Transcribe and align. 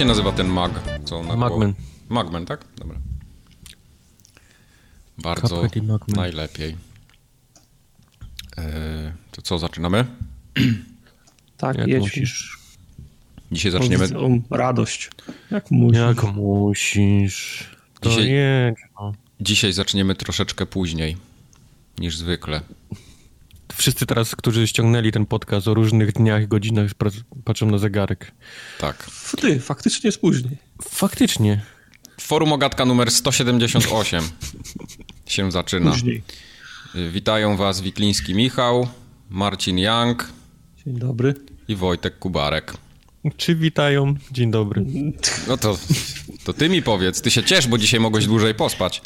Jak 0.00 0.04
się 0.04 0.08
nazywa 0.08 0.32
ten 0.32 0.48
mag? 0.48 0.72
Co 1.04 1.22
na 1.22 1.36
Magman. 1.36 1.74
Magman, 2.08 2.46
tak? 2.46 2.64
Dobra. 2.78 2.98
Bardzo 5.18 5.62
najlepiej. 6.08 6.76
Eee, 8.56 9.12
to 9.30 9.42
co, 9.42 9.58
zaczynamy? 9.58 10.04
Tak, 11.56 11.78
Jak 11.78 11.88
jedź. 11.88 12.00
musisz. 12.00 12.58
Dzisiaj 13.52 13.72
zaczniemy... 13.72 14.04
O, 14.18 14.56
radość. 14.56 15.10
Jak 15.50 15.70
musisz. 15.70 16.00
Jak 16.00 16.22
musisz. 16.22 17.70
To 18.00 18.10
Dzisiaj... 18.10 18.30
jedź. 18.30 18.78
No. 19.00 19.12
Dzisiaj 19.40 19.72
zaczniemy 19.72 20.14
troszeczkę 20.14 20.66
później 20.66 21.16
niż 21.98 22.16
zwykle. 22.16 22.60
Wszyscy 23.74 24.06
teraz, 24.06 24.36
którzy 24.36 24.66
ściągnęli 24.66 25.12
ten 25.12 25.26
podcast 25.26 25.68
o 25.68 25.74
różnych 25.74 26.12
dniach, 26.12 26.48
godzinach, 26.48 26.90
patrzą 27.44 27.66
na 27.66 27.78
zegarek. 27.78 28.32
Tak. 28.78 29.10
Ty, 29.40 29.60
faktycznie 29.60 30.08
jest 30.08 30.20
później. 30.20 30.56
Faktycznie. 30.82 31.62
Forum 32.20 32.52
Ogatka 32.52 32.84
numer 32.84 33.10
178 33.10 34.24
się 35.26 35.52
zaczyna. 35.52 35.90
Później. 35.90 36.22
Witają 37.12 37.56
was 37.56 37.80
Wikliński 37.80 38.34
Michał, 38.34 38.88
Marcin 39.30 39.78
Young. 39.78 40.28
Dzień 40.86 40.98
dobry. 40.98 41.34
I 41.68 41.76
Wojtek 41.76 42.18
Kubarek. 42.18 42.74
Czy 43.36 43.54
witają? 43.54 44.14
Dzień 44.32 44.50
dobry. 44.50 44.84
No 45.48 45.56
to, 45.56 45.78
to 46.44 46.52
ty 46.52 46.68
mi 46.68 46.82
powiedz. 46.82 47.22
Ty 47.22 47.30
się 47.30 47.44
ciesz, 47.44 47.66
bo 47.66 47.78
dzisiaj 47.78 48.00
mogłeś 48.00 48.26
dłużej 48.26 48.54
pospać. 48.54 49.02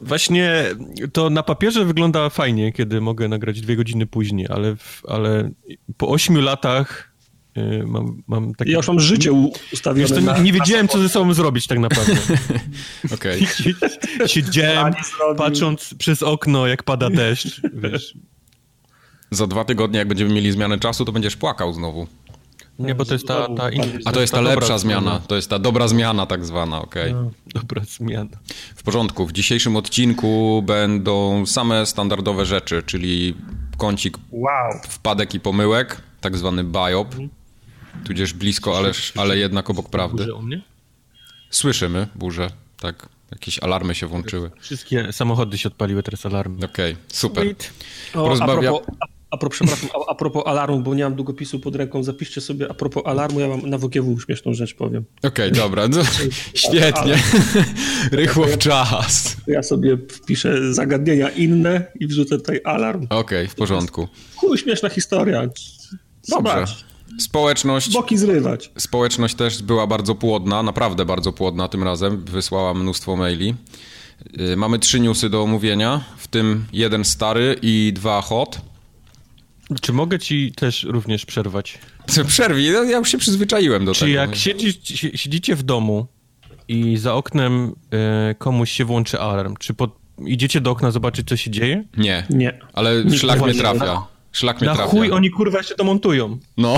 Właśnie 0.00 0.64
to 1.12 1.30
na 1.30 1.42
papierze 1.42 1.84
wygląda 1.84 2.30
fajnie, 2.30 2.72
kiedy 2.72 3.00
mogę 3.00 3.28
nagrać 3.28 3.60
dwie 3.60 3.76
godziny 3.76 4.06
później, 4.06 4.46
ale, 4.50 4.76
ale 5.08 5.50
po 5.96 6.08
ośmiu 6.08 6.40
latach 6.40 7.12
yy, 7.56 7.84
mam, 7.86 8.22
mam 8.26 8.54
takie... 8.54 8.70
Ja 8.70 8.76
już 8.76 8.88
mam 8.88 9.00
życie 9.00 9.32
ustawione 9.72 10.08
Wiesz, 10.08 10.24
na, 10.24 10.38
Nie 10.38 10.52
wiedziałem, 10.52 10.88
co 10.88 10.98
ze 10.98 11.08
sobą 11.08 11.34
zrobić 11.34 11.66
tak 11.66 11.78
naprawdę. 11.78 12.12
Okej. 13.14 13.46
Okay. 13.60 14.28
Siedziałem, 14.28 14.94
patrząc 15.36 15.94
przez 15.94 16.22
okno, 16.22 16.66
jak 16.66 16.82
pada 16.82 17.10
deszcz, 17.10 17.60
wiesz. 17.72 18.14
Za 19.30 19.46
dwa 19.46 19.64
tygodnie, 19.64 19.98
jak 19.98 20.08
będziemy 20.08 20.34
mieli 20.34 20.52
zmianę 20.52 20.78
czasu, 20.78 21.04
to 21.04 21.12
będziesz 21.12 21.36
płakał 21.36 21.72
znowu. 21.72 22.06
Nie, 22.80 22.94
bo 22.94 23.04
to 23.04 23.12
jest 23.12 23.26
ta... 23.26 23.48
ta 23.56 23.70
in... 23.70 23.82
A 24.04 24.12
to 24.12 24.20
jest 24.20 24.32
ta, 24.32 24.40
lepsza 24.40 24.78
zmiana. 24.78 25.20
To 25.26 25.36
jest 25.36 25.50
ta 25.50 25.58
dobra 25.58 25.88
zmiana 25.88 26.26
tak 26.26 26.44
zwana, 26.44 26.82
okej. 26.82 27.10
Okay. 27.12 27.22
No, 27.22 27.30
dobra 27.54 27.82
zmiana. 27.84 28.36
W 28.76 28.82
porządku. 28.82 29.26
W 29.26 29.32
dzisiejszym 29.32 29.76
odcinku 29.76 30.62
będą 30.66 31.46
same 31.46 31.86
standardowe 31.86 32.46
rzeczy, 32.46 32.82
czyli 32.82 33.34
kącik 33.76 34.18
wow. 34.30 34.72
wpadek 34.88 35.34
i 35.34 35.40
pomyłek, 35.40 36.02
tak 36.20 36.36
zwany 36.36 36.64
biop, 36.64 37.06
mhm. 37.06 37.28
tudzież 38.04 38.32
blisko, 38.32 38.78
ale, 38.78 38.92
ale 39.16 39.38
jednak 39.38 39.70
obok 39.70 39.90
prawdy. 39.90 40.26
Słyszymy 41.50 42.06
burzę, 42.14 42.50
tak. 42.80 43.08
Jakieś 43.30 43.58
alarmy 43.58 43.94
się 43.94 44.06
włączyły. 44.06 44.50
Wszystkie 44.60 45.12
samochody 45.12 45.58
się 45.58 45.68
odpaliły, 45.68 46.02
teraz 46.02 46.26
alarmy. 46.26 46.64
Okej, 46.64 46.92
okay, 46.92 47.04
super. 47.08 47.46
O, 47.46 47.54
Porozbawia... 48.12 48.72
a, 49.30 49.36
propos, 49.36 49.62
a, 49.62 49.64
propos, 49.64 49.78
przepraszam, 49.78 49.90
a, 50.08 50.10
a, 50.10 50.14
propos 50.14 50.42
alarmu, 50.46 50.80
bo 50.80 50.94
nie 50.94 51.04
mam 51.04 51.14
długopisu 51.14 51.60
pod 51.60 51.76
ręką, 51.76 52.02
zapiszcie 52.02 52.40
sobie 52.40 52.70
a 52.70 52.74
propos 52.74 53.02
alarmu, 53.06 53.40
ja 53.40 53.48
mam 53.48 53.70
na 53.70 53.78
WGW 53.78 54.20
śmieszną 54.20 54.54
rzecz 54.54 54.74
powiem. 54.74 55.04
Okej, 55.18 55.30
okay, 55.30 55.50
dobra, 55.50 55.88
no, 55.88 56.02
świetnie. 56.54 57.22
Rychło 58.12 58.46
w 58.46 58.58
czas. 58.58 59.36
Ja 59.46 59.62
sobie 59.62 59.98
wpiszę 60.10 60.74
zagadnienia 60.74 61.28
inne 61.30 61.92
i 62.00 62.06
wrzucę 62.06 62.38
tutaj 62.38 62.60
alarm. 62.64 63.06
Okej, 63.10 63.18
okay, 63.18 63.48
w 63.48 63.54
porządku. 63.54 64.08
Chuj, 64.36 64.58
śmieszna 64.58 64.88
historia. 64.88 65.40
Dobrze. 65.42 65.62
Zobacz. 66.22 66.84
Społeczność. 67.18 67.92
Boki 67.92 68.18
zrywać. 68.18 68.70
Społeczność 68.78 69.34
też 69.34 69.62
była 69.62 69.86
bardzo 69.86 70.14
płodna, 70.14 70.62
naprawdę 70.62 71.04
bardzo 71.04 71.32
płodna 71.32 71.68
tym 71.68 71.82
razem. 71.82 72.24
Wysłała 72.24 72.74
mnóstwo 72.74 73.16
maili. 73.16 73.54
Y, 74.52 74.56
mamy 74.56 74.78
trzy 74.78 75.00
newsy 75.00 75.30
do 75.30 75.42
omówienia, 75.42 76.04
w 76.16 76.28
tym 76.28 76.64
jeden 76.72 77.04
stary 77.04 77.56
i 77.62 77.92
dwa 77.94 78.22
hot. 78.22 78.69
Czy 79.80 79.92
mogę 79.92 80.18
ci 80.18 80.52
też 80.52 80.82
również 80.82 81.26
przerwać? 81.26 81.78
Przerwij, 82.26 82.70
no, 82.70 82.82
ja 82.82 82.98
już 82.98 83.10
się 83.10 83.18
przyzwyczaiłem 83.18 83.84
do 83.84 83.94
Czy 83.94 84.00
tego. 84.00 84.12
Czy 84.12 84.16
jak 84.16 84.36
siedzicie, 84.36 85.18
siedzicie 85.18 85.56
w 85.56 85.62
domu 85.62 86.06
i 86.68 86.96
za 86.96 87.14
oknem 87.14 87.72
y, 88.30 88.34
komuś 88.34 88.70
się 88.70 88.84
włączy 88.84 89.20
alarm, 89.20 89.54
czy 89.56 89.74
pod, 89.74 89.96
idziecie 90.26 90.60
do 90.60 90.70
okna 90.70 90.90
zobaczyć, 90.90 91.28
co 91.28 91.36
się 91.36 91.50
dzieje? 91.50 91.84
Nie. 91.96 92.26
Nie. 92.30 92.58
Ale 92.72 93.04
Nie 93.04 93.18
szlak 93.18 93.42
mnie 93.42 93.54
trafia. 93.54 94.06
Szlak 94.32 94.60
mnie 94.60 94.68
Na 94.68 94.74
trafia. 94.74 94.90
chuj 94.90 95.10
oni 95.10 95.30
kurwa 95.30 95.58
jeszcze 95.58 95.74
to 95.74 95.84
montują. 95.84 96.38
No. 96.56 96.76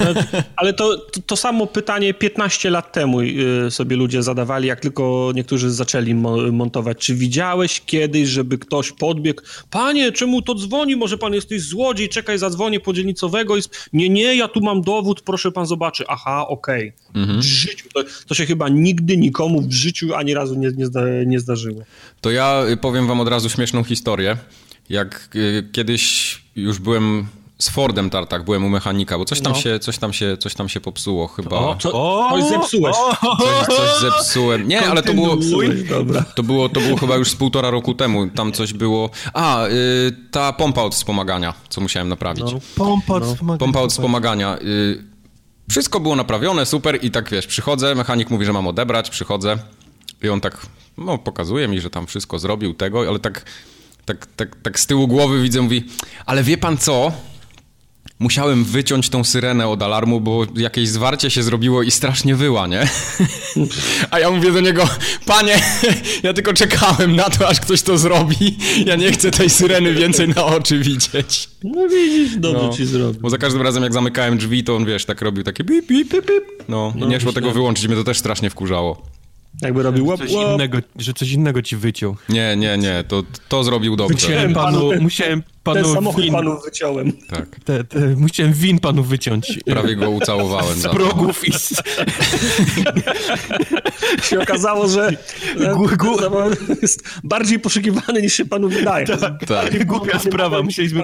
Ale 0.56 0.72
to, 0.72 0.98
to, 0.98 1.20
to, 1.26 1.36
samo 1.36 1.66
pytanie 1.66 2.14
15 2.14 2.70
lat 2.70 2.92
temu 2.92 3.20
y, 3.20 3.70
sobie 3.70 3.96
ludzie 3.96 4.22
zadawali, 4.22 4.68
jak 4.68 4.80
tylko 4.80 5.32
niektórzy 5.34 5.70
zaczęli 5.70 6.14
montować. 6.52 6.98
Czy 6.98 7.14
widziałeś 7.14 7.82
kiedyś, 7.86 8.28
żeby 8.28 8.58
ktoś 8.58 8.92
podbiegł? 8.92 9.42
Panie, 9.70 10.12
czemu 10.12 10.42
to 10.42 10.54
dzwoni? 10.54 10.96
Może 10.96 11.18
pan 11.18 11.34
jesteś 11.34 11.62
złodziej? 11.62 12.08
Czekaj, 12.08 12.38
zadzwonię 12.38 12.80
po 12.80 12.92
dzielnicowego. 12.92 13.56
I... 13.56 13.60
Nie, 13.92 14.08
nie, 14.08 14.36
ja 14.36 14.48
tu 14.48 14.60
mam 14.60 14.82
dowód, 14.82 15.20
proszę 15.20 15.52
pan 15.52 15.66
zobaczy. 15.66 16.04
Aha, 16.08 16.48
okej. 16.48 16.92
Okay. 17.10 17.22
Mhm. 17.22 17.40
W 17.40 17.42
życiu. 17.42 17.88
To, 17.94 18.00
to, 18.26 18.34
się 18.34 18.46
chyba 18.46 18.68
nigdy 18.68 19.16
nikomu 19.16 19.62
w 19.62 19.72
życiu 19.72 20.14
ani 20.14 20.34
razu 20.34 20.54
nie, 20.54 20.70
nie, 20.76 20.86
zda, 20.86 21.00
nie 21.26 21.40
zdarzyło. 21.40 21.82
To 22.20 22.30
ja 22.30 22.62
powiem 22.80 23.06
wam 23.06 23.20
od 23.20 23.28
razu 23.28 23.50
śmieszną 23.50 23.84
historię. 23.84 24.36
Jak 24.88 25.28
y, 25.34 25.68
kiedyś 25.72 26.42
już 26.56 26.78
byłem 26.78 27.28
z 27.58 27.68
Fordem 27.68 28.10
Tartak, 28.10 28.44
byłem 28.44 28.64
u 28.64 28.68
mechanika, 28.68 29.18
bo 29.18 29.24
coś 29.24 29.40
tam, 29.40 29.52
no. 29.52 29.58
się, 29.58 29.78
coś 29.78 29.98
tam, 29.98 30.12
się, 30.12 30.36
coś 30.36 30.54
tam 30.54 30.68
się 30.68 30.80
popsuło 30.80 31.28
chyba. 31.28 31.56
O, 31.56 31.76
co, 31.76 31.92
o, 31.92 32.28
coś 32.30 32.44
zepsułeś. 32.44 32.96
Coś, 33.66 33.76
coś 33.76 34.00
zepsułem. 34.00 34.68
Nie, 34.68 34.86
ale 34.86 35.02
to 35.02 35.14
było, 35.14 35.36
to 36.36 36.42
było, 36.42 36.68
to 36.68 36.80
było 36.80 36.96
chyba 36.96 37.16
już 37.16 37.30
z 37.30 37.34
półtora 37.36 37.70
roku 37.70 37.94
temu. 37.94 38.30
Tam 38.30 38.52
coś 38.52 38.72
było... 38.72 39.10
A, 39.32 39.66
y, 39.66 39.70
ta 40.30 40.52
pompa 40.52 40.82
od 40.82 40.94
wspomagania, 40.94 41.54
co 41.68 41.80
musiałem 41.80 42.08
naprawić. 42.08 42.52
No. 42.52 42.60
Pompa 42.76 43.14
od 43.14 43.22
no. 43.22 43.34
wspomagania. 43.34 43.58
Pompa 43.58 43.80
od 43.80 43.92
wspomagania. 43.92 44.58
Y, 44.58 45.04
wszystko 45.70 46.00
było 46.00 46.16
naprawione, 46.16 46.66
super 46.66 46.98
i 47.04 47.10
tak 47.10 47.30
wiesz, 47.30 47.46
przychodzę, 47.46 47.94
mechanik 47.94 48.30
mówi, 48.30 48.46
że 48.46 48.52
mam 48.52 48.66
odebrać, 48.66 49.10
przychodzę 49.10 49.58
i 50.22 50.28
on 50.28 50.40
tak, 50.40 50.66
no 50.98 51.18
pokazuje 51.18 51.68
mi, 51.68 51.80
że 51.80 51.90
tam 51.90 52.06
wszystko 52.06 52.38
zrobił 52.38 52.74
tego, 52.74 53.08
ale 53.08 53.18
tak 53.18 53.44
tak, 54.08 54.26
tak, 54.26 54.56
tak 54.62 54.80
z 54.80 54.86
tyłu 54.86 55.08
głowy 55.08 55.42
widzę, 55.42 55.62
mówi, 55.62 55.84
ale 56.26 56.42
wie 56.42 56.58
pan 56.58 56.78
co? 56.78 57.12
Musiałem 58.18 58.64
wyciąć 58.64 59.08
tą 59.08 59.24
syrenę 59.24 59.68
od 59.68 59.82
alarmu, 59.82 60.20
bo 60.20 60.46
jakieś 60.56 60.88
zwarcie 60.88 61.30
się 61.30 61.42
zrobiło 61.42 61.82
i 61.82 61.90
strasznie 61.90 62.36
wyła, 62.36 62.66
nie? 62.66 62.88
A 64.10 64.20
ja 64.20 64.30
mówię 64.30 64.52
do 64.52 64.60
niego, 64.60 64.88
panie, 65.26 65.56
ja 66.22 66.32
tylko 66.32 66.52
czekałem 66.52 67.16
na 67.16 67.24
to, 67.24 67.48
aż 67.48 67.60
ktoś 67.60 67.82
to 67.82 67.98
zrobi. 67.98 68.58
Ja 68.86 68.96
nie 68.96 69.12
chcę 69.12 69.30
tej 69.30 69.50
syreny 69.50 69.94
więcej 69.94 70.28
na 70.28 70.44
oczy 70.44 70.78
widzieć. 70.78 71.48
No 71.64 71.88
widzisz, 71.88 72.36
dobrze 72.36 72.66
no, 72.66 72.72
ci 72.72 72.86
zrobił. 72.86 73.20
Bo 73.20 73.30
za 73.30 73.38
każdym 73.38 73.62
razem, 73.62 73.82
jak 73.82 73.92
zamykałem 73.92 74.38
drzwi, 74.38 74.64
to 74.64 74.76
on, 74.76 74.84
wiesz, 74.84 75.04
tak 75.04 75.22
robił 75.22 75.44
takie 75.44 75.64
bip, 75.64 75.86
bip, 75.86 76.08
bip, 76.08 76.26
bip. 76.26 76.68
No, 76.68 76.92
no 76.96 77.06
i 77.06 77.08
nie 77.08 77.20
szło 77.20 77.32
tego 77.32 77.50
wyłączyć, 77.50 77.88
mnie 77.88 77.96
to 77.96 78.04
też 78.04 78.18
strasznie 78.18 78.50
wkurzało. 78.50 79.17
Jakby 79.62 79.82
robił 79.82 80.06
łap, 80.06 80.18
coś 80.18 80.32
łap. 80.32 80.52
Innego, 80.54 80.78
że 80.96 81.12
coś 81.12 81.30
innego 81.32 81.62
ci 81.62 81.76
wyciął. 81.76 82.16
Nie, 82.28 82.56
nie, 82.56 82.78
nie, 82.78 83.04
to, 83.08 83.22
to 83.48 83.64
zrobił 83.64 83.96
dobrze. 83.96 84.14
Wyciąłem 84.14 84.54
panu, 84.54 84.90
musiałem 85.00 85.42
panu 85.74 85.84
ten 85.84 85.94
samochód 85.94 86.24
win... 86.24 86.32
panu 86.32 86.60
wyciąłem. 86.64 87.12
Tak. 87.12 87.60
Te, 87.64 87.84
te, 87.84 87.98
musiałem 87.98 88.52
win 88.52 88.78
panu 88.78 89.02
wyciąć. 89.02 89.58
Prawie 89.66 89.96
go 89.96 90.10
ucałowałem. 90.10 90.78
Z 90.78 90.88
progów 90.88 91.48
i 91.48 91.52
z... 91.52 91.82
się 94.28 94.40
okazało, 94.40 94.88
że 94.88 95.10
jest 96.82 97.02
bardziej 97.24 97.58
poszukiwany 97.58 98.22
niż 98.22 98.34
się 98.34 98.44
panu 98.44 98.68
wydaje. 98.68 99.06
Tak, 99.06 99.44
tak. 99.46 99.86
Głupia 99.86 100.18
sprawa. 100.18 100.62
Musieliśmy... 100.62 101.02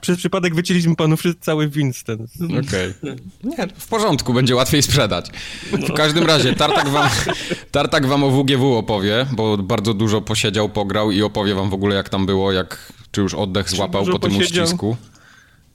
Przez 0.00 0.18
przypadek 0.18 0.54
wycięliśmy 0.54 0.96
panu 0.96 1.16
cały 1.40 1.68
win 1.68 1.92
ten. 2.06 2.26
Okej. 2.44 2.94
Okay. 3.02 3.16
Nie, 3.44 3.68
w 3.78 3.88
porządku, 3.88 4.34
będzie 4.34 4.56
łatwiej 4.56 4.82
sprzedać. 4.82 5.30
W 5.72 5.92
każdym 5.92 6.26
razie, 6.26 6.54
Tartak 6.54 6.88
wam, 6.88 7.08
Tartak 7.70 8.06
wam 8.06 8.24
o 8.24 8.30
WGW 8.30 8.76
opowie, 8.76 9.26
bo 9.32 9.56
bardzo 9.56 9.94
dużo 9.94 10.20
posiedział, 10.20 10.68
pograł 10.68 11.10
i 11.10 11.22
opowie 11.22 11.54
wam 11.54 11.70
w 11.70 11.74
ogóle 11.74 11.96
jak 11.96 12.08
tam 12.08 12.26
było, 12.26 12.52
jak 12.52 12.92
czy 13.10 13.20
już 13.20 13.34
oddech 13.34 13.70
złapał 13.70 14.06
po 14.06 14.18
tym 14.18 14.36
uścisku? 14.36 14.96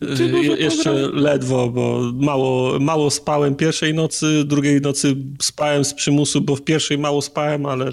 Je 0.02 0.56
jeszcze 0.56 0.94
ledwo, 1.14 1.70
bo 1.70 2.12
mało, 2.14 2.80
mało 2.80 3.12
spałem 3.12 3.56
pierwszej 3.56 3.94
nocy, 3.94 4.44
drugiej 4.46 4.82
nocy 4.82 5.16
spałem 5.42 5.86
z 5.86 5.94
przymusu, 5.94 6.42
bo 6.42 6.56
w 6.56 6.62
pierwszej 6.62 6.98
mało 6.98 7.22
spałem, 7.22 7.66
ale 7.66 7.92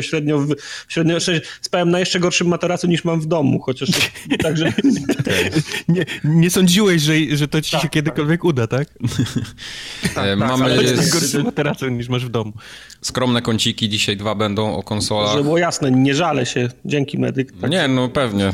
średnio, 0.00 0.46
średnio 0.88 1.16
spałem 1.60 1.90
na 1.90 1.98
jeszcze 1.98 2.20
gorszym 2.20 2.48
materacu 2.48 2.86
niż 2.86 3.04
mam 3.04 3.20
w 3.20 3.26
domu, 3.26 3.60
chociaż 3.60 3.88
także... 4.42 4.72
nie, 5.88 6.04
nie 6.24 6.50
sądziłeś, 6.50 7.02
że, 7.02 7.14
że 7.36 7.48
to 7.48 7.60
ci 7.60 7.70
tak, 7.70 7.82
się 7.82 7.88
kiedykolwiek 7.88 8.40
tak. 8.40 8.44
uda, 8.44 8.66
tak? 8.66 8.88
tak, 10.02 10.14
tak 10.14 10.38
Mamy 10.48 10.64
ale 10.64 10.82
jest 10.82 11.12
gorszy 11.12 11.42
materacu 11.42 11.88
niż 11.88 12.08
masz 12.08 12.24
w 12.24 12.28
domu. 12.28 12.52
Skromne 13.00 13.42
kąciki, 13.42 13.88
dzisiaj 13.88 14.16
dwa 14.16 14.34
będą 14.34 14.76
o 14.76 14.82
konsolach. 14.82 15.30
Żeby 15.32 15.44
było 15.44 15.58
jasne, 15.58 15.90
nie 15.90 16.14
żalę 16.14 16.46
się, 16.46 16.68
dzięki 16.84 17.18
medyk. 17.18 17.52
Tak. 17.60 17.70
Nie, 17.70 17.88
no 17.88 18.08
pewnie. 18.08 18.52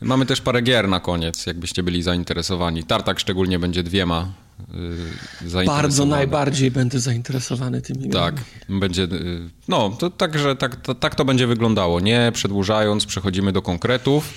Mamy 0.00 0.26
też 0.26 0.40
parę 0.40 0.62
gier 0.62 0.88
na 0.88 1.00
koniec, 1.00 1.46
jakbyście 1.46 1.82
byli 1.82 2.02
zainteresowani. 2.02 2.84
Tartak 2.84 3.20
szczególnie 3.20 3.58
będzie 3.58 3.82
dwiema 3.82 4.32
zainteresowany. 5.46 5.82
Bardzo 5.82 6.04
najbardziej 6.04 6.70
będę 6.70 7.00
zainteresowany 7.00 7.82
tymi 7.82 8.10
Tak, 8.10 8.34
będzie, 8.68 9.02
y, 9.02 9.50
no, 9.68 9.90
to 9.90 10.10
także 10.10 10.56
tak, 10.56 10.76
to, 10.76 10.94
tak 10.94 11.14
to 11.14 11.24
będzie 11.24 11.46
wyglądało. 11.46 12.00
Nie 12.00 12.32
przedłużając, 12.34 13.06
przechodzimy 13.06 13.52
do 13.52 13.62
konkretów. 13.62 14.34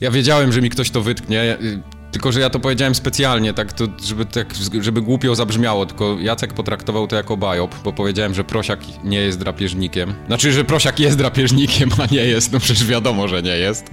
Ja 0.00 0.10
wiedziałem, 0.10 0.52
że 0.52 0.62
mi 0.62 0.70
ktoś 0.70 0.90
to 0.90 1.02
wytknie, 1.02 1.58
y, 1.60 1.80
tylko 2.14 2.32
że 2.32 2.40
ja 2.40 2.50
to 2.50 2.60
powiedziałem 2.60 2.94
specjalnie, 2.94 3.54
tak, 3.54 3.72
to, 3.72 3.84
żeby, 4.04 4.24
tak, 4.26 4.54
żeby 4.80 5.02
głupio 5.02 5.34
zabrzmiało, 5.34 5.86
tylko 5.86 6.16
Jacek 6.20 6.52
potraktował 6.52 7.06
to 7.06 7.16
jako 7.16 7.36
bajop, 7.36 7.74
bo 7.84 7.92
powiedziałem, 7.92 8.34
że 8.34 8.44
prosiak 8.44 8.80
nie 9.04 9.18
jest 9.18 9.38
drapieżnikiem. 9.38 10.14
Znaczy, 10.26 10.52
że 10.52 10.64
prosiak 10.64 11.00
jest 11.00 11.18
drapieżnikiem, 11.18 11.90
a 11.98 12.14
nie 12.14 12.24
jest, 12.24 12.52
no 12.52 12.60
przecież 12.60 12.86
wiadomo, 12.86 13.28
że 13.28 13.42
nie 13.42 13.56
jest. 13.58 13.90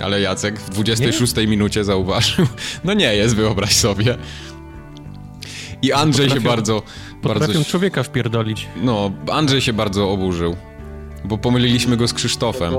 Ale 0.00 0.20
Jacek 0.20 0.60
w 0.60 0.70
26 0.70 1.36
nie? 1.36 1.46
minucie 1.46 1.84
zauważył, 1.84 2.46
no 2.84 2.94
nie 2.94 3.14
jest, 3.14 3.36
wyobraź 3.36 3.76
sobie. 3.76 4.16
I 5.82 5.92
Andrzej 5.92 6.30
się 6.30 6.40
bardzo... 6.40 6.82
Potrafią 7.22 7.52
bardzo, 7.52 7.70
człowieka 7.70 8.02
wpierdolić. 8.02 8.68
No, 8.82 9.12
Andrzej 9.32 9.60
się 9.60 9.72
bardzo 9.72 10.10
oburzył, 10.10 10.56
bo 11.24 11.38
pomyliliśmy 11.38 11.96
go 11.96 12.08
z 12.08 12.12
Krzysztofem. 12.12 12.74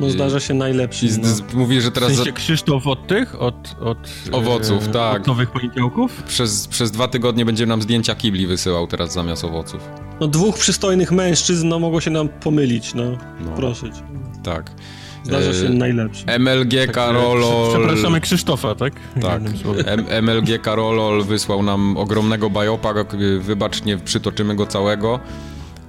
No 0.00 0.10
zdarza 0.10 0.40
się 0.40 0.54
najlepszy. 0.54 1.06
No. 1.18 1.28
Mówi, 1.54 1.80
że 1.80 1.90
teraz... 1.90 2.12
W 2.12 2.16
sensie 2.16 2.32
Krzysztof 2.32 2.86
od 2.86 3.06
tych? 3.06 3.42
Od, 3.42 3.76
od 3.80 3.98
owoców, 4.32 4.88
e, 4.88 4.92
tak. 4.92 5.20
Od 5.20 5.26
nowych 5.26 5.50
poniedziałków? 5.50 6.22
Przez, 6.22 6.68
przez 6.68 6.90
dwa 6.90 7.08
tygodnie 7.08 7.44
będzie 7.44 7.66
nam 7.66 7.82
zdjęcia 7.82 8.14
kibli 8.14 8.46
wysyłał 8.46 8.86
teraz 8.86 9.12
zamiast 9.12 9.44
owoców. 9.44 9.88
No 10.20 10.28
dwóch 10.28 10.58
przystojnych 10.58 11.12
mężczyzn, 11.12 11.68
no 11.68 11.78
mogło 11.78 12.00
się 12.00 12.10
nam 12.10 12.28
pomylić, 12.28 12.94
no. 12.94 13.04
no. 13.40 13.52
Proszę 13.56 13.92
cię. 13.92 14.02
Tak. 14.42 14.70
Zdarza 15.24 15.52
się 15.52 15.66
e, 15.66 15.70
najlepszy. 15.70 16.24
MLG 16.38 16.86
tak, 16.86 16.92
Karolol... 16.94 17.70
Przepraszamy 17.70 18.20
Krzysztofa, 18.20 18.74
tak? 18.74 18.92
Tak. 19.20 19.42
MLG 20.22 20.62
Karolol 20.62 21.24
wysłał 21.24 21.62
nam 21.62 21.96
ogromnego 21.96 22.50
bajopa, 22.50 22.94
wybacz, 23.40 23.84
nie 23.84 23.98
przytoczymy 23.98 24.54
go 24.54 24.66
całego, 24.66 25.20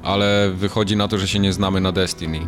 ale 0.04 0.52
wychodzi 0.56 0.98
na 0.98 1.08
to, 1.08 1.18
że 1.18 1.28
się 1.28 1.40
nie 1.40 1.54
znamy 1.54 1.82
na 1.82 1.92
Destiny. 1.92 2.40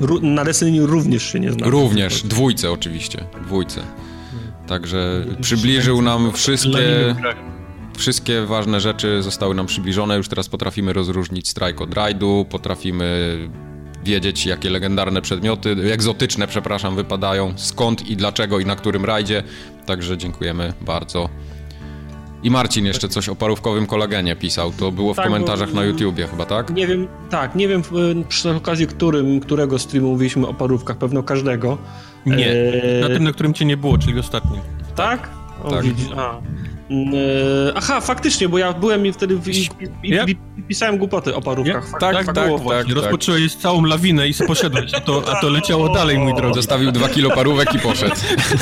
Ru 0.00 0.20
na 0.22 0.44
Destiny 0.44 0.86
również 0.86 1.32
się 1.32 1.40
nie 1.40 1.52
znamy. 1.52 1.70
Również, 1.72 2.22
dwójce 2.22 2.70
oczywiście, 2.70 3.24
dwójce. 3.46 3.80
Także 4.66 5.24
przybliżył 5.40 6.02
nam 6.02 6.32
wszystkie... 6.32 7.14
Wszystkie 7.96 8.46
ważne 8.46 8.80
rzeczy 8.80 9.22
zostały 9.22 9.54
nam 9.54 9.66
przybliżone, 9.66 10.16
już 10.16 10.28
teraz 10.28 10.48
potrafimy 10.48 10.92
rozróżnić 10.92 11.48
strike 11.48 11.84
od 11.84 11.94
rajdu, 11.94 12.46
potrafimy 12.50 13.38
wiedzieć, 14.04 14.46
jakie 14.46 14.70
legendarne 14.70 15.22
przedmioty, 15.22 15.76
egzotyczne, 15.92 16.46
przepraszam, 16.46 16.96
wypadają, 16.96 17.52
skąd 17.56 18.06
i 18.10 18.16
dlaczego 18.16 18.60
i 18.60 18.66
na 18.66 18.76
którym 18.76 19.04
rajdzie. 19.04 19.42
Także 19.86 20.18
dziękujemy 20.18 20.72
bardzo. 20.80 21.28
I 22.42 22.50
Marcin 22.50 22.86
jeszcze 22.86 23.08
coś 23.08 23.28
o 23.28 23.34
parówkowym 23.34 23.86
kolagenie 23.86 24.36
pisał. 24.36 24.72
To 24.72 24.92
było 24.92 25.14
w 25.14 25.16
tak, 25.16 25.26
komentarzach 25.26 25.68
bo, 25.70 25.76
na 25.76 25.84
YouTubie 25.84 26.26
chyba, 26.26 26.46
tak? 26.46 26.70
Nie 26.70 26.86
wiem, 26.86 27.08
tak, 27.30 27.54
nie 27.54 27.68
wiem 27.68 27.82
przy 28.28 28.50
okazji 28.50 28.86
którym, 28.86 29.40
którego 29.40 29.78
streamu 29.78 30.08
mówiliśmy 30.08 30.46
o 30.46 30.54
parówkach, 30.54 30.98
pewno 30.98 31.22
każdego. 31.22 31.78
Nie, 32.26 32.50
e... 32.50 33.00
na 33.00 33.08
tym, 33.08 33.24
na 33.24 33.32
którym 33.32 33.54
cię 33.54 33.64
nie 33.64 33.76
było, 33.76 33.98
czyli 33.98 34.20
ostatnim. 34.20 34.60
Tak? 34.96 35.28
O, 35.64 35.70
tak. 35.70 35.82
Widzi, 35.84 36.06
a. 36.16 36.40
Mm, 36.90 37.14
e, 37.14 37.72
aha, 37.74 38.00
faktycznie, 38.00 38.48
bo 38.48 38.58
ja 38.58 38.72
byłem 38.72 39.06
i 39.06 39.12
wtedy 39.12 39.36
w, 39.36 39.48
i, 39.48 39.68
i, 40.02 40.14
yep. 40.14 40.30
pisałem 40.68 40.98
głupoty 40.98 41.34
o 41.34 41.40
parówkach. 41.40 41.84
Yep. 41.84 42.00
Tak, 42.00 42.16
tak, 42.16 42.26
tak, 42.26 42.34
tak, 42.34 42.86
tak, 42.86 42.96
Rozpocząłeś 42.96 43.54
całą 43.54 43.84
lawinę 43.84 44.28
i 44.28 44.34
poszedłeś, 44.46 44.94
a 44.94 45.00
to, 45.00 45.22
a 45.32 45.40
to 45.40 45.48
leciało 45.48 45.88
dalej, 45.88 46.18
mój 46.18 46.34
drogi. 46.34 46.54
Zostawił 46.54 46.92
dwa 46.92 47.08
kilo 47.08 47.30
parówek 47.30 47.74
i 47.74 47.78
poszedł. 47.78 48.14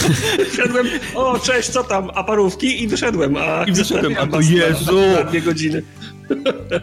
Wszedłem, 0.53 0.87
o 1.15 1.39
cześć, 1.39 1.69
co 1.69 1.85
tam, 1.85 2.11
a 2.15 2.25
parówki? 2.25 2.83
I 2.83 2.89
wyszedłem. 2.89 3.37
A, 3.37 3.65
I 3.65 3.73
wyszedłem, 3.73 4.15
a 4.21 4.27
to 4.27 4.41
Jezu! 4.51 5.01
Dwie 5.29 5.41
godziny. 5.41 5.83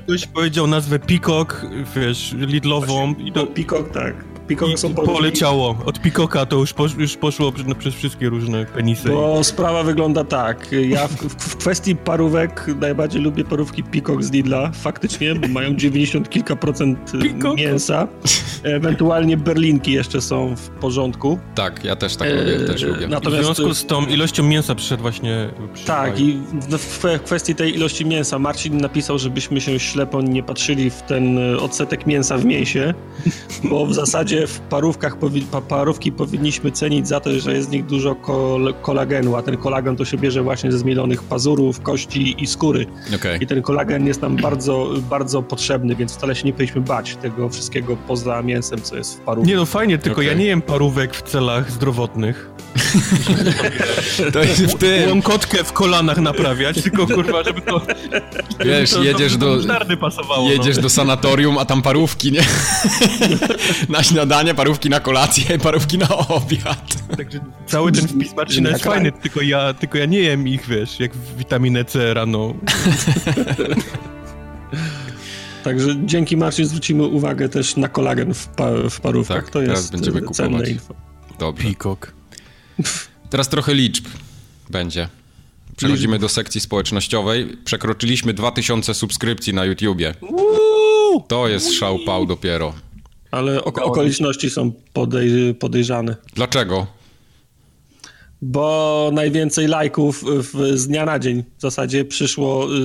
Ktoś 0.04 0.28
powiedział 0.28 0.68
nazwę 0.68 1.00
Peacock, 1.00 1.66
wiesz, 1.96 2.36
Lidlową. 2.38 3.14
I 3.14 3.32
to... 3.32 3.48
Peacock, 3.48 3.94
tak. 3.94 4.33
Peacock 4.48 4.80
są 4.80 4.94
poleciało. 4.96 5.78
Od 5.86 6.00
Peacocka 6.00 6.46
to 6.46 6.56
już, 6.56 6.74
posz, 6.74 6.96
już 6.98 7.18
poszło 7.18 7.52
przez, 7.52 7.68
no, 7.68 7.76
przez 7.76 7.94
wszystkie 7.94 8.30
różne 8.30 8.66
penisy. 8.66 9.10
Bo 9.10 9.44
sprawa 9.44 9.84
wygląda 9.84 10.24
tak. 10.24 10.68
Ja 10.88 11.08
w, 11.08 11.12
w, 11.14 11.58
kwestii 11.58 11.96
parówek 11.96 12.68
najbardziej 12.82 13.22
lubię 13.22 13.44
parówki 13.44 13.84
Peacock 13.84 14.24
z 14.24 14.32
Lidla. 14.32 14.72
Faktycznie, 14.74 15.36
bo 15.36 15.48
mają 15.48 15.76
90 15.76 16.30
kilka 16.30 16.56
procent 16.56 17.12
Peacock? 17.12 17.58
mięsa. 17.58 18.08
Ewentualnie 18.64 19.38
berlinki 19.38 19.92
jeszcze 19.92 20.22
są 20.22 20.56
w 20.56 20.70
porządku. 20.70 21.40
Tak, 21.56 21.84
ja 21.84 21.96
też 21.96 22.16
tak 22.16 22.30
lubię, 22.30 22.60
też 22.68 22.82
lubię. 22.82 23.08
Natomiast... 23.08 23.42
W 23.42 23.46
związku 23.46 23.74
z 23.74 23.86
tą 23.86 24.06
ilością 24.06 24.44
mięsa 24.44 24.76
przyszedł 24.76 25.02
właśnie... 25.02 25.50
Tak, 25.86 26.20
i 26.20 26.40
w 26.70 27.22
kwestii 27.24 27.56
tej 27.56 27.76
ilości 27.76 28.06
mięsa 28.06 28.40
Marcin 28.40 28.78
napisał, 28.78 29.20
żebyśmy 29.20 29.62
się 29.62 29.80
ślepo 29.80 30.22
nie 30.22 30.44
patrzyli 30.44 30.90
w 30.90 31.02
ten 31.02 31.40
odsetek 31.60 32.08
mięsa 32.08 32.38
w 32.38 32.46
mięsie, 32.46 32.94
bo 33.64 33.86
w 33.86 33.94
zasadzie 33.94 34.33
zasadzie 34.34 34.48
w 34.48 34.60
parówkach 34.60 35.18
parówki 35.70 36.12
powinniśmy 36.12 36.72
cenić 36.72 37.08
za 37.08 37.20
to, 37.20 37.40
że 37.40 37.54
jest 37.54 37.70
w 37.70 37.72
nich 37.72 37.86
dużo 37.86 38.16
kol 38.16 38.74
kolagenu, 38.82 39.36
a 39.36 39.42
ten 39.42 39.58
kolagen 39.58 39.96
to 39.96 40.06
się 40.06 40.18
bierze 40.18 40.44
właśnie 40.44 40.72
ze 40.72 40.78
zmielonych 40.78 41.24
pazurów, 41.24 41.82
kości 41.82 42.44
i 42.44 42.48
skóry. 42.48 42.86
Okay. 43.16 43.38
I 43.38 43.48
ten 43.48 43.62
kolagen 43.62 44.08
jest 44.08 44.22
nam 44.22 44.36
bardzo, 44.36 44.90
bardzo 45.10 45.42
potrzebny, 45.42 45.96
więc 45.96 46.14
wcale 46.14 46.36
się 46.36 46.44
nie 46.44 46.54
powinniśmy 46.54 46.82
bać 46.82 47.16
tego 47.16 47.50
wszystkiego 47.50 47.98
poza 48.08 48.42
mięsem, 48.42 48.82
co 48.82 48.96
jest 48.96 49.18
w 49.18 49.20
parówkach. 49.20 49.50
Nie 49.50 49.56
no 49.56 49.66
fajnie, 49.66 49.98
tylko 49.98 50.22
okay. 50.22 50.26
ja 50.26 50.34
nie 50.34 50.46
jem 50.46 50.62
parówek 50.62 51.16
w 51.16 51.22
celach 51.22 51.72
zdrowotnych. 51.72 52.54
to 54.34 54.40
jest 54.40 54.62
w 54.62 54.76
tym. 54.76 55.10
Łąkotkę 55.10 55.64
w 55.64 55.74
kolanach 55.74 56.18
naprawiać, 56.18 56.82
tylko 56.82 57.08
kurwa, 57.08 57.44
żeby 57.44 57.62
to... 57.62 57.82
Wiesz, 58.66 58.92
to, 58.92 59.04
jedziesz 59.04 59.38
do... 59.38 59.58
pasowało. 60.02 60.50
Jedziesz 60.50 60.76
no. 60.76 60.82
do 60.82 60.90
sanatorium, 60.90 61.58
a 61.58 61.66
tam 61.66 61.82
parówki, 61.82 62.32
nie? 62.32 62.42
na 63.90 64.04
śniadanie, 64.24 64.56
parówki 64.56 64.90
na 64.90 65.00
kolację, 65.00 65.60
parówki 65.60 65.98
na 65.98 66.10
obiad. 66.18 67.18
Także 67.18 67.40
cały 67.68 67.92
ten 67.92 68.08
wpis 68.08 68.36
Marcina 68.36 68.70
jest 68.70 68.84
fajny, 68.84 69.12
tylko 69.12 69.42
ja, 69.42 69.74
tylko 69.74 69.98
ja 69.98 70.06
nie 70.06 70.20
jem 70.20 70.48
ich, 70.48 70.68
wiesz, 70.68 71.00
jak 71.00 71.12
witaminę 71.38 71.86
C 71.86 72.14
rano. 72.14 72.54
Także 75.64 75.96
dzięki 76.06 76.38
Marcin 76.38 76.66
zwrócimy 76.66 77.04
uwagę 77.04 77.50
też 77.50 77.76
na 77.76 77.88
kolagen 77.88 78.34
w, 78.34 78.48
pa 78.48 78.72
w 78.90 79.00
parówkach. 79.02 79.44
Tak, 79.44 79.54
to 79.54 79.62
jest 79.62 79.92
będziemy 79.92 80.22
kupować. 80.22 80.70
info. 80.70 80.94
Dobrze. 81.40 81.64
Peacock. 81.64 82.12
Teraz 83.30 83.50
trochę 83.50 83.74
liczb 83.74 84.06
będzie. 84.70 85.08
Przechodzimy 85.78 86.20
do 86.20 86.30
sekcji 86.30 86.62
społecznościowej. 86.62 87.58
Przekroczyliśmy 87.66 88.34
2000 88.34 88.94
subskrypcji 88.94 89.54
na 89.54 89.66
YouTubie. 89.66 90.14
To 91.28 91.48
jest 91.48 91.74
szał 91.74 92.00
pał 92.06 92.26
dopiero. 92.26 92.74
Ale 93.34 93.64
ok 93.64 93.78
okoliczności 93.82 94.50
są 94.50 94.72
podej 94.94 95.56
podejrzane. 95.56 96.16
Dlaczego? 96.36 96.88
Bo 98.44 99.10
najwięcej 99.14 99.68
lajków 99.68 100.26
z 100.74 100.88
dnia 100.88 101.06
na 101.06 101.20
dzień 101.20 101.44
w 101.58 101.62
zasadzie 101.62 102.06
przyszło 102.06 102.66
y, 102.66 102.78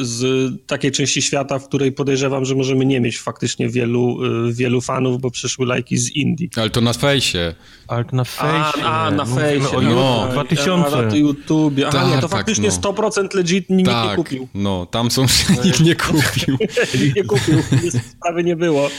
y, 0.00 0.04
z 0.04 0.52
takiej 0.66 0.92
części 0.92 1.22
świata, 1.22 1.58
w 1.58 1.68
której 1.68 1.92
podejrzewam, 1.92 2.44
że 2.44 2.54
możemy 2.54 2.86
nie 2.86 3.00
mieć 3.00 3.20
faktycznie 3.20 3.68
wielu, 3.68 4.24
y, 4.48 4.52
wielu 4.52 4.80
fanów, 4.80 5.20
bo 5.20 5.30
przyszły 5.30 5.66
lajki 5.66 5.98
z 5.98 6.16
Indii. 6.16 6.50
Ale 6.56 6.70
to 6.70 6.80
na 6.80 6.92
fejsie. 6.92 7.54
Ale 7.88 8.04
to 8.04 8.16
na 8.16 8.24
fejsie. 8.24 8.84
A, 8.84 9.06
a 9.06 9.10
na 9.10 9.24
fejsie. 9.24 9.80
No, 9.82 10.28
2000. 10.32 11.06
Na 11.06 11.16
YouTube. 11.16 11.74
Aha, 11.86 11.92
tak, 11.92 12.08
nie, 12.08 12.14
to 12.14 12.28
tak, 12.28 12.30
faktycznie 12.30 12.68
no. 12.68 12.90
100% 12.92 13.34
legit 13.34 13.70
nikt 13.70 13.90
tak, 13.90 14.10
nie 14.10 14.16
kupił. 14.16 14.48
No, 14.54 14.86
tam 14.86 15.10
są, 15.10 15.26
nikt 15.64 15.80
nie 15.80 15.94
kupił. 15.94 16.58
nie 17.16 17.24
kupił, 17.24 17.58
sprawy 18.10 18.44
nie 18.44 18.56
było. 18.56 18.90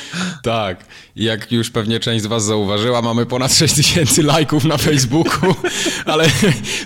Tak. 0.44 0.86
I 1.16 1.24
jak 1.24 1.52
już 1.52 1.70
pewnie 1.70 2.00
część 2.00 2.24
z 2.24 2.28
was 2.28 2.46
zauważyła, 2.46 3.02
mamy 3.02 3.26
ponad 3.26 3.54
6000 3.54 4.24
lajków 4.24 4.64
na 4.64 4.78
Facebooku. 4.78 5.47
ale 6.06 6.30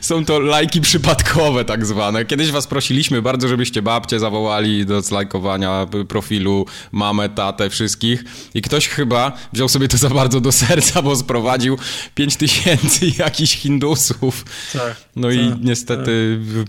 są 0.02 0.26
to 0.26 0.40
lajki 0.40 0.82
przypadkowe 0.82 1.66
tak 1.66 1.86
zwane. 1.86 2.26
Kiedyś 2.26 2.52
was 2.52 2.68
prosiliśmy 2.68 3.22
bardzo, 3.22 3.48
żebyście 3.48 3.82
babcie 3.82 4.20
zawołali 4.20 4.86
do 4.86 5.02
zlajkowania 5.02 5.88
profilu, 6.08 6.66
mamę, 6.92 7.30
tatę, 7.30 7.70
wszystkich 7.70 8.24
i 8.54 8.62
ktoś 8.62 8.88
chyba 8.88 9.32
wziął 9.54 9.70
sobie 9.70 9.88
to 9.88 9.98
za 9.98 10.10
bardzo 10.10 10.42
do 10.42 10.52
serca, 10.52 11.02
bo 11.02 11.16
sprowadził 11.16 11.78
5 12.16 12.36
tysięcy 12.36 13.12
jakichś 13.24 13.58
Hindusów. 13.58 14.46
Tak, 14.74 14.96
no 15.16 15.28
tak, 15.28 15.38
i 15.38 15.52
niestety 15.62 16.40
tak. 16.56 16.66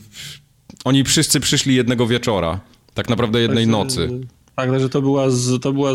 oni 0.85 1.05
wszyscy 1.05 1.41
przyszli 1.41 1.75
jednego 1.75 2.07
wieczora. 2.07 2.61
Tak 2.95 3.09
naprawdę 3.09 3.41
jednej 3.41 3.67
nocy. 3.67 4.11
Tak, 4.57 4.81
że 4.81 4.89
to 4.89 5.03
była, 5.03 5.31
z, 5.31 5.63
to 5.63 5.73
była 5.73 5.93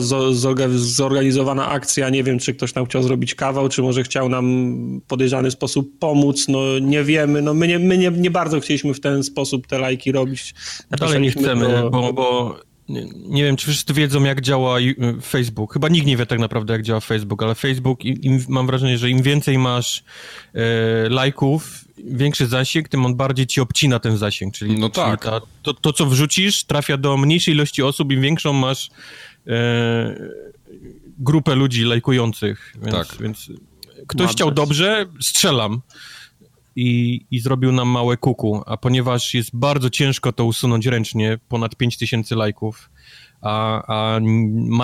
zorganizowana 0.77 1.69
akcja. 1.69 2.09
Nie 2.09 2.23
wiem, 2.23 2.39
czy 2.39 2.53
ktoś 2.53 2.73
tam 2.73 2.85
chciał 2.85 3.03
zrobić 3.03 3.35
kawał, 3.35 3.69
czy 3.69 3.81
może 3.81 4.03
chciał 4.03 4.29
nam 4.29 4.75
w 4.99 5.01
podejrzany 5.07 5.51
sposób 5.51 5.99
pomóc. 5.99 6.47
No 6.47 6.79
nie 6.79 7.03
wiemy. 7.03 7.41
No, 7.41 7.53
my 7.53 7.67
nie, 7.67 7.79
my 7.79 7.97
nie, 7.97 8.11
nie 8.11 8.31
bardzo 8.31 8.59
chcieliśmy 8.59 8.93
w 8.93 8.99
ten 8.99 9.23
sposób 9.23 9.67
te 9.67 9.79
lajki 9.79 10.11
robić. 10.11 10.55
Dalej 10.99 11.21
nie 11.21 11.31
chcemy, 11.31 11.67
do... 11.67 11.89
bo, 11.89 12.13
bo 12.13 12.55
nie, 12.89 13.43
wiem, 13.43 13.57
czy 13.57 13.71
wszyscy 13.71 13.93
wiedzą, 13.93 14.23
jak 14.23 14.41
działa 14.41 14.77
Facebook. 15.23 15.73
Chyba 15.73 15.89
nikt 15.89 16.07
nie 16.07 16.17
wie 16.17 16.25
tak 16.25 16.39
naprawdę, 16.39 16.73
jak 16.73 16.81
działa 16.81 16.99
Facebook, 16.99 17.43
ale 17.43 17.55
Facebook, 17.55 18.05
im, 18.05 18.45
mam 18.49 18.67
wrażenie, 18.67 18.97
że 18.97 19.09
im 19.09 19.21
więcej 19.21 19.57
masz 19.57 20.03
e, 20.53 21.09
lajków, 21.09 21.85
większy 21.97 22.47
zasięg, 22.47 22.89
tym 22.89 23.05
on 23.05 23.15
bardziej 23.15 23.47
ci 23.47 23.61
obcina 23.61 23.99
ten 23.99 24.17
zasięg. 24.17 24.53
Czyli, 24.53 24.79
no 24.79 24.89
tak. 24.89 25.21
Czyli 25.21 25.31
ta, 25.31 25.41
to, 25.63 25.73
to, 25.73 25.93
co 25.93 26.05
wrzucisz, 26.05 26.63
trafia 26.63 26.97
do 26.97 27.17
mniejszej 27.17 27.53
ilości 27.53 27.83
osób, 27.83 28.11
im 28.11 28.21
większą 28.21 28.53
masz 28.53 28.89
e, 29.47 30.15
grupę 31.19 31.55
ludzi 31.55 31.83
lajkujących. 31.83 32.73
Więc, 32.81 32.95
tak. 32.95 33.21
więc 33.21 33.51
ktoś 34.07 34.31
chciał 34.31 34.51
dobrze, 34.51 35.05
strzelam. 35.21 35.81
I, 36.79 37.21
i 37.31 37.39
zrobił 37.39 37.71
nam 37.71 37.87
małe 37.87 38.17
kuku, 38.17 38.61
a 38.65 38.77
ponieważ 38.77 39.33
jest 39.33 39.49
bardzo 39.53 39.89
ciężko 39.89 40.31
to 40.31 40.45
usunąć 40.45 40.85
ręcznie, 40.85 41.37
ponad 41.49 41.75
5000 41.75 42.35
lajków, 42.35 42.89
a, 43.41 43.83
a 43.87 44.19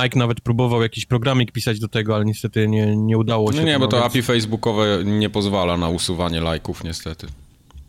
Mike 0.01 0.19
nawet 0.19 0.41
próbował 0.41 0.81
jakiś 0.81 1.05
programik 1.05 1.51
pisać 1.51 1.79
do 1.79 1.87
tego, 1.87 2.15
ale 2.15 2.25
niestety 2.25 2.67
nie, 2.67 2.95
nie 2.95 3.17
udało 3.17 3.51
się. 3.51 3.57
No 3.57 3.63
nie, 3.63 3.79
bo 3.79 3.87
to 3.87 3.97
więc... 3.97 4.07
API 4.07 4.21
facebookowe 4.21 5.03
nie 5.05 5.29
pozwala 5.29 5.77
na 5.77 5.89
usuwanie 5.89 6.41
lajków 6.41 6.83
niestety. 6.83 7.27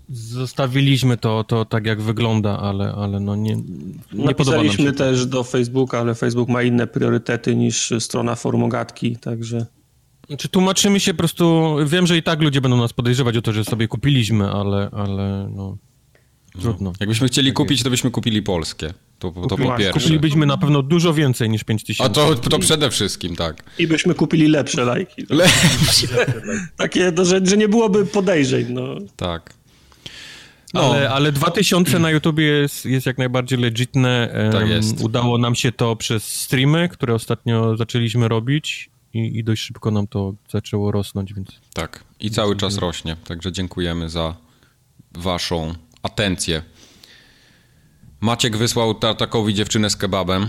Zostawiliśmy 0.08 1.16
to, 1.16 1.44
to 1.44 1.64
tak 1.64 1.87
jak 1.87 2.02
wygląda, 2.02 2.58
ale, 2.58 2.92
ale 2.92 3.20
no 3.20 3.37
nie, 3.37 3.56
nie 4.12 4.25
Napisaliśmy 4.25 4.92
też 4.92 5.26
do 5.26 5.44
Facebooka, 5.44 6.00
ale 6.00 6.14
Facebook 6.14 6.49
ma 6.49 6.62
inne 6.62 6.87
priorytety 6.87 7.56
niż 7.56 7.92
strona 7.99 8.34
formogatki, 8.34 9.16
także... 9.16 9.66
Czy 10.38 10.49
tłumaczymy 10.49 11.00
się 11.00 11.14
po 11.14 11.19
prostu, 11.19 11.76
wiem, 11.87 12.07
że 12.07 12.16
i 12.16 12.23
tak 12.23 12.43
ludzie 12.43 12.61
będą 12.61 12.76
nas 12.76 12.93
podejrzewać 12.93 13.37
o 13.37 13.43
to, 13.43 13.52
że 13.52 13.64
sobie 13.64 13.88
kupiliśmy, 13.88 14.50
ale, 14.50 14.90
ale 14.93 15.50
no... 15.54 15.76
Trudno. 16.61 16.90
No. 16.90 16.93
Jakbyśmy 17.00 17.28
chcieli 17.28 17.49
tak 17.49 17.57
kupić, 17.57 17.83
to 17.83 17.90
byśmy 17.90 18.11
kupili 18.11 18.43
polskie. 18.43 18.95
To, 19.19 19.31
to 19.31 19.57
po 19.57 19.76
pierwsze. 19.76 19.93
Kupilibyśmy 19.93 20.47
na 20.47 20.57
pewno 20.57 20.83
dużo 20.83 21.14
więcej 21.14 21.50
niż 21.50 21.64
5000. 21.64 22.04
A 22.04 22.09
to, 22.09 22.35
to 22.35 22.59
przede 22.59 22.90
wszystkim, 22.90 23.37
tak. 23.37 23.64
I 23.78 23.87
byśmy 23.87 24.14
kupili 24.14 24.49
lepsze 24.49 24.85
lajki. 24.85 25.26
Lepsze. 25.31 26.07
Takie, 26.76 27.12
no, 27.16 27.25
że, 27.25 27.40
że 27.47 27.57
nie 27.57 27.69
byłoby 27.69 28.07
podejrzeń. 28.07 28.66
No. 28.69 28.95
Tak. 29.16 29.54
No. 30.75 30.81
Ale, 30.81 31.11
ale 31.11 31.33
2000 31.33 31.99
na 31.99 32.11
YouTubie 32.11 32.45
jest, 32.45 32.87
jest 32.87 33.07
jak 33.07 33.19
najbardziej 33.19 33.59
legitne. 33.59 34.35
Tak 34.52 34.69
jest. 34.69 35.00
Udało 35.00 35.38
nam 35.38 35.54
się 35.54 35.73
to 35.73 35.97
przez 35.97 36.25
streamy, 36.25 36.88
które 36.88 37.14
ostatnio 37.14 37.76
zaczęliśmy 37.76 38.28
robić 38.28 38.90
i, 39.14 39.38
i 39.38 39.44
dość 39.44 39.62
szybko 39.62 39.90
nam 39.90 40.06
to 40.06 40.35
zaczęło 40.50 40.92
rosnąć, 40.92 41.35
więc... 41.35 41.49
Tak, 41.75 42.04
i 42.21 42.30
cały 42.30 42.56
czas 42.56 42.78
rośnie, 42.78 43.16
także 43.26 43.52
dziękujemy 43.52 44.09
za 44.09 44.37
waszą 45.12 45.75
atencję. 46.02 46.62
Maciek 48.21 48.56
wysłał 48.56 48.94
Tartakowi 48.94 49.54
dziewczynę 49.54 49.90
z 49.90 49.97
kebabem. 49.97 50.47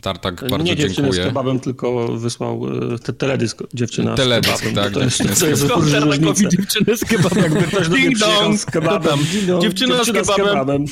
Tartak 0.00 0.48
bardzo 0.50 0.64
Nie 0.64 0.76
dziękuję. 0.76 1.06
Nie 1.06 1.12
z 1.12 1.18
kebabem, 1.18 1.60
tylko 1.60 2.08
wysłał 2.08 2.62
e, 2.94 2.98
te 2.98 3.12
teledysk 3.12 3.62
dziewczyna 3.74 4.14
teledysk, 4.14 4.58
z 4.58 4.60
kebabem. 4.60 4.84
tak. 4.84 4.92
To 4.92 5.04
jest, 5.04 5.40
to 5.40 5.46
jest 5.46 5.68
Tartakowi 5.68 6.48
dziewczynę 6.48 6.96
z 6.96 7.04
kebabem. 7.04 7.42
Jakby 7.44 7.62
ktoś 7.62 7.88
Ding 7.88 8.18
dong, 8.18 8.58
z 8.60 8.66
kebabem. 8.66 9.18
Dziewczyna, 9.18 9.60
dziewczyna 9.60 10.04
z 10.04 10.06
kebabem. 10.12 10.34
Z 10.34 10.36
kebabem. 10.36 10.86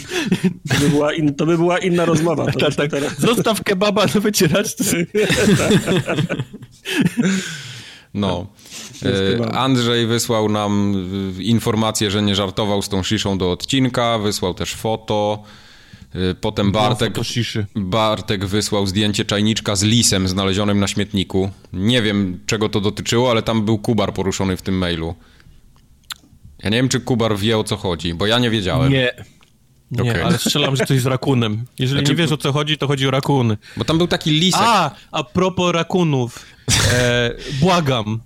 To, 0.68 0.78
by 0.80 0.88
była 0.88 1.12
in, 1.12 1.34
to 1.34 1.46
by 1.46 1.56
była 1.56 1.78
inna 1.78 2.04
rozmowa. 2.04 2.46
tak, 2.76 2.90
tak. 2.90 2.90
Zostaw 3.18 3.62
kebaba 3.62 4.06
na 4.14 4.20
wycieraczce. 4.20 4.84
No. 8.14 8.46
E, 9.02 9.54
Andrzej 9.54 10.06
wysłał 10.06 10.48
nam 10.48 10.94
e, 11.38 11.42
informację, 11.42 12.10
że 12.10 12.22
nie 12.22 12.34
żartował 12.34 12.82
z 12.82 12.88
tą 12.88 13.02
sziszą 13.02 13.38
do 13.38 13.52
odcinka, 13.52 14.18
wysłał 14.18 14.54
też 14.54 14.74
foto. 14.74 15.42
E, 16.14 16.34
potem 16.34 16.72
Bartek, 16.72 17.14
Bartek 17.76 18.44
wysłał 18.44 18.86
zdjęcie 18.86 19.24
czajniczka 19.24 19.76
z 19.76 19.82
lisem 19.82 20.28
znalezionym 20.28 20.80
na 20.80 20.88
śmietniku. 20.88 21.50
Nie 21.72 22.02
wiem, 22.02 22.40
czego 22.46 22.68
to 22.68 22.80
dotyczyło, 22.80 23.30
ale 23.30 23.42
tam 23.42 23.64
był 23.64 23.78
Kubar 23.78 24.14
poruszony 24.14 24.56
w 24.56 24.62
tym 24.62 24.78
mailu. 24.78 25.14
Ja 26.62 26.70
nie 26.70 26.76
wiem, 26.76 26.88
czy 26.88 27.00
Kubar 27.00 27.38
wie, 27.38 27.58
o 27.58 27.64
co 27.64 27.76
chodzi, 27.76 28.14
bo 28.14 28.26
ja 28.26 28.38
nie 28.38 28.50
wiedziałem. 28.50 28.92
Nie. 28.92 29.14
Nie, 29.90 30.10
okay. 30.10 30.24
ale 30.24 30.38
strzelam, 30.38 30.76
że 30.76 30.86
coś 30.86 31.00
z 31.00 31.06
rakunem. 31.06 31.64
Jeżeli 31.78 32.00
znaczy, 32.00 32.12
nie 32.12 32.16
wiesz, 32.16 32.32
o 32.32 32.36
co 32.36 32.52
chodzi, 32.52 32.78
to 32.78 32.86
chodzi 32.86 33.08
o 33.08 33.10
rakuny. 33.10 33.56
Bo 33.76 33.84
tam 33.84 33.98
był 33.98 34.06
taki 34.06 34.30
lisek. 34.30 34.60
A, 34.64 34.90
a 35.12 35.24
propos 35.24 35.72
rakunów. 35.72 36.46
E, 36.92 37.34
błagam. 37.60 38.20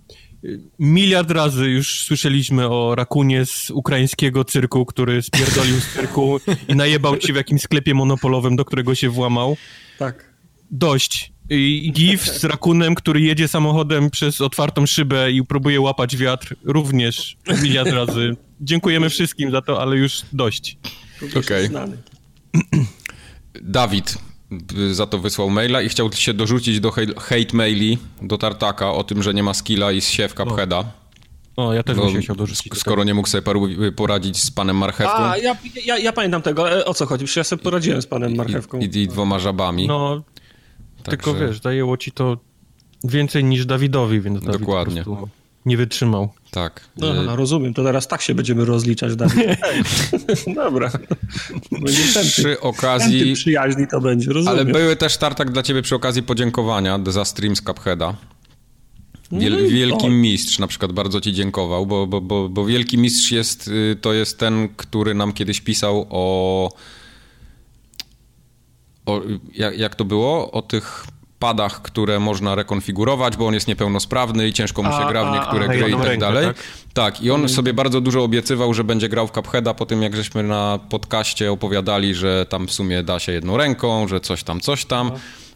Miliard 0.79 1.31
razy 1.31 1.67
już 1.67 2.05
słyszeliśmy 2.05 2.69
o 2.69 2.95
rakunie 2.95 3.47
z 3.47 3.71
ukraińskiego 3.71 4.45
cyrku, 4.45 4.87
który 4.87 5.23
spierdolił 5.23 5.81
z 5.81 5.87
cyrku 5.87 6.41
i 6.69 6.75
najebał 6.77 7.17
ci 7.17 7.33
w 7.33 7.37
jakimś 7.37 7.63
sklepie 7.63 7.95
monopolowym, 7.95 8.57
do 8.57 8.65
którego 8.65 8.95
się 8.95 9.09
włamał. 9.11 9.57
Tak. 9.99 10.35
Dość. 10.71 11.33
I 11.51 11.93
gif 11.95 12.23
z 12.23 12.45
rakunem, 12.45 12.95
który 12.95 13.21
jedzie 13.21 13.49
samochodem 13.49 14.11
przez 14.11 14.41
otwartą 14.41 14.87
szybę 14.87 15.33
i 15.33 15.45
próbuje 15.45 15.81
łapać 15.81 16.17
wiatr, 16.17 16.57
również 16.65 17.37
miliard 17.63 17.91
razy. 17.91 18.37
Dziękujemy 18.61 19.11
wszystkim 19.11 19.51
za 19.51 19.63
to, 19.63 19.83
ale 19.83 19.97
już 19.97 20.23
dość. 20.33 20.79
Okej. 21.39 21.67
Okay. 21.67 21.99
Dawid 23.63 24.19
za 24.92 25.06
to 25.06 25.18
wysłał 25.18 25.50
maila 25.50 25.82
i 25.82 25.88
chciał 25.88 26.12
się 26.12 26.34
dorzucić 26.34 26.80
do 26.80 26.90
hate 27.16 27.52
maili 27.52 27.99
do 28.23 28.38
Tartaka 28.38 28.92
o 28.92 29.04
tym, 29.04 29.23
że 29.23 29.34
nie 29.34 29.42
ma 29.42 29.54
skilla 29.54 29.92
i 29.92 30.00
siew 30.00 30.34
Cupheada. 30.34 30.84
O, 31.56 31.73
ja 31.73 31.82
też 31.82 31.96
bym 31.96 32.12
się 32.12 32.20
chciał 32.20 32.37
dorzucić. 32.37 32.78
Skoro 32.78 33.04
nie 33.04 33.14
mógł 33.14 33.28
sobie 33.28 33.42
poradzić 33.96 34.42
z 34.42 34.50
panem 34.50 34.76
Marchewką. 34.76 35.16
A, 35.16 35.37
ja, 35.37 35.56
ja, 35.84 35.99
ja, 35.99 36.12
pamiętam 36.12 36.42
tego. 36.42 36.73
E, 36.73 36.84
o 36.84 36.94
co 36.94 37.06
chodzi? 37.06 37.25
Przecież 37.25 37.37
ja 37.37 37.44
sobie 37.44 37.62
poradziłem 37.62 38.02
z 38.02 38.06
panem 38.06 38.37
Marchewką. 38.37 38.78
I, 38.78 38.84
i, 38.84 39.02
i 39.02 39.08
dwoma 39.08 39.38
żabami. 39.38 39.87
No, 39.87 40.23
Także... 41.02 41.11
tylko 41.11 41.34
wiesz, 41.34 41.61
zajęło 41.61 41.96
ci 41.96 42.12
to 42.12 42.38
więcej 43.04 43.44
niż 43.44 43.66
Dawidowi, 43.66 44.20
więc 44.20 44.40
Dawid 44.40 44.61
Dokładnie. 44.61 45.04
Nie 45.66 45.76
wytrzymał. 45.76 46.28
Tak. 46.50 46.80
No, 46.97 47.14
no, 47.23 47.37
rozumiem, 47.37 47.75
to 47.75 47.85
teraz 47.85 48.09
tak 48.09 48.23
się 48.23 48.35
będziemy 48.35 48.64
rozliczać, 48.64 49.16
Dawid. 49.16 49.44
Dobra. 50.54 50.90
Przy 52.23 52.61
okazji... 52.61 53.35
przyjaźni 53.35 53.87
to 53.90 54.00
będzie, 54.00 54.33
rozumiem. 54.33 54.59
Ale 54.59 54.64
były 54.64 54.97
też 54.97 55.16
tartak 55.16 55.50
dla 55.50 55.62
ciebie 55.62 55.83
przy 55.83 55.94
okazji 55.94 56.23
podziękowania 56.23 57.00
za 57.06 57.25
stream 57.25 57.56
z 57.56 57.62
Cupheada. 57.62 58.14
Wiel, 59.33 59.52
no 59.52 59.68
wielki 59.68 60.09
mistrz 60.09 60.59
na 60.59 60.66
przykład 60.66 60.92
bardzo 60.92 61.21
ci 61.21 61.33
dziękował, 61.33 61.87
bo, 61.87 62.06
bo, 62.06 62.21
bo, 62.21 62.49
bo 62.49 62.66
wielki 62.66 62.99
mistrz 62.99 63.30
jest, 63.30 63.68
y, 63.68 63.97
to 64.00 64.12
jest 64.12 64.38
ten, 64.38 64.68
który 64.76 65.14
nam 65.14 65.33
kiedyś 65.33 65.61
pisał 65.61 66.06
o, 66.11 66.68
o 69.06 69.23
jak, 69.54 69.78
jak 69.78 69.94
to 69.94 70.04
było? 70.04 70.50
O 70.52 70.62
tych 70.62 71.06
padach, 71.38 71.83
które 71.83 72.21
można 72.21 72.55
rekonfigurować, 72.55 73.37
bo 73.37 73.47
on 73.47 73.55
jest 73.55 73.69
niepełnosprawny 73.69 74.49
i 74.49 74.53
ciężko 74.53 74.83
mu 74.83 74.91
się 74.91 74.97
a, 74.97 75.09
gra 75.11 75.31
w 75.31 75.35
niektóre 75.35 75.67
a, 75.67 75.71
a, 75.71 75.75
gry 75.76 75.88
i 75.88 75.93
tak 75.93 76.05
rękę, 76.05 76.17
dalej. 76.17 76.47
Tak? 76.47 76.57
tak, 76.95 77.23
i 77.23 77.31
on 77.31 77.41
mm. 77.41 77.49
sobie 77.49 77.75
bardzo 77.75 78.00
dużo 78.00 78.23
obiecywał, 78.23 78.75
że 78.75 78.85
będzie 78.85 79.09
grał 79.09 79.26
w 79.26 79.31
Cupheada 79.31 79.75
po 79.75 79.87
tym, 79.87 80.03
jak 80.03 80.17
żeśmy 80.17 80.43
na 80.43 80.79
podcaście 80.88 81.53
opowiadali, 81.53 82.14
że 82.14 82.47
tam 82.47 82.67
w 82.67 82.73
sumie 82.73 83.03
da 83.03 83.19
się 83.19 83.33
jedną 83.33 83.57
ręką, 83.57 84.09
że 84.09 84.21
coś 84.21 84.43
tam, 84.43 84.61
coś 84.61 84.85
tam. 84.85 85.11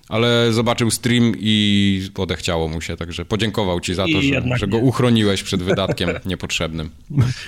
Ale 0.08 0.52
zobaczył 0.52 0.90
stream 0.90 1.32
i 1.38 2.08
odechciało 2.18 2.68
mu 2.68 2.80
się, 2.80 2.96
także 2.96 3.24
podziękował 3.24 3.80
ci 3.80 3.94
za 3.94 4.04
to, 4.04 4.22
że, 4.22 4.56
że, 4.56 4.66
go 4.66 4.78
uchroniłeś 4.78 5.42
przed 5.42 5.62
wydatkiem 5.62 6.10
niepotrzebnym. 6.26 6.90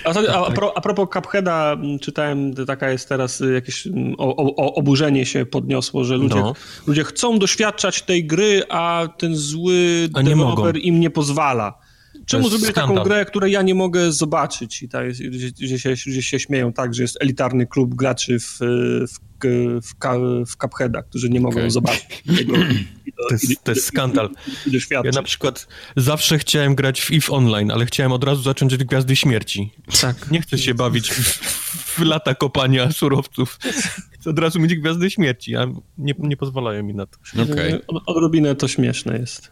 A, 0.05 0.09
a, 0.09 0.45
a, 0.47 0.51
pro, 0.51 0.77
a 0.77 0.81
propos 0.81 1.07
Cupheada, 1.13 1.77
czytałem, 2.01 2.55
taka 2.65 2.91
jest 2.91 3.09
teraz 3.09 3.43
jakieś 3.53 3.87
o, 4.17 4.35
o, 4.55 4.73
oburzenie 4.73 5.25
się 5.25 5.45
podniosło, 5.45 6.03
że 6.03 6.17
ludzie, 6.17 6.35
no. 6.35 6.55
ludzie 6.87 7.03
chcą 7.03 7.39
doświadczać 7.39 8.01
tej 8.01 8.25
gry, 8.25 8.63
a 8.69 9.07
ten 9.17 9.35
zły 9.35 10.09
a 10.13 10.23
deweloper 10.23 10.77
im 10.77 10.99
nie 10.99 11.09
pozwala. 11.09 11.80
Czemu 12.31 12.49
zrobili 12.49 12.73
taką 12.73 12.95
grę, 12.95 13.25
której 13.25 13.51
ja 13.51 13.61
nie 13.61 13.75
mogę 13.75 14.11
zobaczyć? 14.11 14.83
I 14.83 14.89
tak, 14.89 15.07
gdzie, 15.61 15.79
się, 15.79 15.93
gdzie 16.07 16.23
się 16.23 16.39
śmieją 16.39 16.73
tak, 16.73 16.93
że 16.93 17.01
jest 17.01 17.17
elitarny 17.21 17.67
klub 17.67 17.95
graczy 17.95 18.39
w, 18.39 18.57
w, 19.07 19.19
w, 19.81 19.93
w 20.47 20.57
Cupheada, 20.57 21.03
którzy 21.03 21.29
nie 21.29 21.39
mogą 21.39 21.57
okay. 21.57 21.71
zobaczyć 21.71 22.23
tego. 22.37 22.53
To 23.29 23.33
jest, 23.33 23.63
to 23.63 23.71
jest 23.71 23.85
skandal. 23.85 24.29
Ja 24.91 25.11
na 25.13 25.23
przykład 25.23 25.67
zawsze 25.97 26.39
chciałem 26.39 26.75
grać 26.75 27.01
w 27.01 27.11
EVE 27.11 27.31
Online, 27.31 27.71
ale 27.71 27.85
chciałem 27.85 28.11
od 28.11 28.23
razu 28.23 28.41
zacząć 28.41 28.73
od 28.73 28.83
Gwiazdy 28.83 29.15
Śmierci. 29.15 29.71
Tak. 30.01 30.31
Nie 30.31 30.41
chcę 30.41 30.57
się 30.57 30.73
bawić 30.73 31.11
w, 31.11 31.37
w 31.85 31.99
lata 31.99 32.35
kopania 32.35 32.91
surowców. 32.91 33.59
Chcę 34.11 34.29
od 34.29 34.39
razu 34.39 34.59
mieć 34.59 34.75
Gwiazdy 34.75 35.09
Śmierci, 35.09 35.55
a 35.55 35.65
nie, 35.97 36.13
nie 36.19 36.37
pozwalają 36.37 36.83
mi 36.83 36.93
na 36.93 37.05
to. 37.05 37.17
Okay. 37.51 37.81
Odrobinę 38.05 38.55
to 38.55 38.67
śmieszne 38.67 39.17
jest. 39.17 39.51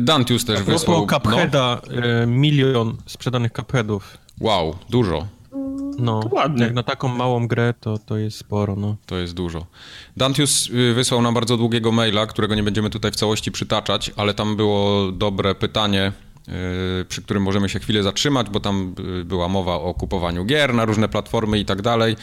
Dantius 0.00 0.44
też 0.44 0.62
wysłał... 0.62 1.06
Cupheada, 1.06 1.80
no. 1.90 2.26
milion 2.26 2.96
sprzedanych 3.06 3.52
Cupheadów. 3.52 4.18
Wow, 4.40 4.76
dużo. 4.90 5.26
No, 5.98 6.20
ładnie. 6.30 6.64
jak 6.64 6.74
na 6.74 6.82
taką 6.82 7.08
małą 7.08 7.48
grę, 7.48 7.74
to, 7.80 7.98
to 7.98 8.16
jest 8.16 8.38
sporo, 8.38 8.76
no. 8.76 8.96
To 9.06 9.18
jest 9.18 9.34
dużo. 9.34 9.66
Dantius 10.16 10.70
y, 10.70 10.94
wysłał 10.94 11.22
nam 11.22 11.34
bardzo 11.34 11.56
długiego 11.56 11.92
maila, 11.92 12.26
którego 12.26 12.54
nie 12.54 12.62
będziemy 12.62 12.90
tutaj 12.90 13.12
w 13.12 13.16
całości 13.16 13.52
przytaczać, 13.52 14.12
ale 14.16 14.34
tam 14.34 14.56
było 14.56 15.12
dobre 15.12 15.54
pytanie, 15.54 16.12
yy, 16.46 16.54
przy 17.08 17.22
którym 17.22 17.42
możemy 17.42 17.68
się 17.68 17.78
chwilę 17.78 18.02
zatrzymać, 18.02 18.50
bo 18.50 18.60
tam 18.60 18.94
y, 19.20 19.24
była 19.24 19.48
mowa 19.48 19.74
o 19.74 19.94
kupowaniu 19.94 20.44
gier 20.44 20.74
na 20.74 20.84
różne 20.84 21.08
platformy 21.08 21.58
i 21.58 21.64
tak 21.64 21.82
dalej. 21.82 22.16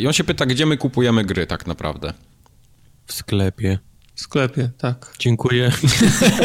I 0.00 0.06
on 0.06 0.12
się 0.12 0.24
pyta, 0.24 0.46
gdzie 0.46 0.66
my 0.66 0.76
kupujemy 0.76 1.24
gry 1.24 1.46
tak 1.46 1.66
naprawdę. 1.66 2.12
W 3.06 3.12
sklepie. 3.12 3.78
W 4.18 4.20
sklepie, 4.20 4.70
tak. 4.78 5.14
Dziękuję. 5.18 5.72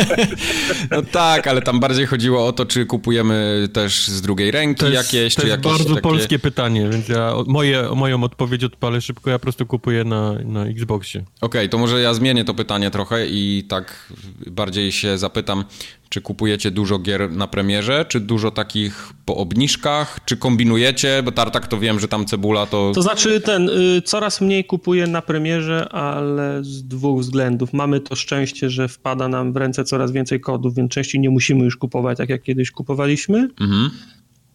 no 0.91 1.01
tak, 1.01 1.47
ale 1.47 1.61
tam 1.61 1.79
bardziej 1.79 2.05
chodziło 2.05 2.47
o 2.47 2.51
to, 2.51 2.65
czy 2.65 2.85
kupujemy 2.85 3.67
też 3.73 4.07
z 4.07 4.21
drugiej 4.21 4.51
ręki 4.51 4.79
to 4.79 4.89
jest, 4.89 5.13
jakieś, 5.13 5.35
to 5.35 5.41
czy 5.41 5.47
jest 5.47 5.57
jakieś 5.57 5.71
bardzo 5.71 5.89
takie... 5.89 6.01
polskie 6.01 6.39
pytanie, 6.39 6.89
więc 6.89 7.07
ja 7.07 7.33
moje, 7.47 7.89
moją 7.95 8.23
odpowiedź 8.23 8.63
odpalę 8.63 9.01
szybko, 9.01 9.29
ja 9.29 9.39
po 9.39 9.43
prostu 9.43 9.65
kupuję 9.65 10.03
na, 10.03 10.33
na 10.33 10.65
Xboxie. 10.65 11.21
Okej, 11.21 11.27
okay, 11.41 11.69
to 11.69 11.77
może 11.77 12.01
ja 12.01 12.13
zmienię 12.13 12.45
to 12.45 12.53
pytanie 12.53 12.91
trochę 12.91 13.27
i 13.27 13.65
tak 13.69 14.13
bardziej 14.47 14.91
się 14.91 15.17
zapytam, 15.17 15.65
czy 16.13 16.21
kupujecie 16.21 16.71
dużo 16.71 16.99
gier 16.99 17.31
na 17.31 17.47
premierze, 17.47 18.05
czy 18.05 18.19
dużo 18.19 18.51
takich 18.51 19.13
po 19.25 19.35
obniżkach, 19.35 20.19
czy 20.25 20.37
kombinujecie, 20.37 21.23
bo 21.23 21.31
Tartak 21.31 21.67
to 21.67 21.79
wiem, 21.79 21.99
że 21.99 22.07
tam 22.07 22.25
cebula 22.25 22.65
to... 22.65 22.91
To 22.95 23.01
znaczy 23.01 23.41
ten, 23.41 23.69
y, 23.69 24.01
coraz 24.01 24.41
mniej 24.41 24.65
kupuję 24.65 25.07
na 25.07 25.21
premierze, 25.21 25.89
ale 25.89 26.63
z 26.63 26.83
dwóch 26.83 27.21
względów. 27.21 27.73
Mamy 27.73 27.99
to 27.99 28.15
szczęście, 28.15 28.69
że 28.69 28.87
wpada 28.87 29.27
nam 29.27 29.53
w 29.53 29.57
ręce 29.57 29.83
coraz 29.83 30.11
więcej 30.11 30.39
kodów, 30.39 30.75
więc 30.75 30.91
częściej 30.91 31.21
nie 31.21 31.29
musimy 31.29 31.63
już 31.63 31.77
kupować 31.77 32.17
tak 32.17 32.29
jak 32.29 32.43
kiedyś 32.43 32.71
kupowaliśmy. 32.71 33.49
Mhm 33.61 33.91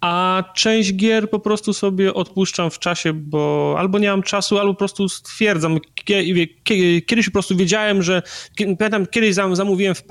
a 0.00 0.44
część 0.54 0.94
gier 0.94 1.30
po 1.30 1.38
prostu 1.38 1.72
sobie 1.72 2.14
odpuszczam 2.14 2.70
w 2.70 2.78
czasie, 2.78 3.12
bo 3.12 3.74
albo 3.78 3.98
nie 3.98 4.10
mam 4.10 4.22
czasu, 4.22 4.58
albo 4.58 4.74
po 4.74 4.78
prostu 4.78 5.08
stwierdzam. 5.08 5.78
Kiedyś 7.06 7.26
po 7.26 7.32
prostu 7.32 7.56
wiedziałem, 7.56 8.02
że 8.02 8.22
pamiętam, 8.78 9.06
kiedyś 9.06 9.34
zamówiłem 9.34 9.94
w 9.94 10.02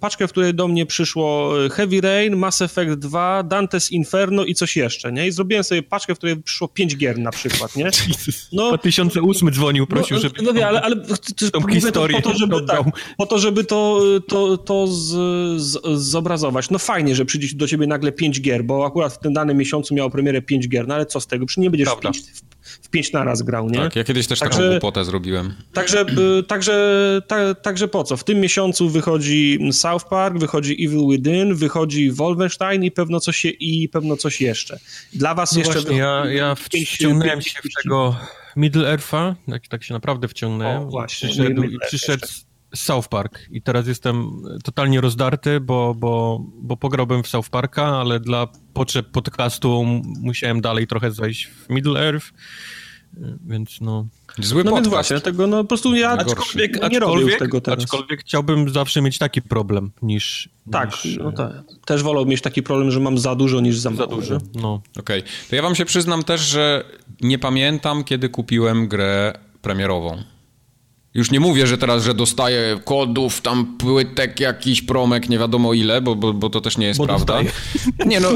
paczkę, 0.00 0.28
w 0.28 0.30
której 0.30 0.54
do 0.54 0.68
mnie 0.68 0.86
przyszło 0.86 1.54
e, 1.64 1.70
Heavy 1.70 2.00
Rain, 2.00 2.36
Mass 2.36 2.62
Effect 2.62 2.94
2, 2.94 3.44
Dante's 3.44 3.92
Inferno 3.92 4.44
i 4.44 4.54
coś 4.54 4.76
jeszcze, 4.76 5.12
nie? 5.12 5.26
I 5.26 5.30
zrobiłem 5.30 5.64
sobie 5.64 5.82
paczkę, 5.82 6.14
w 6.14 6.18
której 6.18 6.42
przyszło 6.42 6.68
pięć 6.68 6.96
gier 6.96 7.18
na 7.18 7.30
przykład, 7.30 7.76
nie? 7.76 7.90
No, 8.52 8.68
2008 8.68 9.52
dzwonił, 9.52 9.86
prosił, 9.86 10.16
no, 10.16 10.22
żeby... 10.22 10.42
No 10.42 10.52
wie, 10.52 10.66
ale, 10.66 10.82
ale 10.82 10.96
tą 11.52 11.66
historię 11.68 12.22
po 12.22 12.30
to, 12.30 12.38
żeby, 12.38 12.62
tak, 12.66 12.82
po 13.16 13.26
to, 13.26 13.38
żeby 13.38 13.64
to, 13.64 14.00
to, 14.28 14.56
to 14.56 14.86
z, 14.86 15.08
z, 15.62 16.00
zobrazować. 16.00 16.70
No 16.70 16.78
fajnie, 16.78 17.14
że 17.14 17.24
przyjdzie 17.24 17.56
do 17.56 17.66
ciebie 17.66 17.86
nagle 17.86 18.12
pięć 18.12 18.40
gier, 18.40 18.64
bo 18.64 18.86
akurat 18.86 19.12
w 19.12 19.18
tym 19.18 19.31
danym 19.32 19.56
miesiącu 19.56 19.94
miało 19.94 20.10
premierę 20.10 20.42
pięć 20.42 20.68
gier, 20.68 20.88
no 20.88 20.94
ale 20.94 21.06
co 21.06 21.20
z 21.20 21.26
tego? 21.26 21.46
Przecież 21.46 21.62
nie 21.62 21.70
będziesz 21.70 21.88
w 21.88 22.00
pięć, 22.00 22.20
w, 22.20 22.86
w 22.86 22.90
pięć 22.90 23.12
naraz 23.12 23.42
grał, 23.42 23.70
nie? 23.70 23.78
Tak, 23.78 23.96
ja 23.96 24.04
kiedyś 24.04 24.26
też 24.26 24.38
także, 24.38 24.58
taką 24.58 24.70
głupotę 24.70 25.04
zrobiłem. 25.04 25.54
Także, 25.72 26.00
y, 26.38 26.42
także, 26.42 27.22
ta, 27.26 27.54
także 27.54 27.88
po 27.88 28.04
co? 28.04 28.16
W 28.16 28.24
tym 28.24 28.40
miesiącu 28.40 28.88
wychodzi 28.88 29.58
South 29.72 30.04
Park, 30.10 30.38
wychodzi 30.38 30.84
Evil 30.84 31.08
Within, 31.10 31.54
wychodzi 31.54 32.10
Wolfenstein 32.10 32.84
i 32.84 32.90
pewno 32.90 33.20
coś, 33.20 33.46
i 33.60 33.88
pewno 33.88 34.16
coś 34.16 34.40
jeszcze. 34.40 34.78
Dla 35.12 35.34
was 35.34 35.52
no 35.52 35.58
jeszcze... 35.58 35.74
Właśnie, 35.74 35.96
ja, 35.96 36.24
ja 36.26 36.54
wciągnąłem 36.54 37.42
się 37.42 37.60
w 37.64 37.82
tego 37.82 38.16
Middle 38.56 38.96
Earth'a, 38.96 39.34
tak, 39.50 39.68
tak 39.68 39.84
się 39.84 39.94
naprawdę 39.94 40.28
wciągnąłem. 40.28 40.82
O, 40.82 40.86
właśnie, 40.86 41.28
przyszedł, 41.28 41.62
przyszedł 41.86 42.26
South 42.74 43.08
Park 43.08 43.46
i 43.50 43.62
teraz 43.62 43.86
jestem 43.86 44.42
totalnie 44.64 45.00
rozdarty, 45.00 45.60
bo, 45.60 45.94
bo, 45.94 46.40
bo 46.54 46.76
pograłbym 46.76 47.22
w 47.22 47.28
South 47.28 47.48
Parka, 47.50 47.86
ale 47.86 48.20
dla 48.20 48.48
potrzeb 48.74 49.10
podcastu 49.10 49.84
musiałem 50.20 50.60
dalej 50.60 50.86
trochę 50.86 51.10
zejść 51.10 51.46
w 51.46 51.70
Middle 51.70 52.00
Earth, 52.00 52.32
więc 53.46 53.80
no... 53.80 54.06
Zły 54.38 54.64
no 54.64 54.70
podcast. 54.70 54.84
więc 54.84 54.94
właśnie, 54.94 55.20
tego 55.20 55.46
no 55.46 55.56
po 55.56 55.68
prostu 55.68 55.94
ja 55.94 56.10
aczkolwiek, 56.10 56.90
nie 56.90 56.98
robię 56.98 57.36
tego 57.36 57.60
teraz. 57.60 57.84
Aczkolwiek 57.84 58.20
chciałbym 58.20 58.68
zawsze 58.68 59.02
mieć 59.02 59.18
taki 59.18 59.42
problem 59.42 59.92
niż... 60.02 60.48
Tak, 60.72 61.04
niż, 61.04 61.16
no 61.16 61.32
tak. 61.32 61.52
Też 61.86 62.02
wolał 62.02 62.26
mieć 62.26 62.40
taki 62.40 62.62
problem, 62.62 62.90
że 62.90 63.00
mam 63.00 63.18
za 63.18 63.34
dużo 63.34 63.60
niż 63.60 63.78
za 63.78 63.90
mało. 63.90 64.02
Za 64.02 64.16
dużo, 64.16 64.38
no. 64.54 64.82
Okej, 64.98 65.20
okay. 65.20 65.32
to 65.50 65.56
ja 65.56 65.62
wam 65.62 65.74
się 65.74 65.84
przyznam 65.84 66.22
też, 66.22 66.40
że 66.40 66.84
nie 67.20 67.38
pamiętam, 67.38 68.04
kiedy 68.04 68.28
kupiłem 68.28 68.88
grę 68.88 69.32
premierową. 69.62 70.22
Już 71.14 71.30
nie 71.30 71.40
mówię, 71.40 71.66
że 71.66 71.78
teraz, 71.78 72.04
że 72.04 72.14
dostaję 72.14 72.80
kodów, 72.84 73.40
tam 73.40 73.76
płytek, 73.78 74.40
jakiś 74.40 74.82
promek, 74.82 75.28
nie 75.28 75.38
wiadomo 75.38 75.74
ile, 75.74 76.00
bo, 76.00 76.16
bo, 76.16 76.32
bo 76.32 76.50
to 76.50 76.60
też 76.60 76.78
nie 76.78 76.86
jest 76.86 76.98
bo 76.98 77.06
prawda. 77.06 77.42
Dostaję. 77.42 77.50
Nie 78.06 78.20
no. 78.20 78.28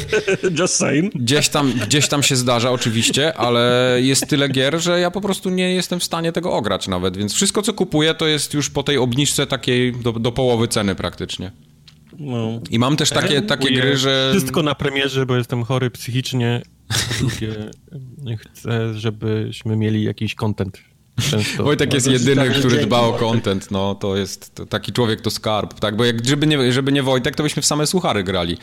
Just 0.58 0.74
saying. 0.74 1.14
Gdzieś 1.14 1.48
tam, 1.48 1.72
gdzieś 1.72 2.08
tam 2.08 2.22
się 2.22 2.36
zdarza 2.36 2.70
oczywiście, 2.70 3.36
ale 3.36 3.96
jest 4.00 4.26
tyle 4.26 4.48
gier, 4.48 4.80
że 4.80 5.00
ja 5.00 5.10
po 5.10 5.20
prostu 5.20 5.50
nie 5.50 5.74
jestem 5.74 6.00
w 6.00 6.04
stanie 6.04 6.32
tego 6.32 6.52
ograć 6.52 6.88
nawet, 6.88 7.16
więc 7.16 7.34
wszystko 7.34 7.62
co 7.62 7.72
kupuję 7.72 8.14
to 8.14 8.26
jest 8.26 8.54
już 8.54 8.70
po 8.70 8.82
tej 8.82 8.98
obniżce 8.98 9.46
takiej 9.46 9.92
do, 9.92 10.12
do 10.12 10.32
połowy 10.32 10.68
ceny 10.68 10.94
praktycznie. 10.94 11.52
No. 12.18 12.60
I 12.70 12.78
mam 12.78 12.96
też 12.96 13.10
takie, 13.10 13.34
ja 13.34 13.42
takie 13.42 13.74
gry, 13.74 13.96
że... 13.96 14.32
Wszystko 14.36 14.62
na 14.62 14.74
premierze, 14.74 15.26
bo 15.26 15.36
jestem 15.36 15.64
chory 15.64 15.90
psychicznie. 15.90 16.62
Drugie, 17.18 17.70
chcę, 18.42 18.94
żebyśmy 18.94 19.76
mieli 19.76 20.04
jakiś 20.04 20.34
content 20.34 20.91
Często. 21.30 21.64
Wojtek 21.64 21.94
jest 21.94 22.06
jedyny, 22.06 22.50
który 22.50 22.86
dba 22.86 23.00
o 23.00 23.12
content, 23.12 23.70
no 23.70 23.94
to 23.94 24.16
jest 24.16 24.54
to, 24.54 24.66
taki 24.66 24.92
człowiek 24.92 25.20
to 25.20 25.30
skarb, 25.30 25.80
tak, 25.80 25.96
bo 25.96 26.04
jak, 26.04 26.26
żeby, 26.26 26.46
nie, 26.46 26.72
żeby 26.72 26.92
nie 26.92 27.02
Wojtek, 27.02 27.36
to 27.36 27.42
byśmy 27.42 27.62
w 27.62 27.66
same 27.66 27.86
suchary 27.86 28.24
grali. 28.24 28.58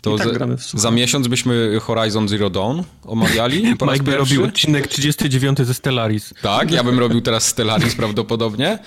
To 0.00 0.18
tak 0.18 0.28
za, 0.58 0.78
za, 0.78 0.90
miesiąc 0.90 1.28
byśmy 1.28 1.78
Horizon 1.80 2.28
Zero 2.28 2.50
Dawn 2.50 2.82
omawiali. 3.04 3.64
Mike 3.92 4.02
by 4.02 4.16
robił 4.16 4.44
odcinek 4.44 4.88
39 4.88 5.58
ze 5.58 5.74
Stellaris. 5.74 6.34
Tak, 6.42 6.70
ja 6.70 6.84
bym 6.84 6.98
robił 6.98 7.20
teraz 7.20 7.46
Stellaris 7.46 7.94
prawdopodobnie. 8.02 8.78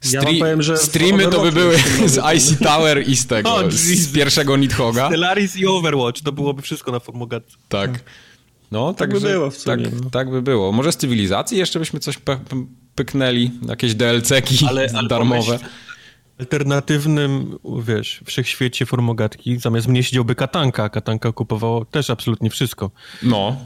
Stri 0.00 0.14
ja 0.14 0.40
powiem, 0.40 0.62
że 0.62 0.76
streamy 0.76 1.28
to 1.28 1.42
by 1.42 1.52
były 1.52 1.76
z 2.06 2.36
Icy 2.36 2.56
Tower 2.56 3.08
i 3.08 3.16
z 3.16 3.26
tego, 3.26 3.54
oh, 3.54 3.70
z 3.70 4.12
pierwszego 4.12 4.56
Nidhoga. 4.56 5.06
Stellaris 5.06 5.56
i 5.56 5.66
Overwatch, 5.66 6.22
to 6.22 6.32
byłoby 6.32 6.62
wszystko 6.62 6.92
na 6.92 7.00
formogatce. 7.00 7.56
Tak. 7.68 7.90
No, 8.70 8.94
tak 8.94 9.12
by 9.12 9.20
było 9.20 9.50
w 9.50 9.56
sumie. 9.56 9.84
Tak, 9.84 10.02
no. 10.02 10.10
tak 10.10 10.30
by 10.30 10.42
było. 10.42 10.72
Może 10.72 10.92
z 10.92 10.96
cywilizacji 10.96 11.58
jeszcze 11.58 11.78
byśmy 11.78 12.00
coś 12.00 12.18
pyknęli, 12.94 13.50
jakieś 13.68 13.94
DLC-ki 13.94 14.66
ale, 14.68 14.88
ale 14.94 15.08
darmowe. 15.08 15.58
alternatywnym, 16.40 17.58
wiesz, 17.82 18.20
wszechświecie 18.24 18.86
formogatki, 18.86 19.58
zamiast 19.58 19.88
mnie 19.88 20.02
siedziałby 20.02 20.34
Katanka. 20.34 20.88
Katanka 20.88 21.32
kupowało 21.32 21.84
też 21.84 22.10
absolutnie 22.10 22.50
wszystko. 22.50 22.90
No. 23.22 23.56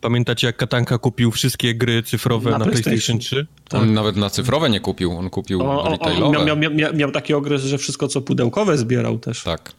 Pamiętacie, 0.00 0.46
jak 0.46 0.56
Katanka 0.56 0.98
kupił 0.98 1.30
wszystkie 1.30 1.74
gry 1.74 2.02
cyfrowe 2.02 2.50
na, 2.50 2.58
na 2.58 2.64
PlayStation, 2.64 2.92
PlayStation 2.92 3.18
3? 3.18 3.46
Tak. 3.68 3.80
On 3.82 3.94
nawet 3.94 4.16
na 4.16 4.30
cyfrowe 4.30 4.70
nie 4.70 4.80
kupił, 4.80 5.12
on 5.12 5.30
kupił 5.30 5.62
o, 5.62 5.88
retailowe. 5.90 6.38
On 6.38 6.46
miał, 6.46 6.56
miał, 6.56 6.74
miał, 6.74 6.94
miał 6.94 7.10
taki 7.10 7.34
okres, 7.34 7.62
że 7.62 7.78
wszystko 7.78 8.08
co 8.08 8.20
pudełkowe 8.20 8.78
zbierał 8.78 9.18
też. 9.18 9.42
Tak. 9.42 9.72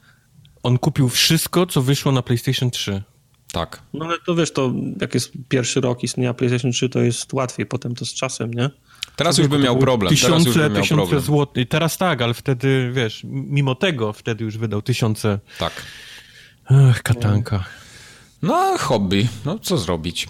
On 0.64 0.78
kupił 0.78 1.10
wszystko, 1.10 1.66
co 1.66 1.82
wyszło 1.82 2.12
na 2.12 2.22
PlayStation 2.22 2.72
3. 2.72 3.04
Tak. 3.52 3.82
No 3.94 4.06
ale 4.06 4.18
to 4.26 4.36
wiesz, 4.36 4.52
to 4.54 4.74
jak 5.02 5.14
jest 5.14 5.32
pierwszy 5.50 5.82
rok 5.82 6.04
istnienia 6.04 6.34
PlayStation 6.34 6.72
3, 6.72 6.90
to 6.90 7.00
jest 7.00 7.34
łatwiej, 7.34 7.66
potem 7.66 7.96
to 7.96 8.06
z 8.06 8.14
czasem, 8.14 8.54
nie? 8.54 8.70
Teraz 9.16 9.38
już 9.38 9.48
bym 9.48 9.62
miał 9.62 9.78
problem. 9.78 10.10
Tysiące, 10.10 10.54
Teraz 10.54 10.70
już 10.70 10.82
tysiące 10.82 11.20
złotych. 11.20 11.68
Teraz 11.68 11.98
tak, 11.98 12.22
ale 12.22 12.34
wtedy, 12.34 12.92
wiesz, 12.94 13.22
mimo 13.24 13.76
tego 13.76 14.14
wtedy 14.14 14.44
już 14.44 14.58
wydał 14.58 14.82
tysiące. 14.82 15.40
Tak. 15.60 15.84
Ach, 16.66 17.04
katanka. 17.04 17.64
No, 18.42 18.78
hobby. 18.78 19.28
No, 19.46 19.60
co 19.60 19.78
zrobić? 19.78 20.28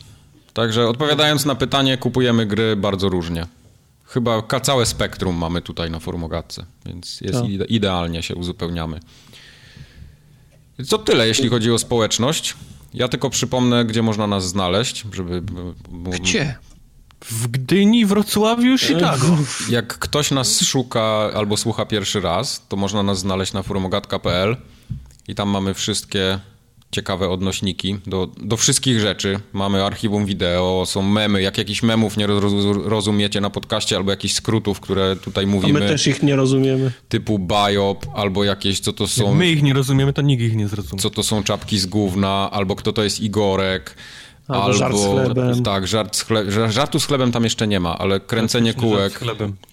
Także 0.54 0.88
odpowiadając 0.88 1.46
na 1.46 1.56
pytanie, 1.56 1.98
kupujemy 1.98 2.46
gry 2.46 2.76
bardzo 2.76 3.10
różnie. 3.10 3.46
Chyba 4.06 4.44
całe 4.62 4.86
spektrum 4.86 5.36
mamy 5.36 5.62
tutaj 5.62 5.92
na 5.92 6.00
Formogatce, 6.00 6.66
więc 6.86 7.22
jest 7.22 7.46
ide 7.46 7.66
idealnie 7.66 8.24
się 8.24 8.36
uzupełniamy. 8.36 9.00
To 10.90 10.98
tyle, 10.98 11.28
jeśli 11.28 11.50
chodzi 11.50 11.72
o 11.72 11.80
społeczność. 11.80 12.56
Ja 12.94 13.08
tylko 13.08 13.30
przypomnę, 13.30 13.86
gdzie 13.86 14.02
można 14.02 14.28
nas 14.28 14.48
znaleźć, 14.48 15.06
żeby... 15.14 15.44
Gdzie? 15.92 16.56
W 17.26 17.48
Gdyni, 17.48 18.06
Wrocławiu, 18.06 18.78
Chicago. 18.78 19.38
Jak 19.70 19.98
ktoś 20.00 20.32
nas 20.32 20.62
szuka 20.62 21.02
albo 21.36 21.58
słucha 21.58 21.86
pierwszy 21.86 22.22
raz, 22.22 22.66
to 22.68 22.78
można 22.78 23.04
nas 23.04 23.20
znaleźć 23.20 23.54
na 23.54 23.64
forumogatka.pl 23.64 24.58
i 25.28 25.36
tam 25.36 25.50
mamy 25.50 25.74
wszystkie 25.74 26.40
ciekawe 26.92 27.30
odnośniki 27.30 27.98
do, 28.08 28.30
do 28.38 28.58
wszystkich 28.58 29.00
rzeczy. 29.00 29.40
Mamy 29.54 29.84
archiwum 29.84 30.26
wideo, 30.26 30.84
są 30.86 31.02
memy. 31.02 31.42
Jak 31.42 31.58
jakichś 31.58 31.84
memów 31.84 32.18
nie 32.18 32.28
rozumiecie 32.84 33.42
na 33.42 33.50
podcaście, 33.50 33.96
albo 33.96 34.12
jakichś 34.12 34.34
skrótów, 34.34 34.80
które 34.80 35.16
tutaj 35.16 35.48
mówimy. 35.48 35.80
A 35.80 35.82
my 35.82 35.90
też 35.90 36.08
ich 36.08 36.24
nie 36.24 36.36
rozumiemy. 36.36 36.92
Typu 37.10 37.40
biop, 37.40 38.06
albo 38.14 38.44
jakieś, 38.44 38.80
co 38.80 38.94
to 38.94 39.08
są... 39.08 39.26
Jak 39.26 39.34
my 39.34 39.48
ich 39.48 39.64
nie 39.64 39.74
rozumiemy, 39.74 40.14
to 40.14 40.22
nikt 40.22 40.44
ich 40.44 40.56
nie 40.56 40.68
zrozumie. 40.68 41.02
Co 41.02 41.10
to 41.10 41.24
są 41.24 41.44
czapki 41.44 41.80
z 41.80 41.86
gówna, 41.86 42.50
albo 42.52 42.76
kto 42.76 42.94
to 42.94 43.04
jest 43.04 43.20
Igorek. 43.20 43.96
Albo, 44.48 44.64
albo 44.64 44.78
żart 44.78 44.98
z 44.98 45.06
chlebem. 45.06 45.64
Tak, 45.64 45.88
żart 45.88 46.16
z 46.16 46.24
chle... 46.24 46.72
żartu 46.72 47.00
z 47.00 47.06
chlebem 47.06 47.32
tam 47.32 47.44
jeszcze 47.44 47.68
nie 47.68 47.80
ma, 47.80 47.98
ale 47.98 48.20
kręcenie 48.20 48.74
kółek 48.74 49.20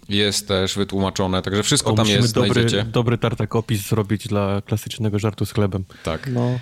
jest 0.09 0.49
też 0.49 0.75
wytłumaczone, 0.75 1.43
także 1.43 1.63
wszystko 1.63 1.91
o, 1.91 1.95
tam 1.95 2.09
jest, 2.09 2.35
dobry, 2.35 2.53
znajdziecie. 2.53 2.85
dobry 2.85 3.19
tartak 3.19 3.57
opis 3.57 3.89
zrobić 3.89 4.29
dla 4.29 4.63
klasycznego 4.63 5.19
żartu 5.19 5.47
z 5.47 5.53
chlebem. 5.53 5.85
Tak. 6.05 6.31
No. 6.33 6.59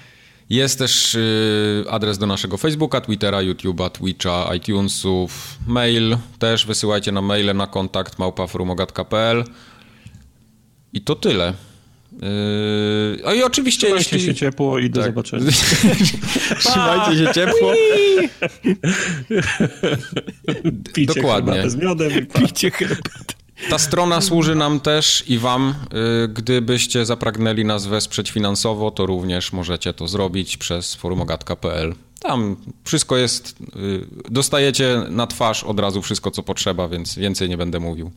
Jest 0.50 0.78
też 0.78 1.14
y, 1.14 1.85
adres 1.90 2.18
do 2.18 2.26
naszego 2.26 2.56
Facebooka, 2.56 3.00
Twittera, 3.00 3.38
YouTube'a, 3.38 3.90
Twitcha, 3.90 4.54
iTunesów, 4.54 5.59
mail 5.66 6.16
też 6.38 6.66
wysyłajcie 6.66 7.12
na 7.12 7.22
maile 7.22 7.54
na 7.56 7.66
kontakt 7.66 8.18
małpaforumogat.pl 8.18 9.44
i 10.92 11.00
to 11.00 11.14
tyle. 11.14 11.54
Yy, 12.12 13.37
I 13.37 13.42
oczywiście 13.42 13.87
Trzymajcie 13.87 14.16
jeśli... 14.16 14.28
się 14.28 14.35
ciepło 14.35 14.78
i 14.78 14.90
do 14.90 15.00
tak. 15.00 15.11
zobaczenia. 15.11 15.50
Trzymajcie 16.59 17.24
się 17.24 17.32
ciepło. 17.35 17.72
Picie 20.94 21.14
Dokładnie. 21.20 21.70
z 21.70 21.76
miodem. 21.76 22.26
Picie 22.26 22.70
herbatę. 22.70 23.35
Ta 23.71 23.79
strona 23.79 24.21
służy 24.21 24.55
nam 24.55 24.81
też 24.81 25.25
i 25.27 25.38
wam, 25.38 25.75
y, 26.25 26.29
gdybyście 26.29 27.07
zapragnęli 27.07 27.64
nas 27.64 27.87
wesprzeć 27.87 28.31
finansowo, 28.31 28.90
to 28.90 29.07
również 29.07 29.53
możecie 29.53 29.92
to 29.92 30.09
zrobić 30.09 30.57
przez 30.57 30.95
forumogatka.pl. 30.95 31.95
Tam 32.21 32.57
wszystko 32.85 33.16
jest, 33.16 33.57
y, 33.77 34.31
dostajecie 34.31 35.03
na 35.09 35.27
twarz 35.27 35.64
od 35.64 35.81
razu 35.81 36.03
wszystko, 36.03 36.31
co 36.31 36.42
potrzeba, 36.42 36.88
więc 36.88 37.14
więcej 37.19 37.49
nie 37.49 37.57
będę 37.57 37.81
mówił. 37.81 38.11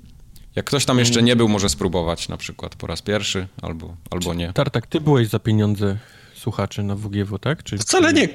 Jak 0.56 0.66
ktoś 0.66 0.86
tam 0.86 1.00
jeszcze 1.00 1.24
nie 1.24 1.36
był, 1.36 1.48
może 1.48 1.70
spróbować 1.70 2.30
na 2.30 2.38
przykład 2.38 2.76
po 2.76 2.88
raz 2.88 3.02
pierwszy 3.02 3.48
albo, 3.62 3.96
albo 4.12 4.34
nie. 4.34 4.54
Tartak, 4.54 4.88
ty 4.88 5.02
byłeś 5.02 5.28
za 5.28 5.40
pieniądze 5.40 5.98
słuchaczy 6.40 6.84
na 6.84 6.96
WGW, 6.96 7.40
tak? 7.40 7.64
Czy 7.64 7.78
wcale 7.78 8.14
nie, 8.14 8.30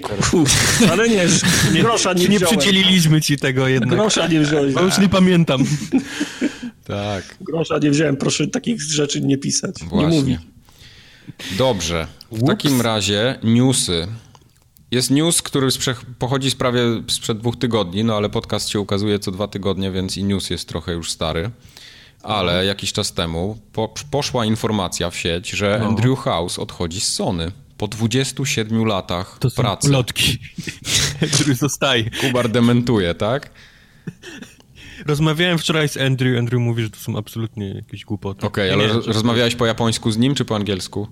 wcale 0.78 1.08
nie, 1.08 1.26
nie 1.72 1.82
grosza 1.82 2.12
nie 2.12 2.28
Nie 2.28 2.40
przydzieliliśmy 2.40 3.20
ci 3.20 3.36
tego 3.36 3.68
jednak. 3.68 3.98
Grosza 3.98 4.26
nie 4.26 4.40
wziąłeś. 4.40 4.74
Bo 4.74 4.80
już 4.80 4.98
nie 4.98 5.08
pamiętam. 5.08 5.64
tak. 6.84 7.36
Grosza 7.40 7.78
nie 7.78 7.90
wziąłem, 7.90 8.16
proszę 8.16 8.46
takich 8.46 8.82
rzeczy 8.82 9.20
nie 9.20 9.38
pisać, 9.38 9.74
Właśnie. 9.84 10.08
nie 10.08 10.20
mówi. 10.20 10.38
Dobrze, 11.58 12.06
w 12.32 12.42
Ups. 12.42 12.46
takim 12.46 12.80
razie 12.80 13.38
newsy. 13.42 14.06
Jest 14.90 15.10
news, 15.10 15.42
który 15.42 15.68
pochodzi 16.18 16.50
z 16.50 16.54
prawie 16.54 16.80
sprzed 17.08 17.38
dwóch 17.38 17.56
tygodni, 17.58 18.04
no 18.04 18.16
ale 18.16 18.30
podcast 18.30 18.68
się 18.68 18.80
ukazuje 18.80 19.18
co 19.18 19.30
dwa 19.30 19.48
tygodnie, 19.48 19.90
więc 19.90 20.16
i 20.16 20.24
news 20.24 20.50
jest 20.50 20.68
trochę 20.68 20.92
już 20.92 21.10
stary. 21.10 21.50
Ale 22.22 22.66
jakiś 22.66 22.92
czas 22.92 23.12
temu 23.12 23.58
po, 23.72 23.94
poszła 24.10 24.44
informacja 24.44 25.10
w 25.10 25.16
sieć, 25.16 25.50
że 25.50 25.78
no. 25.80 25.86
Andrew 25.86 26.18
House 26.18 26.58
odchodzi 26.58 27.00
z 27.00 27.12
Sony. 27.12 27.52
Po 27.84 27.88
27 27.88 28.84
latach 28.84 29.38
to 29.38 29.50
pracy. 29.50 29.88
To 29.88 29.92
plotki. 29.92 30.38
Andrew 31.22 31.58
zostaje. 31.68 32.10
Kubar 32.10 32.48
dementuje, 32.48 33.14
tak? 33.14 33.50
Rozmawiałem 35.06 35.58
wczoraj 35.58 35.88
z 35.88 35.96
Andrew. 35.96 36.38
Andrew 36.38 36.60
mówi, 36.60 36.82
że 36.82 36.90
to 36.90 36.96
są 36.96 37.18
absolutnie 37.18 37.68
jakieś 37.68 38.04
głupoty. 38.04 38.46
Okej, 38.46 38.70
okay, 38.70 38.84
ale 38.84 38.94
nie, 38.94 39.12
rozmawiałeś 39.12 39.54
po 39.54 39.66
japońsku 39.66 40.10
z 40.10 40.18
nim, 40.18 40.34
czy 40.34 40.44
po 40.44 40.56
angielsku? 40.56 41.08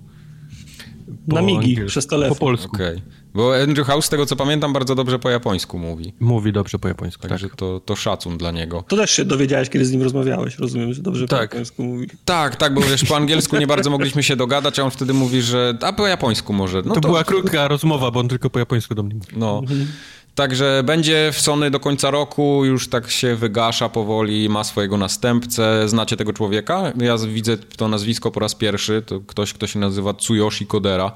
Po 1.29 1.35
na 1.35 1.41
migi, 1.41 1.57
angielsku. 1.57 1.87
przez 1.87 2.07
telefon. 2.07 2.37
Po 2.37 2.45
polsku. 2.45 2.75
Okej. 2.75 2.97
Okay. 2.97 3.22
Bo 3.33 3.55
Andrew 3.55 3.87
House, 3.87 4.05
z 4.05 4.09
tego 4.09 4.25
co 4.25 4.35
pamiętam, 4.35 4.73
bardzo 4.73 4.95
dobrze 4.95 5.19
po 5.19 5.29
japońsku 5.29 5.79
mówi. 5.79 6.13
Mówi 6.19 6.51
dobrze 6.51 6.79
po 6.79 6.87
japońsku, 6.87 7.27
Także 7.27 7.47
tak. 7.47 7.55
to, 7.55 7.79
to 7.79 7.95
szacun 7.95 8.37
dla 8.37 8.51
niego. 8.51 8.83
To 8.87 8.97
też 8.97 9.11
się 9.11 9.25
dowiedziałeś, 9.25 9.69
kiedy 9.69 9.85
z 9.85 9.91
nim 9.91 10.03
rozmawiałeś, 10.03 10.59
rozumiem, 10.59 10.93
że 10.93 11.01
dobrze 11.01 11.27
tak. 11.27 11.39
po 11.39 11.43
japońsku 11.43 11.83
mówi. 11.83 12.07
Tak, 12.25 12.55
tak, 12.55 12.73
bo 12.73 12.81
wiesz, 12.81 13.03
po 13.03 13.15
angielsku 13.15 13.57
nie 13.57 13.67
bardzo 13.67 13.89
mogliśmy 13.97 14.23
się 14.23 14.35
dogadać, 14.35 14.79
a 14.79 14.83
on 14.83 14.91
wtedy 14.91 15.13
mówi, 15.13 15.41
że 15.41 15.77
a 15.81 15.93
po 15.93 16.07
japońsku 16.07 16.53
może. 16.53 16.81
No 16.85 16.95
to, 16.95 17.01
to 17.01 17.07
była 17.07 17.23
krótka 17.23 17.67
rozmowa, 17.67 18.11
bo 18.11 18.19
on 18.19 18.27
tylko 18.27 18.49
po 18.49 18.59
japońsku 18.59 18.95
do 18.95 19.03
mnie 19.03 19.15
mówi. 19.15 19.33
No. 19.37 19.59
Mhm. 19.59 19.87
Także 20.35 20.83
będzie 20.85 21.31
w 21.33 21.41
Sony 21.41 21.71
do 21.71 21.79
końca 21.79 22.11
roku, 22.11 22.65
już 22.65 22.89
tak 22.89 23.09
się 23.09 23.35
wygasza 23.35 23.89
powoli, 23.89 24.49
ma 24.49 24.63
swojego 24.63 24.97
następcę. 24.97 25.89
Znacie 25.89 26.17
tego 26.17 26.33
człowieka? 26.33 26.93
Ja 27.01 27.17
widzę 27.17 27.57
to 27.57 27.87
nazwisko 27.87 28.31
po 28.31 28.39
raz 28.39 28.55
pierwszy. 28.55 29.03
To 29.05 29.19
ktoś, 29.19 29.53
kto 29.53 29.67
się 29.67 29.79
nazywa 29.79 30.13
Tsuyoshi 30.13 30.65
Kodera. 30.65 31.11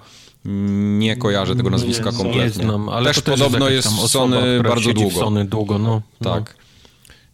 Nie 0.97 1.17
kojarzę 1.17 1.55
tego 1.55 1.69
nazwiska 1.69 2.11
nie, 2.11 2.17
kompletnie. 2.17 2.41
Nie 2.41 2.49
znam, 2.49 2.89
ale 2.89 3.05
też, 3.05 3.21
też 3.21 3.39
podobno 3.39 3.69
jest 3.69 3.87
w 3.87 4.07
Sony 4.07 4.63
bardzo 4.63 4.93
długo. 4.93 5.19
Sony 5.19 5.45
długo, 5.45 5.79
no. 5.79 6.01
Tak. 6.23 6.55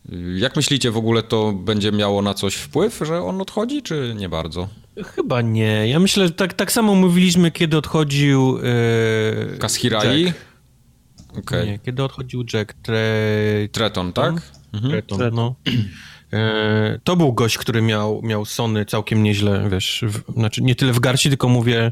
No. 0.10 0.18
Jak 0.36 0.56
myślicie, 0.56 0.92
w 0.92 0.98
ogóle 0.98 1.24
to 1.24 1.52
będzie 1.52 1.92
miało 1.92 2.22
na 2.22 2.34
coś 2.34 2.56
wpływ, 2.56 3.02
że 3.06 3.24
on 3.24 3.42
odchodzi, 3.42 3.82
czy 3.82 4.14
nie 4.18 4.30
bardzo? 4.30 4.68
Chyba 5.16 5.42
nie. 5.42 5.88
Ja 5.88 6.00
myślę, 6.00 6.28
że 6.28 6.34
tak, 6.34 6.54
tak 6.54 6.72
samo 6.72 6.96
mówiliśmy, 6.96 7.52
kiedy 7.52 7.78
odchodził... 7.78 8.58
Yy, 8.58 9.58
Kashirai? 9.58 10.34
Okay. 11.38 11.66
Nie, 11.66 11.80
kiedy 11.80 12.04
odchodził 12.04 12.44
Jack 12.54 12.74
Tre... 12.74 13.18
Treton, 13.72 14.14
tak? 14.14 14.34
Mhm. 14.74 14.92
Treton, 14.92 15.20
no. 15.34 15.56
E, 16.34 17.00
to 17.04 17.16
był 17.16 17.34
gość, 17.34 17.58
który 17.58 17.82
miał, 17.82 18.22
miał 18.24 18.46
Sony 18.46 18.86
całkiem 18.86 19.24
nieźle, 19.24 19.70
wiesz, 19.72 20.04
w, 20.08 20.34
znaczy 20.34 20.62
nie 20.62 20.76
tyle 20.76 20.94
w 20.94 21.00
garści, 21.00 21.30
tylko 21.30 21.50
mówię, 21.50 21.92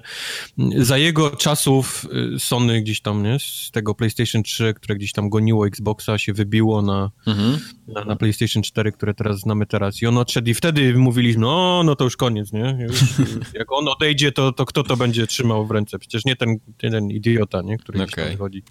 za 0.78 0.98
jego 0.98 1.30
czasów 1.30 2.08
y, 2.36 2.40
Sony 2.40 2.82
gdzieś 2.82 3.02
tam, 3.02 3.24
nie, 3.24 3.40
z 3.40 3.72
tego 3.72 3.96
PlayStation 3.96 4.44
3, 4.44 4.74
które 4.74 4.96
gdzieś 4.96 5.12
tam 5.12 5.30
goniło 5.30 5.68
Xboxa, 5.68 6.18
się 6.18 6.34
wybiło 6.34 6.82
na, 6.82 7.12
mhm. 7.28 7.58
na, 7.88 8.06
na, 8.06 8.16
PlayStation 8.16 8.64
4, 8.64 8.92
które 8.92 9.14
teraz 9.14 9.40
znamy 9.40 9.66
teraz 9.66 10.02
i 10.02 10.08
on 10.08 10.18
odszedł 10.18 10.50
i 10.50 10.54
wtedy 10.54 10.94
mówiliśmy, 10.94 11.42
no, 11.42 11.82
no 11.86 11.96
to 11.96 12.04
już 12.04 12.18
koniec, 12.18 12.54
nie, 12.54 12.78
już, 12.80 13.02
jak 13.54 13.72
on 13.72 13.88
odejdzie, 13.88 14.32
to, 14.32 14.52
to 14.52 14.66
kto 14.66 14.84
to 14.84 14.98
będzie 14.98 15.28
trzymał 15.28 15.68
w 15.68 15.72
ręce? 15.72 16.00
Przecież 16.00 16.26
nie 16.26 16.36
ten, 16.36 16.58
ten 16.78 17.12
idiota, 17.12 17.62
nie, 17.62 17.78
który 17.78 17.98
okay. 17.98 18.08
gdzieś 18.08 18.16
tam 18.16 18.32
wychodzi. 18.32 18.64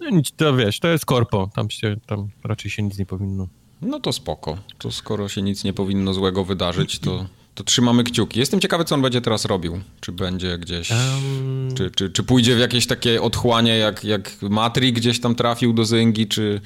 No 0.00 0.10
nic, 0.10 0.32
to 0.36 0.56
wiesz, 0.56 0.80
to 0.80 0.88
jest 0.88 1.06
korpo, 1.06 1.50
tam 1.54 1.70
się, 1.70 1.96
tam 2.06 2.28
raczej 2.44 2.70
się 2.70 2.82
nic 2.82 2.98
nie 2.98 3.06
powinno. 3.06 3.48
No 3.82 4.00
to 4.00 4.12
spoko. 4.12 4.58
To 4.78 4.90
skoro 4.90 5.28
się 5.28 5.42
nic 5.42 5.64
nie 5.64 5.72
powinno 5.72 6.14
złego 6.14 6.44
wydarzyć, 6.44 6.98
to, 6.98 7.26
to 7.54 7.64
trzymamy 7.64 8.04
kciuki. 8.04 8.40
Jestem 8.40 8.60
ciekawy, 8.60 8.84
co 8.84 8.94
on 8.94 9.02
będzie 9.02 9.20
teraz 9.20 9.44
robił. 9.44 9.80
Czy 10.00 10.12
będzie 10.12 10.58
gdzieś... 10.58 10.90
Um... 10.90 11.74
Czy, 11.76 11.90
czy, 11.90 12.10
czy 12.10 12.22
pójdzie 12.22 12.56
w 12.56 12.58
jakieś 12.58 12.86
takie 12.86 13.22
otchłanie, 13.22 13.78
jak, 13.78 14.04
jak 14.04 14.42
Matri 14.42 14.92
gdzieś 14.92 15.20
tam 15.20 15.34
trafił 15.34 15.72
do 15.72 15.84
Zyngi, 15.84 16.26
czy, 16.26 16.60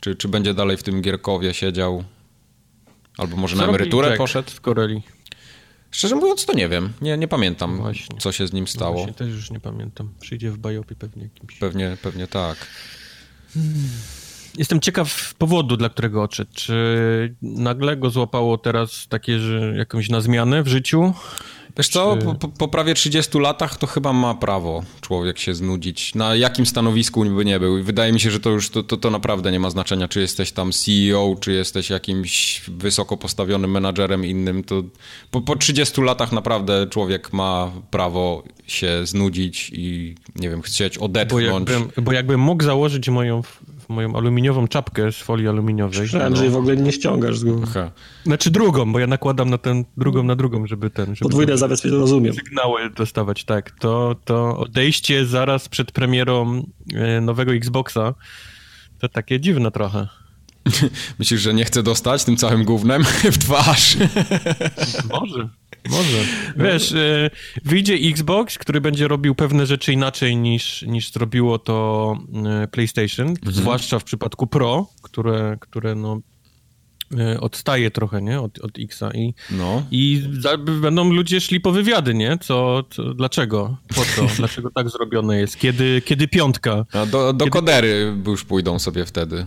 czy, 0.00 0.16
czy 0.16 0.28
będzie 0.28 0.54
dalej 0.54 0.76
w 0.76 0.82
tym 0.82 1.02
Gierkowie 1.02 1.54
siedział? 1.54 2.04
Albo 3.18 3.36
może 3.36 3.56
co 3.56 3.62
na 3.62 3.68
emeryturę 3.68 4.16
poszedł? 4.16 4.50
w 4.50 4.60
Koreli. 4.60 5.02
Szczerze 5.90 6.16
mówiąc, 6.16 6.46
to 6.46 6.52
nie 6.52 6.68
wiem. 6.68 6.92
Nie, 7.00 7.18
nie 7.18 7.28
pamiętam, 7.28 7.76
Właśnie. 7.76 8.18
co 8.18 8.32
się 8.32 8.46
z 8.46 8.52
nim 8.52 8.68
stało. 8.68 8.94
Właśnie, 8.94 9.14
też 9.14 9.28
już 9.28 9.50
nie 9.50 9.60
pamiętam. 9.60 10.08
Przyjdzie 10.20 10.50
w 10.50 10.58
Biopie 10.58 10.94
pewnie 10.94 11.22
jakimś. 11.22 11.58
Pewnie, 11.58 11.96
pewnie 12.02 12.26
tak. 12.26 12.66
Hmm. 13.54 13.88
Jestem 14.58 14.80
ciekaw 14.80 15.34
powodu, 15.34 15.76
dla 15.76 15.88
którego 15.88 16.22
odszedł. 16.22 16.50
Czy 16.54 17.34
nagle 17.42 17.96
go 17.96 18.10
złapało 18.10 18.58
teraz 18.58 19.06
takie, 19.08 19.38
że 19.38 19.74
jakąś 19.76 20.08
na 20.08 20.20
zmianę 20.20 20.62
w 20.62 20.68
życiu? 20.68 21.12
Wiesz 21.76 21.88
co, 21.88 22.16
po, 22.40 22.48
po, 22.48 22.68
prawie 22.68 22.94
30 22.94 23.38
latach 23.38 23.78
to 23.78 23.86
chyba 23.86 24.12
ma 24.12 24.34
prawo 24.34 24.82
człowiek 25.00 25.38
się 25.38 25.54
znudzić. 25.54 26.14
Na 26.14 26.34
jakim 26.34 26.66
stanowisku 26.66 27.24
by 27.24 27.44
nie 27.44 27.60
był. 27.60 27.82
Wydaje 27.82 28.12
mi 28.12 28.20
się, 28.20 28.30
że 28.30 28.40
to 28.40 28.50
już 28.50 28.70
to, 28.70 28.82
to, 28.82 28.96
to 28.96 29.10
naprawdę 29.10 29.52
nie 29.52 29.60
ma 29.60 29.70
znaczenia, 29.70 30.08
czy 30.08 30.20
jesteś 30.20 30.52
tam 30.52 30.72
CEO, 30.72 31.36
czy 31.40 31.52
jesteś 31.52 31.90
jakimś 31.90 32.62
wysoko 32.68 33.16
postawionym 33.16 33.70
menadżerem 33.70 34.24
innym. 34.24 34.64
To 34.64 34.82
po, 35.30 35.40
po 35.40 35.56
30 35.56 36.02
latach 36.02 36.32
naprawdę 36.32 36.86
człowiek 36.90 37.32
ma 37.32 37.72
prawo 37.90 38.42
się 38.66 39.06
znudzić 39.06 39.70
i 39.74 40.14
nie 40.36 40.50
wiem, 40.50 40.62
chcieć 40.62 40.98
odetchnąć. 40.98 41.66
Bo 41.66 41.72
jakbym, 41.72 42.04
bo 42.04 42.12
jakbym 42.12 42.40
mógł 42.40 42.64
założyć 42.64 43.08
moją 43.08 43.42
moją 43.88 44.16
aluminiową 44.16 44.68
czapkę 44.68 45.12
z 45.12 45.16
folii 45.16 45.48
aluminiowej. 45.48 46.00
Myślałem, 46.00 46.32
no. 46.32 46.38
że 46.38 46.50
w 46.50 46.56
ogóle 46.56 46.76
nie 46.76 46.92
ściągasz 46.92 47.38
z 47.38 47.44
głowy. 47.44 47.66
Aha. 47.70 47.90
Znaczy 48.24 48.50
drugą, 48.50 48.92
bo 48.92 48.98
ja 48.98 49.06
nakładam 49.06 49.50
na 49.50 49.58
ten, 49.58 49.84
drugą 49.96 50.22
na 50.22 50.36
drugą, 50.36 50.66
żeby 50.66 50.90
ten... 50.90 51.06
Żeby 51.06 51.22
Podwójne 51.22 51.58
zabezpieczenie, 51.58 52.00
rozumiem. 52.00 52.34
Sygnały 52.34 52.90
dostawać, 52.90 53.44
tak. 53.44 53.70
To, 53.70 54.16
to 54.24 54.58
odejście 54.58 55.26
zaraz 55.26 55.68
przed 55.68 55.92
premierą 55.92 56.66
e, 56.94 57.20
nowego 57.20 57.54
Xboxa 57.54 58.14
to 58.98 59.08
takie 59.08 59.40
dziwne 59.40 59.70
trochę. 59.70 60.08
Myślisz, 61.18 61.40
że 61.40 61.54
nie 61.54 61.64
chcę 61.64 61.82
dostać 61.82 62.24
tym 62.24 62.36
całym 62.36 62.64
gównem 62.64 63.04
w 63.32 63.38
twarz? 63.38 63.96
Może. 65.20 65.48
Może. 65.88 66.18
Wiesz, 66.56 66.92
y, 66.92 67.30
wyjdzie 67.64 67.94
Xbox, 67.94 68.58
który 68.58 68.80
będzie 68.80 69.08
robił 69.08 69.34
pewne 69.34 69.66
rzeczy 69.66 69.92
inaczej 69.92 70.36
niż, 70.36 70.82
niż 70.82 71.12
zrobiło 71.12 71.58
to 71.58 72.16
y, 72.64 72.68
PlayStation, 72.68 73.28
mhm. 73.28 73.52
zwłaszcza 73.52 73.98
w 73.98 74.04
przypadku 74.04 74.46
Pro, 74.46 74.86
które, 75.02 75.56
które 75.60 75.94
no, 75.94 76.20
y, 77.34 77.40
odstaje 77.40 77.90
trochę, 77.90 78.22
nie, 78.22 78.40
od, 78.40 78.58
od 78.58 78.78
Xa 78.78 79.10
i, 79.14 79.34
no. 79.50 79.82
i 79.90 80.22
za, 80.40 80.56
będą 80.56 81.12
ludzie 81.12 81.40
szli 81.40 81.60
po 81.60 81.72
wywiady, 81.72 82.14
nie, 82.14 82.38
co, 82.40 82.84
co 82.90 83.14
dlaczego, 83.14 83.76
po 83.88 84.04
co, 84.16 84.26
dlaczego 84.38 84.70
tak 84.70 84.90
zrobione 84.90 85.38
jest, 85.38 85.56
kiedy, 85.56 86.02
kiedy 86.04 86.28
piątka. 86.28 86.84
A 86.92 87.06
do, 87.06 87.32
do 87.32 87.44
kiedy... 87.44 87.50
kodery 87.50 88.16
już 88.26 88.44
pójdą 88.44 88.78
sobie 88.78 89.04
wtedy. 89.04 89.46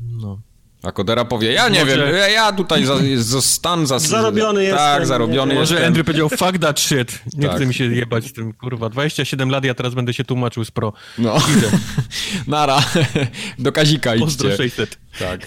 No. 0.00 0.47
A 0.82 0.92
Kodera 0.92 1.24
powie, 1.24 1.52
ja 1.52 1.68
nie 1.68 1.84
Może... 1.84 1.96
wiem, 1.96 2.32
ja 2.32 2.52
tutaj 2.52 2.84
za, 3.16 3.40
stan 3.42 3.86
za... 3.86 3.98
Zarobiony 3.98 4.64
jest. 4.64 4.76
Tak, 4.76 5.06
zarobiony 5.06 5.54
jest. 5.54 5.72
Może 5.72 5.86
Andrew 5.86 6.06
powiedział, 6.06 6.28
fuck 6.28 6.58
that 6.58 6.80
shit. 6.80 7.22
Nie 7.34 7.46
tak. 7.46 7.56
chce 7.56 7.66
mi 7.66 7.74
się 7.74 7.84
jebać 7.84 8.24
z 8.24 8.32
tym, 8.32 8.52
kurwa. 8.52 8.88
27 8.88 9.50
lat, 9.50 9.64
ja 9.64 9.74
teraz 9.74 9.94
będę 9.94 10.14
się 10.14 10.24
tłumaczył 10.24 10.64
z 10.64 10.70
pro. 10.70 10.92
No. 11.18 11.36
Idę. 11.56 11.70
Nara. 12.46 12.82
Do 13.58 13.72
Kazika 13.72 14.14
idźcie. 14.14 14.26
Pozdro 14.26 14.56
600. 14.56 14.98
Tak. 15.18 15.40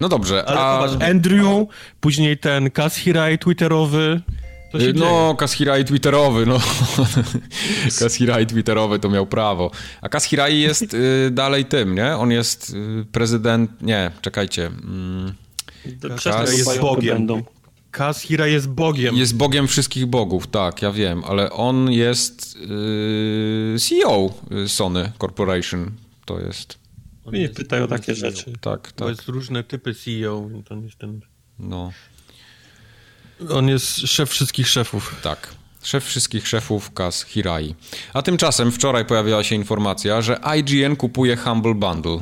No 0.00 0.08
dobrze, 0.08 0.44
Ale 0.44 0.60
a... 0.60 0.88
Andrew, 1.10 1.66
później 2.00 2.38
ten 2.38 2.70
Kaz 2.70 2.96
Hirai 2.96 3.38
twitterowy, 3.38 4.20
no, 4.94 5.34
Kashirai 5.34 5.84
twitterowy, 5.84 6.46
no. 6.46 6.60
Kashirai 7.98 8.46
twitterowy 8.46 8.98
to 8.98 9.08
miał 9.10 9.26
prawo. 9.26 9.70
A 10.00 10.08
Kashirai 10.08 10.60
jest 10.60 10.94
y, 10.94 11.30
dalej 11.30 11.64
tym, 11.64 11.94
nie? 11.94 12.16
On 12.16 12.30
jest 12.30 12.70
y, 12.70 13.06
prezydent... 13.12 13.82
Nie, 13.82 14.10
czekajcie. 14.20 14.66
Mm, 14.66 15.34
Kas... 16.24 16.58
jest 16.58 16.80
Bogiem. 16.80 17.16
Będą. 17.16 17.42
Kaz 17.92 18.20
Hira 18.20 18.46
jest 18.46 18.68
bogiem. 18.68 19.16
Jest 19.16 19.36
bogiem 19.36 19.68
wszystkich 19.68 20.06
bogów, 20.06 20.46
tak, 20.46 20.82
ja 20.82 20.92
wiem, 20.92 21.24
ale 21.24 21.50
on 21.50 21.90
jest 21.90 22.56
yy, 22.56 23.76
CEO 23.78 24.34
Sony 24.66 25.12
Corporation. 25.18 25.90
To 26.24 26.40
jest. 26.40 26.78
On 27.24 27.34
nie 27.34 27.48
pytaj 27.48 27.82
o 27.82 27.88
takie 27.88 28.14
CEO. 28.14 28.30
rzeczy. 28.30 28.44
Tak, 28.44 28.60
tak. 28.60 28.92
To 28.92 29.08
jest 29.08 29.28
różne 29.28 29.64
typy 29.64 29.94
CEO, 29.94 30.48
to 30.64 30.74
nie 30.74 30.84
jest 30.84 30.98
ten. 30.98 31.20
No. 31.58 31.92
On 33.50 33.68
jest 33.68 33.96
szef 33.96 34.30
wszystkich 34.30 34.68
szefów. 34.68 35.16
Tak. 35.22 35.54
Szef 35.82 36.04
wszystkich 36.04 36.48
szefów 36.48 36.92
Kaz 36.94 37.24
Hirai. 37.24 37.74
A 38.14 38.22
tymczasem 38.22 38.72
wczoraj 38.72 39.04
pojawiła 39.04 39.44
się 39.44 39.54
informacja, 39.54 40.22
że 40.22 40.40
IGN 40.58 40.96
kupuje 40.96 41.36
Humble 41.36 41.74
Bundle. 41.74 42.18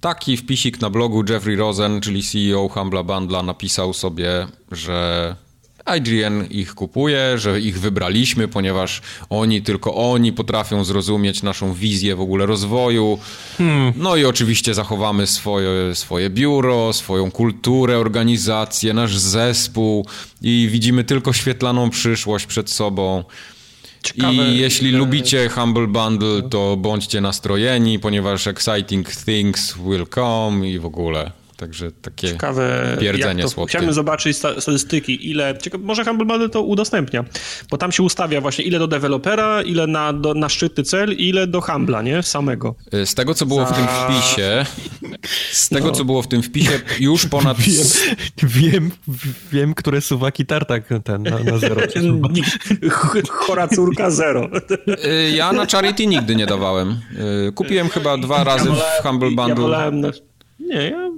Taki 0.00 0.36
wpisik 0.36 0.80
na 0.80 0.90
blogu 0.90 1.24
Jeffrey 1.28 1.56
Rosen, 1.56 2.00
czyli 2.00 2.22
CEO 2.22 2.68
Humble 2.68 3.04
Bundle, 3.04 3.42
napisał 3.42 3.92
sobie, 3.92 4.46
że 4.72 5.36
IGN 5.98 6.44
ich 6.50 6.74
kupuje, 6.74 7.38
że 7.38 7.60
ich 7.60 7.80
wybraliśmy, 7.80 8.48
ponieważ 8.48 9.02
oni, 9.30 9.62
tylko 9.62 9.94
oni 9.94 10.32
potrafią 10.32 10.84
zrozumieć 10.84 11.42
naszą 11.42 11.74
wizję 11.74 12.16
w 12.16 12.20
ogóle 12.20 12.46
rozwoju. 12.46 13.18
Hmm. 13.58 13.92
No 13.96 14.16
i 14.16 14.24
oczywiście 14.24 14.74
zachowamy 14.74 15.26
swoje, 15.26 15.94
swoje 15.94 16.30
biuro, 16.30 16.92
swoją 16.92 17.30
kulturę, 17.30 17.98
organizację, 17.98 18.94
nasz 18.94 19.18
zespół 19.18 20.06
i 20.42 20.68
widzimy 20.72 21.04
tylko 21.04 21.32
świetlaną 21.32 21.90
przyszłość 21.90 22.46
przed 22.46 22.70
sobą. 22.70 23.24
Ciekawe, 24.02 24.32
I 24.32 24.58
jeśli 24.58 24.90
że... 24.90 24.98
lubicie 24.98 25.48
Humble 25.48 25.86
Bundle, 25.86 26.42
to 26.50 26.76
bądźcie 26.76 27.20
nastrojeni, 27.20 27.98
ponieważ 27.98 28.46
exciting 28.46 29.10
things 29.10 29.74
will 29.78 30.06
come 30.14 30.68
i 30.68 30.78
w 30.78 30.86
ogóle. 30.86 31.43
Także 31.64 31.92
takie 31.92 32.28
Ciekawe, 32.28 32.96
pierdzenie 33.00 33.44
to, 33.56 33.64
Chciałbym 33.66 33.92
zobaczyć 33.92 34.36
statystyki, 34.36 35.30
ile... 35.30 35.58
Ciekawe, 35.58 35.84
może 35.84 36.04
Humble 36.04 36.26
Bundle 36.26 36.48
to 36.48 36.62
udostępnia, 36.62 37.24
bo 37.70 37.78
tam 37.78 37.92
się 37.92 38.02
ustawia 38.02 38.40
właśnie 38.40 38.64
ile 38.64 38.78
do 38.78 38.86
dewelopera, 38.86 39.62
ile 39.62 39.86
na, 39.86 40.12
do, 40.12 40.34
na 40.34 40.48
szczytny 40.48 40.84
cel, 40.84 41.12
ile 41.12 41.46
do 41.46 41.60
Humbla, 41.60 42.02
nie? 42.02 42.22
Samego. 42.22 42.74
Z 43.04 43.14
tego, 43.14 43.34
co 43.34 43.46
było 43.46 43.66
Za... 43.66 43.66
w 43.66 43.76
tym 43.76 43.86
wpisie, 43.86 44.66
z 45.52 45.68
tego, 45.68 45.86
no. 45.86 45.92
co 45.92 46.04
było 46.04 46.22
w 46.22 46.28
tym 46.28 46.42
wpisie, 46.42 46.80
już 47.00 47.26
ponad... 47.26 47.56
Wiem, 47.58 47.86
wiem, 48.42 48.90
wiem 49.52 49.74
które 49.74 50.00
suwaki 50.00 50.46
tartak 50.46 50.84
ten 51.04 51.22
na, 51.22 51.38
na 51.38 51.58
zero. 51.58 51.80
Chora 53.28 53.68
córka 53.68 54.10
zero. 54.10 54.50
Y, 55.04 55.30
ja 55.36 55.52
na 55.52 55.66
Charity 55.66 56.06
nigdy 56.06 56.36
nie 56.36 56.46
dawałem. 56.46 57.00
Y, 57.48 57.52
kupiłem 57.52 57.88
chyba 57.88 58.18
dwa 58.18 58.44
razy 58.44 58.68
ja 58.68 58.74
w 58.74 59.06
Humble 59.06 59.30
Bundle. 59.30 59.48
Ja 59.48 59.54
wolałem 59.54 60.00
na... 60.00 60.10
Nie, 60.60 60.90
ja 60.90 61.10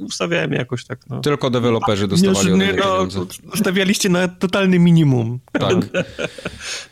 ustawiałem 0.00 0.52
jakoś 0.52 0.84
tak. 0.84 0.98
No. 1.10 1.20
Tylko 1.20 1.50
deweloperzy 1.50 2.08
dostawali 2.08 2.52
nie, 2.52 2.72
no, 2.72 3.06
Stawialiście 3.54 4.08
na 4.08 4.28
totalny 4.28 4.78
minimum. 4.78 5.40
Tak. 5.52 5.76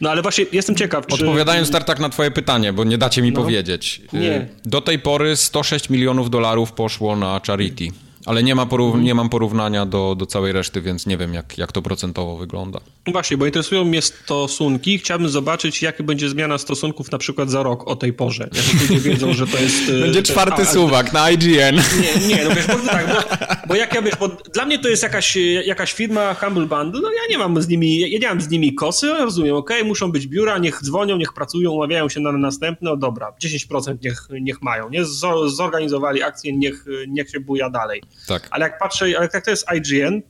No 0.01 0.11
ale 0.11 0.23
właśnie 0.23 0.47
jestem 0.53 0.77
ciekaw, 0.77 1.07
czy... 1.07 1.14
Odpowiadając 1.14 1.71
Tartak 1.71 2.01
na 2.01 2.09
twoje 2.09 2.31
pytanie, 2.31 2.73
bo 2.73 2.85
nie 2.85 2.99
dacie 2.99 3.23
mi 3.23 3.33
no. 3.33 3.40
powiedzieć. 3.42 4.03
Nie. 4.12 4.49
Do 4.64 4.81
tej 4.81 4.99
pory 4.99 5.37
106 5.37 5.90
milionów 5.90 6.31
dolarów 6.31 6.73
poszło 6.73 7.16
na 7.16 7.40
charity. 7.47 7.88
Ale 8.27 8.42
nie, 8.42 8.55
ma 8.55 8.66
porów- 8.66 9.01
nie 9.01 9.14
mam 9.14 9.29
porównania 9.29 9.87
do, 9.87 10.14
do 10.14 10.27
całej 10.27 10.53
reszty, 10.53 10.83
więc 10.83 11.07
nie 11.07 11.16
wiem, 11.16 11.35
jak, 11.35 11.59
jak 11.59 11.73
to 11.73 11.83
procentowo 11.83 12.37
wygląda. 12.37 12.81
Właśnie, 13.12 13.37
bo 13.37 13.47
interesują 13.47 13.85
mnie 13.85 14.03
stosunki. 14.03 14.99
Chciałbym 14.99 15.29
zobaczyć, 15.29 15.83
jaka 15.83 16.03
będzie 16.03 16.29
zmiana 16.29 16.59
stosunków 16.59 17.12
na 17.12 17.18
przykład 17.18 17.51
za 17.51 17.62
rok 17.62 17.88
o 17.88 17.97
tej 17.97 18.12
porze. 18.12 18.49
Jak 18.53 18.83
ludzie 18.83 19.01
wiedzą, 19.01 19.35
że 19.35 19.47
to 19.47 19.59
jest... 19.59 19.88
E, 19.88 20.01
będzie 20.01 20.23
czwarty 20.23 20.62
jest, 20.62 20.73
suwak 20.73 21.12
na 21.12 21.31
IGN. 21.31 21.77
Nie, 22.01 22.27
nie, 22.29 22.44
no 22.44 22.55
wiesz, 22.55 22.66
bo, 22.66 22.75
tak, 22.75 23.07
bo, 23.09 23.47
bo 23.68 23.75
jak 23.75 23.94
ja 23.94 24.03
wiesz, 24.03 24.16
bo 24.21 24.29
dla 24.29 24.64
mnie 24.64 24.79
to 24.79 24.88
jest 24.88 25.03
jakaś, 25.03 25.37
jakaś 25.64 25.92
firma 25.92 26.35
Humble 26.35 26.66
Bundle, 26.66 27.01
no 27.01 27.11
ja 27.12 27.21
nie 27.31 27.38
mam 27.38 27.62
z 27.62 27.68
nimi, 27.68 28.11
ja 28.11 28.18
nie 28.18 28.29
mam 28.29 28.40
z 28.40 28.49
nimi 28.49 28.75
kosy, 28.75 29.07
rozumiem, 29.07 29.57
okej, 29.57 29.77
okay, 29.77 29.88
muszą 29.88 30.12
być 30.12 30.27
biura, 30.27 30.59
niech 30.59 30.83
dzwonią, 30.83 31.16
niech 31.16 31.33
pracują, 31.33 31.71
umawiają 31.71 32.09
się 32.09 32.21
na 32.21 32.33
następne, 32.33 32.90
no 32.90 32.97
dobra, 32.97 33.33
10% 33.44 33.97
niech, 34.05 34.29
niech 34.40 34.62
mają, 34.62 34.88
nie? 34.90 35.05
Zorganizowali 35.47 36.23
akcję, 36.23 36.53
niech, 36.53 36.85
niech 37.09 37.31
się 37.31 37.40
buja 37.40 37.71
dalej. 37.71 38.03
Tak. 38.27 38.49
Ale 38.51 38.64
jak 38.64 38.79
patrzę, 38.79 39.05
ale 39.05 39.29
jak 39.35 39.44
to 39.44 39.51
jest 39.51 39.66
IGN, 39.77 40.23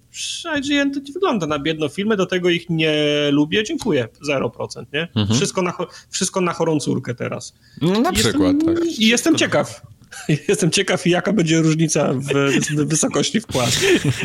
IGN 0.59 0.91
to 0.91 1.01
nie 1.01 1.13
wygląda 1.13 1.47
na 1.47 1.59
biedną 1.59 1.89
filmy, 1.89 2.17
do 2.17 2.27
tego 2.27 2.51
ich 2.51 2.71
nie 2.71 2.95
lubię, 3.33 3.65
dziękuję, 3.65 4.09
0%, 4.31 4.85
nie? 4.93 5.09
Mhm. 5.17 5.39
Wszystko, 5.39 5.63
na, 5.63 5.73
wszystko 6.11 6.41
na 6.41 6.53
chorą 6.53 6.81
córkę 6.81 7.15
teraz. 7.15 7.55
No 7.83 8.01
na 8.01 8.13
przykład, 8.13 8.57
tak. 8.67 8.87
I 8.99 9.09
jestem 9.09 9.37
ciekaw. 9.37 9.83
Jestem 10.49 10.71
ciekaw, 10.71 11.07
jaka 11.07 11.33
będzie 11.33 11.63
różnica 11.63 12.13
w 12.15 12.85
wysokości 12.85 13.41
wpłat. 13.41 13.81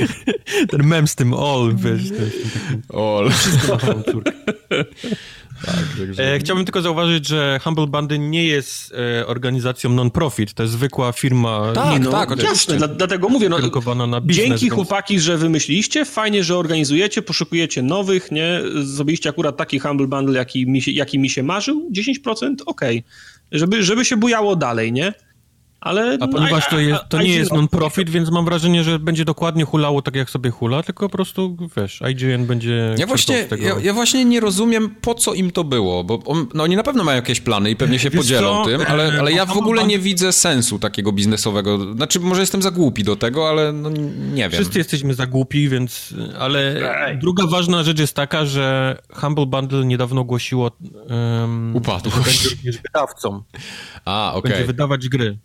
Ten 0.72 0.84
mem 0.84 1.08
z 1.08 1.16
tym 1.16 1.34
all, 1.34 1.76
wiesz. 1.76 2.02
All. 2.94 3.30
Wszystko 3.32 3.68
na 3.68 3.78
chorą 3.78 4.04
córkę. 4.04 4.32
Tak, 5.66 5.86
e, 6.18 6.40
chciałbym 6.40 6.66
tylko 6.66 6.82
zauważyć, 6.82 7.28
że 7.28 7.60
Humble 7.64 7.88
Bandy 7.88 8.20
nie 8.20 8.46
jest 8.46 8.94
e, 9.20 9.28
organizacją 9.28 9.90
non-profit, 9.90 10.54
to 10.54 10.64
jest 10.64 10.74
zwykła 10.74 11.12
firma. 11.12 11.72
Tak, 11.76 12.02
no, 12.02 12.12
tak, 12.12 12.44
jasne, 12.44 12.78
dla, 12.78 12.88
dlatego 12.88 13.30
mówię, 13.30 13.50
no, 13.50 14.08
na 14.08 14.22
biznes, 14.22 14.48
dzięki 14.48 14.66
więc... 14.66 14.74
chłopaki, 14.74 15.20
że 15.20 15.38
wymyśliliście, 15.38 16.06
fajnie, 16.06 16.44
że 16.44 16.58
organizujecie, 16.58 17.22
poszukujecie 17.22 17.82
nowych, 17.82 18.32
nie, 18.32 18.62
zrobiliście 18.84 19.30
akurat 19.30 19.58
taki 19.58 19.80
Humble 19.80 20.08
Bundle, 20.08 20.38
jaki 20.38 20.68
mi 20.68 20.82
się, 20.82 20.92
jaki 20.92 21.20
mi 21.20 21.30
się 21.30 21.44
marzył, 21.44 21.90
10%, 21.92 22.14
okej, 22.26 22.58
okay. 22.66 23.04
żeby, 23.52 23.84
żeby 23.84 24.06
się 24.06 24.18
bujało 24.18 24.56
dalej, 24.56 24.92
nie? 24.92 25.14
Ale, 25.84 26.18
a 26.22 26.28
ponieważ 26.28 26.70
to, 26.70 26.80
jest, 26.80 27.02
to 27.10 27.22
nie 27.22 27.36
jest 27.36 27.54
non-profit, 27.54 28.10
więc 28.10 28.32
mam 28.32 28.46
wrażenie, 28.46 28.84
że 28.84 29.00
będzie 29.00 29.26
dokładnie 29.26 29.66
hulało 29.66 30.02
tak, 30.02 30.16
jak 30.16 30.30
sobie 30.30 30.50
hula, 30.50 30.84
tylko 30.84 31.10
po 31.10 31.18
prostu, 31.18 31.58
wiesz, 31.78 32.02
IGN 32.12 32.46
będzie 32.46 32.96
ja 32.98 33.08
właśnie, 33.08 33.48
ja, 33.60 33.76
ja, 33.82 33.94
właśnie 33.94 34.26
nie 34.26 34.40
rozumiem, 34.40 34.96
po 35.02 35.16
co 35.16 35.34
im 35.34 35.52
to 35.52 35.64
było, 35.64 36.04
bo 36.04 36.20
on, 36.26 36.48
no 36.54 36.64
oni 36.64 36.76
na 36.76 36.84
pewno 36.84 37.04
mają 37.04 37.16
jakieś 37.16 37.42
plany 37.42 37.72
i 37.72 37.76
pewnie 37.76 38.00
się 38.00 38.10
wiesz 38.10 38.22
podzielą 38.22 38.64
co? 38.64 38.70
tym, 38.70 38.82
ale, 38.88 39.14
ale 39.20 39.32
ja 39.32 39.46
w 39.46 39.58
ogóle 39.58 39.84
nie 39.86 40.00
widzę 40.00 40.32
sensu 40.32 40.80
takiego 40.80 41.12
biznesowego. 41.12 41.94
Znaczy, 41.94 42.20
może 42.20 42.42
jestem 42.42 42.62
za 42.62 42.72
głupi 42.72 43.04
do 43.04 43.16
tego, 43.16 43.50
ale 43.50 43.74
no, 43.74 43.90
nie 43.90 44.50
wiem. 44.50 44.52
Wszyscy 44.52 44.78
jesteśmy 44.78 45.14
za 45.14 45.28
głupi, 45.28 45.70
więc... 45.70 46.14
Ale 46.40 46.76
druga 47.22 47.48
ważna 47.48 47.84
rzecz 47.84 48.00
jest 48.00 48.16
taka, 48.16 48.46
że 48.46 48.98
Humble 49.14 49.46
Bundle 49.46 49.86
niedawno 49.86 50.22
ogłosiło 50.22 50.72
um, 51.10 51.76
Upadłość. 51.76 52.42
Że 52.42 52.56
będzie 52.56 52.72
wydawcą. 52.72 53.44
A, 54.06 54.30
okej. 54.30 54.40
Okay. 54.40 54.52
Będzie 54.52 54.66
wydawać 54.66 55.10
gry. 55.10 55.38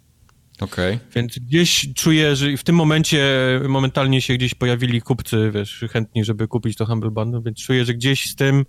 Okay. 0.60 0.98
Więc 1.14 1.38
gdzieś 1.38 1.88
czuję, 1.94 2.36
że 2.36 2.56
w 2.56 2.64
tym 2.64 2.76
momencie 2.76 3.20
momentalnie 3.68 4.22
się 4.22 4.34
gdzieś 4.34 4.54
pojawili 4.54 5.02
kupcy, 5.02 5.50
wiesz, 5.54 5.84
chętni, 5.92 6.24
żeby 6.24 6.48
kupić 6.48 6.76
to 6.76 6.86
Humble 6.86 7.10
Bundle, 7.10 7.40
więc 7.44 7.58
czuję, 7.58 7.84
że 7.84 7.94
gdzieś 7.94 8.30
z 8.30 8.34
tym 8.34 8.66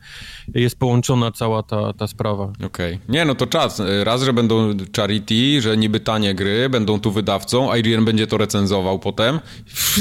jest 0.56 0.80
połączona 0.80 1.32
cała 1.32 1.63
ta, 1.63 1.93
ta 1.93 2.08
sprawa. 2.08 2.43
Okej. 2.43 2.93
Okay. 2.93 2.99
Nie, 3.10 3.25
no 3.25 3.36
to 3.36 3.47
czas. 3.47 3.82
Raz, 4.04 4.23
że 4.23 4.34
będą 4.34 4.78
charity, 4.95 5.62
że 5.62 5.78
niby 5.78 5.99
tanie 5.99 6.36
gry, 6.36 6.69
będą 6.69 6.99
tu 6.99 7.12
wydawcą, 7.12 7.75
IGN 7.75 8.06
będzie 8.06 8.28
to 8.28 8.38
recenzował 8.38 8.99
potem. 8.99 9.39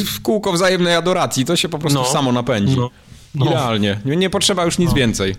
W 0.06 0.20
kółko 0.22 0.52
wzajemnej 0.52 0.94
adoracji, 0.94 1.44
to 1.44 1.56
się 1.56 1.68
po 1.68 1.78
prostu 1.78 1.98
no. 1.98 2.04
samo 2.04 2.32
napędzi. 2.32 2.76
No. 2.76 2.90
No. 3.34 3.46
Idealnie. 3.46 4.00
Nie, 4.04 4.16
nie 4.16 4.30
potrzeba 4.30 4.64
już 4.64 4.78
nic 4.78 4.90
no. 4.90 4.96
więcej. 4.96 5.34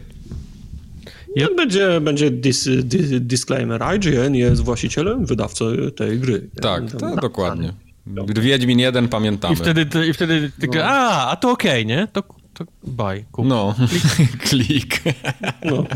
Yep. 1.37 1.55
Będzie, 1.55 2.01
będzie 2.01 2.31
dis, 2.31 2.69
dis, 2.83 3.21
disclaimer. 3.21 3.81
IGN 3.95 4.35
jest 4.35 4.63
właścicielem, 4.63 5.25
wydawcą 5.25 5.65
tej 5.95 6.19
gry. 6.19 6.49
Tak, 6.61 6.91
to, 6.91 7.15
dokładnie. 7.15 7.73
Wiedźmin 8.41 8.79
1 8.79 9.07
pamiętamy. 9.07 9.53
I 9.53 9.57
wtedy, 9.57 10.07
i 10.07 10.13
wtedy 10.13 10.51
tylko, 10.59 10.77
no. 10.77 10.85
a, 10.85 11.29
a 11.31 11.35
to 11.35 11.51
okej, 11.51 11.71
okay, 11.71 11.85
nie? 11.85 12.07
To, 12.07 12.23
to 12.53 12.65
bye, 12.83 13.23
kup. 13.31 13.45
No, 13.45 13.75
klik. 14.49 15.01
No. 15.65 15.83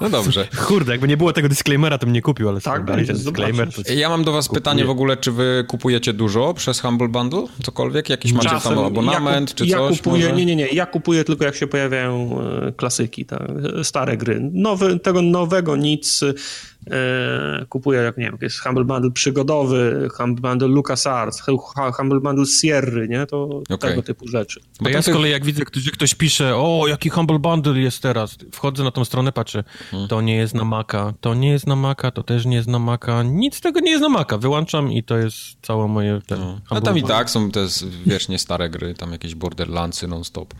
No 0.00 0.10
dobrze. 0.10 0.48
Kurde, 0.68 0.92
jakby 0.92 1.08
nie 1.08 1.16
było 1.16 1.32
tego 1.32 1.48
disclaimera, 1.48 1.98
to 1.98 2.06
bym 2.06 2.12
nie 2.12 2.22
kupił, 2.22 2.48
ale 2.48 2.60
tak, 2.60 2.86
ten 2.86 3.04
disclaimer. 3.06 3.68
Ja 3.96 4.08
mam 4.08 4.24
do 4.24 4.32
was 4.32 4.48
kupuję. 4.48 4.60
pytanie 4.60 4.84
w 4.84 4.90
ogóle, 4.90 5.16
czy 5.16 5.32
wy 5.32 5.64
kupujecie 5.68 6.12
dużo 6.12 6.54
przez 6.54 6.80
Humble 6.80 7.08
Bundle? 7.08 7.44
Cokolwiek? 7.62 8.10
Jakiś 8.10 8.32
macie 8.32 8.48
Czasem, 8.48 8.74
tam 8.74 8.84
abonament, 8.84 9.50
ja 9.50 9.56
czy 9.56 9.66
ja 9.66 9.78
coś? 9.78 9.98
Kupuję, 9.98 10.24
może? 10.24 10.36
Nie, 10.36 10.46
nie, 10.46 10.56
nie. 10.56 10.68
Ja 10.68 10.86
kupuję 10.86 11.24
tylko 11.24 11.44
jak 11.44 11.56
się 11.56 11.66
pojawiają 11.66 12.40
e, 12.40 12.72
klasyki, 12.72 13.26
tak, 13.26 13.48
stare 13.82 14.16
gry. 14.16 14.50
Nowy, 14.52 14.98
tego 14.98 15.22
nowego 15.22 15.76
nic 15.76 16.20
kupuję, 17.68 18.00
jak 18.00 18.16
nie 18.16 18.24
wiem, 18.24 18.38
jest 18.40 18.60
Humble 18.60 18.84
Bundle 18.84 19.10
przygodowy, 19.10 20.08
Humble 20.16 20.50
Bundle 20.50 20.68
LucasArts, 20.68 21.42
Humble 21.96 22.20
Bundle 22.20 22.46
Sierry, 22.46 23.08
nie? 23.08 23.26
To 23.26 23.44
okay. 23.44 23.78
tego 23.78 24.02
typu 24.02 24.28
rzeczy. 24.28 24.60
Bo 24.80 24.88
ja 24.88 25.02
z 25.02 25.10
kolei 25.10 25.30
jak 25.30 25.44
widzę, 25.44 25.62
że 25.72 25.90
ktoś 25.90 26.14
pisze, 26.14 26.56
o, 26.56 26.84
jaki 26.88 27.10
Humble 27.10 27.38
Bundle 27.38 27.80
jest 27.80 28.02
teraz, 28.02 28.36
wchodzę 28.52 28.84
na 28.84 28.90
tą 28.90 29.04
stronę, 29.04 29.32
patrzę, 29.32 29.64
hmm. 29.90 30.08
to 30.08 30.20
nie 30.20 30.36
jest 30.36 30.54
na 30.54 30.64
Maca, 30.64 31.12
to 31.20 31.34
nie 31.34 31.50
jest 31.50 31.66
na 31.66 31.76
Maca, 31.76 32.10
to 32.10 32.22
też 32.22 32.46
nie 32.46 32.56
jest 32.56 32.68
na 32.68 32.78
Maca, 32.78 33.22
nic 33.22 33.56
z 33.56 33.60
tego 33.60 33.80
nie 33.80 33.90
jest 33.90 34.02
na 34.02 34.08
Maca, 34.08 34.38
wyłączam 34.38 34.92
i 34.92 35.02
to 35.02 35.16
jest 35.16 35.36
całe 35.62 35.88
moje... 35.88 36.20
Ten, 36.26 36.40
no. 36.40 36.60
A 36.70 36.80
tam 36.80 36.98
i 36.98 37.02
tak 37.02 37.30
są 37.30 37.50
te 37.50 37.66
wiecznie 38.06 38.38
stare 38.38 38.70
gry, 38.70 38.94
tam 38.94 39.12
jakieś 39.12 39.34
Borderlandsy 39.34 40.08
non-stop. 40.08 40.54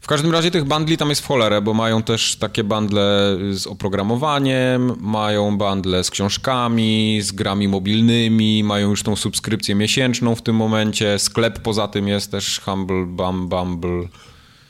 W 0.00 0.06
każdym 0.06 0.32
razie 0.32 0.50
tych 0.50 0.64
bundli 0.64 0.96
tam 0.96 1.08
jest 1.08 1.20
w 1.20 1.26
cholerę, 1.26 1.62
bo 1.62 1.74
mają 1.74 2.02
też 2.02 2.36
takie 2.36 2.64
bundle 2.64 3.36
z 3.52 3.66
oprogramowaniem, 3.66 4.92
mają 5.00 5.58
bundle 5.58 6.04
z 6.04 6.10
książkami, 6.10 7.18
z 7.22 7.32
grami 7.32 7.68
mobilnymi, 7.68 8.64
mają 8.64 8.90
już 8.90 9.02
tą 9.02 9.16
subskrypcję 9.16 9.74
miesięczną 9.74 10.34
w 10.34 10.42
tym 10.42 10.56
momencie. 10.56 11.18
Sklep 11.18 11.58
poza 11.58 11.88
tym 11.88 12.08
jest 12.08 12.30
też 12.30 12.60
Humble 12.60 13.06
Bum 13.06 13.48
Bumble. 13.48 14.08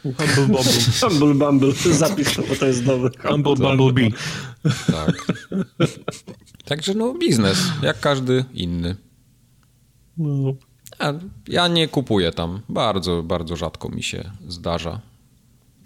Humble 0.03 0.47
Bumble. 0.47 0.73
Humble 1.09 1.35
Bumble. 1.35 1.73
Zapisz 1.73 2.35
to, 2.35 2.43
bo 2.43 2.57
to 2.57 2.67
jest 2.67 2.87
nowy. 2.87 3.11
Humble 3.29 3.55
Bumble 3.55 3.93
Bee. 3.93 4.13
Tak. 4.87 5.27
Także 6.65 6.95
no 6.95 7.15
biznes, 7.15 7.59
jak 7.83 8.01
każdy 8.01 8.45
inny. 8.55 8.97
No. 10.17 10.55
Ja 11.49 11.69
nie 11.69 11.89
kupuję 11.89 12.33
tam. 12.33 12.61
Bardzo, 12.69 13.23
bardzo 13.23 13.57
rzadko 13.57 13.89
mi 13.89 14.03
się 14.03 14.31
zdarza. 14.49 15.01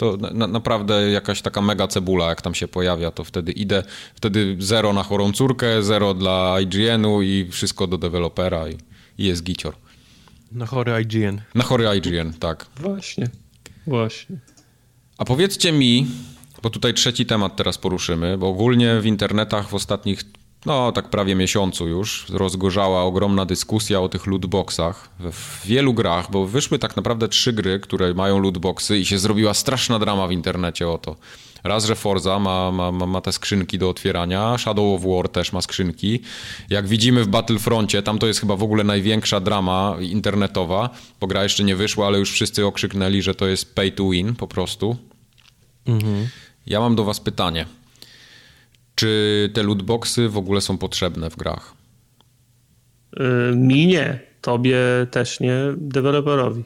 To 0.00 0.16
na, 0.16 0.46
naprawdę 0.46 1.10
jakaś 1.10 1.42
taka 1.42 1.60
mega 1.62 1.88
cebula, 1.88 2.28
jak 2.28 2.42
tam 2.42 2.54
się 2.54 2.68
pojawia, 2.68 3.10
to 3.10 3.24
wtedy 3.24 3.52
idę, 3.52 3.82
wtedy 4.14 4.56
zero 4.58 4.92
na 4.92 5.02
chorą 5.02 5.32
córkę, 5.32 5.82
zero 5.82 6.14
dla 6.14 6.60
IGN-u 6.60 7.22
i 7.22 7.48
wszystko 7.50 7.86
do 7.86 7.98
dewelopera 7.98 8.68
i, 8.68 8.76
i 9.18 9.24
jest 9.24 9.42
gicior. 9.42 9.74
Na 10.52 10.66
chory 10.66 11.02
IGN. 11.02 11.40
Na 11.54 11.64
chory 11.64 11.84
IGN, 11.98 12.32
tak. 12.32 12.66
Właśnie, 12.76 13.28
właśnie. 13.86 14.36
A 15.18 15.24
powiedzcie 15.24 15.72
mi, 15.72 16.06
bo 16.62 16.70
tutaj 16.70 16.94
trzeci 16.94 17.26
temat 17.26 17.56
teraz 17.56 17.78
poruszymy, 17.78 18.38
bo 18.38 18.48
ogólnie 18.48 19.00
w 19.00 19.06
internetach 19.06 19.68
w 19.68 19.74
ostatnich 19.74 20.24
no 20.66 20.92
tak 20.92 21.10
prawie 21.10 21.34
miesiącu 21.34 21.88
już 21.88 22.26
rozgorzała 22.28 23.02
ogromna 23.02 23.46
dyskusja 23.46 24.00
o 24.00 24.08
tych 24.08 24.26
lootboxach 24.26 25.08
w 25.18 25.66
wielu 25.66 25.94
grach, 25.94 26.30
bo 26.30 26.46
wyszły 26.46 26.78
tak 26.78 26.96
naprawdę 26.96 27.28
trzy 27.28 27.52
gry, 27.52 27.80
które 27.80 28.14
mają 28.14 28.38
lootboxy 28.38 28.98
i 28.98 29.06
się 29.06 29.18
zrobiła 29.18 29.54
straszna 29.54 29.98
drama 29.98 30.26
w 30.26 30.32
internecie 30.32 30.88
o 30.88 30.98
to. 30.98 31.16
Raz, 31.64 31.84
że 31.84 31.96
Forza 31.96 32.38
ma, 32.38 32.70
ma, 32.70 32.90
ma 32.90 33.20
te 33.20 33.32
skrzynki 33.32 33.78
do 33.78 33.90
otwierania, 33.90 34.58
Shadow 34.58 34.94
of 34.94 35.02
War 35.06 35.28
też 35.28 35.52
ma 35.52 35.60
skrzynki. 35.60 36.20
Jak 36.70 36.88
widzimy 36.88 37.24
w 37.24 37.28
Battlefroncie, 37.28 38.02
tam 38.02 38.18
to 38.18 38.26
jest 38.26 38.40
chyba 38.40 38.56
w 38.56 38.62
ogóle 38.62 38.84
największa 38.84 39.40
drama 39.40 39.96
internetowa, 40.00 40.90
bo 41.20 41.26
gra 41.26 41.42
jeszcze 41.42 41.64
nie 41.64 41.76
wyszła, 41.76 42.06
ale 42.06 42.18
już 42.18 42.32
wszyscy 42.32 42.66
okrzyknęli, 42.66 43.22
że 43.22 43.34
to 43.34 43.46
jest 43.46 43.74
pay 43.74 43.92
to 43.92 44.10
win 44.10 44.34
po 44.34 44.46
prostu. 44.46 44.96
Mhm. 45.86 46.28
Ja 46.66 46.80
mam 46.80 46.96
do 46.96 47.04
was 47.04 47.20
pytanie. 47.20 47.66
Czy 49.00 49.50
te 49.54 49.62
lootboxy 49.62 50.28
w 50.28 50.36
ogóle 50.36 50.60
są 50.60 50.78
potrzebne 50.78 51.30
w 51.30 51.36
grach? 51.36 51.74
Yy, 53.16 53.56
mi 53.56 53.86
nie. 53.86 54.20
Tobie 54.40 54.78
też 55.10 55.40
nie. 55.40 55.54
Deweloperowi. 55.76 56.64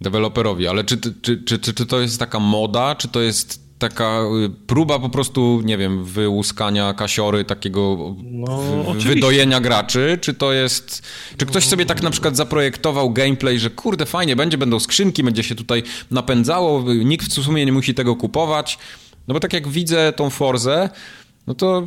Deweloperowi, 0.00 0.66
ale 0.66 0.84
czy, 0.84 0.96
czy, 0.96 1.14
czy, 1.36 1.58
czy, 1.58 1.74
czy 1.74 1.86
to 1.86 2.00
jest 2.00 2.18
taka 2.18 2.40
moda, 2.40 2.94
czy 2.94 3.08
to 3.08 3.20
jest 3.20 3.78
taka 3.78 4.20
y, 4.46 4.50
próba 4.66 4.98
po 4.98 5.08
prostu, 5.08 5.60
nie 5.64 5.78
wiem, 5.78 6.04
wyłuskania 6.04 6.94
kasiory, 6.94 7.44
takiego 7.44 8.14
no, 8.22 8.62
wydojenia 8.98 9.60
graczy, 9.60 10.18
czy 10.20 10.34
to 10.34 10.52
jest, 10.52 11.02
czy 11.36 11.46
ktoś 11.46 11.66
sobie 11.66 11.86
tak 11.86 12.02
na 12.02 12.10
przykład 12.10 12.36
zaprojektował 12.36 13.10
gameplay, 13.10 13.58
że 13.58 13.70
kurde 13.70 14.06
fajnie 14.06 14.36
będzie, 14.36 14.58
będą 14.58 14.80
skrzynki, 14.80 15.22
będzie 15.22 15.42
się 15.42 15.54
tutaj 15.54 15.82
napędzało, 16.10 16.84
nikt 17.04 17.26
w 17.26 17.44
sumie 17.44 17.66
nie 17.66 17.72
musi 17.72 17.94
tego 17.94 18.16
kupować, 18.16 18.78
no 19.28 19.34
bo 19.34 19.40
tak 19.40 19.52
jak 19.52 19.68
widzę 19.68 20.12
tą 20.12 20.30
Forzę, 20.30 20.90
no 21.46 21.54
to 21.54 21.86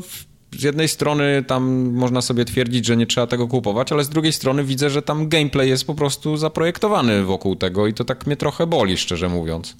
z 0.58 0.64
jednej 0.64 0.88
strony 0.88 1.44
tam 1.48 1.92
można 1.94 2.22
sobie 2.22 2.46
twierdzić, 2.46 2.86
że 2.86 2.98
nie 2.98 3.06
trzeba 3.06 3.28
tego 3.28 3.48
kupować, 3.48 3.92
ale 3.92 4.04
z 4.04 4.10
drugiej 4.10 4.34
strony 4.34 4.64
widzę, 4.64 4.90
że 4.90 5.02
tam 5.02 5.30
gameplay 5.30 5.70
jest 5.70 5.88
po 5.88 5.96
prostu 5.96 6.38
zaprojektowany 6.38 7.24
wokół 7.24 7.56
tego 7.56 7.88
i 7.88 7.94
to 7.94 8.06
tak 8.06 8.28
mnie 8.28 8.38
trochę 8.38 8.68
boli, 8.68 8.98
szczerze 8.98 9.30
mówiąc. 9.30 9.78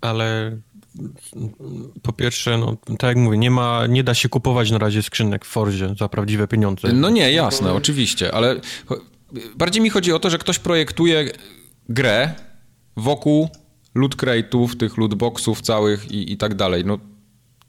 Ale 0.00 0.58
po 2.02 2.12
pierwsze, 2.12 2.58
no, 2.58 2.76
tak 2.86 3.02
jak 3.02 3.16
mówię, 3.16 3.38
nie, 3.38 3.50
ma, 3.50 3.86
nie 3.86 4.04
da 4.04 4.14
się 4.14 4.28
kupować 4.28 4.70
na 4.70 4.78
razie 4.78 5.02
skrzynek 5.02 5.44
w 5.44 5.48
Forzie 5.48 5.94
za 5.98 6.08
prawdziwe 6.08 6.48
pieniądze. 6.48 6.92
No 6.92 7.10
nie, 7.10 7.32
jasne, 7.32 7.72
oczywiście, 7.72 8.34
ale 8.34 8.60
bardziej 9.56 9.82
mi 9.82 9.90
chodzi 9.90 10.12
o 10.12 10.18
to, 10.18 10.30
że 10.30 10.38
ktoś 10.38 10.58
projektuje 10.58 11.30
grę 11.88 12.34
wokół 12.96 13.48
loot 13.94 14.16
crate'ów, 14.16 14.76
tych 14.76 14.98
loot 14.98 15.14
boxów 15.14 15.60
całych 15.60 16.10
i, 16.10 16.32
i 16.32 16.36
tak 16.36 16.54
dalej. 16.54 16.84
No 16.84 16.98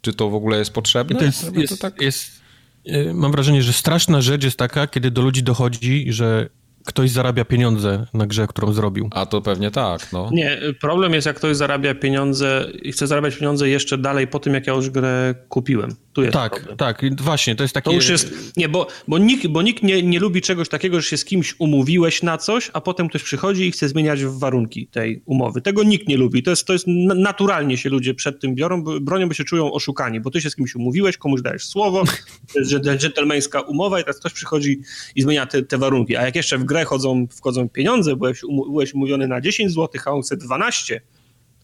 czy 0.04 0.14
to 0.14 0.30
w 0.30 0.36
ogóle 0.36 0.58
jest 0.58 0.74
potrzebne? 0.74 1.20
To 1.20 1.26
jest, 1.26 1.56
jest, 1.56 1.74
to 1.74 1.90
tak... 1.90 2.02
jest, 2.02 2.42
y, 2.88 3.14
mam 3.14 3.32
wrażenie, 3.32 3.64
że 3.64 3.74
straszna 3.74 4.22
rzecz 4.22 4.44
jest 4.44 4.58
taka, 4.58 4.88
kiedy 4.88 5.12
do 5.12 5.22
ludzi 5.22 5.44
dochodzi, 5.44 6.06
że 6.10 6.50
ktoś 6.86 7.12
zarabia 7.12 7.46
pieniądze 7.46 8.06
na 8.14 8.28
grze, 8.28 8.48
którą 8.48 8.74
zrobił. 8.74 9.10
A 9.12 9.26
to 9.26 9.42
pewnie 9.42 9.72
tak, 9.72 10.14
no. 10.14 10.30
Nie, 10.32 10.58
problem 10.82 11.14
jest 11.14 11.28
jak 11.28 11.36
ktoś 11.36 11.58
zarabia 11.58 11.96
pieniądze 11.96 12.68
i 12.82 12.92
chce 12.92 13.08
zarabiać 13.08 13.36
pieniądze 13.36 13.70
jeszcze 13.70 13.98
dalej 13.98 14.28
po 14.28 14.40
tym, 14.40 14.54
jak 14.54 14.68
ja 14.68 14.74
już 14.74 14.90
grę 14.90 15.36
kupiłem. 15.50 15.96
Tak, 16.32 16.56
problem. 16.56 16.78
tak, 16.78 17.22
właśnie, 17.22 17.56
to 17.56 17.64
jest 17.64 17.74
takie... 17.74 17.90
To 17.90 17.96
już 17.96 18.10
jest, 18.10 18.58
nie, 18.58 18.70
bo, 18.70 18.88
bo 19.08 19.18
nikt, 19.18 19.48
bo 19.48 19.62
nikt 19.62 19.84
nie, 19.84 20.04
nie 20.04 20.20
lubi 20.20 20.42
czegoś 20.42 20.70
takiego, 20.70 21.02
że 21.02 21.08
się 21.08 21.18
z 21.18 21.26
kimś 21.26 21.56
umówiłeś 21.60 22.24
na 22.24 22.38
coś, 22.38 22.70
a 22.74 22.82
potem 22.82 23.10
ktoś 23.10 23.24
przychodzi 23.24 23.68
i 23.68 23.72
chce 23.72 23.90
zmieniać 23.90 24.26
warunki 24.26 24.88
tej 24.88 25.22
umowy. 25.26 25.62
Tego 25.62 25.84
nikt 25.84 26.08
nie 26.08 26.18
lubi. 26.18 26.44
To 26.44 26.50
jest, 26.50 26.66
to 26.66 26.74
jest 26.74 26.86
naturalnie 27.16 27.78
się 27.78 27.90
ludzie 27.90 28.14
przed 28.14 28.42
tym 28.42 28.56
biorą, 28.56 28.84
bronią, 28.84 29.28
bo 29.28 29.34
się 29.34 29.44
czują 29.44 29.72
oszukani, 29.72 30.20
bo 30.20 30.32
ty 30.32 30.42
się 30.42 30.50
z 30.50 30.56
kimś 30.56 30.76
umówiłeś, 30.76 31.18
komuś 31.18 31.42
dajesz 31.42 31.66
słowo, 31.66 32.04
to 32.54 32.60
jest 32.60 32.72
dżentelmeńska 32.72 33.62
umowa 33.62 34.00
i 34.00 34.04
teraz 34.04 34.20
ktoś 34.20 34.34
przychodzi 34.34 34.82
i 35.16 35.22
zmienia 35.22 35.46
te, 35.46 35.64
te 35.64 35.78
warunki. 35.78 36.16
A 36.16 36.26
jak 36.26 36.36
jeszcze 36.36 36.58
w 36.58 36.64
grę 36.64 36.86
chodzą, 36.86 37.28
wchodzą 37.28 37.70
pieniądze, 37.70 38.16
byłeś, 38.16 38.42
byłeś 38.68 38.94
umówiony 38.94 39.28
na 39.28 39.42
10 39.42 39.72
zł, 39.72 40.02
a 40.06 40.12
on 40.12 40.22
chce 40.22 40.38
12, 40.38 41.02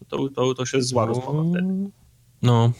to, 0.08 0.28
to, 0.28 0.54
to 0.54 0.66
się 0.66 0.82
zła 0.82 1.06
rozmowa 1.06 1.50
wtedy. 1.50 1.90
No, 2.42 2.72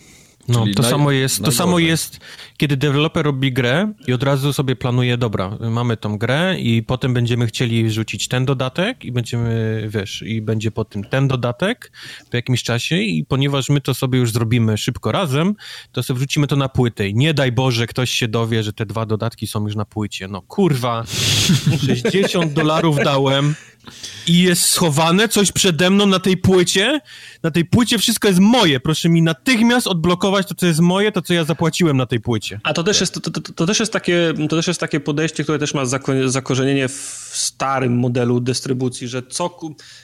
no, 0.50 0.64
to 0.76 0.82
samo 0.82 1.10
jest, 1.10 1.44
to 1.44 1.52
samo 1.52 1.78
jest, 1.78 2.20
kiedy 2.56 2.76
deweloper 2.76 3.24
robi 3.24 3.52
grę 3.52 3.92
i 4.06 4.12
od 4.12 4.22
razu 4.22 4.52
sobie 4.52 4.76
planuje, 4.76 5.16
dobra, 5.16 5.58
mamy 5.60 5.96
tą 5.96 6.18
grę 6.18 6.56
i 6.58 6.82
potem 6.82 7.14
będziemy 7.14 7.46
chcieli 7.46 7.84
wrzucić 7.84 8.28
ten 8.28 8.44
dodatek 8.44 9.04
i 9.04 9.12
będziemy, 9.12 9.84
wiesz, 9.88 10.22
i 10.26 10.42
będzie 10.42 10.70
po 10.70 10.84
tym 10.84 11.04
ten 11.04 11.28
dodatek 11.28 11.92
po 12.30 12.36
jakimś 12.36 12.62
czasie 12.62 12.96
i 12.96 13.24
ponieważ 13.24 13.68
my 13.68 13.80
to 13.80 13.94
sobie 13.94 14.18
już 14.18 14.32
zrobimy 14.32 14.78
szybko 14.78 15.12
razem, 15.12 15.54
to 15.92 16.02
sobie 16.02 16.18
wrzucimy 16.18 16.46
to 16.46 16.56
na 16.56 16.68
płytę 16.68 17.08
i 17.08 17.14
nie 17.14 17.34
daj 17.34 17.52
Boże, 17.52 17.86
ktoś 17.86 18.10
się 18.10 18.28
dowie, 18.28 18.62
że 18.62 18.72
te 18.72 18.86
dwa 18.86 19.06
dodatki 19.06 19.46
są 19.46 19.64
już 19.64 19.76
na 19.76 19.84
płycie. 19.84 20.28
No 20.28 20.42
kurwa, 20.42 21.04
60 21.86 22.52
dolarów 22.52 22.96
dałem, 23.04 23.54
i 24.27 24.43
jest 24.43 24.62
schowane 24.62 25.29
coś 25.29 25.53
przede 25.53 25.90
mną 25.90 26.07
na 26.07 26.19
tej 26.19 26.37
płycie. 26.37 27.01
Na 27.43 27.51
tej 27.51 27.64
płycie 27.64 27.99
wszystko 27.99 28.29
jest 28.29 28.40
moje. 28.40 28.81
Proszę 28.81 29.09
mi 29.09 29.23
natychmiast 29.23 29.87
odblokować 29.87 30.49
to, 30.49 30.55
co 30.55 30.66
jest 30.66 30.81
moje, 30.81 31.12
to, 31.12 31.23
co 31.23 31.35
ja 31.35 31.45
zapłaciłem 31.45 31.97
na 31.97 32.07
tej 32.07 32.21
płycie. 32.21 32.61
A 32.64 32.73
to 32.73 32.85
też 32.85 33.01
jest, 33.01 33.14
to, 33.14 33.31
to, 33.31 33.40
to 33.40 33.66
też 33.66 33.81
jest, 33.81 33.93
takie, 33.93 34.35
to 34.49 34.57
też 34.57 34.66
jest 34.66 34.81
takie 34.81 35.01
podejście, 35.01 35.43
które 35.43 35.59
też 35.59 35.75
ma 35.75 35.85
zako 35.87 36.12
zakorzenienie 36.29 36.88
w 36.88 37.31
starym 37.33 37.99
modelu 37.99 38.40
dystrybucji, 38.40 39.09
że, 39.09 39.23
co, 39.23 39.59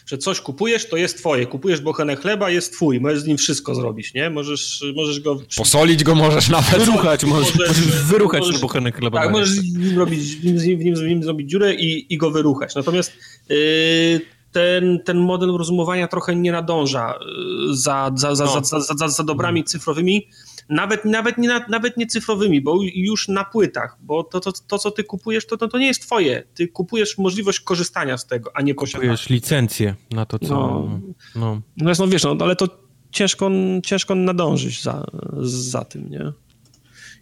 że 0.07 0.19
coś 0.19 0.41
kupujesz, 0.41 0.89
to 0.89 0.97
jest 0.97 1.19
twoje. 1.19 1.47
Kupujesz 1.47 1.81
bochenę 1.81 2.17
chleba, 2.17 2.51
jest 2.51 2.73
twój. 2.73 3.01
Możesz 3.01 3.21
z 3.21 3.27
nim 3.27 3.37
wszystko 3.37 3.75
zrobić, 3.75 4.15
nie? 4.15 4.31
Możesz, 4.31 4.85
możesz 4.97 5.21
go... 5.21 5.41
Posolić 5.57 6.05
go 6.05 6.15
możesz 6.15 6.49
nawet. 6.49 6.79
Wyruchać, 6.79 7.25
możesz, 7.25 7.55
możesz, 7.55 7.77
możesz 7.77 8.03
wyruchać 8.03 8.41
możesz, 8.41 8.61
bochenę 8.61 8.93
chleba. 8.93 9.21
Tak, 9.23 9.33
możesz 9.33 9.51
w 9.51 9.79
nim, 9.79 9.99
robić, 9.99 10.37
w, 10.37 10.45
nim, 10.45 10.59
w, 10.59 10.85
nim, 10.85 10.95
w 10.95 11.03
nim 11.03 11.23
zrobić 11.23 11.51
dziurę 11.51 11.75
i, 11.75 12.15
i 12.15 12.19
go 12.19 12.31
wyruchać. 12.31 12.75
Natomiast... 12.75 13.13
Yy, 13.49 14.21
ten, 14.53 15.01
ten 15.05 15.19
model 15.19 15.57
rozumowania 15.57 16.09
trochę 16.09 16.37
nie 16.37 16.53
nadąża 16.53 17.15
y, 17.15 17.77
za, 17.77 18.11
za, 18.15 18.35
za, 18.35 18.45
no. 18.45 18.65
za, 18.65 18.81
za, 18.81 19.09
za, 19.09 19.25
dobrami 19.25 19.65
cyfrowymi, 19.65 20.29
nawet, 20.69 21.05
nawet, 21.05 21.39
nie, 21.39 21.61
nawet 21.69 21.97
nie 21.97 22.07
cyfrowymi, 22.07 22.61
bo 22.61 22.79
już 22.95 23.29
na 23.29 23.45
płytach, 23.45 23.97
bo 24.01 24.25
to, 24.25 24.41
to, 24.41 24.53
to 24.53 24.79
co 24.79 24.91
ty 24.91 25.05
kupujesz, 25.05 25.47
to, 25.47 25.57
to, 25.57 25.69
to 25.69 25.79
nie 25.79 25.87
jest 25.87 26.03
twoje. 26.03 26.43
Ty 26.55 26.69
kupujesz 26.69 27.19
możliwość 27.19 27.61
korzystania 27.61 28.19
z 28.19 28.27
tego, 28.27 28.51
a 28.55 28.63
nie 28.63 28.75
posiadania. 28.75 29.13
Kupujesz 29.13 29.31
licencję 29.31 29.95
na 30.11 30.27
to, 30.27 30.39
co... 30.39 30.49
No, 30.49 31.01
no. 31.35 31.63
no. 31.77 31.93
no 31.99 32.09
wiesz, 32.09 32.25
no, 32.25 32.37
ale 32.41 32.57
to 32.57 32.69
ciężko, 33.11 33.51
ciężko 33.85 34.15
nadążyć 34.15 34.83
za, 34.83 35.07
za 35.43 35.85
tym, 35.85 36.11
nie? 36.11 36.33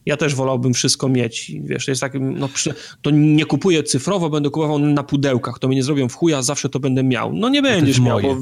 Ja 0.07 0.17
też 0.17 0.35
wolałbym 0.35 0.75
wszystko 0.75 1.09
mieć. 1.09 1.53
Wiesz, 1.65 1.89
jest 1.89 2.01
takim, 2.01 2.39
no, 2.39 2.49
to 3.03 3.11
nie 3.11 3.45
kupuję 3.45 3.83
cyfrowo, 3.83 4.31
będę 4.31 4.51
kupował 4.51 4.79
na 4.79 5.03
pudełkach, 5.03 5.59
to 5.59 5.69
mi 5.69 5.77
nie 5.77 5.83
zrobią 5.83 6.09
w 6.09 6.15
chuja, 6.15 6.43
zawsze 6.43 6.69
to 6.69 6.81
będę 6.81 7.03
miał. 7.03 7.33
No 7.33 7.49
nie 7.49 7.63
będziesz 7.63 8.01
miał, 8.01 8.21
bo 8.21 8.37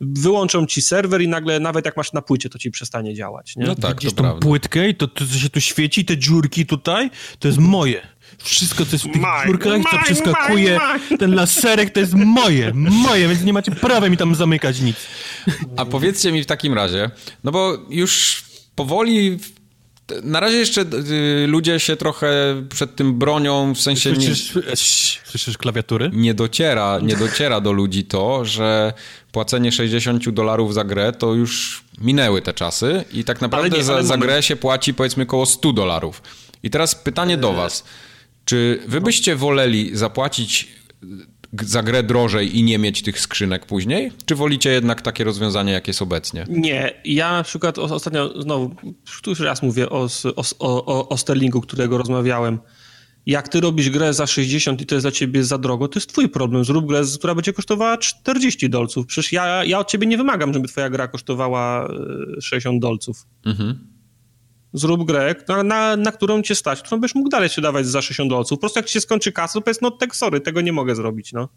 wyłączą 0.00 0.66
ci 0.66 0.82
serwer 0.82 1.22
i 1.22 1.28
nagle 1.28 1.60
nawet 1.60 1.84
jak 1.84 1.96
masz 1.96 2.12
na 2.12 2.22
płycie, 2.22 2.48
to 2.48 2.58
ci 2.58 2.70
przestanie 2.70 3.14
działać. 3.14 3.56
Nie? 3.56 3.66
No 3.66 3.74
tak, 3.74 3.94
Widzisz 3.94 4.10
to 4.10 4.16
tą 4.16 4.22
prawda. 4.22 4.40
płytkę 4.40 4.88
i 4.88 4.94
to, 4.94 5.08
to, 5.08 5.26
co 5.26 5.34
się 5.34 5.50
tu 5.50 5.60
świeci, 5.60 6.04
te 6.04 6.18
dziurki 6.18 6.66
tutaj, 6.66 7.10
to 7.38 7.48
jest 7.48 7.58
moje. 7.58 8.16
Wszystko, 8.38 8.86
co 8.86 8.92
jest 8.92 9.04
w 9.04 9.12
tych 9.12 9.22
maj, 9.22 9.46
dziurkach, 9.46 9.82
co 9.90 9.98
przeskakuje, 9.98 10.78
maj, 10.78 11.18
ten 11.18 11.34
laserek, 11.34 11.90
to 11.90 12.00
jest 12.00 12.14
moje, 12.14 12.72
moje, 12.74 13.28
więc 13.28 13.44
nie 13.44 13.52
macie 13.52 13.72
prawa 13.72 14.08
mi 14.08 14.16
tam 14.16 14.34
zamykać 14.34 14.80
nic. 14.80 14.96
A 15.76 15.84
powiedzcie 15.84 16.32
mi 16.32 16.42
w 16.42 16.46
takim 16.46 16.74
razie, 16.74 17.10
no 17.44 17.52
bo 17.52 17.78
już 17.90 18.44
powoli 18.74 19.38
Na 20.22 20.40
razie 20.40 20.56
jeszcze 20.56 20.80
y, 20.80 21.46
ludzie 21.46 21.80
się 21.80 21.96
trochę 21.96 22.28
przed 22.68 22.96
tym 22.96 23.18
bronią, 23.18 23.74
w 23.74 23.80
sensie... 23.80 24.14
Słyszysz, 24.14 24.54
nie, 24.54 24.62
słyszysz 25.24 25.58
klawiatury? 25.58 26.10
Nie 26.12 26.34
dociera, 26.34 26.98
nie 27.02 27.16
dociera 27.16 27.60
do 27.60 27.72
ludzi 27.72 28.04
to, 28.04 28.44
że 28.44 28.92
płacenie 29.32 29.72
60 29.72 30.30
dolarów 30.30 30.74
za 30.74 30.84
grę 30.84 31.12
to 31.12 31.34
już 31.34 31.84
minęły 31.98 32.42
te 32.42 32.54
czasy 32.54 33.04
i 33.12 33.24
tak 33.24 33.40
naprawdę 33.40 33.76
nie, 33.76 33.84
za, 33.84 34.02
za 34.02 34.16
grę 34.16 34.42
się 34.42 34.56
płaci 34.56 34.94
powiedzmy 34.94 35.22
około 35.22 35.46
100 35.46 35.72
dolarów. 35.72 36.22
I 36.62 36.70
teraz 36.70 36.94
pytanie 36.94 37.36
do 37.36 37.52
was. 37.52 37.84
Czy 38.44 38.82
wy 38.86 39.00
byście 39.00 39.36
woleli 39.36 39.96
zapłacić 39.96 40.68
za 41.64 41.82
grę 41.82 42.02
drożej 42.02 42.58
i 42.58 42.62
nie 42.62 42.78
mieć 42.78 43.02
tych 43.02 43.20
skrzynek 43.20 43.66
później? 43.66 44.12
Czy 44.24 44.34
wolicie 44.34 44.70
jednak 44.70 45.02
takie 45.02 45.24
rozwiązanie, 45.24 45.72
jakie 45.72 45.90
jest 45.90 46.02
obecnie? 46.02 46.46
Nie, 46.48 46.92
ja 47.04 47.32
na 47.32 47.42
przykład 47.42 47.78
ostatnio, 47.78 48.42
znowu, 48.42 48.74
już 49.26 49.40
raz 49.40 49.62
mówię 49.62 49.90
o, 49.90 50.08
o, 50.36 50.86
o, 50.86 51.08
o 51.08 51.16
Sterlingu, 51.16 51.60
którego 51.60 51.98
rozmawiałem. 51.98 52.58
Jak 53.26 53.48
ty 53.48 53.60
robisz 53.60 53.90
grę 53.90 54.14
za 54.14 54.26
60 54.26 54.80
i 54.80 54.86
to 54.86 54.94
jest 54.94 55.04
dla 55.04 55.10
ciebie 55.10 55.44
za 55.44 55.58
drogo, 55.58 55.88
to 55.88 55.98
jest 55.98 56.12
twój 56.12 56.28
problem. 56.28 56.64
Zrób 56.64 56.86
grę, 56.86 57.02
która 57.18 57.34
będzie 57.34 57.52
kosztowała 57.52 57.98
40 57.98 58.70
dolców. 58.70 59.06
Przecież 59.06 59.32
ja, 59.32 59.64
ja 59.64 59.78
od 59.78 59.90
ciebie 59.90 60.06
nie 60.06 60.16
wymagam, 60.16 60.54
żeby 60.54 60.68
twoja 60.68 60.90
gra 60.90 61.08
kosztowała 61.08 61.88
60 62.40 62.76
e, 62.76 62.80
dolców. 62.80 63.26
Mhm 63.46 63.95
zrób 64.76 65.04
grę, 65.04 65.34
na, 65.48 65.62
na, 65.62 65.96
na, 65.96 66.12
którą 66.12 66.42
cię 66.42 66.54
stać, 66.54 66.82
którą 66.82 67.00
byś 67.00 67.14
mógł 67.14 67.28
dalej 67.28 67.48
się 67.48 67.62
dawać 67.62 67.86
za 67.86 68.02
60 68.02 68.30
dolców. 68.30 68.58
Po 68.58 68.60
prostu 68.60 68.78
jak 68.78 68.86
ci 68.86 68.92
się 68.92 69.00
skończy 69.00 69.32
kasa, 69.32 69.54
to 69.54 69.60
powiedz, 69.60 69.80
no 69.80 69.90
tak 69.90 70.16
sorry, 70.16 70.40
tego 70.40 70.60
nie 70.60 70.72
mogę 70.72 70.94
zrobić, 70.94 71.32
no. 71.32 71.48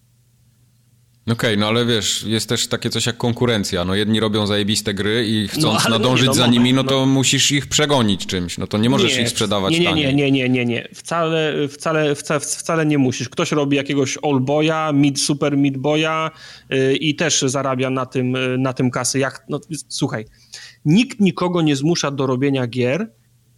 Okej, 1.31 1.49
okay, 1.49 1.57
no 1.57 1.67
ale 1.67 1.85
wiesz, 1.85 2.23
jest 2.23 2.49
też 2.49 2.67
takie 2.67 2.89
coś 2.89 3.05
jak 3.05 3.17
konkurencja. 3.17 3.85
No 3.85 3.95
jedni 3.95 4.19
robią 4.19 4.47
zajebiste 4.47 4.93
gry 4.93 5.27
i 5.27 5.47
chcąc 5.47 5.83
no, 5.83 5.89
nadążyć 5.89 6.27
no, 6.27 6.33
za 6.33 6.47
nimi, 6.47 6.73
no 6.73 6.83
to 6.83 6.99
no. 6.99 7.05
musisz 7.05 7.51
ich 7.51 7.67
przegonić 7.67 8.25
czymś. 8.25 8.57
No 8.57 8.67
to 8.67 8.77
nie 8.77 8.89
możesz 8.89 9.17
nie, 9.17 9.21
ich 9.21 9.29
sprzedawać 9.29 9.73
nie, 9.73 9.79
nie, 9.79 9.93
nie, 9.93 10.13
nie, 10.13 10.31
nie, 10.31 10.49
nie, 10.49 10.65
nie. 10.65 10.87
Wcale, 10.93 11.67
wcale, 11.67 12.15
wcale, 12.15 12.39
wcale 12.39 12.85
nie 12.85 12.97
musisz. 12.97 13.29
Ktoś 13.29 13.51
robi 13.51 13.77
jakiegoś 13.77 14.17
Boya, 14.41 14.93
mid, 14.93 15.21
super 15.21 15.57
mid 15.57 15.77
boya 15.77 16.31
yy, 16.69 16.95
i 16.95 17.15
też 17.15 17.41
zarabia 17.41 17.89
na 17.89 18.05
tym, 18.05 18.33
yy, 18.33 18.57
na 18.57 18.73
tym 18.73 18.91
kasy. 18.91 19.19
Jak, 19.19 19.45
no, 19.49 19.59
słuchaj, 19.87 20.25
nikt 20.85 21.19
nikogo 21.19 21.61
nie 21.61 21.75
zmusza 21.75 22.11
do 22.11 22.27
robienia 22.27 22.67
gier 22.67 23.11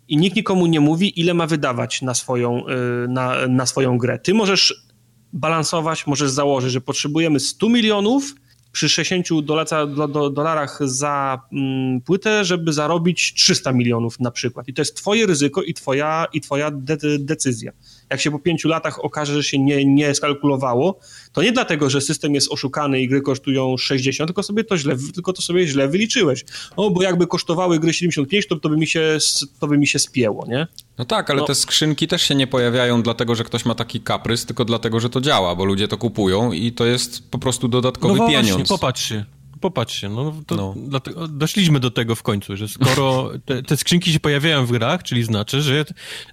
i 0.07 0.17
nikt 0.17 0.35
nikomu 0.35 0.65
nie 0.65 0.79
mówi, 0.79 1.19
ile 1.19 1.33
ma 1.33 1.47
wydawać 1.47 2.01
na 2.01 2.13
swoją, 2.13 2.67
y, 2.67 3.07
na, 3.07 3.47
na 3.47 3.65
swoją 3.65 3.97
grę. 3.97 4.19
Ty 4.19 4.33
możesz 4.33 4.85
balansować, 5.33 6.07
możesz 6.07 6.29
założyć, 6.29 6.71
że 6.71 6.81
potrzebujemy 6.81 7.39
100 7.39 7.69
milionów 7.69 8.35
przy 8.71 8.89
60 8.89 9.41
dolara, 9.43 9.87
do, 9.87 10.07
do, 10.07 10.29
dolarach 10.29 10.79
za 10.81 11.41
mm, 11.51 12.01
płytę, 12.01 12.45
żeby 12.45 12.73
zarobić 12.73 13.33
300 13.33 13.71
milionów 13.71 14.19
na 14.19 14.31
przykład. 14.31 14.67
I 14.67 14.73
to 14.73 14.81
jest 14.81 14.95
twoje 14.95 15.25
ryzyko 15.25 15.61
i 15.61 15.73
twoja, 15.73 16.27
i 16.33 16.41
twoja 16.41 16.71
de 16.71 16.97
decyzja 17.19 17.71
jak 18.11 18.21
się 18.21 18.31
po 18.31 18.39
pięciu 18.39 18.67
latach 18.69 19.05
okaże, 19.05 19.33
że 19.33 19.43
się 19.43 19.59
nie, 19.59 19.85
nie 19.85 20.15
skalkulowało, 20.15 20.99
to 21.33 21.43
nie 21.43 21.51
dlatego, 21.51 21.89
że 21.89 22.01
system 22.01 22.35
jest 22.35 22.51
oszukany 22.51 23.01
i 23.01 23.07
gry 23.07 23.21
kosztują 23.21 23.77
60, 23.77 24.27
tylko 24.27 24.43
sobie 24.43 24.63
to 24.63 24.77
źle, 24.77 24.95
tylko 25.13 25.33
to 25.33 25.41
sobie 25.41 25.67
źle 25.67 25.87
wyliczyłeś. 25.87 26.45
O, 26.75 26.91
bo 26.91 27.03
jakby 27.03 27.27
kosztowały 27.27 27.79
gry 27.79 27.93
75, 27.93 28.47
to, 28.47 28.55
to, 28.55 28.69
by, 28.69 28.77
mi 28.77 28.87
się, 28.87 29.17
to 29.59 29.67
by 29.67 29.77
mi 29.77 29.87
się 29.87 29.99
spięło, 29.99 30.45
nie? 30.47 30.67
No 30.97 31.05
tak, 31.05 31.29
ale 31.29 31.39
no. 31.39 31.45
te 31.45 31.55
skrzynki 31.55 32.07
też 32.07 32.21
się 32.21 32.35
nie 32.35 32.47
pojawiają 32.47 33.03
dlatego, 33.03 33.35
że 33.35 33.43
ktoś 33.43 33.65
ma 33.65 33.75
taki 33.75 34.01
kaprys, 34.01 34.45
tylko 34.45 34.65
dlatego, 34.65 34.99
że 34.99 35.09
to 35.09 35.21
działa, 35.21 35.55
bo 35.55 35.65
ludzie 35.65 35.87
to 35.87 35.97
kupują 35.97 36.51
i 36.51 36.71
to 36.71 36.85
jest 36.85 37.31
po 37.31 37.39
prostu 37.39 37.67
dodatkowy 37.67 38.13
no 38.13 38.27
właśnie, 38.27 38.41
pieniądz. 38.41 38.69
popatrzcie 38.69 39.25
popatrzcie, 39.61 40.09
no, 40.09 40.41
no. 40.51 40.75
Dlatego, 40.77 41.27
doszliśmy 41.27 41.79
do 41.79 41.91
tego 41.91 42.15
w 42.15 42.23
końcu, 42.23 42.57
że 42.57 42.67
skoro 42.67 43.31
te, 43.45 43.63
te, 43.63 43.77
skrzynki 43.77 44.13
się 44.13 44.19
pojawiają 44.19 44.65
w 44.65 44.71
grach, 44.71 45.03
czyli 45.03 45.23
znaczy, 45.23 45.61
że 45.61 45.85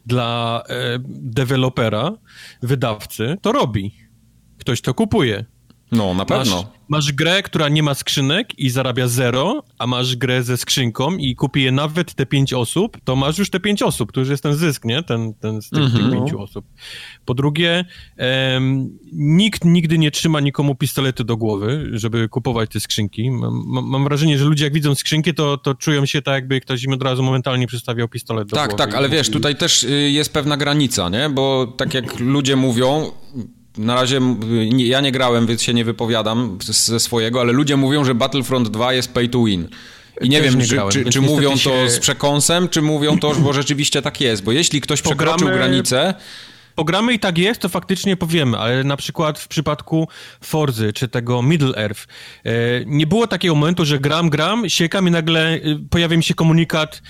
dla 0.06 0.62
e, 0.68 0.98
dewelopera, 1.08 2.12
wydawcy, 2.62 3.36
to 3.42 3.52
robi. 3.52 3.94
Ktoś 4.58 4.80
to 4.80 4.94
kupuje. 4.94 5.44
No, 5.92 6.14
na 6.14 6.24
pewno. 6.24 6.56
Masz, 6.56 6.64
masz, 6.88 7.12
grę, 7.12 7.42
która 7.42 7.68
nie 7.68 7.82
ma 7.82 7.94
skrzynek 7.94 8.58
i 8.58 8.70
zarabia 8.70 9.08
zero, 9.08 9.62
a 9.78 9.86
masz 9.86 10.16
grę 10.16 10.42
ze 10.42 10.56
skrzynką 10.56 11.16
i 11.16 11.36
kupi 11.36 11.62
je 11.62 11.72
nawet 11.72 12.14
te 12.14 12.26
pięć 12.26 12.52
osób, 12.52 12.98
to 13.04 13.16
masz 13.16 13.38
już 13.38 13.50
te 13.50 13.60
pięć 13.60 13.82
osób, 13.82 14.12
to 14.12 14.20
już 14.20 14.28
jest 14.28 14.42
ten 14.42 14.54
zysk, 14.54 14.84
nie? 14.84 15.02
Ten, 15.02 15.34
ten 15.34 15.62
z 15.62 15.70
tych, 15.70 15.78
mm 15.78 15.90
-hmm. 15.90 15.96
tych 15.96 16.04
mhm. 16.04 16.22
pięciu 16.22 16.42
osób. 16.42 16.64
Po 17.24 17.34
drugie, 17.34 17.84
em, 18.16 18.98
nikt 19.12 19.64
nigdy 19.64 19.98
nie 19.98 20.10
trzyma 20.10 20.40
nikomu 20.40 20.74
pistolety 20.74 21.24
do 21.24 21.36
głowy, 21.36 21.88
żeby 21.92 22.28
kupować 22.28 22.70
te 22.70 22.80
skrzynki. 22.80 23.30
Mam, 23.30 23.84
mam 23.86 24.04
wrażenie, 24.04 24.38
że 24.38 24.44
ludzie 24.44 24.64
jak 24.64 24.74
widzą 24.74 24.94
skrzynki, 24.94 25.34
to, 25.34 25.58
to 25.58 25.74
czują 25.74 26.06
się 26.06 26.22
tak, 26.22 26.34
jakby 26.34 26.60
ktoś 26.60 26.84
im 26.84 26.92
od 26.92 27.02
razu 27.02 27.22
momentalnie 27.22 27.66
przystawiał 27.66 28.08
pistolet 28.08 28.48
do 28.48 28.56
tak, 28.56 28.68
głowy. 28.68 28.78
Tak, 28.78 28.90
tak, 28.90 28.98
ale 28.98 29.08
wiesz, 29.08 29.30
tutaj 29.30 29.56
też 29.56 29.84
y, 29.84 30.10
jest 30.10 30.32
pewna 30.32 30.56
granica, 30.56 31.08
nie? 31.08 31.30
Bo 31.30 31.74
tak 31.76 31.94
jak 31.94 32.20
ludzie 32.20 32.56
mówią, 32.56 33.10
na 33.78 33.94
razie 33.94 34.20
nie, 34.72 34.86
ja 34.86 35.00
nie 35.00 35.12
grałem, 35.12 35.46
więc 35.46 35.62
się 35.62 35.74
nie 35.74 35.84
wypowiadam 35.84 36.58
ze 36.64 37.00
swojego, 37.00 37.40
ale 37.40 37.52
ludzie 37.52 37.76
mówią, 37.76 38.04
że 38.04 38.14
Battlefront 38.14 38.68
2 38.68 38.92
jest 38.92 39.12
pay 39.12 39.28
to 39.28 39.44
win. 39.44 39.68
I 40.20 40.28
nie 40.28 40.40
Też 40.40 40.50
wiem, 40.50 40.60
nie 40.60 40.66
czy, 40.66 40.74
grałem, 40.74 40.92
czy, 40.92 41.04
czy 41.04 41.20
mówią 41.20 41.50
to 41.50 41.56
się... 41.56 41.90
z 41.90 41.98
przekąsem, 41.98 42.68
czy 42.68 42.82
mówią 42.82 43.18
to, 43.18 43.34
bo 43.34 43.52
rzeczywiście 43.52 44.02
tak 44.02 44.20
jest. 44.20 44.42
Bo 44.42 44.52
jeśli 44.52 44.80
ktoś 44.80 45.02
Pogramy... 45.02 45.36
przekroczył 45.36 45.58
granicę, 45.58 46.14
pogramy 46.74 47.12
i 47.14 47.18
tak 47.18 47.38
jest, 47.38 47.60
to 47.60 47.68
faktycznie 47.68 48.16
powiemy, 48.16 48.58
ale 48.58 48.84
na 48.84 48.96
przykład 48.96 49.38
w 49.38 49.48
przypadku 49.48 50.08
Forzy 50.40 50.92
czy 50.92 51.08
tego 51.08 51.42
Middle 51.42 51.74
Earth 51.76 52.06
e, 52.44 52.50
nie 52.86 53.06
było 53.06 53.26
takiego 53.26 53.54
momentu, 53.54 53.84
że 53.84 53.98
gram, 53.98 54.30
gram, 54.30 54.68
siekam 54.68 55.08
i 55.08 55.10
nagle 55.10 55.54
e, 55.54 55.60
pojawia 55.90 56.16
mi 56.16 56.22
się 56.22 56.34
komunikat 56.34 57.02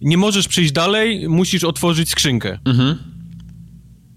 nie 0.00 0.16
możesz 0.16 0.48
przejść 0.48 0.72
dalej, 0.72 1.28
musisz 1.28 1.64
otworzyć 1.64 2.10
skrzynkę. 2.10 2.58
Mhm 2.64 3.19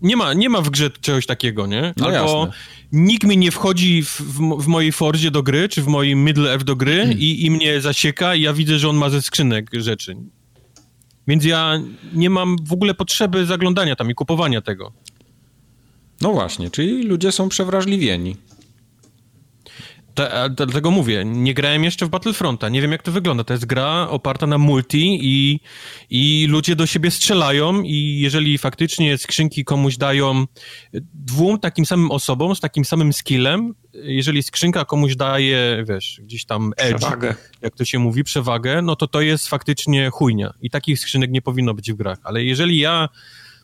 nie 0.04 0.18
ma, 0.18 0.34
nie 0.34 0.49
ma 0.49 0.62
w 0.62 0.70
grze 0.70 0.89
czegoś 0.89 1.26
takiego, 1.26 1.68
nie? 1.68 1.93
No 1.97 2.06
Albo 2.06 2.39
jasne. 2.39 2.54
nikt 2.91 3.24
mi 3.24 3.38
nie 3.38 3.51
wchodzi 3.51 4.04
w, 4.04 4.22
w, 4.22 4.64
w, 4.64 4.68
mojej 4.68 4.91
Fordzie 4.91 5.32
do 5.32 5.43
gry, 5.43 5.70
czy 5.70 5.82
w 5.82 5.88
moim 5.88 6.24
Middle 6.24 6.51
Earth 6.51 6.66
do 6.66 6.76
gry 6.76 6.97
hmm. 6.97 7.20
i, 7.20 7.45
i 7.45 7.51
mnie 7.51 7.82
zasieka 7.82 8.36
i 8.36 8.41
ja 8.41 8.54
widzę, 8.54 8.80
że 8.80 8.89
on 8.89 8.95
ma 8.95 9.10
ze 9.10 9.22
skrzynek 9.22 9.70
rzeczy. 9.74 10.16
Więc 11.28 11.45
ja 11.45 11.82
nie 12.14 12.30
mam 12.30 12.56
w 12.66 12.74
ogóle 12.74 12.93
potrzeby 12.93 13.45
zaglądania 13.45 13.95
tam 13.95 14.12
i 14.12 14.14
kupowania 14.16 14.62
tego. 14.62 14.91
No 16.22 16.32
właśnie, 16.32 16.70
czyli 16.70 17.04
ludzie 17.04 17.32
są 17.32 17.49
przewrażliwieni. 17.49 18.36
Ta, 20.14 20.49
dlatego 20.49 20.91
mówię, 20.91 21.26
nie 21.26 21.53
grałem 21.53 21.84
jeszcze 21.84 22.05
w 22.05 22.09
Battlefronta, 22.09 22.70
nie 22.70 22.82
wiem 22.82 22.91
jak 22.91 23.03
to 23.03 23.11
wygląda. 23.11 23.43
To 23.43 23.53
jest 23.53 23.66
gra 23.66 24.07
oparta 24.09 24.47
na 24.47 24.57
multi 24.57 25.20
i, 25.22 25.59
i 26.09 26.47
ludzie 26.49 26.76
do 26.76 26.86
siebie 26.86 27.11
strzelają 27.11 27.82
i 27.82 28.20
jeżeli 28.20 28.57
faktycznie 28.57 29.18
skrzynki 29.18 29.66
komuś 29.66 29.97
dają 29.97 30.45
dwóm 31.14 31.59
takim 31.59 31.86
samym 31.86 32.11
osobom 32.11 32.55
z 32.55 32.59
takim 32.59 32.86
samym 32.86 33.14
skillem, 33.14 33.74
jeżeli 33.93 34.43
skrzynka 34.43 34.86
komuś 34.86 35.16
daje, 35.16 35.84
wiesz, 35.88 36.22
gdzieś 36.24 36.45
tam 36.45 36.74
edge, 36.78 36.97
przewagę. 36.97 37.36
jak 37.61 37.76
to 37.76 37.86
się 37.86 37.99
mówi, 37.99 38.24
przewagę, 38.24 38.82
no 38.82 38.95
to 38.95 39.07
to 39.07 39.22
jest 39.22 39.47
faktycznie 39.47 40.09
chujnia 40.09 40.53
i 40.61 40.70
takich 40.70 40.99
skrzynek 40.99 41.32
nie 41.32 41.41
powinno 41.41 41.74
być 41.74 41.91
w 41.91 41.95
grach. 41.95 42.18
Ale 42.24 42.43
jeżeli 42.43 42.78
ja 42.78 43.09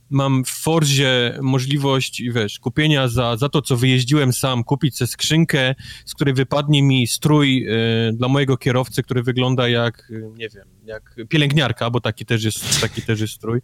mam 0.10 0.46
w 0.46 0.50
Forzie 0.50 1.40
możliwość, 1.42 2.24
wiesz, 2.34 2.60
kupienia 2.60 3.08
za, 3.08 3.38
za 3.38 3.50
to, 3.50 3.62
co 3.62 3.78
wyjeździłem 3.78 4.34
sam, 4.34 4.64
kupić 4.64 4.98
sobie 4.98 5.08
skrzynkę, 5.08 5.76
z 6.06 6.14
której 6.14 6.34
wypadnie 6.34 6.84
mi 6.84 7.08
strój 7.08 7.68
y, 7.68 8.14
dla 8.14 8.28
mojego 8.28 8.58
kierowcy, 8.58 9.04
który 9.04 9.24
wygląda 9.24 9.70
jak, 9.70 10.10
y, 10.10 10.32
nie 10.36 10.50
wiem, 10.50 10.68
jak 10.86 11.16
pielęgniarka, 11.30 11.90
bo 11.90 12.02
taki 12.02 12.26
też 12.26 12.44
jest, 12.44 12.82
taki 12.82 13.02
też 13.02 13.22
jest 13.22 13.34
strój, 13.34 13.62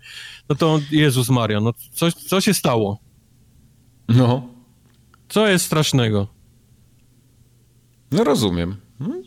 no 0.50 0.56
to 0.56 0.80
Jezus 0.92 1.30
Maria, 1.30 1.60
no 1.60 1.74
coś, 1.92 2.14
co 2.14 2.42
się 2.42 2.54
stało? 2.54 3.00
No. 4.08 4.48
Co 5.30 5.48
jest 5.48 5.66
strasznego? 5.66 6.28
No 8.12 8.24
rozumiem. 8.24 8.76
Hmm? 9.00 9.24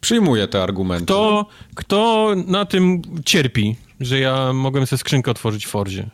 Przyjmuję 0.00 0.48
te 0.48 0.62
argumenty. 0.62 1.04
Kto, 1.04 1.46
kto 1.74 2.30
na 2.46 2.64
tym 2.64 3.02
cierpi, 3.24 3.76
że 4.00 4.18
ja 4.18 4.52
mogłem 4.52 4.86
sobie 4.86 4.98
skrzynkę 4.98 5.30
otworzyć 5.30 5.66
w 5.66 5.70
Forzie? 5.70 6.10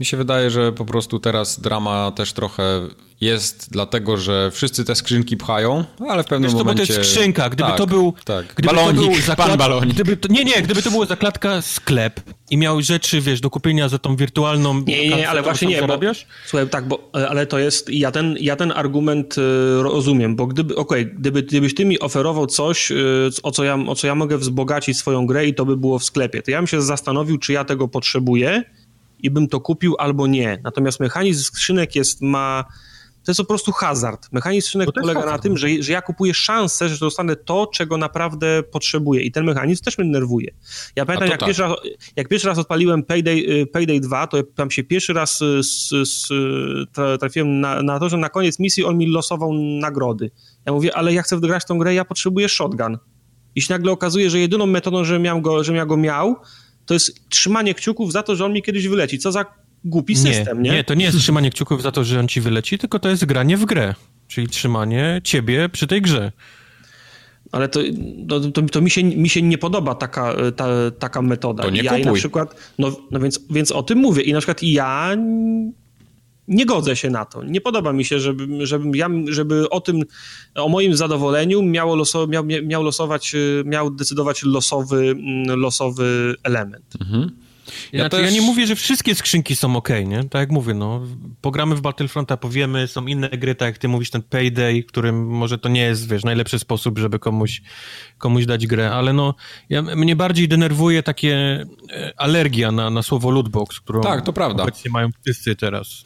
Mi 0.00 0.06
się 0.06 0.16
wydaje, 0.16 0.50
że 0.50 0.72
po 0.72 0.84
prostu 0.84 1.18
teraz 1.18 1.60
drama 1.60 2.12
też 2.16 2.32
trochę 2.32 2.88
jest 3.20 3.68
dlatego, 3.70 4.16
że 4.16 4.50
wszyscy 4.50 4.84
te 4.84 4.94
skrzynki 4.94 5.36
pchają, 5.36 5.84
ale 6.08 6.22
w 6.22 6.26
pewnym 6.26 6.50
Wiesz, 6.50 6.58
momencie... 6.58 6.86
to, 6.86 6.92
to 6.92 6.98
jest 6.98 7.10
skrzynka. 7.10 7.48
Gdyby 7.48 7.68
tak, 7.68 7.78
to 7.78 7.86
był... 7.86 8.14
Tak. 8.24 8.54
Gdyby 8.54 8.74
balonik, 8.74 9.00
to 9.00 9.06
był 9.06 9.20
zaklad... 9.20 9.48
pan 9.48 9.58
balonik. 9.58 9.94
Gdyby 9.94 10.16
to... 10.16 10.28
Nie, 10.28 10.44
nie, 10.44 10.62
gdyby 10.62 10.82
to 10.82 10.90
było 10.90 11.06
zakładka 11.06 11.62
sklep 11.62 12.20
i 12.50 12.56
miał 12.56 12.82
rzeczy, 12.82 13.20
wiesz, 13.20 13.40
do 13.40 13.50
kupienia 13.50 13.88
za 13.88 13.98
tą 13.98 14.16
wirtualną... 14.16 14.82
Nie, 14.86 15.08
nie, 15.08 15.28
ale 15.28 15.42
właśnie 15.42 15.68
nie, 15.68 15.80
zarabiasz? 15.80 16.24
Bo, 16.24 16.48
słuchaj, 16.48 16.68
tak, 16.68 16.88
bo, 16.88 17.10
e, 17.16 17.28
ale 17.28 17.46
to 17.46 17.58
jest... 17.58 17.90
Ja 17.90 18.10
ten, 18.10 18.36
ja 18.40 18.56
ten 18.56 18.72
argument 18.72 19.38
y, 19.38 19.82
rozumiem, 19.82 20.36
bo 20.36 20.46
gdyby, 20.46 20.76
okej, 20.76 21.02
okay, 21.02 21.14
gdyby, 21.18 21.42
gdybyś 21.42 21.74
ty 21.74 21.84
mi 21.84 22.00
oferował 22.00 22.46
coś, 22.46 22.90
y, 22.90 23.30
o, 23.42 23.50
co 23.50 23.64
ja, 23.64 23.78
o 23.86 23.94
co 23.94 24.06
ja 24.06 24.14
mogę 24.14 24.38
wzbogacić 24.38 24.98
swoją 24.98 25.26
grę 25.26 25.46
i 25.46 25.54
to 25.54 25.64
by 25.64 25.76
było 25.76 25.98
w 25.98 26.04
sklepie, 26.04 26.42
to 26.42 26.50
ja 26.50 26.58
bym 26.58 26.66
się 26.66 26.82
zastanowił, 26.82 27.38
czy 27.38 27.52
ja 27.52 27.64
tego 27.64 27.88
potrzebuję 27.88 28.64
i 29.18 29.30
bym 29.30 29.48
to 29.48 29.60
kupił 29.60 29.94
albo 29.98 30.26
nie. 30.26 30.60
Natomiast 30.64 31.00
mechanizm 31.00 31.42
skrzynek 31.42 31.96
jest, 31.96 32.22
ma 32.22 32.64
to 33.28 33.30
jest 33.30 33.40
po 33.40 33.46
prostu 33.46 33.72
hazard. 33.72 34.28
Mechanizm 34.32 34.66
skrzynek 34.66 34.88
polega 34.94 35.20
hazard. 35.20 35.36
na 35.36 35.42
tym, 35.42 35.56
że, 35.56 35.68
że 35.80 35.92
ja 35.92 36.02
kupuję 36.02 36.34
szansę, 36.34 36.88
że 36.88 36.98
dostanę 36.98 37.36
to, 37.36 37.66
czego 37.66 37.96
naprawdę 37.96 38.62
potrzebuję 38.62 39.22
i 39.22 39.32
ten 39.32 39.44
mechanizm 39.44 39.84
też 39.84 39.98
mnie 39.98 40.10
nerwuje. 40.10 40.54
Ja 40.96 41.06
pamiętam, 41.06 41.28
jak, 41.28 41.40
tak. 41.40 41.46
pierwszy 41.46 41.62
raz, 41.62 41.72
jak 42.16 42.28
pierwszy 42.28 42.48
raz 42.48 42.58
odpaliłem 42.58 43.02
Payday, 43.02 43.36
y, 43.36 43.66
Payday 43.66 44.00
2, 44.00 44.26
to 44.26 44.42
tam 44.42 44.70
się 44.70 44.84
pierwszy 44.84 45.12
raz 45.12 45.38
z, 45.38 46.08
z, 46.08 46.28
trafiłem 47.20 47.60
na, 47.60 47.82
na 47.82 47.98
to, 47.98 48.08
że 48.08 48.16
na 48.16 48.28
koniec 48.28 48.58
misji 48.58 48.84
on 48.84 48.98
mi 48.98 49.06
losował 49.06 49.52
nagrody. 49.54 50.30
Ja 50.66 50.72
mówię, 50.72 50.96
ale 50.96 51.12
ja 51.12 51.22
chcę 51.22 51.36
wgrać 51.36 51.64
tą 51.64 51.78
grę, 51.78 51.94
ja 51.94 52.04
potrzebuję 52.04 52.48
shotgun. 52.48 52.98
I 53.54 53.62
się 53.62 53.74
nagle 53.74 53.92
okazuje, 53.92 54.30
że 54.30 54.38
jedyną 54.38 54.66
metodą, 54.66 55.04
żebym, 55.04 55.22
miał 55.22 55.40
go, 55.40 55.64
żebym 55.64 55.76
ja 55.76 55.86
go 55.86 55.96
miał, 55.96 56.36
to 56.88 56.94
jest 56.94 57.28
trzymanie 57.28 57.74
kciuków 57.74 58.12
za 58.12 58.22
to, 58.22 58.36
że 58.36 58.44
on 58.44 58.52
mi 58.52 58.62
kiedyś 58.62 58.88
wyleci. 58.88 59.18
Co 59.18 59.32
za 59.32 59.44
głupi 59.84 60.16
system, 60.16 60.62
nie? 60.62 60.70
Nie, 60.70 60.84
to 60.84 60.94
nie 60.94 61.04
jest 61.04 61.18
trzymanie 61.18 61.50
kciuków 61.50 61.82
za 61.82 61.92
to, 61.92 62.04
że 62.04 62.20
on 62.20 62.28
ci 62.28 62.40
wyleci, 62.40 62.78
tylko 62.78 62.98
to 62.98 63.08
jest 63.08 63.24
granie 63.24 63.56
w 63.56 63.64
grę. 63.64 63.94
Czyli 64.28 64.48
trzymanie 64.48 65.20
ciebie 65.24 65.68
przy 65.68 65.86
tej 65.86 66.02
grze. 66.02 66.32
Ale 67.52 67.68
to, 67.68 67.80
to, 68.28 68.40
to, 68.40 68.62
to, 68.62 68.80
mi, 68.80 68.90
się, 68.90 69.04
mi 69.04 69.28
się 69.28 69.42
nie 69.42 69.58
podoba 69.58 69.94
taka, 69.94 70.34
ta, 70.56 70.66
taka 70.98 71.22
metoda. 71.22 71.62
To 71.62 71.70
nie 71.70 71.82
ja 71.82 71.90
kupuj. 71.90 72.06
na 72.06 72.12
przykład, 72.12 72.72
no, 72.78 72.96
no 73.10 73.20
więc, 73.20 73.40
więc 73.50 73.72
o 73.72 73.82
tym 73.82 73.98
mówię. 73.98 74.22
I 74.22 74.32
na 74.32 74.38
przykład 74.38 74.62
ja 74.62 75.16
nie 76.48 76.66
godzę 76.66 76.96
się 76.96 77.10
na 77.10 77.24
to. 77.24 77.44
Nie 77.44 77.60
podoba 77.60 77.92
mi 77.92 78.04
się, 78.04 78.20
żeby, 78.20 78.66
żeby, 78.66 78.98
ja, 78.98 79.08
żeby 79.28 79.70
o 79.70 79.80
tym, 79.80 80.02
o 80.54 80.68
moim 80.68 80.96
zadowoleniu 80.96 81.62
miało 81.62 81.96
loso, 81.96 82.26
miał, 82.26 82.44
miał 82.44 82.82
losować, 82.82 83.36
miał 83.64 83.90
decydować 83.90 84.42
losowy, 84.42 85.14
losowy 85.46 86.34
element. 86.42 86.94
Mhm. 87.00 87.30
Ja, 87.92 88.00
znaczy, 88.00 88.16
też... 88.16 88.34
ja 88.34 88.40
nie 88.40 88.46
mówię, 88.46 88.66
że 88.66 88.76
wszystkie 88.76 89.14
skrzynki 89.14 89.56
są 89.56 89.76
ok, 89.76 89.88
nie? 90.06 90.24
Tak 90.24 90.40
jak 90.40 90.50
mówię, 90.50 90.74
no, 90.74 91.02
pogramy 91.40 91.74
w 91.74 91.80
Battlefronta, 91.80 92.36
powiemy, 92.36 92.88
są 92.88 93.06
inne 93.06 93.28
gry, 93.28 93.54
tak 93.54 93.66
jak 93.66 93.78
ty 93.78 93.88
mówisz, 93.88 94.10
ten 94.10 94.22
Payday, 94.22 94.82
którym 94.82 95.26
może 95.26 95.58
to 95.58 95.68
nie 95.68 95.80
jest, 95.80 96.08
wiesz, 96.08 96.24
najlepszy 96.24 96.58
sposób, 96.58 96.98
żeby 96.98 97.18
komuś, 97.18 97.62
komuś 98.18 98.46
dać 98.46 98.66
grę, 98.66 98.90
ale 98.90 99.12
no, 99.12 99.34
ja, 99.68 99.82
mnie 99.82 100.16
bardziej 100.16 100.48
denerwuje 100.48 101.02
takie 101.02 101.64
e, 101.92 102.12
alergia 102.16 102.72
na, 102.72 102.90
na 102.90 103.02
słowo 103.02 103.30
lootbox, 103.30 103.80
którą 103.80 104.00
tak, 104.00 104.24
to 104.24 104.32
prawda. 104.32 104.62
obecnie 104.62 104.90
mają 104.90 105.08
wszyscy 105.22 105.56
teraz 105.56 106.04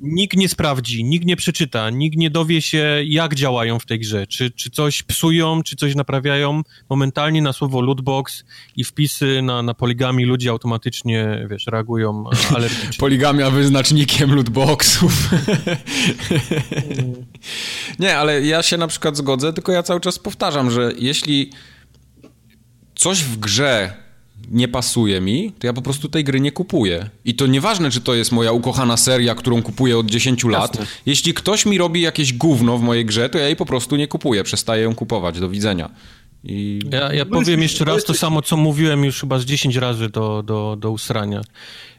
nikt 0.00 0.36
nie 0.36 0.48
sprawdzi, 0.48 1.04
nikt 1.04 1.26
nie 1.26 1.36
przeczyta, 1.36 1.90
nikt 1.90 2.16
nie 2.16 2.30
dowie 2.30 2.62
się, 2.62 3.02
jak 3.04 3.34
działają 3.34 3.78
w 3.78 3.86
tej 3.86 3.98
grze. 3.98 4.26
Czy, 4.26 4.50
czy 4.50 4.70
coś 4.70 5.02
psują, 5.02 5.62
czy 5.62 5.76
coś 5.76 5.94
naprawiają. 5.94 6.62
Momentalnie 6.90 7.42
na 7.42 7.52
słowo 7.52 7.80
lootbox 7.80 8.44
i 8.76 8.84
wpisy 8.84 9.42
na, 9.42 9.62
na 9.62 9.74
poligami 9.74 10.24
ludzie 10.24 10.50
automatycznie, 10.50 11.46
wiesz, 11.50 11.66
reagują 11.66 12.24
alergicznie. 12.56 12.98
Poligamia 12.98 13.50
wyznacznikiem 13.50 14.34
lootboxów. 14.34 15.30
nie, 17.98 18.16
ale 18.16 18.42
ja 18.42 18.62
się 18.62 18.76
na 18.76 18.86
przykład 18.86 19.16
zgodzę, 19.16 19.52
tylko 19.52 19.72
ja 19.72 19.82
cały 19.82 20.00
czas 20.00 20.18
powtarzam, 20.18 20.70
że 20.70 20.92
jeśli 20.98 21.50
coś 22.94 23.22
w 23.22 23.38
grze 23.38 24.09
nie 24.50 24.68
pasuje 24.68 25.20
mi, 25.20 25.52
to 25.58 25.66
ja 25.66 25.72
po 25.72 25.82
prostu 25.82 26.08
tej 26.08 26.24
gry 26.24 26.40
nie 26.40 26.52
kupuję. 26.52 27.10
I 27.24 27.34
to 27.34 27.46
nieważne, 27.46 27.90
czy 27.90 28.00
to 28.00 28.14
jest 28.14 28.32
moja 28.32 28.52
ukochana 28.52 28.96
seria, 28.96 29.34
którą 29.34 29.62
kupuję 29.62 29.98
od 29.98 30.06
10 30.06 30.44
lat. 30.44 30.76
Jasne. 30.76 30.86
Jeśli 31.06 31.34
ktoś 31.34 31.66
mi 31.66 31.78
robi 31.78 32.00
jakieś 32.00 32.32
gówno 32.32 32.78
w 32.78 32.82
mojej 32.82 33.04
grze, 33.04 33.28
to 33.28 33.38
ja 33.38 33.46
jej 33.46 33.56
po 33.56 33.66
prostu 33.66 33.96
nie 33.96 34.08
kupuję, 34.08 34.44
przestaję 34.44 34.82
ją 34.82 34.94
kupować. 34.94 35.40
Do 35.40 35.48
widzenia. 35.48 35.90
I... 36.44 36.80
Ja, 36.92 37.12
ja 37.12 37.26
powiem 37.26 37.62
jeszcze 37.62 37.84
raz 37.84 38.04
to 38.04 38.14
samo, 38.14 38.42
co 38.42 38.56
mówiłem 38.56 39.04
już 39.04 39.20
chyba 39.20 39.38
z 39.38 39.44
10 39.44 39.76
razy 39.76 40.08
do, 40.08 40.42
do, 40.42 40.76
do 40.80 40.90
usrania. 40.90 41.40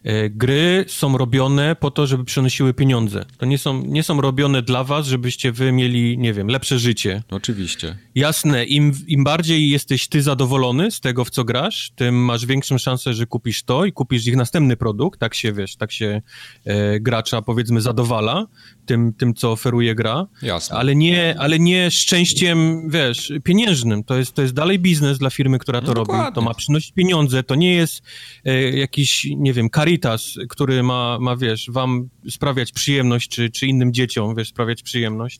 E, 0.03 0.29
gry 0.29 0.85
są 0.87 1.17
robione 1.17 1.75
po 1.75 1.91
to, 1.91 2.07
żeby 2.07 2.25
przynosiły 2.25 2.73
pieniądze. 2.73 3.25
To 3.37 3.45
nie 3.45 3.57
są, 3.57 3.83
nie 3.85 4.03
są 4.03 4.21
robione 4.21 4.61
dla 4.61 4.83
was, 4.83 5.07
żebyście 5.07 5.51
wy 5.51 5.71
mieli, 5.71 6.17
nie 6.17 6.33
wiem, 6.33 6.47
lepsze 6.47 6.79
życie. 6.79 7.23
Oczywiście. 7.31 7.97
Jasne, 8.15 8.65
im, 8.65 8.93
im 9.07 9.23
bardziej 9.23 9.69
jesteś 9.69 10.07
ty 10.07 10.21
zadowolony 10.21 10.91
z 10.91 10.99
tego, 10.99 11.25
w 11.25 11.29
co 11.29 11.43
grasz, 11.43 11.91
tym 11.95 12.25
masz 12.25 12.45
większą 12.45 12.77
szansę, 12.77 13.13
że 13.13 13.25
kupisz 13.25 13.63
to 13.63 13.85
i 13.85 13.91
kupisz 13.91 14.27
ich 14.27 14.35
następny 14.35 14.77
produkt. 14.77 15.19
Tak 15.19 15.33
się, 15.33 15.53
wiesz, 15.53 15.75
tak 15.75 15.91
się 15.91 16.21
e, 16.65 16.99
gracza, 16.99 17.41
powiedzmy, 17.41 17.81
zadowala 17.81 18.47
tym, 18.85 19.13
tym, 19.13 19.33
co 19.33 19.51
oferuje 19.51 19.95
gra. 19.95 20.27
Jasne. 20.41 20.77
Ale 20.77 20.95
nie, 20.95 21.35
ale 21.39 21.59
nie 21.59 21.91
szczęściem, 21.91 22.89
wiesz, 22.89 23.33
pieniężnym. 23.43 24.03
To 24.03 24.17
jest, 24.17 24.30
to 24.33 24.41
jest 24.41 24.53
dalej 24.53 24.79
biznes 24.79 25.17
dla 25.17 25.29
firmy, 25.29 25.59
która 25.59 25.81
to 25.81 25.87
no 25.87 25.93
robi. 25.93 26.13
To 26.35 26.41
ma 26.41 26.53
przynosić 26.53 26.91
pieniądze. 26.91 27.43
To 27.43 27.55
nie 27.55 27.75
jest 27.75 28.01
e, 28.45 28.77
jakiś, 28.77 29.27
nie 29.37 29.53
wiem, 29.53 29.69
Caritas, 29.69 30.35
który 30.49 30.83
ma, 30.83 31.17
ma, 31.19 31.35
wiesz, 31.35 31.69
wam 31.71 32.09
sprawiać 32.29 32.71
przyjemność, 32.71 33.29
czy, 33.29 33.49
czy 33.49 33.67
innym 33.67 33.93
dzieciom, 33.93 34.35
wiesz, 34.35 34.49
sprawiać 34.49 34.83
przyjemność. 34.83 35.39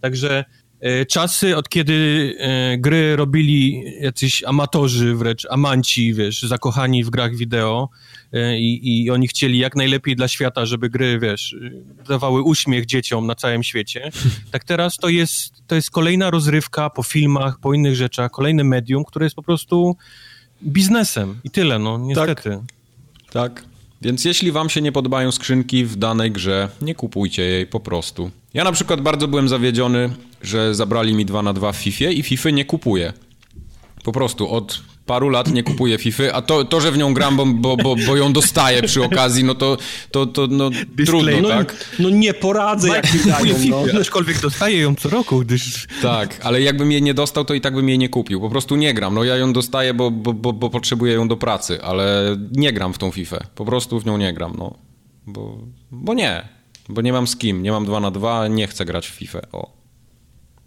Także 0.00 0.44
e, 0.80 1.06
czasy, 1.06 1.56
od 1.56 1.68
kiedy 1.68 2.34
e, 2.38 2.78
gry 2.78 3.16
robili 3.16 3.82
jacyś 4.00 4.44
amatorzy, 4.44 5.14
wręcz 5.14 5.46
amanci, 5.50 6.14
wiesz, 6.14 6.42
zakochani 6.42 7.04
w 7.04 7.10
grach 7.10 7.36
wideo 7.36 7.88
i, 8.58 9.04
i 9.04 9.10
oni 9.10 9.28
chcieli 9.28 9.58
jak 9.58 9.76
najlepiej 9.76 10.16
dla 10.16 10.28
świata, 10.28 10.66
żeby 10.66 10.90
gry, 10.90 11.18
wiesz, 11.18 11.56
dawały 12.08 12.42
uśmiech 12.42 12.86
dzieciom 12.86 13.26
na 13.26 13.34
całym 13.34 13.62
świecie, 13.62 14.10
tak 14.52 14.64
teraz 14.64 14.96
to 14.96 15.08
jest, 15.08 15.52
to 15.66 15.74
jest 15.74 15.90
kolejna 15.90 16.30
rozrywka 16.30 16.90
po 16.90 17.02
filmach, 17.02 17.58
po 17.58 17.74
innych 17.74 17.96
rzeczach, 17.96 18.30
kolejne 18.30 18.64
medium, 18.64 19.04
które 19.04 19.26
jest 19.26 19.36
po 19.36 19.42
prostu 19.42 19.96
biznesem 20.62 21.40
i 21.44 21.50
tyle, 21.50 21.78
no, 21.78 21.98
niestety. 21.98 22.50
Tak. 23.30 23.54
tak. 23.54 23.64
Więc 24.02 24.24
jeśli 24.24 24.52
wam 24.52 24.70
się 24.70 24.82
nie 24.82 24.92
podobają 24.92 25.32
skrzynki 25.32 25.84
w 25.84 25.96
danej 25.96 26.30
grze, 26.30 26.68
nie 26.80 26.94
kupujcie 26.94 27.42
jej 27.42 27.66
po 27.66 27.80
prostu. 27.80 28.30
Ja 28.54 28.64
na 28.64 28.72
przykład 28.72 29.00
bardzo 29.00 29.28
byłem 29.28 29.48
zawiedziony, 29.48 30.10
że 30.42 30.74
zabrali 30.74 31.14
mi 31.14 31.24
2 31.24 31.42
na 31.42 31.52
2 31.52 31.72
w 31.72 31.76
FIFA 31.76 32.04
i 32.04 32.22
FIFA 32.22 32.50
nie 32.50 32.64
kupuję. 32.64 33.12
Po 34.04 34.12
prostu 34.12 34.50
od 34.50 34.82
paru 35.06 35.28
lat 35.28 35.52
nie 35.52 35.62
kupuję 35.62 35.98
FIFA, 35.98 36.32
a 36.32 36.42
to, 36.42 36.64
to 36.64 36.80
że 36.80 36.92
w 36.92 36.98
nią 36.98 37.14
gram, 37.14 37.36
bo, 37.36 37.76
bo, 37.76 37.96
bo, 38.06 38.16
ją 38.16 38.32
dostaję 38.32 38.82
przy 38.82 39.04
okazji, 39.04 39.44
no 39.44 39.54
to, 39.54 39.76
to, 40.10 40.26
to 40.26 40.46
no, 40.50 40.70
trudno, 41.06 41.40
no, 41.42 41.48
tak? 41.48 41.94
No 41.98 42.10
nie 42.10 42.34
poradzę, 42.34 42.88
jak 42.88 43.14
mi 43.14 43.20
dają, 43.20 43.54
no. 43.70 44.00
Aczkolwiek 44.00 44.40
dostaję 44.40 44.78
ją 44.78 44.94
co 44.94 45.08
roku, 45.08 45.38
gdyż... 45.38 45.86
Tak, 46.02 46.40
ale 46.42 46.62
jakbym 46.62 46.92
jej 46.92 47.02
nie 47.02 47.14
dostał, 47.14 47.44
to 47.44 47.54
i 47.54 47.60
tak 47.60 47.74
bym 47.74 47.88
jej 47.88 47.98
nie 47.98 48.08
kupił. 48.08 48.40
Po 48.40 48.50
prostu 48.50 48.76
nie 48.76 48.94
gram. 48.94 49.14
No 49.14 49.24
ja 49.24 49.36
ją 49.36 49.52
dostaję, 49.52 49.94
bo, 49.94 50.10
bo, 50.10 50.32
bo, 50.32 50.52
bo 50.52 50.70
potrzebuję 50.70 51.12
ją 51.14 51.28
do 51.28 51.36
pracy, 51.36 51.82
ale 51.82 52.36
nie 52.52 52.72
gram 52.72 52.92
w 52.92 52.98
tą 52.98 53.10
FIFA. 53.10 53.38
Po 53.54 53.64
prostu 53.64 54.00
w 54.00 54.06
nią 54.06 54.16
nie 54.16 54.32
gram, 54.32 54.54
no. 54.58 54.74
Bo, 55.26 55.58
bo 55.90 56.14
nie. 56.14 56.48
Bo 56.88 57.00
nie 57.00 57.12
mam 57.12 57.26
z 57.26 57.36
kim. 57.36 57.62
Nie 57.62 57.72
mam 57.72 57.84
2 57.84 58.00
na 58.00 58.10
2, 58.10 58.48
nie 58.48 58.66
chcę 58.66 58.84
grać 58.84 59.08
w 59.08 59.10
FIFA. 59.10 59.40
O. 59.52 59.81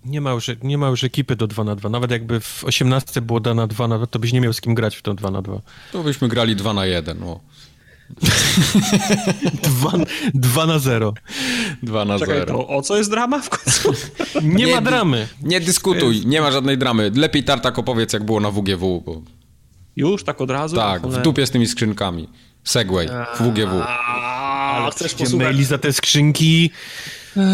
Nie 0.06 0.22
ma, 0.22 0.32
już, 0.32 0.49
nie 0.64 0.78
ma 0.78 0.88
już 0.88 1.03
ekipy 1.03 1.36
do 1.36 1.47
2 1.47 1.64
na 1.64 1.76
2. 1.76 1.89
Nawet 1.89 2.12
jakby 2.12 2.39
w 2.39 2.64
18 2.64 3.22
było 3.22 3.39
na 3.39 3.68
2 3.68 3.88
na 3.88 3.97
2, 3.97 4.08
to 4.08 4.20
byś 4.20 4.34
nie 4.34 4.41
miał 4.41 4.53
z 4.53 4.62
kim 4.62 4.76
grać 4.76 4.95
w 4.95 5.01
tą 5.01 5.16
2 5.16 5.32
na 5.32 5.41
2. 5.41 5.62
To 5.91 6.03
byśmy 6.03 6.28
grali 6.28 6.56
2 6.56 6.74
na 6.74 6.86
1. 6.86 7.24
O. 7.24 7.39
2, 9.64 9.91
2 10.34 10.66
na 10.66 10.80
0. 10.80 11.14
2 11.84 12.06
na 12.06 12.20
Czekaj, 12.20 12.36
0. 12.36 12.53
To 12.53 12.68
o 12.68 12.82
co 12.82 12.97
jest 12.97 13.10
drama 13.10 13.39
w 13.39 13.49
końcu? 13.49 13.93
nie, 14.41 14.56
nie 14.66 14.76
ma 14.76 14.82
dramy. 14.82 15.28
Nie 15.41 15.62
dyskutuj, 15.62 16.26
nie 16.26 16.41
ma 16.41 16.51
żadnej 16.51 16.78
dramy. 16.78 17.12
Lepiej 17.16 17.43
Tartak 17.43 17.80
opowiedz, 17.80 18.14
jak 18.14 18.24
było 18.24 18.39
na 18.39 18.51
WGW. 18.51 19.01
Bo... 19.06 19.22
Już? 19.95 20.24
Tak 20.24 20.41
od 20.41 20.51
razu? 20.51 20.76
Tak, 20.76 21.08
w 21.08 21.22
dupie 21.22 21.47
z 21.47 21.51
tymi 21.51 21.68
skrzynkami. 21.68 22.30
Segway 22.64 23.08
w 23.08 23.41
WGW. 23.41 23.82
Ale 23.82 24.91
chcesz 24.91 25.14
posłuchać... 25.14 25.47
maili 25.47 25.66
za 25.66 25.78
te 25.78 25.93
skrzynki... 25.93 26.72
Eee, 27.38 27.45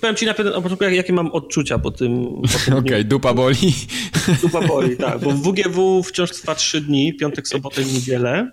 powiem 0.00 0.16
ci 0.16 0.26
na 0.26 0.34
początku, 0.34 0.84
jakie 0.84 1.12
mam 1.12 1.32
odczucia 1.32 1.78
po 1.78 1.90
tym. 1.90 2.26
Okej, 2.26 2.78
okay, 2.78 3.04
dupa 3.04 3.34
boli. 3.34 3.74
Dupa 4.42 4.68
boli, 4.68 4.96
tak, 4.96 5.20
bo 5.20 5.30
w 5.30 5.42
WGW 5.42 6.02
wciąż 6.02 6.30
trwa 6.30 6.54
3 6.54 6.80
dni, 6.80 7.14
piątek, 7.14 7.48
sobotę 7.48 7.82
i 7.82 7.86
niedzielę. 7.86 8.50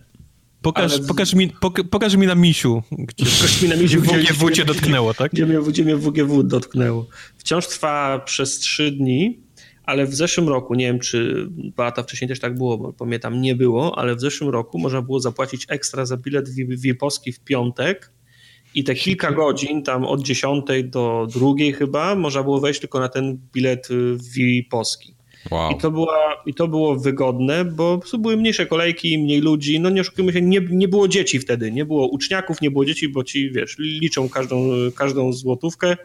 Pokaż, 0.61 0.93
ale... 0.93 1.03
pokaż, 1.07 1.33
mi, 1.33 1.51
pokaż 1.91 2.15
mi 2.15 2.27
na 2.27 2.35
misiu, 2.35 2.83
gdzie, 2.91 3.25
pokaż 3.25 3.61
mi 3.61 3.69
na 3.69 3.75
misiu, 3.75 4.01
gdzie 4.01 4.17
WGW 4.17 4.49
cię 4.49 4.65
dotknęło, 4.65 5.13
tak? 5.13 5.31
Gdzie 5.31 5.45
mnie, 5.45 5.59
gdzie 5.67 5.83
mnie 5.83 5.95
WGW 5.95 6.43
dotknęło. 6.43 7.07
Wciąż 7.37 7.67
trwa 7.67 8.19
przez 8.19 8.59
3 8.59 8.91
dni, 8.91 9.39
ale 9.83 10.05
w 10.05 10.15
zeszłym 10.15 10.49
roku, 10.49 10.75
nie 10.75 10.85
wiem 10.85 10.99
czy 10.99 11.47
dwa 11.49 11.83
lata 11.83 12.03
wcześniej 12.03 12.27
też 12.27 12.39
tak 12.39 12.55
było, 12.55 12.77
bo 12.77 12.93
pamiętam, 12.93 13.41
nie 13.41 13.55
było, 13.55 13.97
ale 13.97 14.15
w 14.15 14.21
zeszłym 14.21 14.49
roku 14.49 14.79
można 14.79 15.01
było 15.01 15.19
zapłacić 15.19 15.65
ekstra 15.69 16.05
za 16.05 16.17
bilet 16.17 16.49
VIP-owski 16.49 17.33
w 17.33 17.39
piątek 17.39 18.11
i 18.77 18.83
te 18.83 18.95
kilka 18.95 19.31
godzin, 19.31 19.83
tam 19.83 20.05
od 20.05 20.21
10 20.21 20.65
do 20.83 21.27
drugiej 21.33 21.73
chyba, 21.73 22.15
można 22.15 22.43
było 22.43 22.59
wejść 22.59 22.79
tylko 22.79 22.99
na 22.99 23.09
ten 23.09 23.39
bilet 23.53 23.91
y, 23.91 24.17
VIP-owski. 24.35 25.13
Wow. 25.51 25.71
I, 25.71 25.77
to 25.77 25.91
była, 25.91 26.43
I 26.45 26.53
to 26.53 26.67
było 26.67 26.95
wygodne, 26.95 27.65
bo 27.65 27.99
były 28.19 28.37
mniejsze 28.37 28.65
kolejki, 28.65 29.17
mniej 29.17 29.41
ludzi. 29.41 29.79
No 29.79 29.89
nie 29.89 30.01
oszukujmy 30.01 30.33
się, 30.33 30.41
nie, 30.41 30.61
nie 30.69 30.87
było 30.87 31.07
dzieci 31.07 31.39
wtedy. 31.39 31.71
Nie 31.71 31.85
było 31.85 32.07
uczniaków, 32.07 32.61
nie 32.61 32.71
było 32.71 32.85
dzieci, 32.85 33.09
bo 33.09 33.23
ci, 33.23 33.51
wiesz, 33.51 33.75
liczą 33.79 34.29
każdą, 34.29 34.69
każdą 34.95 35.33
złotówkę, 35.33 35.97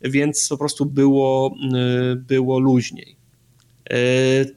więc 0.00 0.48
po 0.48 0.58
prostu 0.58 0.86
było, 0.86 1.54
y, 2.12 2.16
było 2.16 2.58
luźniej. 2.58 3.17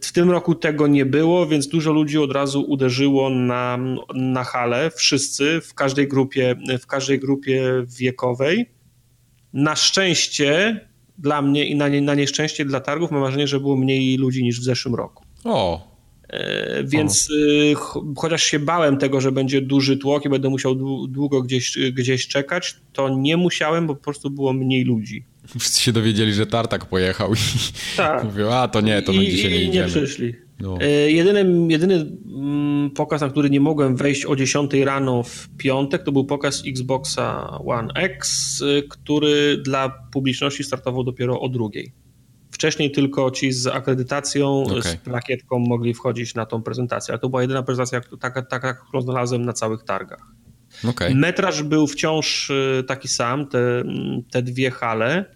W 0.02 0.12
tym 0.14 0.32
roku 0.32 0.56
tego 0.56 0.88
nie 0.88 1.06
było, 1.06 1.48
więc 1.48 1.68
dużo 1.68 1.92
ludzi 1.92 2.18
od 2.18 2.32
razu 2.32 2.62
uderzyło 2.62 3.30
na, 3.30 3.80
na 4.16 4.44
halę. 4.44 4.92
Wszyscy 4.96 5.62
w 5.62 5.74
każdej 5.74 6.08
grupie, 6.08 6.56
w 6.80 6.88
każdej 6.88 7.20
grupie 7.20 7.86
wiekowej. 8.00 8.70
Na 9.54 9.76
szczęście 9.76 10.80
dla 11.18 11.42
mnie 11.42 11.66
i 11.66 11.76
na, 11.76 11.88
nie, 11.88 12.02
na 12.02 12.16
nieszczęście 12.16 12.66
dla 12.66 12.80
targów 12.80 13.12
mam 13.12 13.22
wrażenie, 13.22 13.48
że 13.48 13.60
było 13.60 13.76
mniej 13.76 14.18
ludzi 14.18 14.44
niż 14.44 14.60
w 14.60 14.64
zeszłym 14.64 14.96
roku. 14.96 15.24
O, 15.44 15.92
E, 16.32 16.84
więc 16.84 17.30
o. 17.32 17.36
Y, 17.36 17.76
chociaż 18.18 18.44
się 18.44 18.60
bałem 18.60 18.98
tego, 18.98 19.22
że 19.22 19.32
będzie 19.32 19.62
duży 19.62 19.98
tłok 19.98 20.26
i 20.26 20.30
będę 20.30 20.50
musiał 20.50 20.76
długo 21.08 21.42
gdzieś, 21.42 21.78
gdzieś 21.94 22.28
czekać, 22.28 22.76
to 22.94 23.10
nie 23.10 23.38
musiałem, 23.38 23.88
bo 23.88 23.96
po 23.96 24.04
prostu 24.04 24.30
było 24.30 24.54
mniej 24.54 24.84
ludzi. 24.84 25.26
Wszyscy 25.60 25.82
się 25.82 25.91
dowiedzieli, 25.91 26.34
że 26.34 26.45
Tartak 26.45 26.86
pojechał 26.86 27.34
i 27.34 27.38
tak. 27.97 28.24
mówią, 28.34 28.52
a 28.52 28.68
to 28.68 28.82
nie, 28.82 29.02
to 29.02 29.14
my 29.14 29.24
I, 29.24 29.32
dzisiaj 29.32 29.52
nie 29.52 29.64
idziemy. 29.64 29.86
nie 29.86 29.91
przyszli. 29.91 30.36
No. 30.62 30.78
E, 30.82 31.12
jedyny, 31.12 31.72
jedyny 31.74 31.95
mm, 31.95 32.89
pokaz, 32.89 33.22
na 33.22 33.30
który 33.30 33.49
nie 33.49 33.60
mogłem 33.60 33.95
wejść 33.95 34.26
o 34.26 34.36
10 34.36 34.74
rano 34.74 35.24
w 35.24 35.49
piątek, 35.58 36.04
to 36.04 36.12
był 36.12 36.26
pokaz 36.26 36.64
Xboxa 36.68 37.58
One 37.66 37.93
X, 37.95 38.62
y, 38.62 38.84
który 38.89 39.58
dla 39.58 39.89
publiczności 40.12 40.64
startował 40.64 41.04
dopiero 41.04 41.39
o 41.39 41.49
drugiej. 41.49 41.93
Wcześniej 42.52 42.91
tylko 42.91 43.32
ci 43.32 43.52
z 43.52 43.68
akredytacją, 43.68 44.64
okay. 44.64 44.82
z 44.82 44.95
plakietką 44.95 45.60
mogli 45.60 45.93
wchodzić 45.93 46.36
na 46.36 46.45
tą 46.45 46.64
prezentację, 46.64 47.12
ale 47.12 47.20
to 47.20 47.30
była 47.30 47.41
jedyna 47.41 47.64
prezentacja, 47.64 48.02
taka, 48.20 48.41
taka 48.41 48.74
którą 48.74 49.02
znalazłem 49.02 49.45
na 49.45 49.54
całych 49.54 49.84
targach. 49.84 50.22
Okay. 50.89 51.16
Metraż 51.16 51.64
był 51.64 51.88
wciąż 51.88 52.52
taki 52.88 53.08
sam, 53.08 53.47
te, 53.47 53.84
te 54.32 54.41
dwie 54.41 54.72
hale. 54.72 55.36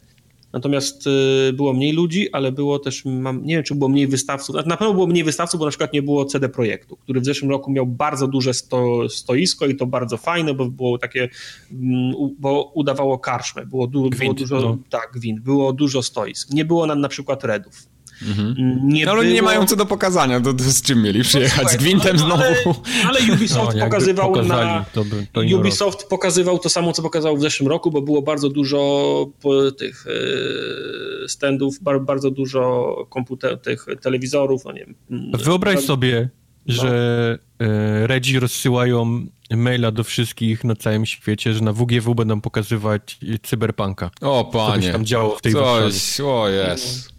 Natomiast 0.55 1.07
y, 1.07 1.53
było 1.53 1.73
mniej 1.73 1.93
ludzi, 1.93 2.31
ale 2.31 2.51
było 2.51 2.79
też, 2.79 3.05
mam, 3.05 3.45
nie 3.45 3.55
wiem, 3.55 3.63
czy 3.63 3.75
było 3.75 3.89
mniej 3.89 4.07
wystawców. 4.07 4.53
Znaczy, 4.53 4.69
na 4.69 4.77
pewno 4.77 4.93
było 4.93 5.07
mniej 5.07 5.23
wystawców, 5.23 5.59
bo 5.59 5.65
na 5.65 5.69
przykład 5.69 5.93
nie 5.93 6.01
było 6.01 6.25
CD 6.25 6.49
Projektu, 6.49 6.97
który 6.97 7.21
w 7.21 7.25
zeszłym 7.25 7.51
roku 7.51 7.71
miał 7.71 7.85
bardzo 7.85 8.27
duże 8.27 8.53
sto, 8.53 9.09
stoisko 9.09 9.65
i 9.65 9.75
to 9.75 9.85
bardzo 9.85 10.17
fajne, 10.17 10.53
bo 10.53 10.65
było 10.65 10.97
takie, 10.97 11.29
mm, 11.71 12.13
bo 12.39 12.71
udawało 12.75 13.19
karczmę. 13.19 13.65
Było, 13.65 13.87
du, 13.87 14.09
było 14.09 14.33
dużo, 14.33 14.61
no. 14.61 14.77
tak, 14.89 15.09
gwint, 15.13 15.39
było 15.39 15.73
dużo 15.73 16.03
stoisk. 16.03 16.53
Nie 16.53 16.65
było 16.65 16.85
nam 16.85 17.01
na 17.01 17.09
przykład 17.09 17.43
redów. 17.43 17.94
Mhm. 18.21 18.55
Nie 18.83 19.05
no, 19.05 19.11
ale 19.11 19.21
było... 19.21 19.33
nie 19.33 19.41
mają 19.41 19.65
co 19.65 19.75
do 19.75 19.85
pokazania, 19.85 20.41
to, 20.41 20.53
to 20.53 20.63
z 20.63 20.81
czym 20.81 21.01
mieli 21.01 21.23
przyjechać? 21.23 21.63
No, 21.63 21.69
z 21.69 21.75
Gwintem 21.75 22.17
znowu? 22.17 22.43
Ale, 22.43 23.19
ale 23.19 23.33
Ubisoft 23.33 23.75
no, 23.77 23.85
pokazywał 23.85 24.31
pokazali, 24.31 24.69
na... 24.69 24.85
To 24.93 25.05
by, 25.05 25.27
to 25.31 25.41
Ubisoft 25.57 26.01
rok. 26.01 26.09
pokazywał 26.09 26.59
to 26.59 26.69
samo, 26.69 26.93
co 26.93 27.01
pokazał 27.01 27.37
w 27.37 27.41
zeszłym 27.41 27.69
roku, 27.69 27.91
bo 27.91 28.01
było 28.01 28.21
bardzo 28.21 28.49
dużo 28.49 29.31
tych 29.77 30.05
e, 30.07 31.27
standów, 31.27 31.79
bardzo 32.01 32.31
dużo 32.31 32.95
komputer, 33.09 33.59
tych 33.61 33.85
telewizorów, 34.01 34.65
no 34.65 34.71
nie 34.71 34.85
wiem. 34.85 35.31
Wyobraź 35.33 35.79
sobie, 35.79 36.29
no. 36.67 36.73
że 36.73 37.39
e, 37.59 38.07
Redzi 38.07 38.39
rozsyłają 38.39 39.25
maila 39.51 39.91
do 39.91 40.03
wszystkich 40.03 40.63
na 40.63 40.75
całym 40.75 41.05
świecie, 41.05 41.53
że 41.53 41.61
na 41.61 41.73
WGW 41.73 42.15
będą 42.15 42.41
pokazywać 42.41 43.19
cyberpunka. 43.43 44.11
O 44.21 44.45
panie. 44.45 44.87
Co 44.87 44.93
tam 44.93 45.05
działo 45.05 45.35
w 45.35 45.41
tej 45.41 45.53
Coś, 45.53 46.19
o 46.21 46.49
jest. 46.49 47.14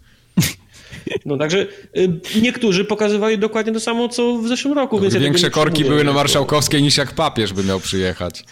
No 1.25 1.37
także 1.37 1.67
y, 1.97 2.41
niektórzy 2.41 2.85
pokazywali 2.85 3.37
dokładnie 3.37 3.73
to 3.73 3.79
samo, 3.79 4.09
co 4.09 4.37
w 4.37 4.47
zeszłym 4.47 4.73
roku. 4.73 4.99
Więc 4.99 5.15
Większe 5.15 5.47
ja 5.47 5.51
korki 5.51 5.83
były 5.85 6.03
na 6.03 6.13
Marszałkowskiej 6.13 6.81
niż 6.81 6.97
jak 6.97 7.11
papież 7.11 7.53
by 7.53 7.63
miał 7.63 7.79
przyjechać. 7.79 8.43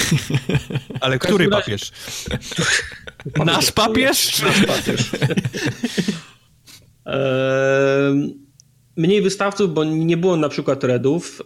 Ale 1.00 1.18
który 1.18 1.48
papież? 1.48 1.92
Nasz 3.44 3.72
papież? 3.72 4.42
Nasz 4.42 4.66
papież. 4.66 5.10
Mniej 9.00 9.22
wystawców, 9.22 9.74
bo 9.74 9.84
nie 9.84 10.16
było 10.16 10.36
na 10.36 10.48
przykład 10.48 10.84
Redów. 10.84 11.42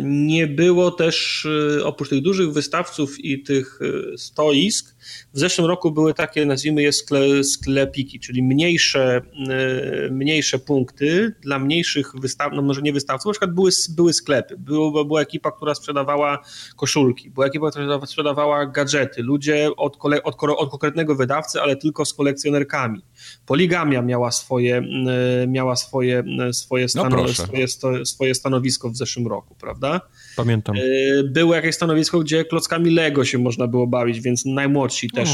Nie 0.00 0.46
było 0.46 0.90
też, 0.90 1.44
y, 1.44 1.84
oprócz 1.84 2.08
tych 2.08 2.22
dużych 2.22 2.52
wystawców 2.52 3.24
i 3.24 3.42
tych 3.42 3.80
y, 3.82 4.18
stoisk, 4.18 4.94
w 5.34 5.38
zeszłym 5.38 5.66
roku 5.66 5.90
były 5.90 6.14
takie, 6.14 6.46
nazwijmy 6.46 6.82
je 6.82 6.92
skle, 6.92 7.44
sklepiki, 7.44 8.20
czyli 8.20 8.42
mniejsze, 8.42 9.20
e, 9.48 10.08
mniejsze 10.10 10.58
punkty 10.58 11.34
dla 11.40 11.58
mniejszych 11.58 12.12
wystaw, 12.14 12.52
no 12.54 12.62
może 12.62 12.82
nie 12.82 12.92
wystawców, 12.92 13.26
na 13.26 13.32
przykład 13.32 13.54
były, 13.54 13.70
były 13.96 14.12
sklepy, 14.12 14.56
było, 14.58 15.04
była 15.04 15.20
ekipa, 15.20 15.50
która 15.50 15.74
sprzedawała 15.74 16.38
koszulki, 16.76 17.30
była 17.30 17.46
ekipa, 17.46 17.70
która 17.70 18.06
sprzedawała 18.06 18.66
gadżety, 18.66 19.22
ludzie 19.22 19.70
od, 19.76 19.96
kole, 19.96 20.22
od, 20.22 20.36
od 20.42 20.70
konkretnego 20.70 21.14
wydawcy, 21.14 21.60
ale 21.60 21.76
tylko 21.76 22.04
z 22.04 22.14
kolekcjonerkami. 22.14 23.02
Poligamia 23.46 24.02
miała 24.02 24.30
swoje, 24.30 24.76
e, 24.76 25.46
miała 25.46 25.76
swoje, 25.76 26.24
swoje, 26.52 26.84
no 26.84 26.88
stano, 26.88 27.16
no 27.16 27.28
swoje, 27.28 27.66
swoje 28.06 28.34
stanowisko 28.34 28.90
w 28.90 28.96
zeszłym 28.96 29.26
roku, 29.26 29.54
prawda? 29.54 30.00
Pamiętam. 30.36 30.76
E, 30.76 30.80
było 31.24 31.54
jakieś 31.54 31.74
stanowisko, 31.74 32.18
gdzie 32.18 32.44
klockami 32.44 32.90
Lego 32.90 33.24
się 33.24 33.38
można 33.38 33.66
było 33.66 33.86
bawić, 33.86 34.20
więc 34.20 34.44
najmłodsi 34.44 35.10
też, 35.10 35.30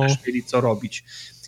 też 0.00 0.26
mieli 0.26 0.44
co 0.44 0.60
robić. 0.60 1.04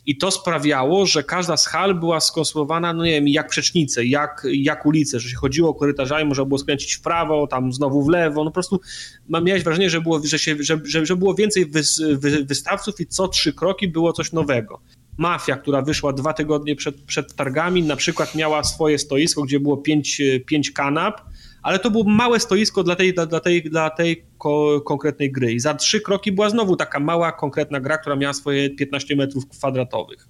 I 0.07 0.19
to 0.19 0.31
sprawiało, 0.31 1.07
że 1.07 1.23
każda 1.23 1.57
z 1.57 1.67
hal 1.67 1.95
była 1.95 2.21
skonstruowana, 2.21 2.93
no 2.93 3.05
nie 3.05 3.11
wiem, 3.11 3.29
jak 3.29 3.49
przecznice, 3.49 4.05
jak, 4.05 4.47
jak 4.53 4.87
ulice, 4.87 5.21
że 5.21 5.29
się 5.29 5.37
chodziło 5.37 5.75
korytarzami, 5.75 6.25
można 6.25 6.45
było 6.45 6.59
skręcić 6.59 6.95
w 6.95 7.01
prawo, 7.01 7.47
tam 7.47 7.73
znowu 7.73 8.03
w 8.03 8.09
lewo, 8.09 8.45
no 8.45 8.51
po 8.51 8.55
prostu 8.55 8.81
miałeś 9.29 9.63
wrażenie, 9.63 9.91
że 9.91 10.01
było, 10.01 10.21
że 10.25 10.39
się, 10.39 10.57
że, 10.61 10.81
że, 10.85 11.07
że 11.07 11.17
było 11.17 11.35
więcej 11.35 11.67
wys, 11.67 12.03
wy, 12.13 12.45
wystawców 12.45 13.01
i 13.01 13.07
co 13.07 13.29
trzy 13.29 13.53
kroki 13.53 13.89
było 13.89 14.13
coś 14.13 14.33
nowego. 14.33 14.81
Mafia, 15.19 15.57
która 15.57 15.83
wyszła 15.83 16.13
dwa 16.13 16.33
tygodnie 16.33 16.77
przed, 16.77 17.03
przed 17.03 17.35
targami, 17.35 17.83
na 17.83 17.97
przykład 17.97 18.35
miała 18.35 18.65
swoje 18.65 18.99
stoisko, 18.99 19.43
gdzie 19.43 19.61
było 19.61 19.77
pięć, 19.77 20.23
pięć 20.47 20.71
kanap, 20.71 21.21
ale 21.63 21.79
to 21.79 21.91
było 21.91 22.05
małe 22.05 22.41
stoisko 22.41 22.83
dla 22.83 22.97
tej, 22.97 23.15
dla, 23.15 23.27
dla 23.27 23.41
tej, 23.41 23.63
dla 23.63 23.91
tej 23.91 24.25
ko 24.39 24.81
konkretnej 24.81 25.33
gry. 25.33 25.53
I 25.53 25.61
za 25.61 25.75
trzy 25.75 26.01
kroki 26.01 26.33
była 26.33 26.51
znowu 26.51 26.77
taka 26.77 27.01
mała, 27.01 27.33
konkretna 27.33 27.81
gra, 27.81 27.99
która 27.99 28.17
miała 28.17 28.33
swoje 28.33 28.71
15 28.71 29.17
metrów 29.17 29.49
kwadratowych. 29.49 30.29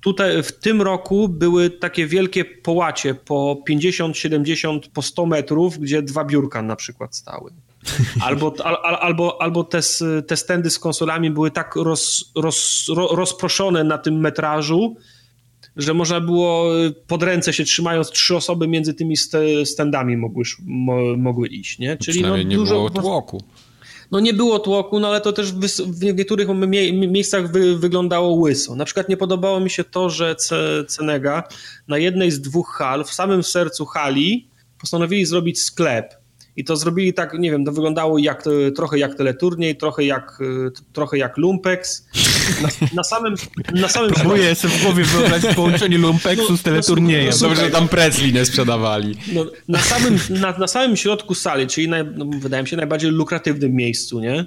Tutaj 0.00 0.42
w 0.42 0.52
tym 0.52 0.82
roku 0.82 1.28
były 1.28 1.70
takie 1.70 2.06
wielkie 2.06 2.44
połacie 2.44 3.14
po 3.14 3.62
50, 3.66 4.16
70, 4.16 4.88
po 4.88 5.02
100 5.02 5.26
metrów, 5.26 5.78
gdzie 5.78 6.02
dwa 6.02 6.24
biurka 6.24 6.62
na 6.62 6.76
przykład 6.76 7.16
stały. 7.16 7.50
Albo, 8.20 8.54
al, 8.64 8.96
albo, 9.00 9.42
albo 9.42 9.64
te, 9.64 9.80
te 10.26 10.36
standy 10.36 10.70
z 10.70 10.78
konsolami 10.78 11.30
były 11.30 11.50
tak 11.50 11.76
roz, 11.76 12.32
roz, 12.36 12.86
rozproszone 13.10 13.84
na 13.84 13.98
tym 13.98 14.20
metrażu, 14.20 14.96
że 15.76 15.94
można 15.94 16.20
było 16.20 16.78
y, 16.86 16.94
pod 17.06 17.22
ręce 17.22 17.52
się 17.52 17.64
trzymając 17.64 18.10
trzy 18.10 18.36
osoby 18.36 18.68
między 18.68 18.94
tymi 18.94 19.16
standami 19.64 20.16
mogły, 20.16 20.44
mogły 21.16 21.48
iść, 21.48 21.78
nie? 21.78 21.96
Czyli 21.96 22.22
no, 22.22 22.36
nie 22.36 22.56
dużo, 22.56 22.74
było 22.74 22.90
tłoku. 22.90 23.42
No 24.10 24.20
nie 24.20 24.34
było 24.34 24.58
tłoku, 24.58 25.00
no 25.00 25.08
ale 25.08 25.20
to 25.20 25.32
też 25.32 25.52
w 25.86 26.02
niektórych 26.02 26.48
miejscach 26.92 27.52
wy 27.52 27.78
wyglądało 27.78 28.34
łyso. 28.34 28.76
Na 28.76 28.84
przykład 28.84 29.08
nie 29.08 29.16
podobało 29.16 29.60
mi 29.60 29.70
się 29.70 29.84
to, 29.84 30.10
że 30.10 30.36
Cenega 30.88 31.42
na 31.88 31.98
jednej 31.98 32.30
z 32.30 32.40
dwóch 32.40 32.76
hal, 32.78 33.04
w 33.04 33.14
samym 33.14 33.42
sercu 33.42 33.86
hali, 33.86 34.48
postanowili 34.80 35.24
zrobić 35.24 35.60
sklep 35.60 36.14
i 36.58 36.64
to 36.64 36.76
zrobili 36.76 37.14
tak, 37.14 37.34
nie 37.38 37.50
wiem, 37.50 37.64
to 37.64 37.72
wyglądało 37.72 38.18
jak, 38.18 38.44
trochę 38.76 38.98
jak 38.98 39.14
teleturniej, 39.14 39.76
trochę 39.76 40.04
jak, 40.04 40.38
trochę 40.92 41.18
jak 41.18 41.36
Lumpex. 41.36 42.06
Na, 42.62 42.68
na 42.94 43.04
samym, 43.04 43.34
na 43.74 43.88
samym 43.88 44.10
Próbuję 44.10 44.54
sobie 44.54 44.74
w 44.74 44.82
głowie 44.82 45.04
wyobrazić 45.04 45.54
połączenie 45.56 45.98
Lumpexu 45.98 46.46
no, 46.50 46.56
z 46.56 46.62
teleturniejem. 46.62 47.34
No, 47.40 47.48
Dobrze, 47.48 47.64
że 47.64 47.70
tam 47.70 47.88
Presley 47.88 48.32
nie 48.32 48.44
sprzedawali. 48.44 49.16
No, 49.32 49.46
na, 49.68 49.78
samym, 49.78 50.18
na, 50.30 50.58
na 50.58 50.66
samym 50.66 50.96
środku 50.96 51.34
sali, 51.34 51.66
czyli 51.66 51.88
naj, 51.88 52.04
no, 52.16 52.26
wydaje 52.38 52.62
mi 52.62 52.68
się 52.68 52.76
najbardziej 52.76 53.10
lukratywnym 53.10 53.72
miejscu, 53.72 54.20
nie? 54.20 54.46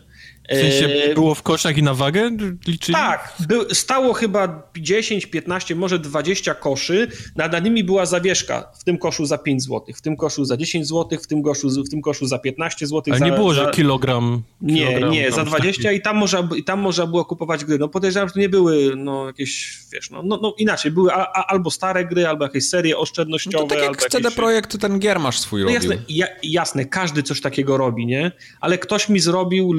W 0.50 0.54
sensie 0.54 0.86
e, 0.86 1.14
było 1.14 1.36
w 1.36 1.44
koszach 1.44 1.78
i 1.78 1.84
na 1.84 1.94
wagę 1.94 2.32
liczyli? 2.68 2.96
Tak, 2.96 3.34
by, 3.48 3.76
stało 3.76 4.14
chyba 4.14 4.72
10, 4.78 5.26
15, 5.26 5.76
może 5.76 6.00
20 6.00 6.54
koszy, 6.54 7.08
nad, 7.36 7.64
nimi 7.64 7.84
była 7.84 8.06
zawieszka, 8.06 8.72
w 8.80 8.84
tym 8.84 8.98
koszu 8.98 9.26
za 9.26 9.38
5 9.38 9.64
zł, 9.64 9.82
w 9.96 10.02
tym 10.02 10.16
koszu 10.18 10.46
za 10.46 10.58
10 10.58 10.88
zł, 10.88 11.20
w 11.24 11.28
tym 11.28 11.44
koszu, 11.44 11.70
w 11.70 11.90
tym 11.90 12.02
koszu 12.02 12.26
za 12.26 12.40
15 12.40 12.88
zł. 12.88 13.04
Ale 13.08 13.20
za, 13.20 13.26
nie 13.26 13.32
było, 13.32 13.54
za, 13.54 13.66
że 13.66 13.72
kilogram... 13.72 14.42
Nie, 14.62 14.88
kilogram, 14.88 15.12
nie, 15.12 15.32
za 15.32 15.44
20 15.46 15.92
i 15.92 16.02
tam, 16.02 16.18
można, 16.18 16.50
i 16.58 16.64
tam 16.64 16.80
można 16.80 17.08
było 17.08 17.26
kupować 17.26 17.66
gry. 17.66 17.78
No 17.80 17.88
podejrzewam, 17.88 18.30
że 18.30 18.34
to 18.34 18.40
nie 18.40 18.50
były 18.50 18.96
no, 18.96 19.28
jakieś, 19.28 19.80
wiesz, 19.94 20.10
no, 20.10 20.24
no, 20.24 20.40
no 20.42 20.54
inaczej, 20.58 20.92
były 20.92 21.14
a, 21.14 21.18
a, 21.18 21.46
albo 21.48 21.72
stare 21.72 22.06
gry, 22.06 22.28
albo 22.28 22.44
jakieś 22.44 22.70
serie 22.70 22.98
oszczędnościowe. 22.98 23.58
No 23.64 23.70
to 23.70 23.76
tak 23.76 23.84
jak 23.84 23.98
CD 23.98 24.24
jakieś... 24.24 24.36
Projekt, 24.36 24.80
ten 24.80 25.00
gier 25.00 25.20
masz 25.20 25.40
swój 25.40 25.64
no, 25.64 25.70
jasne, 25.70 25.98
ja, 26.10 26.28
jasne, 26.44 26.86
każdy 26.86 27.24
coś 27.24 27.42
takiego 27.42 27.78
robi, 27.78 28.06
nie? 28.06 28.32
Ale 28.62 28.78
ktoś 28.78 29.10
mi 29.10 29.20
zrobił 29.20 29.74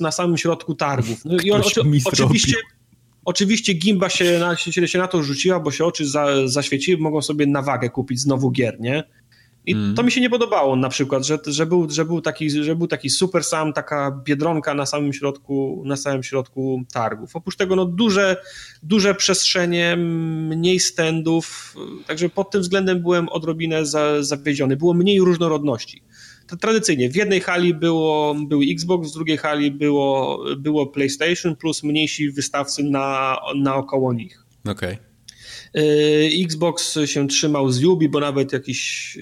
na 0.00 0.12
samym 0.12 0.36
środku 0.36 0.74
targów. 0.74 1.24
No 1.24 1.36
i 1.44 1.50
on, 1.50 1.60
oczy, 1.60 1.80
oczywiście, 2.04 2.56
oczywiście 3.24 3.72
Gimba 3.72 4.08
się 4.08 4.38
na, 4.38 4.56
się, 4.56 4.88
się 4.88 4.98
na 4.98 5.08
to 5.08 5.22
rzuciła, 5.22 5.60
bo 5.60 5.70
się 5.70 5.84
oczy 5.84 6.08
za, 6.08 6.48
zaświeciły, 6.48 6.98
mogą 6.98 7.22
sobie 7.22 7.46
na 7.46 7.62
wagę 7.62 7.90
kupić 7.90 8.20
znowu 8.20 8.50
gier, 8.50 8.80
nie? 8.80 9.04
I 9.66 9.72
mm. 9.72 9.94
to 9.94 10.02
mi 10.02 10.12
się 10.12 10.20
nie 10.20 10.30
podobało 10.30 10.76
na 10.76 10.88
przykład, 10.88 11.26
że, 11.26 11.38
że, 11.46 11.66
był, 11.66 11.90
że, 11.90 12.04
był 12.04 12.20
taki, 12.20 12.50
że 12.50 12.76
był 12.76 12.86
taki 12.86 13.10
super 13.10 13.44
sam, 13.44 13.72
taka 13.72 14.20
biedronka 14.24 14.74
na 14.74 14.86
samym 14.86 15.12
środku, 15.12 15.82
na 15.86 15.96
samym 15.96 16.22
środku 16.22 16.82
targów. 16.92 17.36
Oprócz 17.36 17.56
tego 17.56 17.76
no, 17.76 17.84
duże, 17.84 18.36
duże 18.82 19.14
przestrzenie, 19.14 19.96
mniej 19.96 20.80
standów, 20.80 21.74
także 22.06 22.28
pod 22.28 22.50
tym 22.50 22.60
względem 22.60 23.02
byłem 23.02 23.28
odrobinę 23.28 23.86
za, 23.86 24.22
zawiedziony. 24.22 24.76
Było 24.76 24.94
mniej 24.94 25.20
różnorodności. 25.20 26.02
To 26.48 26.56
tradycyjnie 26.56 27.10
w 27.10 27.16
jednej 27.16 27.40
hali 27.40 27.74
było, 27.74 28.34
był 28.34 28.60
Xbox, 28.72 29.10
w 29.10 29.14
drugiej 29.14 29.36
hali 29.36 29.70
było, 29.70 30.44
było 30.56 30.86
PlayStation 30.86 31.56
plus 31.56 31.82
mniejsi 31.82 32.30
wystawcy 32.30 32.82
na, 32.82 33.36
naokoło 33.56 34.12
nich. 34.12 34.44
Okej. 34.64 34.94
Okay. 34.94 35.05
E, 35.76 36.44
Xbox 36.44 36.98
się 37.04 37.28
trzymał 37.28 37.70
z 37.70 37.80
Yubi, 37.80 38.08
bo 38.08 38.20
nawet 38.20 38.52
jakiś 38.52 39.18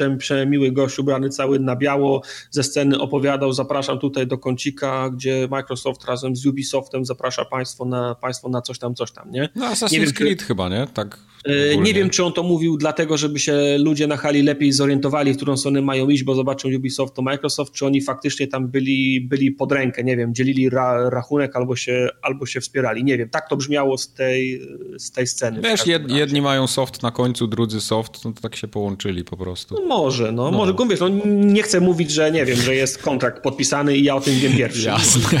e, 0.00 0.16
przemiły 0.16 0.72
gość 0.72 0.98
ubrany 0.98 1.28
cały 1.28 1.60
na 1.60 1.76
biało 1.76 2.22
ze 2.50 2.62
sceny 2.62 2.98
opowiadał, 2.98 3.52
zapraszam 3.52 3.98
tutaj 3.98 4.26
do 4.26 4.38
kącika, 4.38 5.10
gdzie 5.10 5.48
Microsoft 5.50 6.04
razem 6.04 6.36
z 6.36 6.46
Ubisoftem 6.46 7.04
zaprasza 7.04 7.44
państwo 7.44 7.84
na, 7.84 8.14
państwo 8.14 8.48
na 8.48 8.62
coś 8.62 8.78
tam, 8.78 8.94
coś 8.94 9.12
tam, 9.12 9.30
nie? 9.30 9.48
No 9.54 9.66
Assassin's 9.66 9.92
nie 9.92 10.00
wiem, 10.00 10.12
Creed 10.12 10.38
czy... 10.38 10.44
chyba, 10.44 10.68
nie? 10.68 10.86
Tak 10.94 11.18
e, 11.44 11.76
nie 11.76 11.94
wiem, 11.94 12.10
czy 12.10 12.24
on 12.24 12.32
to 12.32 12.42
mówił 12.42 12.76
dlatego, 12.76 13.16
żeby 13.16 13.38
się 13.38 13.78
ludzie 13.78 14.06
na 14.06 14.16
hali 14.16 14.42
lepiej 14.42 14.72
zorientowali, 14.72 15.32
w 15.32 15.36
którą 15.36 15.56
stronę 15.56 15.82
mają 15.82 16.08
iść, 16.08 16.22
bo 16.22 16.34
zobaczą 16.34 16.68
Ubisoft 16.76 17.14
to 17.14 17.22
Microsoft, 17.22 17.72
czy 17.72 17.86
oni 17.86 18.02
faktycznie 18.02 18.46
tam 18.46 18.68
byli, 18.68 19.20
byli 19.20 19.52
pod 19.52 19.72
rękę, 19.72 20.04
nie 20.04 20.16
wiem, 20.16 20.34
dzielili 20.34 20.70
ra, 20.70 21.10
rachunek 21.10 21.56
albo 21.56 21.76
się, 21.76 22.08
albo 22.22 22.46
się 22.46 22.60
wspierali. 22.60 23.04
Nie 23.04 23.18
wiem, 23.18 23.28
tak 23.28 23.48
to 23.48 23.56
brzmiało 23.56 23.98
z 23.98 24.12
tej, 24.14 24.62
z 24.98 25.10
tej 25.10 25.26
sceny. 25.26 25.60
Wiesz, 25.60 25.87
jed, 25.88 26.10
jedni 26.10 26.42
mają 26.42 26.66
soft 26.66 27.02
na 27.02 27.10
końcu, 27.10 27.46
drudzy 27.46 27.80
soft, 27.80 28.24
no 28.24 28.32
to 28.32 28.40
tak 28.40 28.56
się 28.56 28.68
połączyli 28.68 29.24
po 29.24 29.36
prostu. 29.36 29.74
No 29.74 29.86
może, 29.86 30.32
no, 30.32 30.50
no. 30.50 30.58
może, 30.58 30.74
wiesz, 30.90 31.00
no, 31.00 31.08
nie 31.26 31.62
chcę 31.62 31.80
mówić, 31.80 32.10
że 32.10 32.32
nie 32.32 32.44
wiem, 32.44 32.56
że 32.56 32.74
jest 32.74 33.02
kontrakt 33.02 33.42
podpisany 33.42 33.96
i 33.96 34.04
ja 34.04 34.16
o 34.16 34.20
tym 34.20 34.34
wiem 34.34 34.52
pierwszy. 34.52 34.86
Jasne. 34.86 35.40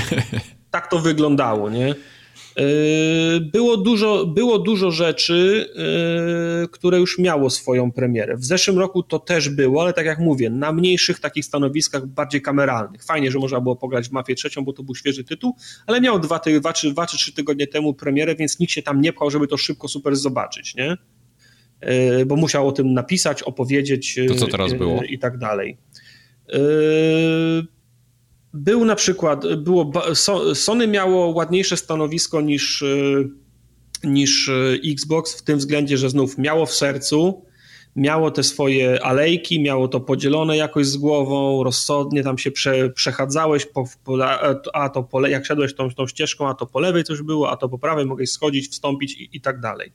Tak 0.70 0.90
to 0.90 0.98
wyglądało, 0.98 1.70
nie? 1.70 1.94
Yy, 2.58 3.40
było 3.40 3.76
dużo, 3.76 4.26
było 4.26 4.58
dużo 4.58 4.90
rzeczy, 4.90 5.68
yy, 6.62 6.68
które 6.68 6.98
już 6.98 7.18
miało 7.18 7.50
swoją 7.50 7.92
premierę. 7.92 8.36
W 8.36 8.44
zeszłym 8.44 8.78
roku 8.78 9.02
to 9.02 9.18
też 9.18 9.48
było, 9.48 9.82
ale 9.82 9.92
tak 9.92 10.06
jak 10.06 10.18
mówię, 10.18 10.50
na 10.50 10.72
mniejszych 10.72 11.20
takich 11.20 11.44
stanowiskach, 11.44 12.06
bardziej 12.06 12.42
kameralnych. 12.42 13.04
Fajnie, 13.04 13.30
że 13.30 13.38
można 13.38 13.60
było 13.60 13.76
pograć 13.76 14.08
w 14.08 14.12
Mafię 14.12 14.34
trzecią, 14.34 14.64
bo 14.64 14.72
to 14.72 14.82
był 14.82 14.94
świeży 14.94 15.24
tytuł, 15.24 15.54
ale 15.86 16.00
miał 16.00 16.20
dwa, 16.20 16.40
dwa, 16.60 16.72
czy, 16.72 16.90
dwa 16.90 17.06
czy 17.06 17.16
trzy 17.16 17.32
tygodnie 17.32 17.66
temu 17.66 17.94
premierę, 17.94 18.34
więc 18.34 18.58
nikt 18.58 18.72
się 18.72 18.82
tam 18.82 19.00
nie 19.00 19.12
pchał, 19.12 19.30
żeby 19.30 19.46
to 19.46 19.56
szybko 19.56 19.88
super 19.88 20.16
zobaczyć, 20.16 20.74
nie? 20.74 20.96
Yy, 21.82 22.26
bo 22.26 22.36
musiał 22.36 22.68
o 22.68 22.72
tym 22.72 22.92
napisać, 22.92 23.42
opowiedzieć. 23.42 24.18
To 24.28 24.34
co 24.34 24.46
teraz 24.46 24.74
było? 24.74 25.02
I 25.02 25.18
tak 25.18 25.38
dalej. 25.38 25.78
Był 28.54 28.84
na 28.84 28.96
przykład, 28.96 29.54
było, 29.56 29.92
Sony 30.54 30.86
miało 30.86 31.26
ładniejsze 31.26 31.76
stanowisko 31.76 32.40
niż, 32.40 32.82
y, 32.82 33.28
niż 34.04 34.48
y, 34.48 34.80
Xbox 34.84 35.38
w 35.38 35.42
tym 35.42 35.58
względzie, 35.58 35.98
że 35.98 36.10
znów 36.10 36.38
miało 36.38 36.66
w 36.66 36.74
sercu, 36.74 37.48
miało 37.96 38.30
te 38.30 38.42
swoje 38.42 39.02
alejki, 39.04 39.60
miało 39.60 39.88
to 39.88 40.00
podzielone 40.00 40.56
jakoś 40.56 40.86
z 40.86 40.96
głową, 40.96 41.62
rozsądnie 41.62 42.22
tam 42.22 42.38
się 42.38 42.50
prze, 42.50 42.90
przechadzałeś, 42.90 43.66
po, 43.66 43.84
po, 44.04 44.18
a 44.72 44.88
to 44.88 45.02
po, 45.02 45.26
jak 45.26 45.46
szedłeś 45.46 45.74
tą, 45.74 45.90
tą 45.90 46.06
ścieżką, 46.06 46.48
a 46.48 46.54
to 46.54 46.66
po 46.66 46.80
lewej 46.80 47.04
coś 47.04 47.22
było, 47.22 47.50
a 47.50 47.56
to 47.56 47.68
po 47.68 47.78
prawej 47.78 48.06
mogłeś 48.06 48.30
schodzić, 48.30 48.68
wstąpić 48.68 49.14
i, 49.14 49.36
i 49.36 49.40
tak 49.40 49.60
dalej. 49.60 49.92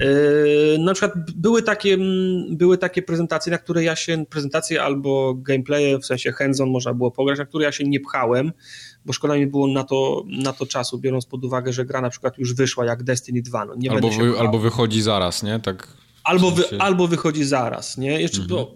Yy, 0.00 0.78
na 0.78 0.94
przykład 0.94 1.30
były 1.36 1.62
takie, 1.62 1.94
mm, 1.94 2.56
były 2.56 2.78
takie 2.78 3.02
prezentacje, 3.02 3.52
na 3.52 3.58
które 3.58 3.84
ja 3.84 3.96
się, 3.96 4.24
prezentacje 4.30 4.82
albo 4.82 5.34
gameplaye, 5.34 5.98
w 5.98 6.06
sensie 6.06 6.32
hands-on 6.32 6.70
można 6.70 6.94
było 6.94 7.10
pograć, 7.10 7.38
na 7.38 7.46
które 7.46 7.64
ja 7.64 7.72
się 7.72 7.84
nie 7.84 8.00
pchałem, 8.00 8.52
bo 9.04 9.12
szkoda 9.12 9.36
mi 9.36 9.46
było 9.46 9.68
na 9.68 9.84
to, 9.84 10.24
na 10.26 10.52
to 10.52 10.66
czasu, 10.66 10.98
biorąc 10.98 11.26
pod 11.26 11.44
uwagę, 11.44 11.72
że 11.72 11.84
gra 11.84 12.00
na 12.00 12.10
przykład 12.10 12.38
już 12.38 12.54
wyszła 12.54 12.84
jak 12.84 13.02
Destiny 13.02 13.42
2. 13.42 13.64
No, 13.64 13.74
nie 13.76 13.90
albo, 13.90 14.10
wy, 14.10 14.38
albo 14.38 14.58
wychodzi 14.58 15.02
zaraz, 15.02 15.42
nie? 15.42 15.60
Tak 15.60 15.88
albo, 16.24 16.50
wy, 16.50 16.64
albo 16.78 17.08
wychodzi 17.08 17.44
zaraz, 17.44 17.98
nie? 17.98 18.20
Jeszcze 18.20 18.42
mhm 18.42 18.66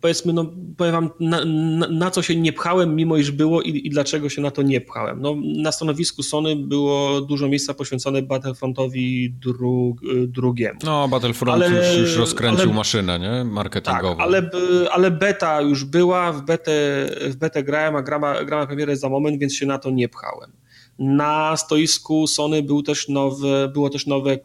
powiedzmy, 0.00 0.32
no 0.32 0.52
powiem 0.76 0.92
wam, 0.92 1.10
na, 1.20 1.44
na, 1.44 1.88
na, 1.88 2.10
co 2.10 2.22
się 2.22 2.36
nie 2.36 2.52
pchałem, 2.52 2.96
mimo 2.96 3.16
iż 3.16 3.30
było 3.30 3.62
i, 3.62 3.86
i, 3.86 3.90
dlaczego 3.90 4.28
się 4.28 4.42
na 4.42 4.50
to 4.50 4.62
nie 4.62 4.80
pchałem. 4.80 5.20
No, 5.20 5.36
na 5.56 5.72
stanowisku 5.72 6.22
Sony 6.22 6.56
było 6.56 7.20
dużo 7.20 7.48
miejsca 7.48 7.74
poświęcone 7.74 8.22
Battlefrontowi 8.22 9.30
dru, 9.30 9.96
drugiemu. 10.26 10.78
No, 10.84 11.08
Battlefront 11.08 11.62
ale, 11.62 11.70
już, 11.70 12.08
już 12.08 12.16
rozkręcił 12.16 12.64
ale, 12.64 12.74
maszynę, 12.74 13.18
nie? 13.18 13.44
Marketingową. 13.44 14.16
Tak, 14.16 14.26
ale, 14.26 14.50
ale 14.90 15.10
beta 15.10 15.60
już 15.60 15.84
była, 15.84 16.32
w 16.32 16.44
betę, 16.44 16.72
w 17.20 17.36
betę 17.36 17.62
grałem, 17.62 17.96
a 17.96 18.02
grama, 18.02 18.44
grama 18.44 18.66
premierę 18.66 18.96
za 18.96 19.08
moment, 19.08 19.40
więc 19.40 19.54
się 19.54 19.66
na 19.66 19.78
to 19.78 19.90
nie 19.90 20.08
pchałem. 20.08 20.52
Na 20.98 21.56
stoisku 21.56 22.26
Sony 22.26 22.62
był 22.62 22.82
też 22.82 23.08
nowe, 23.08 23.68
było 23.68 23.90
też 23.90 24.06
nowe 24.06 24.38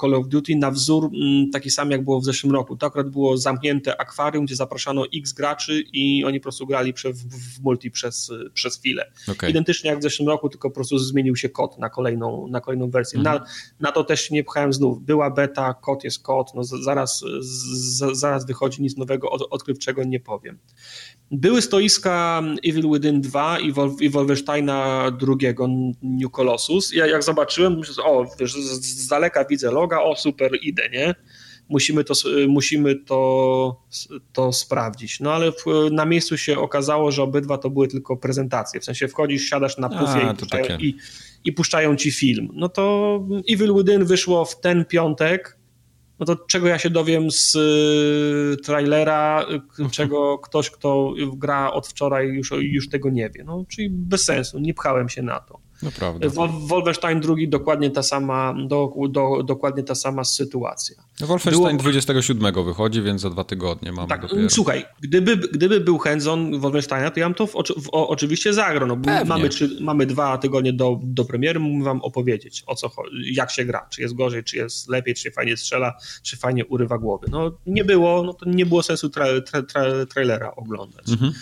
Call 0.00 0.14
of 0.14 0.28
Duty 0.28 0.56
na 0.56 0.70
wzór 0.70 1.04
mm, 1.04 1.50
taki 1.50 1.70
sam 1.70 1.90
jak 1.90 2.04
było 2.04 2.20
w 2.20 2.24
zeszłym 2.24 2.52
roku. 2.52 2.76
To 2.76 2.86
akurat 2.86 3.08
było 3.08 3.36
zamknięte 3.36 4.00
akwarium, 4.00 4.44
gdzie 4.44 4.56
zapraszano 4.56 5.04
x 5.14 5.32
graczy 5.32 5.82
i 5.92 6.24
oni 6.24 6.40
po 6.40 6.42
prostu 6.42 6.66
grali 6.66 6.92
w, 6.92 6.96
w 7.58 7.62
multi 7.62 7.90
przez, 7.90 8.30
przez 8.54 8.78
chwilę. 8.78 9.12
Okay. 9.28 9.50
Identycznie 9.50 9.90
jak 9.90 9.98
w 9.98 10.02
zeszłym 10.02 10.28
roku, 10.28 10.48
tylko 10.48 10.70
po 10.70 10.74
prostu 10.74 10.98
zmienił 10.98 11.36
się 11.36 11.48
kod 11.48 11.78
na 11.78 11.90
kolejną, 11.90 12.48
na 12.48 12.60
kolejną 12.60 12.90
wersję. 12.90 13.18
Mhm. 13.18 13.38
Na, 13.38 13.46
na 13.80 13.92
to 13.92 14.04
też 14.04 14.20
się 14.20 14.34
nie 14.34 14.44
pchałem 14.44 14.72
znów. 14.72 15.02
Była 15.02 15.30
beta, 15.30 15.74
kod 15.74 16.04
jest 16.04 16.22
kod, 16.22 16.54
no 16.54 16.64
zaraz, 16.64 17.24
z, 17.40 18.18
zaraz 18.18 18.46
wychodzi 18.46 18.82
nic 18.82 18.96
nowego, 18.96 19.30
od, 19.30 19.42
odkrywczego 19.50 20.04
nie 20.04 20.20
powiem. 20.20 20.58
Były 21.30 21.62
stoiska 21.62 22.42
Evil 22.64 22.90
Within 22.92 23.20
2 23.20 23.58
i, 23.58 23.72
Wol 23.72 23.90
i 24.00 24.10
Wolfensteina 24.10 25.10
drugiego, 25.10 25.68
New 26.02 26.30
Colossus. 26.30 26.94
Ja 26.94 27.06
jak 27.06 27.22
zobaczyłem, 27.22 27.78
myślę, 27.78 28.04
o, 28.04 28.26
wiesz, 28.40 28.52
z, 28.52 28.86
z, 28.86 29.08
daleka 29.08 29.44
widzę 29.44 29.70
loga, 29.70 30.00
o 30.00 30.16
super, 30.16 30.50
idę, 30.62 30.88
nie? 30.88 31.14
Musimy 31.68 32.04
to, 32.04 32.14
musimy 32.48 32.96
to, 32.96 33.82
to 34.32 34.52
sprawdzić. 34.52 35.20
No 35.20 35.32
ale 35.32 35.52
w, 35.52 35.64
na 35.92 36.04
miejscu 36.04 36.36
się 36.36 36.58
okazało, 36.58 37.10
że 37.10 37.22
obydwa 37.22 37.58
to 37.58 37.70
były 37.70 37.88
tylko 37.88 38.16
prezentacje. 38.16 38.80
W 38.80 38.84
sensie 38.84 39.08
wchodzisz, 39.08 39.42
siadasz 39.42 39.78
na 39.78 39.88
pufie 39.88 40.28
A, 40.28 40.32
i, 40.32 40.36
puszczają, 40.36 40.78
i, 40.78 40.96
i 41.44 41.52
puszczają 41.52 41.96
ci 41.96 42.10
film. 42.10 42.48
No 42.54 42.68
to 42.68 43.24
Evil 43.50 43.74
Within 43.74 44.04
wyszło 44.04 44.44
w 44.44 44.60
ten 44.60 44.84
piątek, 44.84 45.57
no 46.18 46.26
to 46.26 46.36
czego 46.36 46.66
ja 46.66 46.78
się 46.78 46.90
dowiem 46.90 47.30
z 47.30 47.54
y, 47.54 48.62
trailera, 48.64 49.46
y, 49.80 49.90
czego 49.90 50.38
ktoś, 50.38 50.70
kto 50.70 51.14
gra 51.36 51.72
od 51.72 51.88
wczoraj 51.88 52.28
już, 52.28 52.52
już 52.58 52.88
tego 52.88 53.10
nie 53.10 53.30
wie. 53.30 53.44
No, 53.44 53.64
czyli 53.68 53.90
bez 53.90 54.24
sensu, 54.24 54.58
nie 54.58 54.74
pchałem 54.74 55.08
się 55.08 55.22
na 55.22 55.40
to. 55.40 55.67
Naprawdę. 55.82 56.28
Wolfenstein 56.68 57.20
II 57.36 57.48
dokładnie 57.48 57.90
ta 57.90 58.02
sama, 58.02 58.54
do, 58.66 58.92
do, 59.08 59.42
dokładnie 59.42 59.82
ta 59.82 59.94
sama 59.94 60.24
sytuacja. 60.24 60.96
No 61.20 61.26
Wolfenstein 61.26 61.76
Było... 61.76 61.82
27 61.82 62.64
wychodzi, 62.64 63.02
więc 63.02 63.20
za 63.20 63.30
dwa 63.30 63.44
tygodnie 63.44 63.92
mamy 63.92 64.08
tak, 64.08 64.22
dopiero. 64.22 64.50
Słuchaj, 64.50 64.84
gdyby, 65.00 65.36
gdyby 65.36 65.80
był 65.80 65.98
hands-on 65.98 66.60
Wolfensteina, 66.60 67.10
to 67.10 67.20
ja 67.20 67.26
bym 67.26 67.34
to 67.34 67.46
w, 67.46 67.52
w, 67.52 67.88
oczywiście 67.92 68.52
zagrał. 68.52 68.88
No, 68.88 68.96
mamy, 69.26 69.48
czy, 69.48 69.76
mamy 69.80 70.06
dwa 70.06 70.38
tygodnie 70.38 70.72
do, 70.72 71.00
do 71.02 71.24
premiery, 71.24 71.60
mógłbym 71.60 71.84
wam 71.84 72.00
opowiedzieć 72.00 72.62
o 72.66 72.74
co 72.74 72.90
jak 73.32 73.50
się 73.50 73.64
gra, 73.64 73.86
czy 73.90 74.02
jest 74.02 74.14
gorzej, 74.14 74.44
czy 74.44 74.56
jest 74.56 74.88
lepiej, 74.88 75.14
czy 75.14 75.22
się 75.22 75.30
fajnie 75.30 75.56
strzela, 75.56 75.94
czy 76.22 76.36
fajnie 76.36 76.66
urywa 76.66 76.98
głowy. 76.98 77.26
No 77.30 77.52
nie 77.66 77.84
było, 77.84 78.22
no 78.22 78.34
to 78.34 78.50
nie 78.50 78.66
było 78.66 78.82
sensu 78.82 79.08
tra, 79.08 79.26
tra, 79.46 79.62
tra, 79.62 80.06
trailera 80.06 80.54
oglądać. 80.56 81.08
Mhm. 81.08 81.32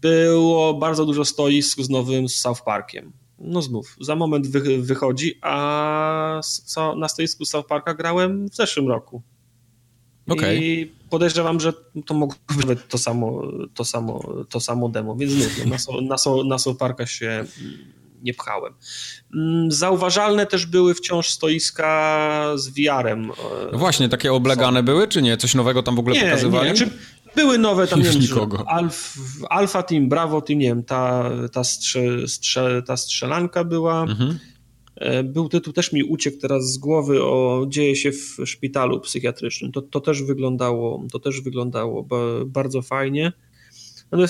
Było 0.00 0.74
bardzo 0.74 1.06
dużo 1.06 1.24
stoisk 1.24 1.80
z 1.80 1.90
nowym 1.90 2.28
South 2.28 2.62
Parkiem 2.62 3.12
no 3.40 3.62
znów, 3.62 3.96
za 4.00 4.16
moment 4.16 4.46
wy, 4.46 4.82
wychodzi, 4.82 5.38
a 5.42 6.40
co 6.64 6.94
na 6.94 7.08
stoisku 7.08 7.44
South 7.44 7.68
Parka 7.68 7.94
grałem 7.94 8.48
w 8.48 8.54
zeszłym 8.54 8.88
roku. 8.88 9.22
Okay. 10.28 10.56
I 10.56 10.92
podejrzewam, 11.10 11.60
że 11.60 11.72
to 12.06 12.14
mogło 12.14 12.36
być 12.66 12.78
to 12.88 12.98
samo, 12.98 13.42
to 13.74 13.84
samo, 13.84 14.20
to 14.48 14.60
samo 14.60 14.88
demo, 14.88 15.16
więc 15.16 15.32
znów, 15.32 15.58
no, 15.58 15.70
na, 15.70 15.78
so, 15.78 16.00
na, 16.00 16.18
so, 16.18 16.44
na 16.44 16.58
South 16.58 16.78
Parka 16.78 17.06
się 17.06 17.44
nie 18.22 18.34
pchałem. 18.34 18.74
Mm, 19.34 19.72
zauważalne 19.72 20.46
też 20.46 20.66
były 20.66 20.94
wciąż 20.94 21.30
stoiska 21.30 22.52
z 22.54 22.68
VR-em. 22.68 23.30
No 23.72 23.78
właśnie, 23.78 24.08
takie 24.08 24.32
oblegane 24.32 24.82
były, 24.82 25.08
czy 25.08 25.22
nie? 25.22 25.36
Coś 25.36 25.54
nowego 25.54 25.82
tam 25.82 25.96
w 25.96 25.98
ogóle 25.98 26.14
nie, 26.14 26.22
pokazywali? 26.22 26.70
Nie, 26.70 26.76
znaczy, 26.76 26.92
były 27.38 27.58
nowe 27.58 27.86
tam, 27.86 28.02
nie 28.02 28.10
nikogo. 28.10 28.68
Alf, 28.68 29.14
Alpha 29.50 29.82
Team, 29.82 30.08
Bravo 30.08 30.40
Team, 30.40 30.58
nie 30.58 30.68
wiem, 30.68 30.84
ta, 30.84 31.30
ta, 31.52 31.64
strze, 31.64 32.28
strze, 32.28 32.82
ta 32.86 32.96
strzelanka 32.96 33.64
była. 33.64 34.02
Mhm. 34.02 34.38
E, 34.96 35.22
był 35.22 35.48
tytuł, 35.48 35.72
też 35.72 35.92
mi 35.92 36.02
uciekł 36.02 36.38
teraz 36.40 36.72
z 36.72 36.78
głowy, 36.78 37.22
o 37.22 37.66
dzieje 37.68 37.96
się 37.96 38.12
w 38.12 38.36
szpitalu 38.44 39.00
psychiatrycznym. 39.00 39.72
To, 39.72 39.82
to 39.82 40.00
też 40.00 40.22
wyglądało, 40.22 41.04
to 41.12 41.18
też 41.18 41.40
wyglądało 41.40 42.06
bardzo 42.46 42.82
fajnie. 42.82 43.32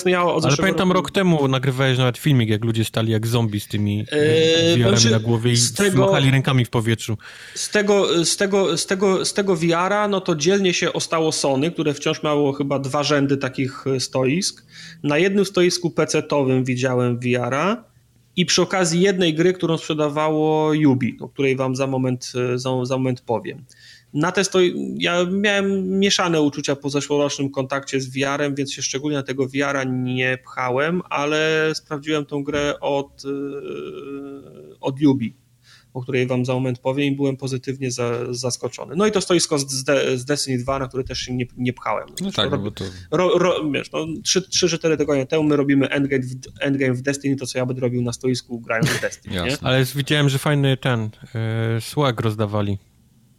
Miało 0.05 0.35
od 0.35 0.45
Ale 0.45 0.57
pamiętam 0.57 0.91
roku... 0.91 1.01
rok 1.01 1.11
temu 1.11 1.47
nagrywałeś 1.47 1.97
nawet 1.97 2.17
filmik, 2.17 2.49
jak 2.49 2.65
ludzie 2.65 2.85
stali 2.85 3.11
jak 3.11 3.27
zombie 3.27 3.59
z 3.59 3.67
tymi 3.67 4.05
eee, 4.11 4.83
VR-ami 4.83 5.11
na 5.11 5.19
głowie 5.19 5.53
i 5.53 5.57
tego, 5.77 6.19
rękami 6.31 6.65
w 6.65 6.69
powietrzu. 6.69 7.17
Z 7.55 7.69
tego, 7.69 8.25
z 8.25 8.37
tego, 8.37 8.77
z 8.77 8.85
tego, 8.85 9.25
z 9.25 9.33
tego 9.33 9.55
VR-a, 9.55 10.07
no 10.07 10.21
to 10.21 10.35
dzielnie 10.35 10.73
się 10.73 10.93
ostało 10.93 11.31
Sony, 11.31 11.71
które 11.71 11.93
wciąż 11.93 12.23
miało 12.23 12.53
chyba 12.53 12.79
dwa 12.79 13.03
rzędy 13.03 13.37
takich 13.37 13.87
e, 13.87 13.99
stoisk. 13.99 14.65
Na 15.03 15.17
jednym 15.17 15.45
stoisku 15.45 15.89
PC-towym 15.89 16.63
widziałem 16.63 17.19
VR-a 17.19 17.83
i 18.35 18.45
przy 18.45 18.61
okazji 18.61 19.01
jednej 19.01 19.33
gry, 19.33 19.53
którą 19.53 19.77
sprzedawało 19.77 20.73
Yubi, 20.73 21.17
o 21.19 21.29
której 21.29 21.55
wam 21.55 21.75
za 21.75 21.87
moment, 21.87 22.31
e, 22.53 22.59
za, 22.59 22.85
za 22.85 22.97
moment 22.97 23.21
powiem. 23.21 23.65
Na 24.13 24.31
te 24.31 24.43
stoi... 24.43 24.95
ja 24.97 25.25
miałem 25.31 25.99
mieszane 25.99 26.41
uczucia 26.41 26.75
po 26.75 26.89
zeszłorocznym 26.89 27.51
kontakcie 27.51 28.01
z 28.01 28.07
VR-em, 28.07 28.55
więc 28.55 28.73
się 28.73 28.81
szczególnie 28.81 29.17
na 29.17 29.23
tego 29.23 29.47
VR-a 29.47 29.83
nie 29.83 30.37
pchałem, 30.37 31.01
ale 31.09 31.71
sprawdziłem 31.75 32.25
tą 32.25 32.43
grę 32.43 32.79
od, 32.79 33.23
e, 33.25 33.29
od 34.79 34.99
Yubi, 34.99 35.35
o 35.93 36.01
której 36.01 36.27
wam 36.27 36.45
za 36.45 36.53
moment 36.53 36.79
powiem 36.79 37.13
i 37.13 37.15
byłem 37.15 37.37
pozytywnie 37.37 37.91
za, 37.91 38.33
zaskoczony. 38.33 38.95
No 38.95 39.07
i 39.07 39.11
to 39.11 39.21
stoisko 39.21 39.59
z, 39.59 39.85
z 40.15 40.25
Destiny 40.25 40.57
2, 40.57 40.79
na 40.79 40.87
które 40.87 41.03
też 41.03 41.19
się 41.19 41.33
nie, 41.33 41.45
nie 41.57 41.73
pchałem. 41.73 42.07
No, 42.09 42.15
no 42.21 42.31
tak, 42.31 42.51
no 42.51 42.57
bo 42.57 42.71
to... 42.71 42.85
Ro, 43.11 43.37
ro, 43.37 43.71
wiesz, 43.71 43.91
no, 43.91 43.99
3-4 43.99 44.97
tygodnie 44.97 45.25
temu 45.25 45.43
my 45.43 45.55
robimy 45.55 45.89
endgame 45.89 46.23
w, 46.23 46.35
endgame 46.59 46.93
w 46.93 47.01
Destiny, 47.01 47.35
to 47.35 47.45
co 47.45 47.57
ja 47.57 47.65
będę 47.65 47.81
robił 47.81 48.01
na 48.01 48.13
stoisku 48.13 48.59
grając 48.59 48.89
w 48.89 49.01
Destiny, 49.01 49.35
nie? 49.45 49.57
Ale 49.61 49.85
widziałem, 49.85 50.29
że 50.29 50.37
fajny 50.37 50.77
ten 50.77 51.09
yy, 51.73 51.81
swag 51.81 52.21
rozdawali. 52.21 52.77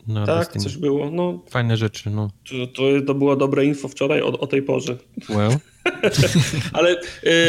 No, 0.06 0.26
tak, 0.26 0.38
Destiny. 0.38 0.64
coś 0.64 0.76
było. 0.76 1.10
No, 1.10 1.38
Fajne 1.50 1.76
rzeczy, 1.76 2.10
no. 2.10 2.30
To, 2.48 2.66
to, 2.66 2.82
to 3.06 3.14
było 3.14 3.36
dobre 3.36 3.64
info 3.64 3.88
wczoraj 3.88 4.22
o, 4.22 4.26
o 4.26 4.46
tej 4.46 4.62
porze. 4.62 4.96
Well. 5.28 5.56
Ale 6.72 7.00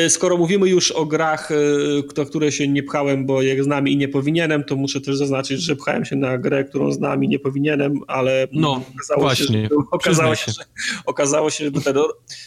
y, 0.05 0.09
skoro 0.09 0.37
mówimy 0.37 0.69
już 0.69 0.91
o 0.91 1.05
grach, 1.05 1.51
y, 1.51 2.25
które 2.27 2.51
się 2.51 2.67
nie 2.67 2.83
pchałem, 2.83 3.25
bo 3.25 3.41
jak 3.41 3.63
znam 3.63 3.87
i 3.87 3.97
nie 3.97 4.07
powinienem, 4.07 4.63
to 4.63 4.75
muszę 4.75 5.01
też 5.01 5.17
zaznaczyć, 5.17 5.61
że 5.61 5.75
pchałem 5.75 6.05
się 6.05 6.15
na 6.15 6.37
grę, 6.37 6.63
którą 6.63 6.91
znam 6.91 7.23
i 7.23 7.27
nie 7.27 7.39
powinienem, 7.39 7.99
ale 8.07 8.47
no, 8.51 8.83
okazało 8.95 9.21
właśnie, 9.21 9.45
się, 9.63 9.69
że, 9.69 9.75
okazało 9.91 10.35
się, 10.35 10.51
że, 10.51 10.63
okazało 11.05 11.49
się, 11.49 11.63
że 11.65 11.71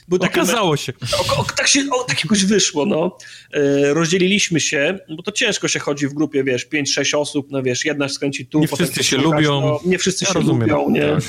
był 0.09 0.19
taki 0.19 0.41
Okazało 0.41 0.77
się. 0.77 0.93
O, 1.19 1.41
o, 1.41 1.45
tak 1.57 1.69
się. 1.69 1.81
O, 1.93 2.05
tak 2.05 2.25
jakoś 2.25 2.45
wyszło, 2.45 2.87
no. 2.87 3.17
Y, 3.57 3.95
rozdzieliliśmy 3.95 4.61
się, 4.61 4.99
bo 5.17 5.23
to 5.23 5.33
ciężko 5.33 5.69
się 5.69 5.79
chodzi 5.79 6.09
w 6.09 6.15
grupie, 6.15 6.45
wiesz, 6.45 6.69
5-6 6.69 7.19
osób, 7.19 7.47
no 7.51 7.63
wiesz, 7.63 7.85
jedna 7.85 8.09
skręci 8.09 8.47
tu, 8.47 8.61
nie 8.61 8.69
wszyscy 8.69 9.05
się 9.05 9.17
lubią. 9.17 9.61
No, 9.61 9.81
nie 9.85 9.99
wszyscy 9.99 10.25
ja 10.25 10.33
się 10.33 10.39
rozumiem. 10.39 10.61
lubią, 10.61 10.91
nie? 10.91 11.09
Tak 11.09 11.23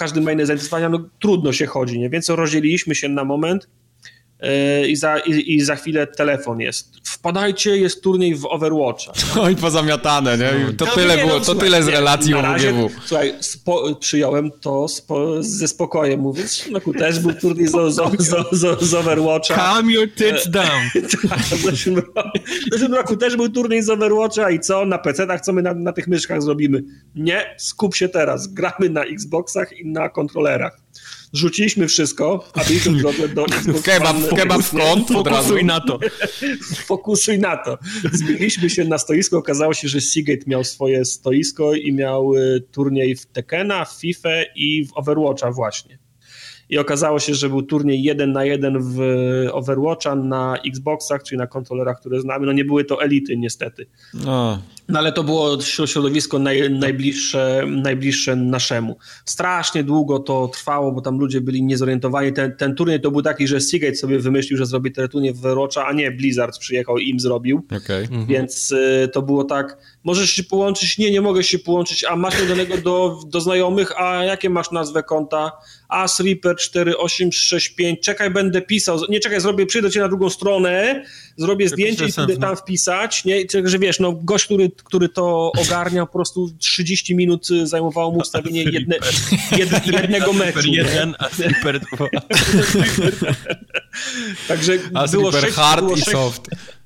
każdy 0.00 0.20
ma 0.20 0.32
inne 0.32 0.46
zainteresowania, 0.46 0.88
no 0.88 1.08
trudno 1.18 1.52
się 1.52 1.66
chodzi, 1.66 1.98
nie? 1.98 2.10
Więc 2.10 2.28
rozdzieliliśmy 2.28 2.94
się 2.94 3.08
na 3.08 3.24
moment 3.24 3.68
i 4.88 4.96
za, 4.96 5.18
i, 5.18 5.54
i, 5.54 5.60
za 5.60 5.76
chwilę 5.76 6.06
telefon 6.06 6.60
jest. 6.60 6.92
Wpadajcie, 7.04 7.76
jest 7.76 8.02
turniej 8.02 8.34
w 8.34 8.44
Overwatcha. 8.44 9.12
No 9.36 9.50
i 9.50 9.56
pozamiatane, 9.56 10.38
nie? 10.38 10.72
To 10.76 10.84
no, 10.84 10.92
tyle 10.92 11.16
nie, 11.16 11.22
było, 11.22 11.34
no, 11.34 11.38
to 11.38 11.44
słuchaj, 11.44 11.64
tyle 11.64 11.82
z 11.82 11.88
relacji 11.88 12.34
o 12.34 12.42
razie, 12.42 12.74
Słuchaj, 13.04 13.34
spo, 13.40 13.94
przyjąłem 13.94 14.50
to 14.60 14.88
spo, 14.88 15.42
ze 15.42 15.68
spokojem, 15.68 16.20
mówiąc, 16.20 16.64
no 16.70 16.80
ku 16.80 16.92
też 16.92 17.18
był 17.18 17.32
turniej 17.32 17.68
z, 17.68 17.72
z, 18.18 18.50
z, 18.50 18.82
z 18.82 18.94
Overwatcha. 18.94 19.54
Calm 19.54 19.90
your 19.90 20.08
tits 20.14 20.50
down. 20.50 20.90
tak, 21.30 21.38
w, 21.38 21.62
zeszłym 21.62 21.96
roku, 21.96 22.20
w 22.68 22.72
zeszłym 22.72 22.94
roku 22.94 23.16
też 23.16 23.36
był 23.36 23.48
turniej 23.48 23.82
z 23.82 23.90
Overwatcha 23.90 24.50
i 24.50 24.60
co? 24.60 24.86
Na 24.86 24.98
PC-tach, 24.98 25.40
co 25.40 25.52
my 25.52 25.62
na, 25.62 25.74
na 25.74 25.92
tych 25.92 26.08
myszkach 26.08 26.42
zrobimy? 26.42 26.82
Nie, 27.14 27.54
skup 27.58 27.94
się 27.94 28.08
teraz. 28.08 28.46
Gramy 28.46 28.90
na 28.90 29.04
Xboxach 29.04 29.72
i 29.72 29.86
na 29.86 30.08
kontrolerach. 30.08 30.80
Rzuciliśmy 31.32 31.88
wszystko, 31.88 32.44
a 32.54 32.64
w 32.64 32.96
drodze 32.96 33.28
do 33.28 33.46
Kebab, 33.84 34.16
kebab 34.36 34.62
w 34.62 34.70
kąt 34.70 35.08
Fokusuj 35.08 35.64
na 35.64 35.80
to. 35.80 35.98
Fokusuj 36.86 37.38
na 37.38 37.56
to. 37.56 37.78
Zbiliśmy 38.12 38.70
się 38.70 38.84
na 38.84 38.98
stoisko, 38.98 39.38
okazało 39.38 39.74
się, 39.74 39.88
że 39.88 40.00
Seagate 40.00 40.44
miał 40.46 40.64
swoje 40.64 41.04
stoisko 41.04 41.74
i 41.74 41.92
miał 41.92 42.34
y, 42.34 42.60
turniej 42.72 43.16
w 43.16 43.26
Tekena, 43.26 43.84
w 43.84 43.92
FIFA 43.92 44.42
i 44.56 44.84
w 44.86 44.92
Overwatcha 44.94 45.52
właśnie 45.52 45.98
i 46.70 46.78
okazało 46.78 47.18
się, 47.18 47.34
że 47.34 47.48
był 47.48 47.62
turniej 47.62 48.02
jeden 48.02 48.32
na 48.32 48.44
jeden 48.44 48.78
w 48.80 49.00
Overwatcha 49.52 50.14
na 50.14 50.56
Xboxach, 50.66 51.22
czyli 51.22 51.38
na 51.38 51.46
kontrolerach, 51.46 52.00
które 52.00 52.20
znamy. 52.20 52.46
No 52.46 52.52
nie 52.52 52.64
były 52.64 52.84
to 52.84 53.02
elity 53.02 53.36
niestety. 53.36 53.86
No. 54.14 54.62
No 54.90 54.98
ale 54.98 55.12
to 55.12 55.24
było 55.24 55.58
środowisko 55.86 56.38
naj, 56.38 56.70
najbliższe, 56.70 57.64
najbliższe 57.66 58.36
naszemu. 58.36 58.96
Strasznie 59.24 59.84
długo 59.84 60.18
to 60.18 60.48
trwało, 60.48 60.92
bo 60.92 61.00
tam 61.00 61.18
ludzie 61.18 61.40
byli 61.40 61.62
niezorientowani. 61.62 62.32
Ten, 62.32 62.56
ten 62.56 62.74
turniej 62.74 63.00
to 63.00 63.10
był 63.10 63.22
taki, 63.22 63.48
że 63.48 63.60
Seagate 63.60 63.94
sobie 63.94 64.18
wymyślił, 64.18 64.58
że 64.58 64.66
zrobi 64.66 64.92
ten 64.92 65.08
turniej 65.08 65.34
w 65.34 65.60
a 65.86 65.92
nie 65.92 66.10
Blizzard 66.10 66.58
przyjechał 66.58 66.98
i 66.98 67.08
im 67.08 67.20
zrobił. 67.20 67.62
Okay. 67.82 68.00
Mhm. 68.00 68.26
Więc 68.26 68.70
y, 68.70 69.08
to 69.12 69.22
było 69.22 69.44
tak, 69.44 69.78
możesz 70.04 70.30
się 70.30 70.44
połączyć? 70.44 70.98
Nie, 70.98 71.10
nie 71.10 71.20
mogę 71.20 71.42
się 71.42 71.58
połączyć. 71.58 72.04
A 72.04 72.16
masz 72.16 72.48
danego 72.48 72.78
do, 72.78 73.20
do 73.26 73.40
znajomych? 73.40 74.00
A 74.00 74.24
jakie 74.24 74.50
masz 74.50 74.70
nazwę 74.70 75.02
konta? 75.02 75.52
As 75.88 76.20
Reaper 76.20 76.56
4865, 76.56 78.00
czekaj, 78.00 78.30
będę 78.30 78.62
pisał. 78.62 78.98
Nie 79.08 79.20
czekaj, 79.20 79.40
zrobię, 79.40 79.66
przyjdę 79.66 79.90
cię 79.90 80.00
na 80.00 80.08
drugą 80.08 80.30
stronę, 80.30 81.04
zrobię 81.36 81.68
zdjęcie 81.68 82.06
i 82.06 82.12
będę 82.12 82.36
tam 82.36 82.56
wpisać. 82.56 83.24
Nie? 83.24 83.44
Także 83.44 83.78
wiesz, 83.78 84.00
no 84.00 84.12
gość, 84.12 84.44
który, 84.44 84.70
który 84.84 85.08
to 85.08 85.52
ogarniał, 85.58 86.06
po 86.06 86.12
prostu 86.12 86.50
30 86.58 87.14
minut 87.14 87.48
zajmowało 87.64 88.12
mu 88.12 88.18
ustawienie 88.18 88.62
jedne, 88.62 88.96
jed, 89.58 89.86
jednego 89.86 90.32
meczu. 90.32 90.68
jeden, 90.68 91.14
a 91.18 91.28
dwa. 91.94 92.08
Także 94.48 94.78
As 94.94 95.10
było 95.10 95.32
sześć, 95.32 95.54
hard 95.56 95.84
było 95.84 95.96
i 95.96 96.00
soft 96.00 96.42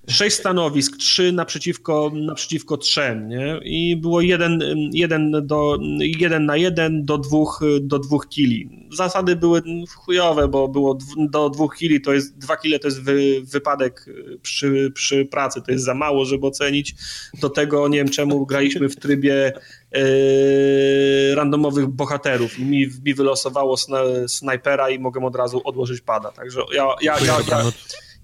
sześć 0.09 0.37
stanowisk, 0.37 0.97
trzy 0.97 1.33
naprzeciwko, 1.33 2.13
naprzeciwko 2.15 2.77
trzem, 2.77 3.29
nie? 3.29 3.61
I 3.65 3.97
było 3.97 4.21
jeden, 4.21 4.61
jeden, 4.93 5.47
do, 5.47 5.79
jeden 5.99 6.47
na 6.47 6.57
jeden 6.57 7.05
do 7.05 7.19
dwóch, 7.19 7.61
do 7.81 7.99
dwóch 7.99 8.29
kili. 8.29 8.89
Zasady 8.93 9.37
były 9.37 9.63
chujowe, 9.97 10.49
bo 10.49 10.69
było 10.69 10.99
do 11.17 11.51
dwóch 11.51 11.77
kili, 11.77 12.01
to 12.01 12.13
jest, 12.13 12.39
dwa 12.39 12.57
kile 12.57 12.79
to 12.79 12.89
jest 12.89 13.03
wy, 13.03 13.43
wypadek 13.43 14.07
przy, 14.43 14.93
przy 14.95 15.25
pracy, 15.25 15.63
to 15.63 15.73
jest 15.73 15.85
za 15.85 15.95
mało, 15.95 16.25
żeby 16.25 16.47
ocenić. 16.47 16.95
Do 17.41 17.51
tego, 17.51 17.89
nie 17.89 17.99
wiem 17.99 18.09
czemu, 18.09 18.47
graliśmy 18.47 18.89
w 18.89 18.97
trybie 18.97 19.53
Yy, 19.95 21.35
randomowych 21.35 21.87
bohaterów 21.87 22.59
i 22.59 22.65
mi, 22.65 22.89
mi 23.05 23.15
wylosowało 23.15 23.77
sna, 23.77 23.99
snajpera 24.29 24.91
i 24.91 24.99
mogę 24.99 25.27
od 25.27 25.37
razu 25.37 25.61
odłożyć 25.65 26.01
pada. 26.01 26.33
Także 26.33 26.61
ja, 26.73 26.87
ja, 27.03 27.19
ja, 27.19 27.37
ja, 27.49 27.63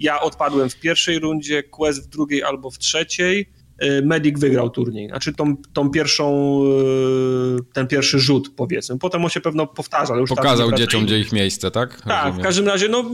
ja 0.00 0.20
odpadłem 0.20 0.70
w 0.70 0.80
pierwszej 0.80 1.18
rundzie, 1.18 1.62
Quest 1.62 2.06
w 2.06 2.08
drugiej 2.08 2.42
albo 2.42 2.70
w 2.70 2.78
trzeciej. 2.78 3.50
Y, 3.84 4.02
Medic 4.04 4.40
wygrał 4.40 4.70
turniej. 4.70 5.08
Znaczy 5.08 5.32
tą, 5.32 5.56
tą 5.72 5.90
pierwszą, 5.90 6.60
y, 7.58 7.72
ten 7.72 7.86
pierwszy 7.86 8.18
rzut 8.18 8.52
powiedzmy. 8.56 8.98
Potem 8.98 9.24
on 9.24 9.30
się 9.30 9.40
pewno 9.40 9.66
powtarza. 9.66 10.16
Już 10.16 10.30
Pokazał 10.30 10.72
dzieciom, 10.72 11.04
gdzie 11.04 11.18
ich 11.18 11.32
miejsce, 11.32 11.70
tak? 11.70 12.00
Tak, 12.00 12.24
Rozumiem. 12.24 12.40
w 12.40 12.42
każdym 12.42 12.66
razie, 12.66 12.88
no, 12.88 13.10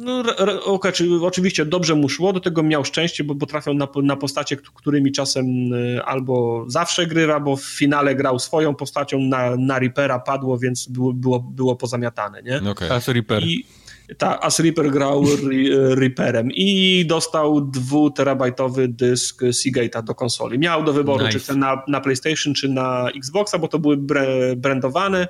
no 0.00 0.22
okay, 0.64 0.92
czy, 0.92 1.08
oczywiście 1.22 1.64
dobrze 1.64 1.94
mu 1.94 2.08
szło, 2.08 2.32
do 2.32 2.40
tego 2.40 2.62
miał 2.62 2.84
szczęście, 2.84 3.24
bo, 3.24 3.34
bo 3.34 3.46
trafiał 3.46 3.74
na, 3.74 3.88
na 4.02 4.16
postacie, 4.16 4.56
którymi 4.56 5.12
czasem 5.12 5.72
y, 5.72 6.02
albo 6.04 6.64
zawsze 6.68 7.06
grywa, 7.06 7.40
bo 7.40 7.56
w 7.56 7.64
finale 7.64 8.14
grał 8.14 8.38
swoją 8.38 8.74
postacią, 8.74 9.18
na, 9.18 9.56
na 9.56 9.78
Reapera 9.78 10.18
padło, 10.18 10.58
więc 10.58 10.88
było, 10.88 11.12
było, 11.12 11.40
było 11.40 11.76
pozamiatane, 11.76 12.42
nie? 12.42 12.70
Okay. 12.70 12.88
Reaper. 13.06 13.42
I, 13.42 13.66
ta, 14.18 14.40
As 14.40 14.58
Reaper 14.58 14.90
grał 14.90 15.24
Reaperem 16.00 16.48
i 16.52 17.04
dostał 17.08 17.60
dwuterabajtowy 17.60 18.88
dysk 18.88 19.42
Seagate'a 19.42 20.02
do 20.02 20.14
konsoli. 20.14 20.58
Miał 20.58 20.84
do 20.84 20.92
wyboru, 20.92 21.24
nice. 21.24 21.32
czy 21.32 21.38
chce 21.38 21.56
na, 21.56 21.82
na 21.88 22.00
PlayStation, 22.00 22.54
czy 22.54 22.68
na 22.68 23.10
Xboxa, 23.16 23.58
bo 23.58 23.68
to 23.68 23.78
były 23.78 23.96
brandowane 24.56 25.28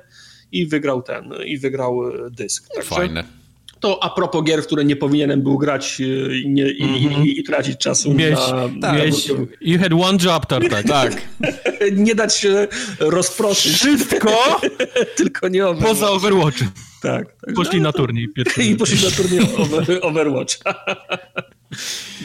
i 0.51 0.67
wygrał 0.67 1.01
ten, 1.01 1.33
i 1.45 1.57
wygrał 1.57 2.01
dysk. 2.29 2.67
Także 2.75 2.95
Fajne. 2.95 3.40
To 3.81 4.03
a 4.03 4.09
propos 4.09 4.43
gier, 4.43 4.63
w 4.63 4.65
które 4.65 4.85
nie 4.85 4.95
powinienem 4.95 5.41
był 5.41 5.57
grać 5.57 6.01
e, 6.01 6.37
i, 6.37 6.49
nie, 6.49 6.71
i, 6.71 6.83
mm 6.83 6.95
-hmm. 6.95 7.25
i, 7.25 7.39
i 7.39 7.43
tracić 7.43 7.77
czasu 7.77 8.13
Mieć, 8.13 8.31
na... 8.31 8.69
Tak, 8.81 9.05
mieć, 9.05 9.27
you 9.61 9.79
had 9.79 9.93
one 9.93 10.17
job, 10.23 10.45
Tartak. 10.45 10.87
tak. 11.01 11.23
nie 11.91 12.15
dać 12.15 12.35
się 12.35 12.67
rozproszyć. 12.99 13.73
Wszystko 13.73 14.61
tylko 15.17 15.47
nie 15.47 15.67
Overwatch. 15.67 15.89
Poza 15.89 16.11
Overwatchem. 16.11 16.67
Tak. 17.01 17.35
tak. 17.45 17.55
Poszli 17.55 17.81
no, 17.81 17.89
na 17.89 17.93
turniej. 17.93 18.27
I 18.71 18.75
poszli 18.75 19.05
na 19.05 19.11
turniej 19.11 19.41
Overwatch. 20.01 20.57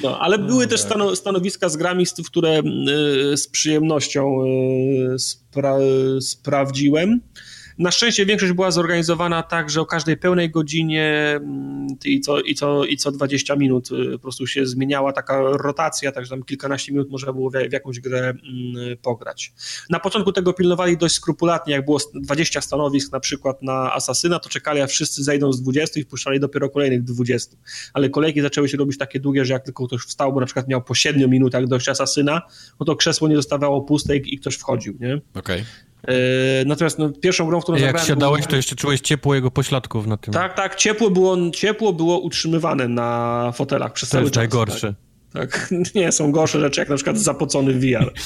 No, 0.03 0.19
ale 0.21 0.39
były 0.39 0.67
też 0.67 0.81
stano, 0.81 1.17
stanowiska 1.17 1.69
z 1.69 1.77
grami, 1.77 2.05
które 2.27 2.63
y, 3.33 3.37
z 3.37 3.49
przyjemnością 3.49 4.45
y, 5.15 5.19
spra 5.19 5.77
sprawdziłem. 6.21 7.21
Na 7.79 7.91
szczęście 7.91 8.27
większość 8.27 8.53
była 8.53 8.71
zorganizowana 8.71 9.43
tak, 9.43 9.71
że 9.71 9.81
o 9.81 9.87
każdej 9.87 10.17
pełnej 10.17 10.51
godzinie 10.51 11.35
mm, 11.37 11.87
i 12.05 12.21
co, 12.21 12.41
i 12.41 12.55
co, 12.55 12.85
i 12.85 12.97
co 12.97 13.13
20 13.13 13.57
minut 13.57 13.91
y, 13.93 14.13
po 14.13 14.19
prostu 14.19 14.47
się 14.47 14.67
zmieniała 14.67 15.13
taka 15.13 15.41
rotacja, 15.41 16.13
także 16.13 16.31
tam 16.31 16.43
kilkanaście 16.43 16.93
minut 16.93 17.11
można 17.11 17.33
było 17.33 17.51
w, 17.51 17.53
w 17.53 17.73
jakąś 17.73 18.01
grę 18.01 18.19
mm, 18.19 18.97
pograć. 19.03 19.53
Na 19.91 20.01
początku 20.01 20.33
tego 20.33 20.53
pilnowali 20.53 20.97
dość 20.97 21.15
skrupulatnie, 21.15 21.73
jak 21.75 21.85
było 21.85 21.99
20 22.15 22.61
stanowisk 22.61 23.13
na 23.13 23.21
przykład 23.21 23.63
na 23.63 23.93
Asasyna, 23.93 24.39
to 24.39 24.49
czekali, 24.49 24.81
a 24.81 24.87
wszyscy 24.87 25.25
zejdą 25.25 25.53
z 25.53 25.63
20 25.63 26.01
i 26.01 26.03
wpuszczali 26.03 26.41
dopiero 26.41 26.71
kolejnych 26.71 27.03
20. 27.03 27.57
Ale 27.93 28.11
kolejki 28.11 28.41
zaczęły 28.43 28.69
się 28.69 28.77
robić 28.77 28.99
takie 28.99 29.21
długie, 29.21 29.45
że 29.45 29.53
jak 29.53 29.65
tylko 29.65 29.87
ktoś 29.87 30.01
wstał, 30.01 30.33
bo 30.33 30.41
na 30.41 30.47
przykład 30.47 30.69
miał 30.69 30.83
po 30.83 30.95
7 30.95 31.31
minutach 31.31 31.67
dość 31.67 31.89
Asasyna, 31.89 32.43
no 32.81 32.87
to 32.87 32.97
krzesło 32.97 33.29
nie 33.29 33.37
zostawało 33.37 33.83
puste 33.83 34.17
i, 34.17 34.39
ktoś 34.39 34.57
wchodził, 34.57 34.97
nie? 35.01 35.21
Okej. 35.35 35.61
Okay. 35.61 35.65
E, 36.03 36.15
natomiast 36.67 36.99
no, 36.99 37.11
pierwszą 37.11 37.47
grą, 37.47 37.61
którą 37.61 37.79
Jak 37.79 37.85
zagrałem... 37.87 38.01
Jak 38.01 38.09
siadałeś, 38.09 38.47
to 38.47 38.57
jeszcze 38.57 38.77
czułeś 38.77 39.01
ciepło 39.01 39.35
jego 39.35 39.51
pośladków 39.51 40.07
na 40.07 40.17
tym. 40.17 40.35
Tak, 40.35 40.55
tak, 40.55 40.75
ciepło 40.75 41.11
było, 41.11 41.51
ciepło 41.51 41.93
było 41.93 42.19
utrzymywane 42.19 42.89
na 42.89 43.53
fotelach 43.55 43.93
przez 43.93 44.09
to 44.09 44.17
cały 44.17 44.31
czas. 44.31 44.37
najgorsze. 44.37 44.95
Tak. 45.33 45.51
tak. 45.51 45.71
Nie, 45.95 46.13
są 46.13 46.33
gorsze 46.33 46.61
rzeczy, 46.61 46.81
jak 46.81 46.89
na 46.89 46.97
przykład 46.97 47.19
zapocony 47.19 47.73
VR. 47.73 48.13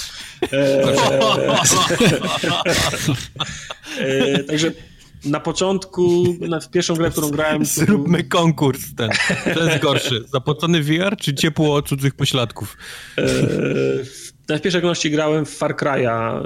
E, 0.53 0.83
e, 4.35 4.45
także 4.45 4.73
na 5.25 5.41
początku, 5.41 6.25
na, 6.41 6.61
w 6.61 6.71
pierwszą 6.71 6.95
grę, 6.95 7.11
którą 7.11 7.31
grałem... 7.31 7.65
Zróbmy 7.65 8.25
konkurs 8.25 8.95
ten. 8.97 9.11
To 9.55 9.65
jest 9.65 9.83
gorszy. 9.83 10.25
Zapocony 10.33 10.83
VR 10.83 11.17
czy 11.21 11.35
ciepło 11.35 11.83
cudzych 11.83 12.15
pośladków? 12.15 12.77
E, 13.19 13.23
na 14.55 14.59
pierwszej 14.59 14.83
kolejności 14.83 15.11
grałem 15.11 15.45
w 15.45 15.51
Far 15.51 15.77
Cry'a 15.77 16.43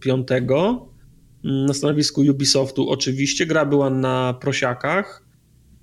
5 0.00 0.30
e, 0.30 0.36
mm, 0.36 1.66
na 1.66 1.74
stanowisku 1.74 2.20
Ubisoftu 2.20 2.90
oczywiście. 2.90 3.46
Gra 3.46 3.64
była 3.64 3.90
na 3.90 4.34
prosiakach. 4.40 5.22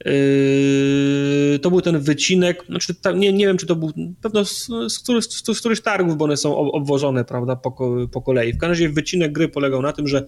E, 0.05 1.59
to 1.59 1.69
był 1.69 1.81
ten 1.81 1.99
wycinek, 1.99 2.65
znaczy 2.69 2.95
nie, 3.15 3.33
nie 3.33 3.47
wiem, 3.47 3.57
czy 3.57 3.65
to 3.65 3.75
był 3.75 3.91
pewno 4.21 4.45
z, 4.45 4.67
z, 4.87 4.99
których, 4.99 5.25
z, 5.25 5.59
których 5.59 5.81
targów, 5.81 6.17
bo 6.17 6.25
one 6.25 6.37
są 6.37 6.57
obwożone, 6.57 7.25
prawda, 7.25 7.55
po, 7.55 7.71
po 8.11 8.21
kolei. 8.21 8.53
W 8.53 8.57
każdym 8.57 8.69
razie 8.69 8.89
wycinek 8.89 9.31
gry 9.31 9.49
polegał 9.49 9.81
na 9.81 9.93
tym, 9.93 10.07
że 10.07 10.25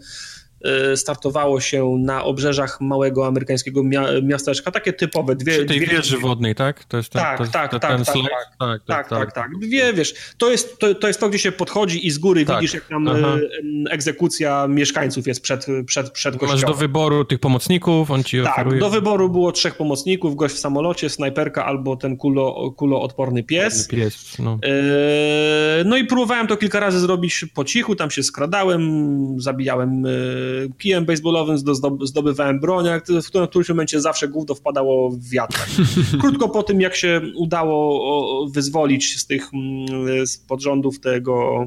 startowało 0.95 1.59
się 1.59 1.95
na 1.99 2.24
obrzeżach 2.24 2.82
małego 2.82 3.28
amerykańskiego 3.28 3.84
miasteczka, 4.24 4.72
takie 4.72 4.93
typowe. 4.93 5.36
Dwie, 5.36 5.51
Przy 5.51 5.66
tej 5.66 5.78
dwie... 5.78 5.88
wieży 5.88 6.18
wodnej, 6.18 6.55
tak? 6.55 6.86
To 6.86 6.97
jest 6.97 7.09
ten, 7.09 7.22
tak, 7.22 7.38
to, 7.38 7.45
tak, 7.45 7.72
to, 7.72 7.80
tak, 7.80 7.91
ten 7.91 8.05
tak, 8.05 8.16
tak, 8.59 8.82
tak, 8.88 9.09
tak, 9.09 9.09
tak, 9.09 9.34
tak, 9.34 9.51
Wie, 9.62 9.93
wiesz, 9.93 10.14
to 10.38 10.51
jest, 10.51 10.80
to, 10.80 10.95
to 10.95 11.07
jest 11.07 11.20
to, 11.20 11.30
gdzie 11.30 11.39
się 11.39 11.51
podchodzi 11.51 12.07
i 12.07 12.12
z 12.12 12.18
góry 12.18 12.45
tak. 12.45 12.59
widzisz, 12.59 12.74
jak 12.74 12.88
tam 12.88 13.07
Aha. 13.07 13.38
E, 13.88 13.91
egzekucja 13.91 14.68
mieszkańców 14.68 15.28
jest 15.28 15.41
przed, 15.41 15.66
przed, 15.86 16.12
przed 16.12 16.34
kościołem. 16.34 16.62
Masz 16.62 16.66
do 16.66 16.74
wyboru 16.74 17.26
tych 17.26 17.39
pomocników, 17.39 18.12
on 18.12 18.24
ci 18.24 18.43
tak, 18.43 18.53
oferuje... 18.53 18.80
do 18.80 18.89
wyboru 18.89 19.30
było 19.30 19.51
trzech 19.51 19.76
pomocników, 19.76 20.36
gość 20.36 20.55
w 20.55 20.59
samolocie, 20.59 21.09
snajperka 21.09 21.66
albo 21.66 21.95
ten 21.95 22.18
kulo, 22.18 22.72
kuloodporny 22.72 23.43
pies. 23.43 23.88
pies 23.88 24.38
no. 24.39 24.59
E, 24.64 25.84
no 25.86 25.97
i 25.97 26.05
próbowałem 26.05 26.47
to 26.47 26.57
kilka 26.57 26.80
razy 26.80 26.99
zrobić 26.99 27.45
po 27.53 27.64
cichu, 27.64 27.95
tam 27.95 28.12
się 28.12 28.24
skradałem, 28.24 28.82
zabijałem 29.38 30.05
kijem 30.78 31.06
baseballowym 31.06 31.58
zdobywałem 32.02 32.60
broń, 32.60 32.86
w 33.24 33.28
którym, 33.28 33.47
w 33.47 33.49
którymś 33.49 33.70
momencie 33.70 34.02
zawsze 34.02 34.28
gówno 34.28 34.56
wpadało 34.56 35.10
w 35.10 35.30
wiatr. 35.30 35.66
Krótko 36.22 36.49
po 36.49 36.64
tym, 36.64 36.82
jak 36.82 36.95
się 36.95 37.22
udało 37.36 38.49
wyzwolić 38.49 39.20
z 39.20 39.28
tych 39.28 39.54
mm, 39.54 40.28
z 40.28 40.38
podrządów 40.38 40.99
tego 40.99 41.66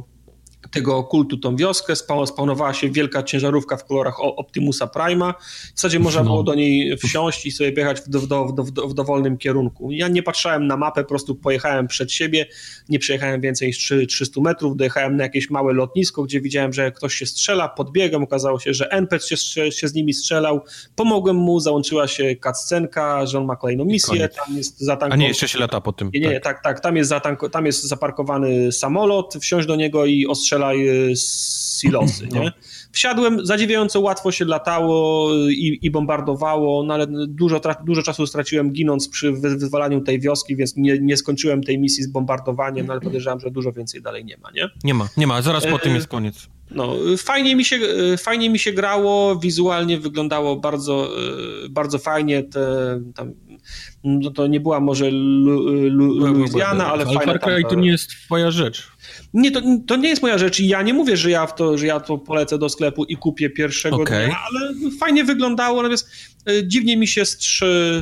tego 0.74 1.04
kultu 1.04 1.36
tą 1.36 1.56
wioskę, 1.56 1.96
spawnowała 2.26 2.74
się 2.74 2.90
wielka 2.90 3.22
ciężarówka 3.22 3.76
w 3.76 3.84
kolorach 3.84 4.20
Optimusa 4.20 4.86
Prima. 4.86 5.34
W 5.74 5.80
zasadzie 5.80 5.98
można 5.98 6.22
no. 6.22 6.30
było 6.30 6.42
do 6.42 6.54
niej 6.54 6.96
wsiąść 6.96 7.46
i 7.46 7.50
sobie 7.50 7.72
jechać 7.76 8.00
w, 8.00 8.08
do, 8.08 8.20
w, 8.46 8.54
do, 8.54 8.88
w, 8.88 8.94
dowolnym 8.94 9.38
kierunku. 9.38 9.92
Ja 9.92 10.08
nie 10.08 10.22
patrzałem 10.22 10.66
na 10.66 10.76
mapę, 10.76 11.02
po 11.02 11.08
prostu 11.08 11.34
pojechałem 11.34 11.86
przed 11.86 12.12
siebie, 12.12 12.46
nie 12.88 12.98
przejechałem 12.98 13.40
więcej 13.40 13.68
niż 13.68 13.92
300 14.08 14.40
metrów, 14.40 14.76
dojechałem 14.76 15.16
na 15.16 15.22
jakieś 15.22 15.50
małe 15.50 15.72
lotnisko, 15.72 16.22
gdzie 16.22 16.40
widziałem, 16.40 16.72
że 16.72 16.92
ktoś 16.92 17.14
się 17.14 17.26
strzela, 17.26 17.68
podbiegam, 17.68 18.22
okazało 18.22 18.58
się, 18.58 18.74
że 18.74 18.90
NPC 18.90 19.36
się, 19.36 19.72
się 19.72 19.88
z 19.88 19.94
nimi 19.94 20.12
strzelał, 20.14 20.60
pomogłem 20.96 21.36
mu, 21.36 21.60
załączyła 21.60 22.08
się 22.08 22.36
cutscenka, 22.44 23.26
że 23.26 23.38
on 23.38 23.44
ma 23.44 23.56
kolejną 23.56 23.84
misję, 23.84 24.28
tam 24.28 24.56
jest 24.56 24.80
zatankowany... 24.80 25.14
A 25.14 25.16
nie, 25.16 25.28
jeszcze 25.28 25.48
się 25.48 25.58
lata 25.58 25.80
po 25.80 25.92
tym. 25.92 26.10
Nie, 26.14 26.20
nie, 26.20 26.40
tak, 26.40 26.42
tak, 26.42 26.62
tak. 26.62 26.80
Tam, 26.80 26.96
jest 26.96 27.10
zatanko... 27.10 27.48
tam 27.48 27.66
jest 27.66 27.84
zaparkowany 27.84 28.72
samolot, 28.72 29.34
wsiąść 29.40 29.66
do 29.66 29.76
niego 29.76 30.06
i 30.06 30.26
ostrzela 30.26 30.63
strzelaj 30.64 31.14
silosy, 31.80 32.26
nie? 32.26 32.40
No. 32.40 32.50
Wsiadłem, 32.92 33.46
zadziwiająco 33.46 34.00
łatwo 34.00 34.32
się 34.32 34.44
latało 34.44 35.30
i, 35.48 35.78
i 35.82 35.90
bombardowało, 35.90 36.82
no 36.82 36.94
ale 36.94 37.06
dużo, 37.28 37.60
dużo 37.84 38.02
czasu 38.02 38.26
straciłem 38.26 38.72
ginąc 38.72 39.08
przy 39.08 39.32
wyzwalaniu 39.32 40.00
tej 40.00 40.20
wioski, 40.20 40.56
więc 40.56 40.76
nie, 40.76 40.98
nie 40.98 41.16
skończyłem 41.16 41.62
tej 41.62 41.78
misji 41.78 42.04
z 42.04 42.06
bombardowaniem, 42.06 42.86
no 42.86 42.92
ale 42.92 43.00
podejrzewam, 43.00 43.40
że 43.40 43.50
dużo 43.50 43.72
więcej 43.72 44.02
dalej 44.02 44.24
nie 44.24 44.36
ma, 44.36 44.50
nie? 44.50 44.68
Nie 44.84 44.94
ma, 44.94 45.08
nie 45.16 45.26
ma, 45.26 45.42
zaraz 45.42 45.66
po 45.66 45.76
e, 45.76 45.78
tym 45.78 45.94
jest 45.94 46.08
koniec. 46.08 46.48
No, 46.70 46.94
fajnie 47.18 47.56
mi 47.56 47.64
się, 47.64 47.78
fajnie 48.18 48.50
mi 48.50 48.58
się 48.58 48.72
grało, 48.72 49.36
wizualnie 49.36 49.98
wyglądało 49.98 50.56
bardzo, 50.56 51.08
e, 51.64 51.68
bardzo 51.68 51.98
fajnie, 51.98 52.42
te, 52.42 53.00
tam, 53.14 53.32
no 54.04 54.30
to 54.30 54.46
nie 54.46 54.60
była 54.60 54.80
może 54.80 55.10
Louisiana, 55.10 56.86
ale, 56.86 57.04
ale 57.04 57.14
fajna. 57.14 57.32
Far 57.32 57.40
Cry 57.40 57.62
to 57.68 57.74
nie 57.74 57.90
jest 57.90 58.10
twoja 58.10 58.50
rzecz. 58.50 58.93
Nie, 59.34 59.50
to, 59.50 59.60
to 59.86 59.96
nie 59.96 60.08
jest 60.08 60.22
moja 60.22 60.38
rzecz 60.38 60.60
i 60.60 60.68
ja 60.68 60.82
nie 60.82 60.94
mówię, 60.94 61.16
że 61.16 61.30
ja, 61.30 61.46
w 61.46 61.54
to, 61.54 61.78
że 61.78 61.86
ja 61.86 62.00
to 62.00 62.18
polecę 62.18 62.58
do 62.58 62.68
sklepu 62.68 63.04
i 63.04 63.16
kupię 63.16 63.50
pierwszego 63.50 63.96
okay. 63.96 64.26
dnia, 64.26 64.36
ale 64.50 64.90
fajnie 65.00 65.24
wyglądało, 65.24 65.76
natomiast 65.76 66.10
e, 66.46 66.68
dziwnie 66.68 66.96
mi 66.96 67.06
się 67.06 67.22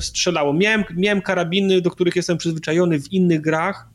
strzelało. 0.00 0.52
Miałem, 0.52 0.84
miałem 0.96 1.22
karabiny, 1.22 1.80
do 1.80 1.90
których 1.90 2.16
jestem 2.16 2.38
przyzwyczajony 2.38 3.00
w 3.00 3.12
innych 3.12 3.40
grach, 3.40 3.92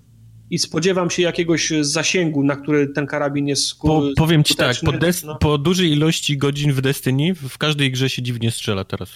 i 0.50 0.60
spodziewam 0.60 1.10
się 1.10 1.22
jakiegoś 1.22 1.72
zasięgu, 1.82 2.44
na 2.44 2.56
który 2.56 2.88
ten 2.88 3.08
karabin 3.08 3.48
jest 3.48 3.66
skuteczny. 3.66 4.14
Po, 4.16 4.22
Powiem 4.22 4.44
ci 4.44 4.56
tak, 4.56 4.78
po, 4.86 4.92
no. 5.26 5.36
po, 5.36 5.58
dużej 5.58 5.92
ilości 5.92 6.38
godzin 6.38 6.74
w 6.74 6.82
Destiny 6.82 7.36
w 7.36 7.58
każdej 7.58 7.92
grze 7.92 8.10
się 8.10 8.22
dziwnie 8.22 8.52
strzela 8.52 8.84
teraz. 8.84 9.10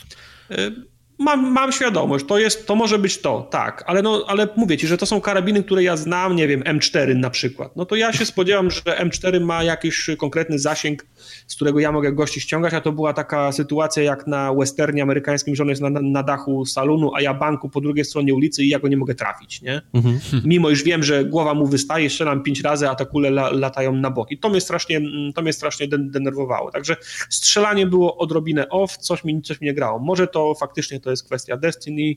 Mam, 1.22 1.52
mam 1.52 1.72
świadomość, 1.72 2.26
to, 2.26 2.40
jest, 2.40 2.68
to 2.68 2.76
może 2.76 3.00
być 3.00 3.22
to, 3.22 3.48
tak, 3.52 3.84
ale, 3.88 4.02
no, 4.02 4.24
ale 4.28 4.48
mówię 4.56 4.78
ci, 4.78 4.88
że 4.88 4.98
to 4.98 5.06
są 5.06 5.22
karabiny, 5.22 5.64
które 5.64 5.84
ja 5.84 5.98
znam, 5.98 6.36
nie 6.36 6.48
wiem, 6.48 6.62
M4 6.62 7.16
na 7.16 7.30
przykład. 7.30 7.76
No 7.76 7.86
to 7.86 7.96
ja 7.96 8.14
się 8.14 8.26
spodziewam, 8.26 8.72
że 8.72 8.82
M4 8.82 9.42
ma 9.42 9.64
jakiś 9.64 10.10
konkretny 10.18 10.60
zasięg, 10.60 11.06
z 11.48 11.56
którego 11.56 11.80
ja 11.80 11.92
mogę 11.92 12.12
gości 12.12 12.42
ściągać, 12.42 12.74
a 12.74 12.82
to 12.82 12.92
była 12.92 13.14
taka 13.14 13.52
sytuacja 13.52 14.04
jak 14.04 14.28
na 14.28 14.54
westernie 14.54 15.04
amerykańskim, 15.04 15.56
że 15.56 15.64
on 15.64 15.70
jest 15.70 15.82
na, 15.82 15.90
na 15.90 16.24
dachu 16.24 16.66
salonu, 16.66 17.16
a 17.16 17.22
ja 17.22 17.34
banku 17.34 17.70
po 17.70 17.82
drugiej 17.82 18.06
stronie 18.06 18.34
ulicy 18.34 18.64
i 18.64 18.70
ja 18.70 18.80
go 18.80 18.88
nie 18.88 18.98
mogę 18.98 19.16
trafić, 19.16 19.62
nie? 19.62 19.82
Mhm. 19.94 20.20
Mimo 20.46 20.70
iż 20.70 20.84
wiem, 20.84 21.04
że 21.04 21.26
głowa 21.26 21.54
mu 21.54 21.68
wystaje, 21.68 22.10
strzelam 22.10 22.44
pięć 22.44 22.62
razy, 22.62 22.90
a 22.90 22.96
te 22.96 23.06
kule 23.06 23.30
la, 23.30 23.52
latają 23.52 23.96
na 23.96 24.12
bok. 24.12 24.32
I 24.32 24.38
to 24.38 24.50
mnie 24.50 24.62
strasznie, 24.62 25.02
to 25.36 25.42
mnie 25.42 25.54
strasznie 25.54 25.88
denerwowało. 25.88 26.72
Także 26.72 26.96
strzelanie 27.30 27.88
było 27.88 28.18
odrobinę 28.18 28.70
off, 28.70 28.98
coś 28.98 29.24
mi, 29.24 29.42
coś 29.42 29.62
mi 29.62 29.66
nie 29.66 29.74
grało. 29.74 30.00
Może 30.00 30.28
to 30.28 30.56
faktycznie 30.56 31.00
to 31.00 31.11
jest 31.12 31.26
kwestia 31.26 31.58
Destiny, 31.58 32.16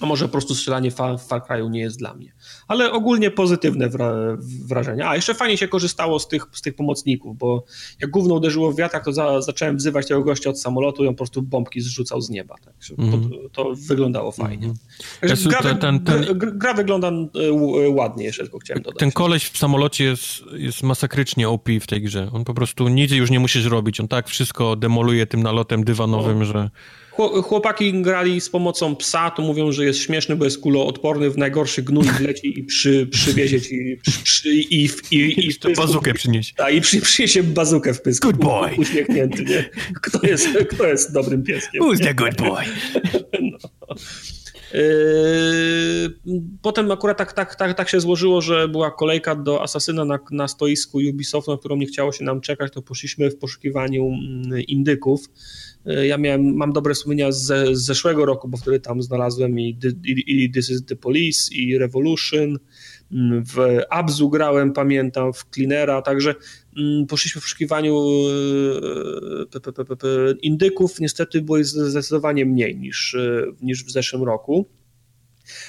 a 0.00 0.06
może 0.06 0.24
po 0.24 0.32
prostu 0.32 0.54
strzelanie 0.54 0.90
w 0.90 0.94
Far 0.94 1.42
Cry'u 1.48 1.70
nie 1.70 1.80
jest 1.80 1.98
dla 1.98 2.14
mnie. 2.14 2.32
Ale 2.68 2.92
ogólnie 2.92 3.30
pozytywne 3.30 3.88
wrażenia. 4.66 5.08
A, 5.08 5.16
jeszcze 5.16 5.34
fajnie 5.34 5.56
się 5.56 5.68
korzystało 5.68 6.18
z 6.18 6.28
tych, 6.28 6.46
z 6.52 6.62
tych 6.62 6.74
pomocników, 6.74 7.38
bo 7.38 7.64
jak 8.00 8.10
gówno 8.10 8.34
uderzyło 8.34 8.72
w 8.72 8.76
wiatrak, 8.76 9.04
to 9.04 9.12
za, 9.12 9.40
zacząłem 9.42 9.76
wzywać 9.76 10.08
tego 10.08 10.22
gościa 10.22 10.50
od 10.50 10.60
samolotu 10.60 11.04
i 11.04 11.08
on 11.08 11.14
po 11.14 11.18
prostu 11.18 11.42
bombki 11.42 11.80
zrzucał 11.80 12.20
z 12.20 12.30
nieba. 12.30 12.54
Mm. 12.98 13.30
To, 13.30 13.48
to, 13.52 13.74
wyglądało 13.74 14.32
fajnie. 14.32 14.66
Mm. 14.66 15.36
gra, 15.48 15.74
ten, 15.74 16.00
ten, 16.04 16.24
gra, 16.34 16.50
gra, 16.50 16.74
wygląda 16.74 17.08
e, 17.08 17.88
ładnie, 17.88 18.24
jeszcze 18.24 18.42
tylko 18.42 18.58
chciałem 18.58 18.82
dodać. 18.82 18.98
Ten 18.98 19.12
koleś 19.12 19.48
w 19.48 19.58
samolocie 19.58 20.04
jest, 20.04 20.24
jest 20.52 20.82
masakrycznie 20.82 21.48
OP 21.48 21.68
w 21.80 21.86
tej 21.86 22.02
grze. 22.02 22.30
On 22.32 22.44
po 22.44 22.54
prostu 22.54 22.88
nic 22.88 23.12
już 23.12 23.30
nie 23.30 23.40
musisz 23.40 23.64
robić. 23.64 24.00
On 24.00 24.08
tak 24.08 24.28
wszystko 24.28 24.76
demoluje 24.76 25.26
tym 25.26 25.42
nalotem 25.42 25.84
dywanowym, 25.84 26.42
o. 26.42 26.44
że... 26.44 26.70
Chłopaki 27.42 28.02
grali 28.02 28.40
z 28.40 28.48
pomocą 28.48 28.96
psa, 28.96 29.30
to 29.30 29.42
mówią, 29.42 29.72
że 29.72 29.84
jest 29.84 29.98
śmieszny, 29.98 30.36
bo 30.36 30.44
jest 30.44 30.60
kuloodporny, 30.60 31.30
w 31.30 31.38
najgorszy 31.38 31.82
gnój 31.82 32.04
wleci 32.04 32.58
i 32.58 32.64
przy, 32.64 33.06
przywiezie 33.06 33.60
ci 33.60 33.98
przy, 34.02 34.22
przy, 34.22 34.54
i, 34.54 34.84
i, 34.84 34.88
i, 35.10 35.46
i 35.46 35.52
w 35.52 35.58
pysku, 35.58 35.82
bazukę 35.82 36.14
przyniesie. 36.14 36.54
Tak, 36.54 36.74
i 36.74 36.80
przy, 36.80 37.00
przyniesie 37.00 37.42
bazukę 37.42 37.94
w 37.94 38.02
pysku. 38.02 38.26
Good 38.26 38.36
boy. 38.36 38.70
Uśmiechnięty, 38.78 39.44
nie? 39.44 39.70
Kto 40.02 40.26
jest, 40.26 40.48
kto 40.70 40.86
jest 40.86 41.12
dobrym 41.12 41.42
pieskiem? 41.42 41.82
Who's 41.82 42.02
the 42.02 42.14
good 42.14 42.36
boy? 42.36 42.62
No. 43.40 43.58
Yy, 44.74 46.40
potem 46.62 46.90
akurat 46.90 47.18
tak, 47.18 47.32
tak, 47.32 47.54
tak, 47.54 47.76
tak 47.76 47.88
się 47.88 48.00
złożyło, 48.00 48.40
że 48.40 48.68
była 48.68 48.90
kolejka 48.90 49.34
do 49.34 49.62
Asasyna 49.62 50.04
na, 50.04 50.18
na 50.30 50.48
stoisku 50.48 50.98
Ubisoftu, 51.10 51.50
na 51.50 51.58
którą 51.58 51.76
nie 51.76 51.86
chciało 51.86 52.12
się 52.12 52.24
nam 52.24 52.40
czekać, 52.40 52.72
to 52.72 52.82
poszliśmy 52.82 53.30
w 53.30 53.38
poszukiwaniu 53.38 54.06
mm, 54.06 54.60
indyków. 54.60 55.24
E, 55.86 56.06
ja 56.06 56.18
miałem, 56.18 56.56
mam 56.56 56.72
dobre 56.72 56.94
wspomnienia 56.94 57.32
z, 57.32 57.76
z 57.78 57.84
zeszłego 57.84 58.26
roku, 58.26 58.48
bo 58.48 58.56
wtedy 58.56 58.80
tam 58.80 59.02
znalazłem 59.02 59.60
i, 59.60 59.78
i, 60.04 60.44
i, 60.44 60.50
This 60.50 60.70
is 60.70 60.84
the 60.84 60.96
Police, 60.96 61.54
i 61.54 61.78
Revolution, 61.78 62.58
w 63.54 63.80
Abzu 63.90 64.30
grałem, 64.30 64.72
pamiętam, 64.72 65.32
w 65.32 65.44
Cleanera, 65.54 66.02
także 66.02 66.34
mm, 66.76 67.06
poszliśmy 67.06 67.40
w 67.40 67.44
poszukiwaniu 67.44 67.96
e, 70.04 70.32
indyków, 70.42 71.00
niestety 71.00 71.42
było 71.42 71.58
ich 71.58 71.66
zdecydowanie 71.66 72.46
mniej 72.46 72.76
niż, 72.76 73.14
e, 73.14 73.42
niż 73.62 73.84
w 73.84 73.90
zeszłym 73.90 74.22
roku, 74.22 74.68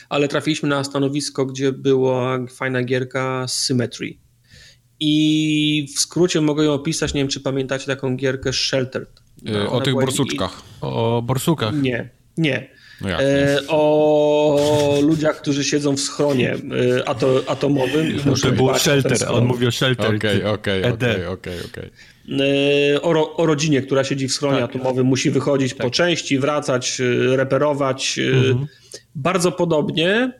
ale 0.09 0.27
trafiliśmy 0.27 0.69
na 0.69 0.83
stanowisko, 0.83 1.45
gdzie 1.45 1.71
była 1.71 2.45
fajna 2.49 2.83
gierka 2.83 3.45
Symmetry. 3.47 4.17
I 4.99 5.87
w 5.95 5.99
skrócie 5.99 6.41
mogę 6.41 6.63
ją 6.65 6.73
opisać, 6.73 7.13
nie 7.13 7.21
wiem 7.21 7.27
czy 7.27 7.39
pamiętacie 7.39 7.85
taką 7.85 8.15
gierkę 8.15 8.53
Sheltered. 8.53 9.21
No, 9.43 9.71
o 9.71 9.81
tych 9.81 9.93
borsuczkach. 9.93 10.51
I... 10.59 10.75
O 10.81 11.21
borsukach. 11.25 11.73
Nie, 11.81 12.09
nie. 12.37 12.69
No 13.01 13.09
e, 13.09 13.59
o 13.67 14.99
ludziach, 15.01 15.41
którzy 15.41 15.63
siedzą 15.63 15.95
w 15.95 15.99
schronie 15.99 16.55
e, 16.99 17.09
ato, 17.09 17.43
atomowym. 17.47 18.19
No 18.25 18.33
to 18.41 18.51
był 18.51 18.73
shelter, 18.75 19.17
on 19.29 19.45
mówił 19.45 19.67
o 19.67 19.71
shelter. 19.71 20.15
Okej, 20.15 20.43
okej, 20.43 20.83
okej, 20.83 21.55
okej. 21.65 21.91
E, 22.95 23.01
o 23.01 23.45
rodzinie, 23.45 23.81
która 23.81 24.03
siedzi 24.03 24.27
w 24.27 24.33
schronie 24.33 24.59
tak. 24.59 24.69
atomowym, 24.69 25.07
musi 25.07 25.31
wychodzić 25.31 25.73
tak. 25.73 25.81
po 25.81 25.89
części, 25.89 26.39
wracać, 26.39 27.01
e, 27.01 27.37
reperować. 27.37 28.19
Mhm. 28.33 28.67
Bardzo 29.15 29.51
podobnie 29.51 30.31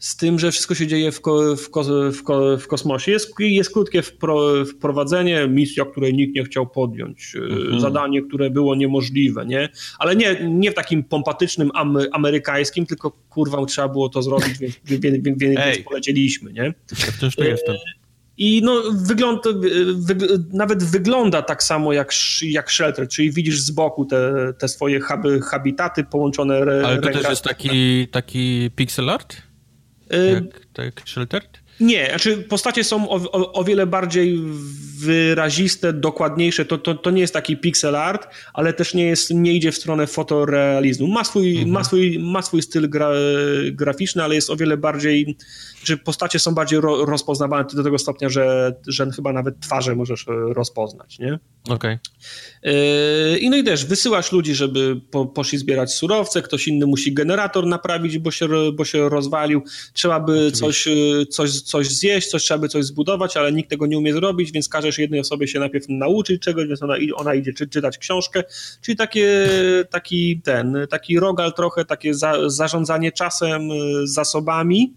z 0.00 0.16
tym, 0.16 0.38
że 0.38 0.50
wszystko 0.50 0.74
się 0.74 0.86
dzieje 0.86 1.12
w, 1.12 1.20
ko, 1.20 1.56
w, 1.56 1.70
ko, 1.70 1.84
w, 2.12 2.22
ko, 2.22 2.58
w 2.58 2.66
kosmosie. 2.66 3.12
Jest, 3.12 3.34
jest 3.38 3.72
krótkie 3.72 4.02
wpro, 4.02 4.64
wprowadzenie, 4.64 5.48
misja, 5.48 5.84
której 5.84 6.14
nikt 6.14 6.34
nie 6.34 6.44
chciał 6.44 6.66
podjąć, 6.66 7.36
e, 7.36 7.38
mhm. 7.38 7.80
zadanie, 7.80 8.22
które 8.22 8.50
było 8.50 8.74
niemożliwe, 8.74 9.46
nie? 9.46 9.68
Ale 9.98 10.16
nie, 10.16 10.36
nie 10.50 10.70
w 10.70 10.74
takim 10.74 11.04
pompatycznym 11.04 11.70
amerykańskim, 12.12 12.86
tylko 12.86 13.10
kurwa 13.10 13.66
trzeba 13.66 13.88
było 13.88 14.08
to 14.08 14.22
zrobić, 14.22 14.58
więc, 14.58 14.74
więc, 15.02 15.24
więc, 15.24 15.38
więc 15.38 15.78
polecieliśmy, 15.84 16.52
nie? 16.52 16.74
Też 17.20 17.36
to 17.36 17.44
jestem. 17.44 17.76
I 18.38 18.60
no, 18.64 18.82
wygląd, 18.92 19.42
wy, 19.96 20.16
nawet 20.52 20.84
wygląda 20.84 21.42
tak 21.42 21.62
samo 21.62 21.92
jak, 21.92 22.12
jak 22.42 22.72
Shelter, 22.72 23.08
czyli 23.08 23.32
widzisz 23.32 23.60
z 23.60 23.70
boku 23.70 24.04
te, 24.04 24.52
te 24.58 24.68
swoje 24.68 25.00
huby, 25.00 25.40
habitaty 25.40 26.04
połączone. 26.04 26.56
Ale 26.84 26.98
to 26.98 27.08
też 27.08 27.28
jest 27.28 27.44
taki, 27.44 28.08
taki 28.08 28.70
pixel 28.76 29.10
art? 29.10 29.49
Y, 30.14 30.30
jak, 30.32 30.66
tak 30.72 31.08
Sheltered? 31.08 31.60
Nie, 31.80 32.06
znaczy 32.08 32.36
postacie 32.36 32.84
są 32.84 33.08
o, 33.08 33.14
o, 33.14 33.52
o, 33.52 33.64
wiele 33.64 33.86
bardziej 33.86 34.40
wyraziste, 34.98 35.92
dokładniejsze. 35.92 36.64
To, 36.64 36.78
to, 36.78 36.94
to 36.94 37.10
nie 37.10 37.20
jest 37.20 37.34
taki 37.34 37.56
pixel 37.56 37.96
art, 37.96 38.28
ale 38.54 38.72
też 38.72 38.94
nie, 38.94 39.04
jest, 39.04 39.30
nie 39.30 39.54
idzie 39.54 39.72
w 39.72 39.76
stronę 39.76 40.06
fotorealizmu. 40.06 41.06
Ma 41.06 41.24
swój, 41.24 41.50
mhm. 41.50 41.70
ma 41.70 41.84
swój, 41.84 42.18
ma 42.18 42.42
swój 42.42 42.62
styl 42.62 42.88
gra, 42.88 43.10
graficzny, 43.72 44.22
ale 44.22 44.34
jest 44.34 44.50
o 44.50 44.56
wiele 44.56 44.76
bardziej 44.76 45.36
że 45.84 45.96
postacie 45.96 46.38
są 46.38 46.54
bardziej 46.54 46.80
ro, 46.80 47.04
rozpoznawane 47.04 47.64
do 47.64 47.84
tego 47.84 47.98
stopnia, 47.98 48.28
że, 48.28 48.74
że 48.86 49.10
chyba 49.10 49.32
nawet 49.32 49.60
twarze 49.60 49.94
możesz 49.94 50.28
e, 50.28 50.32
rozpoznać, 50.32 51.18
nie? 51.18 51.38
Okej. 51.64 51.74
Okay. 51.74 51.98
E, 52.62 53.38
I 53.38 53.50
no 53.50 53.56
i 53.56 53.64
też 53.64 53.84
wysyłasz 53.84 54.32
ludzi, 54.32 54.54
żeby 54.54 55.00
po, 55.10 55.26
poszli 55.26 55.58
zbierać 55.58 55.94
surowce, 55.94 56.42
ktoś 56.42 56.68
inny 56.68 56.86
musi 56.86 57.14
generator 57.14 57.66
naprawić, 57.66 58.18
bo 58.18 58.30
się, 58.30 58.48
bo 58.72 58.84
się 58.84 59.08
rozwalił, 59.08 59.62
trzeba 59.92 60.20
by 60.20 60.52
coś, 60.52 60.88
e, 60.88 60.92
coś, 61.30 61.60
coś 61.60 61.88
zjeść, 61.88 62.28
coś 62.28 62.42
trzeba 62.42 62.58
by 62.58 62.68
coś 62.68 62.84
zbudować, 62.84 63.36
ale 63.36 63.52
nikt 63.52 63.70
tego 63.70 63.86
nie 63.86 63.98
umie 63.98 64.12
zrobić, 64.12 64.52
więc 64.52 64.68
każesz 64.68 64.98
jednej 64.98 65.20
osobie 65.20 65.48
się 65.48 65.58
najpierw 65.58 65.84
nauczyć 65.88 66.42
czegoś, 66.42 66.68
więc 66.68 66.82
ona, 66.82 66.94
ona 67.14 67.34
idzie 67.34 67.52
czy, 67.52 67.68
czytać 67.68 67.98
książkę, 67.98 68.44
czyli 68.82 68.96
takie, 68.96 69.48
taki 69.90 70.40
ten, 70.44 70.76
taki 70.90 71.20
rogal 71.20 71.52
trochę, 71.52 71.84
takie 71.84 72.14
za, 72.14 72.50
zarządzanie 72.50 73.12
czasem, 73.12 73.68
zasobami, 74.04 74.94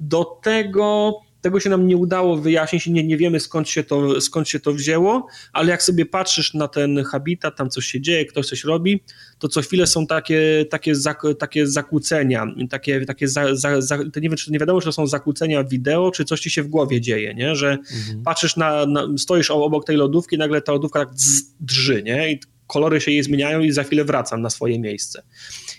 do 0.00 0.24
tego 0.24 1.20
tego 1.44 1.60
się 1.60 1.70
nam 1.70 1.86
nie 1.86 1.96
udało 1.96 2.36
wyjaśnić 2.36 2.86
i 2.86 2.92
nie, 2.92 3.04
nie 3.04 3.16
wiemy 3.16 3.40
skąd 3.40 3.68
się, 3.68 3.84
to, 3.84 4.20
skąd 4.20 4.48
się 4.48 4.60
to 4.60 4.72
wzięło, 4.72 5.26
ale 5.52 5.70
jak 5.70 5.82
sobie 5.82 6.06
patrzysz 6.06 6.54
na 6.54 6.68
ten 6.68 7.04
habitat, 7.04 7.56
tam 7.56 7.70
coś 7.70 7.86
się 7.86 8.00
dzieje, 8.00 8.24
ktoś 8.24 8.46
coś 8.46 8.64
robi, 8.64 9.00
to 9.38 9.48
co 9.48 9.62
chwilę 9.62 9.86
są 9.86 10.06
takie, 10.06 10.66
takie, 10.70 10.94
zak, 10.94 11.22
takie 11.38 11.66
zakłócenia, 11.66 12.46
takie, 12.70 13.04
takie 13.04 13.28
za, 13.28 13.54
za, 13.54 13.80
za, 13.80 13.98
to 13.98 14.20
nie 14.20 14.28
wiem, 14.28 14.36
czy 14.36 14.52
nie 14.52 14.58
wiadomo, 14.58 14.80
czy 14.80 14.84
to 14.84 14.92
są 14.92 15.06
zakłócenia 15.06 15.64
wideo, 15.64 16.10
czy 16.10 16.24
coś 16.24 16.40
ci 16.40 16.50
się 16.50 16.62
w 16.62 16.68
głowie 16.68 17.00
dzieje, 17.00 17.34
nie? 17.34 17.56
że 17.56 17.70
mhm. 17.70 18.22
patrzysz 18.22 18.56
na, 18.56 18.86
na, 18.86 19.06
stoisz 19.18 19.50
obok 19.50 19.84
tej 19.84 19.96
lodówki, 19.96 20.38
nagle 20.38 20.62
ta 20.62 20.72
lodówka 20.72 20.98
tak 20.98 21.14
drży, 21.60 22.02
nie? 22.02 22.32
I 22.32 22.40
kolory 22.66 23.00
się 23.00 23.10
jej 23.10 23.22
zmieniają 23.22 23.60
i 23.60 23.72
za 23.72 23.84
chwilę 23.84 24.04
wracam 24.04 24.42
na 24.42 24.50
swoje 24.50 24.78
miejsce. 24.78 25.22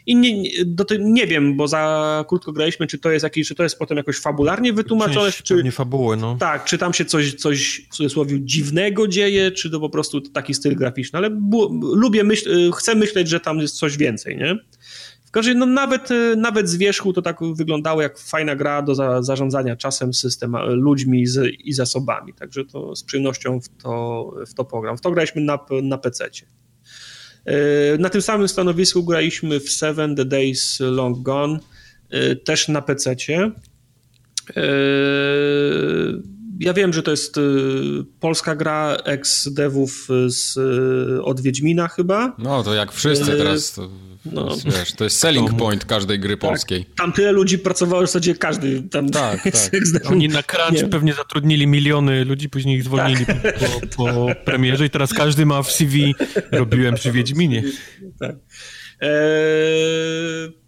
I 0.06 0.16
nie, 0.16 0.50
do 0.66 0.86
ty, 0.86 1.00
nie 1.00 1.28
wiem, 1.28 1.58
bo 1.58 1.68
za 1.68 2.26
krótko 2.28 2.52
graliśmy, 2.52 2.88
czy 2.88 3.00
to 3.00 3.12
jest 3.12 3.24
jakiś, 3.24 3.48
czy 3.48 3.56
to 3.56 3.64
jest 3.64 3.80
potem 3.80 3.98
jakoś 3.98 4.20
fabularnie 4.20 4.74
wytłumaczone, 4.74 5.32
Część 5.32 5.44
czy... 5.44 5.64
nie 5.64 5.72
fabuły, 5.72 6.18
no. 6.18 6.38
Tak, 6.40 6.66
czy 6.66 6.78
tam 6.78 6.94
się 6.94 7.06
coś, 7.06 7.34
coś 7.34 7.88
w 7.92 7.96
cudzysłowie 7.96 8.42
dziwnego 8.42 9.08
dzieje, 9.08 9.52
czy 9.52 9.70
to 9.70 9.80
po 9.80 9.90
prostu 9.90 10.22
taki 10.22 10.54
styl 10.54 10.76
graficzny, 10.76 11.18
ale 11.18 11.30
bu, 11.30 11.80
lubię 11.96 12.24
myśl, 12.24 12.72
chcę 12.72 12.96
myśleć, 12.96 13.28
że 13.30 13.40
tam 13.40 13.58
jest 13.58 13.78
coś 13.78 13.98
więcej, 13.98 14.38
nie? 14.38 14.58
W 15.26 15.32
każdym 15.32 15.54
razie, 15.54 15.60
no 15.60 15.66
nawet, 15.66 16.10
nawet 16.38 16.70
z 16.70 16.76
wierzchu 16.76 17.14
to 17.14 17.22
tak 17.22 17.38
wyglądało 17.54 18.02
jak 18.02 18.20
fajna 18.20 18.56
gra 18.56 18.82
do 18.82 18.96
za, 18.96 19.22
zarządzania 19.22 19.76
czasem, 19.76 20.14
system, 20.14 20.56
ludźmi 20.68 21.28
z, 21.28 21.54
i 21.60 21.74
zasobami, 21.74 22.34
także 22.34 22.66
to 22.66 22.96
z 22.96 23.04
przyjemnością 23.04 23.60
w 23.62 23.70
to, 23.70 24.34
w 24.48 24.54
to 24.54 24.66
program. 24.66 24.98
W 24.98 25.02
to 25.02 25.12
graliśmy 25.12 25.42
na, 25.42 25.60
na 25.84 25.98
PC-cie. 25.98 26.46
E, 26.46 26.50
na 28.00 28.10
tym 28.10 28.22
samym 28.22 28.48
stanowisku 28.48 29.04
graliśmy 29.04 29.60
w 29.60 29.70
Seven 29.70 30.16
The 30.16 30.26
Days 30.26 30.80
Long 30.80 31.20
Gone, 31.20 31.60
e, 32.10 32.36
też 32.36 32.68
na 32.68 32.82
PC-cie. 32.82 33.52
E, 34.56 34.62
ja 36.60 36.74
wiem, 36.74 36.94
że 36.94 37.04
to 37.04 37.12
jest 37.12 37.36
polska 38.20 38.56
gra 38.56 38.98
ex-devów 39.06 40.08
z, 40.28 40.58
od 41.24 41.42
Wiedźmina 41.42 41.88
chyba. 41.88 42.36
No, 42.38 42.64
to 42.64 42.74
jak 42.74 42.92
wszyscy 42.92 43.26
teraz. 43.26 43.74
To... 43.74 43.90
No. 44.32 44.58
Wiesz, 44.66 44.92
to 44.92 45.04
jest 45.04 45.18
selling 45.18 45.58
point 45.58 45.86
każdej 45.86 46.20
gry 46.20 46.38
tak. 46.38 46.50
polskiej. 46.50 46.86
Tam 46.98 47.14
tyle 47.14 47.32
ludzi 47.32 47.60
pracowało, 47.60 48.02
w 48.02 48.06
zasadzie 48.06 48.36
każdy 48.36 48.82
tam... 48.82 49.10
Tak, 49.10 49.44
tak. 49.94 50.12
Oni 50.12 50.28
na 50.28 50.44
crunch 50.44 50.82
nie. 50.82 50.88
pewnie 50.88 51.14
zatrudnili 51.14 51.68
miliony 51.68 52.26
ludzi, 52.26 52.50
później 52.50 52.78
ich 52.78 52.84
zwolnili 52.84 53.26
tak. 53.26 53.60
po, 53.60 53.98
po, 53.98 54.28
premierze 54.46 54.86
i 54.86 54.90
teraz 54.90 55.14
każdy 55.14 55.46
ma 55.46 55.64
w 55.64 55.72
CV 55.72 56.16
robiłem 56.52 56.96
przy 56.96 57.12
Wiedźminie. 57.16 57.64
Tak. 58.20 58.36
Eee, 59.02 60.65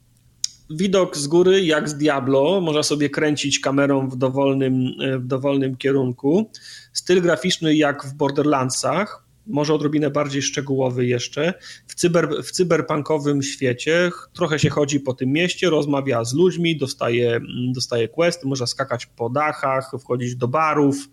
widok 0.69 1.17
z 1.17 1.27
góry, 1.27 1.65
jak 1.65 1.89
z 1.89 1.97
Diablo, 1.97 2.61
można 2.61 2.83
sobie 2.83 3.09
kręcić 3.09 3.59
kamerą 3.59 4.09
w 4.09 4.17
dowolnym, 4.17 4.91
w 5.19 5.27
dowolnym 5.27 5.77
kierunku. 5.77 6.51
Styl 6.93 7.21
graficzny 7.21 7.75
jak 7.75 8.05
w 8.05 8.13
Borderlandsach, 8.13 9.27
może 9.47 9.73
odrobinę 9.73 10.09
bardziej 10.09 10.41
szczegółowy 10.41 11.05
jeszcze. 11.05 11.53
W, 11.87 11.95
cyber, 11.95 12.29
w 12.43 12.51
cyberpunkowym 12.51 13.43
świecie 13.43 14.11
trochę 14.33 14.59
się 14.59 14.69
chodzi 14.69 14.99
po 14.99 15.13
tym 15.13 15.31
mieście, 15.31 15.69
rozmawia 15.69 16.23
z 16.23 16.33
ludźmi, 16.33 16.77
dostaje, 16.77 17.39
dostaje 17.73 18.07
questy, 18.07 18.47
można 18.47 18.67
skakać 18.67 19.05
po 19.05 19.29
dachach, 19.29 19.91
wchodzić 19.99 20.35
do 20.35 20.47
barów, 20.47 21.09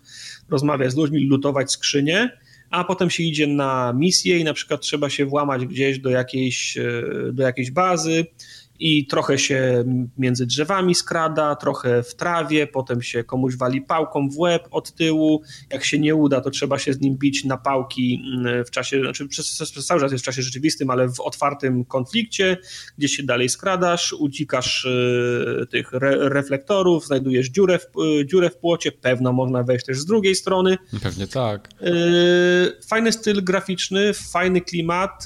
rozmawiać 0.49 0.91
z 0.91 0.95
ludźmi, 0.95 1.27
lutować 1.27 1.71
skrzynie, 1.71 2.37
a 2.69 2.83
potem 2.83 3.09
się 3.09 3.23
idzie 3.23 3.47
na 3.47 3.93
misję 3.93 4.39
i 4.39 4.43
na 4.43 4.53
przykład 4.53 4.81
trzeba 4.81 5.09
się 5.09 5.25
włamać 5.25 5.65
gdzieś 5.65 5.99
do 5.99 6.09
jakiejś, 6.09 6.77
do 7.33 7.43
jakiejś 7.43 7.71
bazy, 7.71 8.25
i 8.79 9.07
trochę 9.07 9.37
się 9.37 9.83
między 10.17 10.45
drzewami 10.45 10.95
skrada, 10.95 11.55
trochę 11.55 12.03
w 12.03 12.15
trawie, 12.15 12.67
potem 12.67 13.01
się 13.01 13.23
komuś 13.23 13.55
wali 13.55 13.81
pałką 13.81 14.29
w 14.29 14.37
łeb 14.37 14.67
od 14.71 14.93
tyłu. 14.93 15.41
Jak 15.69 15.85
się 15.85 15.99
nie 15.99 16.15
uda, 16.15 16.41
to 16.41 16.49
trzeba 16.49 16.79
się 16.79 16.93
z 16.93 17.01
nim 17.01 17.17
bić 17.17 17.43
na 17.43 17.57
pałki 17.57 18.21
mm, 18.37 18.65
w 18.65 18.71
czasie, 18.71 19.01
znaczy 19.01 19.27
przez, 19.27 19.71
przez 19.71 19.85
cały 19.85 20.01
czas 20.01 20.11
jest 20.11 20.23
w 20.23 20.25
czasie 20.25 20.41
rzeczywistym, 20.41 20.89
ale 20.89 21.09
w 21.09 21.19
otwartym 21.19 21.85
konflikcie, 21.85 22.57
gdzie 22.97 23.07
się 23.07 23.23
dalej 23.23 23.49
skradasz, 23.49 24.13
ucikasz 24.13 24.85
y, 24.85 25.67
tych 25.71 25.93
re, 25.93 26.29
reflektorów, 26.29 27.05
znajdujesz 27.05 27.49
dziurę 27.49 27.79
w, 27.79 27.99
y, 28.21 28.25
dziurę 28.25 28.49
w 28.49 28.57
płocie, 28.57 28.91
pewno 28.91 29.33
można 29.33 29.63
wejść 29.63 29.85
też 29.85 29.99
z 29.99 30.05
drugiej 30.05 30.35
strony. 30.35 30.77
Pewnie 31.03 31.27
tak. 31.27 31.69
Y, 31.81 32.81
fajny 32.87 33.11
styl 33.11 33.43
graficzny, 33.43 34.13
fajny 34.13 34.61
klimat 34.61 35.25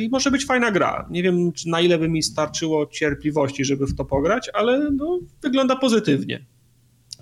i 0.00 0.08
może 0.12 0.30
być 0.30 0.46
fajna 0.46 0.70
gra. 0.70 1.06
Nie 1.10 1.22
wiem, 1.22 1.52
na 1.66 1.80
ile 1.80 1.98
by 1.98 2.08
mi 2.08 2.22
starczyło 2.22 2.53
starczyło 2.54 2.86
cierpliwości, 2.86 3.64
żeby 3.64 3.86
w 3.86 3.94
to 3.94 4.04
pograć, 4.04 4.50
ale 4.52 4.90
no, 4.90 5.20
wygląda 5.42 5.76
pozytywnie. 5.76 6.46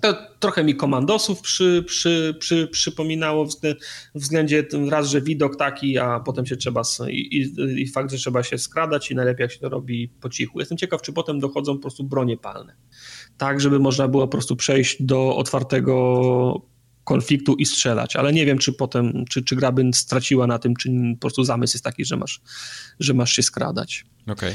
To 0.01 0.15
trochę 0.39 0.63
mi 0.63 0.75
komandosów 0.75 1.41
przy, 1.41 1.83
przy, 1.87 2.35
przy, 2.39 2.67
przypominało 2.67 3.47
względzie 4.15 4.65
raz, 4.89 5.09
że 5.09 5.21
widok 5.21 5.55
taki, 5.55 5.97
a 5.97 6.19
potem 6.19 6.45
się 6.45 6.57
trzeba 6.57 6.81
i, 7.09 7.37
i, 7.37 7.81
i, 7.81 7.87
fakt, 7.87 8.11
że 8.11 8.17
trzeba 8.17 8.43
się 8.43 8.57
skradać 8.57 9.11
i 9.11 9.15
najlepiej 9.15 9.43
jak 9.43 9.51
się 9.51 9.59
to 9.59 9.69
robi 9.69 10.07
po 10.21 10.29
cichu. 10.29 10.59
Jestem 10.59 10.77
ciekaw, 10.77 11.01
czy 11.01 11.13
potem 11.13 11.39
dochodzą 11.39 11.75
po 11.75 11.81
prostu 11.81 12.03
bronie 12.03 12.37
palne. 12.37 12.75
Tak, 13.37 13.61
żeby 13.61 13.79
można 13.79 14.07
było 14.07 14.27
po 14.27 14.31
prostu 14.31 14.55
przejść 14.55 15.03
do 15.03 15.35
otwartego 15.35 16.61
konfliktu 17.03 17.55
i 17.55 17.65
strzelać, 17.65 18.15
ale 18.15 18.33
nie 18.33 18.45
wiem, 18.45 18.57
czy 18.57 18.73
potem, 18.73 19.25
czy, 19.29 19.43
czy 19.43 19.55
gra 19.55 19.71
by 19.71 19.83
straciła 19.93 20.47
na 20.47 20.59
tym, 20.59 20.75
czy 20.75 20.89
po 21.13 21.21
prostu 21.21 21.43
zamysł 21.43 21.75
jest 21.75 21.83
taki, 21.83 22.05
że 22.05 22.17
masz, 22.17 22.41
że 22.99 23.13
masz 23.13 23.31
się 23.33 23.43
skradać. 23.43 24.05
Okay. 24.27 24.53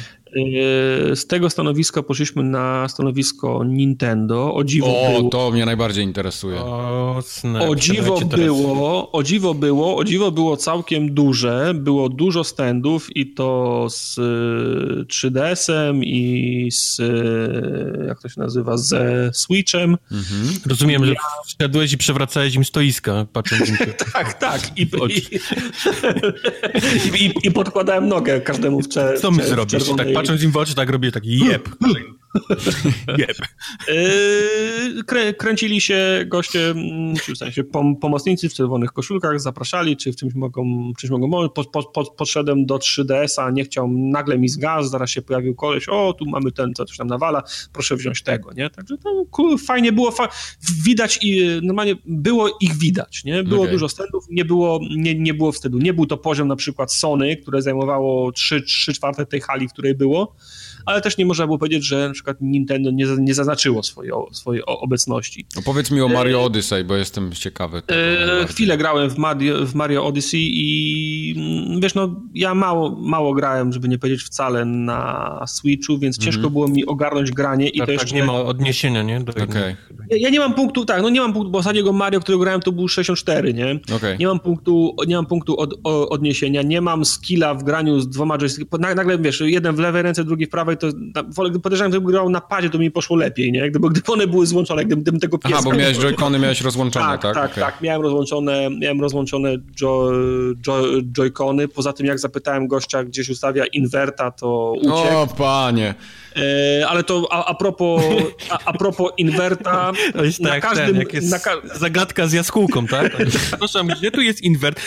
Z 1.15 1.27
tego 1.27 1.51
stanowiska 1.51 2.03
poszliśmy 2.03 2.43
na 2.43 2.89
stanowisko 2.89 3.65
Nintendo. 3.65 4.55
O 4.55 4.65
dziwo 4.65 4.87
o, 4.87 5.19
było. 5.19 5.31
to 5.31 5.51
mnie 5.51 5.67
najbardziej 5.67 6.05
interesuje. 6.05 6.61
O, 6.61 7.23
o 7.61 7.77
dziwo 7.77 8.21
było, 8.21 9.13
o 9.13 9.23
dziwo 9.23 9.55
było, 9.55 9.97
o 9.97 10.05
dziwo 10.05 10.31
było 10.31 10.57
całkiem 10.57 11.15
duże. 11.15 11.73
Było 11.75 12.09
dużo 12.09 12.45
standów 12.45 13.17
i 13.17 13.35
to 13.35 13.87
z 13.91 14.17
3DS-em 15.07 16.05
i 16.05 16.69
z 16.73 17.01
jak 18.09 18.23
to 18.23 18.29
się 18.29 18.41
nazywa, 18.41 18.77
ze 18.77 19.31
Switchem. 19.35 19.97
Mhm. 20.13 20.61
Rozumiem, 20.67 21.03
ja... 21.03 21.09
że 21.09 21.15
wszedłeś 21.47 21.93
i 21.93 21.99
przewracałeś 21.99 22.55
im 22.55 22.65
stoiska, 22.65 23.27
patrząc 23.33 23.69
im 23.69 23.77
się. 23.77 23.87
tak, 24.13 24.35
tak. 24.35 24.79
I, 24.79 24.83
i, 27.15 27.25
i, 27.25 27.33
i, 27.43 27.51
podkładałem 27.51 28.09
nogę 28.09 28.41
każdemu 28.41 28.81
w. 28.81 28.89
Co 29.21 29.31
my 29.31 29.43
zrobisz? 29.67 29.89
Tak 29.97 30.13
patrząc 30.15 30.43
im 30.43 30.51
w 30.51 30.57
oczy, 30.57 30.75
tak 30.75 30.91
robię 30.91 31.13
taki 31.13 31.39
jeb. 31.39 31.69
Jeb. 33.19 33.37
Yy, 33.89 35.05
krę, 35.05 35.35
kręcili 35.35 35.81
się 35.81 36.25
goście, 36.27 36.71
mm, 36.71 37.17
czy 37.17 37.35
w 37.35 37.39
sensie 37.39 37.65
pom, 37.65 37.97
pomocnicy 37.97 38.49
w 38.49 38.55
czerwonych 38.55 38.93
koszulkach, 38.93 39.41
zapraszali, 39.41 39.97
czy 39.97 40.13
w 40.13 40.17
czymś 40.17 40.35
mogą, 40.35 40.93
czymś 40.99 41.11
mogą. 41.11 41.49
Po, 41.49 41.65
po, 41.65 41.83
po, 41.83 42.05
podszedłem 42.05 42.67
do 42.67 42.77
3DS-a, 42.77 43.51
nie 43.51 43.65
chciał, 43.65 43.89
nagle 43.91 44.39
mi 44.39 44.49
zgasł, 44.49 44.89
zaraz 44.89 45.11
się 45.11 45.23
pojawił 45.23 45.55
koleś, 45.55 45.89
o, 45.89 46.15
tu 46.19 46.27
mamy 46.27 46.53
ten, 46.53 46.75
co 46.75 46.85
coś 46.85 46.97
tam 46.97 47.07
nawala, 47.07 47.43
proszę 47.73 47.97
wziąć 47.97 48.23
tego, 48.23 48.53
nie? 48.53 48.71
Także 48.71 48.99
to 48.99 49.25
cool, 49.31 49.59
fajnie 49.59 49.93
było, 49.93 50.11
fa 50.11 50.29
widać 50.85 51.19
i 51.23 51.47
normalnie 51.63 51.95
było 52.07 52.59
ich 52.61 52.77
widać, 52.77 53.25
nie? 53.25 53.43
Było 53.43 53.61
okay. 53.61 53.73
dużo 53.73 53.89
standów, 53.89 54.25
nie 54.31 54.45
było, 54.45 54.81
nie, 54.97 55.15
nie 55.15 55.35
było 55.35 55.53
wstydu. 55.53 55.79
Nie 55.79 55.95
był 55.95 56.07
to 56.07 56.17
poziom 56.17 56.49
na 56.49 56.57
przykład 56.57 56.93
Sony, 56.93 57.37
które 57.37 57.63
zajmowało 57.63 58.33
3, 58.33 58.63
3 58.63 58.93
czwarte 58.93 59.27
tej 59.27 59.41
hali, 59.41 59.69
w 59.69 59.73
której 59.73 59.95
było, 59.95 60.37
ale 60.89 61.01
też 61.01 61.19
nie 61.19 61.27
można 61.27 61.47
było 61.47 61.59
powiedzieć, 61.59 61.85
że 61.85 62.09
na 62.09 62.15
przykład 62.15 62.37
Nintendo 62.41 62.91
nie, 62.91 63.07
nie 63.19 63.35
zaznaczyło 63.35 63.83
swojej, 63.83 64.13
swojej 64.33 64.63
obecności. 64.67 65.47
No 65.57 65.63
powiedz 65.63 65.91
mi 65.91 66.01
o 66.01 66.09
Mario 66.09 66.39
e, 66.39 66.43
Odyssey, 66.43 66.85
bo 66.85 66.97
jestem 66.97 67.33
ciekawy. 67.33 67.83
E, 67.89 68.47
chwilę 68.47 68.79
grałem 68.79 69.11
w 69.11 69.19
Mario, 69.19 69.67
w 69.67 69.75
Mario 69.75 70.07
Odyssey 70.07 70.51
i 70.53 71.35
mm, 71.37 71.81
wiesz, 71.81 71.95
no 71.95 72.21
ja 72.35 72.55
mało, 72.55 72.97
mało 73.01 73.35
grałem, 73.35 73.73
żeby 73.73 73.89
nie 73.89 73.99
powiedzieć 73.99 74.23
wcale 74.23 74.65
na 74.65 75.45
Switchu, 75.47 75.99
więc 75.99 76.19
ciężko 76.19 76.39
mhm. 76.39 76.53
było 76.53 76.69
mi 76.69 76.87
ogarnąć 76.87 77.31
granie 77.31 77.69
i 77.69 77.79
tak, 77.79 77.87
to 77.87 77.93
tak, 77.93 78.03
jeszcze... 78.03 78.17
nie 78.17 78.25
ma 78.25 78.33
odniesienia, 78.33 79.03
nie? 79.03 79.21
Do 79.21 79.33
okay. 79.33 79.77
ja, 80.11 80.17
ja, 80.17 80.31
nie 80.31 80.39
mam 80.39 80.55
punktu, 80.55 80.85
tak, 80.85 81.03
no 81.03 81.09
nie 81.09 81.21
mam 81.21 81.33
punktu, 81.33 81.51
bo 81.51 81.59
ostatniego 81.59 81.93
Mario, 81.93 82.21
którego 82.21 82.43
grałem, 82.43 82.61
to 82.61 82.73
był 82.73 82.89
64, 82.89 83.55
nie? 83.55 83.81
Okay. 83.97 84.19
Nie 84.19 84.27
mam 84.27 84.41
punktu, 84.41 84.97
nie 85.07 85.17
mam 85.17 85.27
punktu 85.27 85.61
od, 85.61 85.75
odniesienia, 85.85 86.63
nie 86.63 86.81
mam 86.81 87.05
skilla 87.05 87.55
w 87.55 87.65
graniu 87.65 88.01
z 88.01 88.09
dwoma 88.09 88.39
joystickami. 88.39 88.95
Nagle, 88.95 89.19
wiesz, 89.19 89.43
jeden 89.47 89.77
w 89.77 89.79
lewej 89.79 90.03
ręce, 90.03 90.25
drugi 90.25 90.47
w 90.47 90.49
prawej, 90.49 90.78
to 90.79 91.61
podejrzewam, 91.63 91.91
gdyby 91.91 92.13
grał 92.13 92.31
na 92.31 92.41
padzie, 92.41 92.71
to 92.71 92.79
mi 92.79 92.91
poszło 92.91 93.17
lepiej, 93.17 93.53
nie? 93.53 93.71
Gdyby, 93.71 93.89
gdyby 93.91 94.13
one 94.13 94.27
były 94.27 94.47
złączone, 94.47 94.85
gdybym, 94.85 95.03
gdybym 95.03 95.21
tego 95.21 95.39
pieska... 95.39 95.59
Aha, 95.59 95.71
bo 95.71 95.77
miałeś 95.77 95.99
joycony, 95.99 96.39
miałeś 96.39 96.61
rozłączone, 96.61 97.07
tak? 97.07 97.23
Tak, 97.23 97.35
tak, 97.35 97.51
okay. 97.51 97.65
tak. 97.65 97.81
Miałem 97.81 98.03
rozłączone, 98.03 98.71
miałem 98.81 99.01
rozłączone 99.01 99.57
jo, 99.81 100.11
jo, 100.67 100.83
joycony. 101.13 101.69
Poza 101.69 101.93
tym, 101.93 102.07
jak 102.07 102.19
zapytałem 102.19 102.69
gościa, 102.69 103.05
gdzieś 103.05 103.29
ustawia 103.29 103.67
inwerta, 103.67 104.31
to 104.31 104.73
uciekł. 104.79 105.17
O, 105.17 105.27
panie. 105.27 105.95
E, 106.39 106.89
ale 106.89 107.05
to 107.05 107.27
a, 107.31 107.45
a, 107.45 107.55
propos, 107.55 108.03
a, 108.51 108.59
a 108.65 108.73
propos 108.73 109.13
inwerta... 109.17 109.93
To 110.13 110.25
jest 110.25 110.41
na 110.41 110.51
tak, 110.51 110.63
każdym... 110.63 110.87
Ten, 110.87 110.97
jak 110.97 111.15
jest 111.15 111.31
na 111.31 111.39
ka 111.39 111.53
zagadka 111.75 112.27
z 112.27 112.33
jaskółką, 112.33 112.87
tak? 112.87 113.17
Przepraszam, 113.29 113.87
gdzie 113.87 114.11
tu 114.11 114.21
jest 114.21 114.43
inwert? 114.43 114.81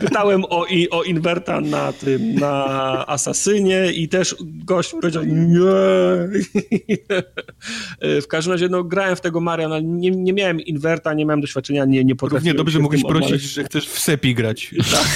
Pytałem 0.00 0.44
o, 0.44 0.66
i, 0.66 0.90
o 0.90 1.02
inwerta 1.02 1.60
na 1.60 1.92
tym, 1.92 2.34
na 2.34 2.64
Asasynie 3.06 3.92
i 3.92 4.08
też 4.08 4.36
gość 4.40 4.90
powiedział 4.90 5.22
nie. 5.24 5.58
W 8.00 8.26
każdym 8.28 8.52
razie 8.52 8.68
no, 8.68 8.84
grałem 8.84 9.16
w 9.16 9.20
tego 9.20 9.40
Maria, 9.40 9.68
no, 9.68 9.80
nie, 9.80 10.10
nie 10.10 10.32
miałem 10.32 10.60
inwerta, 10.60 11.14
nie 11.14 11.24
miałem 11.24 11.40
doświadczenia, 11.40 11.84
nie, 11.84 12.04
nie 12.04 12.16
potrafiłem... 12.16 12.40
Równie 12.40 12.54
dobrze 12.54 12.78
mogłeś 12.78 13.02
prosić, 13.02 13.42
że 13.42 13.64
chcesz 13.64 13.88
w 13.88 13.98
Sepi 13.98 14.34
grać. 14.34 14.74
Tak. 14.90 15.08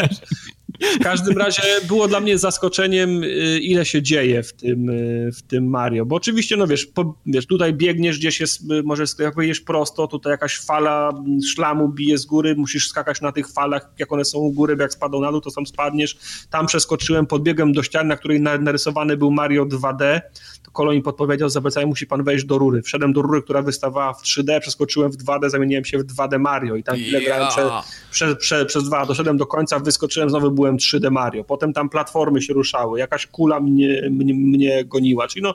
W 0.80 1.02
każdym 1.02 1.38
razie 1.38 1.62
było 1.88 2.08
dla 2.08 2.20
mnie 2.20 2.38
zaskoczeniem, 2.38 3.22
y, 3.22 3.58
ile 3.62 3.84
się 3.84 4.02
dzieje 4.02 4.42
w 4.42 4.52
tym, 4.52 4.90
y, 4.90 5.30
w 5.32 5.42
tym 5.42 5.70
Mario, 5.70 6.06
bo 6.06 6.16
oczywiście, 6.16 6.56
no 6.56 6.66
wiesz, 6.66 6.86
po, 6.86 7.14
wiesz 7.26 7.46
tutaj 7.46 7.74
biegniesz, 7.74 8.18
gdzieś 8.18 8.40
jest, 8.40 8.70
y, 8.70 8.82
może 8.82 9.04
jak 9.18 9.34
pojedziesz 9.34 9.60
prosto, 9.60 10.06
tutaj 10.06 10.30
jakaś 10.30 10.58
fala 10.58 11.12
szlamu 11.46 11.88
bije 11.88 12.18
z 12.18 12.26
góry, 12.26 12.54
musisz 12.56 12.88
skakać 12.88 13.20
na 13.20 13.32
tych 13.32 13.48
falach, 13.48 13.90
jak 13.98 14.12
one 14.12 14.24
są 14.24 14.38
u 14.38 14.52
góry, 14.52 14.76
bo 14.76 14.82
jak 14.82 14.92
spadą 14.92 15.20
na 15.20 15.32
dół, 15.32 15.40
to 15.40 15.50
sam 15.50 15.66
spadniesz. 15.66 16.16
Tam 16.50 16.66
przeskoczyłem, 16.66 17.26
podbiegłem 17.26 17.72
do 17.72 17.82
ściany, 17.82 18.08
na 18.08 18.16
której 18.16 18.40
narysowany 18.40 19.16
był 19.16 19.30
Mario 19.30 19.66
2D, 19.66 20.20
to 20.62 20.70
kolonii 20.70 21.02
podpowiedział, 21.02 21.48
zabecaj, 21.48 21.86
musi 21.86 22.06
pan 22.06 22.24
wejść 22.24 22.44
do 22.44 22.58
rury. 22.58 22.82
Wszedłem 22.82 23.12
do 23.12 23.22
rury, 23.22 23.42
która 23.42 23.62
wystawała 23.62 24.12
w 24.12 24.22
3D, 24.22 24.60
przeskoczyłem 24.60 25.12
w 25.12 25.16
2D, 25.16 25.50
zamieniłem 25.50 25.84
się 25.84 25.98
w 25.98 26.06
2D 26.06 26.38
Mario 26.38 26.76
i 26.76 26.82
tam 26.82 26.96
chwilę 26.96 27.20
yeah. 27.20 27.24
grałem 27.24 27.48
prze, 27.48 27.70
prze, 28.10 28.36
prze, 28.36 28.66
przez 28.66 28.84
dwa, 28.84 29.06
doszedłem 29.06 29.36
do 29.36 29.46
końca, 29.46 29.78
wyskoczyłem, 29.78 30.30
znowu 30.30 30.50
byłem 30.50 30.65
byłem 30.66 30.76
3D 30.76 31.10
Mario. 31.10 31.44
Potem 31.44 31.72
tam 31.72 31.88
platformy 31.88 32.42
się 32.42 32.52
ruszały, 32.52 32.98
jakaś 32.98 33.26
kula 33.26 33.60
mnie, 33.60 34.02
mnie, 34.10 34.34
mnie 34.34 34.84
goniła. 34.84 35.28
Czyli 35.28 35.42
no, 35.42 35.54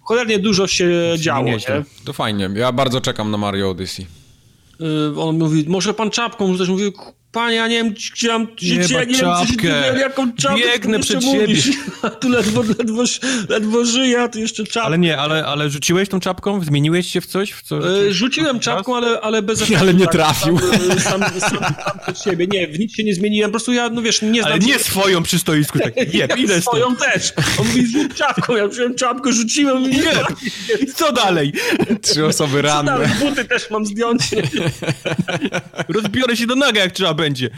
cholernie 0.00 0.38
dużo 0.38 0.66
się 0.66 1.14
działo. 1.16 1.46
Nie? 1.46 1.58
To 2.04 2.12
fajnie. 2.12 2.50
Ja 2.54 2.72
bardzo 2.72 3.00
czekam 3.00 3.30
na 3.30 3.36
Mario 3.36 3.70
Odyssey. 3.70 4.06
Yy, 4.80 5.22
on 5.22 5.38
mówi, 5.38 5.64
może 5.68 5.94
pan 5.94 6.10
czapką 6.10 6.52
rzucać? 6.52 6.68
Mówi, 6.68 6.92
Panie, 7.34 7.56
ja 7.56 7.68
nie 7.68 7.76
wiem, 7.76 7.94
gdzie 8.12 8.28
mam, 8.28 8.46
nie, 8.62 8.76
ja 8.76 9.04
nie 9.04 9.18
czapkę. 9.18 9.82
wiem, 9.84 9.98
jaką 9.98 10.32
czapkę 10.32 10.60
Biegnę 10.72 11.00
przed 11.00 11.24
siebie. 11.24 11.54
Tu 12.20 12.28
ledwo, 12.28 12.62
ledwo, 12.78 13.02
ledwo 13.48 13.84
żyję, 13.84 14.20
a 14.22 14.28
tu 14.28 14.38
jeszcze 14.38 14.64
czapkę. 14.64 14.82
Ale 14.82 14.98
nie, 14.98 15.18
ale, 15.18 15.46
ale 15.46 15.70
rzuciłeś 15.70 16.08
tą 16.08 16.20
czapką? 16.20 16.64
Zmieniłeś 16.64 17.06
się 17.12 17.20
w 17.20 17.26
coś? 17.26 17.52
W 17.52 17.62
co, 17.62 18.06
e, 18.06 18.12
rzuciłem 18.12 18.60
czapką, 18.60 18.96
ale, 18.96 19.20
ale 19.20 19.42
bez 19.42 19.58
efektu. 19.62 19.82
Ale 19.82 19.94
nie 19.94 20.04
tak, 20.04 20.12
trafił. 20.12 20.58
Sam, 20.58 21.00
sam, 21.00 21.20
sam, 21.40 21.50
sam 21.50 21.98
przed 22.02 22.22
siebie. 22.22 22.46
Nie, 22.46 22.68
w 22.68 22.78
nic 22.78 22.94
się 22.94 23.04
nie 23.04 23.14
zmieniłem, 23.14 23.50
po 23.50 23.52
prostu 23.52 23.72
ja, 23.72 23.88
no 23.88 24.02
wiesz, 24.02 24.22
nie 24.22 24.42
znam... 24.42 24.52
Ale 24.52 24.58
nie 24.58 24.78
swoją 24.78 25.22
przy 25.22 25.38
stoisku, 25.38 25.78
tak, 25.78 25.96
jeb, 26.14 26.30
ja 26.30 26.36
idę 26.36 26.62
swoją 26.62 26.96
też. 26.96 27.32
On 27.60 27.66
mówi, 27.66 27.86
rzuć 27.86 28.14
czapką, 28.14 28.56
ja 28.56 28.68
wziąłem 28.68 28.94
czapkę, 28.94 29.32
rzuciłem 29.32 29.84
i 29.84 29.88
nie. 29.88 30.12
Co 30.94 31.12
dalej? 31.12 31.52
Trzy 32.02 32.26
osoby 32.26 32.62
ranne. 32.62 33.10
Buty 33.20 33.44
też 33.44 33.70
mam 33.70 33.86
zdjąć. 33.86 34.22
Rozbiorę 35.88 36.36
się 36.36 36.46
do 36.46 36.54
naga, 36.54 36.80
jak 36.80 36.92
trzeba 36.92 37.14
będzie. 37.24 37.50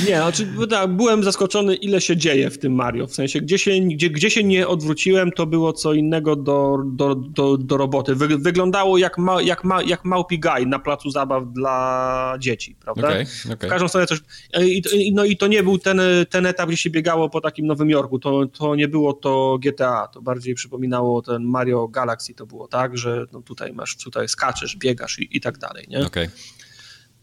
Nie, 0.00 0.16
znaczy, 0.16 0.48
tak, 0.70 0.90
byłem 0.90 1.24
zaskoczony, 1.24 1.74
ile 1.74 2.00
się 2.00 2.16
dzieje 2.16 2.50
w 2.50 2.58
tym 2.58 2.74
Mario. 2.74 3.06
W 3.06 3.14
sensie, 3.14 3.40
gdzie 3.40 3.58
się, 3.58 3.80
gdzie, 3.80 4.10
gdzie 4.10 4.30
się 4.30 4.44
nie 4.44 4.68
odwróciłem, 4.68 5.32
to 5.32 5.46
było 5.46 5.72
co 5.72 5.92
innego 5.92 6.36
do, 6.36 6.78
do, 6.84 7.14
do, 7.14 7.56
do 7.56 7.76
roboty. 7.76 8.14
Wy, 8.14 8.38
wyglądało 8.38 8.98
jak, 8.98 9.18
ma, 9.18 9.42
jak, 9.42 9.64
ma, 9.64 9.82
jak 9.82 10.04
małpi 10.04 10.38
gaj 10.38 10.66
na 10.66 10.78
placu 10.78 11.10
zabaw 11.10 11.44
dla 11.52 12.36
dzieci, 12.38 12.76
prawda? 12.80 13.08
Okay, 13.08 13.26
okay. 13.52 13.68
W 13.68 13.70
każdą 13.70 13.88
stronę 13.88 14.06
coś... 14.06 14.20
I, 14.60 15.12
no 15.14 15.24
i 15.24 15.36
to 15.36 15.46
nie 15.46 15.62
był 15.62 15.78
ten, 15.78 16.00
ten 16.30 16.46
etap, 16.46 16.68
gdzie 16.68 16.76
się 16.76 16.90
biegało 16.90 17.30
po 17.30 17.40
takim 17.40 17.66
Nowym 17.66 17.90
Jorku. 17.90 18.18
To, 18.18 18.46
to 18.46 18.74
nie 18.74 18.88
było 18.88 19.12
to 19.12 19.58
GTA. 19.62 20.08
To 20.12 20.22
bardziej 20.22 20.54
przypominało 20.54 21.22
ten 21.22 21.42
Mario 21.44 21.88
Galaxy. 21.88 22.34
To 22.34 22.46
było 22.46 22.68
tak, 22.68 22.98
że 22.98 23.26
no 23.32 23.42
tutaj 23.42 23.72
masz, 23.72 23.96
tutaj 23.96 24.28
skaczesz, 24.28 24.76
biegasz 24.76 25.18
i, 25.18 25.36
i 25.36 25.40
tak 25.40 25.58
dalej, 25.58 25.86
nie? 25.88 26.06
Okay. 26.06 26.28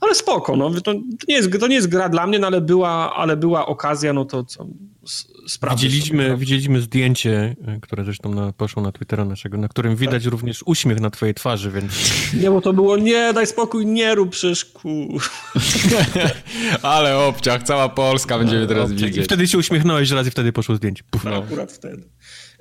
Ale 0.01 0.15
spoko, 0.15 0.55
no, 0.55 0.69
to, 0.69 0.81
to, 0.81 0.93
nie 1.27 1.35
jest, 1.35 1.59
to 1.59 1.67
nie 1.67 1.75
jest 1.75 1.87
gra 1.87 2.09
dla 2.09 2.27
mnie, 2.27 2.39
no, 2.39 2.47
ale, 2.47 2.61
była, 2.61 3.15
ale 3.15 3.37
była 3.37 3.65
okazja, 3.65 4.13
no 4.13 4.25
to 4.25 4.43
co, 4.43 4.67
widzieliśmy, 5.71 6.23
sobie, 6.23 6.37
widzieliśmy 6.37 6.81
zdjęcie, 6.81 7.55
e, 7.67 7.79
które 7.79 8.03
zresztą 8.03 8.33
na, 8.33 8.53
poszło 8.53 8.83
na 8.83 8.91
Twittera 8.91 9.25
naszego, 9.25 9.57
na 9.57 9.67
którym 9.67 9.95
widać 9.95 10.23
tak. 10.23 10.31
również 10.31 10.63
uśmiech 10.65 10.99
na 10.99 11.09
twojej 11.09 11.35
twarzy, 11.35 11.71
więc... 11.71 11.93
Nie, 12.33 12.51
bo 12.51 12.61
to 12.61 12.73
było, 12.73 12.97
nie, 12.97 13.33
daj 13.33 13.47
spokój, 13.47 13.85
nie 13.85 14.15
rób 14.15 14.29
przecież, 14.29 14.71
Ale 16.81 17.17
obciach, 17.17 17.63
cała 17.63 17.89
Polska 17.89 18.37
będziemy 18.37 18.61
no, 18.61 18.67
teraz 18.67 18.91
obciach. 18.91 18.99
widzieć. 18.99 19.17
I 19.17 19.25
wtedy 19.25 19.47
się 19.47 19.57
uśmiechnąłeś 19.57 20.11
raz 20.11 20.27
i 20.27 20.31
wtedy 20.31 20.53
poszło 20.53 20.75
zdjęcie. 20.75 21.03
Puf, 21.09 21.23
no. 21.23 21.35
Akurat 21.35 21.71
wtedy. 21.71 22.03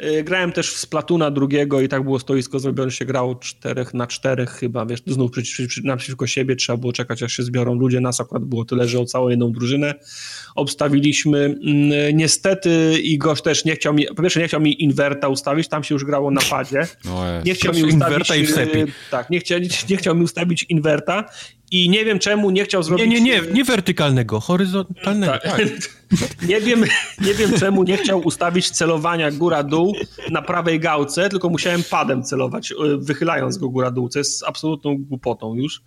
Y, 0.04 0.24
grałem 0.24 0.52
też 0.52 0.70
w 0.74 0.78
Splatuna 0.78 1.30
drugiego 1.30 1.80
i 1.80 1.88
tak 1.88 2.02
było 2.02 2.18
stoisko 2.18 2.58
zrobione, 2.58 2.90
się 2.90 3.04
grało 3.04 3.34
czterech 3.34 3.94
na 3.94 4.06
czterech 4.06 4.50
chyba, 4.50 4.86
wiesz, 4.86 5.00
znów 5.06 5.30
przy, 5.30 5.68
przy, 5.68 5.86
naprzeciwko 5.86 6.26
siebie 6.26 6.56
trzeba 6.56 6.76
było 6.76 6.92
czekać, 6.92 7.22
aż 7.22 7.32
się 7.32 7.42
zbiorą 7.42 7.74
ludzie, 7.74 8.00
nas 8.00 8.20
akurat 8.20 8.44
było 8.44 8.64
tyle, 8.64 8.88
że 8.88 9.00
o 9.00 9.04
całą 9.04 9.28
jedną 9.28 9.52
drużynę 9.52 9.94
obstawiliśmy. 10.54 11.38
Mm, 11.38 12.16
niestety 12.16 12.98
i 13.02 13.18
gość 13.18 13.42
też 13.42 13.64
nie 13.64 13.76
chciał 13.76 13.94
mi, 13.94 14.06
po 14.06 14.22
pierwsze 14.22 14.40
nie 14.40 14.48
chciał 14.48 14.60
mi 14.60 14.82
inwerta 14.82 15.28
ustawić, 15.28 15.68
tam 15.68 15.84
się 15.84 15.94
już 15.94 16.04
grało 16.04 16.30
na 16.30 16.40
padzie. 16.50 16.86
Nie 17.44 17.54
chciał 17.54 17.74
mi 17.74 17.84
ustawić, 17.84 17.94
inwerta 17.94 18.36
i 18.36 18.46
w 18.46 18.54
tak, 19.10 19.30
nie 19.30 19.40
chciał, 19.40 19.60
nie 19.90 19.96
chciał 19.96 20.14
mi 20.14 20.22
ustawić 20.22 20.66
inwerta 20.68 21.24
i 21.70 21.90
nie 21.90 22.04
wiem 22.04 22.18
czemu 22.18 22.50
nie 22.50 22.64
chciał 22.64 22.82
zrobić... 22.82 23.06
Nie, 23.06 23.20
nie, 23.20 23.40
nie, 23.40 23.52
nie 23.52 23.64
wertykalnego, 23.64 24.40
horyzontalnego. 24.40 25.32
Tak. 25.32 25.42
tak. 25.42 25.60
nie, 26.48 26.60
wiem, 26.60 26.84
nie 27.20 27.34
wiem 27.34 27.52
czemu 27.58 27.82
nie 27.82 27.96
chciał 27.96 28.20
ustawić 28.20 28.70
celowania 28.70 29.30
góra-dół 29.30 29.96
na 30.30 30.42
prawej 30.42 30.80
gałce, 30.80 31.28
tylko 31.28 31.48
musiałem 31.48 31.82
padem 31.90 32.22
celować, 32.22 32.72
e, 32.72 32.74
wychylając 32.98 33.58
go 33.58 33.68
góra-dół, 33.68 34.08
co 34.08 34.18
jest 34.18 34.44
absolutną 34.46 34.96
głupotą 34.98 35.54
już. 35.54 35.82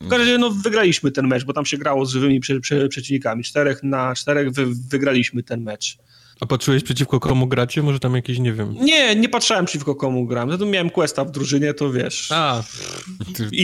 W 0.00 0.08
każdym 0.08 0.18
razie 0.18 0.38
no, 0.38 0.50
wygraliśmy 0.50 1.10
ten 1.10 1.26
mecz, 1.26 1.44
bo 1.44 1.52
tam 1.52 1.66
się 1.66 1.78
grało 1.78 2.06
z 2.06 2.10
żywymi 2.10 2.40
prze, 2.40 2.60
prze, 2.60 2.88
przeciwnikami. 2.88 3.44
Czterech 3.44 3.82
na 3.82 4.14
czterech 4.14 4.50
wy, 4.50 4.66
wygraliśmy 4.90 5.42
ten 5.42 5.62
mecz. 5.62 5.98
A 6.40 6.46
patrzyłeś 6.46 6.82
przeciwko 6.82 7.20
komu 7.20 7.46
gracie? 7.46 7.82
Może 7.82 7.98
tam 7.98 8.14
jakieś, 8.14 8.38
nie 8.38 8.52
wiem... 8.52 8.74
Nie, 8.80 9.16
nie 9.16 9.28
patrzałem 9.28 9.64
przeciwko 9.64 9.94
komu 9.94 10.26
gram. 10.26 10.50
Zatem 10.50 10.70
miałem 10.70 10.90
questa 10.90 11.24
w 11.24 11.30
drużynie, 11.30 11.74
to 11.74 11.92
wiesz... 11.92 12.32
A, 12.32 12.62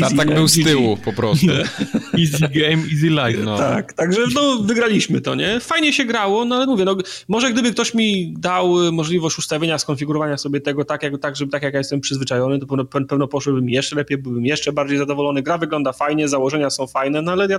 easy, 0.01 0.17
tak 0.17 0.35
był 0.35 0.49
z 0.49 0.65
tyłu 0.65 0.97
po 0.97 1.13
prostu. 1.13 1.47
easy 2.21 2.39
game, 2.39 2.83
easy 2.93 3.09
life. 3.09 3.45
No. 3.45 3.59
Tak, 3.59 3.93
także 3.93 4.21
no, 4.35 4.59
wygraliśmy 4.63 5.21
to, 5.21 5.35
nie? 5.35 5.61
Fajnie 5.61 5.93
się 5.93 6.05
grało, 6.05 6.45
no 6.45 6.57
ale 6.57 6.67
mówię, 6.67 6.85
no, 6.85 6.97
może 7.29 7.53
gdyby 7.53 7.73
ktoś 7.73 7.95
mi 7.95 8.35
dał 8.39 8.93
możliwość 8.93 9.39
ustawienia, 9.39 9.79
skonfigurowania 9.79 10.37
sobie 10.37 10.61
tego 10.61 10.85
tak, 10.85 11.03
jak, 11.03 11.19
tak, 11.21 11.37
żeby, 11.37 11.53
tak 11.53 11.63
jak 11.63 11.75
ja 11.75 11.81
jestem 11.81 12.01
przyzwyczajony, 12.01 12.59
to 12.59 12.67
pewno, 12.67 12.85
pewno 12.85 13.29
poszłybym 13.29 13.69
jeszcze 13.69 13.97
lepiej, 13.97 14.19
byłbym 14.19 14.47
jeszcze 14.47 14.73
bardziej 14.73 14.99
zadowolony. 14.99 15.43
Gra 15.43 15.59
wygląda 15.59 15.93
fajnie, 15.93 16.29
założenia 16.29 16.71
są 16.71 16.87
fajne, 16.87 17.23
no 17.23 17.33
ale 17.33 17.47
ja, 17.49 17.59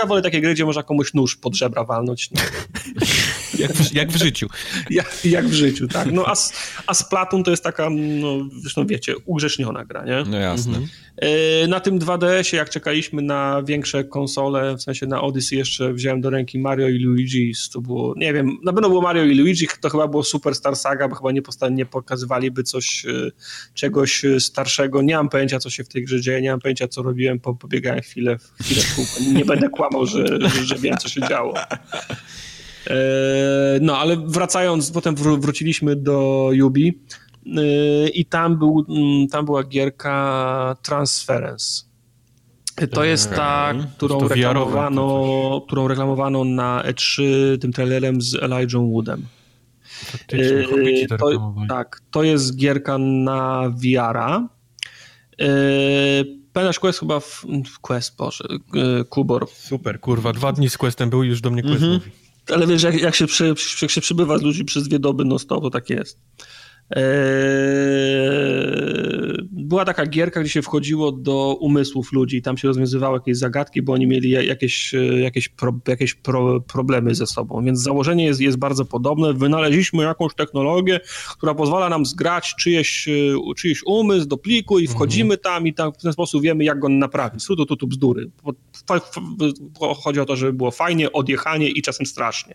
ja 0.00 0.06
wolę 0.06 0.22
takie 0.22 0.40
gry, 0.40 0.54
gdzie 0.54 0.64
można 0.64 0.82
komuś 0.82 1.14
nóż 1.14 1.36
pod 1.36 1.54
żebra 1.56 1.84
walnąć. 1.84 2.30
No. 2.30 2.40
jak, 3.58 3.72
w, 3.72 3.94
jak 3.94 4.10
w 4.10 4.16
życiu. 4.16 4.48
Jak, 4.90 5.24
jak, 5.24 5.46
w 5.48 5.52
życiu, 5.52 5.88
tak. 5.88 6.12
No, 6.12 6.26
a, 6.26 6.34
a 6.86 6.94
Splatoon 6.94 7.44
to 7.44 7.50
jest 7.50 7.62
taka, 7.62 7.90
no, 7.90 8.48
zresztą 8.60 8.86
wiecie, 8.86 9.14
ugrzeczniona 9.24 9.84
gra, 9.84 10.04
nie? 10.04 10.24
No 10.30 10.38
jasne. 10.38 10.76
Mhm. 10.76 10.88
E, 11.16 11.66
na 11.66 11.80
tym 11.80 11.98
2DS-ie, 11.98 12.58
jak 12.58 12.70
czekaliśmy 12.70 13.22
na 13.22 13.62
większe 13.62 14.04
konsole, 14.04 14.76
w 14.76 14.82
sensie 14.82 15.06
na 15.06 15.22
Odyssey 15.22 15.58
jeszcze 15.58 15.92
wziąłem 15.92 16.20
do 16.20 16.30
ręki 16.30 16.58
Mario 16.58 16.88
i 16.88 16.98
Luigi, 16.98 17.52
to 17.72 17.80
było, 17.80 18.14
nie 18.16 18.32
wiem, 18.32 18.58
na 18.64 18.72
pewno 18.72 18.88
było 18.88 19.00
Mario 19.00 19.24
i 19.24 19.34
Luigi, 19.34 19.66
to 19.80 19.90
chyba 19.90 20.08
było 20.08 20.22
Superstar 20.22 20.76
Saga, 20.76 21.08
bo 21.08 21.14
chyba 21.14 21.32
nie, 21.32 21.42
nie 21.70 21.86
pokazywaliby 21.86 22.62
coś, 22.62 23.06
e, 23.06 23.30
czegoś 23.74 24.22
starszego. 24.38 25.02
Nie 25.02 25.16
mam 25.16 25.28
pojęcia, 25.28 25.58
co 25.58 25.70
się 25.70 25.84
w 25.84 25.88
tej 25.88 26.04
grze 26.04 26.20
dzieje, 26.20 26.42
nie 26.42 26.50
mam 26.50 26.60
pojęcia, 26.60 26.88
co 26.88 27.02
robiłem, 27.02 27.40
pobiegałem 27.40 28.00
chwilę, 28.00 28.38
chwilę 28.62 28.80
w 28.82 28.94
kółko. 28.94 29.38
Nie 29.38 29.44
będę 29.44 29.68
kłamał, 29.68 30.06
że, 30.06 30.26
że 30.64 30.74
wiem, 30.78 30.96
co 30.96 31.08
się 31.08 31.20
działo. 31.28 31.54
E, 32.86 33.78
no, 33.80 33.98
ale 33.98 34.16
wracając, 34.16 34.90
potem 34.90 35.14
wróciliśmy 35.14 35.96
do 35.96 36.48
Yubi 36.52 37.00
e, 37.46 38.08
i 38.08 38.24
tam, 38.24 38.58
był, 38.58 38.86
mm, 38.88 39.28
tam 39.28 39.44
była 39.44 39.64
gierka 39.64 40.76
Transference. 40.82 41.82
To 42.90 43.04
jest 43.04 43.30
ta, 43.30 43.74
którą 43.96 44.18
to 44.18 44.28
reklamowano, 44.28 45.62
którą 45.66 45.88
reklamowano 45.88 46.44
na 46.44 46.82
E3 46.86 47.22
tym 47.58 47.72
trailerem 47.72 48.22
z 48.22 48.34
Elijah 48.34 48.82
Woodem. 48.82 49.26
E, 50.32 51.16
to, 51.18 51.54
tak, 51.68 52.00
to 52.10 52.22
jest 52.22 52.56
gierka 52.56 52.98
na 52.98 53.72
VR-a. 53.84 54.48
Pamiętasz 56.52 56.78
Quest 56.78 57.00
chyba 57.00 57.20
w, 57.20 57.46
Quest, 57.80 58.16
Boże, 58.16 58.44
Kubor. 59.08 59.46
Super, 59.48 60.00
kurwa, 60.00 60.32
dwa 60.32 60.52
dni 60.52 60.68
z 60.68 60.78
Questem 60.78 61.10
był 61.10 61.24
już 61.24 61.40
do 61.40 61.50
mnie 61.50 61.62
Quest 61.62 61.82
-hmm. 61.82 61.92
mówi. 61.92 62.25
Ale 62.54 62.66
wiesz, 62.66 62.82
jak, 62.82 63.00
jak, 63.00 63.14
się, 63.14 63.26
jak 63.82 63.90
się 63.90 64.00
przybywa 64.00 64.38
z 64.38 64.42
ludzi 64.42 64.64
przez 64.64 64.88
dwie 64.88 64.98
doby 64.98 65.24
no 65.24 65.38
to 65.38 65.70
tak 65.70 65.90
jest. 65.90 66.18
Eee, 66.90 68.46
była 69.50 69.84
taka 69.84 70.06
gierka, 70.06 70.40
gdzie 70.40 70.50
się 70.50 70.62
wchodziło 70.62 71.12
do 71.12 71.56
umysłów 71.60 72.12
ludzi 72.12 72.36
i 72.36 72.42
tam 72.42 72.58
się 72.58 72.68
rozwiązywały 72.68 73.16
jakieś 73.16 73.36
zagadki, 73.38 73.82
bo 73.82 73.92
oni 73.92 74.06
mieli 74.06 74.30
jakieś, 74.30 74.94
jakieś, 75.20 75.48
pro, 75.48 75.72
jakieś 75.88 76.14
pro, 76.14 76.60
problemy 76.60 77.14
ze 77.14 77.26
sobą. 77.26 77.64
Więc 77.64 77.82
założenie 77.82 78.24
jest, 78.24 78.40
jest 78.40 78.58
bardzo 78.58 78.84
podobne. 78.84 79.34
Wynaleźliśmy 79.34 80.02
jakąś 80.02 80.34
technologię, 80.34 81.00
która 81.38 81.54
pozwala 81.54 81.88
nam 81.88 82.06
zgrać 82.06 82.54
czyjeś, 82.58 83.08
czyjeś 83.56 83.80
umysł 83.86 84.26
do 84.26 84.36
pliku 84.36 84.78
i 84.78 84.82
mhm. 84.82 84.96
wchodzimy 84.96 85.38
tam 85.38 85.66
i 85.66 85.74
tam 85.74 85.92
w 85.92 85.96
ten 85.96 86.12
sposób 86.12 86.42
wiemy, 86.42 86.64
jak 86.64 86.78
go 86.78 86.88
naprawić. 86.88 87.46
Tu, 87.46 87.66
tu, 87.66 87.76
tu 87.76 87.86
bzdury. 87.86 88.30
Chodzi 90.02 90.20
o 90.20 90.24
to, 90.24 90.36
żeby 90.36 90.52
było 90.52 90.70
fajnie, 90.70 91.12
odjechanie 91.12 91.68
i 91.68 91.82
czasem 91.82 92.06
strasznie. 92.06 92.54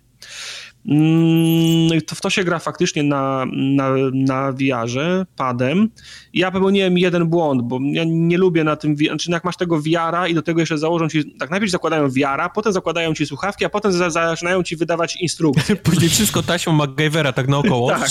Mm, 0.86 2.02
to, 2.02 2.16
w 2.16 2.22
to 2.22 2.30
się 2.30 2.44
gra 2.44 2.60
faktycznie 2.60 3.04
na, 3.04 3.46
na, 3.54 3.90
na 4.14 4.52
VR-ze, 4.52 5.26
padem. 5.36 5.90
Ja 6.34 6.52
popełniłem 6.52 6.98
jeden 6.98 7.28
błąd, 7.28 7.62
bo 7.62 7.80
ja 7.92 8.04
nie 8.08 8.38
lubię 8.38 8.64
na 8.64 8.76
tym, 8.76 8.96
znaczy 8.98 9.32
jak 9.32 9.44
masz 9.44 9.58
tego 9.58 9.82
VR-a 9.82 10.28
i 10.28 10.34
do 10.34 10.42
tego 10.42 10.60
jeszcze 10.60 10.78
założą 10.78 11.10
ci, 11.10 11.36
tak 11.36 11.50
najpierw 11.50 11.72
zakładają 11.72 12.10
VR-a, 12.10 12.50
potem 12.50 12.74
zakładają 12.74 13.14
ci 13.14 13.26
słuchawki, 13.26 13.66
a 13.66 13.70
potem 13.70 13.92
za, 13.92 14.10
zaczynają 14.10 14.64
ci 14.64 14.76
wydawać 14.76 15.16
instrukcje. 15.16 15.76
Później 15.92 16.10
wszystko 16.10 16.44
taśmą 16.44 16.74
MacGyvera 16.74 17.34
tak 17.34 17.48
naokoło. 17.48 17.90
tak. 17.90 18.10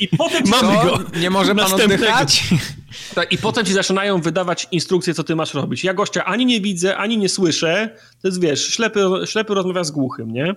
I 0.00 0.08
potem 0.08 0.42
Mamy 0.46 0.72
go. 0.72 0.98
Nie 1.20 1.30
może 1.30 1.54
pan 1.54 1.72
oddychać? 1.72 2.44
Tak, 3.14 3.32
I 3.32 3.38
potem 3.38 3.66
ci 3.66 3.72
zaczynają 3.72 4.20
wydawać 4.20 4.68
instrukcje, 4.72 5.14
co 5.14 5.24
ty 5.24 5.36
masz 5.36 5.54
robić. 5.54 5.84
Ja 5.84 5.94
gościa 5.94 6.24
ani 6.24 6.46
nie 6.46 6.60
widzę, 6.60 6.96
ani 6.96 7.18
nie 7.18 7.28
słyszę. 7.28 7.96
To 8.22 8.28
jest, 8.28 8.40
wiesz, 8.40 8.68
ślepy, 8.68 9.00
ślepy 9.24 9.54
rozmawia 9.54 9.84
z 9.84 9.90
głuchym, 9.90 10.32
nie? 10.32 10.54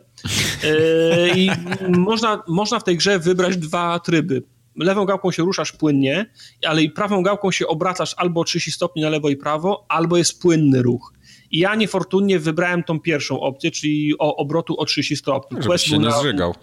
Yy, 0.64 1.30
I 1.36 1.50
można, 1.88 2.44
można 2.48 2.80
w 2.80 2.84
tej 2.84 2.98
grze 2.98 3.20
wybrać 3.20 3.58
dwa 3.58 4.00
tryby. 4.00 4.44
Lewą 4.76 5.06
gałką 5.06 5.32
się 5.32 5.44
ruszasz 5.44 5.72
płynnie, 5.72 6.26
ale 6.66 6.84
i 6.84 6.90
prawą 6.90 7.24
gałką 7.24 7.52
się 7.52 7.68
obracasz 7.68 8.14
albo 8.18 8.44
30 8.44 8.72
stopni 8.72 9.02
na 9.02 9.10
lewo 9.10 9.30
i 9.30 9.38
prawo, 9.38 9.86
albo 9.90 10.18
jest 10.18 10.42
płynny 10.42 10.82
ruch. 10.82 11.14
I 11.52 11.60
ja 11.60 11.76
niefortunnie 11.76 12.40
wybrałem 12.40 12.84
tą 12.84 13.00
pierwszą 13.00 13.40
opcję, 13.40 13.72
czyli 13.72 14.14
o 14.20 14.36
obrotu 14.36 14.80
o 14.80 14.86
30 14.86 15.16
stopni. 15.16 15.58
Quest 15.60 15.84
się 15.84 15.98
nie 15.98 16.12
zżygał. 16.12 16.56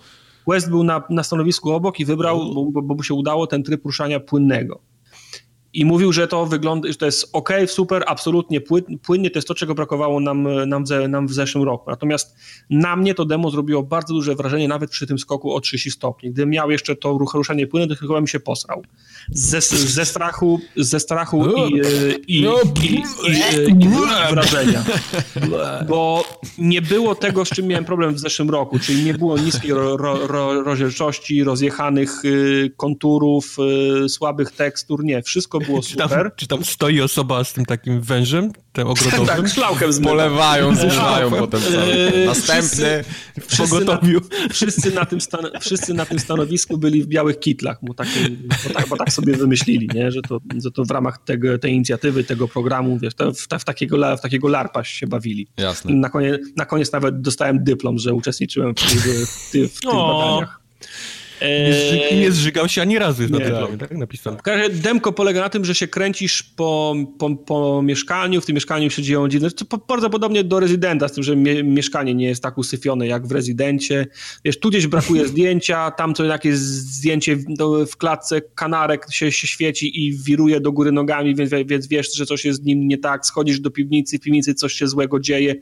Quest 0.45 0.71
był 0.71 0.85
na, 0.85 1.03
na 1.11 1.23
stanowisku 1.23 1.71
obok 1.73 2.01
i 2.01 2.05
wybrał, 2.05 2.55
bo, 2.55 2.83
bo 2.83 2.95
mu 2.95 3.03
się 3.03 3.15
udało 3.15 3.47
ten 3.47 3.63
tryb 3.63 3.85
ruszania 3.85 4.21
płynnego 4.21 4.81
i 5.73 5.85
mówił, 5.85 6.13
że 6.13 6.29
to 6.29 6.47
wygląda, 6.47 6.89
że 6.89 6.95
to 6.95 7.07
jest 7.07 7.31
ok, 7.33 7.51
super, 7.67 8.05
absolutnie 8.07 8.61
płynnie, 9.03 9.31
to 9.31 9.39
jest 9.39 9.49
to, 9.49 9.55
czego 9.55 9.75
brakowało 9.75 10.21
nam, 10.21 10.49
nam, 10.67 10.85
nam 11.09 11.27
w 11.27 11.33
zeszłym 11.33 11.65
roku. 11.65 11.91
Natomiast 11.91 12.37
na 12.71 12.97
mnie 12.97 13.15
to 13.15 13.25
demo 13.25 13.51
zrobiło 13.51 13.83
bardzo 13.83 14.15
duże 14.15 14.35
wrażenie, 14.35 14.69
nawet 14.69 14.91
przy 14.91 15.07
tym 15.07 15.19
skoku 15.19 15.55
o 15.55 15.61
30 15.61 15.91
stopni. 15.91 16.31
Gdybym 16.31 16.51
miał 16.51 16.71
jeszcze 16.71 16.97
to 16.97 17.19
ruszanie 17.35 17.67
płynne, 17.67 17.97
to 17.97 18.01
chyba 18.01 18.21
mi 18.21 18.29
się 18.29 18.41
posrał. 18.41 18.83
Ze, 19.31 19.61
ze 19.61 20.05
strachu, 20.05 20.61
ze 20.77 21.01
strachu 21.01 21.47
i, 21.47 21.81
i, 22.39 22.43
no, 22.43 22.57
i, 22.83 22.87
i, 22.87 23.85
i 23.85 23.89
wrażenia. 24.31 24.85
Bo 25.89 26.25
nie 26.59 26.83
było 26.83 27.15
tego, 27.15 27.45
z 27.45 27.49
czym 27.49 27.67
miałem 27.67 27.85
problem 27.85 28.15
w 28.15 28.19
zeszłym 28.19 28.51
roku, 28.51 28.79
czyli 28.79 29.05
nie 29.05 29.15
było 29.15 29.39
niskiej 29.39 29.71
ro, 29.71 29.97
ro, 29.97 30.27
ro, 30.27 30.63
rozdzielczości, 30.63 31.45
rozjechanych 31.45 32.25
y, 32.25 32.73
konturów, 32.77 33.57
y, 34.05 34.09
słabych 34.09 34.53
tekstur, 34.53 35.05
nie. 35.05 35.23
Wszystko 35.23 35.59
było 35.59 35.83
super. 35.83 36.09
Czy 36.09 36.15
tam, 36.15 36.31
czy 36.37 36.47
tam 36.47 36.65
stoi 36.65 37.01
osoba 37.01 37.45
z 37.45 37.53
tym 37.53 37.65
takim 37.65 38.01
wężem, 38.01 38.53
tym 38.79 38.89
ogrodowym? 38.93 39.27
tak, 39.27 39.49
szlauchem 39.49 39.93
zmywa. 39.93 40.11
Polewają, 40.11 40.77
zużywają 40.77 41.31
potem 41.31 41.61
cały. 41.61 42.27
Następny 42.27 43.05
wszyscy, 43.47 43.85
na, 43.85 44.01
wszyscy, 44.51 44.91
na 44.91 45.05
tym 45.05 45.21
stan, 45.21 45.41
wszyscy 45.61 45.95
na 45.95 46.07
tym 46.07 46.19
stanowisku 46.19 46.79
byli 46.79 47.03
w 47.03 47.07
białych 47.07 47.41
kitlach, 47.41 47.79
bo 47.83 47.95
tak, 47.95 48.09
bo 48.65 48.75
tak, 48.75 48.89
bo 48.89 48.97
tak 48.97 49.13
sobie 49.13 49.37
wymyślili, 49.37 49.89
nie? 49.95 50.11
Że, 50.11 50.23
to, 50.23 50.41
że 50.63 50.71
to 50.71 50.85
w 50.85 50.91
ramach 50.91 51.19
tego, 51.25 51.59
tej 51.59 51.73
inicjatywy, 51.73 52.25
tego 52.25 52.49
programu, 52.49 52.99
wiesz, 52.99 53.15
to 53.15 53.33
w, 53.33 53.39
w, 53.39 53.65
takiego, 53.65 54.17
w 54.17 54.21
takiego 54.21 54.49
larpa 54.49 54.85
się 54.85 55.07
bawili. 55.07 55.49
Jasne. 55.57 55.95
Na 55.95 56.11
koniec, 56.11 56.41
na 56.57 56.65
koniec 56.65 56.93
nawet 56.93 57.21
dostałem 57.21 57.65
dyplom, 57.65 57.99
że 57.99 58.15
uczestniczyłem 58.15 58.75
w, 58.75 58.81
w, 58.81 59.51
w, 59.53 59.77
w 59.77 59.81
tych 59.81 59.93
badaniach. 59.93 60.61
Nie, 61.43 61.73
zży, 61.73 62.17
nie 62.17 62.33
zżygał 62.33 62.69
się 62.69 62.83
ani 62.83 62.99
razy 62.99 63.29
na 63.29 63.39
dyplomie, 63.39 63.79
tak? 63.79 63.91
Napisane. 63.91 64.39
Demko 64.73 65.13
polega 65.13 65.41
na 65.41 65.49
tym, 65.49 65.65
że 65.65 65.75
się 65.75 65.89
kręcisz 65.89 66.43
po, 66.43 66.95
po, 67.19 67.37
po 67.37 67.83
mieszkaniu, 67.83 68.41
w 68.41 68.47
tym 68.47 68.55
mieszkaniu 68.55 68.91
się 68.91 69.03
dzieją 69.03 69.29
dziwne, 69.29 69.51
to 69.51 69.79
bardzo 69.79 70.11
podobnie 70.11 70.45
do 70.45 70.61
rezydenta, 70.61 71.09
z 71.09 71.13
tym, 71.13 71.23
że 71.25 71.37
mie 71.37 71.65
mieszkanie 71.65 72.15
nie 72.15 72.27
jest 72.27 72.43
tak 72.43 72.59
usyfione 72.59 73.07
jak 73.07 73.27
w 73.27 73.33
rezydencie. 73.33 74.07
Wiesz, 74.45 74.59
tu 74.59 74.69
gdzieś 74.69 74.87
brakuje 74.87 75.29
zdjęcia, 75.33 75.91
tam 75.91 76.15
to 76.15 76.25
jakieś 76.25 76.55
zdjęcie 76.55 77.37
w, 77.37 77.45
w 77.91 77.97
klatce, 77.97 78.41
kanarek 78.41 79.07
się, 79.11 79.33
się 79.33 79.47
świeci 79.47 80.07
i 80.07 80.19
wiruje 80.19 80.61
do 80.61 80.73
góry 80.73 80.93
nogami, 80.93 81.35
więc, 81.35 81.51
więc 81.67 81.87
wiesz, 81.87 82.15
że 82.15 82.27
coś 82.27 82.45
jest 82.45 82.63
z 82.63 82.65
nim 82.65 82.89
nie 82.89 82.99
tak, 82.99 83.27
schodzisz 83.27 83.61
do 83.61 83.71
piwnicy, 83.71 84.19
w 84.19 84.21
piwnicy 84.21 84.55
coś 84.55 84.73
się 84.73 84.89
złego 84.89 85.21
dzieje. 85.21 85.55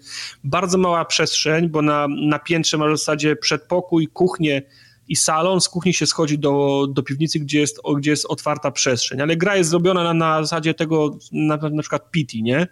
Bardzo 0.44 0.78
mała 0.78 1.05
przestrzeń, 1.05 1.69
bo 1.69 1.82
na, 1.82 2.07
na 2.09 2.39
piętrze 2.39 2.78
masz 2.78 2.93
w 2.93 2.98
zasadzie 2.98 3.36
przedpokój, 3.36 4.09
kuchnię, 4.09 4.62
i 5.09 5.16
salon, 5.16 5.61
z 5.61 5.69
kuchni 5.69 5.95
się 5.95 6.07
schodzi 6.07 6.39
do, 6.39 6.87
do 6.91 7.03
piwnicy, 7.03 7.39
gdzie 7.39 7.61
jest, 7.61 7.81
gdzie 7.97 8.11
jest 8.11 8.27
otwarta 8.27 8.70
przestrzeń, 8.70 9.20
ale 9.20 9.37
gra 9.37 9.57
jest 9.57 9.70
zrobiona 9.70 10.05
na, 10.05 10.15
na 10.15 10.43
zasadzie 10.43 10.74
tego, 10.74 11.19
na, 11.33 11.57
na 11.57 11.83
przykład 11.83 12.11
Pity, 12.11 12.43
nie? 12.43 12.66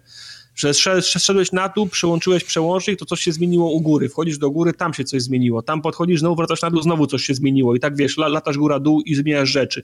że 0.54 0.74
szedłeś 1.02 1.52
na 1.52 1.68
dół, 1.68 1.86
przełączyłeś 1.86 2.44
przełącznik, 2.44 2.98
to 2.98 3.04
coś 3.04 3.20
się 3.20 3.32
zmieniło 3.32 3.70
u 3.70 3.80
góry, 3.80 4.08
wchodzisz 4.08 4.38
do 4.38 4.50
góry, 4.50 4.72
tam 4.72 4.94
się 4.94 5.04
coś 5.04 5.22
zmieniło, 5.22 5.62
tam 5.62 5.82
podchodzisz, 5.82 6.20
znowu 6.20 6.36
wracasz 6.36 6.62
na 6.62 6.70
dół, 6.70 6.82
znowu 6.82 7.06
coś 7.06 7.24
się 7.24 7.34
zmieniło 7.34 7.74
i 7.74 7.80
tak 7.80 7.96
wiesz, 7.96 8.16
latasz 8.16 8.58
góra-dół 8.58 9.00
i 9.00 9.14
zmieniasz 9.14 9.48
rzeczy. 9.48 9.82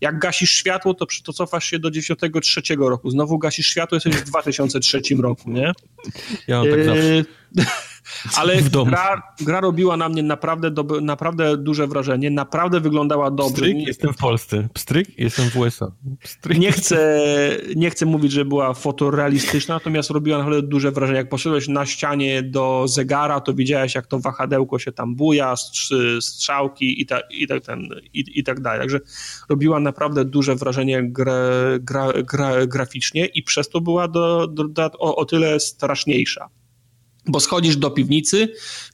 Jak 0.00 0.18
gasisz 0.18 0.50
światło, 0.50 0.94
to, 0.94 1.06
to 1.24 1.32
cofasz 1.32 1.64
się 1.64 1.78
do 1.78 1.90
93 1.90 2.62
roku, 2.78 3.10
znowu 3.10 3.38
gasisz 3.38 3.66
światło, 3.66 3.96
jesteś 3.96 4.16
w 4.16 4.24
2003 4.24 5.00
roku, 5.18 5.50
nie? 5.50 5.72
Ja 6.48 6.58
mam 6.58 6.70
tak 6.70 6.78
e, 6.78 6.84
zawsze. 6.84 7.24
Ale 8.36 8.62
gra, 8.62 9.22
gra, 9.40 9.60
robiła 9.60 9.96
na 9.96 10.08
mnie 10.08 10.22
naprawdę, 10.22 10.70
do, 10.70 10.82
naprawdę 11.00 11.56
duże 11.56 11.86
wrażenie, 11.86 12.30
naprawdę 12.30 12.80
wyglądała 12.80 13.30
dobrze. 13.30 13.54
Pstryk, 13.54 13.86
jestem 13.86 14.12
w 14.12 14.16
Polsce. 14.16 14.68
Pstryk, 14.74 15.18
jestem 15.18 15.50
w 15.50 15.56
USA. 15.56 15.92
Pstryk. 16.22 16.58
Nie 16.58 16.72
chcę, 16.72 17.20
nie 17.76 17.90
chcę 17.90 18.06
mówić, 18.06 18.32
że 18.32 18.44
była 18.44 18.74
fotorealistyczna, 18.74 19.74
natomiast 19.74 20.10
robiła 20.10 20.38
naprawdę 20.38 20.62
duże 20.62 20.90
wrażenie. 20.90 21.18
Jak 21.18 21.28
poszedłeś 21.28 21.68
na 21.68 21.86
ścianie 21.86 22.42
do 22.42 22.84
zegara, 22.88 23.40
to 23.40 23.54
widziałeś, 23.54 23.94
jak 23.94 24.06
to 24.06 24.18
wahadełko 24.18 24.78
się 24.78 24.92
tam 24.92 25.14
buja, 25.14 25.54
strzałki 26.20 27.02
i, 27.02 27.06
ta, 27.06 27.20
i, 27.30 27.46
tak, 27.46 27.64
ten, 27.64 27.88
i, 28.12 28.24
i 28.34 28.44
tak 28.44 28.60
dalej. 28.60 28.80
Także 28.80 29.00
robiła 29.48 29.80
naprawdę 29.80 30.24
duże 30.24 30.56
wrażenie 30.56 31.02
gra, 31.02 31.32
gra, 31.80 32.12
gra, 32.12 32.66
graficznie 32.66 33.26
i 33.26 33.42
przez 33.42 33.68
to 33.68 33.80
była 33.80 34.08
do, 34.08 34.46
do, 34.46 34.64
do, 34.64 34.90
o, 34.98 35.16
o 35.16 35.24
tyle 35.24 35.60
straszniejsza 35.60 36.48
bo 37.26 37.40
schodzisz 37.40 37.76
do 37.76 37.90
piwnicy, 37.90 38.48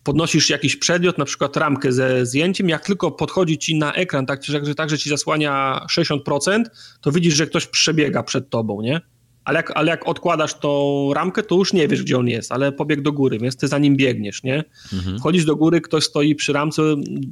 podnosisz 0.05 0.51
jakiś 0.51 0.77
przedmiot, 0.77 1.19
na 1.19 1.25
przykład 1.25 1.57
ramkę 1.57 1.93
ze 1.93 2.27
zdjęciem, 2.27 2.69
jak 2.69 2.87
tylko 2.87 3.11
podchodzi 3.11 3.59
ci 3.59 3.75
na 3.75 3.93
ekran, 3.93 4.27
tak, 4.27 4.45
że, 4.45 4.75
tak, 4.75 4.91
że 4.91 4.99
ci 4.99 5.11
zasłania 5.11 5.81
60%, 5.99 6.63
to 7.01 7.13
widzisz, 7.13 7.35
że 7.35 7.47
ktoś 7.47 7.67
przebiega 7.67 8.23
przed 8.23 8.51
tobą, 8.51 8.83
nie? 8.83 9.01
Ale 9.45 9.57
jak, 9.57 9.73
ale 9.75 9.91
jak 9.91 10.09
odkładasz 10.09 10.55
tą 10.55 11.11
ramkę, 11.15 11.43
to 11.43 11.55
już 11.55 11.73
nie 11.73 11.89
wiesz, 11.89 12.03
gdzie 12.03 12.19
on 12.19 12.29
jest, 12.29 12.53
ale 12.53 12.73
pobieg 12.73 13.03
do 13.03 13.13
góry, 13.13 13.39
więc 13.39 13.57
ty 13.57 13.69
za 13.69 13.79
nim 13.79 13.97
biegniesz, 13.97 14.43
nie? 14.43 14.65
Mhm. 14.93 15.19
Wchodzisz 15.19 15.45
do 15.45 15.57
góry, 15.57 15.81
ktoś 15.81 16.05
stoi 16.05 16.35
przy 16.35 16.53
ramce 16.53 16.83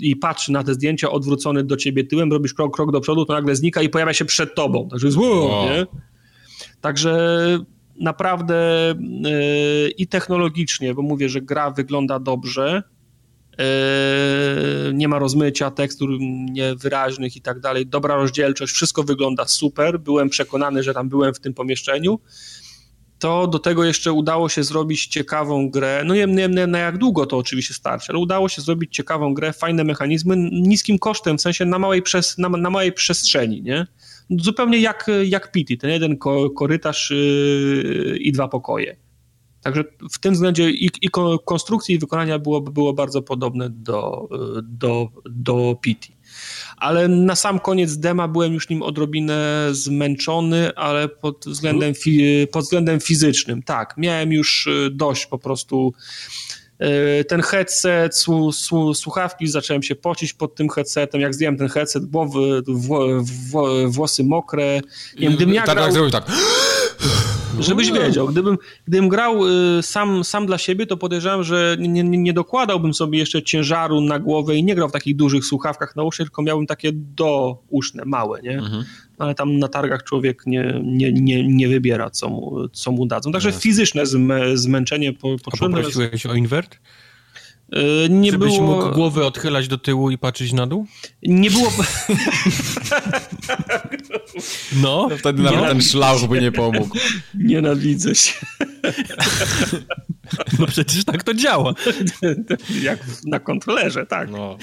i 0.01 0.17
patrzy 0.17 0.53
na 0.53 0.65
te 0.65 0.75
zdjęcia 0.75 1.11
odwrócony 1.11 1.65
do 1.65 1.77
ciebie 1.77 2.05
tyłem, 2.05 2.33
robisz 2.33 2.55
krok, 2.55 2.75
krok 2.77 2.93
do 2.93 3.01
przodu, 3.01 3.25
to 3.25 3.33
nagle 3.33 3.57
znika 3.57 3.83
i 3.83 3.89
pojawia 3.89 4.13
się 4.15 4.25
przed 4.25 4.55
tobą. 4.55 4.89
Także 4.89 5.07
jest, 5.07 5.19
wow, 5.19 5.65
nie? 5.65 5.87
Także 6.81 7.59
naprawdę 8.01 8.95
yy, 9.25 9.91
i 9.91 10.07
technologicznie, 10.07 10.95
bo 10.95 11.03
mówię, 11.03 11.29
że 11.29 11.41
gra 11.41 11.71
wygląda 11.71 12.19
dobrze, 12.19 12.83
yy, 13.59 13.65
nie 14.95 15.09
ma 15.09 15.19
rozmycia, 15.19 15.71
tekstur 15.71 16.11
niewyraźnych 16.51 17.37
i 17.37 17.41
tak 17.41 17.61
dalej, 17.61 17.87
dobra 17.87 18.17
rozdzielczość, 18.17 18.73
wszystko 18.73 19.03
wygląda 19.03 19.47
super, 19.47 20.01
byłem 20.01 20.29
przekonany, 20.29 20.83
że 20.83 20.95
tam 20.95 21.09
byłem 21.09 21.35
w 21.35 21.41
tym 21.41 21.55
pomieszczeniu, 21.55 22.21
to 23.19 23.47
do 23.47 23.59
tego 23.59 23.85
jeszcze 23.85 24.13
udało 24.13 24.49
się 24.49 24.65
zrobić 24.65 25.07
ciekawą 25.07 25.71
grę, 25.71 26.03
no 26.05 26.15
nie 26.15 26.27
wiem 26.27 26.71
na 26.71 26.79
jak 26.79 26.99
długo 26.99 27.27
to 27.27 27.37
oczywiście 27.37 27.75
starczy, 27.75 28.07
ale 28.09 28.19
udało 28.19 28.49
się 28.49 28.63
zrobić 28.63 28.95
ciekawą 28.95 29.35
grę, 29.35 29.53
fajne 29.53 29.85
mechanizmy, 29.85 30.37
niskim 30.53 30.99
kosztem, 30.99 31.39
w 31.39 31.41
sensie 31.41 31.65
na 31.65 31.79
małej, 31.79 32.03
przes 32.03 32.39
na, 32.39 32.49
na 32.49 32.71
małej 32.71 32.93
przestrzeni, 32.93 33.63
nie? 33.63 33.87
Zupełnie 34.31 34.79
jak, 34.79 35.11
jak 35.25 35.53
Pity, 35.53 35.77
ten 35.77 35.91
jeden 35.91 36.19
korytarz 36.57 37.11
yy, 37.11 38.19
i 38.19 38.33
dwa 38.33 38.49
pokoje. 38.49 38.97
Także 39.63 39.85
w 40.13 40.19
tym 40.19 40.35
względzie 40.35 40.71
i, 40.71 40.91
i 41.03 41.09
konstrukcji 41.45 41.95
i 41.95 41.99
wykonania 41.99 42.39
było, 42.39 42.61
było 42.61 42.93
bardzo 42.93 43.23
podobne 43.23 43.71
do, 43.71 44.29
do, 44.63 45.09
do 45.31 45.77
Pity. 45.83 46.09
Ale 46.77 47.09
na 47.09 47.35
sam 47.35 47.61
koniec 47.61 47.97
dema 47.97 48.29
byłem 48.29 48.55
już 48.55 48.69
nim 48.69 48.83
odrobinę 48.83 49.69
zmęczony, 49.71 50.75
ale 50.75 51.09
pod 51.09 51.45
względem, 51.47 51.95
fi, 51.95 52.47
pod 52.53 52.65
względem 52.65 53.01
fizycznym. 53.01 53.63
Tak, 53.63 53.95
miałem 53.97 54.33
już 54.33 54.67
y, 54.67 54.91
dość 54.93 55.27
po 55.27 55.39
prostu 55.39 55.93
ten 57.29 57.43
headset, 57.43 58.25
słuchawki, 58.95 59.47
zacząłem 59.47 59.83
się 59.83 59.95
pocić 59.95 60.33
pod 60.33 60.55
tym 60.55 60.69
headsetem, 60.69 61.21
jak 61.21 61.35
zdjąłem 61.35 61.57
ten 61.57 61.69
headset, 61.69 62.05
głowy, 62.05 62.63
włosy 63.89 64.25
mokre. 64.25 64.81
Nie 65.21 65.31
gdybym 65.31 65.55
ja 65.55 65.63
tak, 65.63 65.75
grał... 65.93 66.11
tak, 66.11 66.25
tak. 66.25 66.37
Żebyś 67.61 67.93
wiedział, 67.93 68.29
gdybym, 68.29 68.59
gdybym 68.89 69.09
grał 69.09 69.47
y, 69.79 69.83
sam, 69.83 70.25
sam 70.25 70.47
dla 70.47 70.59
siebie, 70.59 70.87
to 70.87 70.97
podejrzewam, 70.97 71.45
że 71.45 71.77
nie, 71.81 72.05
nie, 72.05 72.19
nie 72.19 72.33
dokładałbym 72.33 72.95
sobie 72.95 73.19
jeszcze 73.19 73.43
ciężaru 73.43 74.01
na 74.01 74.19
głowę 74.19 74.57
i 74.57 74.65
nie 74.65 74.75
grał 74.75 74.89
w 74.89 74.93
takich 74.93 75.17
dużych 75.17 75.45
słuchawkach 75.45 75.97
nausznych, 75.97 76.29
tylko 76.29 76.43
miałbym 76.43 76.67
takie 76.67 76.91
douszne, 76.93 78.05
małe, 78.05 78.43
nie? 78.43 78.59
Mhm 78.59 78.85
ale 79.19 79.35
tam 79.35 79.59
na 79.59 79.69
targach 79.69 80.03
człowiek 80.03 80.43
nie, 80.47 80.81
nie, 80.85 81.13
nie, 81.13 81.49
nie 81.49 81.69
wybiera, 81.69 82.11
co 82.11 82.29
mu, 82.29 82.69
co 82.69 82.93
mu 82.93 83.07
dadzą. 83.07 83.33
Także 83.33 83.53
fizyczne 83.53 84.07
zmę, 84.07 84.57
zmęczenie 84.57 85.13
po, 85.13 85.37
poczułem. 85.45 85.75
A 85.75 85.77
poprosiłeś 85.77 86.27
o 86.27 86.35
invert? 86.35 86.79
Yy, 87.73 88.09
nie 88.11 88.31
Żebyś 88.31 88.57
było... 88.57 88.67
mógł 88.67 88.95
głowę 88.95 89.27
odchylać 89.27 89.69
do 89.69 89.79
tyłu 89.79 90.11
i 90.11 90.19
patrzeć 90.19 90.53
na 90.53 90.67
dół? 90.67 90.87
Nie 91.23 91.51
było... 91.51 91.67
no, 94.83 95.07
no 95.11 95.17
wtedy 95.17 95.43
nawet 95.43 95.69
ten 95.69 95.83
szlauch 95.83 96.29
by 96.29 96.41
nie 96.41 96.53
pomógł. 96.53 96.97
Nienawidzę 97.35 98.15
się. 98.15 98.33
No 100.59 100.67
przecież 100.67 101.05
tak 101.05 101.23
to 101.23 101.35
działa. 101.35 101.75
Jak 102.83 102.99
na 103.27 103.41
kontrolerze, 103.41 104.07
tak. 104.07 104.31
No. 104.31 104.59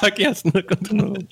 tak, 0.00 0.18
jasne, 0.18 0.50
na 0.54 0.62
kontrolerze. 0.62 1.26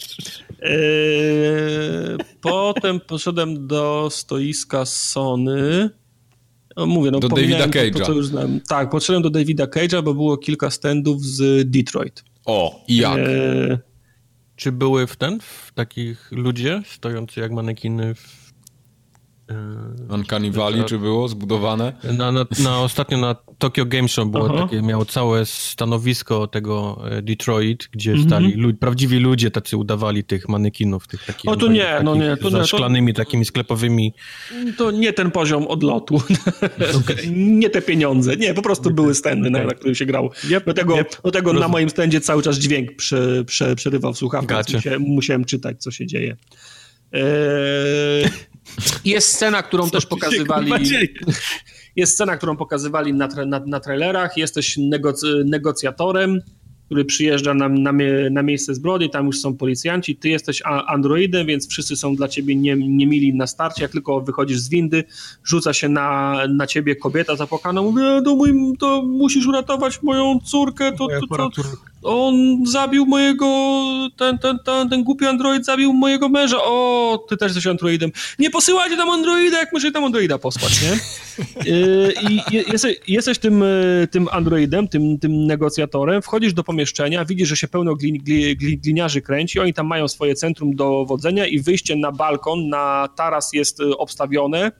Eee, 0.62 2.18
potem 2.40 3.00
poszedłem 3.00 3.66
do 3.66 4.08
stoiska 4.10 4.84
Sony. 4.84 5.90
No, 6.78 6.86
mówię, 6.86 7.10
no, 7.10 7.20
do 7.20 7.28
Davida 7.28 7.66
Cage'a. 7.66 7.98
To, 7.98 8.06
to, 8.06 8.12
już 8.12 8.26
znam. 8.26 8.60
Tak, 8.68 8.90
poszedłem 8.90 9.22
do 9.22 9.30
Davida 9.30 9.64
Cage'a, 9.64 10.02
bo 10.02 10.14
było 10.14 10.36
kilka 10.36 10.70
standów 10.70 11.24
z 11.24 11.70
Detroit. 11.70 12.24
O, 12.46 12.84
i 12.88 12.96
jak? 12.96 13.18
Eee, 13.18 13.78
czy 14.56 14.72
były 14.72 15.06
w 15.06 15.16
ten, 15.16 15.40
w 15.40 15.72
takich 15.74 16.32
ludzie 16.32 16.82
stojący 16.86 17.40
jak 17.40 17.52
manekiny 17.52 18.14
w 18.14 18.48
Yy, 20.08 20.14
Uncanny 20.14 20.50
Valley, 20.50 20.84
czy 20.84 20.98
było 20.98 21.28
zbudowane? 21.28 21.92
Na, 22.18 22.32
na, 22.32 22.46
na, 22.64 22.80
ostatnio 22.80 23.18
na 23.18 23.36
Tokyo 23.58 23.86
Game 23.86 24.08
Show 24.08 24.28
było 24.28 24.50
Aha. 24.50 24.62
takie, 24.62 24.82
miało 24.82 25.04
całe 25.04 25.46
stanowisko 25.46 26.46
tego 26.46 27.02
e, 27.10 27.22
Detroit, 27.22 27.88
gdzie 27.92 28.14
-hmm. 28.14 28.26
stali 28.26 28.52
lud, 28.52 28.78
prawdziwi 28.78 29.18
ludzie 29.18 29.50
tacy 29.50 29.76
udawali 29.76 30.24
tych 30.24 30.48
manekinów, 30.48 31.06
tych 31.06 31.24
takich... 31.24 31.50
O, 31.50 31.56
to 31.56 31.68
nie, 31.68 31.84
takich, 31.84 32.04
no 32.04 32.14
nie. 32.14 32.36
To 32.36 32.50
za 32.50 32.58
nie, 32.58 32.64
szklanymi 32.64 33.14
to, 33.14 33.16
takimi 33.16 33.44
sklepowymi. 33.44 34.14
To 34.76 34.90
nie 34.90 35.12
ten 35.12 35.30
poziom 35.30 35.66
odlotu. 35.66 36.22
Okay. 36.98 37.16
nie 37.26 37.70
te 37.70 37.82
pieniądze. 37.82 38.36
Nie, 38.36 38.54
po 38.54 38.62
prostu 38.62 38.90
były 38.90 39.14
stędy, 39.14 39.48
okay. 39.48 39.60
na, 39.60 39.66
na 39.66 39.74
którym 39.74 39.94
się 39.94 40.06
grał. 40.06 40.30
Yep, 40.50 40.66
do 40.66 40.74
tego, 40.74 40.96
yep. 40.96 41.16
do 41.24 41.30
tego 41.30 41.52
na 41.52 41.68
moim 41.68 41.90
stędzie 41.90 42.20
cały 42.20 42.42
czas 42.42 42.58
dźwięk 42.58 42.96
prze, 42.96 43.44
prze, 43.44 43.76
przerywał 43.76 44.14
w 44.14 44.18
słuchawkach, 44.18 44.66
musiałem, 44.74 45.02
musiałem 45.02 45.44
czytać, 45.44 45.82
co 45.82 45.90
się 45.90 46.06
dzieje. 46.06 46.36
Eee, 47.12 48.30
jest 49.04 49.28
scena, 49.28 49.62
którą 49.62 49.90
też 49.90 50.06
pokazywali. 50.06 50.72
Jest 51.98 52.12
scena, 52.12 52.36
którą 52.36 52.56
pokazywali 52.56 53.14
na, 53.14 53.26
na, 53.46 53.60
na 53.66 53.80
trailerach. 53.80 54.36
Jesteś 54.36 54.76
negoc, 54.76 55.24
negocjatorem, 55.44 56.40
który 56.86 57.04
przyjeżdża 57.04 57.54
na, 57.54 57.68
na, 57.68 57.92
na, 58.30 58.42
miejsce 58.42 58.74
zbrodni, 58.74 59.10
tam 59.10 59.26
już 59.26 59.40
są 59.40 59.56
policjanci, 59.56 60.16
ty 60.16 60.28
jesteś 60.28 60.62
androidem, 60.64 61.46
więc 61.46 61.68
wszyscy 61.68 61.96
są 61.96 62.16
dla 62.16 62.28
ciebie 62.28 62.56
nie, 62.56 62.76
niemili 62.76 63.34
na 63.34 63.46
starcie, 63.46 63.82
jak 63.82 63.92
tylko 63.92 64.20
wychodzisz 64.20 64.58
z 64.58 64.68
windy, 64.68 65.04
rzuca 65.44 65.72
się 65.72 65.88
na, 65.88 66.38
na 66.48 66.66
ciebie 66.66 66.96
kobieta 66.96 67.36
zapłakana, 67.36 67.82
mówi, 67.82 68.00
to, 68.24 68.36
mój, 68.36 68.76
to 68.78 69.02
musisz 69.02 69.46
uratować 69.46 70.02
moją 70.02 70.38
córkę, 70.44 70.92
to, 70.92 71.06
to, 71.36 71.50
to, 71.50 71.62
on 72.02 72.66
zabił 72.66 73.06
mojego, 73.06 73.46
ten, 74.16 74.38
ten, 74.38 74.58
ten, 74.64 74.88
ten 74.88 75.04
głupi 75.04 75.26
android 75.26 75.64
zabił 75.64 75.92
mojego 75.92 76.28
męża, 76.28 76.56
o, 76.60 77.26
ty 77.28 77.36
też 77.36 77.48
jesteś 77.48 77.66
androidem. 77.66 78.10
Nie 78.38 78.50
posyłajcie 78.50 78.96
tam 78.96 79.10
androida, 79.10 79.58
jak 79.58 79.72
możecie 79.72 79.92
tam 79.92 80.04
androida 80.04 80.38
posłać, 80.38 80.82
nie? 80.82 80.98
Y, 81.66 82.14
I 82.30 82.40
jesteś, 82.72 82.96
jesteś 83.08 83.38
tym, 83.38 83.62
y, 83.62 84.08
tym 84.10 84.28
androidem, 84.32 84.88
tym, 84.88 85.18
tym 85.18 85.46
negocjatorem, 85.46 86.22
wchodzisz 86.22 86.52
do 86.52 86.64
pomieszczenia, 86.64 87.24
widzisz, 87.24 87.48
że 87.48 87.56
się 87.56 87.68
pełno 87.68 87.94
glin, 87.94 88.18
glin, 88.18 88.56
gliniarzy 88.58 89.22
kręci, 89.22 89.60
oni 89.60 89.74
tam 89.74 89.86
mają 89.86 90.08
swoje 90.08 90.34
centrum 90.34 90.76
dowodzenia 90.76 91.46
i 91.46 91.58
wyjście 91.58 91.96
na 91.96 92.12
balkon, 92.12 92.68
na 92.68 93.08
taras 93.16 93.52
jest 93.52 93.80
y, 93.80 93.96
obstawione, 93.96 94.72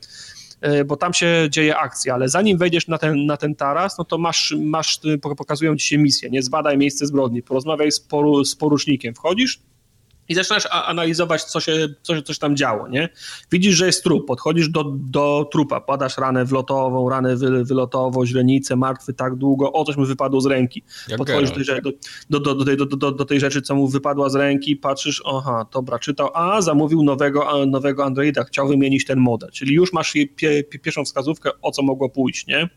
bo 0.87 0.97
tam 0.97 1.15
się 1.15 1.47
dzieje 1.51 1.77
akcja, 1.77 2.15
ale 2.15 2.29
zanim 2.29 2.59
wejdziesz 2.59 2.89
na 2.89 2.99
ten, 2.99 3.27
na 3.27 3.37
ten 3.37 3.55
taras, 3.55 3.99
no 3.99 4.05
to 4.05 4.19
masz, 4.19 4.55
masz, 4.61 5.01
pokazują 5.37 5.77
ci 5.77 5.89
się 5.89 5.99
misję, 5.99 6.31
nie? 6.31 6.43
Zbadaj 6.43 6.79
miejsce 6.79 7.07
zbrodni, 7.07 7.43
porozmawiaj 7.43 7.93
z, 7.93 8.01
poru, 8.01 8.45
z 8.45 8.57
wchodzisz, 9.15 9.61
i 10.29 10.35
zaczynasz 10.35 10.69
analizować, 10.71 11.45
co 11.45 11.61
się, 11.61 11.89
co 12.03 12.17
się 12.17 12.23
coś 12.23 12.39
tam 12.39 12.57
działo, 12.57 12.89
nie? 12.89 13.09
Widzisz, 13.53 13.75
że 13.77 13.87
jest 13.87 14.03
trup, 14.03 14.27
podchodzisz 14.27 14.69
do, 14.69 14.85
do 14.97 15.49
trupa, 15.53 15.81
padasz 15.81 16.19
ranę 16.19 16.45
wlotową, 16.45 17.09
ranę 17.09 17.37
wy, 17.37 17.65
wylotową, 17.65 18.27
źrenicę, 18.27 18.77
martwy 18.77 19.15
tak 19.15 19.35
długo, 19.35 19.73
o, 19.73 19.85
coś 19.85 19.97
mu 19.97 20.07
wypadło 20.07 20.41
z 20.41 20.47
ręki. 20.47 20.83
Jak 21.09 21.19
podchodzisz 21.19 21.51
do 21.51 21.65
tej, 21.65 21.83
do, 22.31 22.41
do, 22.41 22.55
do, 22.55 22.65
tej, 22.65 22.77
do, 22.77 22.87
do, 22.87 23.13
do 23.13 23.25
tej 23.25 23.41
rzeczy, 23.41 23.63
co 23.63 23.75
mu 23.75 23.89
wypadła 23.89 24.29
z 24.29 24.35
ręki, 24.35 24.77
patrzysz, 24.77 25.23
aha, 25.27 25.67
dobra, 25.73 25.99
czytał, 25.99 26.31
a 26.35 26.63
zamówił 26.63 27.03
nowego, 27.03 27.67
nowego 27.67 28.05
Androida, 28.05 28.45
chciał 28.45 28.69
wymienić 28.69 29.05
ten 29.05 29.19
model, 29.19 29.51
czyli 29.51 29.75
już 29.75 29.93
masz 29.93 30.13
pie, 30.13 30.27
pie, 30.27 30.65
pierwszą 30.65 31.05
wskazówkę, 31.05 31.51
o 31.63 31.71
co 31.71 31.83
mogło 31.83 32.09
pójść, 32.09 32.47
nie? 32.47 32.69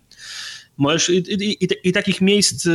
Możesz, 0.78 1.10
i, 1.10 1.18
i, 1.18 1.68
i, 1.84 1.92
takich 1.92 2.22
miejsc, 2.22 2.68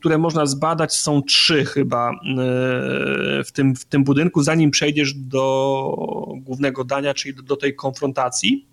które 0.00 0.18
można 0.18 0.46
zbadać, 0.46 0.94
są 0.94 1.22
trzy 1.22 1.64
chyba 1.64 2.10
y, 2.10 3.44
w 3.44 3.52
tym, 3.52 3.76
w 3.76 3.84
tym 3.84 4.04
budynku, 4.04 4.42
zanim 4.42 4.70
przejdziesz 4.70 5.14
do 5.14 6.34
głównego 6.36 6.84
dania, 6.84 7.14
czyli 7.14 7.34
do, 7.34 7.42
do 7.42 7.56
tej 7.56 7.74
konfrontacji. 7.76 8.66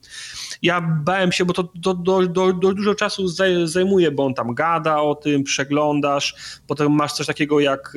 Ja 0.62 0.82
bałem 0.82 1.32
się, 1.32 1.46
bo 1.46 1.54
to 1.54 1.72
do, 1.76 1.94
do, 1.94 2.28
do 2.28 2.54
dużo 2.54 2.96
czasu 2.96 3.28
zajmuje, 3.66 4.12
bo 4.12 4.26
on 4.26 4.34
tam 4.34 4.54
gada 4.54 5.02
o 5.02 5.16
tym, 5.16 5.44
przeglądasz, 5.44 6.36
potem 6.68 6.92
masz 6.92 7.14
coś 7.14 7.28
takiego 7.28 7.60
jak 7.60 7.94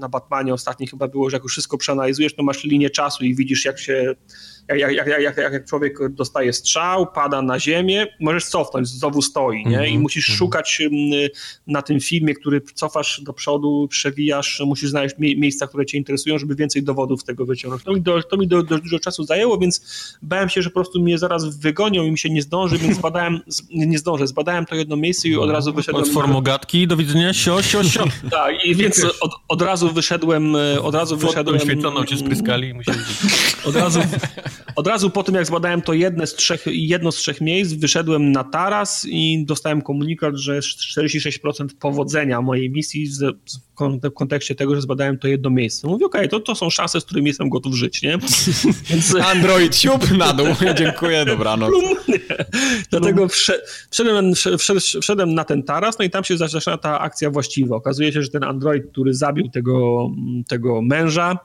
na 0.00 0.08
Batmanie 0.08 0.54
ostatni 0.54 0.86
chyba 0.86 1.08
było, 1.08 1.30
że 1.30 1.36
jak 1.36 1.42
już 1.42 1.52
wszystko 1.52 1.78
przeanalizujesz, 1.78 2.34
to 2.34 2.42
masz 2.42 2.64
linię 2.64 2.90
czasu 2.90 3.24
i 3.24 3.34
widzisz 3.34 3.64
jak 3.64 3.78
się 3.78 4.14
jak, 4.68 4.78
jak, 4.78 5.06
jak, 5.06 5.36
jak, 5.36 5.52
jak 5.52 5.66
człowiek 5.66 6.08
dostaje 6.08 6.52
strzał, 6.52 7.06
pada 7.06 7.42
na 7.42 7.60
ziemię, 7.60 8.06
możesz 8.20 8.44
cofnąć, 8.44 8.88
znowu 8.88 9.22
stoi, 9.22 9.56
nie? 9.66 9.70
I 9.70 9.74
mhm, 9.74 10.00
musisz 10.00 10.28
mhm. 10.28 10.38
szukać 10.38 10.82
na 11.66 11.82
tym 11.82 12.00
filmie, 12.00 12.34
który 12.34 12.60
cofasz 12.60 13.20
do 13.20 13.32
przodu, 13.32 13.88
przewijasz, 13.90 14.62
musisz 14.66 14.90
znaleźć 14.90 15.14
mie 15.18 15.36
miejsca, 15.36 15.66
które 15.66 15.86
cię 15.86 15.98
interesują, 15.98 16.38
żeby 16.38 16.54
więcej 16.54 16.82
dowodów 16.82 17.20
z 17.20 17.24
tego 17.24 17.46
wyciągnąć. 17.46 17.84
To 17.84 17.92
mi, 17.92 18.00
do, 18.00 18.22
to 18.22 18.36
mi 18.36 18.46
do, 18.46 18.62
dość 18.62 18.82
dużo 18.82 18.98
czasu 18.98 19.24
zajęło, 19.24 19.58
więc 19.58 19.84
bałem 20.22 20.48
się, 20.48 20.62
że 20.62 20.70
po 20.70 20.74
prostu 20.74 21.00
mnie 21.00 21.18
zaraz 21.18 21.58
wygonią 21.58 22.04
i 22.04 22.10
mi 22.10 22.18
się 22.18 22.30
nie 22.30 22.42
zdąży, 22.42 22.78
więc 22.78 22.96
zbadałem, 22.96 23.40
nie 23.70 23.98
zdążę, 23.98 24.26
zbadałem 24.26 24.66
to 24.66 24.74
jedno 24.74 24.96
miejsce 24.96 25.28
i 25.28 25.36
od 25.36 25.50
razu 25.50 25.72
wyszedłem... 25.72 26.04
Od 26.04 26.10
formogatki, 26.10 26.86
do 26.86 26.96
widzenia, 26.96 27.32
sio, 27.32 27.62
sio, 27.62 27.84
sio. 27.84 28.04
tak, 28.30 28.64
i 28.64 28.74
więc 28.74 29.06
od, 29.20 29.32
od 29.48 29.62
razu 29.62 29.92
wyszedłem, 29.92 30.56
od 30.82 30.94
razu 30.94 31.16
wyszedłem... 31.16 31.60
Świetloną 31.60 32.04
cię 32.04 32.16
spryskali 32.16 32.68
i 32.68 32.74
musieli... 32.74 32.98
Od 33.64 33.76
razu, 33.76 34.00
od 34.76 34.86
razu 34.86 35.10
po 35.10 35.22
tym, 35.22 35.34
jak 35.34 35.46
zbadałem 35.46 35.82
to 35.82 35.92
jedno 35.92 36.26
z 36.26 36.34
trzech, 36.34 36.64
jedno 36.66 37.12
z 37.12 37.16
trzech 37.16 37.40
miejsc, 37.40 37.72
wyszedłem 37.72 38.32
na 38.32 38.44
taras 38.44 39.06
i 39.08 39.44
dostałem 39.44 39.82
komunikat, 39.82 40.36
że 40.36 40.60
46% 40.60 41.68
powodzenia 41.80 42.40
mojej 42.40 42.70
misji 42.70 43.08
w 44.02 44.10
kontekście 44.14 44.54
tego, 44.54 44.74
że 44.74 44.80
zbadałem 44.80 45.18
to 45.18 45.28
jedno 45.28 45.50
miejsce. 45.50 45.88
Mówię, 45.88 46.06
okej, 46.06 46.20
okay, 46.20 46.28
to, 46.28 46.40
to 46.40 46.54
są 46.54 46.70
szanse, 46.70 47.00
z 47.00 47.04
którymi 47.04 47.28
jestem 47.28 47.48
gotów 47.48 47.74
żyć, 47.74 48.02
nie? 48.02 48.18
Więc... 48.90 49.14
Android, 49.14 49.76
siup 49.76 50.10
na 50.10 50.32
dół, 50.32 50.46
dziękuję, 50.74 51.24
dobranoc. 51.24 51.70
Nie. 52.08 52.44
Dlatego 52.90 53.28
wszedłem, 53.90 54.32
wszedłem 55.02 55.34
na 55.34 55.44
ten 55.44 55.62
taras, 55.62 55.98
no 55.98 56.04
i 56.04 56.10
tam 56.10 56.24
się 56.24 56.36
zaczyna 56.36 56.78
ta 56.78 57.00
akcja 57.00 57.30
właściwa. 57.30 57.76
Okazuje 57.76 58.12
się, 58.12 58.22
że 58.22 58.28
ten 58.28 58.44
Android, 58.44 58.84
który 58.92 59.14
zabił 59.14 59.48
tego, 59.48 60.08
tego 60.48 60.82
męża, 60.82 61.38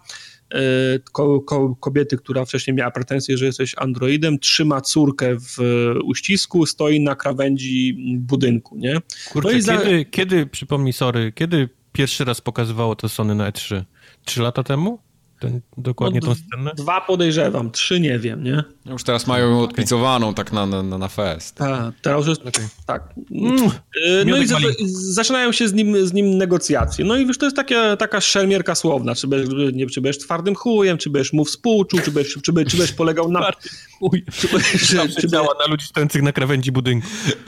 kobiety, 1.79 2.17
która 2.17 2.45
wcześniej 2.45 2.75
miała 2.75 2.91
pretensje, 2.91 3.37
że 3.37 3.45
jesteś 3.45 3.75
androidem, 3.77 4.39
trzyma 4.39 4.81
córkę 4.81 5.35
w 5.39 5.57
uścisku, 6.03 6.65
stoi 6.65 7.01
na 7.01 7.15
krawędzi 7.15 7.95
budynku, 8.19 8.77
nie? 8.77 9.01
Kurczę, 9.31 9.53
no 9.53 9.61
za... 9.61 9.77
kiedy, 9.77 10.05
kiedy, 10.05 10.45
przypomnij, 10.45 10.93
sorry, 10.93 11.31
kiedy 11.35 11.69
pierwszy 11.91 12.25
raz 12.25 12.41
pokazywało 12.41 12.95
to 12.95 13.09
Sony 13.09 13.35
na 13.35 13.51
E3? 13.51 13.83
Trzy 14.25 14.41
lata 14.41 14.63
temu? 14.63 14.99
Ten, 15.39 15.61
dokładnie 15.77 16.19
no, 16.23 16.27
tą 16.27 16.35
scenę? 16.35 16.71
Dwa 16.75 17.01
podejrzewam, 17.01 17.71
trzy 17.71 17.99
nie 17.99 18.19
wiem, 18.19 18.43
nie? 18.43 18.63
Już 18.85 19.03
teraz 19.03 19.27
mają 19.27 19.49
ją 19.49 19.61
odpicowaną 19.61 20.33
tak 20.33 20.53
na, 20.53 20.65
na, 20.65 20.83
na 20.83 21.07
fest. 21.07 21.55
Tak, 21.55 21.93
teraz 22.01 22.27
już 22.27 22.37
okay. 22.37 22.67
tak. 22.85 23.13
Mm. 23.31 23.65
Y, 23.65 24.25
no 24.25 24.37
i 24.37 24.47
za, 24.47 24.57
zaczynają 24.89 25.51
się 25.51 25.67
z 25.67 25.73
nim, 25.73 26.07
z 26.07 26.13
nim 26.13 26.37
negocjacje. 26.37 27.05
No 27.05 27.17
i 27.17 27.25
wiesz, 27.25 27.37
to 27.37 27.45
jest 27.45 27.55
takie, 27.55 27.95
taka 27.99 28.21
szermierka 28.21 28.75
słowna, 28.75 29.15
czy 29.15 29.27
będziesz, 29.27 29.73
nie, 29.73 29.87
czy 29.87 30.01
będziesz 30.01 30.23
twardym 30.23 30.55
chujem, 30.55 30.97
czy 30.97 31.09
będziesz 31.09 31.33
mu 31.33 31.45
współczuł, 31.45 31.99
czy 31.99 32.11
będziesz, 32.11 32.33
czy, 32.33 32.41
czy 32.41 32.53
będziesz 32.53 32.91
polegał 32.91 33.31
na... 33.31 33.51
Chuj. 33.99 34.25
Czy, 34.33 34.47
czy, 34.87 35.21
czy, 35.21 35.27
działa 35.27 35.55
na 35.59 35.71
ludzi 35.71 35.85
stojących 35.85 36.21
na 36.21 36.31
krawędzi 36.31 36.71
budynku. 36.71 37.07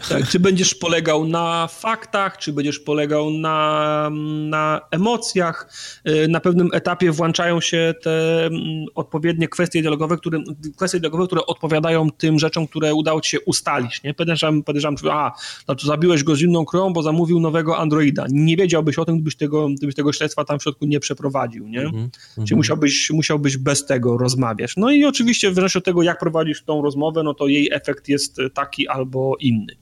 Tak, 0.09 0.27
czy 0.29 0.39
będziesz 0.39 0.75
polegał 0.75 1.27
na 1.27 1.67
faktach, 1.67 2.37
czy 2.37 2.53
będziesz 2.53 2.79
polegał 2.79 3.29
na, 3.29 4.09
na 4.49 4.81
emocjach. 4.91 5.73
Y, 6.07 6.27
na 6.27 6.39
pewnym 6.39 6.69
etapie 6.73 7.11
włączają 7.11 7.61
się 7.61 7.80
te 8.01 8.45
mm, 8.45 8.85
odpowiednie 8.95 9.47
kwestie 9.47 9.81
dialogowe, 9.81 10.17
które, 10.17 10.39
kwestie 10.75 10.99
dialogowe, 10.99 11.27
które 11.27 11.45
odpowiadają 11.45 12.11
tym 12.11 12.39
rzeczom, 12.39 12.67
które 12.67 12.93
udało 12.93 13.21
ci 13.21 13.29
się 13.29 13.39
ustalić. 13.39 14.03
Nie? 14.03 14.13
Podejrzewam, 14.13 14.63
podejrzewam 14.63 14.95
a, 15.11 15.31
no 15.67 15.75
to 15.75 15.87
zabiłeś 15.87 16.23
go 16.23 16.35
zimną 16.35 16.65
krwią, 16.65 16.93
bo 16.93 17.03
zamówił 17.03 17.39
nowego 17.39 17.77
Androida. 17.77 18.25
Nie 18.31 18.57
wiedziałbyś 18.57 18.99
o 18.99 19.05
tym, 19.05 19.15
gdybyś 19.15 19.35
tego, 19.35 19.69
gdybyś 19.69 19.95
tego 19.95 20.13
śledztwa 20.13 20.45
tam 20.45 20.59
w 20.59 20.63
środku 20.63 20.85
nie 20.85 20.99
przeprowadził. 20.99 21.67
Nie? 21.67 21.81
Mm 21.81 21.91
-hmm. 21.91 22.43
Czyli 22.47 22.55
musiałbyś, 22.55 23.11
musiałbyś 23.11 23.57
bez 23.57 23.85
tego 23.85 24.17
rozmawiać. 24.17 24.73
No 24.77 24.91
i 24.91 25.05
oczywiście 25.05 25.51
w 25.51 25.55
zależności 25.55 25.77
od 25.77 25.85
tego, 25.85 26.03
jak 26.03 26.19
prowadzisz 26.19 26.63
tą 26.63 26.81
rozmowę, 26.81 27.23
no 27.23 27.33
to 27.33 27.47
jej 27.47 27.69
efekt 27.71 28.07
jest 28.07 28.37
taki 28.53 28.87
albo 28.87 29.35
inny. 29.39 29.75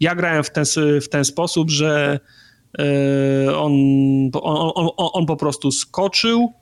Ja 0.00 0.14
grałem 0.14 0.44
w 0.44 0.50
ten, 0.50 0.64
w 1.02 1.08
ten 1.08 1.24
sposób, 1.24 1.70
że 1.70 2.20
e, 2.78 3.56
on, 3.56 3.72
on, 4.42 4.70
on, 4.74 5.08
on 5.12 5.26
po 5.26 5.36
prostu 5.36 5.70
skoczył, 5.70 6.52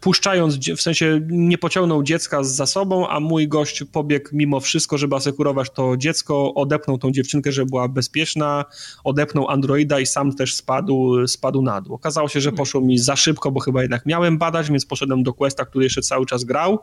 puszczając, 0.00 0.70
w 0.76 0.80
sensie 0.80 1.20
nie 1.28 1.58
pociągnął 1.58 2.02
dziecka 2.02 2.44
za 2.44 2.66
sobą, 2.66 3.08
a 3.08 3.20
mój 3.20 3.48
gość 3.48 3.84
pobiegł 3.92 4.28
mimo 4.32 4.60
wszystko, 4.60 4.98
żeby 4.98 5.16
asekurować 5.16 5.70
to 5.70 5.96
dziecko, 5.96 6.54
odepnął 6.54 6.98
tą 6.98 7.10
dziewczynkę, 7.10 7.52
żeby 7.52 7.70
była 7.70 7.88
bezpieczna, 7.88 8.64
odepnął 9.04 9.48
androida 9.48 10.00
i 10.00 10.06
sam 10.06 10.36
też 10.36 10.54
spadł, 10.54 11.26
spadł 11.26 11.62
na 11.62 11.80
dół. 11.80 11.94
Okazało 11.94 12.28
się, 12.28 12.40
że 12.40 12.52
poszło 12.52 12.80
mi 12.80 12.98
za 12.98 13.16
szybko, 13.16 13.50
bo 13.50 13.60
chyba 13.60 13.82
jednak 13.82 14.06
miałem 14.06 14.38
badać, 14.38 14.70
więc 14.70 14.86
poszedłem 14.86 15.22
do 15.22 15.32
Questa, 15.32 15.64
który 15.64 15.84
jeszcze 15.84 16.02
cały 16.02 16.26
czas 16.26 16.44
grał 16.44 16.78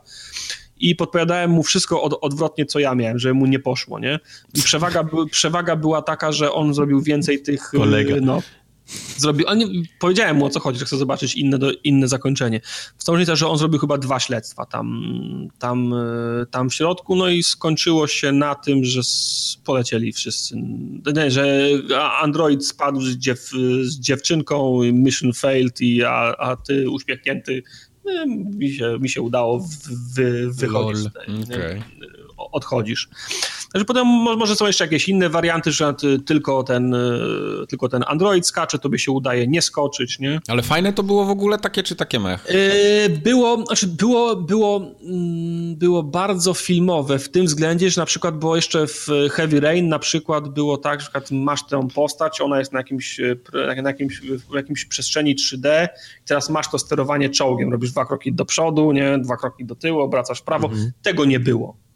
i 0.80 0.96
podpowiadałem 0.96 1.50
mu 1.50 1.62
wszystko 1.62 2.02
od, 2.02 2.18
odwrotnie, 2.20 2.66
co 2.66 2.78
ja 2.78 2.94
miałem, 2.94 3.18
że 3.18 3.32
mu 3.32 3.46
nie 3.46 3.58
poszło, 3.58 3.98
nie? 3.98 4.18
I 4.54 4.62
przewaga, 4.62 5.04
przewaga 5.30 5.76
była 5.76 6.02
taka, 6.02 6.32
że 6.32 6.52
on 6.52 6.74
zrobił 6.74 7.00
więcej 7.00 7.42
tych... 7.42 7.70
Kolega. 7.70 8.14
No, 8.20 8.42
zrobił, 9.16 9.46
nie, 9.56 9.66
powiedziałem 10.00 10.36
mu 10.36 10.46
o 10.46 10.50
co 10.50 10.60
chodzi, 10.60 10.78
że 10.78 10.84
chcę 10.84 10.96
zobaczyć 10.96 11.34
inne, 11.34 11.58
do, 11.58 11.72
inne 11.84 12.08
zakończenie. 12.08 12.60
W 12.98 13.04
tą 13.04 13.12
różnica, 13.12 13.36
że 13.36 13.48
on 13.48 13.58
zrobił 13.58 13.78
chyba 13.78 13.98
dwa 13.98 14.20
śledztwa 14.20 14.66
tam, 14.66 15.04
tam, 15.58 15.94
e, 15.94 16.46
tam 16.50 16.70
w 16.70 16.74
środku, 16.74 17.16
no 17.16 17.28
i 17.28 17.42
skończyło 17.42 18.06
się 18.06 18.32
na 18.32 18.54
tym, 18.54 18.84
że 18.84 19.00
polecieli 19.64 20.12
wszyscy, 20.12 20.56
nie, 21.16 21.30
że 21.30 21.68
Android 22.22 22.66
spadł 22.66 23.00
z, 23.00 23.16
dziew, 23.16 23.50
z 23.82 23.98
dziewczynką, 23.98 24.80
mission 24.92 25.32
failed, 25.32 25.80
i, 25.80 26.04
a, 26.04 26.34
a 26.38 26.56
ty 26.56 26.90
uśmiechnięty 26.90 27.62
e, 28.06 28.26
mi 28.26 28.72
się, 28.72 28.98
mi 29.00 29.08
się 29.08 29.22
udało 29.22 29.66
wy, 30.14 30.50
wychodzić. 30.52 31.06
Okay. 31.44 31.82
Odchodzisz. 32.38 33.08
Znaczy 33.70 33.84
potem 33.84 34.06
może 34.06 34.56
są 34.56 34.66
jeszcze 34.66 34.84
jakieś 34.84 35.08
inne 35.08 35.28
warianty, 35.28 35.72
że 35.72 35.94
tylko 36.26 36.62
ten, 36.62 36.94
e, 36.94 36.98
tylko 37.68 37.88
ten 37.88 38.04
Android 38.06 38.46
skacze, 38.46 38.78
to 38.78 38.88
by 38.88 38.98
się 38.98 39.12
udaje 39.12 39.46
nie 39.46 39.62
skoczyć, 39.62 40.18
nie? 40.18 40.40
Ale 40.48 40.62
fajne 40.62 40.92
to 40.92 41.02
było 41.02 41.24
w 41.24 41.30
ogóle 41.30 41.58
takie 41.58 41.82
czy 41.82 41.96
takie 41.96 42.20
mech? 42.20 42.46
E, 42.46 43.08
było, 43.08 43.64
znaczy 43.66 43.86
było, 43.86 44.36
było, 44.36 44.76
mm, 45.02 45.76
było 45.76 46.02
bardzo 46.02 46.54
filmowe 46.54 47.18
w 47.18 47.28
tym 47.28 47.46
względzie, 47.46 47.90
że 47.90 48.00
na 48.00 48.06
przykład 48.06 48.38
było 48.38 48.56
jeszcze 48.56 48.86
w 48.86 49.08
Heavy 49.30 49.60
Rain 49.60 49.88
na 49.88 49.98
przykład 49.98 50.48
było 50.48 50.78
tak, 50.78 51.00
że 51.00 51.08
masz 51.30 51.66
tę 51.66 51.88
postać, 51.94 52.40
ona 52.40 52.58
jest 52.58 52.72
na 52.72 52.78
jakimś, 52.78 53.20
e, 53.20 53.36
na 53.82 53.90
jakimś, 53.90 54.20
w 54.20 54.54
jakimś 54.54 54.84
przestrzeni 54.84 55.36
3D 55.36 55.88
i 56.24 56.28
teraz 56.28 56.50
masz 56.50 56.70
to 56.70 56.78
sterowanie 56.78 57.30
czołgiem, 57.30 57.72
robisz 57.72 57.90
dwa 57.90 58.06
kroki 58.06 58.32
do 58.32 58.44
przodu, 58.44 58.92
nie? 58.92 59.18
Dwa 59.18 59.36
kroki 59.36 59.64
do 59.64 59.74
tyłu, 59.74 60.00
obracasz 60.00 60.40
w 60.40 60.42
prawo. 60.42 60.66
Mhm. 60.68 60.92
Tego 61.02 61.24
nie 61.24 61.40
było. 61.40 61.87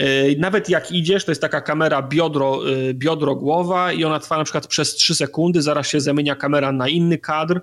E, 0.00 0.36
nawet 0.38 0.68
jak 0.68 0.92
idziesz, 0.92 1.24
to 1.24 1.30
jest 1.30 1.40
taka 1.40 1.60
kamera 1.60 2.02
biodro, 2.02 2.60
e, 2.70 2.94
biodro 2.94 3.36
głowa 3.36 3.92
i 3.92 4.04
ona 4.04 4.18
trwa 4.20 4.38
na 4.38 4.44
przykład 4.44 4.66
przez 4.66 4.94
3 4.94 5.14
sekundy, 5.14 5.62
zaraz 5.62 5.88
się 5.88 6.00
zamienia 6.00 6.36
kamera 6.36 6.72
na 6.72 6.88
inny 6.88 7.18
kadr. 7.18 7.60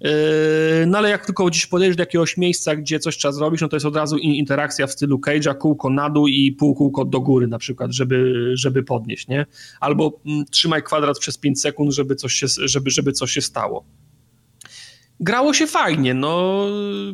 E, 0.00 0.10
no 0.86 0.98
ale 0.98 1.10
jak 1.10 1.26
tylko 1.26 1.44
gdzieś 1.44 1.66
podejdziesz 1.66 1.96
do 1.96 2.02
jakiegoś 2.02 2.36
miejsca, 2.36 2.76
gdzie 2.76 2.98
coś 2.98 3.16
trzeba 3.16 3.32
zrobić, 3.32 3.60
no 3.60 3.68
to 3.68 3.76
jest 3.76 3.86
od 3.86 3.96
razu 3.96 4.18
interakcja 4.18 4.86
w 4.86 4.92
stylu 4.92 5.18
Cage'a, 5.18 5.58
kółko 5.58 5.90
na 5.90 6.10
dół 6.10 6.28
i 6.28 6.52
pół 6.52 6.74
kółko 6.74 7.04
do 7.04 7.20
góry 7.20 7.46
na 7.46 7.58
przykład, 7.58 7.92
żeby, 7.92 8.50
żeby 8.54 8.82
podnieść, 8.82 9.28
nie? 9.28 9.46
Albo 9.80 10.20
mm, 10.26 10.44
trzymaj 10.50 10.82
kwadrat 10.82 11.18
przez 11.18 11.38
5 11.38 11.60
sekund, 11.60 11.92
żeby 11.92 12.16
coś 12.16 12.32
się, 12.32 12.46
żeby, 12.48 12.90
żeby 12.90 13.12
coś 13.12 13.32
się 13.32 13.40
stało 13.40 13.84
grało 15.22 15.54
się 15.54 15.66
fajnie, 15.66 16.14
no 16.14 16.64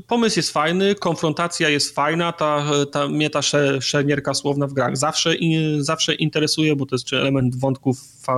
pomysł 0.06 0.38
jest 0.38 0.50
fajny, 0.50 0.94
konfrontacja 0.94 1.68
jest 1.68 1.94
fajna, 1.94 2.32
ta, 2.32 2.64
ta, 2.92 3.08
mnie 3.08 3.30
ta 3.30 3.42
szermierka 3.80 4.34
słowna 4.34 4.66
w 4.66 4.72
grach 4.72 4.96
zawsze, 4.96 5.34
zawsze 5.78 6.14
interesuje, 6.14 6.76
bo 6.76 6.86
to 6.86 6.94
jest 6.94 7.12
element 7.12 7.56
wątków 7.56 7.98
fa, 8.22 8.36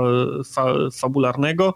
fa, 0.53 0.65
fabularnego. 0.93 1.75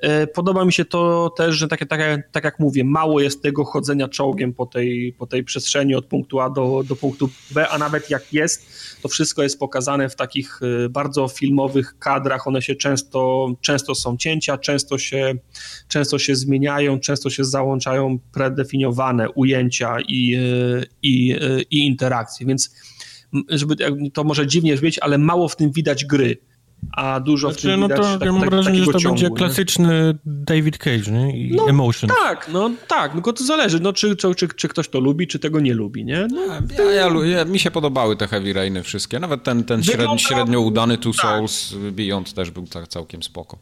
E, 0.00 0.26
podoba 0.26 0.64
mi 0.64 0.72
się 0.72 0.84
to 0.84 1.30
też, 1.36 1.56
że 1.56 1.68
tak, 1.68 1.88
tak, 1.88 2.00
tak 2.32 2.44
jak 2.44 2.58
mówię, 2.58 2.84
mało 2.84 3.20
jest 3.20 3.42
tego 3.42 3.64
chodzenia 3.64 4.08
czołgiem 4.08 4.52
po 4.52 4.66
tej, 4.66 5.14
po 5.18 5.26
tej 5.26 5.44
przestrzeni 5.44 5.94
od 5.94 6.06
punktu 6.06 6.40
A 6.40 6.50
do, 6.50 6.82
do 6.88 6.96
punktu 6.96 7.28
B, 7.50 7.68
a 7.68 7.78
nawet 7.78 8.10
jak 8.10 8.32
jest, 8.32 8.66
to 9.02 9.08
wszystko 9.08 9.42
jest 9.42 9.58
pokazane 9.58 10.08
w 10.08 10.16
takich 10.16 10.60
e, 10.62 10.88
bardzo 10.88 11.28
filmowych 11.28 11.98
kadrach. 11.98 12.46
One 12.46 12.62
się 12.62 12.74
często, 12.74 13.48
często 13.60 13.94
są 13.94 14.16
cięcia, 14.16 14.58
często 14.58 14.98
się, 14.98 15.34
często 15.88 16.18
się 16.18 16.36
zmieniają, 16.36 17.00
często 17.00 17.30
się 17.30 17.44
załączają 17.44 18.18
predefiniowane 18.32 19.30
ujęcia 19.30 19.96
i, 20.08 20.34
e, 20.34 20.84
i, 21.02 21.36
i 21.70 21.86
interakcje, 21.86 22.46
więc 22.46 22.74
żeby 23.48 23.76
to 24.12 24.24
może 24.24 24.46
dziwnie 24.46 24.74
brzmieć, 24.74 24.98
ale 24.98 25.18
mało 25.18 25.48
w 25.48 25.56
tym 25.56 25.72
widać 25.72 26.04
gry 26.04 26.38
a 26.92 27.20
dużo 27.20 27.48
znaczy, 27.48 27.68
w 27.68 27.70
tym 27.70 27.80
no 27.80 27.88
to, 27.88 28.02
tak, 28.02 28.24
ja 28.24 28.32
mam 28.32 28.40
tak, 28.40 28.50
wrażenie, 28.50 28.78
że 28.78 28.86
to 28.86 28.98
ciągu, 28.98 29.20
będzie 29.20 29.36
klasyczny 29.36 30.18
David 30.24 30.78
Cage, 30.78 31.10
nie? 31.10 31.38
I 31.38 31.56
no, 31.56 31.68
Emotion. 31.68 32.10
Tak, 32.24 32.48
no 32.52 32.70
tak, 32.88 33.14
no 33.14 33.32
to 33.32 33.44
zależy, 33.44 33.80
no, 33.80 33.92
czy, 33.92 34.16
czy, 34.16 34.34
czy, 34.34 34.48
czy 34.48 34.68
ktoś 34.68 34.88
to 34.88 35.00
lubi, 35.00 35.26
czy 35.26 35.38
tego 35.38 35.60
nie 35.60 35.74
lubi, 35.74 36.04
nie? 36.04 36.26
No, 36.30 36.40
ja, 36.84 36.92
ja, 36.92 37.26
ja, 37.26 37.44
mi 37.44 37.58
się 37.58 37.70
podobały 37.70 38.16
te 38.16 38.26
Heavy 38.26 38.52
Rainy 38.52 38.82
wszystkie, 38.82 39.18
nawet 39.18 39.44
ten, 39.44 39.64
ten 39.64 39.82
średnio, 39.82 40.18
średnio 40.18 40.60
udany 40.60 40.98
Two 40.98 41.12
tak. 41.12 41.20
Souls 41.20 41.74
Beyond 41.92 42.32
też 42.32 42.50
był 42.50 42.66
całkiem 42.88 43.22
spoko. 43.22 43.58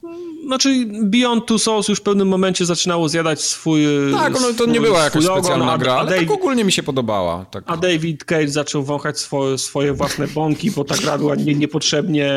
Znaczy 0.49 0.87
Beyond 1.03 1.47
Two 1.47 1.59
Souls 1.59 1.89
już 1.89 1.99
w 1.99 2.03
pewnym 2.03 2.29
momencie 2.29 2.67
zaczynało 2.67 3.09
zjadać 3.09 3.41
swój 3.41 3.85
Tak, 4.13 4.33
no 4.33 4.53
to 4.59 4.67
nie 4.67 4.81
była 4.81 5.05
jakaś 5.05 5.25
specjalna 5.25 5.79
gra, 5.79 5.95
ale 5.95 6.11
David, 6.11 6.29
tak 6.29 6.39
ogólnie 6.39 6.65
mi 6.65 6.73
się 6.73 6.83
podobała. 6.83 7.45
Tak. 7.51 7.65
A 7.67 7.77
David 7.77 8.25
Cage 8.25 8.49
zaczął 8.49 8.83
wąchać 8.83 9.19
swoje, 9.19 9.59
swoje 9.59 9.93
własne 9.93 10.29
bąki, 10.29 10.71
bo 10.71 10.85
ta 10.85 10.97
gra 10.97 11.19
była 11.19 11.35
nie, 11.35 11.55
niepotrzebnie, 11.55 12.33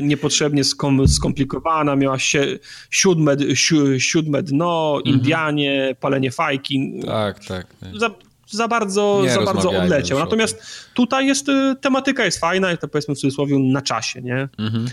niepotrzebnie 0.00 0.64
skom, 0.64 1.08
skomplikowana, 1.08 1.96
miała 1.96 2.18
się 2.18 2.58
siódme, 2.90 3.36
si, 3.54 3.76
siódme 3.98 4.42
dno, 4.42 4.94
mhm. 4.96 5.16
Indianie, 5.16 5.96
palenie 6.00 6.30
fajki. 6.30 7.00
Tak, 7.06 7.44
tak. 7.44 7.66
Za, 8.00 8.10
za 8.50 8.68
bardzo, 8.68 9.22
za 9.34 9.42
bardzo 9.42 9.70
odleciał. 9.70 10.18
Natomiast 10.18 10.62
tutaj 10.94 11.26
jest, 11.26 11.48
y, 11.48 11.76
tematyka 11.80 12.24
jest 12.24 12.38
fajna, 12.38 12.76
to 12.76 12.88
powiedzmy 12.88 13.14
w 13.14 13.18
cudzysłowie 13.18 13.58
na 13.58 13.82
czasie, 13.82 14.22
nie? 14.22 14.48
Mhm. 14.58 14.86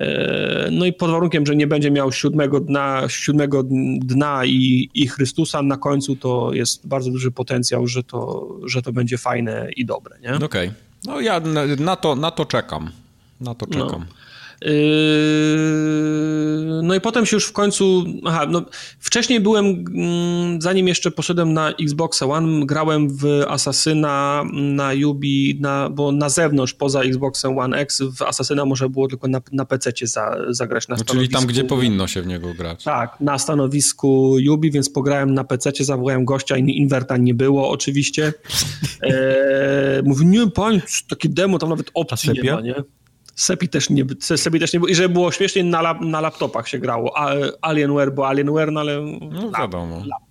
E, 0.00 0.68
no 0.72 0.86
i 0.86 0.92
pod 0.92 1.10
warunkiem, 1.10 1.46
że 1.46 1.56
nie 1.56 1.66
będzie 1.66 1.90
miał 1.90 2.12
siódmego 2.12 2.60
dna, 2.60 3.02
siódmego 3.08 3.62
dna 3.98 4.44
i, 4.44 4.90
i 4.94 5.08
Chrystusa 5.08 5.62
na 5.62 5.76
końcu, 5.76 6.16
to 6.16 6.52
jest 6.52 6.86
bardzo 6.88 7.10
duży 7.10 7.30
potencjał, 7.30 7.86
że 7.86 8.02
to, 8.02 8.48
że 8.66 8.82
to 8.82 8.92
będzie 8.92 9.18
fajne 9.18 9.68
i 9.76 9.84
dobre? 9.84 10.16
Okej. 10.16 10.44
Okay. 10.44 10.72
No 11.04 11.20
ja 11.20 11.40
na, 11.40 11.62
na, 11.78 11.96
to, 11.96 12.16
na 12.16 12.30
to 12.30 12.44
czekam. 12.44 12.90
Na 13.40 13.54
to 13.54 13.66
czekam. 13.66 14.00
No. 14.00 14.70
Yy, 14.70 16.13
no 16.94 16.98
i 16.98 17.00
potem 17.00 17.26
się 17.26 17.36
już 17.36 17.46
w 17.46 17.52
końcu. 17.52 18.04
Aha, 18.24 18.46
no 18.50 18.62
wcześniej 18.98 19.40
byłem, 19.40 19.66
mm, 19.66 20.62
zanim 20.62 20.88
jeszcze 20.88 21.10
poszedłem 21.10 21.52
na 21.52 21.70
Xbox 21.70 22.22
One, 22.22 22.66
grałem 22.66 23.16
w 23.16 23.44
Asasyna 23.48 24.44
na 24.52 24.92
Yubi, 24.92 25.58
na, 25.60 25.90
bo 25.90 26.12
na 26.12 26.28
zewnątrz, 26.28 26.74
poza 26.74 27.00
Xboxem 27.00 27.58
One 27.58 27.76
X, 27.76 28.02
w 28.18 28.22
Asasyna 28.22 28.64
może 28.64 28.88
było 28.88 29.08
tylko 29.08 29.28
na, 29.28 29.40
na 29.52 29.64
PC 29.64 29.92
za, 30.02 30.36
zagrać. 30.48 30.88
Na 30.88 30.96
no, 30.96 31.04
czyli 31.04 31.28
tam, 31.28 31.46
gdzie 31.46 31.64
powinno 31.64 32.06
się 32.06 32.22
w 32.22 32.26
niego 32.26 32.54
grać. 32.54 32.84
Tak, 32.84 33.16
na 33.20 33.38
stanowisku 33.38 34.38
Yubi, 34.38 34.70
więc 34.70 34.90
pograłem 34.90 35.34
na 35.34 35.44
PC, 35.44 35.70
zawołałem 35.80 36.24
gościa, 36.24 36.56
inwerta 36.56 37.16
nie 37.16 37.34
było 37.34 37.70
oczywiście. 37.70 38.32
E, 39.02 40.02
mówię, 40.04 40.26
nie, 40.26 40.46
panie, 40.46 40.82
takie 41.08 41.28
demo, 41.28 41.58
tam 41.58 41.68
nawet 41.68 41.90
opcji 41.94 42.30
nie 42.42 42.52
ma, 42.52 42.60
nie? 42.60 42.74
Sepi 43.34 43.68
też 43.68 43.90
nie, 43.90 44.04
Sepi 44.20 44.60
też 44.60 44.72
nie 44.72 44.80
było. 44.80 44.88
I 44.88 44.94
żeby 44.94 45.08
było 45.08 45.32
śmiesznie, 45.32 45.64
na, 45.64 45.82
lap, 45.82 46.00
na 46.00 46.20
laptopach 46.20 46.68
się 46.68 46.78
grało. 46.78 47.14
Alienware, 47.62 48.14
bo 48.14 48.28
Alienware, 48.28 48.72
no 48.72 48.80
ale... 48.80 49.00
No 49.30 49.50
wiadomo. 49.58 49.96
Lap, 49.96 50.22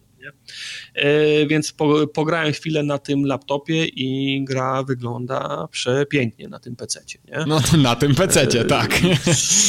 więc 1.48 1.72
po, 1.72 2.08
pograłem 2.08 2.54
chwilę 2.54 2.84
na 2.84 2.98
tym 2.98 3.26
laptopie 3.26 3.86
i 3.86 4.44
gra 4.44 4.84
wygląda 4.84 5.68
przepięknie 5.72 6.48
na 6.48 6.60
tym 6.60 6.76
PC-cie. 6.76 7.20
Nie? 7.28 7.46
No 7.48 7.60
na 7.78 7.96
tym 7.96 8.16
PC-cie, 8.16 8.62
e, 8.62 8.66
tak. 8.66 9.02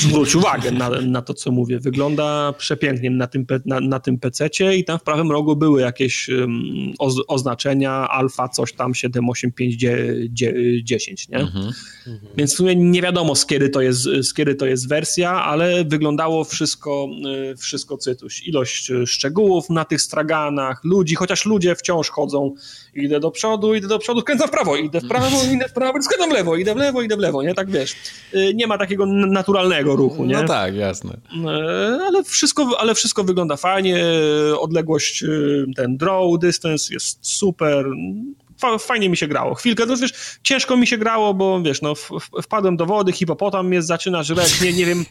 Zwróć 0.03 0.35
uwagę 0.35 0.71
na, 0.71 0.91
na 0.91 1.23
to, 1.23 1.35
co 1.35 1.51
mówię. 1.51 1.81
Wygląda 1.81 2.55
przepięknie 2.59 3.11
na 3.11 3.27
tym, 3.27 3.47
na, 3.67 3.81
na 3.81 4.01
tym 4.01 4.19
PC-cie 4.19 4.77
i 4.77 4.85
tam 4.85 4.99
w 4.99 5.03
prawym 5.03 5.33
rogu 5.33 5.57
były 5.57 5.81
jakieś 5.81 6.31
oz, 6.99 7.15
oznaczenia 7.29 8.09
alfa, 8.09 8.49
coś 8.49 8.73
tam 8.73 8.95
78510, 8.95 11.29
nie? 11.29 11.39
Mhm. 11.39 11.73
Więc 12.37 12.55
w 12.55 12.57
sumie 12.57 12.77
nie 12.77 13.03
wiadomo 13.03 13.35
z 13.35 13.47
kiedy 13.47 13.69
to 13.69 13.81
jest, 13.81 14.03
z 14.03 14.35
kiedy 14.35 14.55
to 14.55 14.67
jest 14.67 14.89
wersja, 14.89 15.31
ale 15.31 15.85
wyglądało 15.85 16.45
wszystko, 16.45 17.09
e, 17.53 17.57
wszystko 17.57 17.97
cytuś. 17.97 18.47
Ilość 18.47 18.93
szczegółów 19.07 19.71
na 19.71 19.85
tych 19.85 20.03
straganach, 20.03 20.85
ludzi, 20.85 21.14
ludzi, 21.15 21.17
chociaż 21.17 21.47
ludzie 21.47 21.75
wciąż 21.75 22.11
chodzą. 22.11 22.55
Idę 22.95 23.21
do 23.21 23.31
przodu, 23.31 23.75
idę 23.75 23.89
do 23.89 23.99
przodu, 23.99 24.21
skręcam 24.21 24.49
w 24.49 24.51
prawo, 24.51 24.77
idę 24.77 25.01
w 25.01 25.09
prawo, 25.09 25.37
idę 25.55 25.69
w 25.69 25.73
prawo, 25.73 26.03
skręcam 26.03 26.31
w 26.31 26.33
lewo, 26.33 26.57
idę 26.57 26.75
w 26.75 26.77
lewo, 26.77 27.03
idę 27.03 27.17
w 27.17 27.19
lewo, 27.19 27.43
nie? 27.43 27.55
Tak 27.55 27.71
wiesz. 27.71 27.97
Y, 28.35 28.55
nie 28.55 28.67
ma 28.67 28.79
takiego 28.79 29.07
naturalnego 29.07 29.97
ruchu, 29.97 30.25
nie? 30.25 30.35
No 30.35 30.49
tak, 30.49 30.75
jasne. 30.75 31.13
Y, 31.13 31.49
ale 32.07 32.25
wszystko, 32.25 32.71
ale 32.79 32.95
wszystko 32.95 33.25
wygląda 33.25 33.57
fajnie, 33.57 34.05
odległość, 34.59 35.23
y, 35.23 35.67
ten 35.77 35.97
draw 35.97 36.25
distance 36.41 36.95
jest 36.95 37.19
super, 37.21 37.87
fajnie 38.79 39.09
mi 39.09 39.17
się 39.17 39.29
grało. 39.29 39.55
Chwilkę, 39.55 39.87
to 39.87 39.97
wiesz, 39.97 40.39
ciężko 40.43 40.77
mi 40.77 40.87
się 40.87 40.99
grało, 40.99 41.35
bo 41.35 41.63
wiesz, 41.63 41.83
no, 41.83 41.95
wpadłem 42.43 42.77
do 42.77 42.87
wody, 42.87 43.13
hipopotam 43.13 43.69
mnie 43.69 43.83
zaczyna 43.83 44.23
żreć, 44.23 44.61
nie, 44.61 44.73
nie 44.73 44.87
wiem, 44.87 45.05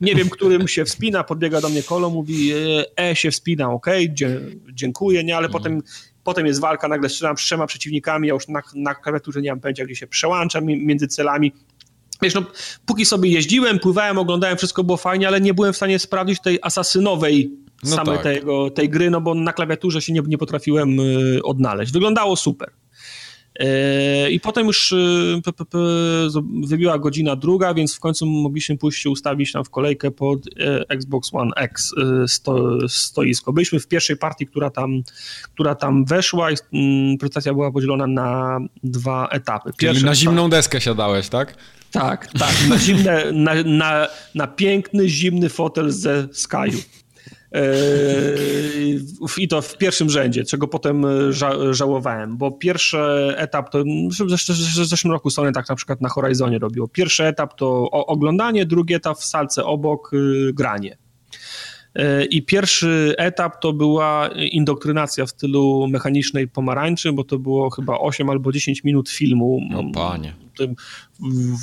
nie 0.00 0.14
wiem, 0.14 0.30
którym 0.30 0.68
się 0.68 0.84
wspina, 0.84 1.24
podbiega 1.24 1.60
do 1.60 1.68
mnie 1.68 1.82
kolo, 1.82 2.10
mówi, 2.10 2.52
e, 2.52 3.10
e 3.10 3.16
się 3.16 3.30
wspina, 3.30 3.70
okej, 3.70 4.14
okay, 4.16 4.58
dziękuję, 4.72 5.24
nie, 5.24 5.36
ale 5.36 5.46
mhm. 5.46 5.62
potem 5.62 5.82
potem 6.24 6.46
jest 6.46 6.60
walka, 6.60 6.88
nagle 6.88 7.08
strzelam 7.08 7.36
z 7.38 7.40
trzema 7.40 7.66
przeciwnikami, 7.66 8.28
ja 8.28 8.34
już 8.34 8.48
na, 8.48 8.62
na 8.74 8.94
klawiaturze 8.94 9.42
nie 9.42 9.50
mam 9.50 9.60
pojęcia, 9.60 9.84
gdzie 9.84 9.96
się 9.96 10.06
przełączam 10.06 10.64
między 10.64 11.08
celami. 11.08 11.52
Wiesz, 12.22 12.34
no, 12.34 12.42
póki 12.86 13.04
sobie 13.04 13.30
jeździłem, 13.30 13.78
pływałem, 13.78 14.18
oglądałem, 14.18 14.56
wszystko 14.56 14.84
było 14.84 14.96
fajnie, 14.96 15.28
ale 15.28 15.40
nie 15.40 15.54
byłem 15.54 15.72
w 15.72 15.76
stanie 15.76 15.98
sprawdzić 15.98 16.40
tej 16.40 16.58
asasynowej 16.62 17.50
no 17.84 17.96
samej 17.96 18.14
tak. 18.14 18.22
tego, 18.22 18.70
tej 18.70 18.88
gry, 18.88 19.10
no 19.10 19.20
bo 19.20 19.34
na 19.34 19.52
klawiaturze 19.52 20.02
się 20.02 20.12
nie, 20.12 20.20
nie 20.26 20.38
potrafiłem 20.38 21.00
y, 21.00 21.40
odnaleźć. 21.42 21.92
Wyglądało 21.92 22.36
super. 22.36 22.70
E, 23.58 24.30
I 24.30 24.40
potem 24.40 24.66
już 24.66 24.92
e, 24.92 24.96
wybiła 26.62 26.98
godzina 26.98 27.36
druga, 27.36 27.74
więc 27.74 27.94
w 27.94 28.00
końcu 28.00 28.26
mogliśmy 28.26 28.78
pójść 28.78 29.02
się 29.02 29.10
ustawić 29.10 29.52
tam 29.52 29.64
w 29.64 29.70
kolejkę 29.70 30.10
pod 30.10 30.38
e, 30.46 30.84
Xbox 30.88 31.30
One 31.32 31.50
X 31.56 31.94
sto, 32.26 32.78
stoisko. 32.88 33.52
Byliśmy 33.52 33.80
w 33.80 33.88
pierwszej 33.88 34.16
partii, 34.16 34.46
która 34.46 34.70
tam, 34.70 35.02
która 35.54 35.74
tam 35.74 36.04
weszła 36.04 36.50
i 36.50 36.54
mm, 36.72 37.18
prezentacja 37.18 37.54
była 37.54 37.72
podzielona 37.72 38.06
na 38.06 38.58
dwa 38.84 39.28
etapy. 39.28 39.70
Pierwszy 39.78 40.00
Czyli 40.00 40.10
na 40.10 40.14
zimną 40.14 40.50
deskę 40.50 40.80
siadałeś, 40.80 41.28
tak? 41.28 41.54
Tak, 41.90 42.26
tak, 42.38 42.54
na, 42.68 42.78
zimne, 42.78 43.32
na, 43.32 43.54
na, 43.64 44.08
na 44.34 44.46
piękny, 44.46 45.08
zimny 45.08 45.48
fotel 45.48 45.90
ze 45.90 46.28
Skyu. 46.32 46.58
Yy, 47.52 49.00
I 49.38 49.48
to 49.48 49.62
w 49.62 49.78
pierwszym 49.78 50.10
rzędzie, 50.10 50.44
czego 50.44 50.68
potem 50.68 51.04
e, 51.04 51.32
ża 51.32 51.72
żałowałem, 51.74 52.36
bo 52.36 52.50
pierwszy 52.50 52.98
etap 53.36 53.70
to 53.70 53.84
w 54.10 54.86
zeszłym 54.86 55.12
roku 55.12 55.30
Sony 55.30 55.52
tak 55.52 55.68
na 55.68 55.74
przykład 55.74 56.00
na 56.00 56.08
Horizonie 56.08 56.58
robiło. 56.58 56.88
Pierwszy 56.88 57.24
etap 57.24 57.54
to 57.54 57.90
oglądanie, 57.90 58.66
drugi 58.66 58.94
etap 58.94 59.18
w 59.18 59.24
salce 59.24 59.64
obok 59.64 60.10
y, 60.14 60.52
granie. 60.54 60.96
E, 61.94 62.24
I 62.24 62.42
pierwszy 62.42 63.14
etap 63.18 63.60
to 63.60 63.72
była 63.72 64.28
indoktrynacja 64.28 65.26
w 65.26 65.30
stylu 65.30 65.88
mechanicznej 65.90 66.48
pomarańczy, 66.48 67.12
bo 67.12 67.24
to 67.24 67.38
było 67.38 67.70
chyba 67.70 67.98
8 67.98 68.30
albo 68.30 68.52
10 68.52 68.84
minut 68.84 69.08
filmu. 69.10 69.60
No 69.70 69.84
panie. 69.94 70.34
Tym 70.58 70.74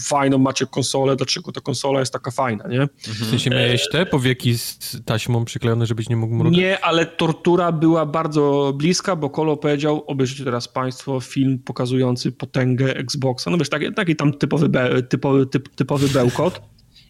fajną 0.06 0.38
macie 0.38 0.66
konsolę, 0.66 1.16
dlaczego 1.16 1.52
ta 1.52 1.62
konsola 1.62 2.00
jest 2.00 2.14
taka 2.14 2.32
fajna, 2.32 2.68
nie? 2.68 2.88
W 2.98 3.30
sensie 3.30 3.50
miałeś 3.50 3.90
te 3.92 4.06
powieki 4.06 4.58
z 4.58 4.80
taśmą 5.06 5.46
przyklejone, 5.46 5.86
żebyś 5.86 6.10
nie 6.10 6.16
mógł 6.16 6.36
mrugać? 6.36 6.58
Nie, 6.58 6.86
ale 6.86 7.06
tortura 7.06 7.72
była 7.72 8.06
bardzo 8.06 8.74
bliska, 8.76 9.16
bo 9.16 9.30
Kolo 9.30 9.58
powiedział, 9.58 10.04
obejrzyjcie 10.08 10.44
teraz 10.44 10.68
państwo 10.68 11.20
film 11.20 11.60
pokazujący 11.60 12.32
potęgę 12.32 12.96
Xboxa. 12.96 13.52
No 13.52 13.58
wiesz, 13.58 13.70
taki, 13.70 13.94
taki 13.94 14.16
tam 14.16 14.34
typowy, 14.34 14.70
be, 14.70 15.04
typowy, 15.04 15.46
typ, 15.46 15.76
typowy 15.76 16.10
bełkot 16.10 16.62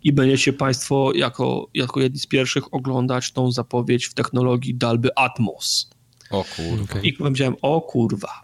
i 0.04 0.14
będziecie 0.14 0.54
Państwo 0.54 1.12
jako, 1.16 1.70
jako 1.74 2.00
jedni 2.00 2.20
z 2.20 2.28
pierwszych 2.28 2.74
oglądać 2.74 3.32
tą 3.32 3.52
zapowiedź 3.52 4.06
w 4.06 4.14
technologii 4.14 4.76
Dolby 4.76 5.10
Atmos. 5.16 5.90
O 6.30 6.46
kurwa. 6.56 7.00
I 7.04 7.14
powiedziałem, 7.14 7.56
o 7.62 7.82
kurwa. 7.82 8.42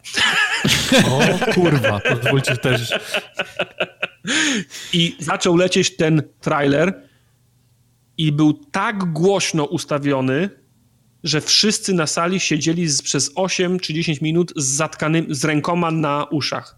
O 1.08 1.54
kurwa, 1.54 2.00
pozwólcie 2.00 2.58
też. 2.58 2.94
I 4.94 5.16
zaczął 5.20 5.56
lecieć 5.56 5.96
ten 5.96 6.24
trailer 6.42 7.02
i 8.18 8.32
był 8.32 8.54
tak 8.54 9.14
głośno 9.14 9.66
ustawiony, 9.66 10.50
że 11.24 11.42
wszyscy 11.42 11.94
na 11.94 12.08
sali 12.08 12.40
siedzieli 12.40 12.88
z, 12.88 13.02
przez 13.02 13.32
8 13.36 13.80
czy 13.80 13.94
10 13.94 14.22
minut 14.22 14.54
z 14.56 14.66
zatkanymi, 14.66 15.28
z 15.36 15.46
rękoma 15.46 15.92
na 15.92 16.24
uszach. 16.24 16.78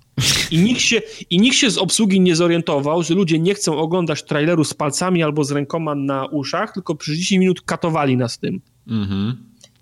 I 0.52 0.58
nikt, 0.58 0.82
się, 0.82 1.02
I 1.30 1.40
nikt 1.40 1.58
się 1.58 1.72
z 1.72 1.78
obsługi 1.78 2.22
nie 2.22 2.36
zorientował, 2.36 3.04
że 3.04 3.14
ludzie 3.14 3.40
nie 3.40 3.54
chcą 3.54 3.78
oglądać 3.78 4.24
traileru 4.24 4.64
z 4.64 4.74
palcami 4.74 5.24
albo 5.24 5.44
z 5.44 5.52
rękoma 5.52 5.96
na 5.96 6.26
uszach, 6.26 6.74
tylko 6.74 6.96
przez 6.96 7.16
10 7.16 7.40
minut 7.40 7.62
katowali 7.62 8.18
nas 8.18 8.40
tym. 8.40 8.62
Mhm. 8.88 9.38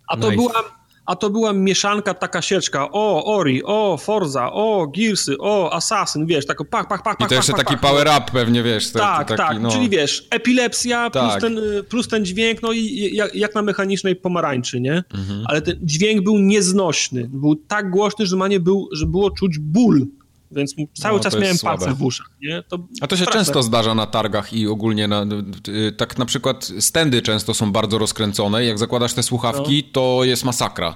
A 0.07 0.17
to 0.17 0.31
nice. 0.31 0.35
była 0.35 0.80
a 1.05 1.15
to 1.15 1.29
była 1.29 1.53
mieszanka, 1.53 2.13
taka 2.13 2.41
sieczka, 2.41 2.91
o, 2.91 3.35
Ori, 3.37 3.63
o, 3.63 3.97
Forza, 3.97 4.51
o, 4.53 4.87
Gearsy, 4.87 5.35
o, 5.39 5.73
Assassin, 5.73 6.25
wiesz, 6.25 6.45
tak 6.45 6.57
pach, 6.69 6.87
pach, 6.87 7.03
pach, 7.03 7.15
I 7.19 7.25
to 7.25 7.35
jeszcze 7.35 7.53
pach, 7.53 7.63
taki 7.65 7.77
power 7.77 8.07
up 8.17 8.31
pewnie, 8.31 8.63
wiesz. 8.63 8.91
Tak, 8.91 9.27
taki, 9.27 9.37
tak, 9.37 9.61
no... 9.61 9.71
czyli 9.71 9.89
wiesz, 9.89 10.27
epilepsja 10.29 11.09
tak. 11.09 11.39
plus, 11.39 11.41
ten, 11.41 11.59
plus 11.89 12.07
ten 12.07 12.25
dźwięk, 12.25 12.61
no 12.61 12.71
i 12.71 13.09
jak, 13.15 13.35
jak 13.35 13.55
na 13.55 13.61
mechanicznej 13.61 14.15
pomarańczy, 14.15 14.81
nie? 14.81 15.03
Mhm. 15.13 15.43
Ale 15.45 15.61
ten 15.61 15.75
dźwięk 15.81 16.23
był 16.23 16.39
nieznośny, 16.39 17.29
był 17.33 17.55
tak 17.55 17.89
głośny, 17.89 18.25
że, 18.25 18.37
nie 18.49 18.59
był, 18.59 18.89
że 18.91 19.05
było 19.05 19.31
czuć 19.31 19.59
ból 19.59 20.07
więc 20.51 20.75
cały 20.93 21.17
no, 21.17 21.23
czas 21.23 21.39
miałem 21.39 21.57
palce 21.57 21.93
w 21.93 22.03
uszach. 22.03 22.29
Nie? 22.41 22.63
To 22.63 22.87
A 23.01 23.07
to 23.07 23.15
się 23.15 23.23
straszne. 23.23 23.39
często 23.39 23.63
zdarza 23.63 23.95
na 23.95 24.07
targach 24.07 24.53
i 24.53 24.67
ogólnie 24.67 25.07
na, 25.07 25.25
y, 25.67 25.91
tak 25.91 26.17
na 26.17 26.25
przykład 26.25 26.71
stędy 26.79 27.21
często 27.21 27.53
są 27.53 27.71
bardzo 27.71 27.97
rozkręcone 27.97 28.65
jak 28.65 28.79
zakładasz 28.79 29.13
te 29.13 29.23
słuchawki, 29.23 29.83
no. 29.85 29.93
to 29.93 30.23
jest 30.23 30.45
masakra. 30.45 30.95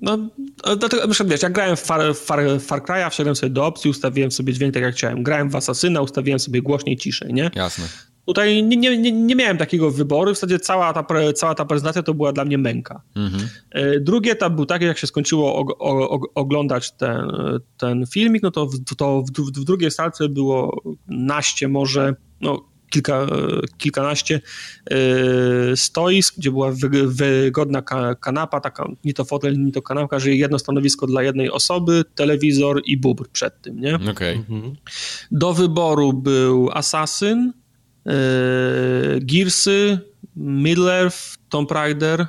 No, 0.00 0.18
dlatego, 0.64 1.08
przykład, 1.08 1.28
wiesz, 1.28 1.42
jak 1.42 1.52
grałem 1.52 1.76
w 1.76 1.80
Far, 1.80 2.16
Far, 2.16 2.40
Far 2.60 2.82
Cry'a, 2.82 3.10
wszedłem 3.10 3.36
sobie 3.36 3.50
do 3.50 3.66
opcji, 3.66 3.90
ustawiłem 3.90 4.30
sobie 4.30 4.52
dźwięk 4.52 4.74
tak 4.74 4.82
jak 4.82 4.94
chciałem. 4.94 5.22
Grałem 5.22 5.50
w 5.50 5.56
Asasyna, 5.56 6.00
ustawiłem 6.00 6.38
sobie 6.38 6.62
głośniej, 6.62 6.96
ciszej, 6.96 7.34
nie? 7.34 7.50
Jasne. 7.54 7.84
Tutaj 8.30 8.62
nie, 8.62 8.76
nie, 8.76 8.98
nie, 8.98 9.12
nie, 9.12 9.36
miałem 9.36 9.58
takiego 9.58 9.90
wyboru, 9.90 10.32
w 10.32 10.34
zasadzie 10.34 10.58
cała 10.58 10.92
ta, 10.92 11.32
cała 11.32 11.54
ta 11.54 11.64
prezentacja 11.64 12.02
to 12.02 12.14
była 12.14 12.32
dla 12.32 12.44
mnie 12.44 12.58
męka. 12.58 13.02
Mhm. 13.16 13.48
E, 13.70 14.00
drugi 14.00 14.30
etap 14.30 14.52
był 14.52 14.66
taki, 14.66 14.84
jak 14.84 14.98
się 14.98 15.06
skończyło 15.06 15.58
o, 15.58 15.64
o, 15.78 16.20
oglądać 16.34 16.92
ten, 16.92 17.32
ten 17.78 18.06
filmik, 18.06 18.42
no 18.42 18.50
to, 18.50 18.66
w, 18.66 18.94
to 18.96 19.22
w, 19.22 19.60
w, 19.60 19.64
drugiej 19.64 19.90
salce 19.90 20.28
było 20.28 20.82
naście 21.08 21.68
może, 21.68 22.14
no 22.40 22.70
kilka, 22.90 23.26
kilkanaście 23.78 24.40
yy, 24.90 25.76
stoisk, 25.76 26.34
gdzie 26.38 26.50
była 26.50 26.72
wygodna 27.06 27.82
kanapa, 28.20 28.60
taka 28.60 28.88
nie 29.04 29.14
to 29.14 29.24
fotel, 29.24 29.64
nie 29.64 29.72
to 29.72 29.82
kanapka, 29.82 30.18
że 30.18 30.30
jedno 30.30 30.58
stanowisko 30.58 31.06
dla 31.06 31.22
jednej 31.22 31.50
osoby, 31.50 32.04
telewizor 32.14 32.82
i 32.84 32.96
bubr 32.96 33.28
przed 33.28 33.62
tym, 33.62 33.80
nie? 33.80 33.94
Okay. 33.94 34.44
Mhm. 34.48 34.76
Do 35.30 35.54
wyboru 35.54 36.12
był 36.12 36.70
Assassin, 36.72 37.52
Gearsy, 39.20 39.98
Middle-earth, 40.36 41.36
Tomb 41.48 41.70
Raider 41.70 42.26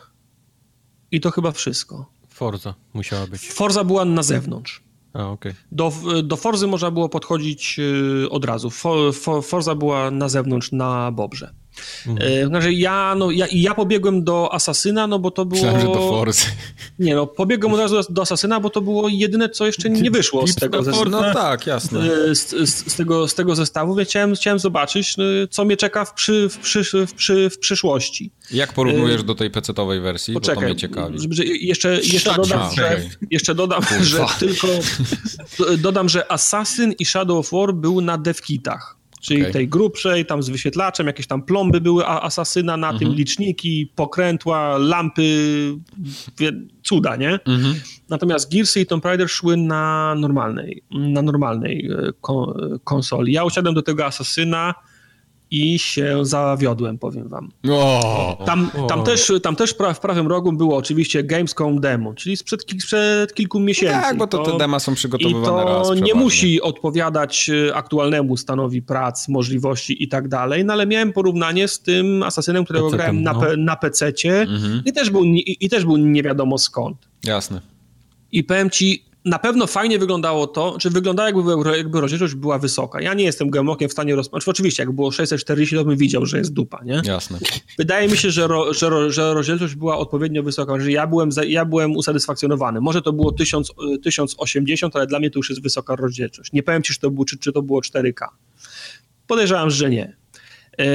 i 1.11 1.21
to 1.21 1.31
chyba 1.31 1.51
wszystko. 1.51 2.11
Forza 2.27 2.73
musiała 2.93 3.27
być. 3.27 3.51
Forza 3.51 3.83
była 3.83 4.05
na 4.05 4.23
zewnątrz. 4.23 4.81
A, 5.13 5.29
okay. 5.29 5.55
do, 5.71 5.93
do 6.23 6.37
Forzy 6.37 6.67
można 6.67 6.91
było 6.91 7.09
podchodzić 7.09 7.79
y, 7.79 8.29
od 8.29 8.45
razu. 8.45 8.69
For, 8.69 9.15
for, 9.15 9.43
Forza 9.43 9.75
była 9.75 10.11
na 10.11 10.29
zewnątrz, 10.29 10.71
na 10.71 11.11
Bobrze. 11.11 11.53
Mhm. 12.07 12.47
Znaczy 12.47 12.73
ja, 12.73 13.15
no, 13.17 13.31
ja, 13.31 13.45
ja 13.51 13.73
pobiegłem 13.73 14.23
do 14.23 14.53
Asasyna, 14.53 15.07
no 15.07 15.19
bo 15.19 15.31
to 15.31 15.45
było... 15.45 15.61
Myślałem, 15.61 15.81
że 15.81 15.87
do 15.87 16.09
Forzy. 16.09 16.45
Nie 16.99 17.15
no, 17.15 17.27
pobiegłem 17.27 17.73
od 17.73 17.79
razu 17.79 17.95
do, 17.95 18.03
do 18.09 18.21
Asasyna, 18.21 18.59
bo 18.59 18.69
to 18.69 18.81
było 18.81 19.09
jedyne, 19.09 19.49
co 19.49 19.65
jeszcze 19.65 19.89
nie 19.89 20.11
wyszło 20.11 20.47
z 20.47 20.55
tego 20.55 20.83
zestawu. 20.83 21.09
No 21.09 21.33
tak, 21.33 21.67
jasne. 21.67 21.99
E, 21.99 22.35
z, 22.35 22.49
z, 22.49 22.91
z, 22.91 22.95
tego, 22.95 23.27
z 23.27 23.35
tego 23.35 23.55
zestawu, 23.55 23.95
więc 23.95 24.09
chciałem, 24.09 24.35
chciałem 24.35 24.59
zobaczyć, 24.59 25.17
no, 25.17 25.23
co 25.49 25.65
mnie 25.65 25.77
czeka 25.77 26.05
w, 26.05 26.13
przy, 26.13 26.49
w, 26.49 26.57
przy, 26.57 26.83
w, 27.07 27.13
przy, 27.13 27.49
w 27.49 27.59
przyszłości. 27.59 28.31
Jak 28.51 28.73
porównujesz 28.73 29.23
do 29.23 29.35
tej 29.35 29.51
PC-owej 29.51 30.01
wersji? 30.01 30.33
Poczekaj, 30.33 30.55
bo 30.55 30.61
to 30.61 30.67
mnie 30.67 30.75
ciekawi. 30.75 31.17
Jeszcze, 31.67 31.95
jeszcze 31.95 32.35
dodam, 32.35 32.75
że, 32.75 33.01
jeszcze 33.31 33.55
dodam 33.55 33.81
że 34.01 34.25
tylko 34.39 34.67
dodam, 35.77 36.09
że 36.09 36.31
Assassin 36.31 36.93
i 36.99 37.05
Shadow 37.05 37.37
of 37.37 37.51
War 37.51 37.73
był 37.73 38.01
na 38.01 38.17
devkitach 38.17 39.00
czyli 39.21 39.41
okay. 39.41 39.53
tej 39.53 39.67
grubszej, 39.67 40.25
tam 40.25 40.43
z 40.43 40.49
wyświetlaczem, 40.49 41.07
jakieś 41.07 41.27
tam 41.27 41.43
plomby 41.43 41.81
były 41.81 42.07
asasyna 42.07 42.77
na 42.77 42.89
tym, 42.89 43.07
mhm. 43.07 43.15
liczniki, 43.15 43.91
pokrętła, 43.95 44.77
lampy, 44.77 45.33
cuda, 46.83 47.15
nie? 47.15 47.39
Mhm. 47.45 47.75
Natomiast 48.09 48.53
Gearsy 48.53 48.81
i 48.81 48.85
Tomb 48.85 49.05
Raider 49.05 49.29
szły 49.29 49.57
na 49.57 50.15
normalnej, 50.17 50.83
na 50.91 51.21
normalnej 51.21 51.89
e, 51.91 52.11
konsoli. 52.83 53.33
Ja 53.33 53.43
usiadłem 53.43 53.75
do 53.75 53.81
tego 53.81 54.05
asasyna, 54.05 54.73
i 55.51 55.79
się 55.79 56.25
zawiodłem, 56.25 56.97
powiem 56.97 57.27
wam. 57.27 57.51
O, 57.71 58.43
tam, 58.45 58.71
tam, 58.89 59.03
też, 59.03 59.31
tam 59.43 59.55
też 59.55 59.75
w 59.93 59.99
prawym 59.99 60.27
rogu 60.27 60.53
było 60.53 60.77
oczywiście 60.77 61.23
Gamescom 61.23 61.79
demo, 61.79 62.13
czyli 62.13 62.37
sprzed, 62.37 62.61
sprzed 62.79 63.33
kilku 63.33 63.59
miesięcy. 63.59 64.01
Tak, 64.01 64.17
bo 64.17 64.27
to, 64.27 64.43
te 64.43 64.57
dema 64.57 64.79
są 64.79 64.95
przygotowywane 64.95 65.41
i 65.41 65.45
to 65.45 65.89
raz. 65.89 66.01
nie 66.01 66.13
musi 66.13 66.61
odpowiadać 66.61 67.49
e, 67.69 67.75
aktualnemu 67.75 68.37
stanowi 68.37 68.81
prac, 68.81 69.27
możliwości 69.27 70.03
i 70.03 70.07
tak 70.07 70.27
dalej, 70.27 70.65
no 70.65 70.73
ale 70.73 70.87
miałem 70.87 71.13
porównanie 71.13 71.67
z 71.67 71.79
tym 71.79 72.23
Asasynem, 72.23 72.63
którego 72.63 72.85
PC 72.85 72.97
grałem 72.97 73.23
na, 73.23 73.33
no. 73.33 73.41
na 73.57 73.75
PC-cie 73.75 74.41
mhm. 74.41 74.81
i, 74.85 74.93
też 74.93 75.09
był, 75.09 75.23
i, 75.23 75.57
i 75.59 75.69
też 75.69 75.85
był 75.85 75.97
nie 75.97 76.23
wiadomo 76.23 76.57
skąd. 76.57 76.97
Jasne. 77.23 77.61
I 78.31 78.43
powiem 78.43 78.69
ci, 78.69 79.05
na 79.25 79.39
pewno 79.39 79.67
fajnie 79.67 79.99
wyglądało 79.99 80.47
to, 80.47 80.77
czy 80.79 80.89
wyglądało 80.89 81.27
jakby, 81.27 81.77
jakby 81.77 82.01
rozdzielczość 82.01 82.35
była 82.35 82.59
wysoka. 82.59 83.01
Ja 83.01 83.13
nie 83.13 83.23
jestem 83.23 83.49
geomokiem 83.49 83.89
w 83.89 83.91
stanie 83.91 84.15
rozpoznać. 84.15 84.43
Znaczy, 84.43 84.51
oczywiście, 84.51 84.83
jak 84.83 84.91
było 84.91 85.11
640, 85.11 85.75
to 85.75 85.85
bym 85.85 85.97
widział, 85.97 86.25
że 86.25 86.37
jest 86.37 86.53
dupa, 86.53 86.83
nie? 86.83 87.01
Jasne. 87.05 87.39
Wydaje 87.77 88.07
mi 88.07 88.17
się, 88.17 88.31
że, 88.31 88.47
ro, 88.47 88.73
że, 88.73 89.11
że 89.11 89.33
rozdzielczość 89.33 89.75
była 89.75 89.97
odpowiednio 89.97 90.43
wysoka, 90.43 90.79
że 90.79 90.91
ja 90.91 91.07
byłem, 91.07 91.31
za, 91.31 91.43
ja 91.43 91.65
byłem 91.65 91.95
usatysfakcjonowany. 91.95 92.81
Może 92.81 93.01
to 93.01 93.13
było 93.13 93.31
1000, 93.31 93.71
1080, 94.03 94.95
ale 94.95 95.07
dla 95.07 95.19
mnie 95.19 95.31
to 95.31 95.39
już 95.39 95.49
jest 95.49 95.61
wysoka 95.61 95.95
rozdzielczość. 95.95 96.53
Nie 96.53 96.63
powiem 96.63 96.83
ci, 96.83 96.93
czy 96.93 96.99
to 96.99 97.11
było, 97.11 97.25
czy, 97.25 97.37
czy 97.37 97.51
to 97.51 97.61
było 97.61 97.81
4K. 97.81 98.25
Podejrzewam, 99.27 99.69
że 99.69 99.89
nie. 99.89 100.17
Eee, 100.77 100.87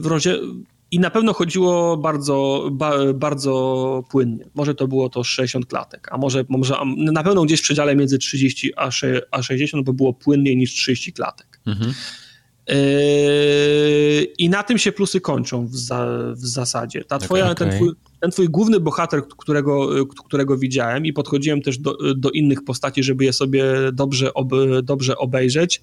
w 0.00 0.06
rozdziel 0.06 0.54
i 0.90 1.00
na 1.00 1.10
pewno 1.10 1.32
chodziło 1.32 1.96
bardzo, 1.96 2.68
ba, 2.72 2.92
bardzo 3.14 4.04
płynnie. 4.10 4.44
Może 4.54 4.74
to 4.74 4.88
było 4.88 5.08
to 5.08 5.24
60 5.24 5.66
klatek, 5.66 6.08
a 6.10 6.18
może, 6.18 6.44
może 6.48 6.74
na 6.96 7.22
pewno 7.22 7.42
gdzieś 7.42 7.60
w 7.60 7.62
przedziale 7.62 7.96
między 7.96 8.18
30 8.18 8.72
a 9.30 9.42
60, 9.42 9.84
bo 9.84 9.92
było 9.92 10.12
płynniej 10.12 10.56
niż 10.56 10.72
30 10.72 11.12
klatek. 11.12 11.60
Mhm. 11.66 11.94
Yy, 12.68 12.74
I 14.38 14.48
na 14.48 14.62
tym 14.62 14.78
się 14.78 14.92
plusy 14.92 15.20
kończą 15.20 15.66
w, 15.66 15.76
za, 15.76 16.06
w 16.32 16.46
zasadzie. 16.46 17.04
Ta 17.04 17.18
twoja, 17.18 17.44
okay. 17.44 17.54
ten, 17.54 17.70
twój, 17.70 17.92
ten 18.20 18.30
twój 18.30 18.48
główny 18.48 18.80
bohater, 18.80 19.22
którego, 19.28 19.88
którego 20.26 20.58
widziałem 20.58 21.06
i 21.06 21.12
podchodziłem 21.12 21.62
też 21.62 21.78
do, 21.78 22.14
do 22.14 22.30
innych 22.30 22.64
postaci, 22.64 23.02
żeby 23.02 23.24
je 23.24 23.32
sobie 23.32 23.64
dobrze, 23.92 24.34
ob, 24.34 24.48
dobrze 24.82 25.16
obejrzeć, 25.16 25.82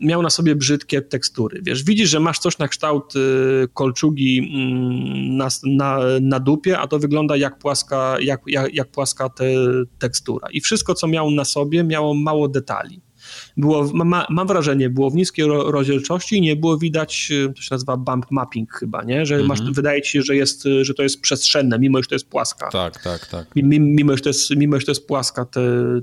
miał 0.00 0.22
na 0.22 0.30
sobie 0.30 0.56
brzydkie 0.56 1.02
tekstury. 1.02 1.60
Wiesz, 1.62 1.84
widzisz, 1.84 2.10
że 2.10 2.20
masz 2.20 2.38
coś 2.38 2.58
na 2.58 2.68
kształt 2.68 3.16
y, 3.16 3.68
kolczugi 3.74 4.38
mm, 4.38 5.36
na, 5.36 5.48
na, 5.64 5.98
na 6.20 6.40
dupie, 6.40 6.78
a 6.78 6.86
to 6.86 6.98
wygląda 6.98 7.36
jak 7.36 7.58
płaska, 7.58 8.16
jak, 8.20 8.40
jak, 8.46 8.74
jak 8.74 8.90
płaska 8.90 9.28
te, 9.28 9.44
tekstura. 9.98 10.48
I 10.52 10.60
wszystko, 10.60 10.94
co 10.94 11.06
miał 11.06 11.30
na 11.30 11.44
sobie, 11.44 11.84
miało 11.84 12.14
mało 12.14 12.48
detali 12.48 13.00
było, 13.56 13.90
ma, 13.92 14.26
mam 14.30 14.46
wrażenie, 14.46 14.90
było 14.90 15.10
w 15.10 15.14
niskiej 15.14 15.46
rozdzielczości 15.46 16.36
i 16.36 16.40
nie 16.40 16.56
było 16.56 16.78
widać, 16.78 17.28
y, 17.30 17.52
to 17.56 17.62
się 17.62 17.68
nazywa 17.70 17.96
bump 17.96 18.30
mapping 18.30 18.72
chyba, 18.72 19.02
nie? 19.02 19.26
Że 19.26 19.42
masz, 19.42 19.58
mhm. 19.58 19.74
wydaje 19.74 20.02
ci 20.02 20.10
się, 20.10 20.22
że, 20.22 20.36
jest, 20.36 20.68
że 20.82 20.94
to 20.94 21.02
jest 21.02 21.20
przestrzenne, 21.20 21.78
mimo 21.78 22.02
że 22.02 22.08
to 22.08 22.14
jest 22.14 22.28
płaska. 22.28 22.70
Tak, 22.70 23.02
tak, 23.02 23.26
tak. 23.26 23.46
Mimo, 23.54 24.16
że 24.16 24.22
to 24.22 24.28
jest, 24.28 24.56
mimo, 24.56 24.80
że 24.80 24.86
to 24.86 24.92
jest 24.92 25.06
płaska 25.06 25.44
te, 25.44 25.60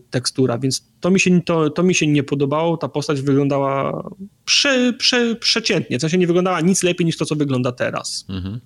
tekstura, 0.09 0.57
więc 0.57 0.87
to 0.99 1.11
mi, 1.11 1.19
się, 1.19 1.41
to, 1.41 1.69
to 1.69 1.83
mi 1.83 1.95
się 1.95 2.07
nie 2.07 2.23
podobało, 2.23 2.77
ta 2.77 2.89
postać 2.89 3.21
wyglądała 3.21 4.03
prze, 4.45 4.93
prze, 4.93 5.35
przeciętnie, 5.35 5.97
w 5.97 6.01
sensie 6.01 6.17
nie 6.17 6.27
wyglądała 6.27 6.61
nic 6.61 6.83
lepiej 6.83 7.05
niż 7.05 7.17
to, 7.17 7.25
co 7.25 7.35
wygląda 7.35 7.71
teraz. 7.71 8.25
Mhm. 8.29 8.59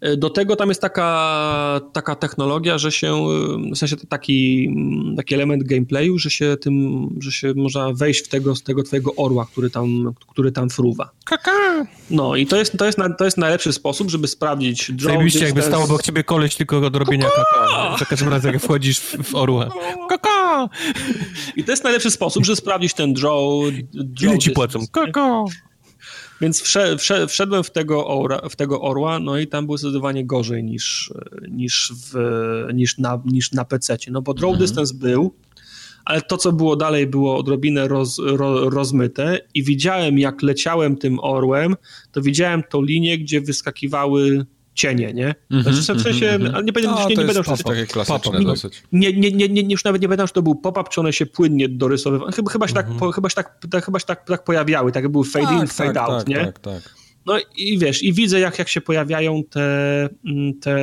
E, 0.00 0.16
do 0.16 0.30
tego 0.30 0.56
tam 0.56 0.68
jest 0.68 0.80
taka, 0.80 1.80
taka 1.92 2.14
technologia, 2.14 2.78
że 2.78 2.92
się, 2.92 3.26
w 3.72 3.78
sensie 3.78 3.96
taki, 3.96 4.70
taki 5.16 5.34
element 5.34 5.64
gameplayu, 5.64 6.18
że 6.18 6.30
się 6.30 6.56
tym, 6.60 7.08
że 7.20 7.32
się 7.32 7.52
można 7.56 7.92
wejść 7.92 8.24
w 8.24 8.28
tego, 8.28 8.54
z 8.54 8.62
tego 8.62 8.82
twojego 8.82 9.14
orła, 9.16 9.46
który 9.46 9.70
tam, 9.70 10.14
który 10.28 10.52
tam 10.52 10.70
fruwa. 10.70 11.10
Kaka! 11.24 11.86
No 12.10 12.36
i 12.36 12.46
to 12.46 12.56
jest, 12.56 12.78
to 12.78 12.86
jest, 12.86 12.98
to 13.18 13.24
jest 13.24 13.38
najlepszy 13.38 13.72
sposób, 13.72 14.10
żeby 14.10 14.28
sprawdzić 14.28 14.92
draw 14.92 15.14
Zajebiście 15.14 15.44
jakby 15.44 15.62
stało 15.62 15.84
obok 15.84 16.02
ciebie 16.02 16.24
koleś 16.24 16.54
tylko 16.54 16.90
do 16.90 16.98
robienia 16.98 17.26
kaka. 17.36 17.96
Za 17.98 18.04
każdym 18.04 18.28
razem 18.28 18.52
jak 18.52 18.62
wchodzisz 18.62 19.00
w, 19.00 19.22
w 19.22 19.34
orła. 19.34 19.68
Kaka! 20.08 20.68
I 21.56 21.64
to 21.64 21.72
jest 21.72 21.84
najlepszy 21.84 22.10
sposób, 22.10 22.44
żeby 22.44 22.56
sprawdzić 22.56 22.94
ten 22.94 23.14
draw, 23.14 23.32
draw 23.92 24.32
Ile 24.32 24.38
ci 24.38 24.50
płacą? 24.50 24.78
Kaka! 24.92 25.44
Więc 26.40 26.62
wszedłem 27.28 27.64
w 27.64 27.70
tego, 27.70 28.06
orła, 28.06 28.48
w 28.48 28.56
tego 28.56 28.80
orła, 28.80 29.18
no 29.18 29.38
i 29.38 29.46
tam 29.46 29.66
było 29.66 29.78
zdecydowanie 29.78 30.26
gorzej 30.26 30.64
niż, 30.64 31.12
niż, 31.48 31.92
w, 32.12 32.16
niż 32.74 32.98
na, 32.98 33.22
niż 33.24 33.52
na 33.52 33.64
PC. 33.64 33.96
No 34.10 34.22
bo 34.22 34.34
draw 34.34 34.50
mhm. 34.50 34.66
distance 34.66 34.94
był, 34.94 35.34
ale 36.04 36.22
to, 36.22 36.36
co 36.36 36.52
było 36.52 36.76
dalej, 36.76 37.06
było 37.06 37.38
odrobinę 37.38 37.88
roz, 37.88 38.18
ro, 38.18 38.70
rozmyte 38.70 39.40
i 39.54 39.62
widziałem, 39.62 40.18
jak 40.18 40.42
leciałem 40.42 40.96
tym 40.96 41.18
orłem, 41.20 41.76
to 42.12 42.22
widziałem 42.22 42.62
tą 42.70 42.82
linię, 42.82 43.18
gdzie 43.18 43.40
wyskakiwały 43.40 44.46
cienie, 44.78 45.12
nie? 45.12 45.34
-hmm, 45.50 45.62
znaczy, 45.62 45.94
w 45.94 46.02
sensie, 46.02 46.26
-hmm. 46.26 46.50
ale 46.54 46.64
nie 46.64 46.72
będę, 46.72 46.88
no, 46.88 47.08
nie, 47.08 47.16
nie 47.16 47.24
będę 47.24 47.42
już... 47.50 47.62
takie 47.62 47.86
klasyczne 47.86 48.40
dosyć. 48.40 48.82
Nie, 48.92 49.12
nie, 49.12 49.32
nie, 49.32 49.48
nie, 49.48 49.62
już 49.62 49.84
nawet 49.84 50.02
nie 50.02 50.08
będę, 50.08 50.26
czy 50.26 50.34
to 50.34 50.42
był 50.42 50.54
pop-up, 50.54 50.90
czy 50.90 51.00
one 51.00 51.12
się 51.12 51.26
płynnie 51.26 51.68
dorysowywały. 51.68 52.32
Chyba, 52.32 52.50
chyba, 52.50 52.68
się, 52.68 52.74
tak, 52.74 52.86
po, 52.98 53.12
chyba, 53.12 53.28
się, 53.28 53.34
tak, 53.34 53.58
tak, 53.70 53.84
chyba 53.84 53.98
się 53.98 54.06
tak, 54.06 54.24
tak 54.24 54.44
pojawiały, 54.44 54.92
tak 54.92 55.08
były 55.08 55.24
fade 55.24 55.46
tak, 55.46 55.60
in, 55.60 55.66
fade 55.66 55.92
tak, 55.92 56.08
out, 56.08 56.18
tak, 56.18 56.28
nie? 56.28 56.44
Tak, 56.44 56.58
tak. 56.58 56.97
No 57.28 57.38
i 57.56 57.78
wiesz, 57.78 58.02
i 58.02 58.12
widzę, 58.12 58.40
jak, 58.40 58.58
jak 58.58 58.68
się 58.68 58.80
pojawiają 58.80 59.44
te, 59.50 60.08
te, 60.60 60.78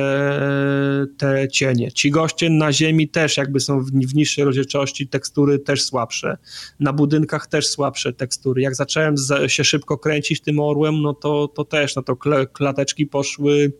te 1.18 1.48
cienie. 1.48 1.92
Ci 1.92 2.10
goście 2.10 2.50
na 2.50 2.72
ziemi 2.72 3.08
też 3.08 3.36
jakby 3.36 3.60
są 3.60 3.80
w, 3.80 3.90
w 3.90 4.14
niższej 4.14 4.44
rozdzielczości, 4.44 5.08
tekstury 5.08 5.58
też 5.58 5.82
słabsze. 5.82 6.36
Na 6.80 6.92
budynkach 6.92 7.46
też 7.46 7.68
słabsze 7.68 8.12
tekstury. 8.12 8.62
Jak 8.62 8.74
zacząłem 8.74 9.18
z, 9.18 9.52
się 9.52 9.64
szybko 9.64 9.98
kręcić 9.98 10.40
tym 10.40 10.60
orłem, 10.60 11.02
no 11.02 11.14
to, 11.14 11.48
to 11.48 11.64
też, 11.64 11.96
no 11.96 12.02
to 12.02 12.16
klateczki 12.52 13.06
poszły, 13.06 13.72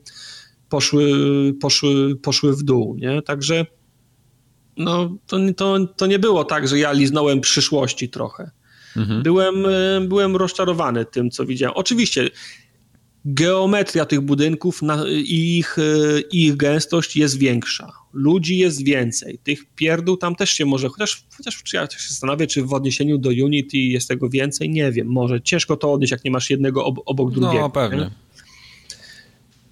poszły, 0.68 1.12
poszły, 1.60 2.16
poszły 2.16 2.56
w 2.56 2.62
dół, 2.62 2.96
nie? 2.98 3.22
Także 3.22 3.66
no, 4.76 5.16
to, 5.26 5.38
to, 5.56 5.86
to 5.86 6.06
nie 6.06 6.18
było 6.18 6.44
tak, 6.44 6.68
że 6.68 6.78
ja 6.78 6.92
liznąłem 6.92 7.40
przyszłości 7.40 8.08
trochę. 8.08 8.50
Mhm. 8.96 9.22
Byłem, 9.22 9.66
e, 9.66 10.00
byłem 10.00 10.36
rozczarowany 10.36 11.04
tym, 11.04 11.30
co 11.30 11.46
widziałem. 11.46 11.76
Oczywiście 11.76 12.30
geometria 13.24 14.04
tych 14.04 14.20
budynków 14.20 14.80
i 15.24 15.58
ich, 15.58 15.78
e, 15.78 16.20
ich 16.20 16.56
gęstość 16.56 17.16
jest 17.16 17.38
większa. 17.38 17.92
Ludzi 18.12 18.58
jest 18.58 18.84
więcej. 18.84 19.38
Tych 19.38 19.64
pierdół 19.74 20.16
tam 20.16 20.36
też 20.36 20.50
się 20.50 20.64
może, 20.64 20.88
chociaż, 20.88 21.26
chociaż 21.36 21.62
ja 21.72 21.86
się 21.90 22.08
zastanawiam, 22.08 22.48
czy 22.48 22.62
w 22.62 22.72
odniesieniu 22.72 23.18
do 23.18 23.30
Unity 23.30 23.78
jest 23.78 24.08
tego 24.08 24.28
więcej, 24.28 24.70
nie 24.70 24.92
wiem. 24.92 25.06
Może 25.06 25.40
ciężko 25.40 25.76
to 25.76 25.92
odnieść, 25.92 26.10
jak 26.10 26.24
nie 26.24 26.30
masz 26.30 26.50
jednego 26.50 26.84
ob 26.84 26.98
obok 27.06 27.28
no, 27.28 27.40
drugiego. 27.40 27.60
No, 27.60 27.70
pewnie. 27.70 27.98
Nie? 27.98 28.25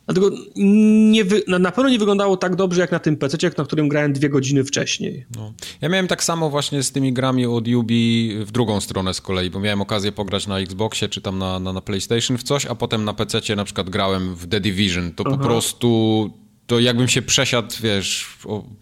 Dlatego 0.07 0.31
nie 0.57 1.25
wy, 1.25 1.43
na 1.47 1.73
pewno 1.73 1.91
nie 1.91 1.99
wyglądało 1.99 2.37
tak 2.37 2.57
dobrze 2.57 2.81
jak 2.81 2.93
na 2.93 2.99
tym 2.99 3.17
PC, 3.17 3.51
na 3.59 3.65
którym 3.65 3.89
grałem 3.89 4.13
dwie 4.13 4.29
godziny 4.29 4.65
wcześniej. 4.65 5.27
No. 5.37 5.53
Ja 5.81 5.89
miałem 5.89 6.07
tak 6.07 6.25
samo 6.25 6.51
właśnie 6.51 6.83
z 6.83 6.93
tymi 6.93 7.13
grami 7.13 7.47
od 7.47 7.69
Ubi 7.69 8.33
w 8.45 8.53
drugą 8.53 8.81
stronę 8.81 9.15
z 9.15 9.21
kolei, 9.21 9.51
bo 9.51 9.61
miałem 9.61 9.81
okazję 9.81 10.13
pograć 10.13 10.47
na 10.47 10.59
Xboxie 10.59 11.09
czy 11.09 11.21
tam 11.21 11.39
na, 11.39 11.59
na, 11.59 11.73
na 11.73 11.81
PlayStation 11.81 12.39
w 12.39 12.43
coś, 12.43 12.67
a 12.67 12.75
potem 12.75 13.05
na 13.05 13.15
PC 13.15 13.57
na 13.57 13.65
przykład 13.65 13.91
grałem 13.91 14.35
w 14.35 14.47
The 14.47 14.61
Division. 14.61 15.13
To 15.13 15.25
Aha. 15.27 15.37
po 15.37 15.45
prostu 15.45 16.31
to 16.67 16.81
jakbym 16.81 17.09
się 17.09 17.23
przesiadł, 17.23 17.75
wiesz, 17.83 18.39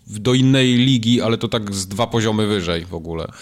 do 0.06 0.34
innej 0.34 0.74
ligi, 0.74 1.20
ale 1.20 1.38
to 1.38 1.48
tak 1.48 1.74
z 1.74 1.86
dwa 1.86 2.06
poziomy 2.06 2.46
wyżej 2.46 2.84
w 2.84 2.94
ogóle. 2.94 3.32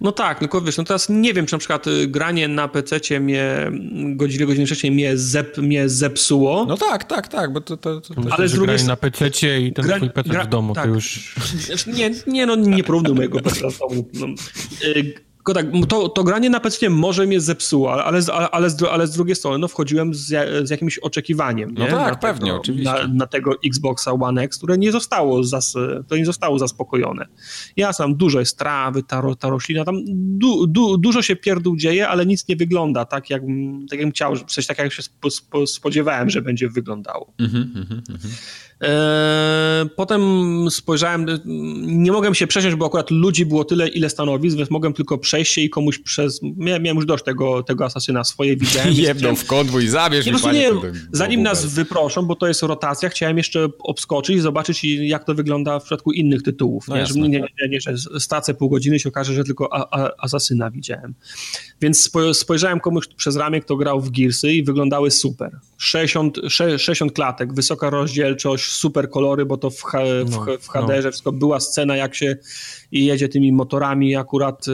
No 0.00 0.12
tak, 0.12 0.38
tylko 0.38 0.60
wiesz, 0.60 0.76
no 0.76 0.84
teraz 0.84 1.08
nie 1.08 1.34
wiem, 1.34 1.46
czy 1.46 1.54
na 1.54 1.58
przykład 1.58 1.86
y, 1.86 2.06
granie 2.06 2.48
na 2.48 2.68
PC 2.68 3.20
mnie 3.20 3.70
godzinę, 4.14 4.46
godzinę 4.46 4.66
wcześniej 4.66 4.92
mnie, 4.92 5.16
zep, 5.16 5.58
mnie 5.58 5.88
zepsuło. 5.88 6.66
No 6.68 6.76
tak, 6.76 7.04
tak, 7.04 7.28
tak, 7.28 7.52
bo 7.52 7.60
to... 7.60 7.76
to, 7.76 8.00
to, 8.00 8.14
to 8.14 8.22
ale 8.30 8.48
z 8.48 8.52
drugiej 8.52 8.84
na 8.84 8.96
PC 8.96 9.28
i 9.60 9.72
ten 9.72 9.84
gra, 9.84 9.96
twój 9.96 10.10
PC 10.10 10.28
gra, 10.28 10.44
w 10.44 10.48
domu, 10.48 10.74
tak. 10.74 10.84
to 10.84 10.90
już... 10.90 11.34
Nie, 11.86 12.10
nie, 12.26 12.46
no 12.46 12.56
nie 12.56 12.84
porównuj 12.84 13.14
mojego 13.14 13.40
PC 13.44 13.70
w 13.70 13.78
domu. 13.78 14.08
No. 14.14 14.26
Tylko 15.54 15.80
tak, 15.80 15.88
to, 15.88 16.08
to 16.08 16.24
granie 16.24 16.50
na 16.50 16.60
PC 16.60 16.90
może 16.90 17.26
mnie 17.26 17.40
zepsuło, 17.40 17.92
ale, 17.92 18.20
ale, 18.32 18.50
ale, 18.50 18.70
z, 18.70 18.82
ale 18.82 19.06
z 19.06 19.10
drugiej 19.10 19.36
strony 19.36 19.58
no, 19.58 19.68
wchodziłem 19.68 20.14
z, 20.14 20.26
z 20.68 20.70
jakimś 20.70 20.98
oczekiwaniem. 20.98 21.74
No 21.74 21.84
nie? 21.84 21.90
tak, 21.90 22.12
na 22.12 22.16
pewnie, 22.16 22.46
tego, 22.46 22.60
oczywiście. 22.60 22.92
Na, 22.92 23.08
na, 23.08 23.26
tego 23.26 23.52
Xboxa 23.66 24.12
One 24.12 24.42
X, 24.42 24.56
które 24.56 24.78
nie 24.78 24.92
zostało, 24.92 25.44
zas, 25.44 25.74
to 26.08 26.16
nie 26.16 26.26
zostało 26.26 26.58
zaspokojone. 26.58 27.26
Ja 27.76 27.92
sam 27.92 28.14
dużo 28.14 28.40
jest 28.40 28.58
trawy, 28.58 29.02
ta, 29.02 29.22
ta 29.38 29.48
roślina, 29.48 29.84
tam 29.84 29.96
du, 30.14 30.66
du, 30.66 30.98
dużo 30.98 31.22
się 31.22 31.36
pierdół 31.36 31.76
dzieje, 31.76 32.08
ale 32.08 32.26
nic 32.26 32.48
nie 32.48 32.56
wygląda 32.56 33.04
tak, 33.04 33.30
jak, 33.30 33.42
tak 33.90 33.98
jakbym 33.98 34.10
chciał, 34.10 34.36
coś 34.36 34.66
tak 34.66 34.78
jak 34.78 34.92
się 34.92 35.02
spodziewałem, 35.66 36.30
że 36.30 36.42
będzie 36.42 36.68
wyglądało. 36.68 37.32
Mhm, 37.38 37.72
mhm, 37.76 38.02
mhm. 38.10 38.34
Potem 39.96 40.22
spojrzałem, 40.70 41.26
nie 41.86 42.12
mogłem 42.12 42.34
się 42.34 42.46
przesiąść, 42.46 42.76
bo 42.76 42.86
akurat 42.86 43.10
ludzi 43.10 43.46
było 43.46 43.64
tyle, 43.64 43.88
ile 43.88 44.10
stanowisk, 44.10 44.56
więc 44.56 44.70
mogłem 44.70 44.92
tylko 44.92 45.18
przejść 45.18 45.52
się 45.52 45.60
i 45.60 45.70
komuś 45.70 45.98
przez... 45.98 46.40
Miałem, 46.42 46.82
miałem 46.82 46.96
już 46.96 47.06
dość 47.06 47.24
tego, 47.24 47.62
tego 47.62 47.84
asasyna 47.84 48.24
swoje, 48.24 48.56
widziałem. 48.56 48.92
Jedną 49.10 49.36
w 49.36 49.46
konwój, 49.46 49.88
zabierz 49.88 50.26
nie, 50.26 50.32
mi 50.32 50.38
panie, 50.38 50.58
nie, 50.58 50.92
Zanim 51.12 51.42
nas 51.42 51.66
wyproszą, 51.66 52.22
bo 52.22 52.36
to 52.36 52.48
jest 52.48 52.62
rotacja, 52.62 53.08
chciałem 53.08 53.38
jeszcze 53.38 53.68
obskoczyć 53.78 54.36
i 54.36 54.40
zobaczyć, 54.40 54.84
jak 54.84 55.24
to 55.24 55.34
wygląda 55.34 55.80
w 55.80 55.84
przypadku 55.84 56.12
innych 56.12 56.42
tytułów. 56.42 56.88
No 56.88 56.96
nie, 56.96 57.06
że, 57.06 57.14
nie, 57.14 57.28
nie, 57.28 57.68
nie, 57.68 57.80
że 57.80 58.20
stracę 58.20 58.54
pół 58.54 58.68
godziny 58.70 59.00
się 59.00 59.08
okaże, 59.08 59.34
że 59.34 59.44
tylko 59.44 59.72
a, 59.72 60.00
a, 60.00 60.10
asasyna 60.18 60.70
widziałem. 60.70 61.14
Więc 61.80 62.10
spojrzałem 62.32 62.80
komuś 62.80 63.06
przez 63.06 63.36
ramię, 63.36 63.60
kto 63.60 63.76
grał 63.76 64.00
w 64.00 64.10
Gearsy 64.10 64.52
i 64.52 64.62
wyglądały 64.62 65.10
super. 65.10 65.58
60, 65.78 66.40
60 66.48 67.12
klatek, 67.12 67.54
wysoka 67.54 67.90
rozdzielczość, 67.90 68.69
super 68.70 69.10
kolory, 69.10 69.46
bo 69.46 69.56
to 69.56 69.70
w, 69.70 69.74
w, 69.74 70.30
no, 70.30 70.46
w 70.60 70.68
HDR-ze 70.68 71.08
no. 71.08 71.10
wszystko 71.10 71.32
była 71.32 71.60
scena, 71.60 71.96
jak 71.96 72.14
się 72.14 72.36
jedzie 72.92 73.28
tymi 73.28 73.52
motorami 73.52 74.16
akurat 74.16 74.68
y, 74.68 74.72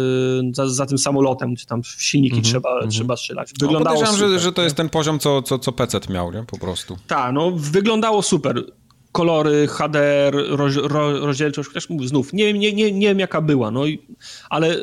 za, 0.53 0.69
za 0.69 0.87
tym 0.87 0.99
samolotem, 0.99 1.55
gdzie 1.55 1.67
tam 1.67 1.83
w 1.83 1.87
silniki 1.87 2.35
mm 2.35 2.45
-hmm, 2.45 2.49
trzeba, 2.49 2.71
mm 2.71 2.89
-hmm. 2.89 2.91
trzeba 2.91 3.17
strzelać. 3.17 3.51
No, 3.61 3.67
wyglądało 3.67 4.01
no, 4.01 4.07
super, 4.07 4.29
że, 4.29 4.39
że 4.39 4.53
to 4.53 4.63
jest 4.63 4.77
ten 4.77 4.89
poziom, 4.89 5.19
co, 5.19 5.43
co, 5.43 5.59
co 5.59 5.73
PC 5.73 6.01
miał, 6.11 6.33
nie? 6.33 6.45
Po 6.45 6.59
prostu. 6.59 6.97
Tak, 7.07 7.33
no 7.33 7.51
wyglądało 7.51 8.23
super 8.23 8.65
kolory, 9.13 9.67
HDR, 9.69 10.35
roz, 10.49 10.77
rozdzielczość, 11.21 11.69
chociaż 11.69 11.91
mówię, 11.91 12.09
znów, 12.09 12.33
nie, 12.33 12.53
nie, 12.53 12.73
nie, 12.73 12.93
nie 12.93 13.09
wiem 13.09 13.19
jaka 13.19 13.41
była, 13.41 13.71
no 13.71 13.87
i, 13.87 13.99
ale 14.51 14.77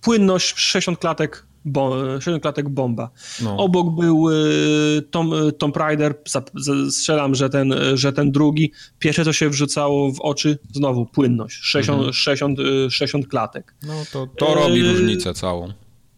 płynność 0.00 0.54
60 0.56 0.98
klatek 0.98 1.46
bo, 1.66 2.20
7 2.20 2.40
klatek 2.40 2.68
bomba. 2.68 3.10
No. 3.42 3.56
Obok 3.56 3.94
był 4.00 4.30
y, 4.30 5.02
Tom, 5.10 5.32
y, 5.48 5.52
Tomb 5.52 5.76
Raider, 5.76 6.14
strzelam, 6.90 7.34
że 7.34 7.50
ten, 7.50 7.74
że 7.94 8.12
ten 8.12 8.32
drugi. 8.32 8.72
Pierwsze, 8.98 9.24
co 9.24 9.32
się 9.32 9.48
wrzucało 9.48 10.12
w 10.12 10.20
oczy, 10.20 10.58
znowu 10.72 11.06
płynność, 11.06 11.56
60, 11.62 11.98
mhm. 11.98 12.12
60, 12.12 12.58
60 12.90 13.24
y, 13.24 13.28
klatek. 13.28 13.74
No 13.82 13.94
to, 14.12 14.26
to 14.26 14.54
robi 14.54 14.82
różnicę 14.82 15.34
całą. 15.34 15.72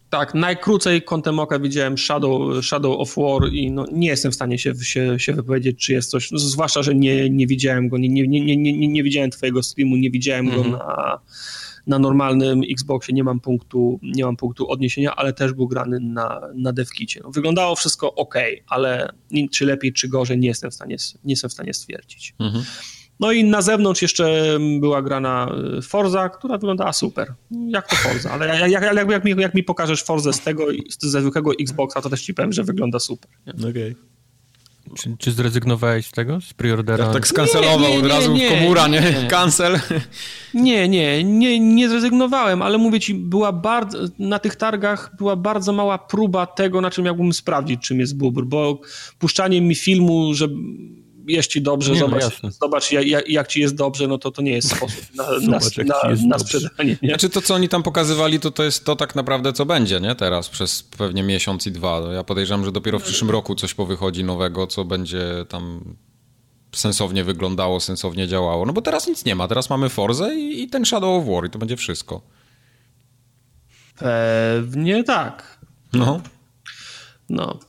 Tak, 0.09 0.33
najkrócej 0.33 1.01
kątem 1.01 1.39
oka 1.39 1.59
widziałem 1.59 1.97
Shadow, 1.97 2.65
Shadow 2.65 2.99
of 2.99 3.15
War 3.17 3.53
i 3.53 3.71
no, 3.71 3.85
nie 3.91 4.07
jestem 4.07 4.31
w 4.31 4.35
stanie 4.35 4.59
się, 4.59 4.75
się, 4.75 5.19
się 5.19 5.33
wypowiedzieć, 5.33 5.85
czy 5.85 5.93
jest 5.93 6.11
coś, 6.11 6.29
zwłaszcza, 6.35 6.83
że 6.83 6.95
nie, 6.95 7.29
nie 7.29 7.47
widziałem 7.47 7.89
go, 7.89 7.97
nie, 7.97 8.09
nie, 8.09 8.27
nie, 8.27 8.57
nie, 8.57 8.87
nie 8.87 9.03
widziałem 9.03 9.29
twojego 9.29 9.63
streamu, 9.63 9.97
nie 9.97 10.09
widziałem 10.09 10.47
mm 10.47 10.59
-hmm. 10.59 10.63
go 10.63 10.69
mhm. 10.69 10.87
na, 10.87 11.19
na 11.89 11.99
normalnym 11.99 12.61
Xboxie 12.71 13.13
nie 13.13 13.23
mam 13.23 13.39
punktu, 13.39 13.99
nie 14.03 14.25
mam 14.25 14.35
punktu 14.35 14.69
odniesienia, 14.69 15.15
ale 15.15 15.33
też 15.33 15.53
był 15.53 15.67
grany 15.67 15.99
na, 15.99 16.41
na 16.55 16.73
devkicie. 16.73 17.21
No, 17.23 17.31
wyglądało 17.31 17.75
wszystko 17.75 18.15
ok, 18.15 18.35
ale 18.67 19.09
czy 19.51 19.65
lepiej, 19.65 19.93
czy 19.93 20.07
gorzej, 20.07 20.37
nie 20.39 20.47
jestem 20.47 20.71
w 20.71 20.73
stanie, 20.73 20.95
nie 21.23 21.33
jestem 21.33 21.49
w 21.49 21.53
stanie 21.53 21.73
stwierdzić. 21.73 22.35
Mhm. 22.39 22.63
No 23.19 23.31
i 23.31 23.43
na 23.43 23.61
zewnątrz 23.61 24.01
jeszcze 24.01 24.57
była 24.79 25.01
grana 25.01 25.51
y, 25.77 25.81
Forza, 25.81 26.29
która 26.29 26.57
wyglądała 26.57 26.93
super. 26.93 27.33
Jak 27.51 27.87
to 27.87 27.95
Forza, 27.95 28.31
ale 28.31 28.47
jak, 28.47 28.71
jak, 28.71 28.95
jak, 28.95 29.09
jak, 29.09 29.25
mi, 29.25 29.35
jak 29.37 29.55
mi 29.55 29.63
pokażesz 29.63 30.03
Forzę 30.03 30.33
z 30.33 30.39
tego, 30.39 30.67
ze 30.99 31.21
zwykłego 31.21 31.51
Xboxa, 31.61 32.01
to 32.01 32.09
też 32.09 32.21
ci 32.21 32.33
powiem, 32.33 32.53
że 32.53 32.63
wygląda 32.63 32.99
super. 32.99 33.31
Okej. 33.47 33.69
Okay. 33.69 33.95
Czy, 34.95 35.15
czy, 35.17 35.31
zrezygnowałeś 35.31 36.05
z 36.05 36.11
tego, 36.11 36.41
z 36.41 36.53
preordera? 36.53 37.05
Ja 37.05 37.13
tak 37.13 37.27
skancelował 37.27 37.79
nie, 37.79 37.87
nie, 37.87 37.97
nie, 37.97 37.99
od 37.99 38.11
razu 38.11 38.33
nie, 38.33 38.49
komura, 38.49 38.87
nie? 38.87 39.27
Cancel. 39.29 39.79
Nie, 40.53 40.89
nie, 40.89 41.23
nie, 41.23 41.59
nie 41.59 41.89
zrezygnowałem, 41.89 42.61
ale 42.61 42.77
mówię 42.77 42.99
ci, 42.99 43.13
była 43.13 43.51
bardzo, 43.51 43.97
na 44.19 44.39
tych 44.39 44.55
targach 44.55 45.11
była 45.17 45.35
bardzo 45.35 45.73
mała 45.73 45.97
próba 45.97 46.45
tego, 46.45 46.81
na 46.81 46.91
czym 46.91 47.05
miałbym 47.05 47.33
sprawdzić, 47.33 47.81
czym 47.81 47.99
jest 47.99 48.17
bubr, 48.17 48.45
bo 48.45 48.79
puszczanie 49.19 49.61
mi 49.61 49.75
filmu, 49.75 50.33
że 50.33 50.47
jest 51.27 51.51
ci 51.51 51.61
dobrze, 51.61 51.93
nie, 51.93 51.99
no 51.99 52.07
zobacz, 52.07 52.43
no 52.43 52.51
zobacz 52.51 52.91
jak, 52.91 53.29
jak, 53.29 53.47
ci 53.47 53.61
jest 53.61 53.75
dobrze, 53.75 54.07
no 54.07 54.17
to 54.17 54.31
to 54.31 54.41
nie 54.41 54.51
jest 54.51 54.69
sposób 54.77 55.03
na, 55.15 55.39
zobacz, 55.39 55.77
na, 55.77 55.83
na, 55.83 56.27
na 56.27 56.39
sprzedanie. 56.39 56.97
Nie? 57.01 57.09
Znaczy 57.09 57.29
to, 57.29 57.41
co 57.41 57.53
oni 57.55 57.69
tam 57.69 57.83
pokazywali, 57.83 58.39
to 58.39 58.51
to 58.51 58.63
jest 58.63 58.85
to 58.85 58.95
tak 58.95 59.15
naprawdę, 59.15 59.53
co 59.53 59.65
będzie, 59.65 59.99
nie? 59.99 60.15
Teraz, 60.15 60.49
przez 60.49 60.83
pewnie 60.83 61.23
miesiąc 61.23 61.67
i 61.67 61.71
dwa. 61.71 62.01
Ja 62.13 62.23
podejrzewam, 62.23 62.65
że 62.65 62.71
dopiero 62.71 62.99
w 62.99 63.03
przyszłym 63.03 63.31
roku 63.31 63.55
coś 63.55 63.73
powychodzi 63.73 64.23
nowego, 64.23 64.67
co 64.67 64.85
będzie 64.85 65.45
tam 65.49 65.95
sensownie 66.71 67.23
wyglądało, 67.23 67.79
sensownie 67.79 68.27
działało. 68.27 68.65
No 68.65 68.73
bo 68.73 68.81
teraz 68.81 69.07
nic 69.07 69.25
nie 69.25 69.35
ma. 69.35 69.47
Teraz 69.47 69.69
mamy 69.69 69.89
Forze 69.89 70.35
i, 70.35 70.63
i 70.63 70.67
ten 70.67 70.85
Shadow 70.85 71.21
of 71.21 71.29
War 71.29 71.45
i 71.45 71.49
to 71.49 71.59
będzie 71.59 71.77
wszystko. 71.77 72.21
Pewnie 73.99 75.03
tak. 75.03 75.59
No. 75.93 76.21
No. 77.29 77.59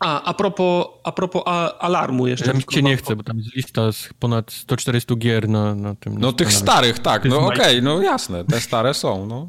A, 0.00 0.22
a 0.22 0.34
propos, 0.34 0.86
a 1.04 1.12
propos 1.12 1.42
alarmu 1.78 2.26
jeszcze. 2.26 2.46
Ja 2.46 2.60
cię 2.70 2.82
nie 2.82 2.96
chcę, 2.96 3.16
bo 3.16 3.22
tam 3.22 3.38
jest 3.38 3.56
lista 3.56 3.92
z 3.92 4.08
ponad 4.18 4.52
140 4.52 5.16
gier 5.16 5.48
na, 5.48 5.74
na 5.74 5.94
tym. 5.94 6.18
No 6.18 6.32
tych 6.32 6.52
starych, 6.52 6.98
tak, 6.98 7.24
no 7.24 7.38
okej, 7.38 7.58
okay, 7.58 7.82
no 7.82 8.02
jasne, 8.02 8.44
te 8.44 8.60
stare 8.60 8.94
są, 8.94 9.26
no. 9.26 9.48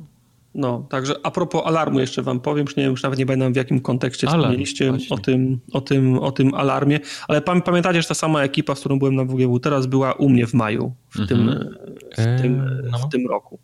No, 0.56 0.86
także 0.90 1.16
a 1.24 1.32
propos 1.32 1.62
alarmu 1.66 2.00
jeszcze 2.00 2.22
wam 2.22 2.40
powiem, 2.40 2.66
już 2.66 2.76
nie 2.76 2.84
wiem, 2.84 2.92
już 2.92 3.04
nawet 3.04 3.20
nie 3.20 3.26
pamiętam 3.26 3.54
w 3.54 3.56
jakim 3.56 3.82
kontekście 3.82 4.28
Alarm, 4.28 4.42
wspomnieliście 4.42 4.94
o 5.10 5.18
tym, 5.18 5.60
o, 5.74 5.82
tym, 5.82 6.20
o 6.20 6.32
tym 6.32 6.54
alarmie, 6.54 7.00
ale 7.28 7.42
pamiętacie, 7.42 8.02
że 8.02 8.08
ta 8.08 8.14
sama 8.14 8.44
ekipa, 8.44 8.76
z 8.76 8.80
którą 8.80 9.00
byłem 9.00 9.16
na 9.16 9.26
WGW 9.26 9.60
teraz 9.60 9.86
była 9.86 10.14
u 10.14 10.30
mnie 10.30 10.48
w 10.48 10.54
maju 10.54 10.94
w, 11.10 11.16
mm 11.16 11.28
-hmm. 11.28 11.30
tym, 11.30 11.76
w, 12.12 12.42
tym, 12.42 12.62
eee, 12.62 12.92
no. 12.92 12.98
w 12.98 13.10
tym 13.10 13.28
roku. 13.28 13.60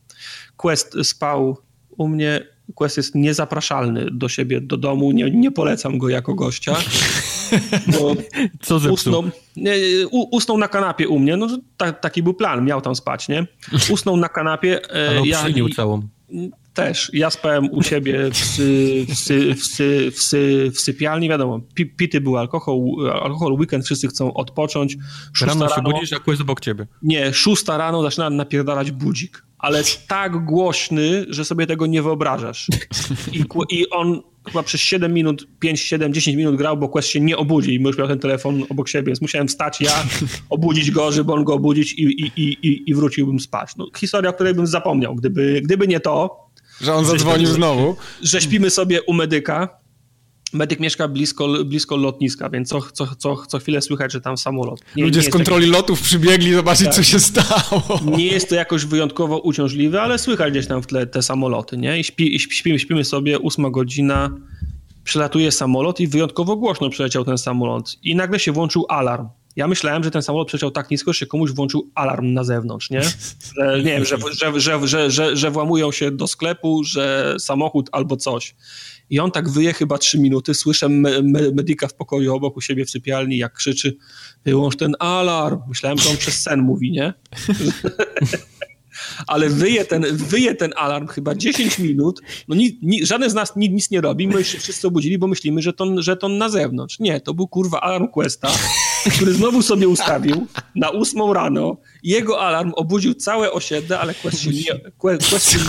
Quest 0.57 0.95
spał 1.03 1.57
u 1.97 2.07
mnie 2.07 2.52
Quest 2.76 2.98
jest 2.98 3.15
niezapraszalny 3.15 4.06
do 4.11 4.30
siebie, 4.30 4.61
do 4.61 4.77
domu, 4.77 5.11
nie, 5.11 5.31
nie 5.31 5.52
polecam 5.52 5.98
go 5.98 6.10
jako 6.10 6.34
gościa. 6.34 6.76
Co 8.61 8.80
zepsuł? 8.80 8.94
Usnął, 8.94 9.23
nie, 9.56 9.73
usnął 10.10 10.57
na 10.57 10.68
kanapie 10.68 11.07
u 11.07 11.19
mnie, 11.19 11.38
no 11.38 11.48
ta, 11.77 11.91
taki 11.91 12.23
był 12.23 12.34
plan, 12.34 12.65
miał 12.65 12.81
tam 12.81 12.95
spać, 12.95 13.27
nie? 13.27 13.48
Usnął 13.90 14.18
na 14.18 14.30
kanapie. 14.30 14.81
E, 14.95 15.10
Ale 15.10 15.27
ja, 15.27 15.44
całą. 15.76 16.02
Też. 16.73 17.11
Ja 17.14 17.30
spałem 17.30 17.72
u 17.72 17.84
siebie 17.84 18.30
w, 18.31 18.38
sy, 18.38 19.06
w, 19.10 19.15
sy, 19.15 19.56
w, 19.56 19.65
sy, 19.65 20.11
w, 20.11 20.22
sy, 20.22 20.72
w 20.73 20.80
sypialni, 20.80 21.30
wiadomo, 21.30 21.60
pity 21.98 22.22
był 22.22 22.38
alkohol, 22.38 22.77
alkohol, 23.23 23.53
weekend, 23.53 23.85
wszyscy 23.85 24.07
chcą 24.07 24.34
odpocząć. 24.34 24.98
Rano 25.41 25.69
się 25.69 25.81
budzisz, 25.81 26.14
a 26.14 26.18
jest 26.27 26.41
obok 26.41 26.60
ciebie. 26.60 26.88
Nie, 27.02 27.34
szósta 27.34 27.77
rano 27.77 28.03
zaczyna 28.03 28.30
napierdalać 28.30 28.91
budzik, 28.91 29.44
ale 29.64 29.84
tak 30.07 30.45
głośny, 30.45 31.26
że 31.30 31.45
sobie 31.45 31.68
tego 31.68 31.85
nie 31.85 32.02
wyobrażasz. 32.02 32.68
I, 33.31 33.44
i 33.69 33.90
on 33.90 34.22
chyba 34.48 34.64
przez 34.64 34.81
7 34.81 35.14
minut, 35.14 35.48
5, 35.60 35.81
7, 35.81 36.14
10 36.14 36.38
minut 36.38 36.56
grał, 36.56 36.77
bo 36.77 36.90
Quest 36.90 37.10
się 37.10 37.19
nie 37.19 37.38
obudzi 37.38 37.76
i 37.76 37.81
już 37.81 37.98
miał 37.98 38.07
ten 38.07 38.19
telefon 38.19 38.64
obok 38.69 38.90
siebie, 38.90 39.06
więc 39.06 39.22
musiałem 39.22 39.48
wstać 39.48 39.81
ja, 39.81 40.03
obudzić 40.49 40.91
go, 40.91 41.11
żeby 41.11 41.34
on 41.34 41.44
go 41.44 41.53
obudzić 41.53 41.94
i, 41.94 42.03
i, 42.03 42.31
i, 42.38 42.84
i 42.90 42.95
wróciłbym 42.95 43.40
spać. 43.40 43.76
No, 43.77 43.88
historia, 43.98 44.30
o 44.30 44.34
której 44.34 44.53
bym 44.53 44.68
zapomniał. 44.68 45.15
Gdyby, 45.15 45.61
gdyby 45.64 45.88
nie 45.88 45.99
to, 45.99 46.48
że 46.81 46.94
on 46.94 47.06
zadzwonił 47.06 47.48
że, 47.48 47.53
znowu. 47.53 47.95
Że 48.22 48.41
śpimy 48.41 48.69
sobie 48.69 49.02
u 49.02 49.14
medyka. 49.14 49.82
Medyk 50.53 50.80
mieszka 50.80 51.07
blisko, 51.07 51.47
blisko 51.65 51.97
lotniska, 51.97 52.49
więc 52.49 52.69
co, 52.69 52.81
co, 52.81 53.15
co, 53.15 53.45
co 53.47 53.59
chwilę 53.59 53.81
słychać, 53.81 54.11
że 54.13 54.21
tam 54.21 54.38
samolot. 54.38 54.80
Nie, 54.95 55.03
Ludzie 55.03 55.19
nie 55.19 55.25
z 55.25 55.30
kontroli 55.30 55.65
taki... 55.65 55.77
lotów 55.77 56.01
przybiegli 56.01 56.53
zobaczyć, 56.53 56.85
tak. 56.85 56.95
co 56.95 57.03
się 57.03 57.19
stało. 57.19 57.99
Nie 58.17 58.25
jest 58.25 58.49
to 58.49 58.55
jakoś 58.55 58.85
wyjątkowo 58.85 59.39
uciążliwe, 59.39 60.01
ale 60.01 60.19
słychać 60.19 60.51
gdzieś 60.51 60.67
tam 60.67 60.81
w 60.81 60.88
tle 60.88 61.07
te 61.07 61.21
samoloty, 61.21 61.77
nie? 61.77 61.99
I 61.99 62.03
śpi, 62.03 62.39
śpimy, 62.39 62.80
śpimy 62.80 63.03
sobie, 63.03 63.39
ósma 63.39 63.69
godzina, 63.69 64.30
przylatuje 65.03 65.51
samolot 65.51 65.99
i 65.99 66.07
wyjątkowo 66.07 66.55
głośno 66.55 66.89
przeleciał 66.89 67.25
ten 67.25 67.38
samolot. 67.38 67.97
I 68.03 68.15
nagle 68.15 68.39
się 68.39 68.51
włączył 68.51 68.85
alarm. 68.89 69.27
Ja 69.55 69.67
myślałem, 69.67 70.03
że 70.03 70.11
ten 70.11 70.21
samolot 70.21 70.47
przeciął 70.47 70.71
tak 70.71 70.91
nisko, 70.91 71.13
że 71.13 71.19
się 71.19 71.25
komuś 71.25 71.51
włączył 71.51 71.91
alarm 71.95 72.34
na 72.34 72.43
zewnątrz, 72.43 72.89
nie? 72.89 73.01
Że, 73.01 73.77
nie 73.77 73.84
wiem, 73.84 74.05
że, 74.05 74.17
że, 74.31 74.59
że, 74.59 74.88
że, 74.88 75.11
że, 75.11 75.38
że 75.38 75.51
włamują 75.51 75.91
się 75.91 76.11
do 76.11 76.27
sklepu, 76.27 76.84
że 76.84 77.35
samochód 77.39 77.89
albo 77.91 78.17
coś. 78.17 78.55
I 79.14 79.19
on 79.19 79.31
tak 79.31 79.49
wyje 79.49 79.73
chyba 79.73 79.98
trzy 79.98 80.19
minuty, 80.19 80.53
słyszę 80.53 80.90
me, 80.90 81.22
me, 81.22 81.40
medyka 81.52 81.88
w 81.88 81.94
pokoju 81.94 82.35
obok 82.35 82.57
u 82.57 82.61
siebie 82.61 82.85
w 82.85 82.90
sypialni, 82.90 83.38
jak 83.38 83.53
krzyczy 83.53 83.98
wyłącz 84.45 84.76
ten 84.76 84.95
alarm. 84.99 85.60
Myślałem, 85.68 85.98
że 85.98 86.10
on 86.10 86.18
przez 86.18 86.41
sen 86.41 86.61
mówi, 86.61 86.91
nie? 86.91 87.14
ale 89.27 89.49
wyje 89.49 89.85
ten, 89.85 90.05
wyje 90.11 90.55
ten 90.55 90.73
alarm 90.75 91.07
chyba 91.07 91.35
10 91.35 91.79
minut, 91.79 92.21
no 92.47 92.55
ni, 92.55 92.79
ni, 92.81 93.05
żaden 93.05 93.29
z 93.29 93.33
nas 93.33 93.55
ni, 93.55 93.69
nic 93.69 93.91
nie 93.91 94.01
robi, 94.01 94.27
my 94.27 94.43
się 94.43 94.59
wszyscy 94.59 94.87
obudzili, 94.87 95.17
bo 95.17 95.27
myślimy, 95.27 95.61
że 95.61 95.73
to, 95.73 96.01
że 96.01 96.17
to 96.17 96.29
na 96.29 96.49
zewnątrz. 96.49 96.99
Nie, 96.99 97.21
to 97.21 97.33
był 97.33 97.47
kurwa 97.47 97.81
alarm 97.81 98.07
Questa, 98.07 98.51
który 99.15 99.33
znowu 99.33 99.61
sobie 99.61 99.87
ustawił 99.87 100.47
na 100.75 100.91
8 100.91 101.31
rano. 101.31 101.77
Jego 102.03 102.41
alarm 102.41 102.71
obudził 102.75 103.13
całe 103.13 103.51
osiedle, 103.51 103.99
ale 103.99 104.13
Quest 104.13 104.41
się 104.41 104.49
nie, 104.49 104.91
Quest, 104.97 105.29
Quest 105.29 105.51
się 105.51 105.59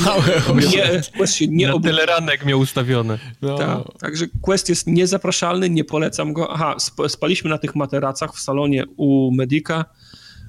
nie, 0.54 0.66
nie, 0.66 1.00
Quest 1.16 1.34
się 1.34 1.46
nie 1.48 1.66
na 1.66 1.74
obudził. 1.74 1.92
tyle 1.92 2.06
ranek 2.06 2.44
miał 2.46 2.60
ustawione. 2.60 3.18
No. 3.42 3.58
Tak, 3.58 3.98
także 4.00 4.26
Quest 4.42 4.68
jest 4.68 4.86
niezapraszalny, 4.86 5.70
nie 5.70 5.84
polecam 5.84 6.32
go. 6.32 6.52
Aha, 6.52 6.76
spaliśmy 7.08 7.50
na 7.50 7.58
tych 7.58 7.74
materacach 7.74 8.34
w 8.34 8.40
salonie 8.40 8.84
u 8.96 9.30
Medika. 9.34 9.84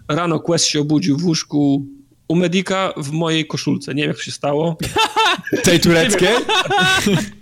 Rano 0.07 0.39
Quest 0.39 0.65
się 0.65 0.81
obudził 0.81 1.17
w 1.17 1.25
łóżku 1.25 1.85
u 2.27 2.35
Medika 2.35 2.93
w 2.97 3.11
mojej 3.11 3.47
koszulce. 3.47 3.95
Nie 3.95 4.03
wiem, 4.03 4.09
jak 4.09 4.17
to 4.17 4.23
się 4.23 4.31
stało. 4.31 4.77
Tej 5.63 5.79
tureckiej? 5.79 6.29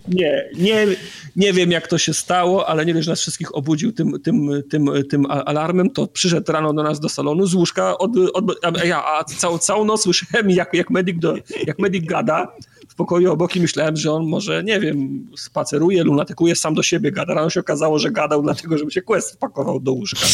Nie, 0.07 0.49
nie, 0.55 0.87
nie 1.35 1.53
wiem, 1.53 1.71
jak 1.71 1.87
to 1.87 1.97
się 1.97 2.13
stało, 2.13 2.69
ale 2.69 2.85
nie 2.85 2.93
wiem, 2.93 3.03
że 3.03 3.11
nas 3.11 3.21
wszystkich 3.21 3.55
obudził 3.55 3.91
tym, 3.91 4.21
tym, 4.21 4.63
tym, 4.69 4.89
tym 5.09 5.25
alarmem. 5.31 5.89
To 5.89 6.07
przyszedł 6.07 6.51
rano 6.51 6.73
do 6.73 6.83
nas 6.83 6.99
do 6.99 7.09
salonu 7.09 7.45
z 7.45 7.53
łóżka, 7.53 7.97
od, 7.97 8.11
od, 8.33 8.45
a 8.63 8.85
ja 8.85 9.05
a 9.05 9.23
całą, 9.23 9.57
całą 9.57 9.85
noc 9.85 10.03
słyszałem, 10.03 10.49
jak, 10.49 10.73
jak, 10.73 10.89
medyk 10.89 11.19
do, 11.19 11.35
jak 11.67 11.79
medyk 11.79 12.05
gada 12.05 12.55
w 12.93 12.95
pokoju 12.95 13.31
obok 13.31 13.55
i 13.55 13.61
myślałem, 13.61 13.97
że 13.97 14.11
on 14.11 14.25
może, 14.25 14.63
nie 14.63 14.79
wiem, 14.79 15.27
spaceruje, 15.37 16.03
lunatykuje, 16.03 16.55
sam 16.55 16.73
do 16.73 16.83
siebie 16.83 17.11
gada. 17.11 17.33
Rano 17.33 17.49
się 17.49 17.59
okazało, 17.59 17.99
że 17.99 18.11
gadał 18.11 18.41
dlatego, 18.41 18.77
żeby 18.77 18.91
się 18.91 19.01
Quest 19.01 19.33
wpakował 19.33 19.79
do 19.79 19.93
łóżka. 19.93 20.19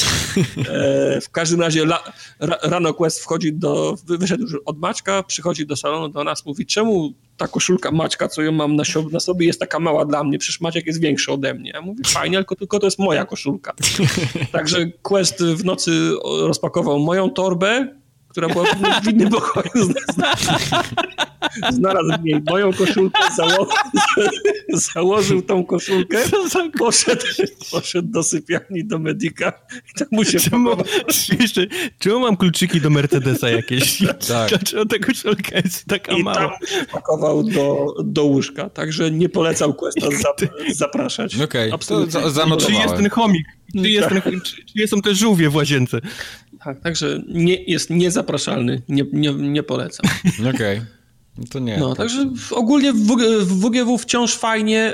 E, 0.70 1.22
w 1.22 1.30
każdym 1.30 1.62
razie 1.62 1.82
la, 1.82 2.04
ra, 2.40 2.58
rano 2.64 2.94
Quest 2.94 3.20
wchodzi 3.20 3.54
do, 3.54 3.96
wyszedł 4.06 4.44
już 4.44 4.56
od 4.66 4.80
Maćka, 4.80 5.24
przychodzi 5.24 5.66
do 5.66 5.76
salonu 5.76 6.10
do 6.10 6.24
nas, 6.24 6.46
mówi, 6.46 6.66
czemu 6.66 7.14
ta 7.38 7.48
koszulka 7.48 7.92
Maćka, 7.92 8.28
co 8.28 8.42
ją 8.42 8.52
mam 8.52 8.76
na, 8.76 8.84
na 9.12 9.20
sobie, 9.20 9.46
jest 9.46 9.60
taka 9.60 9.80
mała 9.80 10.06
dla 10.06 10.24
mnie, 10.24 10.38
przecież 10.38 10.62
Maciek 10.62 10.86
jest 10.86 11.02
większy 11.02 11.32
ode 11.32 11.54
mnie. 11.54 11.72
Ja 11.74 11.82
mówię, 11.82 12.04
fajnie, 12.08 12.38
tylko, 12.38 12.56
tylko 12.56 12.80
to 12.80 12.88
jest 12.88 13.00
moja 13.00 13.26
koszulka. 13.26 13.74
Także 14.52 14.86
Quest 15.02 15.44
w 15.44 15.66
nocy 15.66 15.92
rozpakował 16.24 17.00
moją 17.00 17.30
torbę, 17.30 18.00
która 18.30 18.48
była 18.48 18.66
w 19.04 19.08
innym 19.08 19.30
pokoju. 19.30 19.94
Znalazł 21.72 22.22
w 22.22 22.24
niej 22.24 22.42
moją 22.50 22.74
koszulkę, 22.74 23.20
zało 23.38 23.68
założył 24.74 25.42
tą 25.42 25.66
koszulkę, 25.66 26.18
poszedł, 26.78 27.26
poszedł 27.72 28.08
do 28.08 28.24
sypialni, 28.24 28.86
do 28.86 29.00
Medika 29.00 29.54
i 29.90 30.00
tam 30.00 30.08
mu 30.12 30.26
się 30.26 30.40
czemu, 30.40 30.70
jeszcze, 31.40 31.68
czemu 32.00 32.20
mam 32.20 32.38
kluczyki 32.38 32.82
do 32.82 32.90
Mercedesa 32.90 33.50
jakieś? 33.50 33.98
Tak. 34.28 34.50
Dlaczego 34.50 34.86
ta 34.86 35.00
koszulka 35.00 35.58
jest 35.64 35.86
taka 35.86 36.12
I 36.12 36.24
mała? 36.24 36.38
tam 36.38 36.52
pakował 36.92 37.44
do, 37.44 37.96
do 38.04 38.24
łóżka, 38.24 38.70
także 38.70 39.12
nie 39.12 39.30
polecał 39.30 39.74
Questa 39.74 40.08
zap 40.12 40.42
zapraszać. 40.74 41.42
Okej, 41.42 41.72
okay. 41.72 41.88
to 41.88 42.30
zanotowałem. 42.30 42.60
Czy 42.60 42.72
jest 42.72 42.96
ten 42.96 43.10
chomik? 43.10 43.48
Czy, 43.76 43.90
jest 43.90 44.10
ten, 44.10 44.22
czy, 44.42 44.66
czy 44.66 44.88
są 44.88 45.02
te 45.02 45.16
żółwie 45.16 45.50
w 45.50 45.56
łazience? 45.56 46.00
Tak, 46.64 46.80
także 46.80 47.22
nie, 47.28 47.64
jest 47.64 47.90
niezapraszalny, 47.90 48.82
nie, 48.90 49.06
nie, 49.14 49.34
nie 49.34 49.64
polecam. 49.64 50.06
Okej. 50.56 50.78
Okay. 50.78 51.00
No 51.40 51.46
to 51.52 51.60
nie. 51.60 51.78
No, 51.78 51.96
także 51.96 52.32
ogólnie 52.52 52.94
w, 52.94 52.98
w 53.40 53.60
WGW 53.60 53.98
wciąż 53.98 54.36
fajnie, 54.36 54.94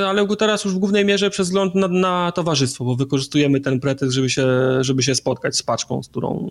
yy, 0.00 0.06
ale 0.06 0.36
teraz 0.36 0.64
już 0.64 0.74
w 0.74 0.78
głównej 0.78 1.04
mierze 1.04 1.30
przez 1.30 1.48
wzgląd 1.48 1.74
na, 1.74 1.88
na, 1.88 2.32
towarzystwo, 2.32 2.84
bo 2.84 2.96
wykorzystujemy 2.96 3.60
ten 3.60 3.80
pretekst, 3.80 4.14
żeby 4.14 4.30
się, 4.30 4.46
żeby 4.80 5.02
się 5.02 5.14
spotkać 5.14 5.56
z 5.56 5.62
paczką, 5.62 6.02
z 6.02 6.08
którą, 6.08 6.50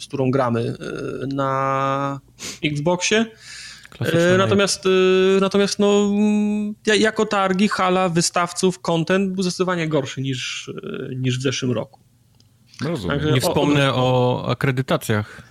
z 0.00 0.06
którą 0.06 0.30
gramy 0.30 0.62
yy, 0.62 1.26
na 1.26 2.20
Xboxie. 2.64 3.26
Yy, 4.00 4.38
natomiast, 4.38 4.84
yy, 4.84 5.38
natomiast 5.40 5.78
no, 5.78 6.10
jako 6.98 7.26
targi, 7.26 7.68
hala, 7.68 8.08
wystawców, 8.08 8.80
content 8.80 9.32
był 9.32 9.42
zdecydowanie 9.42 9.88
gorszy 9.88 10.20
niż, 10.20 10.70
yy, 10.82 11.16
niż 11.16 11.38
w 11.38 11.42
zeszłym 11.42 11.72
roku. 11.72 12.07
Rozumiem. 12.84 13.18
Także, 13.18 13.34
nie 13.34 13.40
wspomnę 13.40 13.94
o, 13.94 14.42
o 14.44 14.50
akredytacjach. 14.50 15.42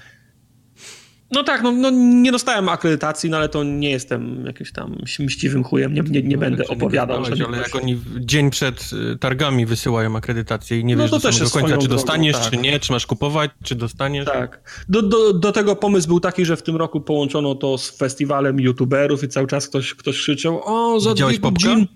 No 1.32 1.44
tak, 1.44 1.64
no, 1.64 1.72
no, 1.72 1.90
nie 1.90 2.32
dostałem 2.32 2.70
akredytacji, 2.70 3.30
no 3.30 3.38
ale 3.38 3.49
to 3.49 3.64
nie 3.64 3.90
jestem 3.90 4.45
jakimś 4.45 4.72
tam 4.72 4.95
mściwym 5.20 5.64
chujem, 5.64 5.94
nie, 5.94 6.02
nie, 6.02 6.22
nie 6.22 6.36
no, 6.36 6.40
będę 6.40 6.68
opowiadał. 6.68 7.22
Nie 7.22 7.45
ale 7.45 7.58
jak 7.58 7.76
oni 7.76 8.02
dzień 8.20 8.49
przed 8.49 8.90
y, 9.14 9.18
targami 9.18 9.66
wysyłają 9.66 10.16
akredytację 10.16 10.80
i 10.80 10.86
nie 10.86 10.95
no 10.95 11.04
wiesz 11.04 11.12
do, 11.12 11.20
do 11.20 11.49
końca, 11.49 11.78
czy 11.78 11.88
dostaniesz, 11.88 12.34
drogą, 12.34 12.49
tak. 12.49 12.60
czy 12.60 12.62
nie, 12.62 12.80
czy 12.80 12.91
masz 12.91 13.06
kupować, 13.06 13.52
czy 13.64 13.76
dostaniesz. 13.76 14.26
Tak. 14.26 14.84
Do, 14.90 15.02
do, 15.02 15.34
do 15.34 15.52
tego 15.52 15.76
pomysł 15.76 16.08
był 16.08 16.20
taki, 16.20 16.45
że 16.45 16.58
w 16.58 16.64
tym 16.64 16.76
roku 16.76 17.02
połączono 17.02 17.56
to 17.56 17.78
z 17.78 17.98
festiwalem 17.98 18.60
youtuberów 18.60 19.24
i 19.24 19.28
cały 19.28 19.48
czas 19.48 19.68
ktoś, 19.68 19.94
ktoś 19.94 20.18
krzyczał, 20.18 20.62
o, 20.66 20.99
za 20.99 21.10
Widziałeś 21.10 21.40
dwie 21.40 21.52
godziny... 21.52 21.88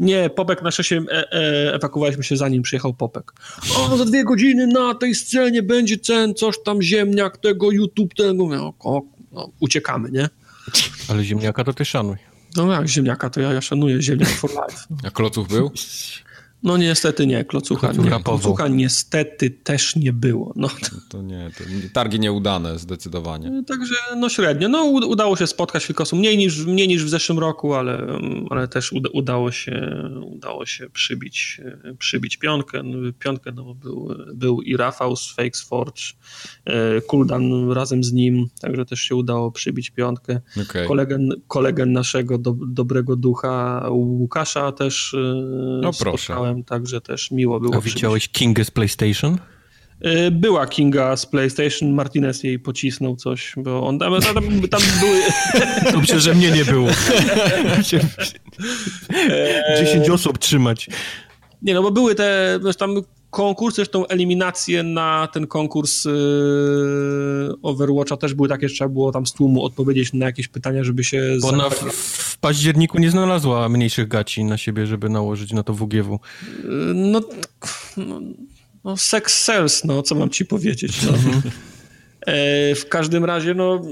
Nie, 0.00 0.30
Popek 0.30 0.62
na 0.62 0.70
szesie 0.70 1.04
e, 1.10 1.32
e, 1.32 1.74
ewakuowaliśmy 1.74 2.24
się 2.24 2.36
zanim 2.36 2.62
przyjechał 2.62 2.94
Popek. 2.94 3.32
O, 3.76 3.96
za 3.96 4.04
dwie 4.04 4.24
godziny 4.24 4.66
na 4.66 4.94
tej 4.94 5.14
scenie 5.14 5.62
będzie 5.62 5.98
cen, 5.98 6.34
coś 6.34 6.62
tam, 6.64 6.82
ziemniak, 6.82 7.38
tego, 7.38 7.70
YouTube, 7.70 8.14
tego. 8.14 8.48
No, 8.48 8.74
o, 8.80 9.02
no, 9.32 9.50
uciekamy, 9.60 10.10
nie? 10.10 10.28
Ale 11.08 11.24
ziemniaka 11.24 11.64
to 11.64 11.72
ty 11.72 11.84
szanuj. 11.84 12.16
No 12.56 12.72
jak 12.72 12.88
ziemniaka, 12.88 13.30
to 13.30 13.40
ja, 13.40 13.52
ja 13.52 13.60
szanuję 13.60 14.02
ziemniak 14.02 14.28
for 14.28 14.50
life. 14.50 14.80
A 15.04 15.10
kloców 15.10 15.48
był? 15.48 15.70
No 16.62 16.76
niestety 16.76 17.26
nie, 17.26 17.44
klocucha, 17.44 17.92
nie, 17.92 18.22
klocucha 18.24 18.68
niestety 18.68 19.50
też 19.50 19.96
nie 19.96 20.12
było. 20.12 20.52
No. 20.56 20.68
To 21.08 21.22
nie, 21.22 21.50
to 21.58 21.64
targi 21.92 22.20
nieudane 22.20 22.78
zdecydowanie. 22.78 23.50
No, 23.50 23.62
także 23.62 23.94
no 24.16 24.28
średnio. 24.28 24.68
No 24.68 24.84
udało 24.84 25.36
się 25.36 25.46
spotkać 25.46 25.86
kilka 25.86 26.04
mniej 26.12 26.38
niż, 26.38 26.66
mniej 26.66 26.88
niż 26.88 27.04
w 27.04 27.08
zeszłym 27.08 27.38
roku, 27.38 27.74
ale, 27.74 28.18
ale 28.50 28.68
też 28.68 28.92
udało 29.12 29.52
się, 29.52 30.02
udało 30.26 30.66
się 30.66 30.90
przybić, 30.90 31.60
przybić 31.98 32.36
piątkę. 32.36 32.82
No, 32.82 33.12
piątkę 33.18 33.52
no, 33.52 33.74
był, 33.74 34.14
był 34.34 34.62
i 34.62 34.76
Rafał 34.76 35.16
z 35.16 35.34
Fakes 35.34 35.62
Forge, 35.62 36.02
e, 36.64 37.00
Kuldan 37.00 37.72
razem 37.72 38.04
z 38.04 38.12
nim, 38.12 38.46
także 38.60 38.84
też 38.84 39.00
się 39.00 39.14
udało 39.14 39.52
przybić 39.52 39.90
piątkę. 39.90 40.40
Okay. 40.62 40.86
Kolegę, 40.86 41.18
kolegę 41.48 41.86
naszego 41.86 42.38
do, 42.38 42.54
dobrego 42.68 43.16
ducha 43.16 43.86
Łukasza 43.90 44.72
też 44.72 45.14
e, 45.14 45.18
no, 45.82 45.90
proszę 45.98 46.47
także 46.66 47.00
też 47.00 47.30
miło 47.30 47.60
było. 47.60 47.76
A 47.76 47.80
widziałeś 47.80 48.28
Kingę 48.28 48.64
z 48.64 48.70
PlayStation? 48.70 49.38
Y, 50.06 50.30
była 50.30 50.66
Kinga 50.66 51.16
z 51.16 51.26
PlayStation, 51.26 51.90
Martinez 51.90 52.44
jej 52.44 52.58
pocisnął 52.58 53.16
coś, 53.16 53.52
bo 53.56 53.86
on 53.86 53.98
tam, 53.98 54.20
tam, 54.20 54.34
tam 54.68 54.80
były... 55.00 55.20
Dobrze, 55.92 56.20
że 56.20 56.34
mnie 56.34 56.50
nie 56.50 56.64
było. 56.64 56.88
Dziesięć 59.80 60.10
osób 60.10 60.38
trzymać. 60.38 60.88
Nie, 61.62 61.74
no 61.74 61.82
bo 61.82 61.90
były 61.90 62.14
te, 62.14 62.58
tam 62.78 62.94
konkursy, 63.30 63.76
zresztą 63.76 64.06
eliminacje 64.06 64.82
na 64.82 65.28
ten 65.32 65.46
konkurs 65.46 66.04
yy, 66.04 66.12
Overwatcha 67.62 68.16
też 68.16 68.34
były 68.34 68.48
takie, 68.48 68.68
że 68.68 68.74
trzeba 68.74 68.88
było 68.88 69.12
tam 69.12 69.26
z 69.26 69.32
tłumu 69.32 69.64
odpowiedzieć 69.64 70.12
na 70.12 70.26
jakieś 70.26 70.48
pytania, 70.48 70.84
żeby 70.84 71.04
się... 71.04 71.36
Bo 71.42 71.48
ona 71.48 71.70
w, 71.70 71.74
w, 71.74 72.38
październiku 72.38 72.98
nie 72.98 73.10
znalazła 73.10 73.68
mniejszych 73.68 74.08
gaci 74.08 74.44
na 74.44 74.58
siebie, 74.58 74.86
żeby 74.86 75.08
nałożyć 75.08 75.52
na 75.52 75.62
to 75.62 75.74
WGW. 75.74 76.20
Yy, 76.64 76.70
no, 76.94 77.20
no, 77.96 78.20
no 78.84 78.96
sex 78.96 79.44
sells, 79.44 79.84
no, 79.84 80.02
co 80.02 80.14
mam 80.14 80.30
ci 80.30 80.44
powiedzieć, 80.44 81.02
no. 81.02 81.12
E, 82.28 82.74
w 82.74 82.88
każdym 82.88 83.24
razie, 83.24 83.54
no, 83.54 83.82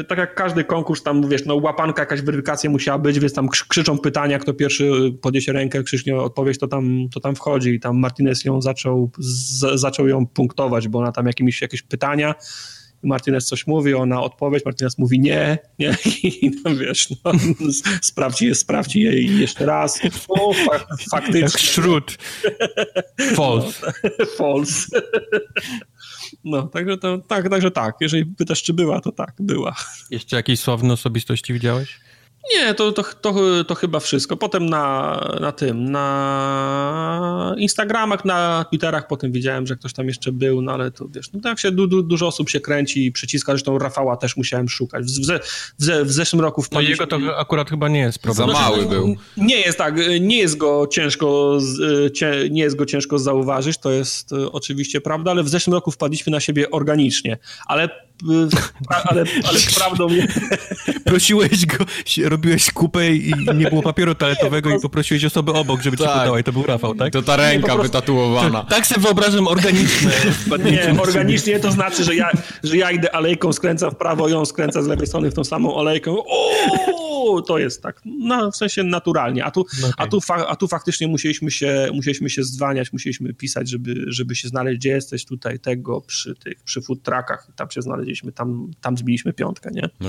e, 0.00 0.04
tak 0.04 0.18
jak 0.18 0.34
każdy 0.34 0.64
konkurs, 0.64 1.02
tam 1.02 1.28
wiesz, 1.28 1.46
no, 1.46 1.54
łapanka, 1.54 2.02
jakaś 2.02 2.22
weryfikacja 2.22 2.70
musiała 2.70 2.98
być, 2.98 3.20
więc 3.20 3.34
tam 3.34 3.48
krzyczą 3.48 3.98
pytania, 3.98 4.38
kto 4.38 4.54
pierwszy 4.54 4.90
podniesie 5.22 5.52
rękę, 5.52 5.82
krzyknie 5.82 6.16
odpowiedź, 6.16 6.58
to 6.58 6.68
tam, 6.68 7.08
to 7.14 7.20
tam 7.20 7.34
wchodzi. 7.34 7.70
I 7.70 7.80
tam 7.80 7.98
Martinez 7.98 8.44
ją 8.44 8.62
zaczął, 8.62 9.10
z, 9.18 9.80
zaczął 9.80 10.08
ją 10.08 10.26
punktować, 10.26 10.88
bo 10.88 10.98
ona 10.98 11.12
tam 11.12 11.26
jakimiś, 11.26 11.62
jakieś 11.62 11.82
pytania. 11.82 12.34
Martinez 13.04 13.46
coś 13.46 13.66
mówi, 13.66 13.94
ona 13.94 14.22
odpowiedź, 14.22 14.64
Martinez 14.64 14.98
mówi 14.98 15.20
nie, 15.20 15.58
nie, 15.78 15.96
i 16.42 16.62
tam 16.62 16.78
wiesz, 16.78 17.10
no, 17.10 17.32
sprawdź 18.02 18.42
je, 18.42 18.54
sprawdź 18.54 18.96
je 18.96 19.22
jeszcze 19.22 19.66
raz. 19.66 20.00
O, 20.28 20.52
fa 20.52 20.86
faktycznie. 21.10 21.40
Jak 21.40 21.58
szrut. 21.58 22.18
False. 23.34 23.92
No, 24.04 24.26
false. 24.38 25.00
No, 26.44 26.62
także 26.62 26.98
to, 26.98 27.18
tak, 27.18 27.48
także 27.48 27.70
tak. 27.70 27.94
Jeżeli 28.00 28.26
pytasz, 28.26 28.62
czy 28.62 28.72
była, 28.72 29.00
to 29.00 29.12
tak, 29.12 29.34
była. 29.38 29.76
Jeszcze 30.10 30.36
jakieś 30.36 30.60
sławne 30.60 30.92
osobistości 30.92 31.52
widziałeś? 31.52 32.00
Nie, 32.52 32.74
to, 32.74 32.92
to, 32.92 33.02
to, 33.20 33.64
to 33.64 33.74
chyba 33.74 34.00
wszystko. 34.00 34.36
Potem 34.36 34.66
na, 34.66 35.20
na 35.40 35.52
tym, 35.52 35.90
na 35.90 37.54
Instagramach, 37.58 38.24
na 38.24 38.64
Twitterach 38.70 39.06
potem 39.06 39.32
widziałem, 39.32 39.66
że 39.66 39.76
ktoś 39.76 39.92
tam 39.92 40.06
jeszcze 40.06 40.32
był, 40.32 40.62
no 40.62 40.72
ale 40.72 40.90
to 40.90 41.08
wiesz, 41.08 41.32
no 41.32 41.40
tak 41.40 41.58
się 41.60 41.70
du, 41.70 41.86
du, 41.86 42.02
dużo 42.02 42.26
osób 42.26 42.50
się 42.50 42.60
kręci 42.60 43.06
i 43.06 43.12
przyciska, 43.12 43.52
zresztą 43.52 43.78
Rafała 43.78 44.16
też 44.16 44.36
musiałem 44.36 44.68
szukać. 44.68 45.04
W, 45.04 45.26
w, 45.26 45.40
w, 45.78 46.04
w 46.04 46.12
zeszłym 46.12 46.42
roku 46.42 46.62
w 46.62 46.70
No 46.72 46.80
jego 46.80 47.06
to 47.06 47.18
akurat 47.36 47.70
chyba 47.70 47.88
nie 47.88 48.00
jest 48.00 48.18
problem. 48.18 48.48
Za 48.48 48.54
mały 48.54 48.86
był. 48.86 49.16
Nie 49.36 49.60
jest 49.60 49.78
tak, 49.78 49.94
nie 50.20 50.38
jest 50.38 50.56
go 50.56 50.86
ciężko, 50.86 51.58
nie 52.50 52.62
jest 52.62 52.76
go 52.76 52.86
ciężko 52.86 53.18
zauważyć, 53.18 53.78
to 53.78 53.90
jest 53.90 54.32
e, 54.32 54.52
oczywiście 54.52 55.00
prawda, 55.00 55.30
ale 55.30 55.42
w 55.42 55.48
zeszłym 55.48 55.74
roku 55.74 55.90
wpadliśmy 55.90 56.32
na 56.32 56.40
siebie 56.40 56.70
organicznie, 56.70 57.38
ale 57.66 58.04
ale, 58.88 59.24
ale 59.44 59.58
prawdą 59.76 60.08
Prosiłeś 61.04 61.66
go, 61.66 61.84
robiłeś 62.24 62.70
kupę 62.70 63.14
i 63.14 63.32
nie 63.54 63.70
było 63.70 63.82
papieru 63.82 64.14
toaletowego 64.14 64.76
i 64.76 64.80
poprosiłeś 64.80 65.24
osobę 65.24 65.52
obok, 65.52 65.82
żeby 65.82 65.96
tak. 65.96 66.06
ci 66.06 66.12
podała 66.12 66.40
i 66.40 66.44
to 66.44 66.52
był 66.52 66.62
Rafał, 66.62 66.94
tak? 66.94 67.12
To 67.12 67.22
ta 67.22 67.36
ręka 67.36 67.66
prostu... 67.66 67.82
wytatuowana. 67.82 68.60
Tak, 68.60 68.70
tak 68.70 68.86
sobie 68.86 69.00
wyobrażam 69.00 69.48
organiczne. 69.48 70.10
Nie, 70.70 71.00
organicznie 71.00 71.60
to 71.60 71.72
znaczy, 71.72 72.04
że 72.04 72.14
ja, 72.14 72.30
że 72.62 72.76
ja 72.76 72.90
idę 72.90 73.14
alejką, 73.14 73.52
skręcam 73.52 73.90
w 73.90 73.96
prawo, 73.96 74.28
ją 74.28 74.44
skręca 74.44 74.82
z 74.82 74.86
lewej 74.86 75.06
strony 75.06 75.30
w 75.30 75.34
tą 75.34 75.44
samą 75.44 75.78
alejką. 75.78 76.16
O, 76.26 77.42
to 77.42 77.58
jest 77.58 77.82
tak, 77.82 78.00
no, 78.04 78.50
w 78.50 78.56
sensie 78.56 78.82
naturalnie. 78.82 79.44
A 79.44 79.50
tu, 79.50 79.60
okay. 79.60 79.92
a, 79.96 80.06
tu 80.06 80.20
fa, 80.20 80.46
a 80.46 80.56
tu 80.56 80.68
faktycznie 80.68 81.08
musieliśmy 81.08 81.50
się, 81.50 81.88
musieliśmy 81.94 82.30
się 82.30 82.44
zwaniać, 82.44 82.92
musieliśmy 82.92 83.34
pisać, 83.34 83.70
żeby, 83.70 84.04
żeby 84.06 84.34
się 84.34 84.48
znaleźć, 84.48 84.78
gdzie 84.78 84.90
jesteś 84.90 85.24
tutaj, 85.24 85.58
tego, 85.58 86.00
przy 86.00 86.34
tych, 86.34 86.62
przy 86.62 86.82
food 86.82 87.02
truckach 87.02 87.46
i 87.50 87.52
tam 87.52 87.70
się 87.70 87.82
znaleźć 87.82 88.03
znaleźliśmy, 88.04 88.32
tam, 88.32 88.70
tam 88.80 88.96
zbiliśmy 88.96 89.32
piątkę, 89.32 89.70
nie? 89.72 89.84
Okej. 89.84 90.08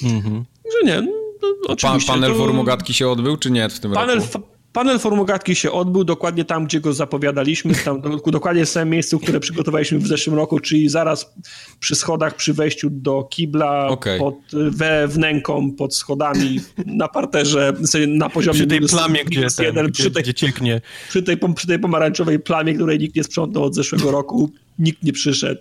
Okay. 0.00 0.16
Mhm. 0.16 0.44
Że 0.64 0.86
nie, 0.86 1.02
no, 1.02 1.48
oczywiście. 1.68 2.12
panel 2.12 2.32
to... 2.32 2.38
formogatki 2.38 2.94
się 2.94 3.08
odbył, 3.08 3.36
czy 3.36 3.50
nie 3.50 3.68
w 3.68 3.80
tym 3.80 3.92
panel, 3.92 4.18
roku? 4.18 4.54
Panel 4.72 4.98
formogatki 4.98 5.54
się 5.54 5.72
odbył 5.72 6.04
dokładnie 6.04 6.44
tam, 6.44 6.64
gdzie 6.64 6.80
go 6.80 6.92
zapowiadaliśmy, 6.92 7.74
tam, 7.84 8.02
dokładnie 8.26 8.64
w 8.64 8.68
samym 8.68 8.90
miejscu, 8.90 9.18
które 9.18 9.40
przygotowaliśmy 9.40 9.98
w 9.98 10.06
zeszłym 10.06 10.36
roku, 10.36 10.60
czyli 10.60 10.88
zaraz 10.88 11.34
przy 11.80 11.94
schodach, 11.94 12.36
przy 12.36 12.54
wejściu 12.54 12.90
do 12.90 13.22
kibla, 13.22 13.88
okay. 13.88 14.18
pod, 14.18 14.34
we 14.52 15.08
wnęką, 15.08 15.72
pod 15.72 15.96
schodami, 15.96 16.60
na 16.86 17.08
parterze, 17.08 17.72
na 18.08 18.28
poziomie... 18.28 18.58
Przy 18.58 18.66
tej 18.66 18.80
plamie, 18.80 19.24
gdzie, 19.24 19.46
ten, 19.56 19.66
jeden, 19.66 19.86
gdzie, 19.86 20.02
przy 20.02 20.10
tej, 20.10 20.22
gdzie 20.22 20.34
cieknie. 20.34 20.80
Przy 21.08 21.22
tej, 21.22 21.36
przy 21.56 21.66
tej 21.66 21.78
pomarańczowej 21.78 22.38
plamie, 22.38 22.74
której 22.74 22.98
nikt 22.98 23.16
nie 23.16 23.24
sprzątnął 23.24 23.64
od 23.64 23.74
zeszłego 23.74 24.10
roku, 24.10 24.50
nikt 24.78 25.02
nie 25.02 25.12
przyszedł 25.12 25.60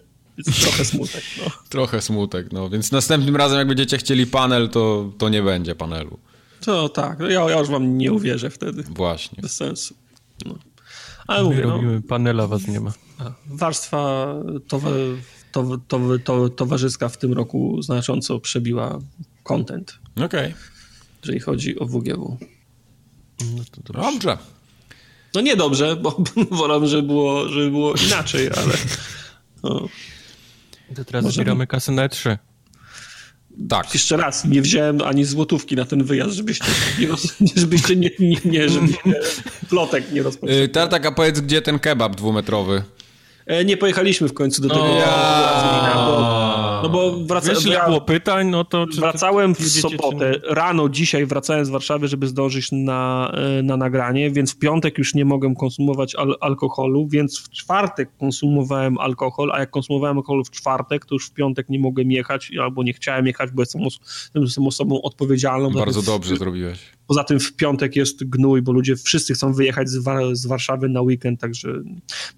trochę 0.62 0.86
smutek. 0.86 1.24
No. 1.38 1.52
Trochę 1.70 2.02
smutek, 2.02 2.52
no. 2.52 2.70
Więc 2.70 2.92
następnym 2.92 3.36
razem, 3.36 3.58
jak 3.58 3.68
będziecie 3.68 3.98
chcieli 3.98 4.28
panel, 4.28 4.70
to, 4.70 5.12
to 5.18 5.30
nie 5.30 5.44
będzie 5.44 5.76
panelu. 5.76 6.20
To 6.62 6.90
tak, 6.90 7.20
ja, 7.20 7.50
ja 7.50 7.60
już 7.60 7.70
wam 7.70 7.98
nie 7.98 8.14
uwierzę 8.14 8.50
wtedy. 8.50 8.84
Właśnie. 8.84 9.42
Bez 9.42 9.56
sensu. 9.56 9.96
No. 10.46 10.56
Ale 11.28 11.44
mówię, 11.44 11.62
no. 11.64 11.70
robimy 11.70 11.96
no, 11.96 12.02
panela, 12.08 12.48
was 12.48 12.68
nie 12.68 12.80
ma. 12.80 12.94
Warstwa 13.46 14.34
towa, 14.68 14.90
to, 15.52 15.78
to, 15.88 16.00
to, 16.24 16.50
towarzyska 16.50 17.10
w 17.10 17.18
tym 17.18 17.34
roku 17.34 17.82
znacząco 17.82 18.40
przebiła 18.40 19.00
content. 19.44 20.00
Okej. 20.16 20.26
Okay. 20.26 20.54
Jeżeli 21.22 21.40
chodzi 21.40 21.80
o 21.80 21.86
WGW. 21.86 22.38
No 23.40 23.64
to 23.72 23.82
dobrze. 23.94 24.12
dobrze. 24.12 24.38
No 25.34 25.42
nie 25.42 25.56
dobrze, 25.56 25.96
bo 25.96 26.24
wolałbym, 26.52 26.90
żeby 26.90 27.08
było, 27.08 27.50
żeby 27.50 27.72
było 27.72 27.94
inaczej, 28.08 28.48
ale... 28.48 28.74
No. 29.64 29.88
To 30.94 31.06
teraz 31.06 31.24
Może... 31.24 31.36
zbieramy 31.36 31.68
kasę 31.68 31.92
na 31.92 32.10
3 32.10 32.30
e 32.30 32.38
Tak. 33.70 33.94
Jeszcze 33.94 34.18
raz, 34.18 34.46
nie 34.46 34.62
wziąłem 34.62 35.02
ani 35.02 35.26
złotówki 35.26 35.76
na 35.76 35.86
ten 35.86 36.04
wyjazd, 36.04 36.34
żebyście 36.34 36.66
nie, 37.00 37.08
roz... 37.08 37.34
żebyście 37.56 37.96
nie, 37.96 38.10
nie, 38.20 38.38
nie 38.46 38.70
żebyście 38.70 39.02
plotek 39.70 40.12
nie 40.12 40.24
rozpoczęli. 40.24 40.60
Yy, 40.60 40.70
Tartak, 40.70 41.06
a 41.06 41.12
powiedz, 41.12 41.40
gdzie 41.40 41.62
ten 41.62 41.80
kebab 41.80 42.16
dwumetrowy? 42.16 42.84
E, 43.46 43.66
nie 43.66 43.78
pojechaliśmy 43.78 44.28
w 44.28 44.34
końcu 44.34 44.62
do 44.62 44.70
tego. 44.70 44.88
Ja, 44.88 46.43
no 46.84 46.90
bo 46.90 47.18
wracałem. 47.18 47.62
Wiesz, 47.66 47.80
było 47.86 48.02
pytań, 48.02 48.48
no 48.48 48.66
to. 48.66 48.86
wracałem 49.00 49.56
w 49.56 49.70
sobotę, 49.70 50.34
rano 50.50 50.90
dzisiaj 50.90 51.26
wracałem 51.26 51.66
z 51.66 51.70
Warszawy, 51.70 52.08
żeby 52.08 52.28
zdążyć 52.28 52.72
na, 52.72 53.32
e, 53.60 53.64
na 53.64 53.78
nagranie, 53.78 54.32
więc 54.32 54.54
w 54.54 54.58
piątek 54.60 54.98
już 54.98 55.16
nie 55.16 55.26
mogłem 55.26 55.56
konsumować 55.56 56.16
al 56.16 56.36
alkoholu, 56.42 57.08
więc 57.08 57.40
w 57.40 57.50
czwartek 57.50 58.10
konsumowałem 58.20 58.98
alkohol, 58.98 59.52
a 59.54 59.60
jak 59.60 59.70
konsumowałem 59.70 60.18
alkohol 60.18 60.44
w 60.44 60.52
czwartek, 60.52 61.06
to 61.06 61.16
już 61.16 61.28
w 61.28 61.34
piątek 61.34 61.70
nie 61.70 61.80
mogłem 61.80 62.12
jechać, 62.12 62.52
albo 62.62 62.84
nie 62.84 62.94
chciałem 62.94 63.28
jechać, 63.28 63.52
bo 63.52 63.62
jestem, 63.62 63.82
os 63.88 64.00
jestem 64.36 64.68
osobą 64.68 65.02
odpowiedzialną. 65.02 65.72
Bardzo 65.72 66.02
dobrze 66.02 66.38
zrobiłeś. 66.38 66.80
Poza 67.08 67.24
tym 67.24 67.40
w 67.40 67.56
piątek 67.56 67.96
jest 67.96 68.30
gnój, 68.30 68.62
bo 68.62 68.72
ludzie 68.72 68.96
wszyscy 68.96 69.34
chcą 69.34 69.54
wyjechać 69.54 69.90
z, 69.90 70.04
z 70.34 70.46
Warszawy 70.46 70.90
na 70.90 71.02
weekend, 71.02 71.40
także. 71.40 71.70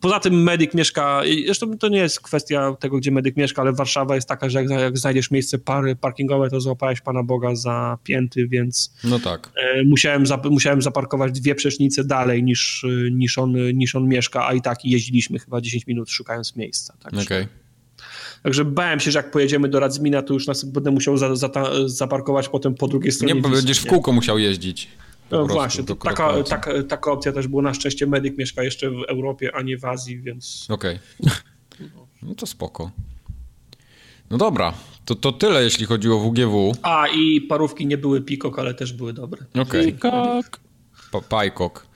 Poza 0.01 0.19
tym 0.19 0.43
medyk 0.43 0.73
mieszka. 0.73 1.21
Zresztą 1.45 1.77
to 1.77 1.87
nie 1.87 1.97
jest 1.97 2.21
kwestia 2.21 2.75
tego, 2.79 2.97
gdzie 2.97 3.11
medyk 3.11 3.37
mieszka, 3.37 3.61
ale 3.61 3.73
Warszawa 3.73 4.15
jest 4.15 4.27
taka, 4.27 4.49
że 4.49 4.63
jak, 4.63 4.69
jak 4.69 4.97
znajdziesz 4.97 5.31
miejsce 5.31 5.59
pary 5.59 5.95
parkingowe, 5.95 6.49
to 6.49 6.61
złapałeś 6.61 7.01
Pana 7.01 7.23
Boga 7.23 7.55
za 7.55 7.97
pięty, 8.03 8.47
więc. 8.47 8.93
No 9.03 9.19
tak. 9.19 9.51
E, 9.55 9.83
musiałem, 9.83 10.23
musiałem 10.49 10.81
zaparkować 10.81 11.31
dwie 11.31 11.55
przecznice 11.55 12.03
dalej 12.03 12.43
niż, 12.43 12.85
niż, 13.11 13.37
on, 13.37 13.55
niż 13.73 13.95
on 13.95 14.07
mieszka, 14.07 14.47
a 14.47 14.53
i 14.53 14.61
tak 14.61 14.85
jeździliśmy 14.85 15.39
chyba 15.39 15.61
10 15.61 15.87
minut 15.87 16.09
szukając 16.09 16.55
miejsca. 16.55 16.93
Okej. 17.07 17.23
Okay. 17.23 17.64
Także 18.45 18.65
bałem 18.65 18.99
się, 18.99 19.11
że 19.11 19.19
jak 19.19 19.31
pojedziemy 19.31 19.69
do 19.69 19.79
Radzmina, 19.79 20.21
to 20.21 20.33
już 20.33 20.47
nas 20.47 20.63
będę 20.63 20.91
musiał 20.91 21.17
za, 21.17 21.35
za, 21.35 21.49
zaparkować 21.85 22.49
potem 22.49 22.75
po 22.75 22.87
drugiej 22.87 23.11
stronie. 23.11 23.33
Nie, 23.33 23.41
bo 23.41 23.49
będziesz 23.49 23.79
w 23.79 23.85
kółko 23.85 24.11
musiał 24.11 24.39
jeździć. 24.39 24.87
No 25.31 25.45
właśnie, 25.45 25.83
to 25.83 25.95
taka, 25.95 26.43
taka, 26.43 26.83
taka 26.83 27.11
opcja 27.11 27.31
też 27.31 27.47
była. 27.47 27.61
Na 27.61 27.73
szczęście 27.73 28.07
medyk 28.07 28.37
mieszka 28.37 28.63
jeszcze 28.63 28.89
w 28.89 29.03
Europie, 29.07 29.51
a 29.55 29.61
nie 29.61 29.77
w 29.77 29.85
Azji, 29.85 30.19
więc... 30.19 30.67
Okej. 30.69 30.99
Okay. 31.19 31.35
No 32.21 32.35
to 32.35 32.45
spoko. 32.45 32.91
No 34.29 34.37
dobra, 34.37 34.73
to, 35.05 35.15
to 35.15 35.31
tyle, 35.31 35.63
jeśli 35.63 35.85
chodzi 35.85 36.09
o 36.09 36.19
WGW. 36.19 36.75
A, 36.81 37.07
i 37.07 37.41
parówki 37.41 37.87
nie 37.87 37.97
były 37.97 38.21
pikok, 38.21 38.59
ale 38.59 38.73
też 38.73 38.93
były 38.93 39.13
dobre. 39.13 39.45
Okej. 39.51 39.63
Okay. 39.63 39.85
Pikok. 39.85 40.59
Pa, 41.11 41.21
pajkok. 41.21 41.87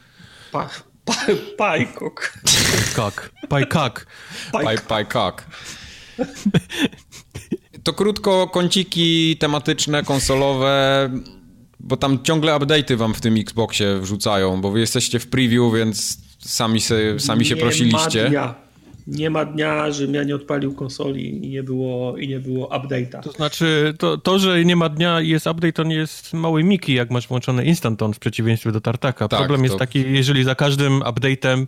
Pa, 0.51 0.69
pa, 1.05 1.13
pajkok. 1.57 2.33
Kok. 2.95 3.31
Pajkok. 3.49 4.05
Pajkok. 4.87 5.43
To 7.83 7.93
krótko, 7.93 8.47
kąciki 8.47 9.37
tematyczne, 9.37 10.03
konsolowe, 10.03 11.09
bo 11.79 11.97
tam 11.97 12.23
ciągle 12.23 12.53
update'y 12.53 12.95
wam 12.95 13.13
w 13.13 13.21
tym 13.21 13.37
Xboxie 13.37 13.99
wrzucają, 13.99 14.61
bo 14.61 14.71
wy 14.71 14.79
jesteście 14.79 15.19
w 15.19 15.27
preview, 15.27 15.73
więc 15.73 16.17
sami, 16.39 16.81
se, 16.81 17.19
sami 17.19 17.45
się 17.45 17.55
nie 17.55 17.61
prosiliście. 17.61 18.23
Ma 18.23 18.29
dnia. 18.29 18.55
Nie 19.07 19.29
ma 19.29 19.45
dnia, 19.45 19.91
żebym 19.91 20.15
ja 20.15 20.23
nie 20.23 20.35
odpalił 20.35 20.73
konsoli 20.73 21.45
i 21.45 21.49
nie 21.49 21.63
było, 21.63 22.17
i 22.17 22.27
nie 22.27 22.39
było 22.39 22.67
update'a. 22.67 23.23
To 23.23 23.31
znaczy, 23.31 23.93
to, 23.99 24.17
to, 24.17 24.39
że 24.39 24.65
nie 24.65 24.75
ma 24.75 24.89
dnia 24.89 25.21
i 25.21 25.27
jest 25.27 25.47
update, 25.47 25.73
to 25.73 25.83
nie 25.83 25.95
jest 25.95 26.33
mały 26.33 26.63
Miki, 26.63 26.93
jak 26.93 27.11
masz 27.11 27.27
włączony 27.27 27.65
Instant 27.65 28.01
On 28.01 28.13
w 28.13 28.19
przeciwieństwie 28.19 28.71
do 28.71 28.81
Tartaka. 28.81 29.27
Tak, 29.27 29.39
Problem 29.39 29.59
to... 29.61 29.65
jest 29.65 29.77
taki, 29.77 30.13
jeżeli 30.13 30.43
za 30.43 30.55
każdym 30.55 30.99
update'em 30.99 31.67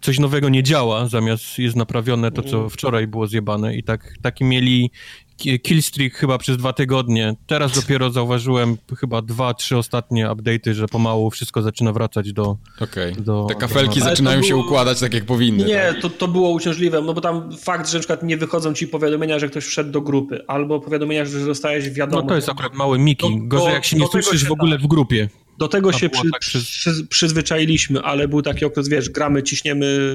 coś 0.00 0.18
nowego 0.18 0.48
nie 0.48 0.62
działa, 0.62 1.08
zamiast 1.08 1.58
jest 1.58 1.76
naprawione 1.76 2.32
to, 2.32 2.42
co 2.42 2.56
mm. 2.56 2.70
wczoraj 2.70 3.06
było 3.06 3.26
zjebane 3.26 3.76
i 3.76 3.82
tak, 3.82 4.14
taki 4.22 4.44
mieli 4.44 4.90
killstreak 5.36 6.14
chyba 6.14 6.38
przez 6.38 6.56
dwa 6.56 6.72
tygodnie. 6.72 7.34
Teraz 7.46 7.72
dopiero 7.80 8.10
zauważyłem 8.10 8.76
chyba 9.00 9.22
dwa, 9.22 9.54
trzy 9.54 9.76
ostatnie 9.76 10.26
update'y, 10.26 10.72
że 10.72 10.88
pomału 10.88 11.30
wszystko 11.30 11.62
zaczyna 11.62 11.92
wracać 11.92 12.32
do... 12.32 12.56
Okej, 12.80 13.12
okay. 13.12 13.48
te 13.48 13.54
kafelki 13.54 13.98
do... 14.00 14.04
zaczynają 14.04 14.40
było... 14.40 14.48
się 14.48 14.56
układać 14.56 15.00
tak, 15.00 15.14
jak 15.14 15.24
powinny. 15.24 15.64
Nie, 15.64 15.92
tak? 15.92 16.02
to, 16.02 16.10
to 16.10 16.28
było 16.28 16.50
uciążliwe, 16.50 17.02
no 17.02 17.14
bo 17.14 17.20
tam 17.20 17.56
fakt, 17.56 17.88
że 17.88 17.98
na 17.98 18.00
przykład 18.00 18.22
nie 18.22 18.36
wychodzą 18.36 18.74
ci 18.74 18.88
powiadomienia, 18.88 19.38
że 19.38 19.48
ktoś 19.48 19.64
wszedł 19.64 19.90
do 19.90 20.00
grupy, 20.00 20.44
albo 20.46 20.80
powiadomienia, 20.80 21.24
że 21.24 21.46
dostajesz 21.46 21.90
wiadomość. 21.90 22.24
No 22.24 22.28
to 22.28 22.36
jest 22.36 22.48
akurat 22.48 22.74
mały 22.74 22.98
Miki. 22.98 23.38
Gorzej 23.40 23.72
jak 23.72 23.84
się 23.84 23.96
nie 23.96 24.06
słyszysz 24.06 24.44
w 24.44 24.52
ogóle 24.52 24.78
w 24.78 24.86
grupie. 24.86 25.28
Do 25.58 25.68
tego 25.68 25.92
się 25.92 26.08
przy, 26.08 26.30
tak 26.30 26.40
przy, 26.40 26.58
przy, 26.64 27.06
przyzwyczailiśmy, 27.06 28.02
ale 28.02 28.28
był 28.28 28.42
taki 28.42 28.64
okres, 28.64 28.88
wiesz, 28.88 29.10
gramy, 29.10 29.42
ciśniemy, 29.42 30.14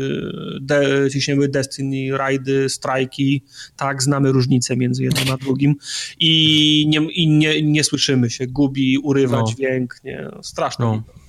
de, 0.61 1.09
ciśniemy 1.11 1.47
Destiny, 1.47 2.17
rajdy, 2.17 2.69
strajki, 2.69 3.43
tak, 3.75 4.03
znamy 4.03 4.31
różnice 4.31 4.77
między 4.77 5.03
jednym 5.03 5.33
a 5.33 5.37
drugim 5.37 5.75
i 6.19 6.85
nie, 6.87 6.99
i 7.11 7.27
nie, 7.27 7.61
nie 7.61 7.83
słyszymy 7.83 8.29
się, 8.29 8.47
gubi, 8.47 8.97
urywa 8.97 9.37
no. 9.37 9.43
dźwięk, 9.43 9.95
nie, 10.03 10.29
straszne. 10.41 10.85
No 10.85 11.20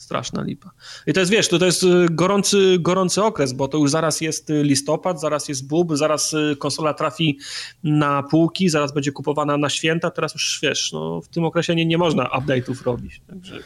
straszna 0.00 0.42
lipa. 0.42 0.70
I 1.06 1.12
to 1.12 1.20
jest, 1.20 1.32
wiesz, 1.32 1.48
to, 1.48 1.58
to 1.58 1.66
jest 1.66 1.82
y, 1.82 2.06
gorący, 2.10 2.76
gorący 2.80 3.22
okres, 3.22 3.52
bo 3.52 3.68
to 3.68 3.78
już 3.78 3.90
zaraz 3.90 4.20
jest 4.20 4.50
y, 4.50 4.62
listopad, 4.62 5.20
zaraz 5.20 5.48
jest 5.48 5.66
bub, 5.66 5.96
zaraz 5.96 6.32
y, 6.32 6.56
konsola 6.58 6.94
trafi 6.94 7.38
na 7.84 8.22
półki, 8.22 8.68
zaraz 8.68 8.92
będzie 8.92 9.12
kupowana 9.12 9.56
na 9.56 9.68
święta, 9.68 10.10
teraz 10.10 10.34
już, 10.34 10.58
wiesz, 10.62 10.92
no, 10.92 11.20
w 11.20 11.28
tym 11.28 11.44
okresie 11.44 11.74
nie, 11.74 11.86
nie 11.86 11.98
można 11.98 12.24
update'ów 12.24 12.82
robić, 12.84 13.20
także 13.26 13.58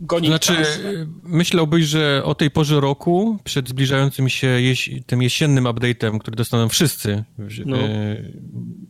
gonić 0.00 0.30
Znaczy, 0.30 0.54
czas. 0.54 0.80
myślałbyś, 1.22 1.84
że 1.84 2.22
o 2.24 2.34
tej 2.34 2.50
porze 2.50 2.80
roku, 2.80 3.38
przed 3.44 3.68
zbliżającym 3.68 4.28
się 4.28 4.46
jeś 4.46 4.90
tym 5.06 5.22
jesiennym 5.22 5.64
update'em, 5.64 6.18
który 6.18 6.36
dostaną 6.36 6.68
wszyscy, 6.68 7.24
no. 7.66 7.76
y 7.76 8.42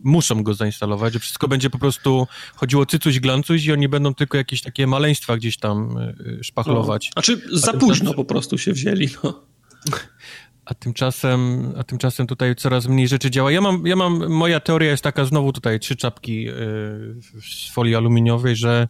muszą 0.04 0.42
go 0.42 0.54
zainstalować, 0.54 1.12
że 1.12 1.18
wszystko 1.18 1.48
będzie 1.48 1.70
po 1.70 1.78
prostu 1.78 2.26
chodziło 2.56 2.86
cycuś, 2.86 3.20
glancuś 3.20 3.64
i 3.64 3.72
oni 3.72 3.88
będą 3.88 4.14
tylko 4.14 4.38
jakieś 4.38 4.62
takie 4.62 4.86
maleństwa 4.86 5.36
gdzieś 5.36 5.56
tam 5.56 5.98
y 5.98 6.44
szpachlować. 6.44 7.06
No. 7.16 7.22
Znaczy, 7.22 7.40
za 7.52 7.72
późno 7.72 8.14
po 8.14 8.24
prostu 8.24 8.58
się 8.58 8.72
wzięli, 8.72 9.08
no. 9.24 9.44
A 10.64 10.74
tymczasem, 10.74 11.72
a 11.78 11.84
tymczasem 11.84 12.26
tutaj 12.26 12.56
coraz 12.56 12.86
mniej 12.86 13.08
rzeczy 13.08 13.30
działa. 13.30 13.52
Ja 13.52 13.60
mam, 13.60 13.86
ja 13.86 13.96
mam, 13.96 14.28
moja 14.32 14.60
teoria 14.60 14.90
jest 14.90 15.02
taka, 15.02 15.24
znowu 15.24 15.52
tutaj 15.52 15.80
trzy 15.80 15.96
czapki 15.96 16.42
yy, 16.42 16.54
z 17.42 17.70
folii 17.72 17.94
aluminiowej, 17.94 18.56
że 18.56 18.88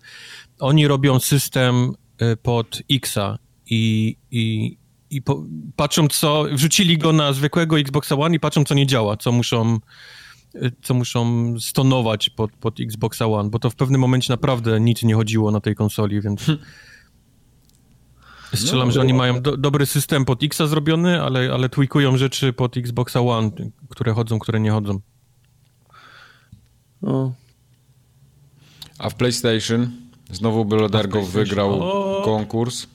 oni 0.59 0.89
robią 0.89 1.20
system 1.20 1.93
y, 2.22 2.36
pod 2.36 2.82
Xa 2.90 3.39
i, 3.70 4.16
i, 4.31 4.76
i 5.10 5.22
po, 5.22 5.44
patrzą 5.76 6.09
co, 6.09 6.44
wrzucili 6.52 6.98
go 6.98 7.12
na 7.12 7.32
zwykłego 7.32 7.78
Xboxa 7.78 8.16
One 8.16 8.36
i 8.36 8.40
patrzą 8.40 8.64
co 8.64 8.74
nie 8.74 8.86
działa, 8.86 9.16
co 9.16 9.32
muszą 9.32 9.78
y, 10.55 10.72
co 10.82 10.94
muszą 10.94 11.55
stonować 11.60 12.31
pod, 12.31 12.52
pod 12.52 12.81
Xboxa 12.81 13.26
One, 13.26 13.51
bo 13.51 13.59
to 13.59 13.70
w 13.70 13.74
pewnym 13.74 14.01
momencie 14.01 14.32
naprawdę 14.32 14.81
nic 14.81 15.02
nie 15.02 15.14
chodziło 15.14 15.51
na 15.51 15.60
tej 15.60 15.74
konsoli, 15.74 16.20
więc 16.20 16.51
strzelam, 18.55 18.89
no, 18.89 18.93
że 18.93 19.01
oni 19.01 19.14
mają 19.14 19.43
do, 19.43 19.56
dobry 19.56 19.86
system 19.86 20.24
pod 20.24 20.43
Xa 20.43 20.66
zrobiony, 20.66 21.22
ale, 21.22 21.51
ale 21.52 21.68
tweakują 21.68 22.16
rzeczy 22.16 22.52
pod 22.52 22.76
Xboxa 22.76 23.20
One, 23.20 23.51
które 23.89 24.12
chodzą, 24.12 24.39
które 24.39 24.60
nie 24.60 24.70
chodzą. 24.70 25.01
No. 27.02 27.35
A 28.98 29.10
w 29.10 29.14
PlayStation? 29.14 30.03
Znowu 30.35 30.65
Blodergo 30.65 31.23
wygrał 31.23 31.82
o... 31.82 32.23
konkurs. 32.24 32.86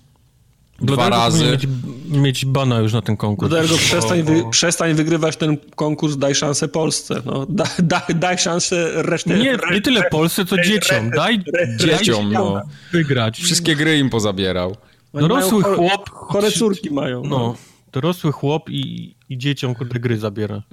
Dwa 0.81 1.09
razy. 1.09 1.51
Mieć, 1.51 1.67
mieć 2.09 2.45
bana 2.45 2.79
już 2.79 2.93
na 2.93 3.01
ten 3.01 3.17
konkurs. 3.17 3.49
Blodergo, 3.49 3.77
przestań, 3.77 4.23
wy, 4.23 4.43
przestań 4.51 4.93
wygrywać 4.93 5.37
ten 5.37 5.57
konkurs, 5.75 6.17
daj 6.17 6.35
szansę 6.35 6.67
Polsce. 6.67 7.21
No, 7.25 7.45
da, 7.49 7.63
da, 7.79 8.01
daj 8.15 8.37
szansę 8.37 9.03
reszcie. 9.03 9.37
Nie, 9.37 9.57
nie 9.71 9.81
tyle 9.81 10.03
Polsce, 10.03 10.45
co 10.45 10.61
dzieciom. 10.61 11.09
Daj 11.09 11.43
dzieciom 11.77 12.33
no. 12.33 12.61
wygrać. 12.91 13.39
Wszystkie 13.39 13.75
gry 13.75 13.99
im 13.99 14.09
pozabierał. 14.09 14.75
Dorosły 15.13 15.63
chłop. 15.63 16.09
Chore 16.09 16.51
córki 16.51 16.91
mają. 16.91 17.23
No. 17.23 17.29
no. 17.29 17.55
Dorosły 17.91 18.31
chłop 18.31 18.69
i, 18.69 19.15
i 19.29 19.37
dzieciom 19.37 19.75
kurde 19.75 19.99
gry 19.99 20.17
zabiera. 20.17 20.61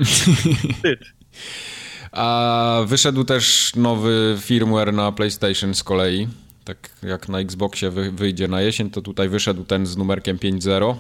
A 2.13 2.81
wyszedł 2.87 3.25
też 3.25 3.73
nowy 3.77 4.39
firmware 4.41 4.93
na 4.93 5.13
PlayStation 5.13 5.75
z 5.75 5.83
kolei 5.85 6.29
tak 6.67 6.91
jak 7.03 7.29
na 7.29 7.41
Xboxie 7.41 7.91
wyjdzie 7.91 8.49
na 8.49 8.61
jesień, 8.61 8.91
to 8.91 9.03
tutaj 9.03 9.29
wyszedł 9.29 9.65
ten 9.65 9.87
z 9.87 9.97
numerkiem 9.97 10.39
5.0. 10.39 10.95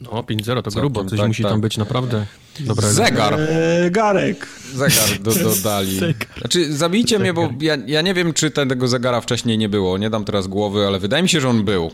No, 0.00 0.10
5.0 0.10 0.62
to 0.62 0.70
grubo, 0.70 1.04
coś 1.04 1.18
tak, 1.18 1.28
musi 1.28 1.42
tak. 1.42 1.52
tam 1.52 1.60
być 1.60 1.76
naprawdę 1.76 2.26
dobrego. 2.60 2.92
Zegar. 2.92 3.38
Zegarek. 3.82 4.46
Zegar 4.74 5.18
do, 5.20 5.34
dodali. 5.54 6.00
Znaczy, 6.38 6.76
zabijcie 6.76 7.18
Zegar. 7.18 7.20
mnie, 7.20 7.32
bo 7.32 7.64
ja, 7.64 7.76
ja 7.86 8.02
nie 8.02 8.14
wiem, 8.14 8.32
czy 8.32 8.50
tego 8.50 8.88
zegara 8.88 9.20
wcześniej 9.20 9.58
nie 9.58 9.68
było. 9.68 9.98
Nie 9.98 10.10
dam 10.10 10.24
teraz 10.24 10.46
głowy, 10.46 10.86
ale 10.86 10.98
wydaje 10.98 11.22
mi 11.22 11.28
się, 11.28 11.40
że 11.40 11.48
on 11.48 11.64
był. 11.64 11.90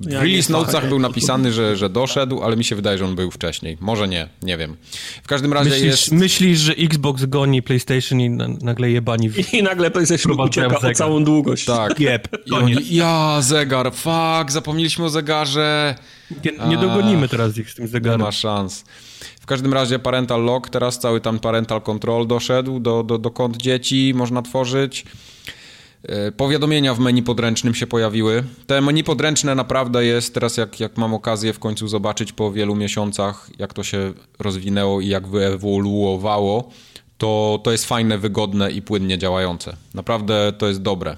W 0.00 0.10
ja 0.10 0.20
release 0.20 0.48
notesach 0.48 0.88
był 0.88 0.98
napisany, 0.98 1.52
że, 1.52 1.76
że 1.76 1.90
doszedł, 1.90 2.42
ale 2.42 2.56
mi 2.56 2.64
się 2.64 2.76
wydaje, 2.76 2.98
że 2.98 3.04
on 3.04 3.14
był 3.14 3.30
wcześniej. 3.30 3.76
Może 3.80 4.08
nie, 4.08 4.28
nie 4.42 4.56
wiem. 4.56 4.76
W 5.22 5.28
każdym 5.28 5.52
razie 5.52 5.70
myślisz, 5.70 5.86
jest... 5.86 6.12
Myślisz, 6.12 6.58
że 6.58 6.72
Xbox 6.72 7.24
goni 7.24 7.62
PlayStation 7.62 8.20
i 8.20 8.30
nagle 8.62 8.90
jebani... 8.90 9.30
W... 9.30 9.54
I 9.54 9.62
nagle 9.62 9.90
PlayStation 9.90 10.40
ucieka 10.40 10.78
o 10.78 10.94
całą 10.94 11.24
długość. 11.24 11.64
Tak. 11.64 12.00
Jeb, 12.00 12.28
oni, 12.52 12.76
ja, 12.90 13.38
zegar, 13.42 13.92
fuck, 13.94 14.50
zapomnieliśmy 14.50 15.04
o 15.04 15.10
zegarze. 15.10 15.94
Nie, 16.44 16.68
nie 16.68 16.76
dogonimy 16.76 17.28
teraz 17.28 17.58
ich 17.58 17.70
z 17.70 17.74
tym 17.74 17.88
zegarem. 17.88 18.20
Nie 18.20 18.24
ma 18.24 18.32
szans. 18.32 18.84
W 19.40 19.46
każdym 19.46 19.74
razie 19.74 19.98
parental 19.98 20.44
lock, 20.44 20.70
teraz 20.70 20.98
cały 20.98 21.20
tam 21.20 21.38
parental 21.38 21.82
control 21.82 22.26
doszedł 22.26 22.80
do, 22.80 23.02
do, 23.02 23.18
do 23.18 23.30
kont 23.30 23.56
dzieci, 23.56 24.12
można 24.16 24.42
tworzyć. 24.42 25.04
E, 26.08 26.32
powiadomienia 26.32 26.94
w 26.94 26.98
menu 26.98 27.22
podręcznym 27.22 27.74
się 27.74 27.86
pojawiły. 27.86 28.44
Te 28.66 28.80
menu 28.80 29.04
podręczne 29.04 29.54
naprawdę 29.54 30.04
jest, 30.04 30.34
teraz 30.34 30.56
jak, 30.56 30.80
jak 30.80 30.96
mam 30.96 31.14
okazję 31.14 31.52
w 31.52 31.58
końcu 31.58 31.88
zobaczyć 31.88 32.32
po 32.32 32.52
wielu 32.52 32.76
miesiącach, 32.76 33.50
jak 33.58 33.74
to 33.74 33.84
się 33.84 34.12
rozwinęło 34.38 35.00
i 35.00 35.08
jak 35.08 35.28
wyewoluowało, 35.28 36.70
to, 37.18 37.60
to 37.64 37.72
jest 37.72 37.86
fajne, 37.86 38.18
wygodne 38.18 38.72
i 38.72 38.82
płynnie 38.82 39.18
działające. 39.18 39.76
Naprawdę 39.94 40.52
to 40.58 40.68
jest 40.68 40.82
dobre. 40.82 41.16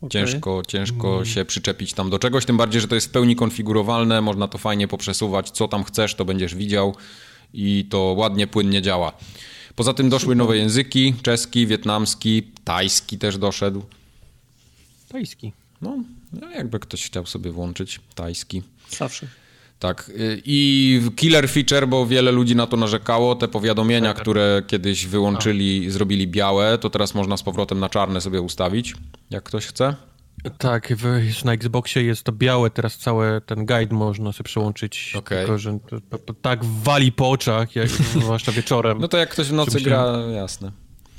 Okay. 0.00 0.10
Ciężko, 0.10 0.62
ciężko 0.68 1.12
mm. 1.12 1.26
się 1.26 1.44
przyczepić 1.44 1.92
tam 1.92 2.10
do 2.10 2.18
czegoś, 2.18 2.44
tym 2.44 2.56
bardziej, 2.56 2.80
że 2.80 2.88
to 2.88 2.94
jest 2.94 3.06
w 3.06 3.10
pełni 3.10 3.36
konfigurowalne, 3.36 4.20
można 4.20 4.48
to 4.48 4.58
fajnie 4.58 4.88
poprzesuwać, 4.88 5.50
co 5.50 5.68
tam 5.68 5.84
chcesz, 5.84 6.14
to 6.14 6.24
będziesz 6.24 6.54
widział 6.54 6.94
i 7.54 7.86
to 7.90 7.98
ładnie, 7.98 8.46
płynnie 8.46 8.82
działa. 8.82 9.12
Poza 9.80 9.94
tym 9.94 10.08
doszły 10.08 10.36
nowe 10.36 10.56
języki, 10.56 11.14
czeski, 11.22 11.66
wietnamski, 11.66 12.42
tajski 12.64 13.18
też 13.18 13.38
doszedł. 13.38 13.82
Tajski? 15.08 15.52
No, 15.82 15.96
no, 16.32 16.50
jakby 16.50 16.78
ktoś 16.78 17.06
chciał 17.06 17.26
sobie 17.26 17.50
włączyć 17.50 18.00
tajski. 18.14 18.62
Zawsze. 18.90 19.26
Tak. 19.78 20.10
I 20.44 21.00
killer 21.16 21.50
feature, 21.50 21.88
bo 21.88 22.06
wiele 22.06 22.32
ludzi 22.32 22.56
na 22.56 22.66
to 22.66 22.76
narzekało, 22.76 23.34
te 23.34 23.48
powiadomienia, 23.48 24.14
tak. 24.14 24.22
które 24.22 24.62
kiedyś 24.66 25.06
wyłączyli, 25.06 25.86
A. 25.88 25.90
zrobili 25.90 26.28
białe, 26.28 26.78
to 26.78 26.90
teraz 26.90 27.14
można 27.14 27.36
z 27.36 27.42
powrotem 27.42 27.80
na 27.80 27.88
czarne 27.88 28.20
sobie 28.20 28.40
ustawić, 28.40 28.94
jak 29.30 29.44
ktoś 29.44 29.66
chce. 29.66 29.94
Tak, 30.58 30.88
w, 30.96 31.44
na 31.44 31.52
Xboxie 31.52 32.02
jest 32.02 32.22
to 32.22 32.32
białe, 32.32 32.70
teraz 32.70 32.98
cały 32.98 33.40
ten 33.40 33.66
guide 33.66 33.94
można 33.94 34.32
sobie 34.32 34.44
przełączyć. 34.44 35.14
Okay. 35.16 35.38
Tylko, 35.38 35.58
że 35.58 35.78
to, 35.88 36.00
to, 36.10 36.18
to 36.18 36.34
tak 36.34 36.64
wali 36.64 37.12
po 37.12 37.30
oczach, 37.30 37.76
jak, 37.76 37.88
zwłaszcza 38.20 38.52
wieczorem. 38.52 38.98
No 39.00 39.08
to 39.08 39.16
jak 39.16 39.30
ktoś 39.30 39.46
w 39.48 39.52
nocy 39.52 39.78
musiałem, 39.78 40.22
gra, 40.22 40.32
jasne. 40.32 40.72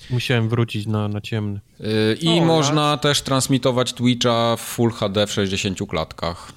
Musiałem 0.09 0.49
wrócić 0.49 0.87
na, 0.87 1.07
na 1.07 1.21
ciemny. 1.21 1.59
Yy, 1.79 1.87
I 2.21 2.39
o, 2.39 2.45
można 2.45 2.91
tak. 2.91 3.03
też 3.03 3.21
transmitować 3.21 3.93
Twitcha 3.93 4.55
w 4.55 4.61
Full 4.61 4.91
HD 4.91 5.27
w 5.27 5.31
60 5.31 5.79
klatkach. 5.89 6.51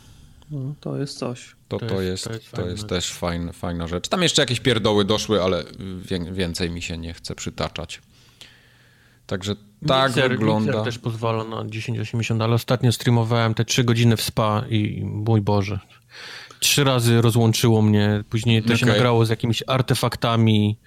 No, 0.50 0.74
to 0.80 0.96
jest 0.96 1.18
coś. 1.18 1.56
To, 1.68 1.78
to, 1.78 2.00
jest, 2.00 2.24
to 2.24 2.32
jest, 2.32 2.50
to 2.50 2.66
jest 2.66 2.88
też 2.88 3.12
fajna, 3.12 3.52
fajna 3.52 3.88
rzecz. 3.88 4.08
Tam 4.08 4.22
jeszcze 4.22 4.42
jakieś 4.42 4.60
pierdoły 4.60 5.04
doszły, 5.04 5.42
ale 5.42 5.64
więcej 6.32 6.70
mi 6.70 6.82
się 6.82 6.98
nie 6.98 7.14
chce 7.14 7.34
przytaczać. 7.34 8.00
Także 9.26 9.56
tak 9.86 10.08
Mixer, 10.08 10.30
wygląda. 10.30 10.72
Mixer 10.72 10.84
też 10.84 10.98
pozwala 10.98 11.44
na 11.44 11.64
1080, 11.64 12.42
ale 12.42 12.54
ostatnio 12.54 12.92
streamowałem 12.92 13.54
te 13.54 13.64
3 13.64 13.84
godziny 13.84 14.16
w 14.16 14.22
spa 14.22 14.64
i 14.70 15.04
mój 15.04 15.40
Boże. 15.40 15.78
Trzy 16.60 16.84
razy 16.84 17.22
rozłączyło 17.22 17.82
mnie, 17.82 18.24
później 18.30 18.62
to 18.62 18.66
okay. 18.66 18.78
się 18.78 18.86
nagrało 18.86 19.26
z 19.26 19.28
jakimiś 19.28 19.62
artefaktami. 19.66 20.78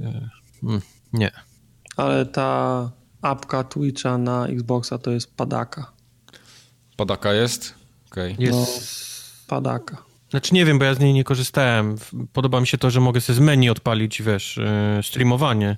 E, 0.00 0.28
mm, 0.62 0.80
nie. 1.12 1.30
Ale 1.96 2.26
ta 2.26 2.90
apka 3.22 3.64
Twitcha 3.64 4.18
na 4.18 4.46
Xboxa 4.46 4.98
to 4.98 5.10
jest 5.10 5.36
padaka. 5.36 5.92
Padaka 6.96 7.32
jest? 7.32 7.74
Okay. 8.10 8.36
Jest. 8.38 8.52
No, 8.52 9.46
padaka. 9.46 10.02
Znaczy 10.30 10.54
nie 10.54 10.64
wiem, 10.64 10.78
bo 10.78 10.84
ja 10.84 10.94
z 10.94 10.98
niej 10.98 11.12
nie 11.12 11.24
korzystałem. 11.24 11.96
Podoba 12.32 12.60
mi 12.60 12.66
się 12.66 12.78
to, 12.78 12.90
że 12.90 13.00
mogę 13.00 13.20
sobie 13.20 13.36
z 13.36 13.40
menu 13.40 13.70
odpalić, 13.70 14.22
wiesz, 14.22 14.58
e, 14.58 15.00
streamowanie 15.02 15.76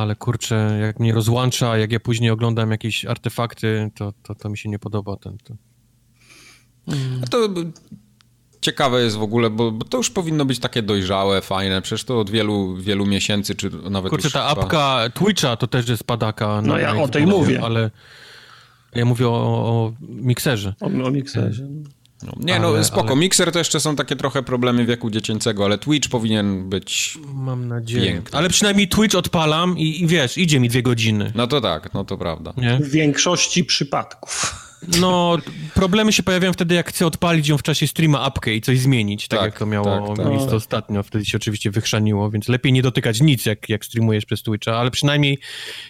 ale 0.00 0.16
kurczę, 0.16 0.78
jak 0.80 1.00
mnie 1.00 1.12
rozłącza, 1.12 1.78
jak 1.78 1.92
ja 1.92 2.00
później 2.00 2.30
oglądam 2.30 2.70
jakieś 2.70 3.04
artefakty, 3.04 3.90
to, 3.94 4.12
to, 4.22 4.34
to 4.34 4.48
mi 4.48 4.58
się 4.58 4.68
nie 4.68 4.78
podoba. 4.78 5.16
Ten, 5.16 5.36
A 7.22 7.26
to 7.26 7.48
ciekawe 8.60 9.02
jest 9.02 9.16
w 9.16 9.22
ogóle, 9.22 9.50
bo, 9.50 9.72
bo, 9.72 9.84
to 9.84 9.96
już 9.96 10.10
powinno 10.10 10.44
być 10.44 10.58
takie 10.58 10.82
dojrzałe, 10.82 11.42
fajne, 11.42 11.82
przecież 11.82 12.04
to 12.04 12.20
od 12.20 12.30
wielu, 12.30 12.76
wielu 12.76 13.06
miesięcy, 13.06 13.54
czy 13.54 13.70
nawet 13.90 14.10
Kurczę, 14.10 14.30
ta 14.30 14.48
chyba... 14.48 14.62
apka 14.62 15.10
Twitcha 15.14 15.56
to 15.56 15.66
też 15.66 15.88
jest 15.88 16.04
padaka. 16.04 16.62
No 16.62 16.78
ja 16.78 17.02
o 17.02 17.08
tej 17.08 17.26
mówię. 17.26 17.60
Ale 17.64 17.90
ja 18.94 19.04
mówię 19.04 19.28
o, 19.28 19.32
o 19.32 19.92
mikserze. 20.00 20.74
O, 20.80 20.86
o 20.86 21.10
mikserze. 21.10 21.66
No, 22.24 22.32
nie, 22.40 22.58
no, 22.60 22.68
ale, 22.68 22.78
no 22.78 22.84
spoko. 22.84 23.08
Ale... 23.08 23.16
Mikser 23.16 23.52
to 23.52 23.58
jeszcze 23.58 23.80
są 23.80 23.96
takie 23.96 24.16
trochę 24.16 24.42
problemy 24.42 24.86
wieku 24.86 25.10
dziecięcego, 25.10 25.64
ale 25.64 25.78
Twitch 25.78 26.08
powinien 26.08 26.68
być. 26.68 27.18
Mam 27.34 27.68
nadzieję. 27.68 28.12
Piękny. 28.12 28.38
Ale 28.38 28.48
przynajmniej 28.48 28.88
Twitch 28.88 29.14
odpalam 29.14 29.78
i, 29.78 30.02
i 30.02 30.06
wiesz, 30.06 30.38
idzie 30.38 30.60
mi 30.60 30.68
dwie 30.68 30.82
godziny. 30.82 31.32
No 31.34 31.46
to 31.46 31.60
tak, 31.60 31.94
no 31.94 32.04
to 32.04 32.18
prawda. 32.18 32.52
Nie? 32.56 32.76
W 32.76 32.90
większości 32.90 33.64
przypadków. 33.64 34.64
No, 35.00 35.38
problemy 35.74 36.12
się 36.12 36.22
pojawiają 36.22 36.52
wtedy, 36.52 36.74
jak 36.74 36.88
chcę 36.88 37.06
odpalić 37.06 37.48
ją 37.48 37.58
w 37.58 37.62
czasie 37.62 37.86
streama 37.86 38.20
apkę 38.20 38.54
i 38.54 38.60
coś 38.60 38.78
zmienić, 38.78 39.28
tak, 39.28 39.40
tak 39.40 39.46
jak 39.46 39.58
to 39.58 39.66
miało 39.66 40.08
tak, 40.08 40.16
tak, 40.16 40.26
miejsce 40.26 40.46
tak. 40.46 40.56
ostatnio. 40.56 41.02
Wtedy 41.02 41.24
się 41.24 41.36
oczywiście 41.36 41.70
wychrzaniło, 41.70 42.30
więc 42.30 42.48
lepiej 42.48 42.72
nie 42.72 42.82
dotykać 42.82 43.20
nic, 43.20 43.46
jak, 43.46 43.68
jak 43.68 43.84
streamujesz 43.84 44.24
przez 44.24 44.42
Twitcha, 44.42 44.76
ale 44.76 44.90
przynajmniej 44.90 45.38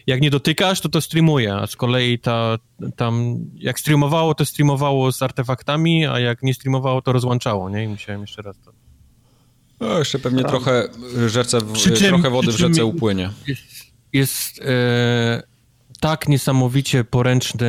jak 0.07 0.21
nie 0.21 0.31
dotykasz, 0.31 0.81
to 0.81 0.89
to 0.89 1.01
streamuje, 1.01 1.55
a 1.55 1.67
z 1.67 1.77
kolei 1.77 2.19
ta, 2.19 2.59
tam, 2.97 3.39
jak 3.55 3.81
streamowało, 3.81 4.35
to 4.35 4.45
streamowało 4.45 5.13
z 5.13 5.23
artefaktami, 5.23 6.07
a 6.07 6.21
jak 6.21 6.43
nie 6.43 6.55
streamowało, 6.55 7.03
to 7.03 7.13
rozłączało, 7.13 7.71
nie? 7.71 7.85
I 7.85 7.89
musiałem 7.89 8.21
jeszcze 8.21 8.43
raz 8.43 8.57
to... 8.65 8.73
No, 9.81 9.99
jeszcze 9.99 10.19
pewnie 10.19 10.45
trochę 10.45 10.89
rzece, 11.27 11.61
w, 11.61 11.73
czym, 11.73 11.97
trochę 11.97 12.31
wody 12.31 12.53
w 12.53 12.57
rzece 12.57 12.85
upłynie. 12.85 13.31
Jest, 13.47 13.63
jest 14.13 14.61
e, 14.63 15.54
tak 16.05 16.29
niesamowicie 16.29 17.05
poręczny 17.05 17.67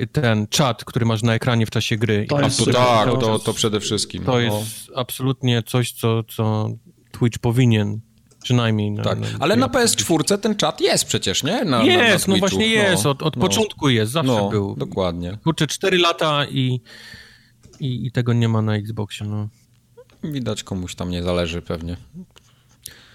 y, 0.00 0.06
ten 0.12 0.46
czat, 0.46 0.84
który 0.84 1.06
masz 1.06 1.22
na 1.22 1.34
ekranie 1.34 1.66
w 1.66 1.70
czasie 1.70 1.96
gry. 1.96 2.26
To 2.28 2.40
jest, 2.40 2.64
tak, 2.72 3.08
to, 3.08 3.38
to 3.38 3.54
przede 3.54 3.80
wszystkim. 3.80 4.24
To 4.24 4.32
no. 4.32 4.40
jest 4.40 4.90
absolutnie 4.94 5.62
coś, 5.62 5.92
co, 5.92 6.22
co 6.22 6.68
Twitch 7.12 7.38
powinien 7.38 8.00
przynajmniej. 8.42 8.90
Na, 8.90 9.02
tak, 9.02 9.20
na, 9.20 9.26
ale 9.40 9.56
na 9.56 9.68
PS4 9.68 10.38
ten 10.38 10.56
czat 10.56 10.80
jest 10.80 11.04
przecież, 11.04 11.42
nie? 11.42 11.64
Na, 11.64 11.82
jest, 11.82 12.28
na, 12.28 12.34
no 12.34 12.40
właśnie 12.40 12.66
jest, 12.66 13.04
no, 13.04 13.10
od, 13.10 13.22
od 13.22 13.36
no, 13.36 13.42
początku 13.42 13.88
jest, 13.88 14.12
zawsze 14.12 14.32
no, 14.32 14.50
był. 14.50 14.76
dokładnie. 14.76 15.38
Kurczę, 15.44 15.66
4 15.66 15.98
lata 15.98 16.46
i, 16.46 16.80
i, 17.80 18.06
i, 18.06 18.12
tego 18.12 18.32
nie 18.32 18.48
ma 18.48 18.62
na 18.62 18.76
Xboxie, 18.76 19.26
no. 19.26 19.48
Widać 20.24 20.62
komuś 20.62 20.94
tam 20.94 21.10
nie 21.10 21.22
zależy 21.22 21.62
pewnie. 21.62 21.96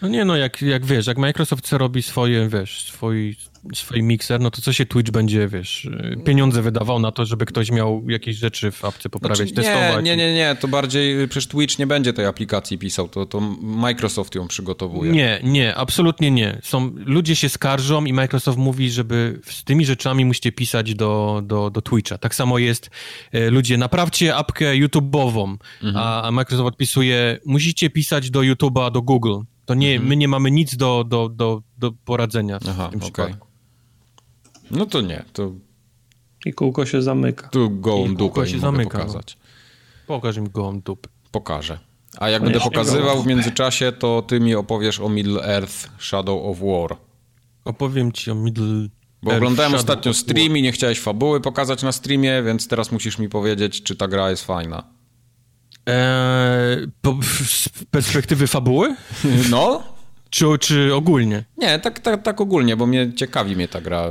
No 0.01 0.07
nie, 0.07 0.25
no 0.25 0.35
jak, 0.35 0.61
jak 0.61 0.85
wiesz, 0.85 1.07
jak 1.07 1.17
Microsoft 1.17 1.65
chce 1.65 1.77
robi 1.77 2.03
swoje, 2.03 2.49
wiesz, 2.49 2.81
swój, 2.81 3.35
swój 3.73 4.03
mikser, 4.03 4.41
no 4.41 4.51
to 4.51 4.61
co 4.61 4.73
się 4.73 4.85
Twitch 4.85 5.11
będzie, 5.11 5.47
wiesz, 5.47 5.89
pieniądze 6.25 6.61
wydawał 6.61 6.99
na 6.99 7.11
to, 7.11 7.25
żeby 7.25 7.45
ktoś 7.45 7.71
miał 7.71 8.09
jakieś 8.09 8.35
rzeczy 8.35 8.71
w 8.71 8.85
apce 8.85 9.09
poprawiać, 9.09 9.37
znaczy, 9.37 9.53
nie, 9.69 9.75
testować. 9.75 10.05
Nie, 10.05 10.17
nie, 10.17 10.33
nie, 10.33 10.55
to 10.59 10.67
bardziej, 10.67 11.27
przecież 11.27 11.47
Twitch 11.47 11.79
nie 11.79 11.87
będzie 11.87 12.13
tej 12.13 12.25
aplikacji 12.25 12.77
pisał, 12.77 13.07
to, 13.07 13.25
to 13.25 13.39
Microsoft 13.61 14.35
ją 14.35 14.47
przygotowuje. 14.47 15.11
Nie, 15.11 15.39
nie, 15.43 15.75
absolutnie 15.75 16.31
nie. 16.31 16.59
Są, 16.63 16.91
ludzie 16.95 17.35
się 17.35 17.49
skarżą 17.49 18.05
i 18.05 18.13
Microsoft 18.13 18.57
mówi, 18.57 18.91
żeby 18.91 19.39
z 19.43 19.63
tymi 19.63 19.85
rzeczami 19.85 20.25
musicie 20.25 20.51
pisać 20.51 20.95
do, 20.95 21.41
do, 21.45 21.69
do 21.69 21.81
Twitcha. 21.81 22.17
Tak 22.17 22.35
samo 22.35 22.57
jest, 22.57 22.89
e, 23.31 23.49
ludzie, 23.49 23.77
naprawcie 23.77 24.35
apkę 24.35 24.73
YouTube'ową, 24.73 25.57
mhm. 25.83 25.97
a, 25.97 26.23
a 26.23 26.31
Microsoft 26.31 26.67
odpisuje, 26.67 27.39
musicie 27.45 27.89
pisać 27.89 28.29
do 28.29 28.39
YouTube'a, 28.39 28.91
do 28.91 29.01
Google. 29.01 29.39
To 29.69 29.75
nie, 29.75 29.91
mhm. 29.91 30.09
my 30.09 30.15
nie 30.15 30.27
mamy 30.27 30.51
nic 30.51 30.75
do, 30.75 31.03
do, 31.07 31.29
do, 31.29 31.61
do 31.77 31.91
poradzenia 31.91 32.59
Aha, 32.69 32.87
w 32.87 32.91
tym 32.91 32.99
okay. 32.99 33.11
przypadku. 33.11 33.47
No 34.71 34.85
to 34.85 35.01
nie, 35.01 35.25
to... 35.33 35.51
I 36.45 36.53
kółko 36.53 36.85
się 36.85 37.01
zamyka. 37.01 37.47
Tu 37.47 37.69
gołą 37.69 38.15
dupę 38.15 38.47
się 38.47 38.59
zamyka, 38.59 38.97
no. 38.97 39.05
pokazać. 39.05 39.37
No. 39.39 39.45
Pokaż 40.07 40.37
im 40.37 40.49
gołą 40.49 40.81
dupę. 40.81 41.09
Pokażę. 41.31 41.79
A 42.17 42.29
jak 42.29 42.41
no 42.41 42.49
będę 42.49 42.59
pokazywał 42.59 43.23
w 43.23 43.27
międzyczasie, 43.27 43.91
to 43.91 44.21
ty 44.21 44.39
mi 44.39 44.55
opowiesz 44.55 44.99
o 44.99 45.09
Middle 45.09 45.43
Earth 45.43 45.89
Shadow 45.99 46.45
of 46.45 46.59
War. 46.59 46.97
Opowiem 47.65 48.11
ci 48.11 48.31
o 48.31 48.35
Middle 48.35 48.87
Bo 49.23 49.35
oglądałem 49.35 49.71
Shadow 49.71 49.81
ostatnio 49.81 50.13
stream 50.13 50.57
i 50.57 50.61
nie 50.61 50.71
chciałeś 50.71 50.99
fabuły 50.99 51.41
pokazać 51.41 51.83
na 51.83 51.91
streamie, 51.91 52.43
więc 52.43 52.67
teraz 52.67 52.91
musisz 52.91 53.17
mi 53.17 53.29
powiedzieć, 53.29 53.83
czy 53.83 53.95
ta 53.95 54.07
gra 54.07 54.29
jest 54.29 54.45
fajna. 54.45 54.83
Eee, 55.85 56.87
po, 57.01 57.17
z 57.45 57.69
perspektywy 57.91 58.47
fabuły? 58.47 58.95
No. 59.51 59.83
Czy, 60.29 60.45
czy 60.59 60.95
ogólnie? 60.95 61.43
Nie, 61.57 61.79
tak, 61.79 61.99
tak, 61.99 62.23
tak 62.23 62.41
ogólnie, 62.41 62.77
bo 62.77 62.85
mnie 62.87 63.13
ciekawi 63.13 63.55
mnie 63.55 63.67
ta 63.67 63.81
gra. 63.81 64.05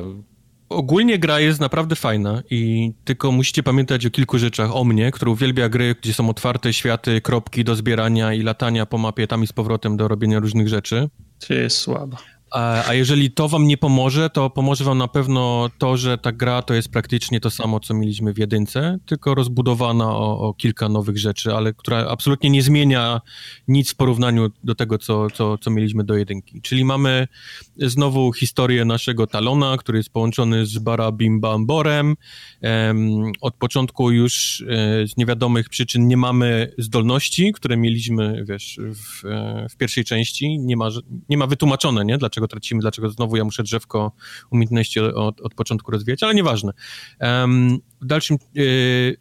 Ogólnie 0.68 1.18
gra 1.18 1.40
jest 1.40 1.60
naprawdę 1.60 1.96
fajna 1.96 2.42
i 2.50 2.92
tylko 3.04 3.32
musicie 3.32 3.62
pamiętać 3.62 4.06
o 4.06 4.10
kilku 4.10 4.38
rzeczach 4.38 4.76
o 4.76 4.84
mnie, 4.84 5.10
który 5.10 5.30
uwielbia 5.30 5.68
gry, 5.68 5.94
gdzie 6.02 6.14
są 6.14 6.28
otwarte 6.30 6.72
światy, 6.72 7.20
kropki 7.20 7.64
do 7.64 7.74
zbierania 7.76 8.32
i 8.32 8.42
latania 8.42 8.86
po 8.86 8.98
mapie 8.98 9.26
tam 9.26 9.44
i 9.44 9.46
z 9.46 9.52
powrotem 9.52 9.96
do 9.96 10.08
robienia 10.08 10.38
różnych 10.38 10.68
rzeczy. 10.68 11.08
Czy 11.38 11.54
jest 11.54 11.76
słaba. 11.76 12.16
A, 12.50 12.88
a, 12.88 12.94
jeżeli 12.94 13.30
to 13.30 13.48
wam 13.48 13.66
nie 13.66 13.76
pomoże, 13.76 14.30
to 14.30 14.50
pomoże 14.50 14.84
wam 14.84 14.98
na 14.98 15.08
pewno 15.08 15.70
to, 15.78 15.96
że 15.96 16.18
ta 16.18 16.32
gra 16.32 16.62
to 16.62 16.74
jest 16.74 16.88
praktycznie 16.88 17.40
to 17.40 17.50
samo, 17.50 17.80
co 17.80 17.94
mieliśmy 17.94 18.32
w 18.32 18.38
jedynce, 18.38 18.98
tylko 19.06 19.34
rozbudowana 19.34 20.16
o, 20.16 20.38
o 20.40 20.54
kilka 20.54 20.88
nowych 20.88 21.18
rzeczy, 21.18 21.54
ale 21.54 21.74
która 21.74 22.06
absolutnie 22.08 22.50
nie 22.50 22.62
zmienia 22.62 23.20
nic 23.68 23.92
w 23.92 23.96
porównaniu 23.96 24.50
do 24.64 24.74
tego, 24.74 24.98
co, 24.98 25.30
co, 25.30 25.58
co 25.58 25.70
mieliśmy 25.70 26.04
do 26.04 26.16
jedynki. 26.16 26.62
Czyli 26.62 26.84
mamy 26.84 27.28
znowu 27.76 28.32
historię 28.32 28.84
naszego 28.84 29.26
Talona, 29.26 29.76
który 29.76 29.98
jest 29.98 30.10
połączony 30.10 30.66
z 30.66 30.78
Barabimbamborem. 30.78 32.16
Um, 32.62 33.32
od 33.40 33.54
początku 33.54 34.10
już 34.10 34.64
e, 34.68 35.06
z 35.06 35.16
niewiadomych 35.16 35.68
przyczyn 35.68 36.08
nie 36.08 36.16
mamy 36.16 36.72
zdolności, 36.78 37.52
które 37.52 37.76
mieliśmy, 37.76 38.44
wiesz, 38.48 38.80
w, 38.80 39.26
e, 39.26 39.66
w 39.70 39.76
pierwszej 39.76 40.04
części. 40.04 40.58
Nie 40.58 40.76
ma, 40.76 40.88
nie 41.28 41.36
ma 41.36 41.46
wytłumaczone, 41.46 42.04
nie? 42.04 42.18
Dlaczego 42.18 42.37
dlaczego 42.38 42.48
tracimy, 42.48 42.80
dlaczego 42.80 43.10
znowu 43.10 43.36
ja 43.36 43.44
muszę 43.44 43.62
drzewko 43.62 44.12
umiejętności 44.50 45.00
od, 45.00 45.40
od 45.40 45.54
początku 45.54 45.90
rozwijać, 45.90 46.22
ale 46.22 46.34
nieważne. 46.34 46.72
Um, 47.20 47.78
w 48.00 48.06
dalszym, 48.06 48.36
yy, 48.54 49.16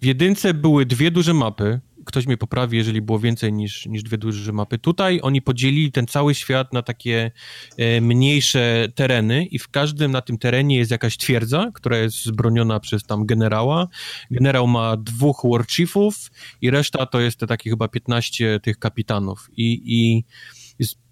w 0.00 0.04
jedynce 0.04 0.54
były 0.54 0.86
dwie 0.86 1.10
duże 1.10 1.34
mapy, 1.34 1.80
ktoś 2.04 2.26
mnie 2.26 2.36
poprawi, 2.36 2.76
jeżeli 2.76 3.02
było 3.02 3.18
więcej 3.18 3.52
niż, 3.52 3.86
niż 3.86 4.02
dwie 4.02 4.18
duże 4.18 4.52
mapy. 4.52 4.78
Tutaj 4.78 5.20
oni 5.22 5.42
podzielili 5.42 5.92
ten 5.92 6.06
cały 6.06 6.34
świat 6.34 6.72
na 6.72 6.82
takie 6.82 7.30
e, 7.76 8.00
mniejsze 8.00 8.88
tereny 8.94 9.44
i 9.44 9.58
w 9.58 9.68
każdym 9.68 10.12
na 10.12 10.20
tym 10.20 10.38
terenie 10.38 10.76
jest 10.76 10.90
jakaś 10.90 11.16
twierdza, 11.16 11.70
która 11.74 11.98
jest 11.98 12.24
zbroniona 12.24 12.80
przez 12.80 13.02
tam 13.02 13.26
generała. 13.26 13.88
Generał 14.30 14.66
ma 14.66 14.96
dwóch 14.96 15.42
warchiefów 15.44 16.30
i 16.60 16.70
reszta 16.70 17.06
to 17.06 17.20
jest 17.20 17.38
te 17.38 17.46
takie 17.46 17.70
chyba 17.70 17.88
15 17.88 18.60
tych 18.60 18.78
kapitanów. 18.78 19.50
I, 19.56 19.82
i 19.84 20.24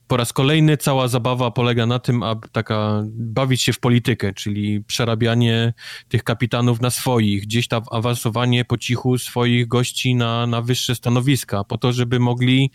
po 0.08 0.16
raz 0.16 0.32
kolejny 0.32 0.76
cała 0.76 1.08
zabawa 1.08 1.50
polega 1.50 1.86
na 1.86 1.98
tym, 1.98 2.22
aby 2.22 2.48
taka 2.48 3.02
bawić 3.08 3.62
się 3.62 3.72
w 3.72 3.80
politykę, 3.80 4.32
czyli 4.32 4.84
przerabianie 4.84 5.74
tych 6.08 6.24
kapitanów 6.24 6.80
na 6.80 6.90
swoich, 6.90 7.42
gdzieś 7.42 7.68
tam 7.68 7.82
awansowanie 7.90 8.64
po 8.64 8.78
cichu 8.78 9.18
swoich 9.18 9.68
gości 9.68 10.14
na, 10.14 10.46
na 10.46 10.62
wyższe 10.62 10.94
stanowiska, 10.94 11.64
po 11.64 11.78
to, 11.78 11.92
żeby 11.92 12.20
mogli 12.20 12.70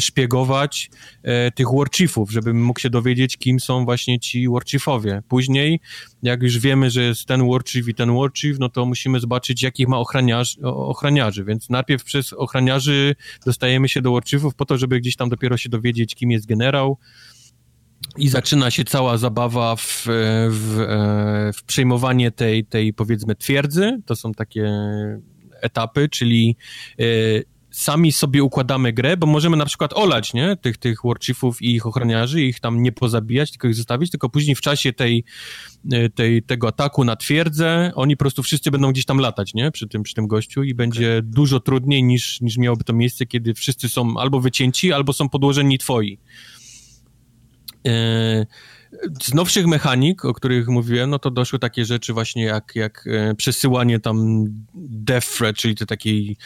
szpiegować 0.00 0.90
e, 1.22 1.50
tych 1.50 1.66
warchiefów, 1.76 2.30
żebym 2.30 2.64
mógł 2.64 2.80
się 2.80 2.90
dowiedzieć, 2.90 3.36
kim 3.36 3.60
są 3.60 3.84
właśnie 3.84 4.20
ci 4.20 4.48
warchiefowie. 4.48 5.22
Później, 5.28 5.80
jak 6.22 6.42
już 6.42 6.58
wiemy, 6.58 6.90
że 6.90 7.02
jest 7.02 7.24
ten 7.26 7.50
warchief 7.50 7.88
i 7.88 7.94
ten 7.94 8.16
warchief, 8.16 8.58
no 8.58 8.68
to 8.68 8.86
musimy 8.86 9.20
zobaczyć, 9.20 9.62
jakich 9.62 9.88
ma 9.88 9.98
ochraniarzy, 9.98 10.60
ochraniarzy, 10.62 11.44
więc 11.44 11.70
najpierw 11.70 12.04
przez 12.04 12.32
ochraniarzy 12.32 13.16
dostajemy 13.46 13.88
się 13.88 14.02
do 14.02 14.12
warchiefów 14.12 14.54
po 14.54 14.64
to, 14.64 14.78
żeby 14.78 15.00
gdzieś 15.00 15.16
tam 15.16 15.28
dopiero 15.28 15.56
się 15.56 15.68
dowiedzieć, 15.68 16.14
kim 16.14 16.30
jest 16.30 16.46
generał, 16.46 16.98
i 18.16 18.28
zaczyna 18.28 18.70
się 18.70 18.84
cała 18.84 19.18
zabawa 19.18 19.76
w, 19.76 20.04
w, 20.50 20.80
e, 20.80 21.52
w 21.52 21.62
przejmowanie 21.66 22.30
tej, 22.30 22.64
tej, 22.64 22.92
powiedzmy, 22.92 23.34
twierdzy. 23.34 24.00
To 24.06 24.16
są 24.16 24.32
takie 24.32 24.70
etapy, 25.62 26.08
czyli 26.08 26.56
sami 27.70 28.12
sobie 28.12 28.42
układamy 28.42 28.92
grę, 28.92 29.16
bo 29.16 29.26
możemy 29.26 29.56
na 29.56 29.66
przykład 29.66 29.92
olać, 29.92 30.34
nie, 30.34 30.56
tych, 30.56 30.76
tych 30.78 30.98
warchiefów 31.04 31.62
i 31.62 31.74
ich 31.74 31.86
ochroniarzy, 31.86 32.42
ich 32.42 32.60
tam 32.60 32.82
nie 32.82 32.92
pozabijać, 32.92 33.50
tylko 33.50 33.68
ich 33.68 33.74
zostawić, 33.74 34.10
tylko 34.10 34.28
później 34.28 34.56
w 34.56 34.60
czasie 34.60 34.92
tej, 34.92 35.24
e, 35.92 36.08
tej, 36.08 36.42
tego 36.42 36.68
ataku 36.68 37.04
na 37.04 37.16
twierdzę, 37.16 37.92
oni 37.94 38.16
po 38.16 38.18
prostu 38.18 38.42
wszyscy 38.42 38.70
będą 38.70 38.92
gdzieś 38.92 39.04
tam 39.04 39.18
latać, 39.18 39.54
nie, 39.54 39.70
przy 39.70 39.88
tym, 39.88 40.02
przy 40.02 40.14
tym 40.14 40.26
gościu 40.26 40.62
i 40.62 40.74
będzie 40.74 41.18
okay. 41.18 41.22
dużo 41.22 41.60
trudniej 41.60 42.02
niż, 42.02 42.40
niż 42.40 42.58
miałoby 42.58 42.84
to 42.84 42.92
miejsce, 42.92 43.26
kiedy 43.26 43.54
wszyscy 43.54 43.88
są 43.88 44.16
albo 44.16 44.40
wycięci, 44.40 44.92
albo 44.92 45.12
są 45.12 45.28
podłożeni 45.28 45.78
twoi. 45.78 46.18
Yy, 47.84 48.46
z 49.22 49.34
nowszych 49.34 49.66
mechanik, 49.66 50.24
o 50.24 50.34
których 50.34 50.68
mówiłem, 50.68 51.10
no 51.10 51.18
to 51.18 51.30
doszły 51.30 51.58
takie 51.58 51.84
rzeczy 51.84 52.12
właśnie 52.12 52.44
jak, 52.44 52.72
jak 52.74 53.04
e, 53.06 53.34
przesyłanie 53.34 54.00
tam 54.00 54.44
death 54.74 55.36
threat, 55.36 55.56
czyli 55.56 55.74
to 55.74 55.86
takiej 55.86 56.36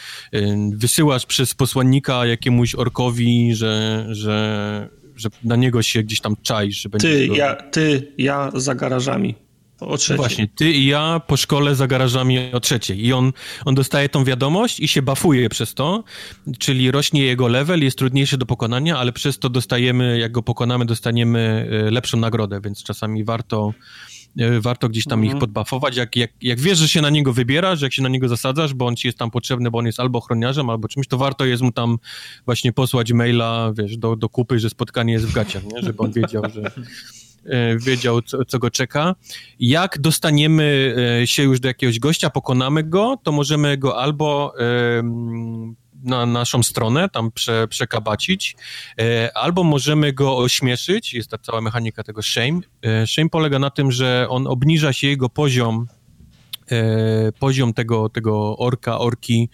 wysyłasz 0.75 1.25
przez 1.25 1.53
posłannika 1.53 2.25
jakiemuś 2.25 2.75
orkowi, 2.75 3.55
że, 3.55 4.05
że, 4.09 4.89
że 5.15 5.29
na 5.43 5.55
niego 5.55 5.81
się 5.81 6.03
gdzieś 6.03 6.21
tam 6.21 6.35
czaisz. 6.41 6.81
Że 6.81 6.89
ty, 6.89 7.27
ja, 7.27 7.55
ty, 7.55 8.13
ja 8.17 8.51
za 8.55 8.75
garażami. 8.75 9.42
O 9.87 9.97
trzeciej. 9.97 10.17
Właśnie, 10.17 10.47
ty 10.47 10.71
i 10.71 10.85
ja 10.85 11.21
po 11.27 11.37
szkole 11.37 11.75
za 11.75 11.87
garażami 11.87 12.53
o 12.53 12.59
trzeciej. 12.59 13.05
I 13.05 13.13
on, 13.13 13.31
on 13.65 13.75
dostaje 13.75 14.09
tą 14.09 14.23
wiadomość 14.23 14.79
i 14.79 14.87
się 14.87 15.01
bafuje 15.01 15.49
przez 15.49 15.73
to, 15.73 16.03
czyli 16.59 16.91
rośnie 16.91 17.23
jego 17.23 17.47
level, 17.47 17.83
jest 17.83 17.97
trudniejszy 17.97 18.37
do 18.37 18.45
pokonania, 18.45 18.97
ale 18.97 19.11
przez 19.11 19.39
to 19.39 19.49
dostajemy, 19.49 20.19
jak 20.19 20.31
go 20.31 20.43
pokonamy, 20.43 20.85
dostaniemy 20.85 21.69
e, 21.87 21.91
lepszą 21.91 22.17
nagrodę, 22.17 22.59
więc 22.63 22.83
czasami 22.83 23.23
warto 23.23 23.73
e, 24.37 24.61
warto 24.61 24.89
gdzieś 24.89 25.05
tam 25.05 25.19
mhm. 25.19 25.35
ich 25.35 25.39
podbafować, 25.39 25.97
jak, 25.97 26.15
jak, 26.15 26.31
jak 26.41 26.59
wiesz, 26.59 26.77
że 26.77 26.89
się 26.89 27.01
na 27.01 27.09
niego 27.09 27.33
wybierasz, 27.33 27.81
jak 27.81 27.93
się 27.93 28.01
na 28.01 28.09
niego 28.09 28.27
zasadzasz, 28.27 28.73
bo 28.73 28.85
on 28.85 28.95
ci 28.95 29.07
jest 29.07 29.17
tam 29.17 29.31
potrzebny, 29.31 29.71
bo 29.71 29.77
on 29.77 29.85
jest 29.85 29.99
albo 29.99 30.19
ochroniarzem, 30.19 30.69
albo 30.69 30.87
czymś, 30.87 31.07
to 31.07 31.17
warto 31.17 31.45
jest 31.45 31.63
mu 31.63 31.71
tam 31.71 31.97
właśnie 32.45 32.73
posłać 32.73 33.13
maila, 33.13 33.73
wiesz, 33.77 33.97
do, 33.97 34.15
do 34.15 34.29
kupy, 34.29 34.59
że 34.59 34.69
spotkanie 34.69 35.13
jest 35.13 35.25
w 35.25 35.33
gaciach, 35.33 35.63
nie? 35.63 35.81
żeby 35.81 36.03
on 36.03 36.11
wiedział, 36.11 36.43
że 36.53 36.71
wiedział, 37.77 38.21
co, 38.21 38.45
co, 38.45 38.59
go 38.59 38.71
czeka. 38.71 39.15
Jak 39.59 39.99
dostaniemy 39.99 40.95
e, 41.21 41.27
się 41.27 41.43
już 41.43 41.59
do 41.59 41.67
jakiegoś 41.67 41.99
gościa, 41.99 42.29
pokonamy 42.29 42.83
go, 42.83 43.17
to 43.23 43.31
możemy 43.31 43.77
go 43.77 44.01
albo 44.01 44.53
na 46.03 46.25
naszą 46.25 46.63
stronę 46.63 47.09
tam 47.09 47.31
prze, 47.31 47.67
przekabacić, 47.67 48.55
e, 48.99 49.37
albo 49.37 49.63
możemy 49.63 50.13
go 50.13 50.37
ośmieszyć, 50.37 51.13
jest 51.13 51.29
ta 51.29 51.37
cała 51.37 51.61
mechanika 51.61 52.03
tego 52.03 52.21
shame. 52.21 52.59
Shame 53.05 53.29
polega 53.29 53.59
na 53.59 53.69
tym, 53.69 53.91
że 53.91 54.27
on 54.29 54.47
obniża 54.47 54.93
się 54.93 55.07
jego 55.07 55.29
poziom, 55.29 55.87
poziom 57.39 57.73
tego, 57.73 58.09
tego 58.09 58.57
orka, 58.57 58.99
orki, 58.99 59.49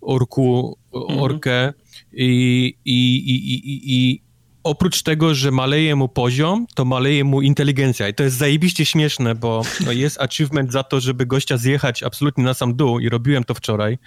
orku, 0.00 0.78
mhm. 0.94 1.20
orkę 1.20 1.72
i, 2.12 2.74
i, 2.84 3.16
i, 3.16 3.54
i, 3.54 3.94
i 3.94 4.22
oprócz 4.66 5.02
tego, 5.02 5.34
że 5.34 5.50
maleje 5.50 5.96
mu 5.96 6.08
poziom, 6.08 6.66
to 6.74 6.84
maleje 6.84 7.24
mu 7.24 7.42
inteligencja. 7.42 8.08
I 8.08 8.14
to 8.14 8.22
jest 8.22 8.36
zajebiście 8.36 8.86
śmieszne, 8.86 9.34
bo 9.34 9.62
no, 9.86 9.92
jest 9.92 10.20
achievement 10.20 10.72
za 10.72 10.82
to, 10.82 11.00
żeby 11.00 11.26
gościa 11.26 11.56
zjechać 11.56 12.02
absolutnie 12.02 12.44
na 12.44 12.54
sam 12.54 12.76
dół 12.76 12.98
i 12.98 13.08
robiłem 13.08 13.44
to 13.44 13.54
wczoraj. 13.54 13.98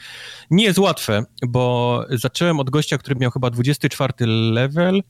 Nie 0.52 0.64
jest 0.64 0.80
łatwe, 0.80 1.23
bo 1.48 2.06
zacząłem 2.10 2.60
od 2.60 2.69
gościa, 2.69 2.98
który 2.98 3.15
miał 3.15 3.31
chyba 3.31 3.49
24 3.49 4.14
level. 4.27 5.03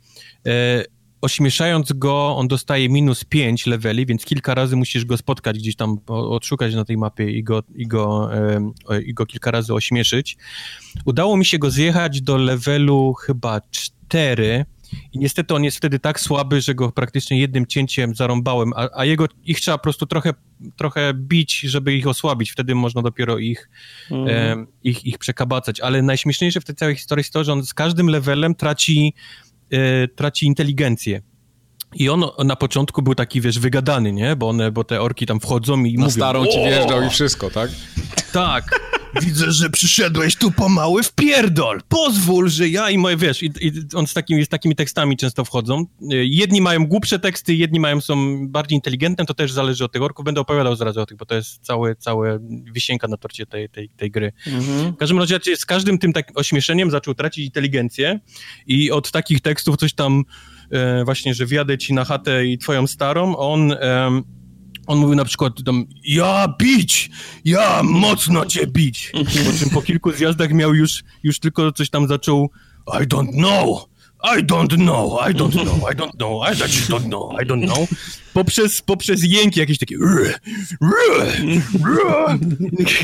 E, 0.47 0.83
ośmieszając 1.21 1.93
go, 1.93 2.35
on 2.37 2.47
dostaje 2.47 2.89
minus 2.89 3.23
5 3.23 3.65
leveli, 3.65 4.05
więc 4.05 4.25
kilka 4.25 4.55
razy 4.55 4.75
musisz 4.75 5.05
go 5.05 5.17
spotkać 5.17 5.57
gdzieś 5.57 5.75
tam, 5.75 5.97
odszukać 6.07 6.75
na 6.75 6.85
tej 6.85 6.97
mapie 6.97 7.31
i 7.31 7.43
go, 7.43 7.63
i 7.75 7.87
go, 7.87 8.29
e, 8.89 9.01
i 9.01 9.13
go 9.13 9.25
kilka 9.25 9.51
razy 9.51 9.73
ośmieszyć. 9.73 10.37
Udało 11.05 11.37
mi 11.37 11.45
się 11.45 11.59
go 11.59 11.69
zjechać 11.69 12.21
do 12.21 12.37
levelu 12.37 13.13
chyba 13.13 13.61
4, 13.71 14.65
i 15.13 15.19
niestety 15.19 15.53
on 15.53 15.63
jest 15.63 15.77
wtedy 15.77 15.99
tak 15.99 16.19
słaby, 16.19 16.61
że 16.61 16.75
go 16.75 16.91
praktycznie 16.91 17.39
jednym 17.39 17.65
cięciem 17.65 18.15
zarąbałem, 18.15 18.73
a, 18.75 18.89
a 18.95 19.05
jego, 19.05 19.25
ich 19.43 19.59
trzeba 19.59 19.77
po 19.77 19.83
prostu 19.83 20.05
trochę, 20.05 20.33
trochę 20.75 21.13
bić, 21.13 21.59
żeby 21.59 21.93
ich 21.93 22.07
osłabić, 22.07 22.51
wtedy 22.51 22.75
można 22.75 23.01
dopiero 23.01 23.37
ich, 23.37 23.69
mm. 24.11 24.27
e, 24.27 24.65
ich, 24.83 25.05
ich 25.05 25.17
przekabacać, 25.17 25.79
ale 25.79 26.01
najśmieszniejsze 26.01 26.61
w 26.61 26.65
tej 26.65 26.75
całej 26.75 26.95
historii 26.95 27.19
jest 27.21 27.33
to, 27.33 27.43
że 27.43 27.53
on 27.53 27.65
z 27.65 27.73
każdym 27.73 28.07
levelem 28.07 28.55
traci, 28.55 29.13
e, 29.71 30.07
traci 30.07 30.45
inteligencję. 30.45 31.21
I 31.95 32.09
on 32.09 32.25
na 32.45 32.55
początku 32.55 33.01
był 33.01 33.15
taki, 33.15 33.41
wiesz, 33.41 33.59
wygadany, 33.59 34.11
nie? 34.11 34.35
Bo 34.35 34.49
one, 34.49 34.71
bo 34.71 34.83
te 34.83 35.01
orki 35.01 35.25
tam 35.25 35.39
wchodzą 35.39 35.83
i 35.83 35.93
Na 35.93 35.99
mówią... 35.99 36.11
starą 36.11 36.45
ci 36.45 36.59
wjeżdżał 36.59 37.03
i 37.03 37.09
wszystko, 37.09 37.49
tak? 37.49 37.69
Tak. 38.33 38.98
Widzę, 39.21 39.51
że 39.51 39.69
przyszedłeś 39.69 40.35
tu 40.35 40.51
po 40.51 40.69
mały 40.69 41.03
wpierdol. 41.03 41.81
Pozwól, 41.87 42.49
że 42.49 42.69
ja 42.69 42.89
i 42.89 42.97
moje, 42.97 43.17
wiesz, 43.17 43.43
i, 43.43 43.51
i 43.61 43.71
on 43.93 44.07
z 44.07 44.13
takimi, 44.13 44.45
z 44.45 44.49
takimi 44.49 44.75
tekstami 44.75 45.17
często 45.17 45.45
wchodzą. 45.45 45.85
Jedni 46.09 46.61
mają 46.61 46.87
głupsze 46.87 47.19
teksty, 47.19 47.55
jedni 47.55 47.79
mają, 47.79 48.01
są 48.01 48.47
bardziej 48.47 48.75
inteligentne, 48.75 49.25
to 49.25 49.33
też 49.33 49.51
zależy 49.51 49.85
od 49.85 49.91
tych 49.91 50.01
orków. 50.01 50.25
Będę 50.25 50.41
opowiadał 50.41 50.75
zaraz 50.75 50.97
o 50.97 51.05
tych, 51.05 51.17
bo 51.17 51.25
to 51.25 51.35
jest 51.35 51.59
całe, 51.61 51.95
całe 51.95 52.39
wisienka 52.73 53.07
na 53.07 53.17
torcie 53.17 53.45
tej, 53.45 53.69
tej, 53.69 53.89
tej 53.89 54.11
gry. 54.11 54.31
Mhm. 54.47 54.93
W 54.93 54.97
każdym 54.97 55.19
razie 55.19 55.39
z 55.55 55.65
każdym 55.65 55.97
tym 55.97 56.13
takim 56.13 56.37
ośmieszeniem 56.37 56.91
zaczął 56.91 57.13
tracić 57.13 57.45
inteligencję 57.45 58.19
i 58.67 58.91
od 58.91 59.11
takich 59.11 59.41
tekstów 59.41 59.77
coś 59.77 59.93
tam 59.93 60.23
e, 60.71 61.03
właśnie, 61.05 61.33
że 61.33 61.45
wjadę 61.45 61.77
ci 61.77 61.93
na 61.93 62.05
chatę 62.05 62.45
i 62.45 62.57
twoją 62.57 62.87
starą, 62.87 63.37
on... 63.37 63.71
E, 63.71 64.21
on 64.89 64.97
mówił 64.97 65.15
na 65.15 65.25
przykład 65.25 65.63
tam, 65.65 65.85
ja 66.03 66.55
bić, 66.59 67.09
ja 67.45 67.83
mocno 67.83 68.45
cię 68.45 68.67
bić. 68.67 69.11
Po 69.45 69.59
czym 69.59 69.69
po 69.69 69.81
kilku 69.81 70.11
zjazdach 70.11 70.53
miał 70.53 70.75
już, 70.75 71.03
już 71.23 71.39
tylko 71.39 71.71
coś 71.71 71.89
tam 71.89 72.07
zaczął, 72.07 72.49
I 72.87 73.07
don't 73.07 73.31
know, 73.31 73.85
I 74.37 74.43
don't 74.43 74.75
know, 74.75 75.29
I 75.29 75.33
don't 75.33 75.51
know, 75.51 75.91
I 75.91 75.95
don't 75.95 76.11
know, 76.17 76.41
I 76.49 76.55
don't 76.55 77.07
know, 77.09 77.41
I 77.41 77.45
don't 77.45 77.65
know. 77.65 77.89
Poprzez, 78.33 78.81
poprzez 78.81 79.23
jęki 79.23 79.59
jakieś 79.59 79.77
takie 79.77 79.95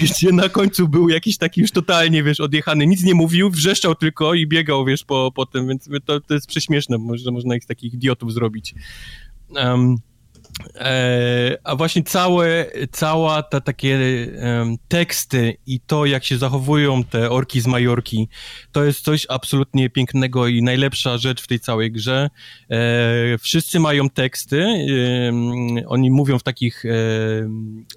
gdzie 0.01 0.31
na 0.31 0.49
końcu 0.49 0.87
był 0.87 1.09
jakiś 1.09 1.37
taki 1.37 1.61
już 1.61 1.71
totalnie, 1.71 2.23
wiesz, 2.23 2.39
odjechany, 2.39 2.87
nic 2.87 3.03
nie 3.03 3.13
mówił, 3.13 3.49
wrzeszczał 3.49 3.95
tylko 3.95 4.33
i 4.33 4.47
biegał, 4.47 4.85
wiesz, 4.85 5.03
po, 5.03 5.31
po 5.35 5.45
tym, 5.45 5.67
więc 5.67 5.89
to, 6.05 6.19
to 6.19 6.33
jest 6.33 6.47
prześmieszne, 6.47 6.97
że 7.13 7.31
można 7.31 7.55
ich 7.55 7.65
takich 7.65 7.93
idiotów 7.93 8.33
zrobić. 8.33 8.75
Um, 9.49 9.97
E, 10.76 11.57
a 11.64 11.76
właśnie 11.76 12.03
całe, 12.03 12.65
cała 12.91 13.44
ta 13.44 13.61
takie 13.61 13.99
um, 14.60 14.77
teksty 14.88 15.57
i 15.65 15.80
to, 15.80 16.06
jak 16.06 16.23
się 16.23 16.38
zachowują 16.38 17.03
te 17.03 17.30
orki 17.30 17.61
z 17.61 17.68
Majorki, 17.68 18.30
to 18.72 18.84
jest 18.84 19.02
coś 19.02 19.26
absolutnie 19.30 19.90
pięknego 19.90 20.48
i 20.48 20.64
najlepsza 20.64 21.18
rzecz 21.18 21.41
w 21.41 21.48
tej 21.48 21.60
całej 21.60 21.91
grze. 21.91 22.30
E, 22.69 23.38
wszyscy 23.38 23.80
mają 23.80 24.10
teksty, 24.10 24.64
e, 24.64 25.88
oni 25.88 26.11
mówią 26.11 26.40
w 26.40 26.44
takich 26.44 26.84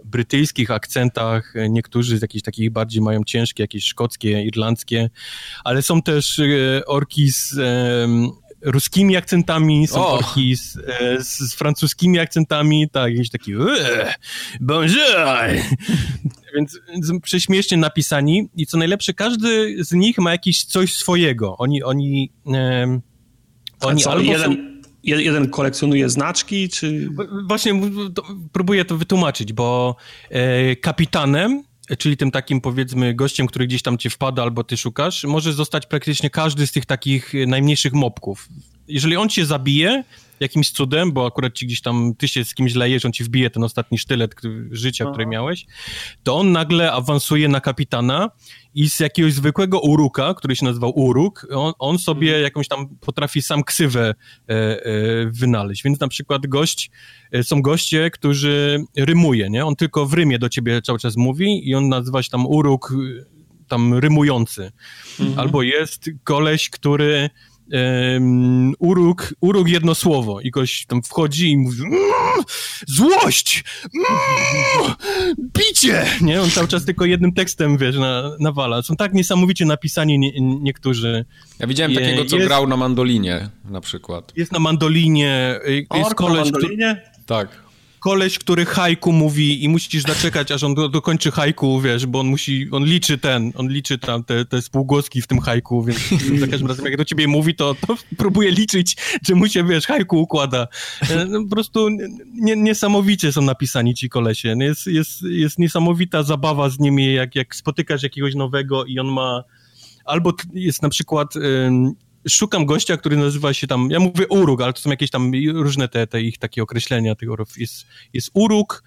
brytyjskich 0.04 0.70
akcentach, 0.70 1.54
niektórzy 1.68 2.18
z 2.18 2.22
jakichś 2.22 2.42
takich 2.42 2.70
bardziej 2.70 3.02
mają 3.02 3.24
ciężkie, 3.24 3.62
jakieś 3.62 3.84
szkockie, 3.84 4.42
irlandzkie, 4.42 5.10
ale 5.64 5.82
są 5.82 6.02
też 6.02 6.40
orki 6.86 7.32
z 7.32 7.54
ruskimi 8.62 9.16
akcentami, 9.16 9.86
są 9.86 10.06
oh. 10.06 10.12
orki 10.12 10.56
z, 10.56 10.76
e, 10.76 11.24
z, 11.24 11.38
z, 11.38 11.54
francuskimi 11.54 12.18
akcentami, 12.18 12.90
tak, 12.92 13.12
jakiś 13.12 13.30
taki 13.30 13.52
bonjour, 14.60 15.00
więc, 16.54 16.80
więc 16.92 17.12
prześmiesznie 17.22 17.76
napisani 17.76 18.48
i 18.56 18.66
co 18.66 18.78
najlepsze, 18.78 19.14
każdy 19.14 19.76
z 19.84 19.92
nich 19.92 20.18
ma 20.18 20.30
jakiś 20.30 20.64
coś 20.64 20.94
swojego. 20.94 21.56
Oni, 21.56 21.82
oni, 21.82 22.32
e, 22.54 23.00
oni 23.80 24.02
co, 24.02 24.10
albo 24.10 24.32
jeden... 24.32 24.52
Są 24.52 24.78
jeden 25.02 25.50
kolekcjonuje 25.50 26.08
znaczki, 26.08 26.68
czy... 26.68 27.08
Właśnie 27.48 27.80
próbuję 28.52 28.84
to 28.84 28.96
wytłumaczyć, 28.96 29.52
bo 29.52 29.96
e, 30.30 30.76
kapitanem 30.76 31.62
czyli 31.98 32.16
tym 32.16 32.30
takim 32.30 32.60
powiedzmy 32.60 33.14
gościem, 33.14 33.46
który 33.46 33.66
gdzieś 33.66 33.82
tam 33.82 33.98
ci 33.98 34.10
wpada 34.10 34.42
albo 34.42 34.64
ty 34.64 34.76
szukasz, 34.76 35.24
może 35.24 35.52
zostać 35.52 35.86
praktycznie 35.86 36.30
każdy 36.30 36.66
z 36.66 36.72
tych 36.72 36.86
takich 36.86 37.32
najmniejszych 37.46 37.92
mobków. 37.92 38.48
Jeżeli 38.88 39.16
on 39.16 39.28
cię 39.28 39.46
zabije, 39.46 40.04
jakimś 40.40 40.70
cudem, 40.70 41.12
bo 41.12 41.26
akurat 41.26 41.52
ci 41.54 41.66
gdzieś 41.66 41.80
tam, 41.80 42.14
ty 42.18 42.28
się 42.28 42.44
z 42.44 42.54
kimś 42.54 42.74
lejesz, 42.74 43.04
on 43.04 43.12
ci 43.12 43.24
wbije 43.24 43.50
ten 43.50 43.64
ostatni 43.64 43.98
sztylet 43.98 44.34
życia, 44.70 45.04
Aha. 45.04 45.12
który 45.12 45.26
miałeś, 45.26 45.66
to 46.22 46.36
on 46.36 46.52
nagle 46.52 46.92
awansuje 46.92 47.48
na 47.48 47.60
kapitana 47.60 48.30
i 48.74 48.90
z 48.90 49.00
jakiegoś 49.00 49.32
zwykłego 49.32 49.80
uruka, 49.80 50.34
który 50.34 50.56
się 50.56 50.64
nazywał 50.64 50.98
uruk, 50.98 51.46
on, 51.50 51.72
on 51.78 51.98
sobie 51.98 52.28
mhm. 52.28 52.44
jakąś 52.44 52.68
tam 52.68 52.88
potrafi 53.00 53.42
sam 53.42 53.64
ksywę 53.64 54.14
e, 54.48 54.52
e, 54.52 54.80
wynaleźć. 55.26 55.82
Więc 55.82 56.00
na 56.00 56.08
przykład 56.08 56.46
gość, 56.46 56.90
e, 57.32 57.42
są 57.42 57.62
goście, 57.62 58.10
którzy 58.10 58.84
rymuje, 58.96 59.50
nie? 59.50 59.66
On 59.66 59.76
tylko 59.76 60.06
w 60.06 60.14
rymie 60.14 60.38
do 60.38 60.48
ciebie 60.48 60.82
cały 60.82 60.98
czas 60.98 61.16
mówi 61.16 61.68
i 61.68 61.74
on 61.74 61.88
nazywa 61.88 62.22
się 62.22 62.30
tam 62.30 62.46
uruk 62.46 62.92
tam 63.68 63.94
rymujący. 63.94 64.72
Mhm. 65.20 65.38
Albo 65.38 65.62
jest 65.62 66.10
koleś, 66.24 66.70
który 66.70 67.30
um, 67.72 68.72
uruk, 68.78 69.34
uruk 69.40 69.68
jedno 69.68 69.94
słowo 69.94 70.40
i 70.40 70.50
ktoś 70.50 70.86
tam 70.86 71.02
wchodzi 71.02 71.50
i 71.50 71.56
mówi 71.56 71.82
mmm, 71.82 71.98
złość, 72.86 73.64
mmm, 73.94 74.94
bicie, 75.40 76.06
nie? 76.20 76.42
On 76.42 76.50
cały 76.50 76.68
czas 76.68 76.84
tylko 76.84 77.04
jednym 77.04 77.32
tekstem, 77.32 77.78
wiesz, 77.78 77.96
na, 77.96 78.36
nawala. 78.40 78.82
Są 78.82 78.96
tak 78.96 79.12
niesamowicie 79.14 79.64
napisani 79.64 80.18
nie, 80.18 80.32
niektórzy. 80.40 81.24
Ja 81.58 81.66
widziałem 81.66 81.92
Je, 81.92 82.00
takiego, 82.00 82.24
co 82.24 82.36
jest, 82.36 82.48
grał 82.48 82.66
na 82.66 82.76
mandolinie 82.76 83.48
na 83.64 83.80
przykład. 83.80 84.32
Jest 84.36 84.52
na 84.52 84.58
mandolinie. 84.58 85.60
Y, 85.68 85.74
jest 85.74 86.06
Ork 86.06 86.14
koleś, 86.14 86.46
na 86.46 86.52
mandolinie? 86.52 87.02
Tak 87.26 87.67
koleś, 87.98 88.38
który 88.38 88.64
hajku 88.64 89.12
mówi 89.12 89.64
i 89.64 89.68
musisz 89.68 90.02
zaczekać, 90.02 90.52
aż 90.52 90.62
on 90.62 90.74
do, 90.74 90.88
dokończy 90.88 91.30
hajku, 91.30 91.80
wiesz, 91.80 92.06
bo 92.06 92.20
on 92.20 92.26
musi, 92.26 92.68
on 92.70 92.84
liczy 92.84 93.18
ten, 93.18 93.52
on 93.56 93.68
liczy 93.68 93.98
tam 93.98 94.24
te, 94.24 94.44
te 94.44 94.62
spółgłoski 94.62 95.22
w 95.22 95.26
tym 95.26 95.40
hajku, 95.40 95.84
więc 95.84 95.98
za 96.40 96.46
każdym 96.46 96.68
razem 96.68 96.84
jak 96.84 96.96
do 96.96 97.04
ciebie 97.04 97.28
mówi, 97.28 97.54
to, 97.54 97.74
to 97.86 97.96
próbuje 98.18 98.50
liczyć, 98.50 98.96
czy 99.26 99.34
mu 99.34 99.48
się, 99.48 99.64
wiesz, 99.64 99.86
hajku 99.86 100.20
układa. 100.20 100.68
E, 101.10 101.24
no, 101.24 101.42
po 101.42 101.50
prostu 101.50 101.88
nie, 102.34 102.56
niesamowicie 102.56 103.32
są 103.32 103.42
napisani 103.42 103.94
ci 103.94 104.08
kolesie. 104.08 104.54
Jest, 104.60 104.86
jest, 104.86 105.22
jest 105.22 105.58
niesamowita 105.58 106.22
zabawa 106.22 106.70
z 106.70 106.78
nimi, 106.78 107.14
jak, 107.14 107.34
jak 107.34 107.54
spotykasz 107.54 108.02
jakiegoś 108.02 108.34
nowego 108.34 108.84
i 108.84 108.98
on 108.98 109.06
ma 109.06 109.44
albo 110.04 110.32
jest 110.52 110.82
na 110.82 110.88
przykład 110.88 111.34
szukam 112.28 112.66
gościa, 112.66 112.96
który 112.96 113.16
nazywa 113.16 113.52
się 113.52 113.66
tam, 113.66 113.90
ja 113.90 114.00
mówię 114.00 114.26
uruk, 114.28 114.62
ale 114.62 114.72
to 114.72 114.80
są 114.80 114.90
jakieś 114.90 115.10
tam 115.10 115.32
różne 115.52 115.88
te, 115.88 116.06
te 116.06 116.22
ich 116.22 116.38
takie 116.38 116.62
określenia 116.62 117.14
tych 117.14 117.30
urów. 117.30 117.58
Jest, 117.58 117.86
jest 118.12 118.30
uruk, 118.34 118.82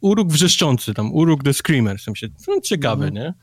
uruk 0.00 0.32
wrzeszczący, 0.32 0.94
tam 0.94 1.12
uruk 1.12 1.44
the 1.44 1.54
screamer, 1.54 1.98
w 1.98 2.02
sensie, 2.02 2.28
no, 2.48 2.60
ciekawy, 2.60 3.06
mhm. 3.06 3.24
nie? 3.24 3.34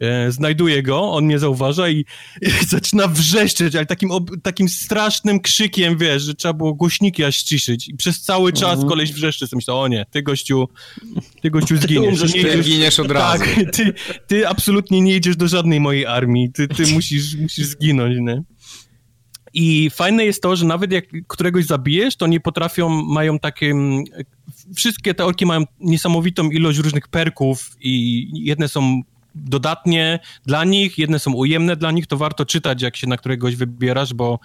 E, 0.00 0.32
znajduję 0.32 0.82
go, 0.82 1.12
on 1.12 1.24
mnie 1.24 1.38
zauważa 1.38 1.88
i, 1.88 2.04
i 2.42 2.50
zaczyna 2.68 3.08
wrzeszczeć, 3.08 3.76
ale 3.76 3.86
takim, 3.86 4.10
ob, 4.10 4.30
takim 4.42 4.68
strasznym 4.68 5.40
krzykiem, 5.40 5.98
wiesz, 5.98 6.22
że 6.22 6.34
trzeba 6.34 6.54
było 6.54 6.74
głośniki 6.74 7.24
aż 7.24 7.42
ciszyć 7.42 7.88
i 7.88 7.96
przez 7.96 8.22
cały 8.22 8.52
czas 8.52 8.76
mm. 8.76 8.88
koleś 8.88 9.12
wrzeszczy, 9.12 9.46
myślę, 9.52 9.74
o 9.74 9.88
nie, 9.88 10.06
ty 10.10 10.22
gościu, 10.22 10.68
ty 11.42 11.50
gościu 11.50 11.76
zginiesz. 11.82 12.32
Ty, 12.32 12.44
ty 12.44 12.62
giniesz 12.62 13.00
od 13.00 13.10
razu. 13.10 13.44
Tak, 13.44 13.54
ty, 13.76 13.94
ty 14.26 14.48
absolutnie 14.48 15.00
nie 15.00 15.16
idziesz 15.16 15.36
do 15.36 15.48
żadnej 15.48 15.80
mojej 15.80 16.06
armii, 16.06 16.52
ty, 16.52 16.68
ty 16.68 16.86
musisz, 16.86 17.36
musisz 17.36 17.66
zginąć, 17.66 18.16
nie? 18.20 18.42
I 19.54 19.90
fajne 19.90 20.24
jest 20.24 20.42
to, 20.42 20.56
że 20.56 20.66
nawet 20.66 20.92
jak 20.92 21.04
któregoś 21.26 21.64
zabijesz, 21.64 22.16
to 22.16 22.26
nie 22.26 22.40
potrafią, 22.40 22.88
mają 22.88 23.38
takie... 23.38 23.70
Mm, 23.70 24.04
wszystkie 24.76 25.14
te 25.14 25.24
orki 25.24 25.46
mają 25.46 25.64
niesamowitą 25.80 26.50
ilość 26.50 26.78
różnych 26.78 27.08
perków 27.08 27.76
i 27.80 28.26
jedne 28.44 28.68
są 28.68 29.02
dodatnie 29.36 30.18
dla 30.46 30.64
nich, 30.64 30.98
jedne 30.98 31.18
są 31.18 31.32
ujemne 31.32 31.76
dla 31.76 31.90
nich, 31.90 32.06
to 32.06 32.16
warto 32.16 32.46
czytać, 32.46 32.82
jak 32.82 32.96
się 32.96 33.06
na 33.06 33.16
któregoś 33.16 33.56
wybierasz, 33.56 34.14
bo, 34.14 34.38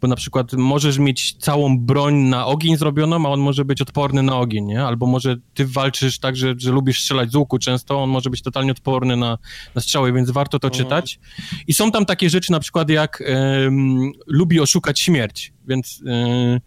bo 0.00 0.08
na 0.08 0.16
przykład 0.16 0.52
możesz 0.52 0.98
mieć 0.98 1.34
całą 1.34 1.78
broń 1.78 2.14
na 2.14 2.46
ogień 2.46 2.76
zrobioną, 2.76 3.26
a 3.26 3.28
on 3.28 3.40
może 3.40 3.64
być 3.64 3.82
odporny 3.82 4.22
na 4.22 4.36
ogień, 4.36 4.64
nie? 4.64 4.84
Albo 4.84 5.06
może 5.06 5.36
ty 5.54 5.66
walczysz 5.66 6.18
tak, 6.18 6.36
że, 6.36 6.54
że 6.58 6.72
lubisz 6.72 7.00
strzelać 7.00 7.30
z 7.30 7.34
łuku 7.34 7.58
często, 7.58 8.02
on 8.02 8.10
może 8.10 8.30
być 8.30 8.42
totalnie 8.42 8.72
odporny 8.72 9.16
na, 9.16 9.38
na 9.74 9.80
strzały, 9.80 10.12
więc 10.12 10.30
warto 10.30 10.58
to 10.58 10.68
mhm. 10.68 10.84
czytać. 10.84 11.20
I 11.66 11.74
są 11.74 11.90
tam 11.90 12.06
takie 12.06 12.30
rzeczy 12.30 12.52
na 12.52 12.60
przykład 12.60 12.90
jak 12.90 13.22
um, 13.62 14.12
lubi 14.26 14.60
oszukać 14.60 15.00
śmierć, 15.00 15.52
więc... 15.68 16.02
Um, 16.06 16.14
e, 16.14 16.60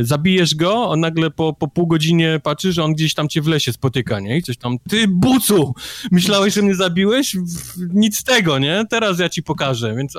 zabijesz 0.00 0.54
go, 0.54 0.90
on 0.90 1.00
nagle 1.00 1.30
po, 1.30 1.52
po 1.52 1.68
pół 1.68 1.86
godzinie 1.86 2.40
patrzy, 2.42 2.72
że 2.72 2.84
on 2.84 2.92
gdzieś 2.92 3.14
tam 3.14 3.28
cię 3.28 3.42
w 3.42 3.46
lesie 3.46 3.72
spotyka, 3.72 4.20
nie? 4.20 4.36
I 4.38 4.42
coś 4.42 4.56
tam, 4.56 4.78
ty 4.88 5.08
bucu, 5.08 5.74
myślałeś, 6.10 6.54
że 6.54 6.62
mnie 6.62 6.74
zabiłeś? 6.74 7.36
Nic 7.94 8.18
z 8.18 8.24
tego, 8.24 8.58
nie? 8.58 8.84
Teraz 8.90 9.18
ja 9.18 9.28
ci 9.28 9.42
pokażę, 9.42 9.94
więc 9.96 10.14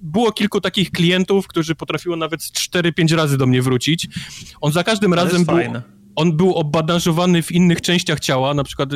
było 0.00 0.32
kilku 0.32 0.60
takich 0.60 0.90
klientów, 0.90 1.46
którzy 1.46 1.74
potrafiło 1.74 2.16
nawet 2.16 2.40
4-5 2.40 3.16
razy 3.16 3.38
do 3.38 3.46
mnie 3.46 3.62
wrócić. 3.62 4.08
On 4.60 4.72
za 4.72 4.84
każdym 4.84 5.14
razem 5.14 5.44
był... 5.44 5.54
Fajne 5.54 5.95
on 6.16 6.36
był 6.36 6.54
obandażowany 6.54 7.42
w 7.42 7.52
innych 7.52 7.80
częściach 7.80 8.20
ciała, 8.20 8.54
na 8.54 8.64
przykład, 8.64 8.88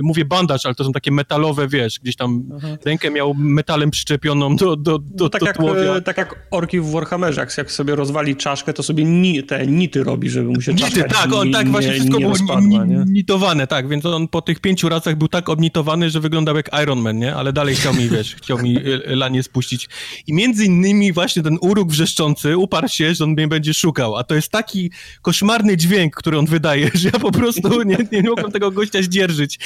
mówię 0.00 0.24
bandaż, 0.24 0.66
ale 0.66 0.74
to 0.74 0.84
są 0.84 0.92
takie 0.92 1.12
metalowe, 1.12 1.68
wiesz, 1.68 1.98
gdzieś 2.02 2.16
tam 2.16 2.44
Aha. 2.56 2.68
rękę 2.84 3.10
miał 3.10 3.34
metalem 3.34 3.90
przyczepioną 3.90 4.56
do, 4.56 4.76
do, 4.76 4.98
do, 4.98 5.24
no 5.24 5.28
tak, 5.28 5.40
do 5.40 5.46
jak, 5.46 5.96
e, 5.96 6.02
tak 6.02 6.18
jak 6.18 6.46
orki 6.50 6.80
w 6.80 6.90
Warhammerze, 6.90 7.46
jak, 7.58 7.72
sobie 7.72 7.94
rozwali 7.94 8.36
czaszkę, 8.36 8.72
to 8.72 8.82
sobie 8.82 9.04
ni, 9.04 9.44
te 9.44 9.66
nity 9.66 10.04
robi, 10.04 10.30
żeby 10.30 10.48
mu 10.48 10.60
się 10.60 10.74
nity, 10.74 11.04
tak, 11.04 11.32
on 11.32 11.52
tak 11.52 11.68
właśnie 11.68 11.92
wszystko 11.92 12.18
nie 12.18 12.20
było 12.20 12.32
rozpadła, 12.32 12.84
nie? 12.84 13.04
nitowane, 13.06 13.66
tak, 13.66 13.88
więc 13.88 14.06
on 14.06 14.28
po 14.28 14.42
tych 14.42 14.60
pięciu 14.60 14.88
razach 14.88 15.16
był 15.16 15.28
tak 15.28 15.48
obnitowany, 15.48 16.10
że 16.10 16.20
wyglądał 16.20 16.56
jak 16.56 16.70
Iron 16.82 17.00
Man, 17.00 17.18
nie? 17.18 17.34
Ale 17.34 17.52
dalej 17.52 17.74
chciał 17.74 17.94
mi, 17.94 18.08
wiesz, 18.08 18.34
chciał 18.34 18.58
mi 18.58 18.76
e, 18.76 19.16
lanie 19.16 19.42
spuścić. 19.42 19.88
I 20.26 20.32
między 20.32 20.64
innymi 20.64 21.12
właśnie 21.12 21.42
ten 21.42 21.58
uruk 21.60 21.90
wrzeszczący 21.90 22.56
uparł 22.56 22.88
się, 22.88 23.14
że 23.14 23.24
on 23.24 23.30
mnie 23.30 23.48
będzie 23.48 23.74
szukał, 23.74 24.16
a 24.16 24.24
to 24.24 24.34
jest 24.34 24.52
taki 24.52 24.90
koszmarny 25.22 25.76
dźwięk, 25.76 26.16
który 26.16 26.38
on 26.38 26.46
wydaje 26.46 26.67
wydaje, 26.68 26.90
że 26.94 27.10
ja 27.12 27.20
po 27.20 27.32
prostu 27.32 27.82
nie, 27.82 27.96
nie 28.12 28.22
mogłem 28.22 28.52
tego 28.52 28.70
gościa 28.70 29.02
zdzierżyć. 29.02 29.58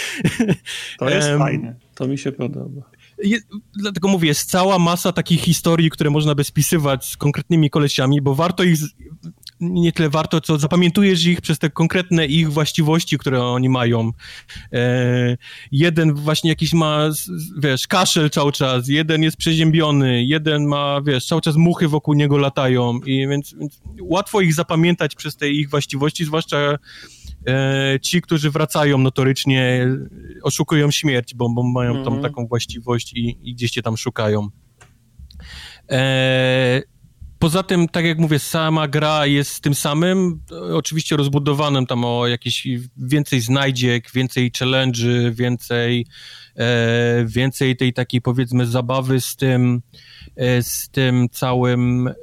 To 0.99 1.11
jest 1.11 1.29
um, 1.29 1.39
fajne, 1.39 1.75
to 1.95 2.09
mi 2.09 2.19
się 2.19 2.33
podoba. 2.33 2.83
Je, 3.25 3.39
dlatego 3.75 4.09
mówię, 4.09 4.29
jest 4.29 4.51
cała 4.51 4.79
masa 4.79 5.13
takich 5.13 5.41
historii, 5.41 5.91
które 5.91 6.11
można 6.11 6.35
by 6.35 6.45
spisywać 6.45 7.07
z 7.11 7.17
konkretnymi 7.17 7.71
kolesiami, 7.71 8.23
bo 8.23 8.35
warto 8.35 8.63
ich, 8.63 8.79
nie 9.63 9.93
tyle 9.93 10.11
warto, 10.11 10.41
co 10.41 10.59
zapamiętujesz 10.59 11.25
ich 11.25 11.41
przez 11.41 11.59
te 11.59 11.71
konkretne 11.71 12.27
ich 12.27 12.53
właściwości, 12.53 13.19
które 13.19 13.43
oni 13.45 13.69
mają. 13.69 14.13
E, 14.73 15.37
jeden 15.73 16.15
właśnie 16.15 16.51
jakiś 16.51 16.73
ma, 16.73 17.11
wiesz, 17.59 17.87
kaszel 17.87 18.31
cały 18.31 18.53
czas, 18.53 18.89
jeden 18.89 19.23
jest 19.23 19.37
przeziębiony, 19.37 20.25
jeden 20.25 20.67
ma, 20.67 21.01
wiesz, 21.07 21.27
cały 21.27 21.41
czas 21.41 21.57
muchy 21.57 21.89
wokół 21.89 22.15
niego 22.15 22.39
latają 22.39 23.01
i 23.07 23.29
więc, 23.29 23.55
więc 23.55 23.83
łatwo 24.01 24.41
ich 24.41 24.55
zapamiętać 24.55 25.15
przez 25.15 25.37
te 25.37 25.49
ich 25.49 25.71
właściwości, 25.71 26.25
zwłaszcza 26.25 26.79
e, 27.47 27.99
ci, 28.03 28.23
którzy 28.23 28.51
wracają 28.51 28.99
notorycznie, 28.99 29.89
oszukują 30.43 30.91
śmierć, 30.91 31.35
bo, 31.35 31.49
bo 31.49 31.63
mają 31.63 31.91
mm 31.91 32.03
-hmm. 32.03 32.05
tam 32.05 32.15
mhm. 32.15 32.33
taką 32.33 32.47
właściwość 32.47 33.13
i, 33.13 33.39
i 33.43 33.55
gdzieś 33.55 33.71
cię 33.71 33.83
tam 33.83 33.97
szukają. 33.97 34.49
E, 35.91 36.83
Poza 37.43 37.63
tym, 37.63 37.89
tak 37.89 38.05
jak 38.05 38.19
mówię, 38.19 38.39
sama 38.39 38.89
gra 38.89 39.27
jest 39.27 39.61
tym 39.61 39.75
samym, 39.75 40.41
oczywiście 40.75 41.17
rozbudowanym 41.17 41.87
tam 41.87 42.05
o 42.05 42.27
jakieś 42.27 42.69
więcej 42.97 43.41
znajdziek, 43.41 44.11
więcej 44.15 44.53
challenge'y, 44.53 45.35
więcej, 45.35 46.07
e, 46.57 47.25
więcej 47.27 47.77
tej 47.77 47.93
takiej 47.93 48.21
powiedzmy 48.21 48.67
zabawy 48.67 49.21
z 49.21 49.37
tym, 49.37 49.83
e, 50.37 50.63
z 50.63 50.89
tym 50.89 51.29
całym 51.29 52.09
e, 52.09 52.15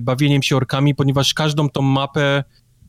bawieniem 0.00 0.42
się 0.42 0.56
orkami, 0.56 0.94
ponieważ 0.94 1.34
każdą 1.34 1.68
tą 1.68 1.82
mapę 1.82 2.44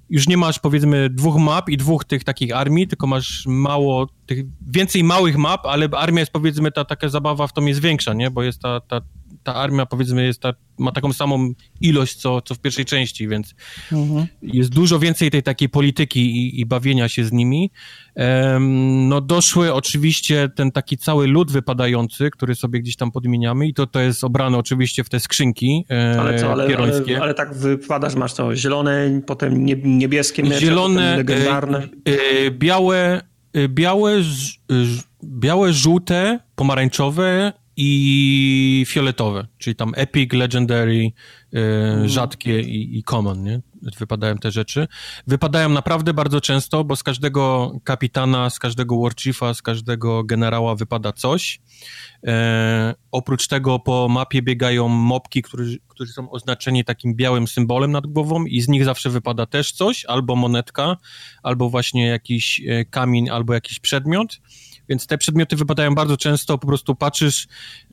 już 0.09 0.27
nie 0.27 0.37
masz 0.37 0.59
powiedzmy 0.59 1.09
dwóch 1.09 1.37
map 1.37 1.69
i 1.69 1.77
dwóch 1.77 2.05
tych 2.05 2.23
takich 2.23 2.55
armii, 2.55 2.87
tylko 2.87 3.07
masz 3.07 3.43
mało, 3.47 4.07
tych, 4.25 4.39
więcej 4.67 5.03
małych 5.03 5.37
map, 5.37 5.65
ale 5.65 5.89
armia 5.91 6.19
jest 6.19 6.31
powiedzmy, 6.31 6.71
ta 6.71 6.85
taka 6.85 7.09
zabawa 7.09 7.47
w 7.47 7.53
tom 7.53 7.67
jest 7.67 7.81
większa, 7.81 8.13
nie? 8.13 8.31
Bo 8.31 8.43
jest 8.43 8.61
ta, 8.61 8.79
ta, 8.79 9.01
ta 9.43 9.55
armia 9.55 9.85
powiedzmy 9.85 10.25
jest 10.25 10.41
ta, 10.41 10.53
ma 10.77 10.91
taką 10.91 11.13
samą 11.13 11.53
ilość 11.81 12.15
co, 12.15 12.41
co 12.41 12.55
w 12.55 12.59
pierwszej 12.59 12.85
części, 12.85 13.27
więc 13.27 13.55
mhm. 13.91 14.27
jest 14.41 14.69
dużo 14.69 14.99
więcej 14.99 15.31
tej 15.31 15.43
takiej 15.43 15.69
polityki 15.69 16.19
i, 16.19 16.59
i 16.59 16.65
bawienia 16.65 17.09
się 17.09 17.25
z 17.25 17.31
nimi. 17.31 17.71
Um, 18.15 19.07
no 19.07 19.21
doszły 19.21 19.73
oczywiście 19.73 20.49
ten 20.55 20.71
taki 20.71 20.97
cały 20.97 21.27
lud 21.27 21.51
wypadający, 21.51 22.29
który 22.31 22.55
sobie 22.55 22.79
gdzieś 22.79 22.95
tam 22.95 23.11
podmieniamy 23.11 23.67
i 23.67 23.73
to, 23.73 23.87
to 23.87 23.99
jest 23.99 24.23
obrane 24.23 24.57
oczywiście 24.57 25.03
w 25.03 25.09
te 25.09 25.19
skrzynki 25.19 25.85
e, 25.89 26.19
ale 26.19 26.39
co, 26.39 26.51
ale, 26.51 26.77
ale, 26.77 27.21
ale, 27.21 27.33
tak 27.33 27.53
wypadasz, 27.53 28.15
masz 28.15 28.33
to 28.33 28.55
zielone, 28.55 29.21
potem 29.25 29.65
niebieskie 29.83 30.43
mecze, 30.43 30.59
Zielone, 30.59 31.17
legendarne. 31.17 31.77
E, 31.77 32.11
e, 32.45 32.51
białe, 32.51 33.21
e, 33.53 33.69
białe, 33.69 34.23
ż, 34.23 34.59
białe, 35.23 35.73
żółte, 35.73 36.39
pomarańczowe 36.55 37.53
i 37.81 38.85
fioletowe, 38.87 39.47
czyli 39.57 39.75
tam 39.75 39.91
Epic, 39.95 40.33
Legendary, 40.33 41.11
yy, 41.51 42.09
rzadkie 42.09 42.61
i, 42.61 42.97
i 42.97 43.03
Common, 43.03 43.43
nie? 43.43 43.61
Wypadają 43.99 44.37
te 44.37 44.51
rzeczy. 44.51 44.87
Wypadają 45.27 45.69
naprawdę 45.69 46.13
bardzo 46.13 46.41
często, 46.41 46.83
bo 46.83 46.95
z 46.95 47.03
każdego 47.03 47.71
kapitana, 47.83 48.49
z 48.49 48.59
każdego 48.59 49.01
warchiefa, 49.01 49.53
z 49.53 49.61
każdego 49.61 50.23
generała 50.23 50.75
wypada 50.75 51.13
coś. 51.13 51.61
E, 52.27 52.95
oprócz 53.11 53.47
tego 53.47 53.79
po 53.79 54.07
mapie 54.09 54.41
biegają 54.41 54.87
mopki, 54.87 55.41
którzy, 55.41 55.79
którzy 55.87 56.13
są 56.13 56.31
oznaczeni 56.31 56.85
takim 56.85 57.15
białym 57.15 57.47
symbolem 57.47 57.91
nad 57.91 58.07
głową 58.07 58.45
i 58.45 58.61
z 58.61 58.67
nich 58.67 58.85
zawsze 58.85 59.09
wypada 59.09 59.45
też 59.45 59.71
coś, 59.71 60.05
albo 60.05 60.35
monetka, 60.35 60.97
albo 61.43 61.69
właśnie 61.69 62.07
jakiś 62.07 62.61
e, 62.67 62.85
kamień, 62.85 63.29
albo 63.29 63.53
jakiś 63.53 63.79
przedmiot. 63.79 64.39
Więc 64.89 65.07
te 65.07 65.17
przedmioty 65.17 65.55
wypadają 65.55 65.95
bardzo 65.95 66.17
często, 66.17 66.57
po 66.57 66.67
prostu 66.67 66.95
patrzysz, 66.95 67.47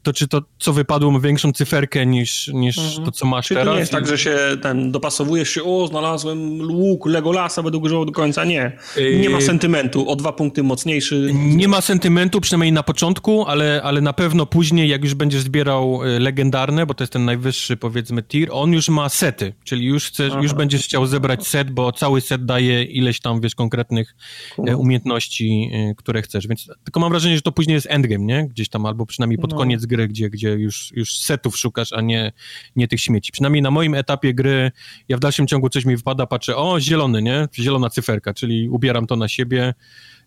to 0.07 0.13
czy 0.13 0.29
to, 0.29 0.43
co 0.59 0.73
wypadło, 0.73 1.11
ma 1.11 1.21
większą 1.21 1.53
cyferkę 1.53 2.07
niż, 2.07 2.49
niż 2.49 2.79
mhm. 2.79 3.05
to, 3.05 3.13
co 3.13 3.27
masz 3.27 3.47
Czy 3.47 3.55
teraz. 3.55 3.67
to 3.67 3.75
nie 3.75 3.81
jest 3.81 3.93
tak, 3.93 4.07
że 4.07 4.19
się 4.19 4.37
ten, 4.63 4.93
dopasowujesz 4.93 5.51
się, 5.51 5.65
o, 5.65 5.87
znalazłem 5.87 6.61
łuk 6.71 7.07
Legolasa, 7.07 7.63
będę 7.63 7.79
używał 7.79 8.05
do 8.05 8.13
końca. 8.13 8.45
Nie. 8.45 8.79
Nie 9.21 9.31
ma 9.31 9.39
yy, 9.39 9.45
sentymentu, 9.45 10.11
o 10.11 10.17
dwa 10.17 10.33
punkty 10.33 10.63
mocniejszy. 10.63 11.31
Nie 11.35 11.69
ma 11.69 11.81
sentymentu, 11.81 12.41
przynajmniej 12.41 12.73
na 12.73 12.83
początku, 12.83 13.45
ale, 13.47 13.81
ale 13.85 14.01
na 14.01 14.13
pewno 14.13 14.47
później, 14.47 14.89
jak 14.89 15.05
już 15.05 15.15
będziesz 15.15 15.43
zbierał 15.43 16.05
y, 16.05 16.21
legendarne, 16.21 16.87
bo 16.87 16.95
to 16.95 17.05
jest 17.05 17.13
ten 17.13 17.25
najwyższy, 17.25 17.77
powiedzmy, 17.77 18.23
tier, 18.23 18.49
on 18.53 18.73
już 18.73 18.89
ma 18.89 19.09
sety, 19.09 19.55
czyli 19.65 19.87
już 19.87 20.07
chcesz, 20.07 20.33
już 20.43 20.55
będziesz 20.55 20.85
chciał 20.85 21.07
zebrać 21.07 21.47
set, 21.47 21.71
bo 21.71 21.93
cały 21.93 22.21
set 22.21 22.45
daje 22.45 22.83
ileś 22.83 23.21
tam, 23.21 23.41
wiesz, 23.41 23.55
konkretnych 23.55 24.15
cool. 24.57 24.69
Y, 24.69 24.77
umiejętności, 24.77 25.71
y, 25.91 25.95
które 25.95 26.23
chcesz, 26.23 26.49
więc 26.49 26.69
tylko 26.85 27.01
mam 27.01 27.11
wrażenie, 27.11 27.37
że 27.37 27.43
to 27.43 27.53
później 27.53 27.75
jest 27.75 27.87
endgame, 27.91 28.25
nie? 28.25 28.49
Gdzieś 28.49 28.69
tam, 28.69 28.87
albo 28.87 29.07
przynajmniej 29.07 29.39
pod 29.39 29.51
no. 29.51 29.57
koniec 29.57 29.87
gry, 29.87 29.96
gdzie, 30.09 30.31
gdzie 30.31 30.49
już, 30.49 30.93
już 30.95 31.19
setów 31.19 31.59
szukasz, 31.59 31.93
a 31.93 32.01
nie, 32.01 32.33
nie 32.77 32.89
tych 32.89 33.01
śmieci. 33.01 33.33
Przynajmniej 33.33 33.63
na 33.63 33.71
moim 33.71 33.95
etapie 33.95 34.35
gry, 34.35 34.73
ja 35.09 35.17
w 35.17 35.21
dalszym 35.21 35.47
ciągu 35.47 35.69
coś 35.69 35.85
mi 35.85 35.97
wypada, 35.97 36.27
patrzę, 36.27 36.57
o, 36.57 36.81
zielony, 36.81 37.23
nie? 37.23 37.49
Zielona 37.55 37.91
cyferka, 37.91 38.35
czyli 38.35 38.69
ubieram 38.69 39.07
to 39.07 39.17
na 39.17 39.29
siebie. 39.29 39.75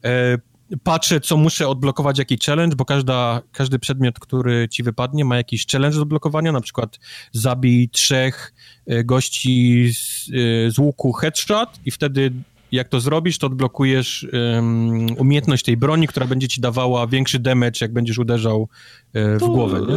E, 0.03 0.37
patrzę, 0.83 1.19
co 1.19 1.37
muszę 1.37 1.67
odblokować, 1.67 2.19
jaki 2.19 2.37
challenge, 2.45 2.75
bo 2.75 2.85
każda, 2.85 3.41
każdy 3.51 3.79
przedmiot, 3.79 4.19
który 4.19 4.69
ci 4.69 4.83
wypadnie, 4.83 5.25
ma 5.25 5.37
jakiś 5.37 5.67
challenge 5.67 5.95
do 5.95 6.01
odblokowania, 6.01 6.51
na 6.51 6.61
przykład 6.61 6.99
zabij 7.31 7.89
trzech 7.89 8.53
e, 8.87 9.03
gości 9.03 9.89
z, 9.93 10.29
e, 10.29 10.71
z 10.71 10.77
łuku 10.77 11.13
headshot 11.13 11.69
i 11.85 11.91
wtedy 11.91 12.31
jak 12.71 12.89
to 12.89 12.99
zrobisz, 12.99 13.37
to 13.37 13.47
odblokujesz 13.47 14.27
um, 14.33 15.07
umiejętność 15.17 15.65
tej 15.65 15.77
broni, 15.77 16.07
która 16.07 16.27
będzie 16.27 16.47
ci 16.47 16.61
dawała 16.61 17.07
większy 17.07 17.39
damage, 17.39 17.77
jak 17.81 17.93
będziesz 17.93 18.17
uderzał 18.17 18.69
e, 19.13 19.35
w 19.35 19.39
to 19.39 19.47
głowę. 19.47 19.81
Nie? 19.89 19.95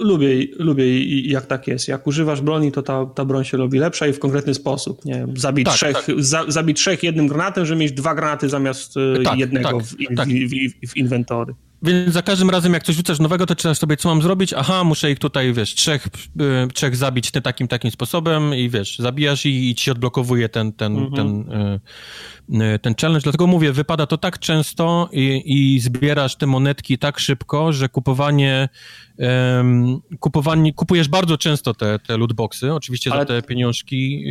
Lubię, 0.00 0.46
lubię 0.58 1.04
jak 1.22 1.46
tak 1.46 1.66
jest. 1.66 1.88
Jak 1.88 2.06
używasz 2.06 2.40
broni, 2.40 2.72
to 2.72 2.82
ta, 2.82 3.06
ta 3.06 3.24
broń 3.24 3.44
się 3.44 3.56
robi 3.56 3.78
lepsza 3.78 4.06
i 4.06 4.12
w 4.12 4.18
konkretny 4.18 4.54
sposób. 4.54 5.04
Nie 5.04 5.26
zabij, 5.36 5.64
tak, 5.64 5.74
trzech, 5.74 6.06
tak. 6.06 6.14
Za, 6.18 6.44
zabij 6.48 6.74
trzech 6.74 7.02
jednym 7.02 7.26
granatem, 7.26 7.66
żeby 7.66 7.80
mieć 7.80 7.92
dwa 7.92 8.14
granaty 8.14 8.48
zamiast 8.48 8.96
e, 8.96 9.22
tak, 9.22 9.38
jednego 9.38 9.68
tak, 9.68 9.82
w, 9.82 10.16
tak. 10.16 10.28
w, 10.28 10.32
w, 10.32 10.90
w 10.92 10.96
inwentory. 10.96 11.54
Więc 11.82 12.12
za 12.12 12.22
każdym 12.22 12.50
razem, 12.50 12.72
jak 12.72 12.82
coś 12.82 12.96
rzucasz 12.96 13.18
nowego, 13.18 13.46
to 13.46 13.56
czytasz 13.56 13.78
sobie, 13.78 13.96
co 13.96 14.08
mam 14.08 14.22
zrobić. 14.22 14.52
Aha, 14.52 14.84
muszę 14.84 15.10
ich 15.10 15.18
tutaj, 15.18 15.52
wiesz, 15.52 15.74
trzech, 15.74 16.06
y, 16.06 16.68
trzech 16.74 16.96
zabić 16.96 17.30
ty 17.30 17.42
takim, 17.42 17.68
takim 17.68 17.90
sposobem 17.90 18.54
i 18.54 18.68
wiesz, 18.68 18.98
zabijasz 18.98 19.46
i, 19.46 19.70
i 19.70 19.74
ci 19.74 19.90
odblokowuje 19.90 20.48
ten, 20.48 20.72
ten, 20.72 20.98
mhm. 20.98 21.12
ten, 21.12 21.52
y, 22.62 22.74
y, 22.74 22.78
ten 22.78 22.94
challenge. 23.00 23.22
Dlatego 23.22 23.46
mówię, 23.46 23.72
wypada 23.72 24.06
to 24.06 24.18
tak 24.18 24.38
często 24.38 25.08
i, 25.12 25.42
i 25.46 25.80
zbierasz 25.80 26.36
te 26.36 26.46
monetki 26.46 26.98
tak 26.98 27.18
szybko, 27.18 27.72
że 27.72 27.88
kupowanie, 27.88 28.68
kupowanie 30.20 30.72
kupujesz 30.72 31.08
bardzo 31.08 31.38
często 31.38 31.74
te, 31.74 31.98
te 31.98 32.16
lootboxy, 32.16 32.72
oczywiście 32.72 33.12
ale... 33.12 33.20
za 33.20 33.26
te 33.26 33.42
pieniążki 33.42 34.24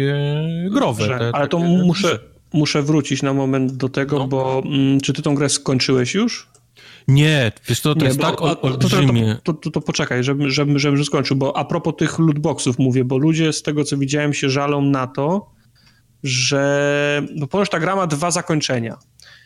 y, 0.65 0.69
growe. 0.69 1.07
Te, 1.07 1.31
ale 1.33 1.47
to 1.47 1.59
muszę, 1.59 2.19
muszę 2.53 2.81
wrócić 2.81 3.21
na 3.21 3.33
moment 3.33 3.73
do 3.73 3.89
tego, 3.89 4.19
no. 4.19 4.27
bo 4.27 4.61
mm, 4.65 5.01
czy 5.01 5.13
ty 5.13 5.21
tą 5.21 5.35
grę 5.35 5.49
skończyłeś 5.49 6.13
już? 6.13 6.53
Nie, 7.07 7.51
wiesz 7.67 7.81
to, 7.81 7.95
to 7.95 7.99
nie, 7.99 8.05
jest 8.05 8.19
bo, 8.19 8.23
tak 8.23 8.63
olbrzymie. 8.63 9.37
To, 9.43 9.53
to, 9.53 9.59
to, 9.59 9.71
to, 9.71 9.81
poczekaj, 9.81 10.23
żebym, 10.23 10.49
żebym, 10.49 10.79
żebym 10.79 11.05
skończył, 11.05 11.37
bo 11.37 11.57
a 11.57 11.65
propos 11.65 11.93
tych 11.97 12.19
lootboxów 12.19 12.79
mówię, 12.79 13.05
bo 13.05 13.17
ludzie 13.17 13.53
z 13.53 13.61
tego, 13.61 13.83
co 13.83 13.97
widziałem, 13.97 14.33
się 14.33 14.49
żalą 14.49 14.81
na 14.81 15.07
to, 15.07 15.51
że 16.23 17.23
no 17.35 17.47
ponoć 17.47 17.69
ta 17.69 17.79
gra 17.79 17.95
ma 17.95 18.07
dwa 18.07 18.31
zakończenia. 18.31 18.97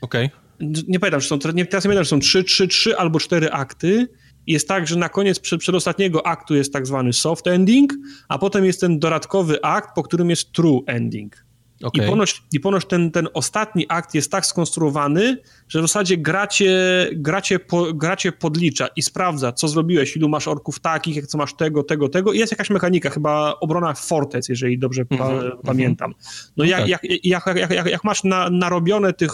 Okej. 0.02 0.26
Okay. 0.26 0.84
Nie 0.88 1.00
pamiętam, 1.00 1.22
czy 1.22 1.28
są, 1.28 1.36
nie, 1.54 1.66
teraz 1.66 1.86
nie 1.86 1.90
pamiętam, 1.90 2.04
czy 2.04 2.10
są 2.10 2.20
trzy, 2.20 2.44
trzy, 2.44 2.68
trzy 2.68 2.98
albo 2.98 3.20
cztery 3.20 3.52
akty. 3.52 4.08
Jest 4.48 4.68
tak, 4.68 4.88
że 4.88 4.96
na 4.96 5.10
koniec 5.10 5.40
przed, 5.40 5.60
przedostatniego 5.60 6.28
aktu 6.28 6.56
jest 6.56 6.74
tak 6.74 6.88
zwany 6.88 7.14
soft 7.14 7.48
ending, 7.48 7.94
a 8.30 8.38
potem 8.38 8.66
jest 8.66 8.82
ten 8.82 9.00
dodatkowy 9.00 9.62
akt, 9.64 9.90
po 9.96 10.04
którym 10.04 10.30
jest 10.30 10.52
true 10.52 10.82
ending. 10.88 11.47
Okay. 11.84 12.06
I 12.06 12.10
ponoć, 12.10 12.44
i 12.54 12.60
ponoć 12.60 12.86
ten, 12.86 13.12
ten 13.12 13.28
ostatni 13.34 13.86
akt 13.90 14.16
jest 14.16 14.32
tak 14.32 14.46
skonstruowany, 14.46 15.38
że 15.68 15.80
w 15.80 15.82
zasadzie 15.82 16.18
gracie, 16.18 16.72
gracie, 17.14 17.60
po, 17.60 17.94
gracie 17.94 18.32
podlicza 18.32 18.88
i 18.96 19.02
sprawdza, 19.02 19.52
co 19.52 19.68
zrobiłeś, 19.68 20.16
ilu 20.16 20.30
masz 20.30 20.48
orków 20.48 20.80
takich, 20.80 21.16
jak 21.16 21.28
co 21.28 21.38
masz 21.38 21.54
tego, 21.54 21.84
tego, 21.84 22.10
tego. 22.10 22.34
I 22.34 22.40
jest 22.40 22.52
jakaś 22.52 22.70
mechanika, 22.70 23.10
chyba 23.10 23.56
obrona 23.60 23.94
fortec, 23.94 24.50
jeżeli 24.50 24.80
dobrze 24.80 25.06
pa, 25.06 25.16
mm 25.16 25.40
-hmm. 25.40 25.52
pamiętam. 25.64 26.14
No 26.58 26.64
jak, 26.64 26.80
okay. 26.80 26.90
jak, 26.90 27.02
jak, 27.24 27.46
jak, 27.56 27.72
jak, 27.72 27.88
jak, 27.88 28.04
masz 28.04 28.24
na, 28.24 28.50
narobione 28.50 29.14
tych, 29.14 29.32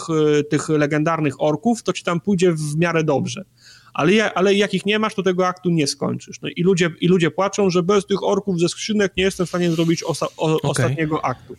tych 0.50 0.68
legendarnych 0.68 1.42
orków, 1.42 1.82
to 1.82 1.92
ci 1.92 2.04
tam 2.04 2.20
pójdzie 2.20 2.52
w 2.52 2.76
miarę 2.76 3.04
dobrze. 3.04 3.44
Ale, 3.94 4.34
ale 4.34 4.54
jak 4.54 4.74
ich 4.74 4.86
nie 4.86 4.98
masz, 4.98 5.14
to 5.14 5.22
tego 5.22 5.46
aktu 5.46 5.70
nie 5.70 5.86
skończysz. 5.86 6.40
No 6.42 6.48
i 6.56 6.62
ludzie, 6.62 6.90
i 7.00 7.08
ludzie 7.08 7.30
płaczą, 7.30 7.70
że 7.70 7.82
bez 7.82 8.06
tych 8.06 8.22
orków 8.22 8.60
ze 8.60 8.68
skrzynek 8.68 9.12
nie 9.16 9.24
jestem 9.24 9.46
w 9.46 9.48
stanie 9.48 9.70
zrobić 9.70 10.02
o, 10.02 10.10
okay. 10.36 10.70
ostatniego 10.70 11.24
aktu. 11.24 11.56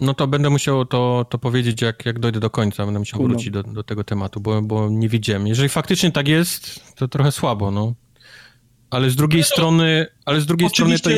No 0.00 0.14
to 0.14 0.26
będę 0.26 0.50
musiał 0.50 0.84
to, 0.84 1.26
to 1.30 1.38
powiedzieć, 1.38 1.82
jak, 1.82 2.06
jak 2.06 2.18
dojdę 2.18 2.40
do 2.40 2.50
końca. 2.50 2.84
Będę 2.84 2.98
musiał 2.98 3.22
wrócić 3.22 3.50
do, 3.50 3.62
do 3.62 3.82
tego 3.82 4.04
tematu, 4.04 4.40
bo, 4.40 4.62
bo 4.62 4.88
nie 4.90 5.08
widziałem. 5.08 5.46
Jeżeli 5.46 5.68
faktycznie 5.68 6.12
tak 6.12 6.28
jest, 6.28 6.94
to 6.94 7.08
trochę 7.08 7.32
słabo, 7.32 7.70
no. 7.70 7.94
Ale 8.90 9.10
z 9.10 9.16
drugiej 9.16 9.40
no, 9.40 9.46
strony, 9.46 10.06
ale 10.24 10.40
z 10.40 10.46
drugiej 10.46 10.68
strony 10.68 10.98
to... 10.98 11.10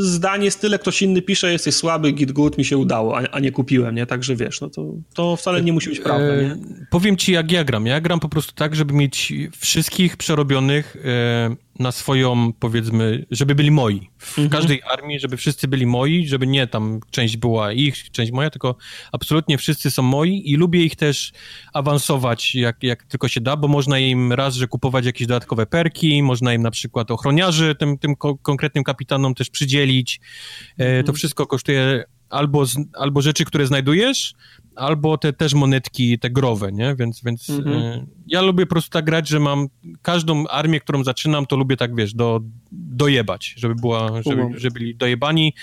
zdanie 0.00 0.50
tyle 0.50 0.78
ktoś 0.78 1.02
inny 1.02 1.22
pisze, 1.22 1.52
jesteś 1.52 1.74
słaby, 1.74 2.12
git 2.12 2.32
good, 2.32 2.58
mi 2.58 2.64
się 2.64 2.78
udało, 2.78 3.18
a, 3.18 3.22
a, 3.22 3.40
nie 3.40 3.52
kupiłem, 3.52 3.94
nie? 3.94 4.06
Także 4.06 4.36
wiesz, 4.36 4.60
no 4.60 4.70
to, 4.70 4.92
to 5.14 5.36
wcale 5.36 5.62
nie 5.62 5.72
musi 5.72 5.88
być 5.88 6.00
prawda, 6.00 6.36
nie? 6.36 6.52
E, 6.52 6.86
powiem 6.90 7.16
ci, 7.16 7.32
jak 7.32 7.52
ja 7.52 7.64
gram. 7.64 7.86
Ja 7.86 8.00
gram 8.00 8.20
po 8.20 8.28
prostu 8.28 8.52
tak, 8.54 8.74
żeby 8.74 8.94
mieć 8.94 9.32
wszystkich 9.58 10.16
przerobionych 10.16 10.96
e, 11.04 11.56
na 11.80 11.92
swoją, 11.92 12.52
powiedzmy, 12.52 13.26
żeby 13.30 13.54
byli 13.54 13.70
moi. 13.70 14.10
W 14.18 14.38
mhm. 14.38 14.48
każdej 14.48 14.82
armii, 14.82 15.20
żeby 15.20 15.36
wszyscy 15.36 15.68
byli 15.68 15.86
moi, 15.86 16.26
żeby 16.26 16.46
nie 16.46 16.66
tam 16.66 17.00
część 17.10 17.36
była 17.36 17.72
ich, 17.72 18.10
część 18.10 18.32
moja, 18.32 18.50
tylko 18.50 18.76
absolutnie 19.12 19.58
wszyscy 19.58 19.90
są 19.90 20.02
moi 20.02 20.42
i 20.50 20.56
lubię 20.56 20.84
ich 20.84 20.96
też 20.96 21.32
awansować 21.72 22.54
jak, 22.54 22.82
jak 22.82 23.04
tylko 23.04 23.28
się 23.28 23.40
da, 23.40 23.56
bo 23.56 23.68
można 23.68 23.98
im 23.98 24.32
raz, 24.32 24.54
że 24.54 24.66
kupować 24.66 25.06
jakieś 25.06 25.26
dodatkowe 25.26 25.66
perki, 25.66 26.22
można 26.22 26.54
im 26.54 26.62
na 26.62 26.70
przykład 26.70 27.10
ochroniarzy 27.10 27.74
tym, 27.74 27.98
tym 27.98 28.16
ko 28.16 28.36
konkretnym 28.36 28.84
kapitanom 28.84 29.34
też 29.34 29.50
przydzielić. 29.50 30.20
E, 30.78 30.84
mhm. 30.86 31.04
To 31.04 31.12
wszystko 31.12 31.46
kosztuje 31.46 32.04
albo, 32.30 32.64
albo 32.94 33.22
rzeczy, 33.22 33.44
które 33.44 33.66
znajdujesz, 33.66 34.34
albo 34.76 35.18
te 35.18 35.32
też 35.32 35.54
monetki, 35.54 36.18
te 36.18 36.30
growe, 36.30 36.72
nie? 36.72 36.94
Więc, 36.98 37.22
więc 37.24 37.50
mhm. 37.50 37.76
y, 37.76 38.06
ja 38.26 38.42
lubię 38.42 38.66
po 38.66 38.70
prostu 38.70 38.90
tak 38.90 39.04
grać, 39.04 39.28
że 39.28 39.40
mam 39.40 39.66
każdą 40.02 40.46
armię, 40.46 40.80
którą 40.80 41.04
zaczynam, 41.04 41.46
to 41.46 41.56
lubię 41.56 41.76
tak, 41.76 41.96
wiesz, 41.96 42.14
do, 42.14 42.40
dojebać, 42.72 43.54
żeby 43.56 43.74
była, 43.74 44.22
żeby, 44.22 44.42
żeby 44.54 44.74
byli 44.74 44.96
dojebani, 44.96 45.54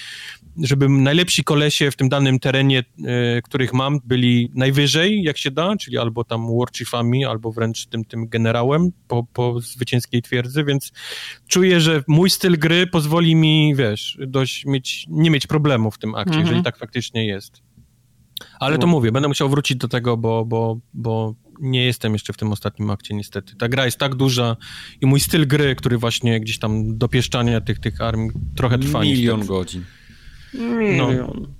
żeby 0.63 0.89
najlepsi 0.89 1.43
kolesie 1.43 1.91
w 1.91 1.95
tym 1.95 2.09
danym 2.09 2.39
terenie, 2.39 2.79
y, 2.79 3.41
których 3.41 3.73
mam, 3.73 3.99
byli 4.05 4.51
najwyżej, 4.53 5.23
jak 5.23 5.37
się 5.37 5.51
da, 5.51 5.75
czyli 5.77 5.97
albo 5.97 6.23
tam 6.23 6.57
warchiefami, 6.59 7.25
albo 7.25 7.51
wręcz 7.51 7.85
tym, 7.85 8.05
tym 8.05 8.27
generałem 8.27 8.91
po, 9.07 9.23
po 9.33 9.59
zwycięskiej 9.59 10.21
twierdzy, 10.21 10.63
więc 10.63 10.91
czuję, 11.47 11.81
że 11.81 12.03
mój 12.07 12.29
styl 12.29 12.59
gry 12.59 12.87
pozwoli 12.87 13.35
mi, 13.35 13.75
wiesz, 13.75 14.17
dość 14.27 14.65
mieć, 14.65 15.05
nie 15.09 15.29
mieć 15.29 15.47
problemu 15.47 15.91
w 15.91 15.97
tym 15.97 16.15
akcie, 16.15 16.29
mhm. 16.29 16.45
jeżeli 16.45 16.63
tak 16.63 16.77
faktycznie 16.77 17.25
jest. 17.25 17.66
Ale 18.59 18.77
to 18.77 18.87
mówię, 18.87 19.11
będę 19.11 19.27
musiał 19.27 19.49
wrócić 19.49 19.77
do 19.77 19.87
tego, 19.87 20.17
bo, 20.17 20.45
bo, 20.45 20.79
bo 20.93 21.35
nie 21.59 21.85
jestem 21.85 22.13
jeszcze 22.13 22.33
w 22.33 22.37
tym 22.37 22.51
ostatnim 22.51 22.89
akcie 22.89 23.15
niestety. 23.15 23.55
Ta 23.55 23.69
gra 23.69 23.85
jest 23.85 23.97
tak 23.97 24.15
duża 24.15 24.55
i 25.01 25.05
mój 25.05 25.19
styl 25.19 25.47
gry, 25.47 25.75
który 25.75 25.97
właśnie 25.97 26.39
gdzieś 26.39 26.59
tam 26.59 26.97
dopieszczania 26.97 27.61
tych, 27.61 27.79
tych 27.79 28.01
armii 28.01 28.31
trochę 28.55 28.79
trwa. 28.79 29.01
Milion 29.01 29.45
godzin. 29.45 29.83
Milion. 30.53 31.17
No. 31.17 31.57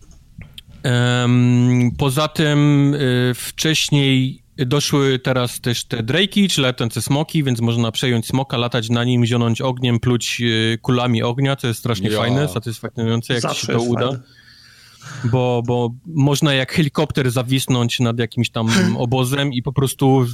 Um, 0.91 1.91
poza 1.97 2.27
tym 2.27 2.93
y, 2.93 3.33
wcześniej 3.35 4.43
doszły 4.57 5.19
teraz 5.19 5.61
też 5.61 5.85
te 5.85 6.03
Drake'i, 6.03 6.49
czy 6.49 6.61
latające 6.61 7.01
smoki, 7.01 7.43
więc 7.43 7.61
można 7.61 7.91
przejąć 7.91 8.27
smoka, 8.27 8.57
latać 8.57 8.89
na 8.89 9.03
nim, 9.03 9.25
zionąć 9.25 9.61
ogniem, 9.61 9.99
pluć 9.99 10.41
y, 10.41 10.77
kulami 10.81 11.23
ognia, 11.23 11.55
co 11.55 11.67
jest 11.67 11.79
strasznie 11.79 12.09
ja. 12.09 12.17
fajne, 12.17 12.47
satysfakcjonujące, 12.47 13.33
jak 13.33 13.41
Zawsze 13.41 13.67
się 13.67 13.73
to 13.73 13.81
uda. 13.81 14.07
Fajne 14.07 14.23
bo, 15.23 15.61
bo 15.65 15.89
można 16.05 16.53
jak 16.53 16.71
helikopter 16.71 17.31
zawisnąć 17.31 17.99
nad 17.99 18.19
jakimś 18.19 18.49
tam 18.49 18.67
obozem 18.97 19.53
i 19.53 19.61
po 19.61 19.73
prostu 19.73 20.25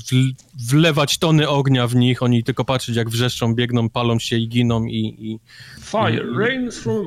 wlewać 0.70 1.18
tony 1.18 1.50
ognia 1.50 1.88
w 1.88 1.96
nich, 1.96 2.24
oni 2.24 2.44
tylko 2.44 2.66
patrzeć 2.66 2.96
jak 2.96 3.10
wrzeszczą, 3.10 3.56
biegną, 3.56 3.90
palą 3.90 4.20
się 4.20 4.38
i 4.38 4.50
giną 4.50 4.86
i... 4.86 5.16
i 5.20 5.40
Fire 5.82 6.26
i, 6.34 6.38
rains 6.38 6.78
from 6.78 7.06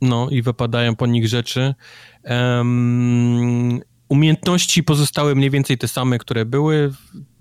No 0.00 0.30
i 0.30 0.42
wypadają 0.42 0.96
po 0.96 1.06
nich 1.06 1.28
rzeczy. 1.28 1.74
Um, 2.24 3.80
umiejętności 4.08 4.82
pozostały 4.82 5.34
mniej 5.34 5.50
więcej 5.50 5.78
te 5.78 5.88
same, 5.88 6.18
które 6.18 6.44
były. 6.44 6.92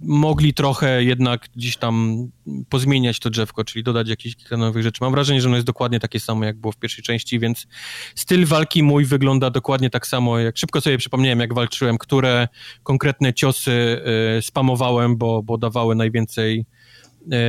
Mogli 0.02 0.54
trochę 0.54 1.04
jednak 1.04 1.46
gdzieś 1.56 1.78
tam 1.78 2.28
pozmieniać 2.70 3.20
to 3.20 3.30
drzewko, 3.30 3.64
czyli 3.64 3.84
dodać 3.84 4.10
jakieś 4.10 4.36
kilka 4.36 4.58
nowych 4.58 4.84
rzeczy. 4.84 4.98
Mam 5.02 5.12
wrażenie, 5.12 5.42
że 5.42 5.48
ono 5.48 5.56
jest 5.56 5.68
dokładnie 5.68 6.00
takie 6.00 6.20
samo, 6.20 6.46
jak 6.46 6.58
było 6.58 6.74
w 6.74 6.78
pierwszej 6.78 7.04
części, 7.04 7.40
więc 7.40 7.68
styl 8.16 8.46
walki 8.46 8.84
mój 8.84 9.06
wygląda 9.06 9.50
dokładnie 9.50 9.90
tak 9.90 10.08
samo. 10.08 10.40
Jak 10.40 10.58
szybko 10.58 10.82
sobie 10.82 10.98
przypomniałem, 10.98 11.40
jak 11.40 11.54
walczyłem, 11.54 11.98
które 11.98 12.48
konkretne 12.84 13.34
ciosy 13.34 14.02
y, 14.38 14.42
spamowałem, 14.42 15.18
bo, 15.18 15.44
bo 15.44 15.58
dawały 15.58 15.96
najwięcej, 15.96 16.66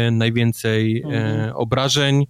y, 0.09 0.11
najwięcej 0.11 1.03
y, 1.49 1.55
obrażeń. 1.55 2.27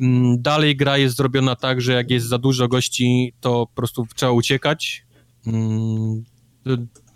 Mm, 0.00 0.42
dalej 0.42 0.76
gra 0.76 0.98
jest 0.98 1.16
zrobiona 1.16 1.56
tak, 1.56 1.80
że 1.80 1.92
jak 1.92 2.10
jest 2.10 2.26
za 2.26 2.38
dużo 2.38 2.68
gości, 2.68 3.32
to 3.40 3.66
po 3.66 3.72
prostu 3.74 4.06
trzeba 4.14 4.32
uciekać. 4.32 5.04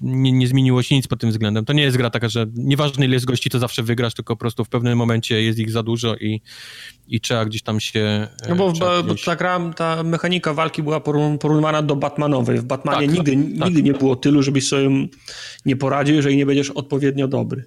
Nie, 0.00 0.32
nie, 0.32 0.48
zmieniło 0.48 0.82
się 0.82 0.94
nic 0.94 1.06
pod 1.06 1.20
tym 1.20 1.30
względem. 1.30 1.64
To 1.64 1.72
nie 1.72 1.82
jest 1.82 1.96
gra 1.96 2.10
taka, 2.10 2.28
że 2.28 2.46
nieważne 2.54 3.04
ile 3.04 3.14
jest 3.14 3.26
gości, 3.26 3.50
to 3.50 3.58
zawsze 3.58 3.82
wygrasz, 3.82 4.14
tylko 4.14 4.36
po 4.36 4.40
prostu 4.40 4.64
w 4.64 4.68
pewnym 4.68 4.98
momencie 4.98 5.42
jest 5.42 5.58
ich 5.58 5.70
za 5.70 5.82
dużo 5.82 6.16
i, 6.16 6.40
i 7.08 7.20
trzeba 7.20 7.44
gdzieś 7.44 7.62
tam 7.62 7.80
się... 7.80 8.28
No 8.48 8.56
bo, 8.56 8.72
bo, 8.72 9.14
ta 9.24 9.36
gra, 9.36 9.72
ta 9.76 10.02
mechanika 10.02 10.54
walki 10.54 10.82
była 10.82 11.00
porównywana 11.00 11.82
do 11.82 11.96
Batmanowej. 11.96 12.58
W 12.58 12.64
Batmanie 12.64 13.06
tak, 13.06 13.16
nigdy, 13.16 13.58
tak. 13.58 13.68
nigdy 13.68 13.82
nie 13.82 13.92
było 13.92 14.16
tylu, 14.16 14.42
żebyś 14.42 14.68
sobie 14.68 14.88
nie 15.66 15.76
poradził, 15.76 16.16
jeżeli 16.16 16.36
nie 16.36 16.46
będziesz 16.46 16.70
odpowiednio 16.70 17.28
dobry. 17.28 17.64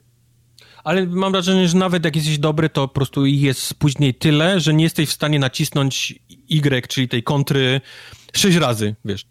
Ale 0.83 1.05
mam 1.05 1.31
wrażenie, 1.31 1.67
że 1.67 1.77
nawet 1.77 2.05
jak 2.05 2.15
jesteś 2.15 2.37
dobry, 2.37 2.69
to 2.69 2.87
po 2.87 2.93
prostu 2.93 3.25
jest 3.25 3.73
później 3.73 4.13
tyle, 4.13 4.59
że 4.59 4.73
nie 4.73 4.83
jesteś 4.83 5.09
w 5.09 5.13
stanie 5.13 5.39
nacisnąć 5.39 6.19
Y, 6.51 6.87
czyli 6.87 7.07
tej 7.07 7.23
kontry 7.23 7.81
sześć 8.33 8.57
razy, 8.57 8.95
wiesz. 9.05 9.23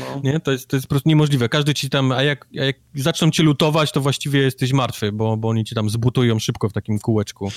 No. 0.00 0.20
nie? 0.24 0.40
To 0.40 0.52
jest, 0.52 0.68
to 0.68 0.76
jest 0.76 0.86
po 0.86 0.90
prostu 0.90 1.08
niemożliwe. 1.08 1.48
Każdy 1.48 1.74
ci 1.74 1.90
tam, 1.90 2.12
a 2.12 2.22
jak, 2.22 2.46
a 2.60 2.64
jak 2.64 2.76
zaczną 2.94 3.30
cię 3.30 3.42
lutować, 3.42 3.92
to 3.92 4.00
właściwie 4.00 4.40
jesteś 4.40 4.72
martwy, 4.72 5.12
bo, 5.12 5.36
bo 5.36 5.48
oni 5.48 5.64
ci 5.64 5.74
tam 5.74 5.90
zbutują 5.90 6.38
szybko 6.38 6.68
w 6.68 6.72
takim 6.72 6.98
kółeczku. 6.98 7.52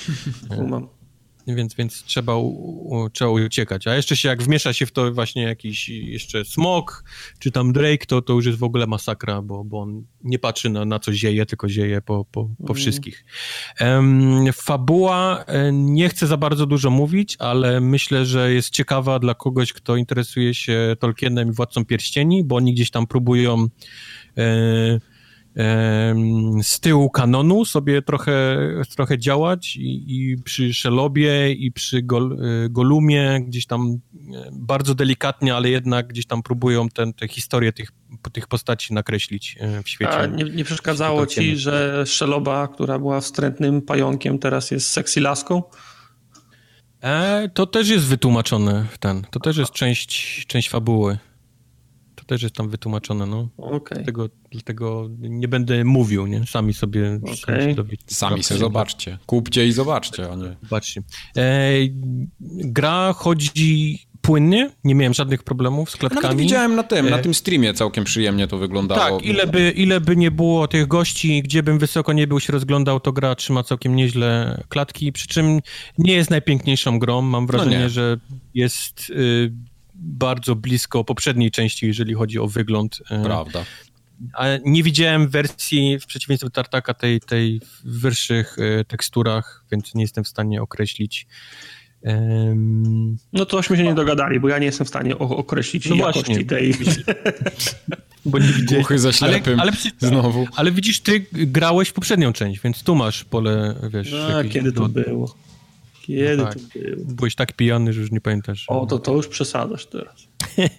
więc, 1.48 1.74
więc 1.74 2.04
trzeba, 2.04 2.36
u, 2.36 3.10
trzeba 3.14 3.32
uciekać. 3.32 3.88
A 3.88 3.96
jeszcze 3.96 4.18
się 4.18 4.30
jak 4.30 4.44
wmiesza 4.44 4.74
się 4.74 4.86
w 4.86 4.92
to 4.92 5.14
właśnie 5.14 5.44
jakiś 5.44 5.90
jeszcze 5.90 6.46
smok, 6.46 7.04
czy 7.40 7.52
tam 7.52 7.74
Drake, 7.74 8.06
to, 8.06 8.22
to 8.22 8.34
już 8.34 8.46
jest 8.46 8.60
w 8.60 8.64
ogóle 8.64 8.88
masakra, 8.88 9.42
bo, 9.42 9.64
bo 9.64 9.82
on 9.82 10.06
nie 10.24 10.40
patrzy 10.40 10.70
na, 10.70 10.86
na 10.86 11.00
co 11.00 11.14
zieje, 11.14 11.46
tylko 11.46 11.70
zieje 11.70 12.02
po, 12.02 12.26
po, 12.32 12.44
po 12.44 12.64
mm. 12.64 12.76
wszystkich. 12.76 13.26
Um, 13.82 14.46
fabuła, 14.54 15.44
e, 15.48 15.72
nie 15.72 16.10
chcę 16.10 16.28
za 16.28 16.38
bardzo 16.38 16.66
dużo 16.66 16.90
mówić, 16.90 17.36
ale 17.40 17.82
myślę, 17.82 18.26
że 18.26 18.54
jest 18.54 18.70
ciekawa 18.70 19.20
dla 19.20 19.34
kogoś, 19.34 19.74
kto 19.74 19.96
interesuje 19.96 20.54
się 20.54 20.96
Tolkienem 21.00 21.50
i 21.50 21.52
Władcą 21.52 21.86
Pierścieni, 21.86 22.44
bo 22.44 22.56
oni 22.56 22.74
gdzieś 22.74 22.92
tam 22.92 23.08
próbują 23.08 23.68
e, 24.38 25.15
z 26.64 26.80
tyłu 26.80 27.10
kanonu 27.10 27.66
sobie 27.66 28.02
trochę, 28.02 28.58
trochę 28.96 29.18
działać 29.18 29.76
i, 29.76 30.04
i 30.08 30.38
przy 30.38 30.74
Szelobie 30.74 31.52
i 31.52 31.72
przy 31.72 32.02
Gol, 32.02 32.34
e, 32.34 32.70
Golumie 32.70 33.40
gdzieś 33.48 33.66
tam 33.66 34.00
e, 34.34 34.50
bardzo 34.52 34.96
delikatnie, 34.96 35.56
ale 35.56 35.70
jednak 35.70 36.08
gdzieś 36.08 36.26
tam 36.26 36.44
próbują 36.44 36.90
ten, 36.90 37.14
te 37.14 37.28
historie 37.28 37.74
tych, 37.74 37.92
tych 38.34 38.48
postaci 38.48 38.94
nakreślić 38.94 39.58
e, 39.60 39.84
w 39.84 39.90
świecie. 39.90 40.18
A 40.18 40.26
nie, 40.26 40.44
nie 40.44 40.64
przeszkadzało 40.64 41.26
ci, 41.28 41.58
że 41.58 42.04
Szeloba, 42.06 42.68
która 42.68 43.00
była 43.00 43.22
wstrętnym 43.22 43.82
pająkiem, 43.82 44.40
teraz 44.40 44.72
jest 44.72 44.88
sexy 44.88 45.22
laską? 45.22 45.64
E, 47.02 47.50
to 47.54 47.66
też 47.66 47.90
jest 47.90 48.06
wytłumaczone 48.06 48.86
ten, 49.00 49.26
to 49.32 49.40
też 49.40 49.58
jest 49.58 49.72
część, 49.72 50.46
część 50.48 50.70
fabuły 50.70 51.18
też 52.26 52.44
jest 52.44 52.56
tam 52.56 52.70
wytłumaczone, 52.70 53.26
no. 53.26 53.50
Okay. 53.58 53.96
Dlatego, 53.96 54.30
dlatego 54.52 55.10
nie 55.20 55.48
będę 55.48 55.84
mówił, 55.84 56.28
nie? 56.28 56.46
Sami 56.48 56.74
sobie 56.74 57.20
okay. 57.44 57.76
Sami 58.08 58.44
sobie 58.44 58.60
zobaczcie. 58.60 59.18
Kupcie 59.26 59.68
i 59.68 59.72
zobaczcie, 59.72 60.32
a 60.32 60.36
nie... 60.36 60.56
Zobaczcie. 60.64 61.04
E, 61.38 61.72
gra 62.40 63.14
chodzi 63.14 64.00
płynnie, 64.26 64.70
nie 64.84 64.96
miałem 64.96 65.14
żadnych 65.14 65.44
problemów 65.44 65.90
z 65.90 65.98
klatkami. 65.98 66.24
Nawet 66.24 66.38
widziałem 66.38 66.76
na 66.76 66.84
tym, 66.84 67.10
na 67.10 67.18
e, 67.18 67.22
tym 67.22 67.34
streamie 67.34 67.74
całkiem 67.74 68.04
przyjemnie 68.04 68.48
to 68.48 68.58
wyglądało. 68.58 69.18
Tak, 69.18 69.28
ile 69.28 69.48
by, 69.48 69.72
ile 69.72 70.02
by 70.02 70.16
nie 70.16 70.32
było 70.32 70.68
tych 70.68 70.88
gości, 70.88 71.44
gdzie 71.44 71.64
bym 71.64 71.80
wysoko 71.80 72.14
nie 72.14 72.28
był 72.28 72.40
się 72.40 72.54
rozglądał, 72.54 73.00
to 73.00 73.12
gra 73.12 73.36
trzyma 73.36 73.64
całkiem 73.64 73.96
nieźle 73.96 74.62
klatki, 74.70 75.12
przy 75.12 75.28
czym 75.28 75.60
nie 75.98 76.14
jest 76.14 76.30
najpiękniejszą 76.30 77.00
grą, 77.00 77.22
mam 77.22 77.44
no 77.44 77.48
wrażenie, 77.48 77.80
no 77.80 77.90
że 77.90 78.18
jest... 78.54 79.10
Y, 79.10 79.52
bardzo 79.96 80.56
blisko 80.56 81.04
poprzedniej 81.04 81.52
części, 81.52 81.88
jeżeli 81.88 82.14
chodzi 82.14 82.40
o 82.40 82.48
wygląd. 82.48 83.02
E, 83.10 83.24
Prawda. 83.24 83.66
A 84.34 84.46
nie 84.66 84.84
widziałem 84.84 85.28
wersji, 85.28 86.00
w 86.00 86.06
przeciwieństwie 86.06 86.48
do 86.48 86.52
Tartaka, 86.52 86.94
tej, 86.94 87.20
tej 87.20 87.60
w 87.60 88.00
wyższych 88.00 88.58
e, 88.60 88.86
teksturach, 88.86 89.66
więc 89.72 89.96
nie 89.96 90.02
jestem 90.02 90.24
w 90.24 90.28
stanie 90.28 90.62
określić. 90.62 91.28
Um... 92.02 93.18
No 93.34 93.46
tośmy 93.46 93.78
się 93.78 93.84
nie 93.84 93.94
dogadali, 93.94 94.40
bo 94.40 94.50
ja 94.50 94.60
nie 94.60 94.66
jestem 94.66 94.86
w 94.86 94.90
stanie 94.90 95.18
określić 95.18 95.90
no 95.90 95.96
jakości 95.96 96.24
właśnie. 96.24 96.46
tej... 96.46 96.74
Bo 98.26 98.40
nie 98.40 98.48
widziałeś. 98.48 98.86
Głuchy 98.86 99.00
za 99.00 99.14
ślepym. 99.14 99.60
Ale, 99.60 99.72
ale, 99.72 100.10
znowu. 100.10 100.48
Ale 100.56 100.72
widzisz, 100.72 101.02
ty 101.02 101.26
grałeś 101.32 101.90
w 101.90 101.94
poprzednią 101.94 102.34
część, 102.34 102.62
więc 102.62 102.84
tu 102.84 102.96
masz 102.96 103.24
pole, 103.24 103.76
wiesz... 103.90 104.12
No, 104.12 104.50
kiedy 104.50 104.72
to 104.72 104.90
było? 104.90 105.36
Kiedy 106.06 106.38
no 106.38 106.44
tak. 106.44 106.54
to 106.54 106.60
było? 106.80 107.06
Byłeś 107.16 107.36
tak 107.36 107.54
pijany, 107.54 107.94
że 107.94 108.02
już 108.02 108.12
nie 108.12 108.22
pamiętasz. 108.22 108.66
O, 108.68 108.86
to, 108.86 109.00
to 109.00 109.14
już 109.14 109.28
przesadzasz 109.28 109.86
teraz. 109.86 110.28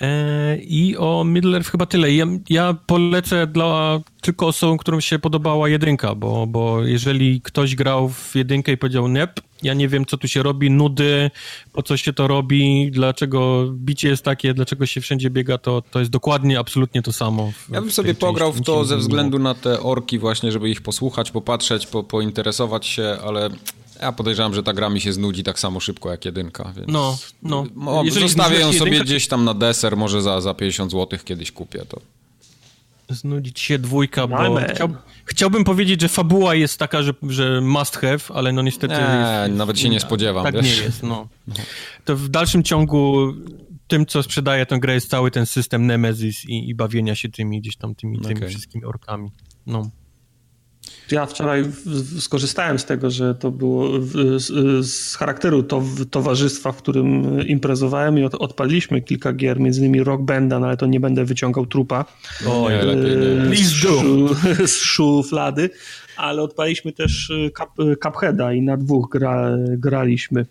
E, 0.00 0.56
I 0.56 0.96
o 0.96 1.24
Middle 1.24 1.56
Earth 1.56 1.70
chyba 1.70 1.86
tyle. 1.86 2.12
Ja, 2.12 2.26
ja, 2.50 2.74
polecę 2.86 3.46
dla 3.46 4.00
tylko 4.20 4.46
osobom, 4.46 4.78
którym 4.78 5.00
się 5.00 5.18
podobała 5.18 5.68
jedynka, 5.68 6.14
bo, 6.14 6.46
bo 6.46 6.84
jeżeli 6.84 7.40
ktoś 7.40 7.74
grał 7.74 8.08
w 8.08 8.34
jedynkę 8.34 8.72
i 8.72 8.76
powiedział 8.76 9.08
nep, 9.08 9.40
ja 9.62 9.74
nie 9.74 9.88
wiem, 9.88 10.06
co 10.06 10.16
tu 10.16 10.28
się 10.28 10.42
robi, 10.42 10.70
nudy, 10.70 11.30
po 11.72 11.82
co 11.82 11.96
się 11.96 12.12
to 12.12 12.28
robi, 12.28 12.90
dlaczego 12.90 13.64
bicie 13.72 14.08
jest 14.08 14.24
takie, 14.24 14.54
dlaczego 14.54 14.86
się 14.86 15.00
wszędzie 15.00 15.30
biega, 15.30 15.58
to, 15.58 15.82
to 15.90 15.98
jest 15.98 16.10
dokładnie, 16.10 16.58
absolutnie 16.58 17.02
to 17.02 17.12
samo. 17.12 17.52
ja 17.70 17.80
bym 17.80 17.90
sobie 17.90 18.14
pograł 18.14 18.52
w 18.52 18.60
to 18.60 18.84
ze 18.84 18.96
względu 18.96 19.38
na 19.38 19.54
te 19.54 19.80
orki 19.80 20.18
właśnie, 20.18 20.52
żeby 20.52 20.70
ich 20.70 20.80
posłuchać, 20.80 21.30
popatrzeć, 21.30 21.86
po, 21.86 22.02
pointeresować 22.02 22.86
się, 22.86 23.16
ale 23.24 23.50
ja 24.02 24.12
podejrzewam, 24.12 24.54
że 24.54 24.62
ta 24.62 24.72
gra 24.72 24.90
mi 24.90 25.00
się 25.00 25.12
znudzi 25.12 25.42
tak 25.42 25.58
samo 25.58 25.80
szybko 25.80 26.10
jak 26.10 26.24
jedynka, 26.24 26.72
więc... 26.76 26.88
No, 26.88 27.18
no. 27.42 27.64
Zostawię 28.10 28.60
ją 28.60 28.72
sobie 28.72 28.84
jedynka, 28.84 29.04
gdzieś 29.04 29.28
tam 29.28 29.44
na 29.44 29.54
deser, 29.54 29.96
może 29.96 30.22
za, 30.22 30.40
za 30.40 30.54
50 30.54 30.92
zł 30.92 31.18
kiedyś 31.24 31.52
kupię 31.52 31.84
to. 31.88 32.00
Znudzić 33.08 33.60
się 33.60 33.78
dwójka, 33.78 34.26
bo 34.26 34.36
chciał, 34.74 34.88
chciałbym 35.24 35.64
powiedzieć, 35.64 36.00
że 36.00 36.08
fabuła 36.08 36.54
jest 36.54 36.78
taka, 36.78 37.02
że, 37.02 37.14
że 37.22 37.60
must 37.60 37.96
have, 37.96 38.18
ale 38.34 38.52
no 38.52 38.62
niestety... 38.62 38.94
Nie, 38.94 39.44
jest, 39.46 39.58
nawet 39.58 39.80
się 39.80 39.88
nie 39.88 40.00
spodziewam, 40.00 40.44
Tak 40.44 40.54
wiesz? 40.54 40.78
nie 40.78 40.84
jest, 40.84 41.02
no. 41.02 41.28
To 42.04 42.16
w 42.16 42.28
dalszym 42.28 42.62
ciągu 42.62 43.32
tym, 43.88 44.06
co 44.06 44.22
sprzedaje 44.22 44.66
tę 44.66 44.80
grę 44.80 44.94
jest 44.94 45.10
cały 45.10 45.30
ten 45.30 45.46
system 45.46 45.86
Nemesis 45.86 46.44
i, 46.44 46.68
i 46.68 46.74
bawienia 46.74 47.14
się 47.14 47.28
tymi 47.28 47.60
gdzieś 47.60 47.76
tam 47.76 47.94
tymi, 47.94 48.20
tymi 48.20 48.34
okay. 48.34 48.48
wszystkimi 48.48 48.84
orkami. 48.84 49.30
No. 49.66 49.90
Ja 51.10 51.26
wczoraj 51.26 51.64
skorzystałem 52.18 52.78
z 52.78 52.84
tego, 52.84 53.10
że 53.10 53.34
to 53.34 53.50
było 53.50 54.00
z, 54.36 54.46
z 54.86 55.16
charakteru 55.16 55.62
to, 55.62 55.82
towarzystwa, 56.10 56.72
w 56.72 56.76
którym 56.76 57.40
imprezowałem 57.46 58.18
i 58.18 58.24
od, 58.24 58.34
odpaliliśmy 58.34 59.00
kilka 59.00 59.32
gier, 59.32 59.60
między 59.60 59.80
innymi 59.80 60.04
Rock 60.04 60.22
Banda, 60.22 60.60
no 60.60 60.66
ale 60.66 60.76
to 60.76 60.86
nie 60.86 61.00
będę 61.00 61.24
wyciągał 61.24 61.66
trupa 61.66 62.04
o, 62.46 62.70
nie, 62.70 62.82
lepiej 62.82 63.16
nie. 63.50 63.56
Z, 63.56 63.70
szu, 63.70 64.28
z 64.66 64.76
szuflady, 64.76 65.70
ale 66.16 66.42
odpaliśmy 66.42 66.92
też 66.92 67.32
Cup, 67.58 67.98
Cupheada 68.02 68.52
i 68.52 68.62
na 68.62 68.76
dwóch 68.76 69.08
gra, 69.10 69.56
graliśmy. 69.68 70.46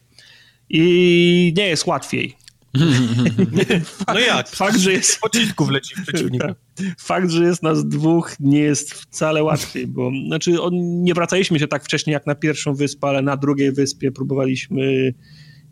I 0.69 1.53
nie 1.57 1.67
jest 1.67 1.87
łatwiej. 1.87 2.42
no 4.07 4.19
jak? 4.19 4.49
Fakt, 4.49 4.77
że 4.79 4.91
jest... 4.91 5.19
Pocisków 5.19 5.69
leci 5.69 5.95
w 5.95 6.03
przeciwnika. 6.03 6.55
Fakt, 6.97 7.29
że 7.29 7.43
jest 7.43 7.63
nas 7.63 7.87
dwóch, 7.87 8.35
nie 8.39 8.59
jest 8.59 8.93
wcale 8.93 9.43
łatwiej, 9.43 9.87
bo 9.87 10.11
znaczy 10.27 10.61
on, 10.61 10.73
nie 11.03 11.13
wracaliśmy 11.13 11.59
się 11.59 11.67
tak 11.67 11.83
wcześnie 11.83 12.13
jak 12.13 12.27
na 12.27 12.35
pierwszą 12.35 12.73
wyspę, 12.73 13.07
ale 13.07 13.21
na 13.21 13.37
drugiej 13.37 13.71
wyspie 13.71 14.11
próbowaliśmy 14.11 15.13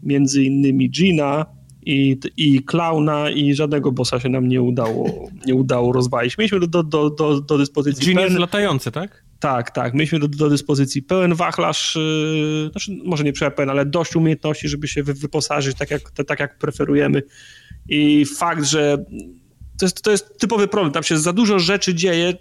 między 0.03 0.43
innymi 0.43 0.89
Gina 0.89 1.45
i, 1.85 2.19
i 2.37 2.63
Klauna 2.63 3.29
i 3.29 3.53
żadnego 3.53 3.91
bossa 3.91 4.19
się 4.19 4.29
nam 4.29 4.47
nie 4.47 4.61
udało, 4.61 5.29
nie 5.45 5.55
udało 5.55 5.93
rozwalić. 5.93 6.37
Mieliśmy 6.37 6.59
do, 6.59 6.83
do, 6.83 7.09
do, 7.09 7.41
do 7.41 7.57
dyspozycji... 7.57 8.05
Gin 8.05 8.19
jest 8.19 8.37
latający, 8.37 8.91
tak? 8.91 9.23
Tak, 9.41 9.71
tak. 9.71 9.93
Mieliśmy 9.93 10.19
do, 10.19 10.27
do 10.27 10.49
dyspozycji 10.49 11.03
pełen 11.03 11.35
wachlarz, 11.35 11.95
yy, 11.95 12.69
znaczy 12.71 12.91
może 13.05 13.23
nie 13.23 13.33
pełen, 13.33 13.69
ale 13.69 13.85
dość 13.85 14.15
umiejętności, 14.15 14.69
żeby 14.69 14.87
się 14.87 15.03
wy, 15.03 15.13
wyposażyć 15.13 15.77
tak 15.77 15.91
jak, 15.91 16.11
tak 16.11 16.39
jak 16.39 16.57
preferujemy. 16.57 17.23
I 17.89 18.25
fakt, 18.25 18.65
że 18.65 19.05
to 19.81 19.85
jest, 19.85 20.01
to 20.01 20.11
jest 20.11 20.39
typowy 20.39 20.67
problem. 20.67 20.93
Tam 20.93 21.03
się 21.03 21.17
za 21.17 21.33
dużo 21.33 21.59
rzeczy 21.59 21.95
dzieje. 21.95 22.33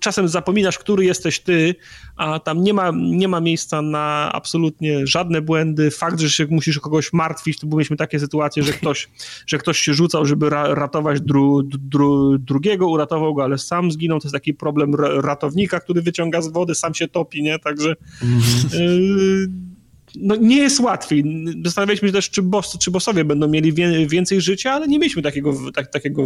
Czasem 0.00 0.28
zapominasz, 0.28 0.78
który 0.78 1.04
jesteś 1.04 1.40
ty, 1.40 1.74
a 2.16 2.38
tam 2.38 2.62
nie 2.62 2.74
ma, 2.74 2.90
nie 2.94 3.28
ma 3.28 3.40
miejsca 3.40 3.82
na 3.82 4.30
absolutnie 4.32 5.06
żadne 5.06 5.42
błędy. 5.42 5.90
Fakt, 5.90 6.20
że 6.20 6.30
się 6.30 6.46
musisz 6.50 6.78
kogoś 6.78 7.12
martwić, 7.12 7.58
to 7.58 7.66
mieliśmy 7.66 7.96
takie 7.96 8.20
sytuacje, 8.20 8.62
że 8.62 8.72
ktoś, 8.72 9.08
że 9.46 9.58
ktoś 9.58 9.78
się 9.78 9.94
rzucał, 9.94 10.26
żeby 10.26 10.50
ra, 10.50 10.74
ratować 10.74 11.20
dru, 11.20 11.62
dru, 11.62 12.38
drugiego, 12.38 12.88
uratował 12.88 13.34
go, 13.34 13.44
ale 13.44 13.58
sam 13.58 13.92
zginął. 13.92 14.20
To 14.20 14.26
jest 14.26 14.34
taki 14.34 14.54
problem 14.54 14.94
ratownika, 14.94 15.80
który 15.80 16.02
wyciąga 16.02 16.42
z 16.42 16.48
wody, 16.48 16.74
sam 16.74 16.94
się 16.94 17.08
topi, 17.08 17.42
nie? 17.42 17.58
Także. 17.58 17.96
-hmm. 18.22 18.74
y 18.74 19.71
no, 20.16 20.36
nie 20.36 20.56
jest 20.56 20.80
łatwiej. 20.80 21.24
Zastanawialiśmy 21.64 22.08
się 22.08 22.12
też, 22.12 22.30
czy, 22.30 22.42
boss, 22.42 22.78
czy 22.78 22.90
bossowie 22.90 23.24
będą 23.24 23.48
mieli 23.48 23.72
wie, 23.72 24.06
więcej 24.06 24.40
życia, 24.40 24.72
ale 24.72 24.88
nie 24.88 24.98
mieliśmy 24.98 25.22
takiego, 25.22 25.54
tak, 25.74 25.92
takiego 25.92 26.24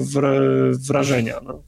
wrażenia. 0.89 1.41
No. 1.45 1.63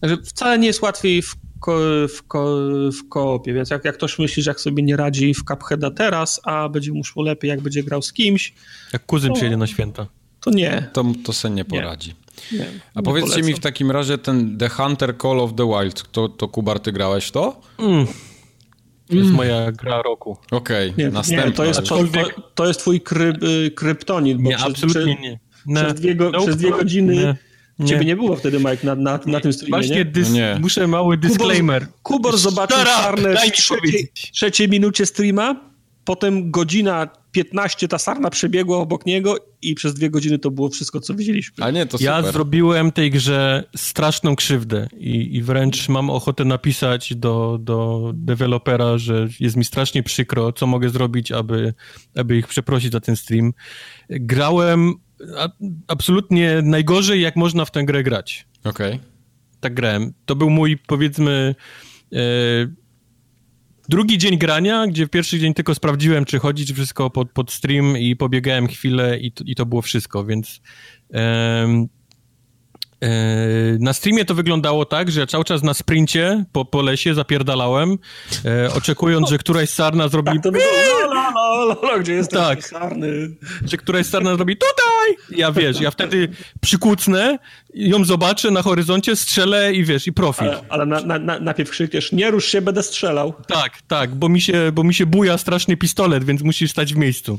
Także 0.00 0.16
wcale 0.24 0.58
nie 0.58 0.66
jest 0.66 0.82
łatwiej 0.82 1.22
w, 1.22 1.36
ko, 1.60 1.78
w, 2.08 2.22
ko, 2.28 2.56
w 3.00 3.08
koopie, 3.08 3.54
więc 3.54 3.70
jak, 3.70 3.84
jak 3.84 3.94
ktoś 3.94 4.18
myśli, 4.18 4.42
że 4.42 4.50
jak 4.50 4.60
sobie 4.60 4.82
nie 4.82 4.96
radzi 4.96 5.34
w 5.34 5.44
Cupheada 5.44 5.90
teraz, 5.90 6.40
a 6.44 6.68
będzie 6.68 6.92
mu 6.92 7.04
szło 7.04 7.22
lepiej, 7.22 7.48
jak 7.48 7.60
będzie 7.60 7.82
grał 7.82 8.02
z 8.02 8.12
kimś... 8.12 8.54
Jak 8.92 9.06
kuzyn 9.06 9.30
to, 9.30 9.34
przyjedzie 9.34 9.56
na 9.56 9.66
święta. 9.66 10.06
To 10.40 10.50
nie. 10.50 10.90
To, 10.92 11.04
to 11.24 11.32
se 11.32 11.50
nie 11.50 11.64
poradzi. 11.64 12.08
Nie. 12.08 12.58
Nie, 12.58 12.66
a 12.94 13.02
powiedzcie 13.02 13.30
polecam. 13.30 13.48
mi 13.48 13.54
w 13.54 13.60
takim 13.60 13.90
razie 13.90 14.18
ten 14.18 14.58
The 14.58 14.68
Hunter 14.68 15.18
Call 15.18 15.40
of 15.40 15.54
the 15.54 15.68
Wild, 15.68 16.12
to, 16.12 16.28
to 16.28 16.48
Kubar, 16.48 16.80
ty 16.80 16.92
grałeś 16.92 17.30
to? 17.30 17.60
Mm. 17.78 18.06
To 19.08 19.14
jest 19.14 19.26
mm. 19.26 19.36
moja 19.36 19.72
gra 19.72 20.02
roku. 20.02 20.36
Okej, 20.50 20.90
okay, 20.90 21.10
następna. 21.10 21.52
to, 21.52 21.64
jest, 21.64 21.82
to, 21.88 21.98
to, 22.54 22.66
jest 22.66 22.80
twój 22.80 23.00
kryp, 23.00 23.36
kryptonit. 23.74 24.38
Bo 24.38 24.50
nie, 24.50 24.56
przez, 24.56 24.66
absolutnie 24.66 25.14
nie. 25.14 25.38
nie. 25.66 25.84
Przez, 25.84 25.94
dwie, 25.94 26.14
go, 26.14 26.32
przez 26.32 26.56
dwie 26.56 26.70
godziny... 26.70 27.14
Nie. 27.14 27.36
Nie. 27.78 27.86
Ciebie 27.86 28.04
nie 28.04 28.16
było 28.16 28.36
wtedy, 28.36 28.58
Mike, 28.58 28.78
na, 28.82 28.94
na, 28.94 29.20
na 29.26 29.40
tym 29.40 29.52
streamie, 29.52 29.70
Właśnie 29.70 29.96
nie? 29.96 30.04
Dys, 30.04 30.30
nie. 30.30 30.58
muszę 30.60 30.86
mały 30.86 31.16
disclaimer. 31.16 31.82
Kubor, 31.82 32.02
Kubor 32.02 32.38
zobaczył 32.38 32.78
czarne 32.84 33.36
w 33.36 33.52
trzeciej, 33.52 34.08
trzeciej 34.32 34.68
minucie 34.68 35.06
streama 35.06 35.73
potem 36.04 36.50
godzina 36.50 37.08
15 37.32 37.88
ta 37.88 37.98
sarna 37.98 38.30
przebiegła 38.30 38.78
obok 38.78 39.06
niego 39.06 39.36
i 39.62 39.74
przez 39.74 39.94
dwie 39.94 40.10
godziny 40.10 40.38
to 40.38 40.50
było 40.50 40.68
wszystko, 40.68 41.00
co 41.00 41.14
widzieliśmy. 41.14 41.64
A 41.64 41.70
nie, 41.70 41.86
to 41.86 41.98
super. 41.98 42.06
Ja 42.06 42.32
zrobiłem 42.32 42.92
tej 42.92 43.10
grze 43.10 43.64
straszną 43.76 44.36
krzywdę 44.36 44.88
i, 44.96 45.36
i 45.36 45.42
wręcz 45.42 45.88
mam 45.88 46.10
ochotę 46.10 46.44
napisać 46.44 47.14
do, 47.14 47.58
do 47.60 48.10
dewelopera, 48.14 48.98
że 48.98 49.28
jest 49.40 49.56
mi 49.56 49.64
strasznie 49.64 50.02
przykro, 50.02 50.52
co 50.52 50.66
mogę 50.66 50.88
zrobić, 50.88 51.32
aby, 51.32 51.74
aby 52.16 52.36
ich 52.36 52.48
przeprosić 52.48 52.92
za 52.92 53.00
ten 53.00 53.16
stream. 53.16 53.52
Grałem 54.10 54.94
a, 55.38 55.48
absolutnie 55.88 56.62
najgorzej, 56.62 57.20
jak 57.20 57.36
można 57.36 57.64
w 57.64 57.70
tę 57.70 57.84
grę 57.84 58.02
grać. 58.02 58.46
Okej. 58.64 58.94
Okay. 58.94 59.06
Tak 59.60 59.74
grałem. 59.74 60.12
To 60.24 60.36
był 60.36 60.50
mój, 60.50 60.78
powiedzmy... 60.78 61.54
E, 62.12 62.83
drugi 63.88 64.18
dzień 64.18 64.38
grania, 64.38 64.86
gdzie 64.86 65.06
w 65.06 65.10
pierwszy 65.10 65.38
dzień 65.38 65.54
tylko 65.54 65.74
sprawdziłem, 65.74 66.24
czy 66.24 66.38
chodzi, 66.38 66.66
czy 66.66 66.74
wszystko 66.74 67.10
pod, 67.10 67.30
pod 67.30 67.52
stream 67.52 67.98
i 67.98 68.16
pobiegałem 68.16 68.66
chwilę 68.66 69.18
i, 69.20 69.32
i 69.44 69.54
to 69.54 69.66
było 69.66 69.82
wszystko, 69.82 70.24
więc 70.24 70.60
na 73.80 73.92
streamie 73.92 74.24
to 74.24 74.34
wyglądało 74.34 74.84
tak, 74.84 75.10
że 75.10 75.20
ja 75.20 75.26
cały 75.26 75.44
czas 75.44 75.62
na 75.62 75.74
sprincie 75.74 76.44
po, 76.52 76.64
po 76.64 76.82
lesie 76.82 77.14
zapierdalałem, 77.14 77.98
e, 78.44 78.72
oczekując, 78.74 79.30
że 79.30 79.38
któraś 79.38 79.70
sarna 79.70 80.08
zrobi... 80.08 80.32
Tak, 80.32 80.42
to 80.42 80.52
było, 80.52 81.98
gdzie 82.00 82.12
jest 82.12 82.30
tak, 82.30 82.64
sarny? 82.64 83.30
Że 83.64 83.76
któraś 83.76 84.06
sarna 84.06 84.36
zrobi 84.36 84.56
tutaj! 84.56 85.38
Ja 85.38 85.52
wiesz, 85.52 85.80
ja 85.80 85.90
wtedy 85.90 86.28
przykucnę, 86.60 87.38
ją 87.74 88.04
zobaczę 88.04 88.50
na 88.50 88.62
horyzoncie, 88.62 89.16
strzelę 89.16 89.72
i 89.72 89.84
wiesz, 89.84 90.06
i 90.06 90.12
profit. 90.12 90.42
Ale, 90.42 90.60
ale 90.68 90.86
na, 90.86 91.00
na, 91.00 91.18
na, 91.18 91.40
najpierw 91.40 91.70
krzykniesz, 91.70 92.12
nie 92.12 92.30
rusz 92.30 92.44
się, 92.44 92.62
będę 92.62 92.82
strzelał. 92.82 93.34
Tak, 93.48 93.82
tak, 93.88 94.14
bo 94.14 94.28
mi 94.28 94.40
się, 94.40 94.72
bo 94.72 94.84
mi 94.84 94.94
się 94.94 95.06
buja 95.06 95.38
strasznie 95.38 95.76
pistolet, 95.76 96.24
więc 96.24 96.42
musisz 96.42 96.70
stać 96.70 96.94
w 96.94 96.96
miejscu. 96.96 97.38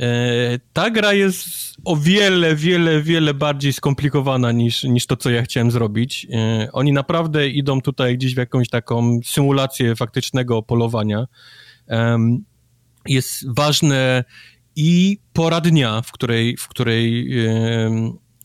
E, 0.00 0.58
ta 0.72 0.90
gra 0.90 1.12
jest 1.12 1.46
o 1.84 1.96
wiele, 1.96 2.56
wiele, 2.56 3.02
wiele 3.02 3.34
bardziej 3.34 3.72
skomplikowana 3.72 4.52
niż, 4.52 4.84
niż 4.84 5.06
to, 5.06 5.16
co 5.16 5.30
ja 5.30 5.42
chciałem 5.42 5.70
zrobić. 5.70 6.26
E, 6.32 6.68
oni 6.72 6.92
naprawdę 6.92 7.48
idą 7.48 7.80
tutaj 7.80 8.16
gdzieś 8.16 8.34
w 8.34 8.38
jakąś 8.38 8.68
taką 8.68 9.20
symulację 9.24 9.96
faktycznego 9.96 10.62
polowania. 10.62 11.26
Jest 13.06 13.54
ważne 13.56 14.24
i 14.76 15.18
pora 15.32 15.60
dnia, 15.60 16.02
w 16.02 16.12
której, 16.12 16.56
w 16.56 16.68
której 16.68 17.30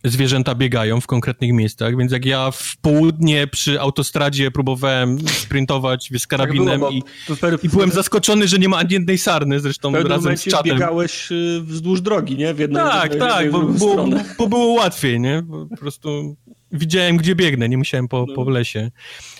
zwierzęta 0.03 0.55
biegają 0.55 1.01
w 1.01 1.07
konkretnych 1.07 1.53
miejscach, 1.53 1.97
więc 1.97 2.11
jak 2.11 2.25
ja 2.25 2.51
w 2.51 2.77
południe 2.81 3.47
przy 3.47 3.79
autostradzie 3.79 4.51
próbowałem 4.51 5.17
sprintować 5.27 6.09
z 6.19 6.27
karabinem 6.27 6.81
tak 6.81 6.91
i, 6.91 7.65
i, 7.65 7.69
byłem 7.69 7.91
zaskoczony, 7.91 8.47
że 8.47 8.57
nie 8.57 8.69
ma 8.69 8.77
ani 8.77 8.93
jednej 8.93 9.17
sarny, 9.17 9.59
zresztą 9.59 9.93
razem 9.93 10.37
z 10.37 10.43
czatem. 10.43 10.73
biegałeś 10.73 11.31
y, 11.31 11.61
wzdłuż 11.63 12.01
drogi, 12.01 12.37
nie? 12.37 12.53
W 12.53 12.59
jedną, 12.59 12.79
tak, 12.79 13.15
tak, 13.15 13.51
bo, 13.51 13.61
bo, 13.61 14.07
bo, 14.37 14.47
było 14.47 14.73
łatwiej, 14.73 15.19
nie? 15.19 15.43
Po 15.69 15.77
prostu 15.77 16.35
widziałem, 16.71 17.17
gdzie 17.17 17.35
biegnę, 17.35 17.69
nie 17.69 17.77
musiałem 17.77 18.07
po, 18.07 18.25
no. 18.27 18.35
po 18.35 18.49
lesie. 18.49 18.91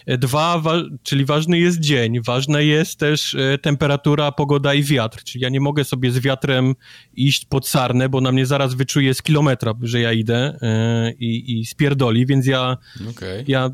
E, 0.05 0.17
dwa, 0.17 0.59
wa 0.59 0.73
czyli 1.03 1.25
ważny 1.25 1.59
jest 1.59 1.79
dzień, 1.79 2.21
ważna 2.21 2.61
jest 2.61 2.99
też 2.99 3.35
e, 3.35 3.57
temperatura, 3.57 4.31
pogoda 4.31 4.73
i 4.73 4.83
wiatr, 4.83 5.23
czyli 5.23 5.43
ja 5.43 5.49
nie 5.49 5.59
mogę 5.59 5.83
sobie 5.83 6.11
z 6.11 6.19
wiatrem 6.19 6.75
iść 7.13 7.45
pod 7.45 7.67
sarnę, 7.67 8.09
bo 8.09 8.21
na 8.21 8.31
mnie 8.31 8.45
zaraz 8.45 8.73
wyczuje 8.73 9.13
z 9.13 9.21
kilometra, 9.21 9.73
że 9.81 9.99
ja 9.99 10.13
idę 10.13 10.57
e, 10.61 11.11
i, 11.19 11.59
i 11.59 11.65
spierdoli, 11.65 12.25
więc 12.25 12.45
ja, 12.45 12.77
okay. 13.09 13.43
ja 13.47 13.69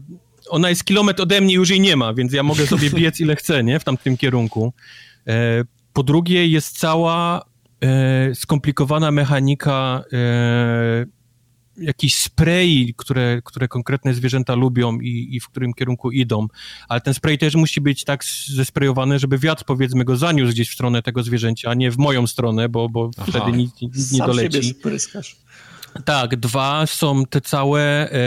ona 0.50 0.70
jest 0.70 0.84
kilometr 0.84 1.22
ode 1.22 1.42
mnie, 1.42 1.54
już 1.54 1.70
jej 1.70 1.80
nie 1.80 1.96
ma, 1.96 2.14
więc 2.14 2.34
ja 2.34 2.44
mogę 2.44 2.68
sobie 2.68 2.90
biec 3.00 3.20
ile 3.20 3.36
chcę, 3.36 3.64
nie, 3.64 3.80
w 3.80 3.84
tamtym 3.84 4.18
kierunku. 4.18 4.74
E, 5.28 5.64
po 5.94 6.04
drugie 6.04 6.48
jest 6.48 6.80
cała 6.80 7.46
e, 7.82 8.36
skomplikowana 8.36 9.12
mechanika 9.12 10.04
e, 10.14 11.06
jakiś 11.78 12.16
spray, 12.16 12.94
które, 12.98 13.42
które 13.46 13.68
konkretne 13.68 14.14
zwierzęta 14.14 14.56
lubią 14.56 15.00
i, 15.00 15.28
i 15.32 15.40
w 15.40 15.50
którym 15.50 15.74
kierunku 15.74 16.12
idą, 16.12 16.48
ale 16.88 17.02
ten 17.02 17.14
spray 17.14 17.38
też 17.38 17.56
musi 17.56 17.82
być 17.82 18.04
tak 18.04 18.24
zesprayowany, 18.48 19.20
żeby 19.20 19.38
wiatr 19.38 19.64
powiedzmy 19.64 20.06
go 20.06 20.18
zaniósł 20.18 20.52
gdzieś 20.52 20.70
w 20.70 20.74
stronę 20.74 21.02
tego 21.02 21.24
zwierzęcia, 21.24 21.70
a 21.70 21.74
nie 21.74 21.92
w 21.92 21.98
moją 21.98 22.28
stronę, 22.28 22.70
bo, 22.70 22.90
bo 22.90 23.12
wtedy 23.28 23.52
nic, 23.52 23.82
nic 23.82 24.12
nie 24.12 24.20
doleci. 24.20 24.54
Siebie 24.54 24.80
spryskasz. 24.80 25.36
Tak, 26.06 26.36
dwa 26.36 26.86
są 26.86 27.26
te 27.26 27.42
całe 27.42 27.82
e, 27.82 28.20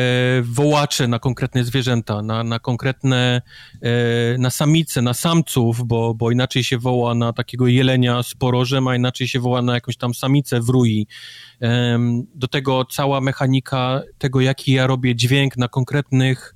wołacze 0.42 1.08
na 1.08 1.18
konkretne 1.18 1.64
zwierzęta, 1.64 2.22
na, 2.22 2.44
na 2.44 2.58
konkretne, 2.58 3.42
e, 3.82 4.38
na 4.38 4.50
samice, 4.50 5.02
na 5.02 5.14
samców, 5.14 5.86
bo, 5.86 6.14
bo 6.14 6.30
inaczej 6.30 6.64
się 6.64 6.78
woła 6.78 7.14
na 7.14 7.32
takiego 7.32 7.66
jelenia 7.66 8.22
z 8.22 8.34
porożem, 8.34 8.88
a 8.88 8.96
inaczej 8.96 9.28
się 9.28 9.40
woła 9.40 9.62
na 9.62 9.74
jakąś 9.74 9.96
tam 9.96 10.14
samicę 10.14 10.60
w 10.60 10.68
rui. 10.68 11.06
E, 11.62 11.98
do 12.34 12.48
tego 12.48 12.84
cała 12.84 13.20
mechanika 13.20 14.02
tego, 14.18 14.40
jaki 14.40 14.72
ja 14.72 14.86
robię 14.86 15.16
dźwięk 15.16 15.56
na 15.56 15.68
konkretnych 15.68 16.54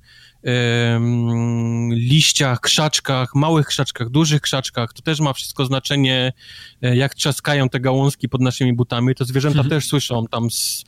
liściach, 1.91 2.59
krzaczkach, 2.59 3.35
małych 3.35 3.67
krzaczkach, 3.67 4.09
dużych 4.09 4.41
krzaczkach. 4.41 4.93
To 4.93 5.01
też 5.01 5.19
ma 5.19 5.33
wszystko 5.33 5.65
znaczenie, 5.65 6.33
e, 6.81 6.95
jak 6.95 7.15
trzaskają 7.15 7.69
te 7.69 7.79
gałązki 7.79 8.29
pod 8.29 8.41
naszymi 8.41 8.73
butami. 8.73 9.15
To 9.15 9.25
zwierzęta 9.25 9.59
mhm. 9.59 9.69
też 9.69 9.89
słyszą 9.89 10.25
tam 10.31 10.51
z, 10.51 10.85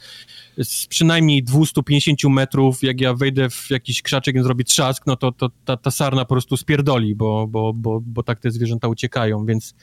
z 0.57 0.87
przynajmniej 0.87 1.43
250 1.43 2.23
metrów, 2.23 2.83
jak 2.83 3.01
ja 3.01 3.13
wejdę 3.13 3.49
w 3.49 3.69
jakiś 3.69 4.01
krzaczek 4.01 4.35
i 4.35 4.43
zrobi 4.43 4.65
trzask, 4.65 5.03
no 5.07 5.15
to, 5.15 5.31
to 5.31 5.49
ta, 5.65 5.77
ta 5.77 5.91
sarna 5.91 6.25
po 6.25 6.35
prostu 6.35 6.57
spierdoli, 6.57 7.15
bo, 7.15 7.47
bo, 7.47 7.73
bo, 7.73 8.01
bo 8.01 8.23
tak 8.23 8.39
te 8.39 8.51
zwierzęta 8.51 8.87
uciekają, 8.87 9.45
więc 9.45 9.75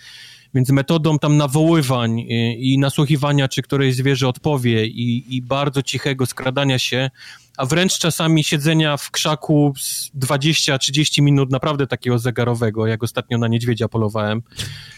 więc 0.54 0.70
metodą 0.70 1.18
tam 1.18 1.36
nawoływań 1.36 2.18
i, 2.18 2.72
i 2.72 2.78
nasłuchiwania, 2.78 3.48
czy 3.48 3.62
któreś 3.62 3.94
zwierzę 3.94 4.28
odpowie 4.28 4.86
i, 4.86 5.36
i 5.36 5.42
bardzo 5.42 5.82
cichego 5.82 6.26
skradania 6.26 6.78
się, 6.78 7.10
a 7.56 7.66
wręcz 7.66 7.98
czasami 7.98 8.44
siedzenia 8.44 8.96
w 8.96 9.10
krzaku 9.10 9.74
20-30 10.18 11.22
minut 11.22 11.50
naprawdę 11.50 11.86
takiego 11.86 12.18
zegarowego, 12.18 12.86
jak 12.86 13.02
ostatnio 13.02 13.38
na 13.38 13.48
niedźwiedzia 13.48 13.88
polowałem, 13.88 14.42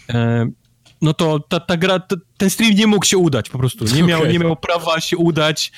e, 0.09 0.47
no 1.03 1.15
to 1.15 1.41
ta, 1.41 1.61
ta 1.61 1.77
gra, 1.77 2.01
ten 2.37 2.51
stream 2.51 2.75
nie 2.75 2.87
mógł 2.87 3.05
się 3.05 3.19
udać 3.19 3.49
po 3.49 3.59
prostu. 3.59 3.85
Nie 3.85 4.03
miał, 4.03 4.21
okay. 4.21 4.33
nie 4.33 4.39
miał 4.39 4.57
prawa 4.57 5.01
się 5.01 5.17
udać. 5.17 5.73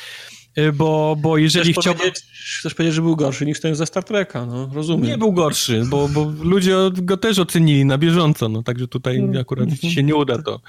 Y, 0.59 0.73
bo, 0.73 1.17
bo 1.21 1.39
jeżeli 1.39 1.73
chcesz 1.73 1.83
chciałbym... 1.83 2.01
Powiedzieć, 2.01 2.25
chcesz 2.61 2.75
powiedzieć, 2.75 2.95
że 2.95 3.03
był 3.03 3.17
gorszy 3.17 3.47
niż 3.47 3.61
ten 3.61 3.75
ze 3.75 3.87
Star 3.87 4.05
Treka, 4.05 4.47
no 4.47 4.71
rozumiem. 4.75 5.07
Nie 5.07 5.19
był 5.19 5.33
gorszy, 5.33 5.83
bo, 5.87 6.09
bo 6.09 6.33
ludzie 6.43 6.75
go 6.93 7.17
też 7.17 7.39
ocenili 7.39 7.85
na 7.85 7.99
bieżąco, 7.99 8.49
no 8.49 8.63
także 8.63 8.89
tutaj 8.89 9.17
mm. 9.17 9.37
akurat 9.41 9.69
ci 9.81 9.91
się 9.91 10.03
nie 10.03 10.15
uda 10.15 10.43
to. 10.43 10.61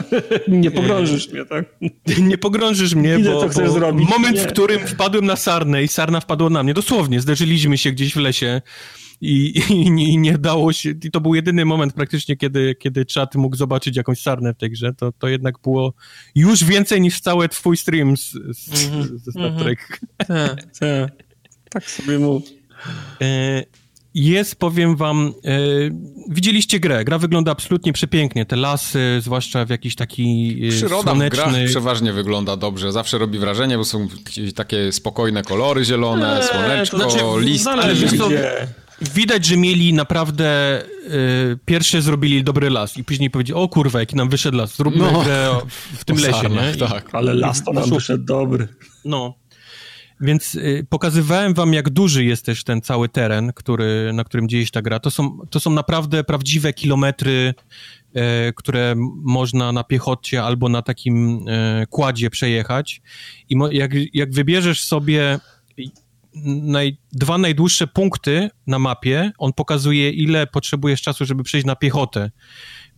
nie 0.48 0.70
pogrążysz 0.70 1.28
mnie, 1.32 1.44
tak? 1.44 1.64
Nie 2.28 2.38
pogrążysz 2.38 2.94
mnie, 2.94 3.16
Widzę, 3.16 3.30
bo, 3.30 3.48
bo 3.48 3.70
zrobić. 3.70 4.08
moment, 4.08 4.36
nie. 4.36 4.42
w 4.42 4.46
którym 4.46 4.86
wpadłem 4.86 5.26
na 5.26 5.36
sarnę 5.36 5.82
i 5.82 5.88
sarna 5.88 6.20
wpadła 6.20 6.50
na 6.50 6.62
mnie, 6.62 6.74
dosłownie, 6.74 7.20
zderzyliśmy 7.20 7.78
się 7.78 7.92
gdzieś 7.92 8.14
w 8.14 8.16
lesie, 8.16 8.62
i, 9.20 9.60
i, 9.70 9.86
i, 9.86 10.18
nie 10.18 10.38
dało 10.38 10.72
się, 10.72 10.90
i 11.04 11.10
to 11.10 11.20
był 11.20 11.34
jedyny 11.34 11.64
moment 11.64 11.92
praktycznie, 11.92 12.36
kiedy, 12.36 12.74
kiedy 12.74 13.04
czat 13.04 13.34
mógł 13.34 13.56
zobaczyć 13.56 13.96
jakąś 13.96 14.22
sarnę 14.22 14.54
w 14.54 14.56
tej 14.56 14.70
grze, 14.70 14.94
to, 14.94 15.12
to 15.12 15.28
jednak 15.28 15.54
było 15.62 15.94
już 16.34 16.64
więcej 16.64 17.00
niż 17.00 17.20
cały 17.20 17.48
twój 17.48 17.76
stream 17.76 18.16
z, 18.16 18.30
z, 18.30 18.88
mm 18.88 19.02
-hmm. 19.02 19.18
ze 19.18 19.30
Star 19.32 19.44
mhm. 19.44 19.64
Trek. 19.64 20.00
Tak, 20.16 20.76
tak. 20.78 21.28
Tak 21.70 21.90
sobie 21.90 22.18
mów. 22.18 22.42
E, 23.20 23.62
jest, 24.14 24.56
powiem 24.56 24.96
wam, 24.96 25.32
e, 25.44 25.58
widzieliście 26.28 26.80
grę. 26.80 27.04
Gra 27.04 27.18
wygląda 27.18 27.52
absolutnie 27.52 27.92
przepięknie. 27.92 28.46
Te 28.46 28.56
lasy, 28.56 29.18
zwłaszcza 29.20 29.64
w 29.64 29.70
jakiś 29.70 29.96
taki 29.96 30.58
e, 30.68 30.70
Przyroda 30.70 31.10
słoneczny... 31.10 31.42
w 31.42 31.50
grach 31.50 31.66
przeważnie 31.66 32.12
wygląda 32.12 32.56
dobrze. 32.56 32.92
Zawsze 32.92 33.18
robi 33.18 33.38
wrażenie, 33.38 33.78
bo 33.78 33.84
są 33.84 34.08
takie 34.54 34.92
spokojne 34.92 35.42
kolory 35.42 35.84
zielone, 35.84 36.40
eee, 36.40 36.48
słoneczko, 36.48 36.96
znaczy, 36.96 37.18
listki. 37.38 38.18
Co, 38.18 38.28
Widać, 39.00 39.46
że 39.46 39.56
mieli 39.56 39.92
naprawdę 39.92 40.82
y, 40.82 41.58
pierwsze 41.64 42.02
zrobili 42.02 42.44
dobry 42.44 42.70
las 42.70 42.96
i 42.96 43.04
później 43.04 43.30
powiedzieli, 43.30 43.58
o 43.58 43.68
kurwa, 43.68 44.00
jaki 44.00 44.16
nam 44.16 44.28
wyszedł 44.28 44.56
las, 44.56 44.76
zróbmy 44.76 45.12
no. 45.12 45.22
grę 45.22 45.50
w 45.92 46.04
tym 46.04 46.16
lesie, 46.16 46.48
nie? 46.48 46.72
I, 46.76 46.78
tak. 46.78 47.14
Ale 47.14 47.34
las 47.34 47.64
to 47.64 47.72
nam 47.72 47.90
wyszedł 47.90 48.24
dobry. 48.24 48.68
No. 49.04 49.34
Więc 50.20 50.54
y, 50.54 50.86
pokazywałem 50.88 51.54
wam, 51.54 51.72
jak 51.72 51.90
duży 51.90 52.24
jest 52.24 52.44
też 52.44 52.64
ten 52.64 52.80
cały 52.80 53.08
teren, 53.08 53.52
który, 53.52 54.10
na 54.14 54.24
którym 54.24 54.48
dzieje 54.48 54.66
się 54.66 54.72
ta 54.72 54.82
gra. 54.82 55.00
To 55.00 55.10
są, 55.10 55.38
to 55.50 55.60
są 55.60 55.70
naprawdę 55.70 56.24
prawdziwe 56.24 56.72
kilometry, 56.72 57.54
y, 58.16 58.20
które 58.56 58.94
można 59.22 59.72
na 59.72 59.84
piechocie 59.84 60.42
albo 60.42 60.68
na 60.68 60.82
takim 60.82 61.48
y, 61.48 61.86
kładzie 61.90 62.30
przejechać. 62.30 63.02
I 63.48 63.56
jak, 63.70 63.90
jak 64.14 64.32
wybierzesz 64.32 64.84
sobie 64.84 65.38
naj, 66.34 66.96
dwa 67.12 67.38
najdłuższe 67.38 67.86
punkty 67.86 68.50
na 68.66 68.78
mapie, 68.78 69.32
on 69.38 69.52
pokazuje, 69.52 70.10
ile 70.10 70.46
potrzebujesz 70.46 71.02
czasu, 71.02 71.24
żeby 71.24 71.42
przejść 71.42 71.66
na 71.66 71.76
piechotę. 71.76 72.30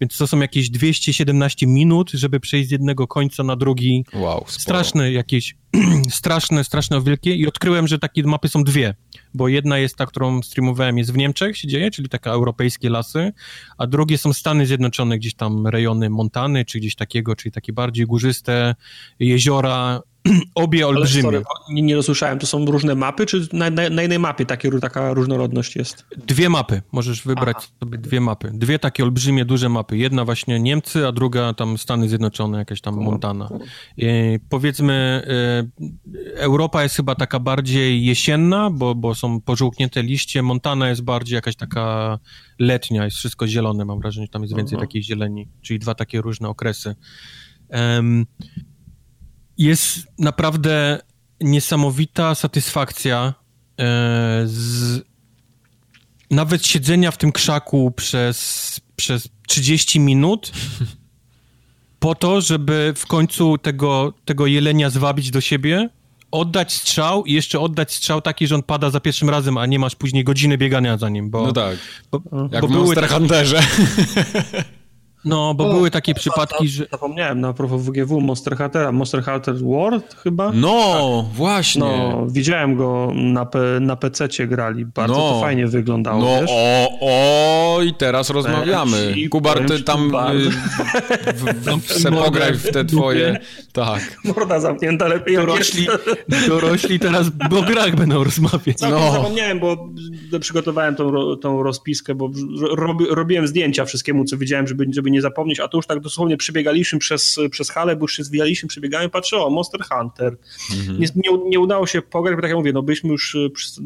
więc 0.01 0.17
to 0.17 0.27
są 0.27 0.41
jakieś 0.41 0.71
217 0.71 1.67
minut, 1.67 2.11
żeby 2.11 2.41
przejść 2.41 2.69
z 2.69 2.73
jednego 2.73 3.07
końca 3.07 3.43
na 3.43 3.57
drugi. 3.57 4.05
Wow. 4.15 4.45
Straszne 4.49 5.13
jakieś, 5.13 5.57
straszne, 6.11 6.65
straszne 6.65 7.03
wielkie 7.03 7.35
i 7.35 7.47
odkryłem, 7.47 7.89
że 7.89 7.99
takie 7.99 8.23
mapy 8.23 8.49
są 8.49 8.65
dwie, 8.65 8.95
bo 9.35 9.49
jedna 9.49 9.79
jest 9.79 9.97
ta, 9.97 10.07
którą 10.07 10.43
streamowałem, 10.43 10.99
jest 10.99 11.13
w 11.13 11.17
Niemczech 11.17 11.59
się 11.59 11.69
dzieje, 11.69 11.91
czyli 11.91 12.09
taka 12.09 12.31
europejskie 12.31 12.91
lasy, 12.91 13.33
a 13.79 13.87
drugie 13.87 14.19
są 14.19 14.33
Stany 14.33 14.67
Zjednoczone, 14.67 15.19
gdzieś 15.19 15.35
tam 15.35 15.67
rejony 15.67 16.11
Montany, 16.11 16.65
czy 16.65 16.79
gdzieś 16.79 16.95
takiego, 16.95 17.37
czyli 17.37 17.53
takie 17.53 17.73
bardziej 17.73 18.07
górzyste 18.07 18.75
jeziora, 19.19 20.01
obie 20.55 20.87
olbrzymie. 20.87 21.23
Sorry, 21.23 21.43
nie, 21.71 21.83
nie 21.83 21.95
dosłyszałem, 21.95 22.39
to 22.39 22.47
są 22.47 22.65
różne 22.65 22.95
mapy, 22.95 23.27
czy 23.27 23.49
na, 23.53 23.71
na, 23.71 23.91
na 23.91 24.03
jednej 24.03 24.19
mapie 24.19 24.47
takie, 24.47 24.71
taka 24.81 25.15
różnorodność 25.15 25.77
jest? 25.77 26.07
Dwie 26.27 26.49
mapy, 26.49 26.83
możesz 26.93 27.23
wybrać 27.23 27.57
Aha. 27.59 27.67
sobie 27.81 27.99
dwie 27.99 28.21
mapy. 28.21 28.51
Dwie 28.55 28.79
takie 28.79 29.05
olbrzymie, 29.05 29.45
duże 29.45 29.69
mapy. 29.69 29.97
Jedna 29.97 30.25
właśnie 30.25 30.61
Niemcy, 30.61 31.07
a 31.07 31.13
druga 31.13 31.55
tam 31.55 31.79
Stany 31.79 32.09
Zjednoczone, 32.09 32.59
jakaś 32.59 32.81
tam 32.81 32.95
Montana. 32.95 33.49
I 33.97 34.39
powiedzmy, 34.49 35.23
y, 35.81 36.37
Europa 36.37 36.83
jest 36.83 36.97
chyba 36.97 37.15
taka 37.15 37.41
bardziej 37.41 38.05
jesienna, 38.05 38.71
bo, 38.71 38.95
bo 38.95 39.15
są 39.15 39.41
pożółknięte 39.41 40.03
liście. 40.03 40.43
Montana 40.43 40.89
jest 40.89 41.03
bardziej 41.03 41.35
jakaś 41.35 41.57
taka 41.57 42.19
letnia, 42.59 43.05
jest 43.05 43.17
wszystko 43.17 43.47
zielone, 43.47 43.85
mam 43.85 44.01
wrażenie, 44.01 44.27
że 44.27 44.31
tam 44.31 44.43
jest 44.43 44.57
więcej 44.57 44.77
Aha. 44.77 44.87
takiej 44.87 45.03
zieleni, 45.03 45.49
czyli 45.63 45.79
dwa 45.79 45.95
takie 45.95 46.21
różne 46.21 46.49
okresy. 46.49 46.95
Um, 47.73 48.27
jest 49.61 49.99
naprawdę 50.19 50.99
niesamowita 51.41 52.35
satysfakcja 52.35 53.35
e, 53.79 53.83
z 54.45 55.01
nawet 56.31 56.67
siedzenia 56.67 57.11
w 57.11 57.17
tym 57.17 57.33
krzaku 57.33 57.91
przez, 57.91 58.81
przez 58.97 59.29
30 59.49 60.01
minut 60.01 60.53
po 61.99 62.15
to, 62.15 62.41
żeby 62.41 62.93
w 62.97 63.07
końcu 63.07 63.59
tego, 63.59 64.13
tego 64.25 64.47
jelenia 64.47 64.91
zwabić 64.91 65.31
do 65.31 65.41
siebie, 65.41 65.89
oddać 66.31 66.73
strzał 66.73 67.25
i 67.25 67.33
jeszcze 67.33 67.61
oddać 67.61 67.95
strzał 67.95 68.21
taki, 68.21 68.47
że 68.47 68.55
on 68.55 68.63
pada 68.63 68.91
za 68.91 69.01
pierwszym 69.01 69.31
razem, 69.31 69.59
a 69.59 69.67
nie 69.67 69.79
masz 69.79 69.97
później 69.97 70.25
godziny 70.25 70.59
biegania 70.59 70.99
za 70.99 71.09
nim, 71.09 71.31
bo... 71.31 71.47
No 71.47 71.53
tak, 71.53 71.79
bo, 72.11 72.23
jak 72.53 72.63
bo 72.63 72.69
w 72.69 72.71
Monster 72.71 73.09
Hunterze. 73.09 73.63
No, 75.25 75.55
bo 75.55 75.71
o, 75.71 75.75
były 75.75 75.91
takie 75.91 76.15
przypadki, 76.15 76.69
że... 76.69 76.87
Zapomniałem 76.91 77.41
na 77.41 77.53
propos 77.53 77.83
WGW 77.83 78.21
Monster 78.21 78.57
Huntera, 78.57 78.93
Monster 78.93 79.25
Hunter 79.25 79.55
World 79.55 80.17
chyba? 80.23 80.53
No, 80.55 81.25
tak. 81.25 81.37
właśnie. 81.37 81.81
No, 81.81 82.27
widziałem 82.27 82.77
go 82.77 83.13
na, 83.15 83.47
na 83.81 83.97
PC-cie 83.97 84.47
grali, 84.47 84.87
bardzo 84.87 85.15
no. 85.15 85.31
to 85.31 85.41
fajnie 85.41 85.67
wyglądało, 85.67 86.21
No, 86.21 86.41
wiesz? 86.41 86.51
o, 86.53 86.89
o, 87.01 87.83
i 87.83 87.95
teraz 87.95 88.31
rozmawiamy. 88.31 89.13
I 89.17 89.29
Kubar, 89.29 89.67
ty 89.67 89.83
tam 89.83 90.15
y, 90.15 90.51
w, 91.33 91.81
w, 91.83 91.93
se 91.93 92.13
pograj 92.13 92.55
w 92.55 92.71
te 92.73 92.85
twoje... 92.85 93.39
Tak. 93.73 94.17
Morda 94.25 94.61
zamknięta, 94.61 95.09
lepiej 95.09 95.37
dorośli, 95.37 95.87
dorośli 96.49 96.99
teraz 96.99 97.27
o 97.59 97.63
grach 97.63 97.97
będą 97.97 98.25
rozmawiać. 98.25 98.77
No. 98.81 99.13
Zapomniałem, 99.13 99.61
bo 99.61 99.89
przygotowałem 100.41 100.95
tą, 100.95 101.37
tą 101.37 101.63
rozpiskę, 101.63 102.15
bo 102.15 102.31
robi, 102.71 103.05
robiłem 103.11 103.47
zdjęcia 103.47 103.85
wszystkiemu, 103.85 104.25
co 104.25 104.37
widziałem, 104.37 104.67
żeby, 104.67 104.87
żeby 104.93 105.10
nie 105.11 105.23
zapomnieć, 105.23 105.61
a 105.61 105.69
to 105.69 105.79
już 105.79 105.87
tak 105.87 106.01
dosłownie 106.01 106.37
przebiegaliśmy 106.37 106.99
przez, 106.99 107.39
przez 107.51 107.71
halę, 107.71 107.97
bo 107.97 108.05
już 108.05 108.17
się 108.17 108.25
zwijaliśmy, 108.25 108.69
przebiegałem, 108.69 109.11
patrzę, 109.11 109.37
o, 109.37 109.51
Monster 109.51 109.81
Hunter. 109.81 110.37
Mhm. 110.79 111.01
Nie, 111.01 111.07
nie, 111.17 111.39
nie, 111.49 111.61
udało 111.61 111.87
się 111.87 112.03
pograć, 112.03 112.37
bo 112.37 112.43
tak 112.43 112.51
jak 112.51 112.59
mówię, 112.59 112.73
no 112.73 112.83
byliśmy 112.83 113.11
już, 113.11 113.37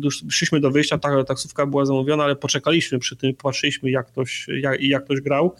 już 0.03 0.25
przyszliśmy 0.29 0.61
do 0.61 0.71
wyjścia, 0.71 0.99
ta, 0.99 1.25
taksówka 1.25 1.67
była 1.67 1.85
zamówiona, 1.85 2.25
ale 2.25 2.37
poczekaliśmy 2.37 2.99
przy 2.99 3.17
tym, 3.17 3.35
patrzyliśmy 3.35 3.91
jak 3.91 4.07
ktoś, 4.07 4.47
jak, 4.61 4.81
jak 4.81 5.05
ktoś 5.05 5.21
grał. 5.21 5.55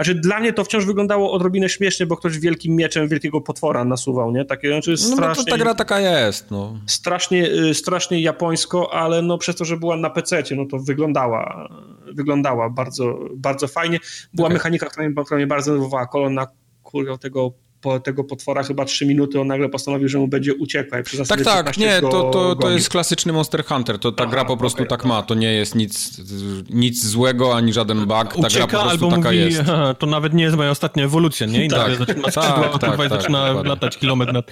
Znaczy 0.00 0.14
dla 0.14 0.40
mnie 0.40 0.52
to 0.52 0.64
wciąż 0.64 0.84
wyglądało 0.84 1.32
odrobinę 1.32 1.68
śmiesznie, 1.68 2.06
bo 2.06 2.16
ktoś 2.16 2.38
wielkim 2.38 2.76
mieczem 2.76 3.08
wielkiego 3.08 3.40
potwora 3.40 3.84
nasuwał, 3.84 4.32
nie? 4.32 4.44
Takie, 4.44 4.68
znaczy 4.68 4.96
strasznie, 4.96 5.42
no 5.42 5.44
to 5.44 5.50
ta 5.50 5.58
gra 5.58 5.74
taka 5.74 6.00
jest, 6.00 6.50
no. 6.50 6.80
Strasznie, 6.86 7.50
y, 7.50 7.74
strasznie 7.74 8.20
japońsko, 8.20 8.94
ale 8.94 9.22
no 9.22 9.38
przez 9.38 9.56
to, 9.56 9.64
że 9.64 9.76
była 9.76 9.96
na 9.96 10.10
PC, 10.10 10.42
no 10.56 10.66
to 10.66 10.78
wyglądała, 10.78 11.68
wyglądała 12.14 12.70
bardzo, 12.70 13.18
bardzo 13.36 13.68
fajnie. 13.68 13.98
Była 14.34 14.46
okay. 14.46 14.54
mechanika, 14.54 14.86
która 14.86 15.08
mnie, 15.08 15.24
która 15.24 15.38
mnie 15.38 15.46
bardzo 15.46 15.70
denerwowała, 15.70 16.06
kolona 16.06 16.46
kurwa 16.82 17.18
tego 17.18 17.52
po 17.80 18.00
tego 18.00 18.24
potwora 18.24 18.62
chyba 18.62 18.84
3 18.84 19.06
minuty 19.06 19.40
on 19.40 19.46
nagle 19.46 19.68
postanowił, 19.68 20.08
że 20.08 20.18
mu 20.18 20.28
będzie 20.28 20.54
uciekła. 20.54 20.98
tak, 21.28 21.42
tak, 21.44 21.78
nie, 21.78 22.00
to, 22.00 22.30
to, 22.30 22.56
to 22.56 22.70
jest 22.70 22.88
klasyczny 22.88 23.32
Monster 23.32 23.64
Hunter, 23.64 23.98
to 23.98 24.12
ta 24.12 24.24
Aha, 24.24 24.32
gra 24.32 24.44
po 24.44 24.56
prostu 24.56 24.78
okay, 24.78 24.88
tak 24.88 25.04
ma, 25.04 25.22
to 25.22 25.34
nie 25.34 25.52
jest 25.52 25.74
nic, 25.74 26.20
nic 26.70 27.06
złego, 27.06 27.56
ani 27.56 27.72
żaden 27.72 27.98
bug, 27.98 28.08
ta 28.08 28.46
Ucieka, 28.46 28.66
gra 28.66 28.78
po 28.78 28.86
prostu 28.86 29.04
albo 29.04 29.16
taka 29.16 29.28
mówi, 29.28 29.38
jest. 29.38 29.62
to 29.98 30.06
nawet 30.06 30.34
nie 30.34 30.44
jest 30.44 30.56
moja 30.56 30.70
ostatnia 30.70 31.04
ewolucja, 31.04 31.46
nie? 31.46 31.64
I 31.64 31.68
tak. 31.68 31.96
zaczyna, 31.98 32.22
tak, 32.22 32.78
tak, 32.80 32.96
tak, 32.96 33.08
zaczyna 33.08 33.54
tak, 33.54 33.66
latać 33.66 33.98
kilometr 33.98 34.32
nad... 34.32 34.50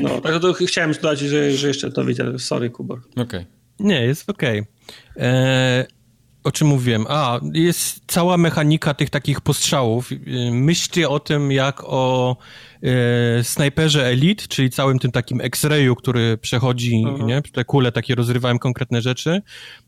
No, 0.00 0.20
także 0.20 0.40
to 0.40 0.52
chciałem 0.52 0.92
dodać, 0.92 1.18
że, 1.18 1.52
że 1.52 1.68
jeszcze 1.68 1.90
to 1.90 2.04
wiecie, 2.04 2.38
sorry 2.38 2.70
Kubor. 2.70 2.98
Okej. 3.12 3.22
Okay. 3.22 3.44
Nie, 3.80 4.04
jest 4.04 4.30
okej. 4.30 4.60
Okay. 4.60 5.26
Eee, 5.26 5.97
o 6.44 6.52
czym 6.52 6.68
mówiłem? 6.68 7.06
A, 7.08 7.40
jest 7.52 8.00
cała 8.06 8.36
mechanika 8.36 8.94
tych 8.94 9.10
takich 9.10 9.40
postrzałów. 9.40 10.10
Myślcie 10.50 11.08
o 11.08 11.20
tym 11.20 11.52
jak 11.52 11.82
o 11.84 12.36
e, 12.82 13.44
snajperze 13.44 14.06
Elite, 14.06 14.44
czyli 14.48 14.70
całym 14.70 14.98
tym 14.98 15.12
takim 15.12 15.40
X-rayu, 15.40 15.96
który 15.96 16.38
przechodzi, 16.38 17.04
uh 17.06 17.26
nie? 17.26 17.42
Te 17.42 17.64
kule 17.64 17.92
takie 17.92 18.14
rozrywają 18.14 18.58
konkretne 18.58 19.02
rzeczy. 19.02 19.42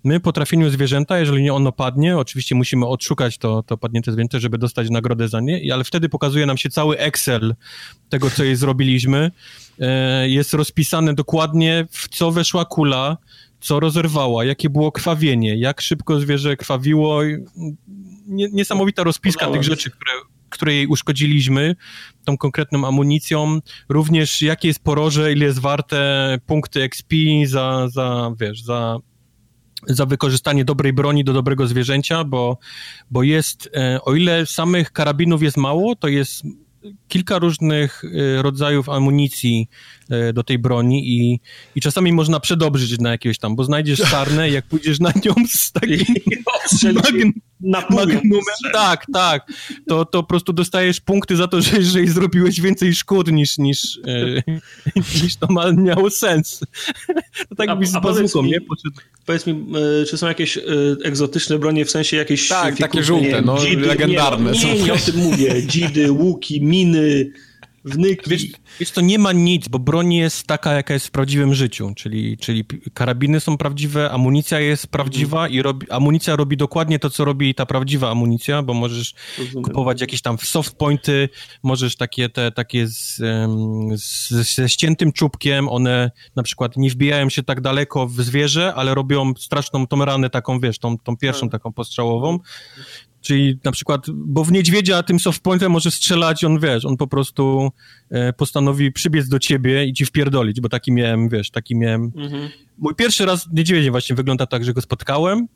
My 0.05 0.20
po 0.20 0.33
trafieniu 0.33 0.70
zwierzęta, 0.70 1.19
jeżeli 1.19 1.43
nie 1.43 1.55
ono 1.55 1.73
padnie, 1.73 2.17
oczywiście 2.19 2.55
musimy 2.55 2.87
odszukać 2.87 3.39
to, 3.39 3.62
to 3.62 3.77
padnięte 3.77 4.12
zwierzę, 4.12 4.41
żeby 4.41 4.59
dostać 4.59 4.91
nagrodę 4.91 5.29
za 5.29 5.41
nie, 5.41 5.73
ale 5.73 5.85
wtedy 5.85 6.09
pokazuje 6.09 6.47
nam 6.47 6.57
się 6.57 6.70
cały 6.70 6.99
Excel 6.99 7.55
tego, 8.09 8.31
co 8.31 8.45
jej 8.45 8.57
zrobiliśmy. 8.57 9.31
E, 9.81 10.29
jest 10.29 10.55
rozpisane 10.55 11.15
dokładnie, 11.15 11.87
w 11.91 12.09
co 12.09 12.31
weszła 12.31 12.65
kula, 12.65 13.17
co 13.60 13.80
rozerwała, 13.80 14.44
jakie 14.44 14.70
było 14.70 14.92
krwawienie, 14.92 15.56
jak 15.56 15.80
szybko 15.80 16.20
zwierzę 16.20 16.56
krwawiło. 16.56 17.20
Niesamowita 18.26 19.05
rozpiska 19.05 19.50
tych 19.50 19.62
rzeczy, 19.62 19.90
które, 19.90 20.12
które 20.48 20.74
jej 20.74 20.86
uszkodziliśmy, 20.86 21.76
tą 22.24 22.39
konkretną 22.39 22.86
amunicją. 22.86 23.60
Również 23.89 24.42
jakie 24.42 24.68
jest 24.68 24.82
poroże, 24.82 25.32
ile 25.32 25.44
jest 25.44 25.58
warte 25.58 26.39
punkty 26.47 26.82
XP 26.82 27.14
za, 27.44 27.89
za 27.89 28.32
wiesz, 28.40 28.62
za, 28.62 28.98
za 29.86 30.06
wykorzystanie 30.06 30.64
dobrej 30.64 30.92
broni 30.92 31.24
do 31.24 31.32
dobrego 31.32 31.66
zwierzęcia, 31.66 32.24
bo, 32.24 32.58
bo 33.10 33.22
jest, 33.22 33.70
e, 33.76 33.98
o 34.02 34.14
ile 34.14 34.47
samych 34.47 34.92
karabinów 34.92 35.42
jest 35.42 35.56
mało, 35.56 35.97
to 35.97 36.08
jest 36.08 36.42
kilka 37.09 37.39
różnych 37.39 38.05
y, 38.05 38.42
rodzajów 38.42 38.89
amunicji 38.89 39.68
y, 40.12 40.33
do 40.33 40.42
tej 40.42 40.59
broni 40.59 41.09
i, 41.09 41.41
i 41.75 41.81
czasami 41.81 42.12
można 42.12 42.41
przedobrzyć 42.41 42.99
na 42.99 43.10
jakiegoś 43.10 43.39
tam, 43.39 43.57
bo 43.57 43.65
znajdziesz 43.65 44.00
czarne 44.10 44.50
jak 44.50 44.67
pójdziesz 44.67 45.00
na 45.00 45.12
nią 45.25 45.34
z 45.49 45.73
takim 45.73 46.05
magn 46.94 47.31
na 47.60 47.84
magnumem, 47.90 48.42
tak, 48.73 49.07
tak, 49.12 49.52
to, 49.89 50.05
to 50.05 50.23
po 50.23 50.28
prostu 50.28 50.52
dostajesz 50.52 51.00
punkty 51.00 51.36
za 51.36 51.49
to, 51.49 51.60
że, 51.60 51.82
że 51.82 52.07
zrobiłeś 52.07 52.60
więcej 52.60 52.94
szkód 52.94 53.32
niż, 53.32 53.58
niż, 53.58 54.00
e, 54.07 54.42
niż 55.23 55.36
to 55.36 55.47
ma, 55.50 55.73
miało 55.73 56.10
sens. 56.10 56.60
To 57.49 57.55
tak 57.57 57.68
jakbyś 57.68 57.89
z 57.89 58.00
bazuką, 58.00 58.42
nie? 58.42 58.60
Poszedł. 58.60 59.00
Powiedz 59.26 59.47
mi, 59.47 59.52
e, 59.52 60.07
czy 60.07 60.18
są 60.18 60.28
jakieś 60.28 60.58
e, 60.58 60.62
egzotyczne 61.05 61.58
bronie, 61.58 61.84
w 61.84 61.90
sensie 61.90 62.16
jakieś... 62.16 62.49
Tak, 62.49 62.78
takie 62.78 63.02
żółte, 63.02 63.42
no, 63.42 63.58
dzidy, 63.58 63.86
legendarne. 63.86 64.52
Nie, 64.52 64.74
nie, 64.74 64.82
nie, 64.82 64.92
o 64.92 64.97
tym 64.97 65.16
mówię. 65.16 65.66
Dzidy, 65.66 66.12
łuki, 66.12 66.62
miny, 66.62 67.32
wnyki. 67.84 68.31
Wiesz, 68.31 68.47
wiesz, 68.81 68.91
to 68.91 69.00
nie 69.00 69.18
ma 69.18 69.33
nic, 69.33 69.68
bo 69.68 69.78
broń 69.78 70.15
jest 70.15 70.47
taka, 70.47 70.73
jaka 70.73 70.94
jest 70.94 71.07
w 71.07 71.10
prawdziwym 71.10 71.55
życiu, 71.55 71.92
czyli, 71.97 72.39
czyli 72.39 72.65
karabiny 72.94 73.41
są 73.41 73.59
prawdziwe, 73.59 74.10
amunicja 74.10 74.60
jest 74.60 74.86
prawdziwa 74.86 75.39
mhm. 75.39 75.52
i 75.52 75.62
robi, 75.62 75.91
amunicja 75.91 76.36
robi 76.36 76.57
dokładnie 76.57 76.99
to, 76.99 77.10
co 77.10 77.25
robi 77.25 77.55
ta 77.55 77.67
prawdziwa 77.67 78.10
amunicja, 78.10 78.62
bo 78.62 78.75
możesz 78.75 79.15
Rozumiem. 79.39 79.65
kupować 79.65 80.00
jakieś 80.00 80.23
tam 80.23 80.39
soft 80.39 80.76
pointy, 80.76 81.28
możesz 81.62 81.97
takie, 81.97 82.28
te, 82.28 82.52
takie 82.52 82.86
z, 82.86 83.17
z, 83.97 84.28
ze 84.31 84.68
ściętym 84.68 85.12
czubkiem, 85.12 85.68
one 85.68 86.10
na 86.36 86.42
przykład 86.42 86.76
nie 86.76 86.91
wbijają 86.91 87.31
się 87.31 87.42
tak 87.42 87.60
daleko 87.60 88.07
w 88.07 88.20
zwierzę, 88.20 88.75
ale 88.75 88.94
robią 88.94 89.33
straszną 89.39 89.86
tą 89.86 90.05
ranę 90.05 90.31
taką, 90.31 90.60
wiesz, 90.60 90.78
tą, 90.78 90.99
tą 90.99 91.17
pierwszą 91.17 91.49
tak. 91.49 91.52
taką 91.52 91.73
postrzałową. 91.73 92.39
Czyli 93.20 93.58
na 93.65 93.73
przykład, 93.73 94.07
bo 94.10 94.44
w 94.44 94.52
niedźwiedzia 94.52 95.02
tym 95.02 95.20
softpointem 95.20 95.73
może 95.73 95.90
strzelać, 95.90 96.44
on 96.44 96.60
wiesz, 96.60 96.84
on 96.84 96.97
po 96.97 97.07
prostu 97.07 97.70
e, 98.10 98.32
postanowi 98.32 98.92
przybiec 98.92 99.28
do 99.28 99.39
ciebie 99.39 99.84
i 99.84 99.92
ci 99.92 100.07
wpierdolić, 100.07 100.60
bo 100.60 100.68
taki 100.68 100.92
miałem, 100.92 101.28
wiesz, 101.28 101.50
taki 101.50 101.76
miałem. 101.76 102.12
Mhm. 102.16 102.49
Mój 102.78 102.94
pierwszy 102.94 103.26
raz 103.26 103.49
niedźwiedzie 103.52 103.90
właśnie 103.90 104.16
wygląda 104.16 104.47
tak, 104.47 104.65
że 104.65 104.73
go 104.73 104.81
spotkałem, 104.81 105.47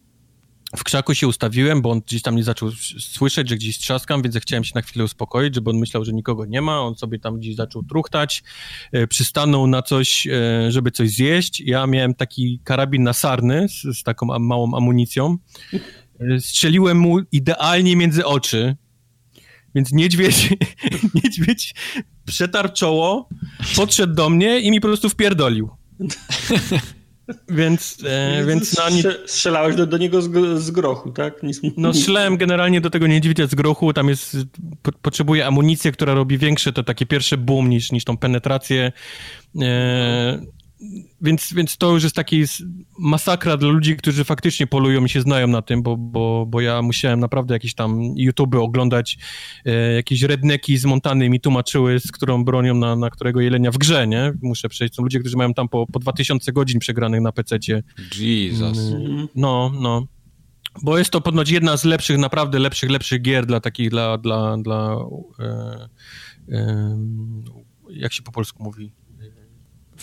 w 0.77 0.85
krzaku 0.85 1.15
się 1.15 1.29
ustawiłem, 1.29 1.83
bo 1.83 1.91
on 1.91 2.01
gdzieś 2.01 2.23
tam 2.23 2.37
nie 2.37 2.45
zaczął 2.45 2.71
słyszeć, 2.99 3.49
że 3.49 3.57
gdzieś 3.57 3.79
trzaskam, 3.79 4.23
więc 4.23 4.37
chciałem 4.37 4.65
się 4.65 4.73
na 4.75 4.83
chwilę 4.83 5.05
uspokoić, 5.05 5.55
żeby 5.55 5.71
on 5.71 5.77
myślał, 5.77 6.05
że 6.05 6.13
nikogo 6.13 6.47
nie 6.47 6.63
ma. 6.63 6.81
On 6.81 6.95
sobie 6.95 7.19
tam 7.19 7.39
gdzieś 7.39 7.55
zaczął 7.55 7.83
truchtać, 7.83 8.43
e, 8.93 9.07
przystanął 9.07 9.67
na 9.67 9.83
coś, 9.83 10.27
e, 10.27 10.73
żeby 10.73 10.91
coś 10.91 11.11
zjeść. 11.11 11.61
Ja 11.61 11.87
miałem 11.87 12.15
taki 12.15 12.61
karabin 12.65 13.03
na 13.03 13.13
sarny 13.13 13.67
z, 13.69 13.99
z 13.99 14.03
taką 14.03 14.39
małą 14.39 14.75
amunicją. 14.77 15.37
Strzeliłem 16.41 16.99
mu 16.99 17.19
idealnie 17.33 17.97
między 17.97 18.25
oczy 18.25 18.77
Więc 19.75 19.93
niedźwiedź, 19.93 20.49
niedźwiedź 21.25 21.75
przetarł 22.27 22.69
czoło, 22.73 23.29
podszedł 23.77 24.15
do 24.15 24.31
mnie 24.31 24.61
i 24.61 24.71
mi 24.71 24.81
po 24.81 24.89
prostu 24.89 25.09
wpierdolił. 25.09 25.71
Więc, 27.49 27.99
e, 28.07 28.45
więc 28.47 28.79
na 28.79 28.91
nie... 28.91 29.03
Strzelałeś 29.27 29.77
do, 29.77 29.87
do 29.87 29.99
niego 29.99 30.23
z, 30.23 30.59
z, 30.63 30.71
grochu, 30.71 31.13
tak? 31.13 31.43
Nic, 31.43 31.61
no 31.77 31.95
strzelałem 31.95 32.37
generalnie 32.37 32.81
do 32.81 32.91
tego 32.91 33.07
niedźwiedzia 33.07 33.47
z 33.47 33.55
grochu, 33.55 33.93
tam 33.93 34.09
jest, 34.09 34.37
po, 34.83 34.93
potrzebuje 34.93 35.47
amunicję, 35.47 35.93
która 35.93 36.15
robi 36.15 36.39
większe, 36.39 36.73
to 36.73 36.83
takie 36.83 37.07
pierwsze 37.07 37.37
boom 37.39 37.69
niż, 37.71 37.93
niż 37.93 38.05
tą 38.05 38.17
penetrację. 38.17 38.93
E, 39.63 40.43
więc, 41.21 41.53
więc 41.53 41.77
to 41.77 41.93
już 41.93 42.03
jest 42.03 42.17
taki 42.17 42.45
masakra 42.99 43.57
dla 43.57 43.69
ludzi, 43.69 43.97
którzy 43.97 44.25
faktycznie 44.25 44.67
polują 44.67 45.05
i 45.05 45.09
się 45.09 45.21
znają 45.21 45.47
na 45.47 45.63
tym, 45.63 45.83
bo, 45.83 45.97
bo, 45.97 46.47
bo 46.47 46.61
ja 46.61 46.83
musiałem 46.83 47.21
naprawdę 47.21 47.55
jakieś 47.55 47.75
tam 47.75 48.01
YouTube 48.17 48.55
oglądać, 48.55 49.19
e, 49.65 49.93
jakieś 49.93 50.23
redneki 50.23 50.77
z 50.77 50.85
Montany 50.85 51.31
mi 51.31 51.41
tłumaczyły, 51.41 52.01
z 52.01 52.13
którą 52.13 52.45
bronią 52.45 52.75
na, 52.75 52.97
na 52.97 53.11
którego 53.11 53.41
jelenia 53.41 53.71
w 53.71 53.79
grze, 53.79 54.07
nie? 54.07 54.33
Muszę 54.43 54.69
przejść. 54.69 54.95
Są 54.95 55.03
ludzie, 55.03 55.21
którzy 55.21 55.37
mają 55.37 55.55
tam 55.55 55.69
po, 55.69 55.87
po 55.87 55.99
2000 55.99 56.53
godzin 56.53 56.79
przegranych 56.81 57.21
na 57.21 57.33
PC-cie. 57.33 57.83
Jesus. 58.19 58.79
Mm, 58.79 59.29
no, 59.35 59.73
no. 59.81 60.07
Bo 60.83 60.99
jest 60.99 61.11
to 61.11 61.21
ponoć 61.21 61.51
jedna 61.51 61.77
z 61.77 61.85
lepszych, 61.85 62.19
naprawdę 62.19 62.59
lepszych, 62.59 62.91
lepszych 62.91 63.23
gier 63.23 63.47
dla 63.47 63.61
takich, 63.61 63.91
dla, 63.91 64.19
dla, 64.19 64.57
dla 64.57 64.97
e, 65.41 65.89
e, 66.53 66.99
jak 67.91 68.13
się 68.13 68.23
po 68.23 68.33
polsku 68.33 68.63
mówi? 68.63 68.93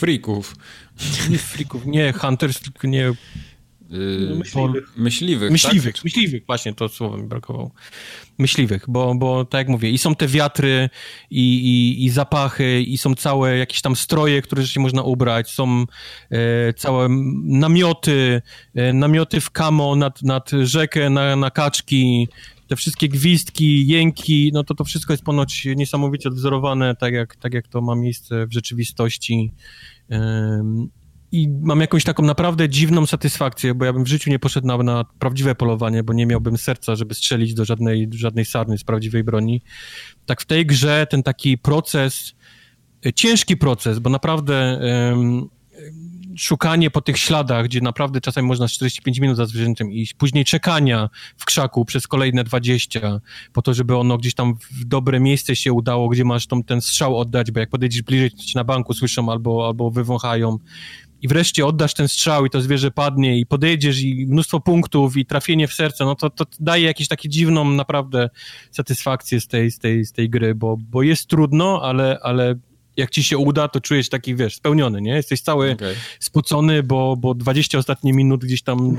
Frików. 0.01 0.55
Nie 1.29 1.37
frików, 1.37 1.85
nie 1.85 2.13
hunters, 2.13 2.59
tylko 2.59 2.87
nie... 2.87 3.13
Yy, 3.89 4.35
myśliwych. 4.35 4.97
Myśliwych, 4.97 5.51
myśliwych, 5.51 5.95
tak? 5.95 6.03
myśliwych, 6.03 6.43
właśnie 6.45 6.73
to 6.73 6.89
słowo 6.89 7.17
mi 7.17 7.23
brakowało. 7.23 7.71
Myśliwych, 8.37 8.85
bo, 8.87 9.15
bo 9.15 9.45
tak 9.45 9.59
jak 9.59 9.67
mówię, 9.67 9.89
i 9.89 9.97
są 9.97 10.15
te 10.15 10.27
wiatry, 10.27 10.89
i, 11.31 11.41
i, 11.41 12.05
i 12.05 12.09
zapachy, 12.09 12.81
i 12.81 12.97
są 12.97 13.15
całe 13.15 13.57
jakieś 13.57 13.81
tam 13.81 13.95
stroje, 13.95 14.41
które 14.41 14.67
się 14.67 14.79
można 14.79 15.03
ubrać, 15.03 15.49
są 15.49 15.85
e, 16.31 16.73
całe 16.73 17.07
namioty, 17.43 18.41
e, 18.75 18.93
namioty 18.93 19.41
w 19.41 19.51
kamo 19.51 19.95
nad, 19.95 20.23
nad 20.23 20.51
rzekę, 20.63 21.09
na, 21.09 21.35
na 21.35 21.51
kaczki, 21.51 22.27
te 22.71 22.75
wszystkie 22.75 23.09
gwizdki, 23.09 23.87
jęki, 23.87 24.51
no 24.53 24.63
to 24.63 24.75
to 24.75 24.83
wszystko 24.83 25.13
jest 25.13 25.23
ponoć 25.23 25.67
niesamowicie 25.75 26.29
odwzorowane, 26.29 26.95
tak 26.95 27.13
jak, 27.13 27.35
tak 27.35 27.53
jak 27.53 27.67
to 27.67 27.81
ma 27.81 27.95
miejsce 27.95 28.47
w 28.47 28.53
rzeczywistości. 28.53 29.51
I 31.31 31.49
mam 31.61 31.81
jakąś 31.81 32.03
taką 32.03 32.23
naprawdę 32.23 32.69
dziwną 32.69 33.05
satysfakcję, 33.05 33.75
bo 33.75 33.85
ja 33.85 33.93
bym 33.93 34.03
w 34.03 34.07
życiu 34.07 34.29
nie 34.29 34.39
poszedł 34.39 34.67
na, 34.67 34.77
na 34.77 35.05
prawdziwe 35.19 35.55
polowanie, 35.55 36.03
bo 36.03 36.13
nie 36.13 36.25
miałbym 36.25 36.57
serca, 36.57 36.95
żeby 36.95 37.13
strzelić 37.13 37.53
do 37.53 37.65
żadnej, 37.65 38.09
żadnej 38.13 38.45
sarny 38.45 38.77
z 38.77 38.83
prawdziwej 38.83 39.23
broni. 39.23 39.61
Tak 40.25 40.41
w 40.41 40.45
tej 40.45 40.65
grze 40.65 41.07
ten 41.09 41.23
taki 41.23 41.57
proces, 41.57 42.33
e, 43.05 43.13
ciężki 43.13 43.57
proces, 43.57 43.99
bo 43.99 44.09
naprawdę 44.09 44.79
szukanie 46.37 46.91
po 46.91 47.01
tych 47.01 47.17
śladach, 47.17 47.65
gdzie 47.65 47.81
naprawdę 47.81 48.21
czasami 48.21 48.47
można 48.47 48.67
45 48.67 49.19
minut 49.19 49.37
za 49.37 49.45
zwierzęciem 49.45 49.91
iść, 49.91 50.13
później 50.13 50.45
czekania 50.45 51.09
w 51.37 51.45
krzaku 51.45 51.85
przez 51.85 52.07
kolejne 52.07 52.43
20, 52.43 53.19
po 53.53 53.61
to, 53.61 53.73
żeby 53.73 53.97
ono 53.97 54.17
gdzieś 54.17 54.33
tam 54.33 54.55
w 54.71 54.85
dobre 54.85 55.19
miejsce 55.19 55.55
się 55.55 55.73
udało, 55.73 56.09
gdzie 56.09 56.25
masz 56.25 56.47
tą, 56.47 56.63
ten 56.63 56.81
strzał 56.81 57.17
oddać, 57.17 57.51
bo 57.51 57.59
jak 57.59 57.69
podejdziesz 57.69 58.01
bliżej, 58.01 58.31
to 58.31 58.43
ci 58.43 58.57
na 58.57 58.63
banku 58.63 58.93
słyszą 58.93 59.31
albo, 59.31 59.67
albo 59.67 59.91
wywąchają. 59.91 60.57
I 61.21 61.27
wreszcie 61.27 61.65
oddasz 61.65 61.93
ten 61.93 62.07
strzał 62.07 62.45
i 62.45 62.49
to 62.49 62.61
zwierzę 62.61 62.91
padnie 62.91 63.39
i 63.39 63.45
podejdziesz 63.45 64.01
i 64.01 64.25
mnóstwo 64.27 64.59
punktów 64.59 65.17
i 65.17 65.25
trafienie 65.25 65.67
w 65.67 65.73
serce, 65.73 66.05
no 66.05 66.15
to, 66.15 66.29
to 66.29 66.45
daje 66.59 66.85
jakąś 66.85 67.07
taką 67.07 67.23
dziwną 67.25 67.69
naprawdę 67.69 68.29
satysfakcję 68.71 69.41
z 69.41 69.47
tej, 69.47 69.71
z 69.71 69.79
tej, 69.79 70.05
z 70.05 70.11
tej 70.11 70.29
gry, 70.29 70.55
bo, 70.55 70.77
bo 70.77 71.03
jest 71.03 71.27
trudno, 71.27 71.81
ale, 71.83 72.19
ale 72.23 72.55
jak 72.97 73.09
ci 73.09 73.23
się 73.23 73.37
uda, 73.37 73.67
to 73.67 73.81
czujesz 73.81 74.09
taki, 74.09 74.35
wiesz, 74.35 74.55
spełniony, 74.55 75.01
nie? 75.01 75.15
Jesteś 75.15 75.41
cały 75.41 75.71
okay. 75.71 75.95
spocony, 76.19 76.83
bo, 76.83 77.15
bo 77.17 77.35
20 77.35 77.77
ostatnich 77.77 78.15
minut 78.15 78.45
gdzieś 78.45 78.63
tam 78.63 78.97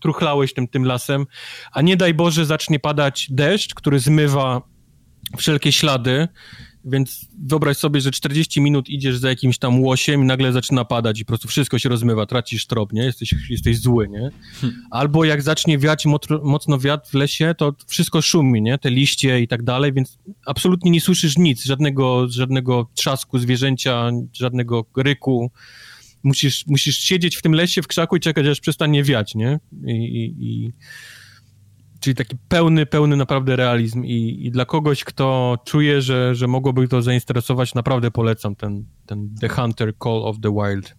truchlałeś 0.00 0.54
tym, 0.54 0.68
tym 0.68 0.84
lasem, 0.84 1.26
a 1.72 1.82
nie 1.82 1.96
daj 1.96 2.14
Boże 2.14 2.46
zacznie 2.46 2.80
padać 2.80 3.26
deszcz, 3.30 3.74
który 3.74 3.98
zmywa 3.98 4.62
wszelkie 5.36 5.72
ślady 5.72 6.28
więc 6.84 7.28
wyobraź 7.46 7.76
sobie, 7.76 8.00
że 8.00 8.10
40 8.10 8.60
minut 8.60 8.88
idziesz 8.88 9.18
za 9.18 9.28
jakimś 9.28 9.58
tam 9.58 9.80
łosiem 9.80 10.22
i 10.22 10.26
nagle 10.26 10.52
zaczyna 10.52 10.84
padać 10.84 11.20
i 11.20 11.24
po 11.24 11.28
prostu 11.28 11.48
wszystko 11.48 11.78
się 11.78 11.88
rozmywa, 11.88 12.26
tracisz 12.26 12.66
trop, 12.66 12.92
nie? 12.92 13.04
Jesteś, 13.04 13.34
jesteś 13.50 13.78
zły, 13.78 14.08
nie? 14.08 14.30
Hmm. 14.60 14.82
Albo 14.90 15.24
jak 15.24 15.42
zacznie 15.42 15.78
wiać 15.78 16.04
mocno, 16.42 16.78
wiatr 16.78 17.10
w 17.10 17.14
lesie, 17.14 17.54
to 17.58 17.74
wszystko 17.86 18.22
szumi, 18.22 18.62
nie? 18.62 18.78
Te 18.78 18.90
liście 18.90 19.40
i 19.40 19.48
tak 19.48 19.62
dalej, 19.62 19.92
więc 19.92 20.18
absolutnie 20.46 20.90
nie 20.90 21.00
słyszysz 21.00 21.38
nic, 21.38 21.64
żadnego, 21.64 22.28
żadnego 22.28 22.90
trzasku 22.94 23.38
zwierzęcia, 23.38 24.10
żadnego 24.32 24.86
ryku. 24.96 25.50
Musisz, 26.22 26.66
musisz 26.66 26.98
siedzieć 26.98 27.36
w 27.36 27.42
tym 27.42 27.54
lesie, 27.54 27.82
w 27.82 27.86
krzaku 27.86 28.16
i 28.16 28.20
czekać, 28.20 28.46
aż 28.46 28.60
przestanie 28.60 29.04
wiać, 29.04 29.34
nie? 29.34 29.60
I, 29.86 29.92
i, 29.92 30.46
i 30.46 30.72
Czyli 32.04 32.14
taki 32.14 32.36
pełny, 32.48 32.86
pełny 32.86 33.16
naprawdę 33.16 33.56
realizm 33.56 34.04
i, 34.04 34.46
i 34.46 34.50
dla 34.50 34.64
kogoś, 34.64 35.04
kto 35.04 35.58
czuje, 35.64 36.02
że, 36.02 36.34
że 36.34 36.46
mogłoby 36.46 36.88
to 36.88 37.02
zainteresować, 37.02 37.74
naprawdę 37.74 38.10
polecam 38.10 38.56
ten, 38.56 38.84
ten 39.06 39.34
The 39.40 39.48
Hunter 39.48 39.92
Call 40.02 40.22
of 40.24 40.36
the 40.40 40.52
Wild. 40.52 40.94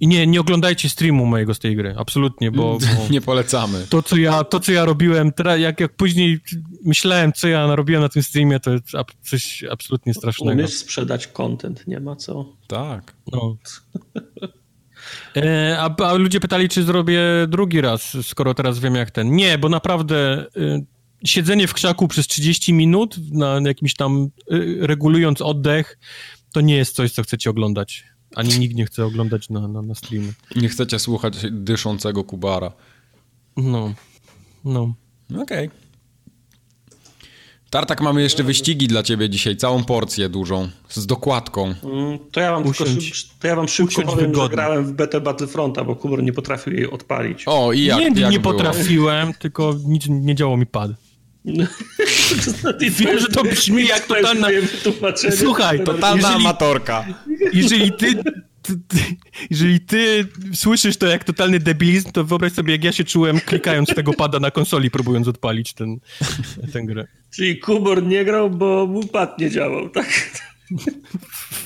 I 0.00 0.08
nie, 0.08 0.26
nie 0.26 0.40
oglądajcie 0.40 0.88
streamu 0.88 1.26
mojego 1.26 1.54
z 1.54 1.58
tej 1.58 1.76
gry, 1.76 1.94
absolutnie, 1.98 2.50
bo... 2.50 2.78
bo 2.96 3.08
nie 3.10 3.20
polecamy. 3.20 3.86
To 3.90 4.02
co, 4.02 4.16
ja, 4.16 4.44
to, 4.44 4.60
co 4.60 4.72
ja 4.72 4.84
robiłem, 4.84 5.32
jak, 5.58 5.80
jak 5.80 5.96
później 5.96 6.40
myślałem, 6.84 7.32
co 7.32 7.48
ja 7.48 7.66
narobiłem 7.66 8.02
na 8.02 8.08
tym 8.08 8.22
streamie, 8.22 8.60
to 8.60 8.70
jest 8.70 8.84
coś 9.22 9.64
absolutnie 9.70 10.14
strasznego. 10.14 10.52
Umiesz 10.52 10.74
sprzedać 10.74 11.26
content, 11.26 11.86
nie 11.86 12.00
ma 12.00 12.16
co. 12.16 12.52
Tak. 12.66 13.14
No. 13.32 13.56
E, 15.36 15.76
a, 15.78 15.96
a, 16.04 16.14
ludzie 16.14 16.40
pytali, 16.40 16.68
czy 16.68 16.82
zrobię 16.82 17.20
drugi 17.48 17.80
raz, 17.80 18.16
skoro 18.22 18.54
teraz 18.54 18.78
wiem 18.78 18.94
jak 18.94 19.10
ten. 19.10 19.36
Nie, 19.36 19.58
bo 19.58 19.68
naprawdę 19.68 20.46
y, 20.56 20.84
siedzenie 21.24 21.66
w 21.66 21.74
krzaku 21.74 22.08
przez 22.08 22.26
30 22.26 22.72
minut, 22.72 23.16
na 23.32 23.60
jakimś 23.64 23.94
tam 23.94 24.30
y, 24.52 24.78
regulując 24.80 25.40
oddech, 25.40 25.98
to 26.52 26.60
nie 26.60 26.76
jest 26.76 26.96
coś, 26.96 27.12
co 27.12 27.22
chcecie 27.22 27.50
oglądać. 27.50 28.04
Ani 28.34 28.58
nikt 28.58 28.74
nie 28.74 28.86
chce 28.86 29.04
oglądać 29.04 29.50
na, 29.50 29.68
na, 29.68 29.82
na 29.82 29.94
streamy. 29.94 30.32
Nie 30.56 30.68
chcecie 30.68 30.98
słuchać 30.98 31.34
dyszącego 31.50 32.24
kubara. 32.24 32.72
No, 33.56 33.94
no. 34.64 34.94
Okej. 35.30 35.68
Okay. 35.68 35.85
Tartak, 37.70 38.00
mamy 38.00 38.22
jeszcze 38.22 38.42
wyścigi 38.44 38.88
dla 38.88 39.02
ciebie 39.02 39.30
dzisiaj, 39.30 39.56
całą 39.56 39.84
porcję 39.84 40.28
dużą, 40.28 40.68
z 40.88 41.06
dokładką. 41.06 41.74
Mm, 41.84 42.18
to 42.32 42.40
ja 42.40 42.52
wam 42.52 42.66
Usiądź, 42.66 43.24
tylko 43.24 43.40
to 43.40 43.48
ja 43.48 43.56
wam 43.56 43.68
szybko 43.68 44.02
powiem, 44.02 44.16
wygodnie. 44.16 44.42
że 44.42 44.48
grałem 44.48 44.84
w 44.84 44.92
BT 44.92 45.20
Battlefronta, 45.20 45.84
bo 45.84 45.96
Kubor 45.96 46.22
nie 46.22 46.32
potrafił 46.32 46.72
jej 46.72 46.90
odpalić. 46.90 47.42
O, 47.46 47.72
i 47.72 47.84
jak, 47.84 47.98
Nie, 47.98 48.20
jak 48.20 48.32
nie 48.32 48.40
potrafiłem, 48.40 49.34
tylko 49.34 49.74
nic 49.86 50.06
nie 50.08 50.34
działo 50.34 50.56
mi 50.56 50.66
pad. 50.66 50.90
Wiem, 52.90 53.18
że 53.18 53.28
to 53.28 53.42
brzmi 53.42 53.86
jak 53.86 54.06
totalna... 54.06 54.48
Słuchaj, 55.38 55.84
totalna 55.84 56.28
jeżeli, 56.28 56.46
amatorka. 56.46 57.04
Jeżeli 57.52 57.92
ty 57.92 58.22
jeżeli 59.50 59.80
ty 59.80 60.26
słyszysz 60.54 60.96
to 60.96 61.06
jak 61.06 61.24
totalny 61.24 61.58
debilizm, 61.58 62.12
to 62.12 62.24
wyobraź 62.24 62.52
sobie, 62.52 62.72
jak 62.72 62.84
ja 62.84 62.92
się 62.92 63.04
czułem 63.04 63.40
klikając 63.40 63.94
tego 63.94 64.12
pada 64.12 64.40
na 64.40 64.50
konsoli, 64.50 64.90
próbując 64.90 65.28
odpalić 65.28 65.72
ten, 65.72 65.98
tę 66.72 66.82
grę. 66.82 67.06
Czyli 67.30 67.58
Kubor 67.58 68.06
nie 68.06 68.24
grał, 68.24 68.50
bo 68.50 68.86
mu 68.86 69.06
pad 69.06 69.38
nie 69.38 69.50
działał, 69.50 69.88
tak? 69.88 70.06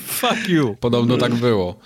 Fuck 0.07 0.49
you. 0.49 0.75
Podobno 0.79 1.17
tak 1.17 1.35
było. 1.35 1.79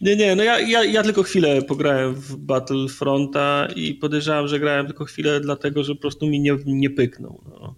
Nie, 0.00 0.16
nie, 0.16 0.36
no 0.36 0.42
ja, 0.42 0.60
ja, 0.60 0.84
ja 0.84 1.02
tylko 1.02 1.22
chwilę 1.22 1.62
pograłem 1.62 2.14
w 2.14 2.36
Battlefronta 2.36 3.68
i 3.76 3.94
podejrzewam, 3.94 4.48
że 4.48 4.60
grałem 4.60 4.86
tylko 4.86 5.04
chwilę 5.04 5.40
dlatego, 5.40 5.84
że 5.84 5.94
po 5.94 6.00
prostu 6.00 6.26
mi 6.26 6.40
nie, 6.40 6.56
nie 6.66 6.90
pyknął. 6.90 7.42
No. 7.50 7.74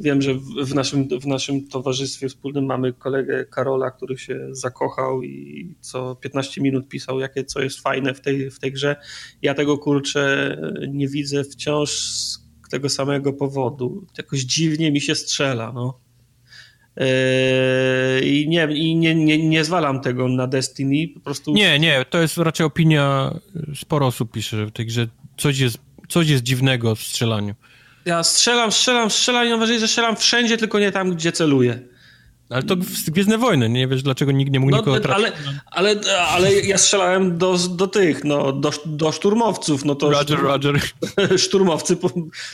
Wiem, 0.00 0.22
że 0.22 0.34
w 0.64 0.74
naszym, 0.74 1.08
w 1.20 1.26
naszym 1.26 1.68
towarzystwie 1.68 2.28
wspólnym 2.28 2.64
mamy 2.64 2.92
kolegę 2.92 3.44
Karola, 3.44 3.90
który 3.90 4.18
się 4.18 4.48
zakochał 4.50 5.22
i 5.22 5.74
co 5.80 6.14
15 6.14 6.60
minut 6.60 6.88
pisał, 6.88 7.20
jakie 7.20 7.44
co 7.44 7.60
jest 7.60 7.80
fajne 7.80 8.14
w 8.14 8.20
tej, 8.20 8.50
w 8.50 8.58
tej 8.58 8.72
grze. 8.72 8.96
Ja 9.42 9.54
tego 9.54 9.78
kurczę 9.78 10.56
nie 10.88 11.08
widzę 11.08 11.44
wciąż 11.44 11.90
z 11.90 12.48
tego 12.70 12.88
samego 12.88 13.32
powodu. 13.32 14.06
Jakoś 14.18 14.40
dziwnie 14.40 14.92
mi 14.92 15.00
się 15.00 15.14
strzela. 15.14 15.72
No. 15.72 16.00
Yy, 16.96 18.20
I, 18.20 18.48
nie, 18.48 18.68
i 18.74 18.96
nie, 18.96 19.14
nie, 19.14 19.48
nie 19.48 19.64
zwalam 19.64 20.00
tego 20.00 20.28
na 20.28 20.46
Destiny, 20.46 21.08
po 21.14 21.20
prostu... 21.20 21.52
Nie, 21.52 21.78
nie, 21.78 22.04
to 22.10 22.20
jest 22.20 22.38
raczej 22.38 22.66
opinia, 22.66 23.34
sporo 23.74 24.06
osób 24.06 24.32
pisze 24.32 24.66
w 24.66 24.70
tej 24.72 24.86
grze, 24.86 25.08
coś 25.36 25.58
jest, 25.58 25.78
coś 26.08 26.28
jest 26.28 26.42
dziwnego 26.42 26.94
w 26.94 27.02
strzelaniu. 27.02 27.54
Ja 28.08 28.22
strzelam, 28.24 28.72
strzelam, 28.72 29.10
strzelam 29.10 29.46
i 29.46 29.78
że 29.78 29.88
strzelam 29.88 30.16
wszędzie, 30.16 30.56
tylko 30.56 30.78
nie 30.78 30.92
tam, 30.92 31.14
gdzie 31.14 31.32
celuję. 31.32 31.78
Ale 32.50 32.62
to 32.62 32.76
Gwiezdne 33.08 33.38
Wojny, 33.38 33.68
nie 33.68 33.88
wiesz 33.88 34.02
dlaczego 34.02 34.32
nikt 34.32 34.52
nie 34.52 34.60
mógł 34.60 34.72
no, 34.72 34.78
nikogo 34.78 35.00
trafić. 35.00 35.26
Ale, 35.26 35.32
ale, 35.66 36.00
ale 36.28 36.54
ja 36.54 36.78
strzelałem 36.78 37.38
do, 37.38 37.58
do 37.70 37.86
tych, 37.86 38.24
no, 38.24 38.52
do, 38.52 38.70
do 38.86 39.12
szturmowców. 39.12 39.84
No 39.84 39.94
to 39.94 40.10
Roger, 40.10 40.40
Roger. 40.40 40.80
Szturmowcy, 41.36 41.96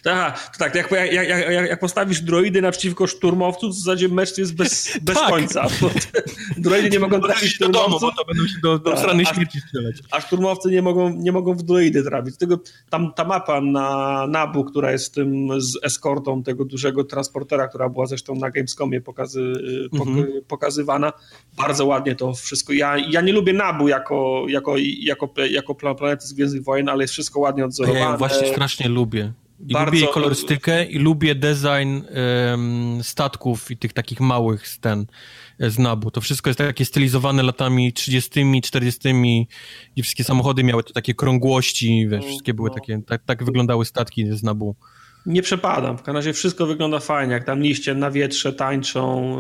aha, 0.05 0.35
to 0.53 0.59
tak, 0.59 0.75
jak, 0.75 0.91
jak, 0.91 1.29
jak, 1.29 1.69
jak, 1.69 1.81
postawisz 1.81 2.21
droidy 2.21 2.63
naprzeciwko 2.63 3.07
szturmowców, 3.07 3.75
w 3.75 3.79
zasadzie 3.79 4.09
mecz 4.09 4.39
jest 4.39 4.55
bez, 4.55 4.99
bez 5.03 5.15
tak. 5.17 5.31
końca. 5.31 5.67
droidy 6.57 6.91
nie 6.91 6.99
mogą 6.99 7.21
trafić. 7.21 7.59
Do 7.59 7.69
domu, 7.69 8.01
bo 8.01 8.13
to 8.13 8.25
będą 8.25 8.47
się 8.47 8.59
do, 8.63 8.79
do 8.79 8.91
tak, 8.91 8.99
strony 8.99 9.27
śmierci 9.27 9.61
strzelać. 9.61 9.97
A 10.11 10.21
szturmowcy 10.21 10.71
nie 10.71 10.83
mogą, 10.83 11.15
nie 11.15 11.33
mogą 11.33 11.55
w 11.55 11.63
droidy 11.63 12.03
trafić. 12.03 12.37
Tego, 12.37 12.59
tam 12.91 13.13
ta 13.13 13.25
mapa 13.25 13.61
na 13.61 14.27
Nabu, 14.27 14.65
która 14.65 14.93
jest 14.93 15.15
tym 15.15 15.61
z 15.61 15.79
eskortą 15.83 16.43
tego 16.43 16.65
dużego 16.65 17.05
transportera, 17.05 17.69
która 17.69 17.89
była 17.89 18.07
zresztą 18.07 18.35
na 18.35 18.51
Gamescomie 18.51 19.01
pokazy, 19.01 19.53
mhm. 19.93 20.27
pokazywana. 20.49 21.13
Bardzo 21.57 21.87
ładnie 21.87 22.15
to 22.17 22.35
wszystko. 22.35 22.73
Ja, 22.73 22.97
ja 22.99 23.21
nie 23.21 23.33
lubię 23.33 23.53
Nabu 23.53 23.89
jako, 23.89 24.45
jako, 24.49 24.75
jako, 25.01 25.35
jako 25.51 25.75
planety 25.75 26.27
z 26.27 26.33
Gwiezdnych 26.33 26.65
Wojen, 26.65 26.89
ale 26.89 27.05
jest 27.05 27.13
wszystko 27.13 27.41
ładnie 27.41 27.65
odzorowane. 27.65 28.01
Ja 28.01 28.17
właśnie 28.17 28.49
strasznie 28.49 28.89
lubię. 28.89 29.33
I 29.69 29.73
Bardzo... 29.73 29.95
lubię 29.95 30.13
kolorystykę 30.13 30.85
i 30.85 30.99
lubię 30.99 31.35
design 31.35 32.01
um, 32.51 32.99
statków 33.03 33.71
i 33.71 33.77
tych 33.77 33.93
takich 33.93 34.21
małych 34.21 34.79
ten 34.81 35.07
z 35.61 35.79
Nabu. 35.79 36.11
To 36.11 36.21
wszystko 36.21 36.51
jest 36.51 36.59
takie 36.59 36.85
stylizowane 36.85 37.43
latami 37.43 37.93
30., 37.93 38.61
40., 38.63 39.09
i 39.97 40.03
wszystkie 40.03 40.25
samochody 40.25 40.65
miały 40.65 40.85
te 40.85 40.93
takie 40.93 41.15
krągłości, 41.15 42.09
wiesz, 42.09 42.25
wszystkie 42.25 42.55
były 42.55 42.69
no. 42.69 42.75
takie, 42.75 43.03
tak, 43.07 43.23
tak 43.25 43.45
wyglądały 43.45 43.85
statki 43.85 44.27
z 44.37 44.43
Nabu 44.43 44.77
nie 45.27 45.43
przepadam. 45.43 45.99
W 45.99 46.01
każdym 46.01 46.17
razie 46.17 46.33
wszystko 46.33 46.67
wygląda 46.67 46.99
fajnie, 46.99 47.33
jak 47.33 47.45
tam 47.45 47.61
liście 47.61 47.95
na 47.95 48.11
wietrze 48.11 48.53
tańczą, 48.53 49.37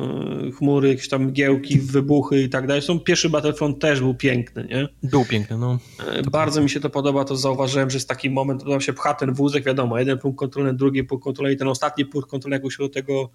y, 0.49 0.53
chmury, 0.53 0.89
jakieś 0.89 1.09
tam 1.09 1.25
mgiełki, 1.25 1.79
wybuchy 1.79 2.43
i 2.43 2.49
tak 2.49 2.67
dalej. 2.67 2.83
Są, 2.83 3.01
pierwszy 3.01 3.31
Battlefront 3.31 3.79
też 3.79 4.01
był 4.01 4.15
piękny, 4.15 4.67
nie? 4.71 4.89
Był 5.11 5.25
piękny, 5.25 5.59
no. 5.59 5.79
E, 6.07 6.23
to 6.23 6.31
bardzo 6.31 6.63
mi 6.63 6.71
się 6.71 6.81
to 6.81 6.91
podoba, 6.91 7.25
to 7.25 7.37
zauważyłem, 7.37 7.91
że 7.91 7.97
jest 7.97 8.09
taki 8.09 8.31
moment, 8.31 8.65
to 8.65 8.71
tam 8.71 8.81
się 8.81 8.93
pcha 8.93 9.15
ten 9.15 9.35
wózek, 9.35 9.65
wiadomo, 9.65 9.99
jeden 9.99 10.19
punkt 10.19 10.39
kontrolny, 10.39 10.75
drugi 10.75 11.05
punkt 11.05 11.25
kontrolny 11.25 11.55
i 11.55 11.57
ten 11.57 11.69
ostatni 11.69 12.05
punkt 12.05 12.31
kontrolny, 12.31 12.57
jak 12.57 12.79
do 12.79 12.89
tego 12.89 13.31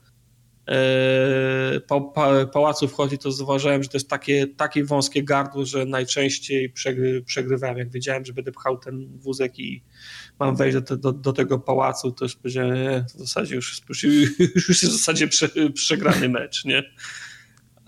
e, 0.67 1.79
pa, 1.87 2.01
pa, 2.01 2.45
pałacu 2.45 2.87
wchodzi, 2.87 3.17
to 3.17 3.31
zauważyłem, 3.31 3.83
że 3.83 3.89
to 3.89 3.97
jest 3.97 4.09
takie, 4.09 4.47
takie 4.47 4.83
wąskie 4.83 5.23
gardło, 5.23 5.65
że 5.65 5.85
najczęściej 5.85 6.69
przegry, 6.69 7.21
przegrywałem. 7.21 7.77
Jak 7.77 7.89
wiedziałem, 7.89 8.25
że 8.25 8.33
będę 8.33 8.51
pchał 8.51 8.77
ten 8.77 9.17
wózek 9.17 9.59
i 9.59 9.83
mam 10.39 10.55
wejść 10.55 10.77
do, 10.77 10.97
do, 10.97 11.11
do 11.11 11.33
tego 11.33 11.59
pałacu, 11.59 12.11
to 12.11 12.25
już 12.25 12.35
powiedziałem, 12.35 13.05
w 13.05 13.11
zasadzie 13.11 13.55
już, 13.55 13.81
już, 13.89 14.03
już 14.39 14.69
jest 14.69 14.85
w 14.85 14.97
zasadzie 14.97 15.27
prze, 15.27 15.49
przegrany 15.73 16.29
mecz, 16.29 16.65
nie? 16.65 16.83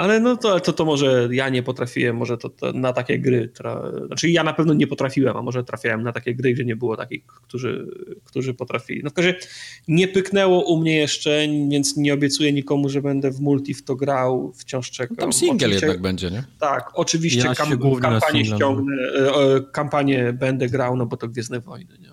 Ale 0.01 0.19
no 0.19 0.38
to, 0.38 0.59
to, 0.59 0.73
to 0.73 0.85
może 0.85 1.30
ja 1.31 1.49
nie 1.49 1.63
potrafiłem, 1.63 2.17
może 2.17 2.38
to, 2.38 2.49
to 2.49 2.73
na 2.73 2.93
takie 2.93 3.19
gry, 3.19 3.47
tra... 3.47 3.91
znaczy 4.07 4.30
ja 4.30 4.43
na 4.43 4.53
pewno 4.53 4.73
nie 4.73 4.88
potrafiłem, 4.88 5.38
a 5.38 5.41
może 5.41 5.63
trafiałem 5.63 6.03
na 6.03 6.11
takie 6.11 6.35
gry, 6.35 6.53
gdzie 6.53 6.65
nie 6.65 6.75
było 6.75 6.97
takich, 6.97 7.25
którzy, 7.25 7.88
którzy 8.23 8.53
potrafili. 8.53 9.01
No 9.03 9.09
w 9.09 9.13
każdym 9.13 9.33
razie 9.33 9.47
nie 9.88 10.07
pyknęło 10.07 10.73
u 10.73 10.81
mnie 10.81 10.97
jeszcze, 10.97 11.47
więc 11.71 11.97
nie 11.97 12.13
obiecuję 12.13 12.53
nikomu, 12.53 12.89
że 12.89 13.01
będę 13.01 13.31
w 13.31 13.39
multi 13.39 13.73
w 13.73 13.83
to 13.83 13.95
grał, 13.95 14.53
wciąż 14.55 14.91
czekam. 14.91 15.17
No 15.17 15.21
tam 15.21 15.33
single 15.33 15.55
oczywiście, 15.55 15.85
jednak 15.85 16.01
będzie, 16.01 16.31
nie? 16.31 16.43
Tak, 16.59 16.91
oczywiście 16.93 17.47
ja 17.47 17.55
kam 17.55 17.99
kampanię 18.01 18.45
ściągnę, 18.45 18.95
e, 18.95 19.61
kampanię 19.71 20.33
będę 20.33 20.69
grał, 20.69 20.95
no 20.95 21.05
bo 21.05 21.17
to 21.17 21.27
Gwiezdne 21.27 21.59
Wojny, 21.59 21.97
nie? 21.99 22.10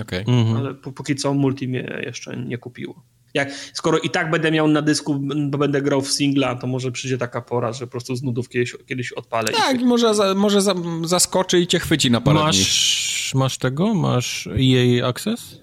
Okay. 0.00 0.24
Mhm. 0.28 0.56
Ale 0.56 0.74
póki 0.74 1.16
co 1.16 1.34
multi 1.34 1.68
mnie 1.68 2.02
jeszcze 2.06 2.36
nie 2.36 2.58
kupiło. 2.58 3.02
Jak, 3.34 3.52
skoro 3.72 3.98
i 3.98 4.10
tak 4.10 4.30
będę 4.30 4.50
miał 4.50 4.68
na 4.68 4.82
dysku, 4.82 5.20
bo 5.50 5.58
będę 5.58 5.82
grał 5.82 6.02
w 6.02 6.12
singla, 6.12 6.54
to 6.54 6.66
może 6.66 6.92
przyjdzie 6.92 7.18
taka 7.18 7.42
pora, 7.42 7.72
że 7.72 7.86
po 7.86 7.90
prostu 7.90 8.16
z 8.16 8.22
nudów 8.22 8.48
kiedyś, 8.48 8.76
kiedyś 8.86 9.12
odpalę. 9.12 9.52
Tak, 9.52 9.80
i... 9.80 9.84
może, 9.84 10.14
za, 10.14 10.34
może 10.34 10.62
za, 10.62 10.74
zaskoczy 11.04 11.60
i 11.60 11.66
cię 11.66 11.78
chwyci 11.78 12.10
na 12.10 12.20
parę 12.20 12.38
masz, 12.38 13.32
Masz 13.34 13.58
tego? 13.58 13.94
Masz 13.94 14.46
EA 14.46 15.08
Access? 15.08 15.60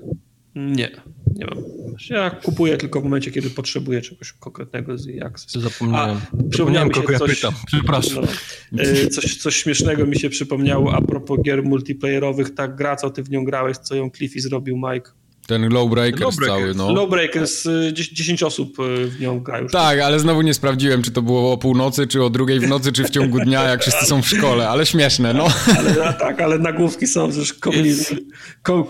Nie, 0.59 0.89
nie 1.35 1.45
mam. 1.45 1.63
Ja 2.09 2.29
kupuję 2.29 2.77
tylko 2.77 3.01
w 3.01 3.03
momencie, 3.03 3.31
kiedy 3.31 3.49
potrzebuję 3.49 4.01
czegoś 4.01 4.33
konkretnego 4.33 4.97
z 4.97 5.07
EA 5.07 5.25
Access. 5.25 5.51
Zapomniałem. 5.51 6.17
A, 6.17 6.51
Zapomniałem, 6.51 6.89
kogo 6.89 7.13
ja 7.13 7.19
pytam. 7.19 7.53
Przepraszam. 7.67 8.23
No, 8.71 8.83
e, 8.83 9.07
coś, 9.07 9.38
coś 9.38 9.55
śmiesznego 9.55 10.05
mi 10.05 10.19
się 10.19 10.29
przypomniało 10.29 10.93
a 10.93 11.01
propos 11.01 11.39
gier 11.41 11.63
multiplayerowych. 11.63 12.53
Ta 12.53 12.67
gra, 12.67 12.95
co 12.95 13.09
ty 13.09 13.23
w 13.23 13.29
nią 13.29 13.43
grałeś, 13.43 13.77
co 13.77 13.95
ją 13.95 14.09
Cliffy 14.09 14.41
zrobił, 14.41 14.77
Mike. 14.77 15.11
Ten 15.50 15.69
Lowbreakers 15.69 16.40
low 16.40 16.48
cały, 16.48 16.76
no. 16.76 16.94
Lowbreakers, 16.94 17.68
10 17.94 18.42
y, 18.42 18.45
osób 18.45 18.80
y, 18.80 19.08
w 19.08 19.19
nią 19.19 19.40
gra 19.40 19.60
już. 19.60 19.72
Tak, 19.72 20.00
ale 20.00 20.19
znowu 20.19 20.42
nie 20.42 20.53
sprawdziłem, 20.53 21.02
czy 21.02 21.11
to 21.11 21.22
było 21.22 21.52
o 21.52 21.58
północy, 21.58 22.08
czy 22.08 22.24
o 22.24 22.30
drugiej 22.30 22.60
w 22.60 22.68
nocy, 22.68 22.92
czy 22.92 23.03
w 23.03 23.10
ciągu 23.10 23.40
dnia, 23.40 23.64
jak 23.64 23.82
wszyscy 23.82 24.06
są 24.06 24.22
w 24.22 24.28
szkole, 24.28 24.69
ale 24.69 24.86
śmieszne, 24.86 25.34
no. 25.34 25.48
Ale, 25.78 26.14
tak, 26.14 26.42
ale 26.42 26.60
nagłówki 26.60 27.08
są 27.08 27.28
już 27.28 27.53
community, 27.53 28.26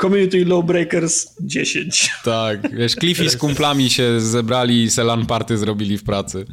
community 0.01 0.45
Lowbreakers 0.45 1.35
10. 1.41 2.11
Tak, 2.23 2.75
wiesz, 2.75 2.95
Cliffy 2.95 3.29
z 3.29 3.37
kumplami 3.37 3.89
się 3.89 4.21
zebrali 4.21 4.83
i 4.83 4.89
Selan 4.89 5.25
Party 5.25 5.57
zrobili 5.57 5.97
w 5.97 6.03
pracy. 6.03 6.45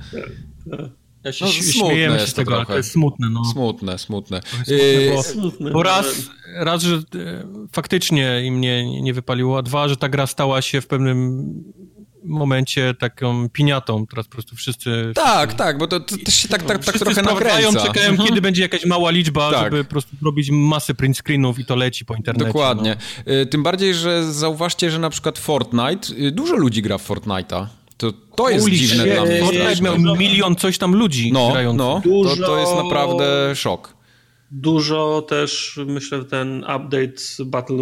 Ja 1.27 1.33
się 1.33 1.45
no, 1.45 1.51
śmiejemy 1.51 2.21
się 2.21 2.27
z 2.27 2.35
tego, 2.35 2.57
ale 2.57 2.67
to 2.67 2.77
jest 2.77 2.91
smutne. 2.91 3.29
No. 3.31 3.45
Smutne, 3.45 3.99
smutne. 3.99 4.41
smutne 4.43 5.15
bo, 5.15 5.23
smutne, 5.23 5.71
bo 5.71 5.83
raz, 5.83 6.07
raz, 6.55 6.83
że 6.83 6.97
e, 6.97 7.01
faktycznie 7.73 8.43
im 8.45 8.61
nie, 8.61 9.03
nie 9.03 9.15
wypaliło, 9.15 9.59
a 9.59 9.63
dwa, 9.63 9.89
że 9.89 9.97
ta 9.97 10.09
gra 10.09 10.27
stała 10.27 10.63
się 10.63 10.81
w 10.81 10.87
pewnym 10.87 11.45
momencie 12.25 12.95
taką 12.95 13.49
piniatą, 13.49 14.07
teraz 14.07 14.27
po 14.27 14.33
prostu 14.33 14.57
wszyscy... 14.57 15.13
Tak, 15.15 15.49
wszyscy, 15.49 15.59
tak, 15.59 15.79
bo 15.79 15.87
to, 15.87 16.01
to 16.01 16.17
też 16.25 16.35
się 16.35 16.49
tak, 16.49 16.63
tak, 16.63 16.85
tak 16.85 16.99
trochę 16.99 17.23
nakręca. 17.23 17.87
czekają, 17.87 18.11
mhm. 18.11 18.29
kiedy 18.29 18.41
będzie 18.41 18.63
jakaś 18.63 18.87
mała 18.87 19.11
liczba, 19.11 19.51
tak. 19.51 19.65
żeby 19.65 19.85
po 19.85 19.91
prostu 19.91 20.17
robić 20.25 20.51
masę 20.51 20.95
print 20.95 21.19
screenów 21.19 21.59
i 21.59 21.65
to 21.65 21.77
leci 21.77 22.05
po 22.05 22.15
internecie. 22.15 22.47
Dokładnie. 22.47 22.97
No. 23.27 23.33
E, 23.33 23.47
tym 23.47 23.63
bardziej, 23.63 23.95
że 23.95 24.33
zauważcie, 24.33 24.91
że 24.91 24.99
na 24.99 25.11
przykład 25.11 25.39
Fortnite, 25.39 26.09
e, 26.27 26.31
dużo 26.31 26.57
ludzi 26.57 26.83
gra 26.83 26.99
w 26.99 27.09
Fortnite'a. 27.09 27.67
To, 27.97 28.13
to 28.13 28.49
jest 28.49 28.65
Uli, 28.67 28.77
dziwne 28.77 29.05
dla 29.05 29.25
mnie. 29.25 29.41
Fortnite 29.41 29.83
miał 29.83 30.17
milion 30.17 30.57
coś 30.57 30.79
tam 30.79 30.95
ludzi 30.95 31.33
no, 31.33 31.53
No, 31.75 32.03
to, 32.05 32.37
to 32.47 32.59
jest 32.59 32.77
naprawdę 32.77 33.57
szok. 33.57 33.97
Dużo 34.51 35.23
też, 35.29 35.81
myślę, 35.87 36.25
ten 36.25 36.59
update 36.59 37.45
Battle 37.45 37.77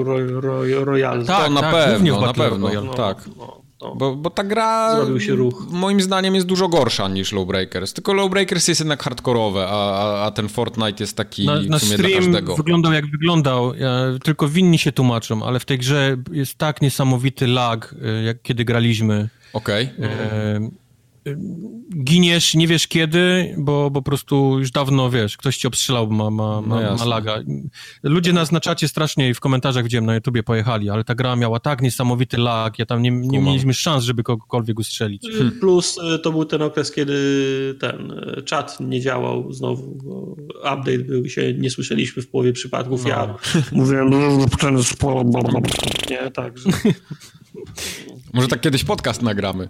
Royale. 0.84 1.25
Tak, 1.25 1.47
to 1.47 1.51
na 1.52 1.60
tak, 1.60 1.75
pewno, 1.75 2.20
na 2.20 2.33
pewno, 2.33 2.68
Royale. 2.68 2.97
tak. 2.97 3.28
No, 3.39 3.65
no, 3.83 3.94
bo, 3.94 4.17
bo 4.17 4.31
ta 4.31 4.44
gra 4.44 4.97
Zrobił 4.97 5.20
się 5.20 5.34
ruch. 5.34 5.67
moim 5.70 6.01
zdaniem 6.01 6.34
jest 6.34 6.47
dużo 6.47 6.68
gorsza 6.68 7.09
niż 7.09 7.33
Lowbreakers. 7.33 7.93
Tylko 7.93 8.12
Lowbreakers 8.12 8.68
jest 8.68 8.81
jednak 8.81 9.02
hardkorowe, 9.02 9.67
a, 9.68 10.25
a, 10.25 10.31
ten 10.31 10.49
Fortnite 10.49 11.02
jest 11.02 11.17
taki 11.17 11.47
na, 11.47 11.60
na 11.62 11.78
w 11.78 11.83
sumie 11.83 11.99
stream 11.99 12.25
dla 12.25 12.33
każdego. 12.33 12.57
wyglądał 12.57 12.93
jak 12.93 13.10
wyglądał, 13.10 13.75
ja, 13.75 13.91
tylko 14.23 14.49
winni 14.49 14.78
się 14.78 14.93
tłumaczą, 14.93 15.47
ale 15.47 15.60
w 15.60 15.65
tej 15.65 15.78
grze 15.78 16.17
jest 16.33 16.59
tak 16.59 16.83
niesamowity 16.83 17.47
lag, 17.47 17.94
y, 18.20 18.23
jak 18.23 18.43
kiedy 18.43 18.65
graliśmy. 18.65 19.28
Okej. 19.55 19.91
Okay. 19.99 20.08
E, 20.08 20.70
giniesz, 22.05 22.55
nie 22.55 22.68
wiesz 22.68 22.86
kiedy, 22.86 23.55
bo, 23.58 23.91
bo 23.91 24.02
po 24.02 24.02
prostu 24.02 24.58
już 24.58 24.70
dawno, 24.70 25.10
wiesz, 25.10 25.36
ktoś 25.36 25.57
ci 25.57 25.66
obstrzelał, 25.66 26.10
ma, 26.10 26.31
ma, 26.31 26.60
ma, 26.60 26.81
no 26.81 26.97
ma 26.97 27.05
laga. 27.05 27.42
Ludzie 28.02 28.33
nas 28.33 28.52
na 28.52 28.60
czacie 28.60 28.89
strasznie 28.89 29.28
i 29.28 29.34
w 29.34 29.41
komentarzach 29.41 29.84
widziałem, 29.84 30.07
na 30.07 30.15
YouTubie 30.15 30.42
pojechali, 30.42 30.91
ale 30.91 31.05
ta 31.05 31.15
gra 31.15 31.36
miała 31.36 31.60
tak 31.60 31.83
niesamowity 31.83 32.39
lag, 32.39 32.78
ja 32.78 32.86
tam 32.86 33.02
nie, 33.02 33.10
nie 33.10 33.39
mieliśmy 33.39 33.74
szans, 33.74 34.05
żeby 34.05 34.23
kogokolwiek 34.23 34.78
ustrzelić. 34.78 35.23
Hmm. 35.33 35.52
Plus 35.60 35.99
e, 35.99 36.18
to 36.18 36.33
był 36.33 36.44
ten 36.44 36.62
okres, 36.62 36.92
kiedy 36.92 37.15
ten 37.81 38.12
e, 38.12 38.42
czat 38.42 38.81
nie 38.81 39.00
działał 39.00 39.52
znowu, 39.52 39.97
update 40.57 40.99
był 40.99 41.24
i 41.24 41.31
się 41.31 41.55
nie 41.55 41.70
słyszeliśmy 41.70 42.23
w 42.23 42.28
połowie 42.28 42.52
przypadków. 42.52 43.05
No. 43.05 43.10
Ja 43.10 43.36
mówiłem, 43.73 44.10
ten 44.60 44.78
nie, 46.10 46.31
tak, 46.31 46.58
że... 46.58 46.70
Może 48.34 48.48
tak 48.48 48.60
kiedyś 48.60 48.84
podcast 48.84 49.22
nagramy. 49.22 49.68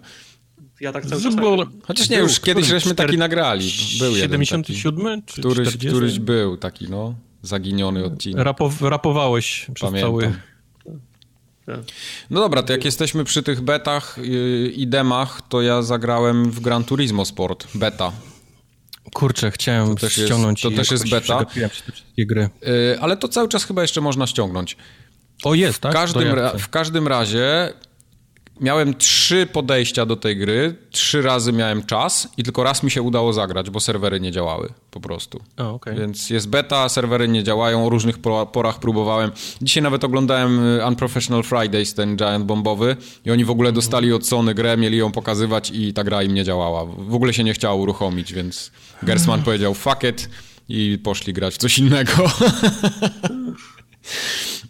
Ja 0.81 0.91
tak 0.93 1.05
cały 1.05 1.21
czas... 1.21 1.35
Był, 1.35 1.57
Chociaż 1.83 2.09
nie, 2.09 2.17
już 2.17 2.39
kiedyś 2.39 2.67
żeśmy 2.67 2.95
taki 2.95 3.17
nagrali. 3.17 3.73
Był 3.99 4.15
77 4.15 5.21
taki, 5.21 5.33
czy 5.33 5.41
któryś, 5.41 5.67
40? 5.69 5.87
któryś 5.87 6.19
był 6.19 6.57
taki, 6.57 6.89
no, 6.89 7.15
zaginiony 7.41 8.05
odcinek. 8.05 8.43
Rapow, 8.43 8.81
rapowałeś 8.81 9.67
przez 9.73 9.89
Pamiętam. 9.89 10.11
cały... 10.11 10.33
No 12.29 12.39
dobra, 12.39 12.63
to 12.63 12.73
jak 12.73 12.85
jesteśmy 12.85 13.23
przy 13.23 13.43
tych 13.43 13.61
betach 13.61 14.17
i 14.75 14.87
demach, 14.87 15.41
to 15.49 15.61
ja 15.61 15.81
zagrałem 15.81 16.51
w 16.51 16.59
Gran 16.59 16.83
Turismo 16.83 17.25
Sport, 17.25 17.67
beta. 17.75 18.11
Kurczę, 19.13 19.51
chciałem 19.51 19.87
to 19.89 19.95
też 19.95 20.13
ściągnąć 20.13 20.63
jest, 20.63 20.75
To 20.75 20.81
też 20.81 20.91
jest 20.91 21.09
beta. 21.09 21.45
Gry. 22.17 22.49
Y, 22.67 22.99
ale 23.01 23.17
to 23.17 23.27
cały 23.27 23.49
czas 23.49 23.63
chyba 23.65 23.81
jeszcze 23.81 24.01
można 24.01 24.27
ściągnąć. 24.27 24.77
O, 25.43 25.53
jest, 25.53 25.79
tak? 25.79 25.91
W 25.91 25.95
każdym, 25.95 26.33
ra- 26.33 26.57
w 26.57 26.69
każdym 26.69 27.07
razie 27.07 27.73
miałem 28.61 28.93
trzy 28.93 29.45
podejścia 29.45 30.05
do 30.05 30.15
tej 30.15 30.37
gry, 30.37 30.75
trzy 30.91 31.21
razy 31.21 31.53
miałem 31.53 31.85
czas 31.85 32.27
i 32.37 32.43
tylko 32.43 32.63
raz 32.63 32.83
mi 32.83 32.91
się 32.91 33.01
udało 33.01 33.33
zagrać, 33.33 33.69
bo 33.69 33.79
serwery 33.79 34.19
nie 34.19 34.31
działały 34.31 34.69
po 34.91 34.99
prostu. 34.99 35.41
Oh, 35.57 35.69
okay. 35.69 35.95
Więc 35.95 36.29
jest 36.29 36.49
beta, 36.49 36.89
serwery 36.89 37.27
nie 37.27 37.43
działają, 37.43 37.85
o 37.85 37.89
różnych 37.89 38.19
porach 38.51 38.79
próbowałem. 38.79 39.31
Dzisiaj 39.61 39.83
nawet 39.83 40.03
oglądałem 40.03 40.65
y, 40.79 40.85
Unprofessional 40.87 41.43
Fridays, 41.43 41.93
ten 41.93 42.17
Giant 42.17 42.45
Bombowy 42.45 42.97
i 43.25 43.31
oni 43.31 43.45
w 43.45 43.51
ogóle 43.51 43.71
dostali 43.71 44.13
od 44.13 44.27
Sony 44.27 44.53
grę, 44.53 44.77
mieli 44.77 44.97
ją 44.97 45.11
pokazywać 45.11 45.71
i 45.71 45.93
ta 45.93 46.03
gra 46.03 46.23
im 46.23 46.33
nie 46.33 46.43
działała. 46.43 46.85
W 46.85 47.15
ogóle 47.15 47.33
się 47.33 47.43
nie 47.43 47.53
chciało 47.53 47.81
uruchomić, 47.81 48.33
więc 48.33 48.71
Gersman 49.03 49.43
powiedział 49.43 49.73
fuck 49.73 50.03
it 50.03 50.29
i 50.69 50.99
poszli 51.03 51.33
grać 51.33 51.53
w 51.53 51.57
coś 51.57 51.77
innego. 51.77 52.13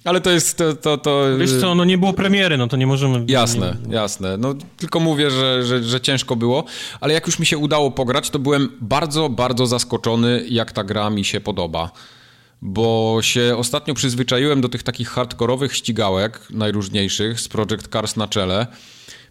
Ale 0.05 0.21
to 0.21 0.31
jest 0.31 0.57
to, 0.57 0.75
to, 0.75 0.97
to... 0.97 1.37
Wiesz 1.37 1.51
co, 1.61 1.75
no 1.75 1.85
nie 1.85 1.97
było 1.97 2.13
premiery, 2.13 2.57
no 2.57 2.67
to 2.67 2.77
nie 2.77 2.87
możemy... 2.87 3.25
Jasne, 3.27 3.77
nie... 3.87 3.95
jasne. 3.95 4.37
No 4.37 4.53
tylko 4.77 4.99
mówię, 4.99 5.31
że, 5.31 5.63
że, 5.63 5.83
że 5.83 6.01
ciężko 6.01 6.35
było, 6.35 6.63
ale 7.01 7.13
jak 7.13 7.27
już 7.27 7.39
mi 7.39 7.45
się 7.45 7.57
udało 7.57 7.91
pograć, 7.91 8.29
to 8.29 8.39
byłem 8.39 8.69
bardzo, 8.81 9.29
bardzo 9.29 9.67
zaskoczony, 9.67 10.45
jak 10.49 10.71
ta 10.71 10.83
gra 10.83 11.09
mi 11.09 11.25
się 11.25 11.41
podoba. 11.41 11.91
Bo 12.61 13.17
się 13.21 13.55
ostatnio 13.57 13.93
przyzwyczaiłem 13.93 14.61
do 14.61 14.69
tych 14.69 14.83
takich 14.83 15.09
hardkorowych 15.09 15.75
ścigałek 15.75 16.47
najróżniejszych 16.49 17.39
z 17.39 17.47
Project 17.47 17.87
Cars 17.87 18.15
na 18.15 18.27
czele. 18.27 18.67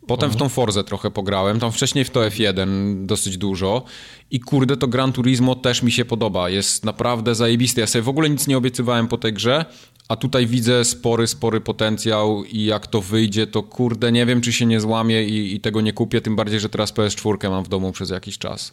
Potem 0.07 0.31
w 0.31 0.37
tą 0.37 0.49
Forzę 0.49 0.85
trochę 0.85 1.11
pograłem, 1.11 1.61
tam 1.61 1.73
wcześniej 1.73 2.05
w 2.05 2.11
to 2.11 2.21
F1 2.21 2.67
dosyć 3.07 3.39
dużo 3.39 3.83
i 4.31 4.41
kurde 4.41 4.77
to 4.77 4.89
Gran 4.89 5.13
Turismo 5.13 5.55
też 5.55 5.83
mi 5.83 5.93
się 5.93 6.05
podoba, 6.05 6.51
jest 6.51 6.85
naprawdę 6.85 7.35
zajebisty. 7.35 7.81
Ja 7.81 7.87
sobie 7.87 8.03
w 8.03 8.09
ogóle 8.09 8.31
nic 8.31 8.47
nie 8.47 8.59
obiecywałem 8.59 9.09
po 9.09 9.19
tej 9.19 9.33
grze, 9.33 9.65
a 10.09 10.17
tutaj 10.17 10.47
widzę 10.47 10.85
spory, 10.85 11.27
spory 11.27 11.61
potencjał 11.61 12.45
i 12.45 12.65
jak 12.65 12.87
to 12.87 13.01
wyjdzie, 13.01 13.47
to 13.47 13.63
kurde, 13.63 14.13
nie 14.13 14.27
wiem, 14.27 14.41
czy 14.41 14.53
się 14.53 14.67
nie 14.67 14.81
złamie 14.81 15.25
i, 15.25 15.55
i 15.55 15.61
tego 15.61 15.81
nie 15.81 15.93
kupię, 15.93 16.21
tym 16.21 16.37
bardziej, 16.37 16.61
że 16.61 16.69
teraz 16.69 16.95
PS4 16.95 17.51
mam 17.51 17.65
w 17.65 17.69
domu 17.69 17.93
przez 17.93 18.11
jakiś 18.11 18.39
czas. 18.39 18.73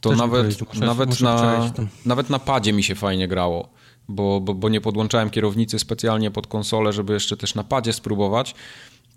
To 0.00 0.12
nawet, 0.12 0.60
muszę, 0.60 0.86
nawet, 0.86 1.08
muszę 1.08 1.24
na, 1.24 1.72
nawet 2.06 2.30
na 2.30 2.38
padzie 2.38 2.72
mi 2.72 2.82
się 2.82 2.94
fajnie 2.94 3.28
grało, 3.28 3.68
bo, 4.08 4.40
bo, 4.40 4.54
bo 4.54 4.68
nie 4.68 4.80
podłączałem 4.80 5.30
kierownicy 5.30 5.78
specjalnie 5.78 6.30
pod 6.30 6.46
konsolę, 6.46 6.92
żeby 6.92 7.12
jeszcze 7.12 7.36
też 7.36 7.54
na 7.54 7.64
padzie 7.64 7.92
spróbować. 7.92 8.54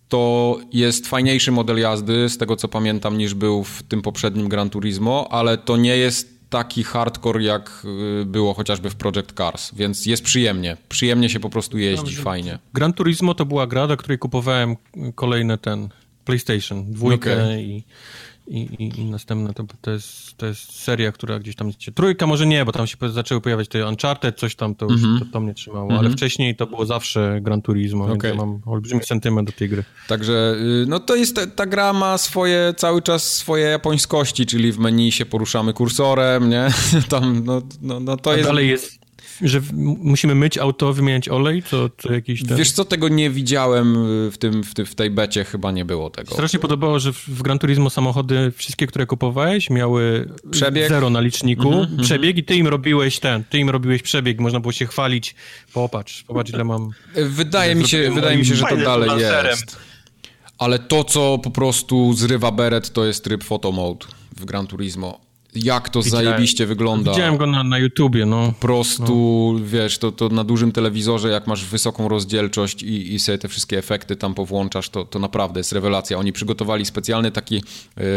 To 0.10 0.58
jest 0.72 1.08
fajniejszy 1.08 1.52
model 1.52 1.80
jazdy, 1.80 2.30
z 2.30 2.38
tego 2.38 2.56
co 2.56 2.68
pamiętam, 2.68 3.18
niż 3.18 3.34
był 3.34 3.64
w 3.64 3.84
tym 3.84 4.02
poprzednim 4.02 4.50
Gran 4.50 4.70
Turismo, 4.70 5.28
ale 5.32 5.58
to 5.58 5.78
nie 5.78 5.98
jest 5.98 6.43
taki 6.54 6.84
hardcore, 6.84 7.44
jak 7.44 7.86
y, 8.22 8.26
było 8.26 8.54
chociażby 8.54 8.90
w 8.90 8.96
Project 8.96 9.34
Cars, 9.38 9.72
więc 9.76 10.06
jest 10.06 10.24
przyjemnie. 10.24 10.78
Przyjemnie 10.90 11.30
się 11.30 11.40
po 11.40 11.50
prostu 11.50 11.78
jeździ, 11.78 12.16
fajnie. 12.16 12.60
Gran 12.74 12.94
Turismo 12.94 13.34
to 13.34 13.46
była 13.46 13.68
gra, 13.68 13.88
do 13.88 13.98
której 13.98 14.18
kupowałem 14.18 14.76
kolejny 15.16 15.58
ten 15.58 15.90
PlayStation, 16.26 16.92
dwójkę 16.92 17.34
okay. 17.34 17.62
i 17.62 17.84
i, 18.48 18.60
i, 18.60 19.00
i 19.00 19.06
następne 19.06 19.54
to, 19.54 19.64
to, 19.82 19.92
jest, 19.92 20.38
to 20.38 20.46
jest 20.46 20.80
seria, 20.80 21.12
która 21.12 21.40
gdzieś 21.40 21.56
tam... 21.56 21.72
Trójka 21.96 22.28
może 22.28 22.46
nie, 22.48 22.66
bo 22.66 22.72
tam 22.72 22.88
się 22.88 22.98
zaczęły 23.10 23.42
pojawiać 23.42 23.68
te 23.68 23.88
Uncharted, 23.88 24.40
coś 24.40 24.56
tam, 24.56 24.76
to, 24.76 24.86
mm 24.86 24.98
-hmm. 24.98 25.20
to, 25.20 25.26
to, 25.26 25.40
mnie 25.40 25.54
trzymało, 25.54 25.86
mm 25.86 25.98
-hmm. 25.98 26.00
ale 26.00 26.10
wcześniej 26.10 26.56
to 26.56 26.68
było 26.68 26.86
zawsze 26.86 27.40
Gran 27.42 27.62
Turismo, 27.62 28.04
okay. 28.04 28.14
więc 28.14 28.24
ja 28.24 28.36
mam 28.36 28.62
olbrzymi 28.66 29.04
sentyment 29.04 29.50
do 29.50 29.56
tej 29.58 29.70
gry. 29.70 29.84
Także, 30.08 30.56
y, 30.84 30.86
no 30.88 31.00
to 31.00 31.16
jest, 31.16 31.40
ta 31.56 31.66
gra 31.66 31.94
ma 31.94 32.18
swoje, 32.18 32.74
cały 32.78 33.02
czas 33.02 33.34
swoje 33.34 33.66
japońskości, 33.66 34.46
czyli 34.46 34.72
w 34.72 34.80
menu 34.80 35.12
się 35.12 35.26
poruszamy 35.26 35.74
kursorem, 35.74 36.50
nie? 36.50 36.68
Tam, 37.10 37.44
no, 37.46 37.62
no, 37.82 38.00
no 38.00 38.18
to 38.18 38.32
A 38.32 38.34
jest... 38.34 38.50
dalej 38.50 38.70
jest 38.70 39.03
że 39.42 39.62
musimy 39.98 40.36
myć 40.36 40.58
auto, 40.58 40.94
wymieniać 40.94 41.30
olej? 41.30 41.64
To, 41.64 41.90
to 41.90 42.14
jakiś 42.14 42.44
ten... 42.44 42.58
Wiesz 42.58 42.72
co, 42.72 42.86
tego 42.86 43.10
nie 43.10 43.30
widziałem 43.30 43.96
w, 44.32 44.38
tym, 44.38 44.64
w, 44.64 44.74
tym, 44.74 44.86
w 44.86 44.96
tej 44.96 45.10
becie, 45.10 45.44
chyba 45.44 45.72
nie 45.72 45.86
było 45.86 46.10
tego. 46.10 46.34
Strasznie 46.34 46.60
podobało, 46.60 47.00
że 47.00 47.14
w 47.14 47.42
Gran 47.42 47.60
Turismo 47.60 47.90
samochody, 47.90 48.52
wszystkie, 48.56 48.88
które 48.88 49.06
kupowałeś, 49.06 49.70
miały 49.70 50.30
przebieg. 50.52 50.90
zero 50.90 51.10
na 51.10 51.20
liczniku, 51.20 51.74
mm 51.74 51.86
-hmm, 51.86 52.04
przebieg 52.04 52.38
i 52.38 52.44
ty 52.44 52.56
im 52.56 52.68
robiłeś 52.68 53.20
ten, 53.20 53.44
ty 53.44 53.60
im 53.60 53.70
robiłeś 53.70 54.02
przebieg, 54.02 54.40
można 54.40 54.60
było 54.60 54.72
się 54.72 54.86
chwalić, 54.86 55.36
popatrz, 55.74 56.24
popatrz 56.24 56.52
ile 56.52 56.64
mam... 56.64 56.90
Wydaje 57.16 57.76
mi 57.76 57.88
się, 57.88 58.12
wydaje 58.12 58.38
mi 58.38 58.46
się 58.46 58.56
że 58.56 58.66
to 58.66 58.78
dalej 58.78 59.10
jest. 59.22 59.78
Ale 60.58 60.80
to, 60.80 61.04
co 61.04 61.38
po 61.44 61.52
prostu 61.52 62.14
zrywa 62.14 62.52
beret, 62.52 62.94
to 62.94 63.06
jest 63.06 63.24
tryb 63.24 63.44
photo 63.44 63.72
mode 63.72 64.06
w 64.38 64.46
Gran 64.46 64.68
Turismo 64.68 65.33
jak 65.56 65.90
to 65.90 66.02
Widziałem. 66.02 66.26
zajebiście 66.26 66.66
wygląda. 66.66 67.12
Widziałem 67.12 67.38
go 67.38 67.48
na, 67.48 67.64
na 67.64 67.78
YouTubie, 67.78 68.26
no. 68.26 68.48
Po 68.48 68.68
prostu, 68.68 69.14
no. 69.60 69.66
wiesz, 69.66 69.98
to, 69.98 70.12
to 70.12 70.30
na 70.30 70.44
dużym 70.44 70.72
telewizorze, 70.72 71.30
jak 71.30 71.48
masz 71.48 71.66
wysoką 71.66 72.08
rozdzielczość 72.08 72.84
i, 72.84 73.14
i 73.14 73.20
sobie 73.20 73.38
te 73.38 73.48
wszystkie 73.48 73.78
efekty 73.78 74.16
tam 74.16 74.34
powłączasz, 74.34 74.90
to, 74.90 75.06
to 75.06 75.20
naprawdę 75.20 75.60
jest 75.60 75.72
rewelacja. 75.72 76.18
Oni 76.18 76.34
przygotowali 76.34 76.86
specjalny 76.86 77.32
taki 77.32 77.64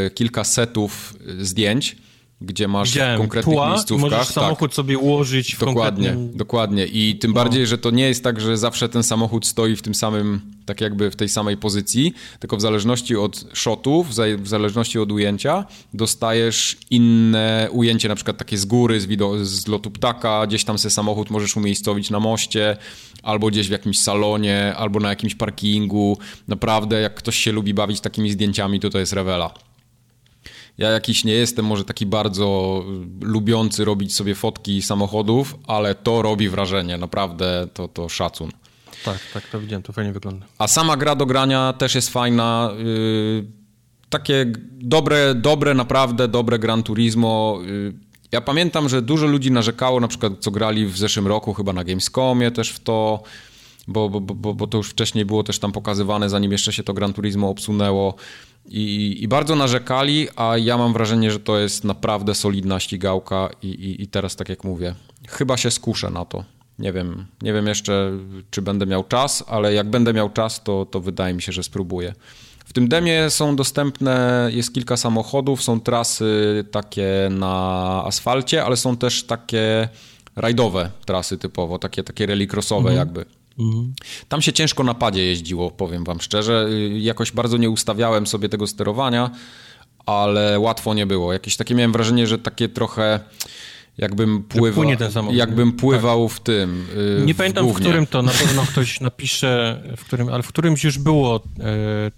y, 0.06 0.10
kilka 0.10 0.44
setów 0.44 1.14
e, 1.40 1.44
zdjęć, 1.44 1.96
gdzie 2.40 2.68
masz 2.68 2.88
Widziałem, 2.88 3.16
w 3.16 3.20
konkretnych 3.20 3.54
tła, 3.54 3.70
miejscówkach. 3.70 4.10
Możesz 4.10 4.26
samochód 4.28 4.70
tak. 4.70 4.76
sobie 4.76 4.98
ułożyć 4.98 5.54
w 5.54 5.60
Dokładnie, 5.60 6.08
konkretnym... 6.08 6.36
dokładnie. 6.36 6.86
I 6.86 7.18
tym 7.18 7.30
no. 7.30 7.34
bardziej, 7.34 7.66
że 7.66 7.78
to 7.78 7.90
nie 7.90 8.08
jest 8.08 8.24
tak, 8.24 8.40
że 8.40 8.56
zawsze 8.56 8.88
ten 8.88 9.02
samochód 9.02 9.46
stoi 9.46 9.76
w 9.76 9.82
tym 9.82 9.94
samym, 9.94 10.40
tak 10.66 10.80
jakby 10.80 11.10
w 11.10 11.16
tej 11.16 11.28
samej 11.28 11.56
pozycji, 11.56 12.14
tylko 12.40 12.56
w 12.56 12.60
zależności 12.60 13.16
od 13.16 13.44
shotów, 13.52 14.08
w 14.38 14.48
zależności 14.48 14.98
od 14.98 15.12
ujęcia, 15.12 15.64
dostajesz 15.94 16.76
inne 16.90 17.68
ujęcie, 17.72 18.08
na 18.08 18.14
przykład 18.14 18.36
takie 18.36 18.58
z 18.58 18.64
góry, 18.64 19.00
z, 19.00 19.06
wido- 19.06 19.44
z 19.44 19.66
lotu 19.66 19.90
ptaka, 19.90 20.46
gdzieś 20.46 20.64
tam 20.64 20.78
sobie 20.78 20.90
samochód 20.90 21.30
możesz 21.30 21.56
umiejscowić 21.56 22.10
na 22.10 22.20
moście, 22.20 22.76
albo 23.22 23.46
gdzieś 23.46 23.68
w 23.68 23.72
jakimś 23.72 23.98
salonie, 23.98 24.74
albo 24.76 25.00
na 25.00 25.08
jakimś 25.08 25.34
parkingu. 25.34 26.18
Naprawdę, 26.48 27.00
jak 27.00 27.14
ktoś 27.14 27.36
się 27.36 27.52
lubi 27.52 27.74
bawić 27.74 28.00
takimi 28.00 28.30
zdjęciami, 28.30 28.80
to 28.80 28.90
to 28.90 28.98
jest 28.98 29.12
rewela. 29.12 29.54
Ja 30.78 30.90
jakiś 30.90 31.24
nie 31.24 31.32
jestem 31.32 31.64
może 31.64 31.84
taki 31.84 32.06
bardzo 32.06 32.84
lubiący 33.20 33.84
robić 33.84 34.14
sobie 34.14 34.34
fotki 34.34 34.82
samochodów, 34.82 35.56
ale 35.66 35.94
to 35.94 36.22
robi 36.22 36.48
wrażenie, 36.48 36.98
naprawdę 36.98 37.68
to, 37.74 37.88
to 37.88 38.08
szacun. 38.08 38.50
Tak, 39.04 39.18
tak, 39.34 39.46
to 39.48 39.60
widziałem, 39.60 39.82
to 39.82 39.92
fajnie 39.92 40.12
wygląda. 40.12 40.46
A 40.58 40.68
sama 40.68 40.96
gra 40.96 41.14
do 41.14 41.26
grania 41.26 41.72
też 41.72 41.94
jest 41.94 42.10
fajna. 42.10 42.70
Yy, 42.78 43.44
takie 44.10 44.52
dobre, 44.70 45.34
dobre, 45.34 45.74
naprawdę 45.74 46.28
dobre 46.28 46.58
Gran 46.58 46.82
Turismo. 46.82 47.58
Yy, 47.66 47.94
ja 48.32 48.40
pamiętam, 48.40 48.88
że 48.88 49.02
dużo 49.02 49.26
ludzi 49.26 49.50
narzekało, 49.50 50.00
na 50.00 50.08
przykład 50.08 50.32
co 50.40 50.50
grali 50.50 50.86
w 50.86 50.98
zeszłym 50.98 51.26
roku, 51.26 51.54
chyba 51.54 51.72
na 51.72 51.84
Gamescomie 51.84 52.50
też 52.50 52.70
w 52.70 52.80
to, 52.80 53.22
bo, 53.88 54.08
bo, 54.10 54.20
bo, 54.20 54.54
bo 54.54 54.66
to 54.66 54.78
już 54.78 54.90
wcześniej 54.90 55.24
było 55.24 55.42
też 55.42 55.58
tam 55.58 55.72
pokazywane, 55.72 56.28
zanim 56.28 56.52
jeszcze 56.52 56.72
się 56.72 56.82
to 56.82 56.92
Gran 56.92 57.12
Turismo 57.12 57.48
obsunęło. 57.48 58.14
I, 58.68 59.16
I, 59.22 59.28
bardzo 59.28 59.56
narzekali, 59.56 60.28
a 60.36 60.58
ja 60.58 60.78
mam 60.78 60.92
wrażenie, 60.92 61.30
że 61.30 61.40
to 61.40 61.58
jest 61.58 61.84
naprawdę 61.84 62.34
solidna 62.34 62.80
ścigałka 62.80 63.50
i, 63.62 63.68
i, 63.68 64.02
i, 64.02 64.06
teraz 64.06 64.36
tak 64.36 64.48
jak 64.48 64.64
mówię, 64.64 64.94
chyba 65.28 65.56
się 65.56 65.70
skuszę 65.70 66.10
na 66.10 66.24
to. 66.24 66.44
Nie 66.78 66.92
wiem, 66.92 67.26
nie 67.42 67.52
wiem 67.52 67.66
jeszcze, 67.66 68.12
czy 68.50 68.62
będę 68.62 68.86
miał 68.86 69.04
czas, 69.04 69.44
ale 69.46 69.74
jak 69.74 69.90
będę 69.90 70.12
miał 70.12 70.30
czas, 70.30 70.62
to, 70.64 70.86
to 70.90 71.00
wydaje 71.00 71.34
mi 71.34 71.42
się, 71.42 71.52
że 71.52 71.62
spróbuję. 71.62 72.14
W 72.64 72.72
tym 72.72 72.88
demie 72.88 73.30
są 73.30 73.56
dostępne, 73.56 74.48
jest 74.52 74.74
kilka 74.74 74.96
samochodów, 74.96 75.62
są 75.62 75.80
trasy 75.80 76.64
takie 76.70 77.28
na 77.30 78.02
asfalcie, 78.06 78.64
ale 78.64 78.76
są 78.76 78.96
też 78.96 79.24
takie 79.24 79.88
rajdowe 80.36 80.90
trasy 81.04 81.38
typowo, 81.38 81.78
takie, 81.78 82.02
takie 82.04 82.26
rallycrossowe 82.26 82.90
mhm. 82.90 82.96
jakby. 82.96 83.24
Mhm. 83.58 83.94
Tam 84.28 84.42
się 84.42 84.52
ciężko 84.52 84.84
na 84.84 84.94
padzie 84.94 85.24
jeździło, 85.24 85.70
powiem 85.70 86.04
wam 86.04 86.20
szczerze. 86.20 86.68
Jakoś 86.92 87.32
bardzo 87.32 87.56
nie 87.56 87.70
ustawiałem 87.70 88.26
sobie 88.26 88.48
tego 88.48 88.66
sterowania, 88.66 89.30
ale 90.06 90.60
łatwo 90.60 90.94
nie 90.94 91.06
było. 91.06 91.32
Jakieś 91.32 91.56
takie 91.56 91.74
miałem 91.74 91.92
wrażenie, 91.92 92.26
że 92.26 92.38
takie 92.38 92.68
trochę 92.68 93.20
jakbym, 93.98 94.42
pływa, 94.42 94.82
jakbym 95.30 95.72
pływał 95.72 96.28
tak. 96.28 96.36
w 96.36 96.40
tym. 96.40 96.86
Yy, 97.18 97.26
nie 97.26 97.34
w 97.34 97.36
pamiętam 97.36 97.64
głównie. 97.64 97.84
w 97.84 97.88
którym 97.88 98.06
to, 98.06 98.22
na 98.22 98.32
pewno 98.32 98.62
ktoś 98.62 99.00
napisze, 99.00 99.82
w 99.96 100.04
którym, 100.04 100.28
ale 100.28 100.42
w 100.42 100.48
którymś 100.48 100.84
już 100.84 100.98
było 100.98 101.42
yy, 101.58 101.64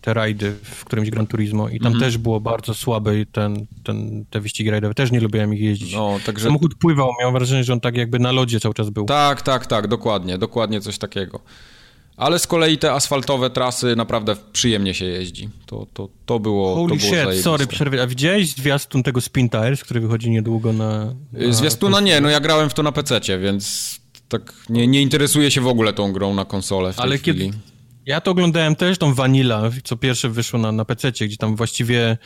te 0.00 0.14
rajdy, 0.14 0.54
w 0.62 0.84
którymś 0.84 1.10
Gran 1.10 1.26
Turismo 1.26 1.68
i 1.68 1.80
tam 1.80 1.86
mm 1.86 1.98
-hmm. 1.98 2.04
też 2.04 2.18
było 2.18 2.40
bardzo 2.40 2.74
słabe 2.74 3.12
ten, 3.32 3.66
ten, 3.84 4.24
te 4.30 4.40
wyścigi 4.40 4.70
rajdowe. 4.70 4.94
Też 4.94 5.12
nie 5.12 5.20
lubiłem 5.20 5.54
ich 5.54 5.60
jeździć. 5.60 5.94
No, 5.94 6.18
także... 6.26 6.44
Samochód 6.44 6.74
pływał, 6.74 7.10
miałem 7.20 7.34
wrażenie, 7.34 7.64
że 7.64 7.72
on 7.72 7.80
tak 7.80 7.96
jakby 7.96 8.18
na 8.18 8.32
lodzie 8.32 8.60
cały 8.60 8.74
czas 8.74 8.90
był. 8.90 9.04
Tak, 9.04 9.42
tak, 9.42 9.66
tak, 9.66 9.86
dokładnie, 9.86 10.38
dokładnie 10.38 10.80
coś 10.80 10.98
takiego. 10.98 11.40
Ale 12.18 12.38
z 12.38 12.46
kolei 12.46 12.78
te 12.78 12.92
asfaltowe 12.92 13.50
trasy 13.50 13.96
naprawdę 13.96 14.36
przyjemnie 14.52 14.94
się 14.94 15.04
jeździ. 15.04 15.48
To, 15.66 15.86
to, 15.94 16.08
to 16.26 16.38
było 16.38 16.74
Holy 16.74 16.88
to 16.88 16.96
było 16.96 17.00
shit, 17.00 17.10
zajebiste. 17.10 17.42
sorry, 17.42 17.66
przerwę. 17.66 18.02
A 18.02 18.06
widziałeś 18.06 18.48
zwiastun 18.50 19.02
tego 19.02 19.20
Spin 19.20 19.48
Tires, 19.48 19.84
który 19.84 20.00
wychodzi 20.00 20.30
niedługo 20.30 20.72
na... 20.72 21.14
na 21.32 21.52
Zwiastuna 21.52 22.00
nie, 22.00 22.20
no 22.20 22.30
ja 22.30 22.40
grałem 22.40 22.70
w 22.70 22.74
to 22.74 22.82
na 22.82 22.92
PC, 22.92 23.38
więc 23.38 23.96
tak 24.28 24.54
nie, 24.68 24.86
nie 24.86 25.02
interesuję 25.02 25.50
się 25.50 25.60
w 25.60 25.66
ogóle 25.66 25.92
tą 25.92 26.12
grą 26.12 26.34
na 26.34 26.44
konsolę 26.44 26.92
w 26.92 27.00
Ale. 27.00 27.18
Kiedy... 27.18 27.50
Ja 28.06 28.20
to 28.20 28.30
oglądałem 28.30 28.76
też, 28.76 28.98
tą 28.98 29.14
Vanilla, 29.14 29.70
co 29.84 29.96
pierwsze 29.96 30.28
wyszło 30.28 30.58
na, 30.58 30.72
na 30.72 30.84
PC, 30.84 31.12
gdzie 31.12 31.36
tam 31.36 31.56
właściwie 31.56 32.18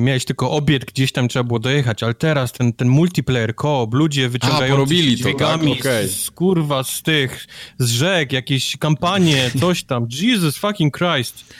miałeś 0.00 0.24
tylko 0.24 0.50
obiekt, 0.50 0.88
gdzieś 0.88 1.12
tam 1.12 1.28
trzeba 1.28 1.44
było 1.44 1.58
dojechać, 1.58 2.02
ale 2.02 2.14
teraz 2.14 2.52
ten, 2.52 2.72
ten 2.72 2.88
multiplayer 2.88 3.54
co 3.56 3.88
ludzie 3.92 4.28
wyciągają 4.28 4.86
dźwigami 4.86 5.68
to, 5.68 5.82
tak? 5.82 5.92
okay. 5.92 6.08
z 6.08 6.30
kurwa 6.30 6.84
z 6.84 7.02
tych, 7.02 7.46
z 7.78 7.90
rzek, 7.90 8.32
jakieś 8.32 8.76
kampanie, 8.76 9.50
coś 9.60 9.84
tam. 9.84 10.06
Jesus 10.22 10.56
fucking 10.56 10.98
Christ. 10.98 11.54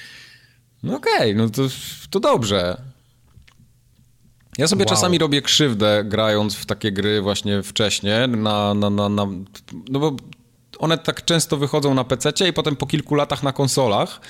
No 0.83 0.97
okej, 0.97 1.15
okay, 1.15 1.35
no 1.35 1.51
to, 1.51 1.63
to 2.11 2.21
dobrze. 2.21 2.83
Ja 4.59 4.69
sobie 4.69 4.85
wow. 4.85 4.95
czasami 4.95 5.19
robię 5.19 5.43
krzywdę 5.43 6.05
grając 6.05 6.55
w 6.55 6.67
takie 6.67 6.93
gry 6.93 7.23
właśnie 7.23 7.63
wcześniej, 7.63 8.29
na, 8.29 8.75
na, 8.75 8.91
na, 8.91 9.09
na, 9.09 9.27
no 9.89 9.99
bo 10.01 10.17
one 10.79 10.99
tak 10.99 11.25
często 11.25 11.57
wychodzą 11.57 11.95
na 11.95 12.05
PC 12.05 12.49
i 12.49 12.53
potem 12.53 12.77
po 12.77 12.87
kilku 12.87 13.15
latach 13.15 13.43
na 13.43 13.53
konsolach, 13.53 14.21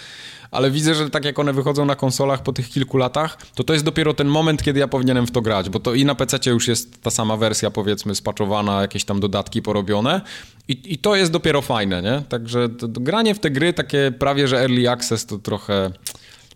ale 0.52 0.70
widzę, 0.70 0.94
że 0.94 1.10
tak 1.10 1.24
jak 1.24 1.38
one 1.38 1.52
wychodzą 1.52 1.84
na 1.84 1.96
konsolach 1.96 2.42
po 2.42 2.52
tych 2.52 2.68
kilku 2.68 2.96
latach, 2.96 3.38
to 3.54 3.64
to 3.64 3.72
jest 3.72 3.84
dopiero 3.84 4.14
ten 4.14 4.28
moment, 4.28 4.62
kiedy 4.62 4.80
ja 4.80 4.88
powinienem 4.88 5.26
w 5.26 5.30
to 5.30 5.40
grać, 5.40 5.70
bo 5.70 5.80
to 5.80 5.94
i 5.94 6.04
na 6.04 6.14
PC 6.14 6.50
już 6.50 6.68
jest 6.68 7.02
ta 7.02 7.10
sama 7.10 7.36
wersja, 7.36 7.70
powiedzmy, 7.70 8.14
spaczowana, 8.14 8.82
jakieś 8.82 9.04
tam 9.04 9.20
dodatki 9.20 9.62
porobione 9.62 10.20
i, 10.68 10.94
i 10.94 10.98
to 10.98 11.16
jest 11.16 11.32
dopiero 11.32 11.62
fajne, 11.62 12.02
nie? 12.02 12.22
Także 12.28 12.68
to, 12.68 12.88
to 12.88 13.00
granie 13.00 13.34
w 13.34 13.38
te 13.38 13.50
gry, 13.50 13.72
takie 13.72 14.12
prawie, 14.18 14.48
że 14.48 14.60
early 14.60 14.90
access, 14.90 15.26
to 15.26 15.38
trochę 15.38 15.90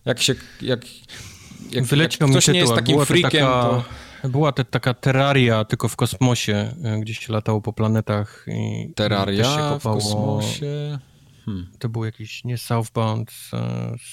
jak 0.04 0.22
się... 0.22 0.34
Jak, 0.62 0.80
jak, 1.70 1.84
Wyleciał 1.84 2.28
jak 2.28 2.30
ktoś 2.30 2.48
nie 2.48 2.58
jest 2.58 2.74
takim 2.74 3.04
freakiem, 3.04 3.46
taka... 3.46 3.62
to... 3.62 3.84
Była 4.28 4.52
to 4.52 4.64
taka 4.64 4.94
terraria, 4.94 5.64
tylko 5.64 5.88
w 5.88 5.96
kosmosie, 5.96 6.74
e, 6.84 7.00
gdzieś 7.00 7.18
się 7.18 7.32
latało 7.32 7.60
po 7.60 7.72
planetach. 7.72 8.46
I 8.48 8.90
terraria 8.94 9.78
w 9.78 9.82
kosmosie? 9.82 10.98
Hmm. 11.46 11.66
To 11.78 11.88
był 11.88 12.04
jakiś, 12.04 12.44
nie 12.44 12.58
Southbound, 12.58 13.32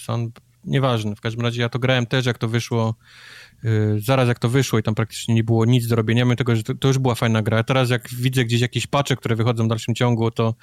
Sun, 0.03 0.32
nieważne. 0.64 1.16
W 1.16 1.22
każdym 1.22 1.42
razie 1.42 1.62
ja 1.62 1.70
to 1.70 1.80
grałem 1.80 2.06
też, 2.06 2.26
jak 2.26 2.38
to 2.38 2.48
wyszło 2.48 2.95
Y, 3.66 4.00
zaraz 4.00 4.28
jak 4.28 4.40
to 4.40 4.50
wyszło 4.50 4.80
i 4.80 4.84
tam 4.84 4.95
praktycznie 4.95 5.36
nie 5.36 5.44
było 5.44 5.66
nic 5.66 5.88
do 5.88 5.95
robienia, 5.95 6.26
mimo 6.26 6.36
tego, 6.36 6.56
że 6.56 6.64
to, 6.64 6.76
to, 6.76 6.88
już 6.88 6.98
była 6.98 7.16
fajna 7.16 7.42
gra. 7.42 7.58
A 7.58 7.64
teraz 7.64 7.90
jak 7.90 8.10
widzę 8.10 8.45
gdzieś 8.45 8.62
jakieś 8.62 8.88
pacze, 8.88 9.16
które 9.16 9.36
wychodzą 9.36 9.66
w 9.66 9.68
dalszym 9.68 9.95
ciągu, 9.95 10.32
to 10.32 10.53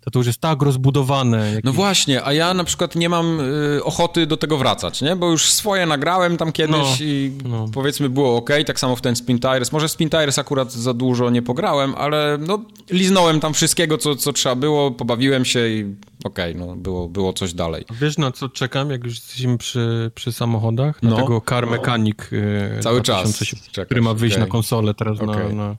to, 0.00 0.10
to 0.10 0.18
już 0.18 0.26
jest 0.26 0.40
tak 0.40 0.62
rozbudowane. 0.62 1.48
Jakieś... 1.48 1.64
No 1.64 1.72
właśnie, 1.72 2.24
a 2.24 2.32
ja 2.32 2.54
na 2.54 2.64
przykład 2.64 2.94
nie 2.94 3.08
mam 3.08 3.40
y, 3.40 3.84
ochoty 3.84 4.26
do 4.26 4.36
tego 4.36 4.58
wracać, 4.58 5.02
nie? 5.02 5.16
Bo 5.16 5.30
już 5.30 5.50
swoje 5.50 5.86
nagrałem 5.86 6.36
tam 6.36 6.52
kiedyś 6.52 6.76
no, 6.76 6.96
i 7.00 7.32
no. 7.44 7.66
powiedzmy 7.72 8.08
było 8.08 8.36
ok, 8.36 8.50
tak 8.66 8.80
samo 8.80 8.96
w 8.96 9.00
ten 9.00 9.16
Spin 9.16 9.38
Tires. 9.38 9.72
Może 9.72 9.88
Spin 9.88 10.10
Tires 10.10 10.38
akurat 10.38 10.72
za 10.72 10.94
dużo 10.94 11.30
nie 11.30 11.42
pograłem, 11.42 11.94
ale 11.94 12.38
no 12.40 12.64
liznąłem 12.90 13.40
tam 13.40 13.54
wszystkiego, 13.54 13.98
co, 13.98 14.16
co 14.16 14.32
trzeba 14.32 14.54
było, 14.54 14.90
pobawiłem 14.90 15.44
się 15.44 15.68
i 15.68 15.94
okej, 16.24 16.54
okay, 16.54 16.66
no 16.66 16.76
było, 16.76 17.08
było 17.08 17.32
coś 17.32 17.54
dalej. 17.54 17.84
Wiesz 18.00 18.18
na 18.18 18.32
co 18.32 18.48
czekam, 18.48 18.90
jak 18.90 19.04
już 19.04 19.14
jesteśmy 19.14 19.58
przy, 19.58 20.10
przy 20.14 20.32
samochodach? 20.32 21.02
Na 21.02 21.10
no, 21.10 21.16
tego 21.16 21.42
Car 21.48 21.66
Mechanic 21.66 22.18
no. 22.32 22.82
Cały 22.82 23.02
czas. 23.02 23.38
Czekasz, 23.38 23.86
który 23.86 24.02
ma 24.02 24.14
wyjść 24.14 24.36
okay. 24.36 24.46
na 24.46 24.52
konsolę 24.52 24.94
teraz 24.94 25.20
okay. 25.20 25.54
na, 25.54 25.64
na... 25.68 25.76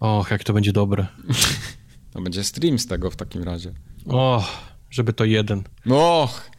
Och, 0.00 0.30
jak 0.30 0.44
to 0.44 0.52
będzie 0.52 0.72
dobre. 0.72 1.06
To 2.12 2.22
będzie 2.22 2.44
stream 2.44 2.78
z 2.78 2.86
tego 2.86 3.10
w 3.10 3.16
takim 3.16 3.42
razie. 3.42 3.72
Och, 4.06 4.44
żeby 4.90 5.12
to 5.12 5.24
jeden. 5.24 5.62
Och! 5.90 6.50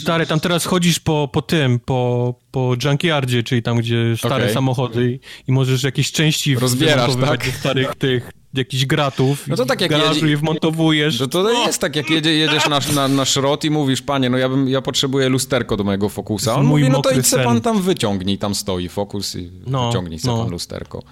Stary, 0.00 0.26
tam 0.26 0.40
teraz 0.40 0.64
chodzisz 0.64 1.00
po, 1.00 1.28
po 1.32 1.42
tym, 1.42 1.80
po, 1.80 2.34
po 2.50 2.74
junkyardzie, 2.84 3.42
czyli 3.42 3.62
tam, 3.62 3.76
gdzie 3.76 4.16
stare 4.16 4.44
okay. 4.44 4.54
samochody 4.54 5.12
i, 5.12 5.50
i 5.50 5.52
możesz 5.52 5.82
jakieś 5.82 6.12
części 6.12 6.54
rozbierasz, 6.54 7.16
tak? 7.16 7.46
starych 7.46 7.94
tych 7.94 8.30
jakichś 8.54 8.86
gratów 8.86 9.48
no 9.48 9.56
to 9.56 9.66
tak 9.66 9.80
jak 9.80 9.90
garażu 9.90 10.14
jedzie... 10.14 10.28
je 10.28 10.36
wmontowujesz. 10.36 11.20
No 11.20 11.26
to, 11.26 11.42
to 11.42 11.66
jest 11.66 11.80
tak, 11.80 11.96
jak 11.96 12.10
jedzie, 12.10 12.34
jedziesz 12.34 12.68
na, 12.68 12.80
na, 12.94 13.08
na 13.08 13.24
szrot 13.24 13.64
i 13.64 13.70
mówisz, 13.70 14.02
panie, 14.02 14.30
no 14.30 14.38
ja, 14.38 14.48
bym, 14.48 14.68
ja 14.68 14.82
potrzebuję 14.82 15.28
lusterko 15.28 15.76
do 15.76 15.84
mojego 15.84 16.08
Focusa. 16.08 16.54
On 16.54 16.66
mówi, 16.66 16.90
no 16.90 17.02
to 17.02 17.10
idź 17.10 17.26
se 17.26 17.44
pan 17.44 17.60
tam 17.60 17.82
wyciągnij, 17.82 18.38
tam 18.38 18.54
stoi 18.54 18.88
Focus 18.88 19.36
i 19.36 19.50
no, 19.66 19.86
wyciągnij 19.86 20.18
sobie 20.18 20.36
no. 20.36 20.42
pan 20.42 20.52
lusterko. 20.52 21.02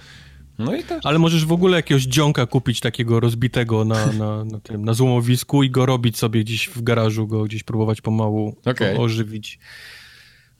No 0.59 0.75
i 0.75 0.85
tak. 0.85 1.01
Ale 1.05 1.19
możesz 1.19 1.47
w 1.47 1.52
ogóle 1.52 1.77
jakiegoś 1.77 2.02
dzionka 2.02 2.47
kupić 2.47 2.81
takiego 2.81 3.20
rozbitego 3.20 3.85
na, 3.85 4.07
na, 4.07 4.44
na, 4.44 4.60
tym, 4.60 4.85
na 4.85 4.94
złomowisku 4.94 5.62
i 5.62 5.70
go 5.70 5.86
robić 5.86 6.19
sobie 6.19 6.44
gdzieś 6.44 6.69
w 6.69 6.83
garażu, 6.83 7.27
go 7.27 7.44
gdzieś 7.44 7.62
próbować 7.62 8.01
pomału 8.01 8.57
okay. 8.65 8.99
ożywić. 8.99 9.59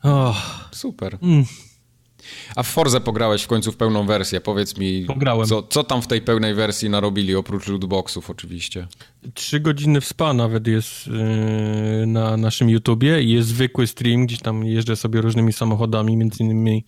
Oh. 0.02 0.68
Super. 0.73 1.18
Mm. 1.23 1.44
A 2.57 2.62
w 2.62 2.68
Forze 2.68 3.00
pograłeś 3.00 3.42
w 3.42 3.47
końcu 3.47 3.73
w 3.73 3.76
pełną 3.76 4.07
wersję. 4.07 4.40
Powiedz 4.40 4.78
mi, 4.78 5.05
Pograłem. 5.07 5.47
Co, 5.47 5.62
co 5.62 5.84
tam 5.84 6.02
w 6.02 6.07
tej 6.07 6.23
pełnej 6.23 6.55
wersji 6.55 6.90
narobili, 6.90 7.34
oprócz 7.34 7.68
lootboxów 7.68 8.31
oczywiście? 8.31 8.86
Trzy 9.34 9.60
godziny 9.60 10.00
w 10.00 10.05
spa 10.05 10.32
nawet 10.32 10.66
jest 10.66 11.07
yy, 11.07 12.07
na 12.07 12.36
naszym 12.36 12.70
YouTubie 12.70 13.23
i 13.23 13.31
jest 13.31 13.49
zwykły 13.49 13.86
stream, 13.86 14.26
gdzieś 14.26 14.39
tam 14.39 14.65
jeżdżę 14.65 14.97
sobie 14.97 15.20
różnymi 15.20 15.52
samochodami, 15.52 16.16
między 16.16 16.42
innymi 16.42 16.84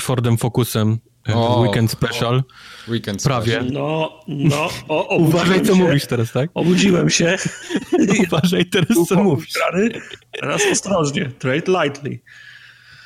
Fordem 0.00 0.38
Focusem 0.38 0.98
yy, 1.28 1.34
o, 1.34 1.60
Weekend 1.60 1.90
Special. 1.90 2.42
O, 2.88 2.90
weekend 2.90 3.22
Prawie. 3.22 3.52
Special. 3.52 3.72
No, 3.72 4.20
no. 4.28 4.68
O, 4.88 5.16
Uważaj, 5.16 5.62
co 5.62 5.74
się. 5.74 5.84
mówisz 5.84 6.06
teraz, 6.06 6.32
tak? 6.32 6.50
Obudziłem 6.54 7.10
się. 7.10 7.36
Uważaj 8.26 8.66
teraz, 8.66 9.08
co 9.08 9.22
mówisz. 9.22 9.52
Teraz 10.40 10.62
ostrożnie. 10.72 11.30
Trade 11.38 11.72
lightly. 11.82 12.18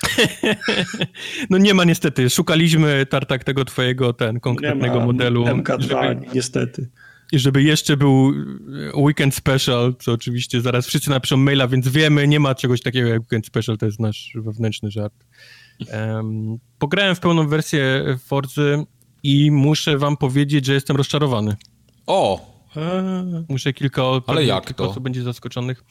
no 1.50 1.58
nie 1.58 1.74
ma 1.74 1.84
niestety. 1.84 2.30
Szukaliśmy, 2.30 3.06
Tartak, 3.06 3.44
tego 3.44 3.64
twojego, 3.64 4.12
ten 4.12 4.40
konkretnego 4.40 5.00
modelu. 5.00 5.44
MK2, 5.44 5.80
żeby, 5.80 6.26
niestety. 6.34 6.88
I 7.32 7.38
żeby 7.38 7.62
jeszcze 7.62 7.96
był 7.96 8.32
Weekend 8.94 9.34
Special, 9.34 9.94
co 9.98 10.12
oczywiście 10.12 10.60
zaraz 10.60 10.86
wszyscy 10.86 11.10
napiszą 11.10 11.36
maila, 11.36 11.68
więc 11.68 11.88
wiemy, 11.88 12.28
nie 12.28 12.40
ma 12.40 12.54
czegoś 12.54 12.82
takiego 12.82 13.08
jak 13.08 13.20
Weekend 13.20 13.46
Special, 13.46 13.78
to 13.78 13.86
jest 13.86 14.00
nasz 14.00 14.32
wewnętrzny 14.34 14.90
żart. 14.90 15.14
Um, 15.92 16.58
pograłem 16.78 17.14
w 17.14 17.20
pełną 17.20 17.48
wersję 17.48 18.04
Forzy 18.26 18.84
i 19.22 19.50
muszę 19.50 19.98
wam 19.98 20.16
powiedzieć, 20.16 20.66
że 20.66 20.74
jestem 20.74 20.96
rozczarowany. 20.96 21.56
O! 22.06 22.55
Muszę 23.48 23.72
kilka, 23.72 24.02
Ale 24.26 24.44
jak 24.44 24.66
kilka 24.66 24.84
to? 24.84 24.90
osób 24.90 25.02
będzie 25.02 25.22
zaskoczonych. 25.22 25.84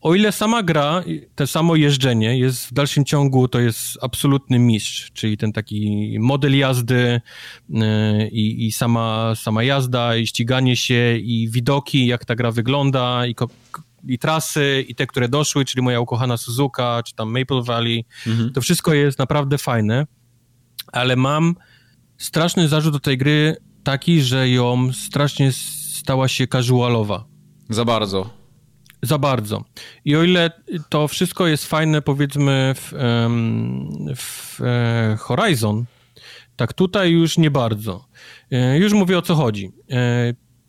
O 0.00 0.14
ile 0.14 0.32
sama 0.32 0.62
gra, 0.62 1.04
to 1.34 1.46
samo 1.46 1.76
jeżdżenie 1.76 2.38
jest 2.38 2.66
w 2.66 2.72
dalszym 2.72 3.04
ciągu, 3.04 3.48
to 3.48 3.60
jest 3.60 3.98
absolutny 4.02 4.58
mistrz, 4.58 5.10
czyli 5.12 5.36
ten 5.36 5.52
taki 5.52 6.16
model 6.20 6.58
jazdy 6.58 7.20
yy, 7.68 8.28
i, 8.28 8.72
sama, 8.72 9.32
sama 9.34 9.62
jazda 9.62 10.16
i 10.16 10.26
ściganie 10.26 10.76
się 10.76 11.16
i 11.16 11.48
widoki, 11.50 12.06
jak 12.06 12.24
ta 12.24 12.34
gra 12.34 12.50
wygląda 12.50 13.26
i, 13.26 13.34
i 14.08 14.18
trasy 14.18 14.84
i 14.88 14.94
te, 14.94 15.06
które 15.06 15.28
doszły, 15.28 15.64
czyli 15.64 15.82
moja 15.82 16.00
ukochana 16.00 16.36
Suzuka, 16.36 17.02
czy 17.06 17.14
tam 17.14 17.38
Maple 17.38 17.62
Valley, 17.62 18.04
mhm. 18.26 18.52
to 18.52 18.60
wszystko 18.60 18.94
jest 18.94 19.18
naprawdę 19.18 19.58
fajne, 19.58 20.06
ale 20.92 21.16
mam 21.16 21.54
straszny 22.18 22.68
zarzut 22.68 22.92
do 22.92 23.00
tej 23.00 23.18
gry 23.18 23.56
taki, 23.84 24.22
że 24.22 24.48
ją 24.48 24.92
strasznie 24.92 25.52
stała 26.02 26.28
się 26.28 26.46
casualowa. 26.46 27.24
Za 27.70 27.84
bardzo. 27.84 28.30
Za 29.02 29.18
bardzo. 29.18 29.64
I 30.04 30.16
o 30.16 30.22
ile 30.22 30.50
to 30.88 31.08
wszystko 31.08 31.46
jest 31.46 31.66
fajne, 31.66 32.02
powiedzmy, 32.02 32.74
w, 32.76 32.92
w 34.16 34.60
e, 34.60 35.16
Horizon, 35.20 35.84
tak 36.56 36.72
tutaj 36.72 37.10
już 37.10 37.38
nie 37.38 37.50
bardzo. 37.50 38.04
E, 38.50 38.78
już 38.78 38.92
mówię 38.92 39.18
o 39.18 39.22
co 39.22 39.34
chodzi. 39.34 39.70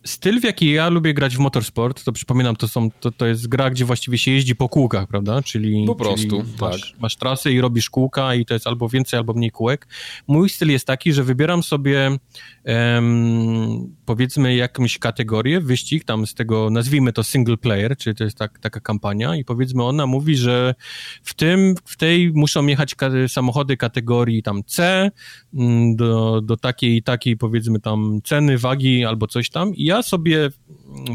Styl, 0.05 0.41
w 0.41 0.43
jaki 0.43 0.71
ja 0.71 0.89
lubię 0.89 1.13
grać 1.13 1.35
w 1.35 1.39
motorsport, 1.39 2.03
to 2.03 2.11
przypominam, 2.11 2.55
to, 2.55 2.67
są, 2.67 2.91
to, 2.91 3.11
to 3.11 3.25
jest 3.25 3.47
gra, 3.47 3.69
gdzie 3.69 3.85
właściwie 3.85 4.17
się 4.17 4.31
jeździ 4.31 4.55
po 4.55 4.69
kółkach, 4.69 5.07
prawda? 5.07 5.41
Czyli, 5.41 5.85
po 5.87 5.95
prostu, 5.95 6.41
czyli 6.41 6.53
masz, 6.61 6.91
tak. 6.91 7.01
masz 7.01 7.15
trasę 7.15 7.51
i 7.51 7.61
robisz 7.61 7.89
kółka 7.89 8.35
i 8.35 8.45
to 8.45 8.53
jest 8.53 8.67
albo 8.67 8.89
więcej, 8.89 9.17
albo 9.17 9.33
mniej 9.33 9.51
kółek. 9.51 9.87
Mój 10.27 10.49
styl 10.49 10.69
jest 10.69 10.87
taki, 10.87 11.13
że 11.13 11.23
wybieram 11.23 11.63
sobie 11.63 12.17
um, 12.65 13.95
powiedzmy 14.05 14.55
jakąś 14.55 14.97
kategorię, 14.97 15.61
wyścig 15.61 16.03
tam 16.03 16.27
z 16.27 16.33
tego, 16.33 16.69
nazwijmy 16.69 17.13
to 17.13 17.23
single 17.23 17.57
player, 17.57 17.97
czyli 17.97 18.15
to 18.15 18.23
jest 18.23 18.37
tak, 18.37 18.59
taka 18.59 18.79
kampania 18.79 19.35
i 19.35 19.45
powiedzmy 19.45 19.83
ona 19.83 20.05
mówi, 20.05 20.35
że 20.35 20.75
w 21.23 21.33
tym, 21.33 21.75
w 21.85 21.97
tej 21.97 22.31
muszą 22.33 22.67
jechać 22.67 22.95
samochody 23.27 23.77
kategorii 23.77 24.43
tam 24.43 24.63
C 24.63 25.11
mm, 25.53 25.95
do, 25.95 26.41
do 26.41 26.57
takiej 26.57 26.95
i 26.95 27.03
takiej 27.03 27.37
powiedzmy 27.37 27.79
tam 27.79 28.19
ceny, 28.23 28.57
wagi 28.57 29.05
albo 29.05 29.27
coś 29.27 29.49
tam 29.49 29.75
i 29.75 29.92
ja 29.92 29.92
sobie 30.01 30.49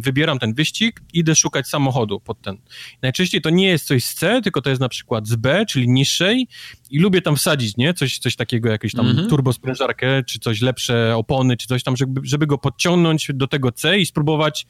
wybieram 0.04 0.38
ten 0.38 0.54
wyścig, 0.54 1.00
idę 1.12 1.34
szukać 1.34 1.68
samochodu 1.68 2.20
pod 2.20 2.42
ten. 2.42 2.56
Najczęściej 3.02 3.40
to 3.40 3.50
nie 3.50 3.68
jest 3.68 3.86
coś 3.86 4.04
z 4.04 4.14
C, 4.14 4.40
tylko 4.42 4.62
to 4.62 4.70
jest 4.70 4.80
na 4.80 4.88
przykład 4.88 5.26
z 5.26 5.36
B, 5.36 5.66
czyli 5.66 5.88
niższej 5.88 6.48
i 6.90 6.98
lubię 6.98 7.22
tam 7.22 7.36
wsadzić, 7.36 7.76
nie? 7.76 7.94
Coś, 7.94 8.18
coś 8.18 8.36
takiego, 8.36 8.68
jakieś 8.68 8.92
tam 8.92 9.06
mm 9.06 9.16
-hmm. 9.16 9.28
turbosprężarkę, 9.28 10.24
czy 10.24 10.38
coś 10.38 10.60
lepsze 10.60 11.16
opony, 11.16 11.56
czy 11.56 11.66
coś 11.66 11.82
tam, 11.82 11.96
żeby, 11.96 12.20
żeby 12.24 12.46
go 12.46 12.58
podciągnąć 12.58 13.30
do 13.34 13.46
tego 13.46 13.72
C 13.72 13.98
i 13.98 14.06
spróbować 14.06 14.66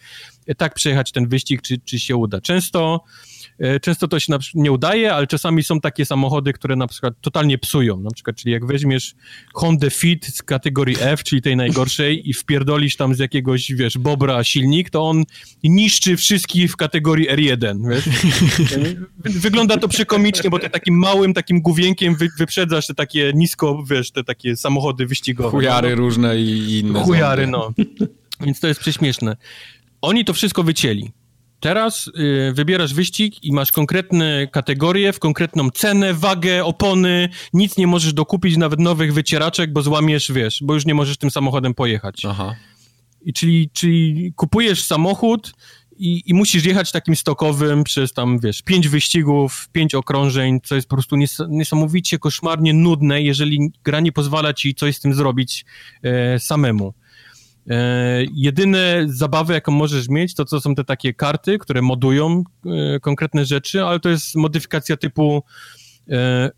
tak 0.56 0.74
przejechać 0.74 1.12
ten 1.12 1.28
wyścig, 1.28 1.62
czy, 1.62 1.78
czy 1.78 1.98
się 1.98 2.16
uda. 2.16 2.40
Często 2.40 3.04
często 3.82 4.08
to 4.08 4.20
się 4.20 4.32
nie 4.54 4.72
udaje, 4.72 5.14
ale 5.14 5.26
czasami 5.26 5.62
są 5.62 5.80
takie 5.80 6.04
samochody, 6.04 6.52
które 6.52 6.76
na 6.76 6.86
przykład 6.86 7.14
totalnie 7.20 7.58
psują. 7.58 8.00
Na 8.00 8.10
przykład, 8.10 8.36
czyli 8.36 8.52
jak 8.52 8.66
weźmiesz 8.66 9.14
Honda 9.54 9.90
Fit 9.90 10.26
z 10.26 10.42
kategorii 10.42 10.96
F, 11.00 11.24
czyli 11.24 11.42
tej 11.42 11.56
najgorszej 11.56 12.30
i 12.30 12.34
wpierdolisz 12.34 12.96
tam 12.96 13.14
z 13.14 13.18
jakiegoś, 13.18 13.72
wiesz, 13.72 13.98
bobra 13.98 14.44
silnik, 14.44 14.90
to 14.90 15.08
on 15.08 15.24
niszczy 15.64 16.16
wszystkich 16.16 16.72
w 16.72 16.76
kategorii 16.76 17.28
R1, 17.30 17.88
wiesz? 17.88 18.08
Wygląda 19.40 19.76
to 19.76 19.88
przekomicznie, 19.88 20.50
bo 20.50 20.58
ty 20.58 20.70
takim 20.70 20.98
małym, 20.98 21.34
takim 21.34 21.60
główienkiem 21.60 22.16
wy, 22.16 22.28
wyprzedzasz 22.38 22.86
te 22.86 22.94
takie 22.94 23.32
nisko, 23.34 23.84
wiesz, 23.90 24.10
te 24.10 24.24
takie 24.24 24.56
samochody 24.56 25.06
wyścigowe. 25.06 25.50
Chujary 25.50 25.90
no. 25.90 25.96
różne 25.96 26.38
i 26.38 26.78
inne. 26.78 27.00
Chujary, 27.00 27.46
no. 27.46 27.72
Więc 28.40 28.60
to 28.60 28.68
jest 28.68 28.80
prześmieszne. 28.80 29.36
Oni 30.00 30.24
to 30.24 30.32
wszystko 30.34 30.62
wycięli 30.62 31.12
Teraz 31.60 32.10
y, 32.18 32.52
wybierasz 32.54 32.94
wyścig 32.94 33.44
i 33.44 33.52
masz 33.52 33.72
konkretne 33.72 34.46
kategorie, 34.46 35.12
w 35.12 35.18
konkretną 35.18 35.70
cenę, 35.70 36.14
wagę, 36.14 36.64
opony, 36.64 37.28
nic 37.52 37.76
nie 37.76 37.86
możesz 37.86 38.12
dokupić, 38.12 38.56
nawet 38.56 38.80
nowych 38.80 39.14
wycieraczek, 39.14 39.72
bo 39.72 39.82
złamiesz, 39.82 40.32
wiesz, 40.32 40.60
bo 40.62 40.74
już 40.74 40.86
nie 40.86 40.94
możesz 40.94 41.16
tym 41.16 41.30
samochodem 41.30 41.74
pojechać. 41.74 42.22
Aha. 42.24 42.54
I 43.22 43.32
czyli, 43.32 43.70
czyli 43.72 44.32
kupujesz 44.36 44.84
samochód 44.84 45.52
i, 45.98 46.22
i 46.26 46.34
musisz 46.34 46.64
jechać 46.64 46.92
takim 46.92 47.16
stokowym 47.16 47.84
przez 47.84 48.12
tam, 48.12 48.38
wiesz, 48.38 48.62
pięć 48.62 48.88
wyścigów, 48.88 49.68
pięć 49.72 49.94
okrążeń, 49.94 50.60
co 50.64 50.74
jest 50.74 50.88
po 50.88 50.96
prostu 50.96 51.16
nies 51.16 51.38
niesamowicie 51.48 52.18
koszmarnie 52.18 52.74
nudne, 52.74 53.22
jeżeli 53.22 53.72
gra 53.84 54.00
nie 54.00 54.12
pozwala 54.12 54.54
ci 54.54 54.74
coś 54.74 54.96
z 54.96 55.00
tym 55.00 55.14
zrobić 55.14 55.64
e, 56.02 56.38
samemu. 56.38 56.94
E, 57.70 58.24
jedyne 58.34 59.04
zabawy, 59.06 59.54
jaką 59.54 59.72
możesz 59.72 60.08
mieć, 60.08 60.34
to 60.34 60.44
co 60.44 60.60
są 60.60 60.74
te 60.74 60.84
takie 60.84 61.14
karty, 61.14 61.58
które 61.58 61.82
modują 61.82 62.44
e, 62.66 63.00
konkretne 63.00 63.44
rzeczy, 63.44 63.84
ale 63.84 64.00
to 64.00 64.08
jest 64.08 64.36
modyfikacja 64.36 64.96
typu 64.96 65.42
e, 66.10 66.50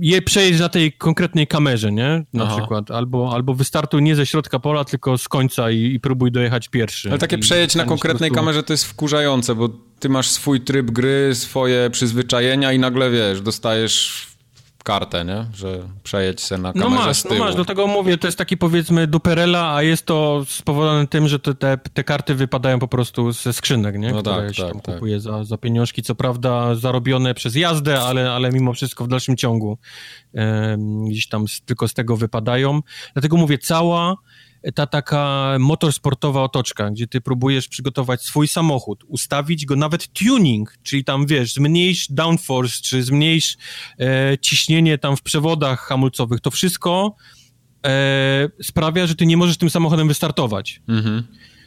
je 0.00 0.22
przejeść 0.22 0.60
na 0.60 0.68
tej 0.68 0.92
konkretnej 0.92 1.46
kamerze, 1.46 1.92
nie? 1.92 2.24
Na 2.32 2.44
Aha. 2.44 2.56
przykład. 2.56 2.90
Albo, 2.90 3.30
albo 3.32 3.54
wystartuj 3.54 4.02
nie 4.02 4.16
ze 4.16 4.26
środka 4.26 4.58
pola, 4.58 4.84
tylko 4.84 5.18
z 5.18 5.28
końca 5.28 5.70
i, 5.70 5.78
i 5.78 6.00
próbuj 6.00 6.32
dojechać 6.32 6.68
pierwszy. 6.68 7.10
Ale 7.10 7.18
takie 7.18 7.38
przejedź 7.38 7.74
na 7.74 7.84
konkretnej 7.84 8.30
prostu... 8.30 8.44
kamerze 8.44 8.62
to 8.62 8.72
jest 8.72 8.84
wkurzające, 8.84 9.54
bo 9.54 9.68
ty 9.98 10.08
masz 10.08 10.30
swój 10.30 10.60
tryb 10.60 10.90
gry, 10.90 11.34
swoje 11.34 11.90
przyzwyczajenia 11.90 12.72
i 12.72 12.78
nagle, 12.78 13.10
wiesz, 13.10 13.40
dostajesz 13.40 14.26
kartę, 14.84 15.24
nie? 15.24 15.46
Że 15.54 15.88
przejedź 16.02 16.40
się 16.40 16.58
na 16.58 16.72
kamerze 16.72 16.90
no 16.90 17.06
masz. 17.06 17.24
No 17.24 17.38
masz, 17.38 17.54
do 17.54 17.64
tego 17.64 17.86
mówię, 17.86 18.18
to 18.18 18.28
jest 18.28 18.38
taki 18.38 18.56
powiedzmy 18.56 19.06
duperela, 19.06 19.74
a 19.74 19.82
jest 19.82 20.06
to 20.06 20.44
spowodowane 20.48 21.06
tym, 21.06 21.28
że 21.28 21.38
te, 21.38 21.54
te, 21.54 21.78
te 21.94 22.04
karty 22.04 22.34
wypadają 22.34 22.78
po 22.78 22.88
prostu 22.88 23.32
ze 23.32 23.52
skrzynek, 23.52 23.98
nie? 23.98 24.12
No 24.12 24.22
Które 24.22 24.46
tak, 24.46 24.54
się 24.54 24.62
tak, 24.62 24.72
tam 24.72 24.80
tak. 24.80 24.94
kupuje 24.94 25.20
za, 25.20 25.44
za 25.44 25.58
pieniążki, 25.58 26.02
co 26.02 26.14
prawda 26.14 26.74
zarobione 26.74 27.34
przez 27.34 27.56
jazdę, 27.56 28.00
ale, 28.00 28.32
ale 28.32 28.50
mimo 28.50 28.72
wszystko 28.72 29.04
w 29.04 29.08
dalszym 29.08 29.36
ciągu 29.36 29.78
e, 30.34 30.76
gdzieś 31.08 31.28
tam 31.28 31.48
z, 31.48 31.60
tylko 31.60 31.88
z 31.88 31.94
tego 31.94 32.16
wypadają. 32.16 32.80
Dlatego 33.12 33.36
mówię, 33.36 33.58
cała 33.58 34.16
ta 34.72 34.86
taka 34.86 35.56
motorsportowa 35.58 36.42
otoczka, 36.42 36.90
gdzie 36.90 37.06
ty 37.06 37.20
próbujesz 37.20 37.68
przygotować 37.68 38.22
swój 38.22 38.48
samochód, 38.48 39.04
ustawić 39.06 39.66
go 39.66 39.76
nawet 39.76 40.08
tuning, 40.12 40.74
czyli 40.82 41.04
tam 41.04 41.26
wiesz, 41.26 41.54
zmniejsz 41.54 42.06
downforce, 42.10 42.82
czy 42.82 43.02
zmniejsz 43.02 43.56
e, 44.00 44.38
ciśnienie 44.40 44.98
tam 44.98 45.16
w 45.16 45.22
przewodach 45.22 45.80
hamulcowych, 45.80 46.40
to 46.40 46.50
wszystko 46.50 47.14
e, 47.86 48.48
sprawia, 48.62 49.06
że 49.06 49.14
ty 49.14 49.26
nie 49.26 49.36
możesz 49.36 49.56
tym 49.56 49.70
samochodem 49.70 50.08
wystartować. 50.08 50.82
Mhm. 50.88 51.24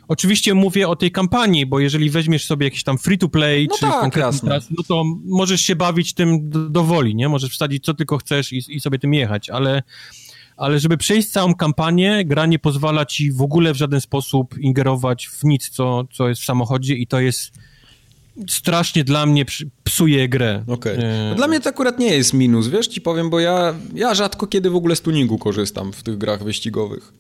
Oczywiście 0.07 0.53
mówię 0.53 0.87
o 0.87 0.95
tej 0.95 1.11
kampanii, 1.11 1.65
bo 1.65 1.79
jeżeli 1.79 2.09
weźmiesz 2.09 2.45
sobie 2.45 2.65
jakiś 2.65 2.83
tam 2.83 2.97
free-to-play, 2.97 3.67
no 3.69 3.75
czy 3.75 3.81
tak, 3.81 3.99
konkretny 3.99 4.49
tras, 4.49 4.67
no 4.77 4.83
to 4.87 5.03
możesz 5.25 5.61
się 5.61 5.75
bawić 5.75 6.13
tym 6.13 6.49
do, 6.49 6.69
do, 6.69 6.83
woli, 6.83 7.15
nie? 7.15 7.29
Możesz 7.29 7.51
wsadzić 7.51 7.85
co 7.85 7.93
tylko 7.93 8.17
chcesz 8.17 8.53
i, 8.53 8.61
i 8.67 8.79
sobie 8.79 8.99
tym 8.99 9.13
jechać, 9.13 9.49
ale 9.49 9.83
ale 10.57 10.79
żeby 10.79 10.97
przejść 10.97 11.29
całą 11.29 11.55
kampanię, 11.55 12.25
gra 12.25 12.45
nie 12.45 12.59
pozwala 12.59 13.05
ci 13.05 13.31
w 13.31 13.41
ogóle 13.41 13.73
w 13.73 13.77
żaden 13.77 14.01
sposób 14.01 14.57
ingerować 14.57 15.27
w 15.27 15.43
nic, 15.43 15.69
co, 15.69 16.03
co 16.13 16.29
jest 16.29 16.41
w 16.41 16.45
samochodzie 16.45 16.95
i 16.95 17.07
to 17.07 17.19
jest 17.19 17.51
strasznie 18.49 19.03
dla 19.03 19.25
mnie 19.25 19.45
psuje 19.83 20.29
grę. 20.29 20.63
Okay. 20.67 20.97
E, 20.97 21.35
dla 21.35 21.47
mnie 21.47 21.59
to 21.59 21.69
akurat 21.69 21.99
nie 21.99 22.15
jest 22.15 22.33
minus, 22.33 22.67
wiesz, 22.67 22.87
ci 22.87 23.01
powiem, 23.01 23.29
bo 23.29 23.39
ja, 23.39 23.75
ja 23.93 24.15
rzadko 24.15 24.47
kiedy 24.47 24.69
w 24.69 24.75
ogóle 24.75 24.95
z 24.95 25.01
tuningu 25.01 25.37
korzystam 25.37 25.93
w 25.93 26.03
tych 26.03 26.17
grach 26.17 26.43
wyścigowych. 26.43 27.13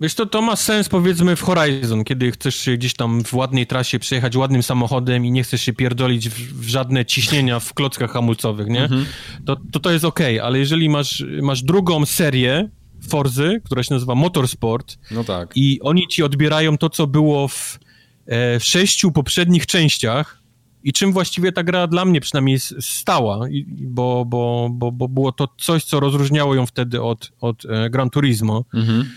Wiesz, 0.00 0.14
to, 0.14 0.26
to 0.26 0.42
ma 0.42 0.56
sens 0.56 0.88
powiedzmy 0.88 1.36
w 1.36 1.42
Horizon, 1.42 2.04
kiedy 2.04 2.32
chcesz 2.32 2.56
się 2.56 2.76
gdzieś 2.76 2.94
tam 2.94 3.24
w 3.24 3.34
ładnej 3.34 3.66
trasie 3.66 3.98
przejechać 3.98 4.36
ładnym 4.36 4.62
samochodem 4.62 5.26
i 5.26 5.30
nie 5.30 5.42
chcesz 5.42 5.62
się 5.62 5.72
pierdolić 5.72 6.28
w, 6.28 6.60
w 6.60 6.68
żadne 6.68 7.04
ciśnienia 7.04 7.60
w 7.60 7.74
klockach 7.74 8.10
hamulcowych, 8.10 8.68
nie? 8.68 8.82
Mhm. 8.82 9.06
To, 9.46 9.56
to 9.72 9.80
to 9.80 9.90
jest 9.90 10.04
okej, 10.04 10.38
okay, 10.38 10.46
ale 10.46 10.58
jeżeli 10.58 10.88
masz, 10.88 11.24
masz 11.42 11.62
drugą 11.62 12.06
serię 12.06 12.68
Forzy, 13.08 13.60
która 13.64 13.82
się 13.82 13.94
nazywa 13.94 14.14
Motorsport 14.14 14.98
no 15.10 15.24
tak. 15.24 15.52
i 15.54 15.80
oni 15.82 16.08
ci 16.08 16.22
odbierają 16.22 16.78
to, 16.78 16.90
co 16.90 17.06
było 17.06 17.48
w, 17.48 17.78
e, 18.26 18.60
w 18.60 18.64
sześciu 18.64 19.12
poprzednich 19.12 19.66
częściach, 19.66 20.40
i 20.84 20.92
czym 20.92 21.12
właściwie 21.12 21.52
ta 21.52 21.62
gra 21.62 21.86
dla 21.86 22.04
mnie 22.04 22.20
przynajmniej 22.20 22.58
stała, 22.80 23.40
bo, 23.68 24.24
bo, 24.24 24.68
bo, 24.72 24.92
bo 24.92 25.08
było 25.08 25.32
to 25.32 25.48
coś, 25.58 25.84
co 25.84 26.00
rozróżniało 26.00 26.54
ją 26.54 26.66
wtedy 26.66 27.02
od, 27.02 27.32
od 27.40 27.64
e, 27.64 27.90
Gran 27.90 28.10
Turismo. 28.10 28.64
Mhm 28.74 29.10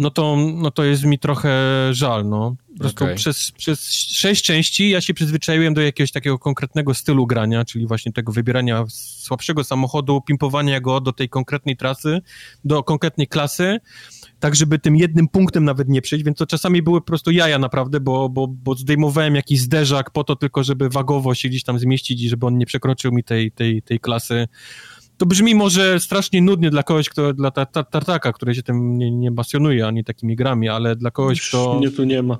no 0.00 0.10
to, 0.10 0.36
no 0.36 0.70
to 0.70 0.84
jest 0.84 1.04
mi 1.04 1.18
trochę 1.18 1.50
żal, 1.90 2.28
no. 2.28 2.56
Po 2.72 2.78
prostu 2.78 3.04
okay. 3.04 3.16
przez, 3.16 3.52
przez 3.52 3.92
sześć 3.92 4.44
części 4.44 4.90
ja 4.90 5.00
się 5.00 5.14
przyzwyczaiłem 5.14 5.74
do 5.74 5.80
jakiegoś 5.80 6.12
takiego 6.12 6.38
konkretnego 6.38 6.94
stylu 6.94 7.26
grania, 7.26 7.64
czyli 7.64 7.86
właśnie 7.86 8.12
tego 8.12 8.32
wybierania 8.32 8.84
słabszego 8.88 9.64
samochodu, 9.64 10.20
pimpowania 10.20 10.80
go 10.80 11.00
do 11.00 11.12
tej 11.12 11.28
konkretnej 11.28 11.76
trasy, 11.76 12.20
do 12.64 12.82
konkretnej 12.82 13.26
klasy, 13.26 13.78
tak 14.38 14.56
żeby 14.56 14.78
tym 14.78 14.96
jednym 14.96 15.28
punktem 15.28 15.64
nawet 15.64 15.88
nie 15.88 16.02
przejść, 16.02 16.24
więc 16.24 16.38
to 16.38 16.46
czasami 16.46 16.82
były 16.82 17.00
po 17.00 17.06
prostu 17.06 17.30
jaja 17.30 17.58
naprawdę, 17.58 18.00
bo, 18.00 18.28
bo, 18.28 18.46
bo 18.48 18.74
zdejmowałem 18.74 19.34
jakiś 19.34 19.60
zderzak 19.60 20.10
po 20.10 20.24
to 20.24 20.36
tylko, 20.36 20.64
żeby 20.64 20.88
wagowo 20.88 21.34
się 21.34 21.48
gdzieś 21.48 21.64
tam 21.64 21.78
zmieścić 21.78 22.22
i 22.22 22.28
żeby 22.28 22.46
on 22.46 22.58
nie 22.58 22.66
przekroczył 22.66 23.12
mi 23.12 23.24
tej, 23.24 23.52
tej, 23.52 23.82
tej 23.82 24.00
klasy 24.00 24.48
to 25.20 25.26
brzmi 25.26 25.54
może 25.54 26.00
strasznie 26.00 26.42
nudnie 26.42 26.70
dla 26.70 26.82
kogoś, 26.82 27.08
kto, 27.08 27.32
dla 27.32 27.50
ta, 27.50 27.66
ta, 27.66 27.84
tartaka, 27.84 28.32
który 28.32 28.54
się 28.54 28.62
tym 28.62 28.98
nie, 28.98 29.10
nie 29.10 29.32
pasjonuje 29.32 29.86
ani 29.86 30.04
takimi 30.04 30.36
grami, 30.36 30.68
ale 30.68 30.96
dla 30.96 31.10
kogoś, 31.10 31.48
kto... 31.48 31.78
Mnie 31.78 31.90
tu 31.90 32.04
nie 32.04 32.22
ma. 32.22 32.38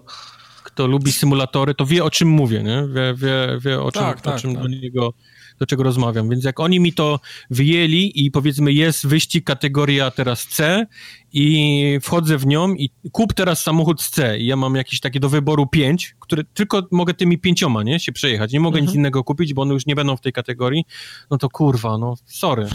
Kto 0.63 0.87
lubi 0.87 1.13
symulatory, 1.13 1.75
to 1.75 1.87
wie 1.87 2.05
o 2.05 2.11
czym 2.11 2.29
mówię, 2.29 2.63
nie? 2.63 2.89
Wie, 2.95 3.15
wie, 3.17 3.59
wie 3.61 3.83
o 3.83 3.93
czym, 3.93 4.03
tak, 4.03 4.21
tak, 4.21 4.35
o 4.35 4.39
czym 4.39 4.55
tak. 4.55 4.63
do 4.63 4.69
niego 4.69 5.13
do 5.61 5.67
czego 5.67 5.83
rozmawiam. 5.83 6.29
Więc 6.31 6.45
jak 6.45 6.61
oni 6.61 6.81
mi 6.81 6.93
to 6.93 7.21
wyjęli 7.51 8.13
i 8.15 8.31
powiedzmy 8.31 8.73
jest 8.73 9.07
wyścig 9.07 9.45
kategoria 9.45 10.11
teraz 10.11 10.47
C 10.47 10.87
i 11.33 11.99
wchodzę 12.03 12.39
w 12.39 12.47
nią 12.47 12.75
i 12.75 12.91
kup 13.13 13.35
teraz 13.35 13.63
samochód 13.63 14.03
z 14.03 14.11
C 14.11 14.39
i 14.39 14.47
ja 14.47 14.57
mam 14.57 14.75
jakieś 14.75 15.01
takie 15.01 15.21
do 15.21 15.29
wyboru 15.29 15.67
pięć, 15.67 16.15
które 16.21 16.45
tylko 16.45 16.83
mogę 16.91 17.15
tymi 17.15 17.39
pięcioma, 17.39 17.83
nie, 17.83 18.01
się 18.01 18.13
przejechać. 18.13 18.53
Nie 18.53 18.61
mogę 18.61 18.79
mhm. 18.79 18.87
nic 18.87 18.97
innego 18.97 19.25
kupić, 19.25 19.55
bo 19.55 19.63
one 19.63 19.75
już 19.75 19.87
nie 19.87 19.95
będą 19.95 20.17
w 20.17 20.21
tej 20.21 20.33
kategorii. 20.33 20.85
No 21.31 21.39
to 21.39 21.49
kurwa, 21.49 21.99
no 21.99 22.15
sorry. 22.27 22.69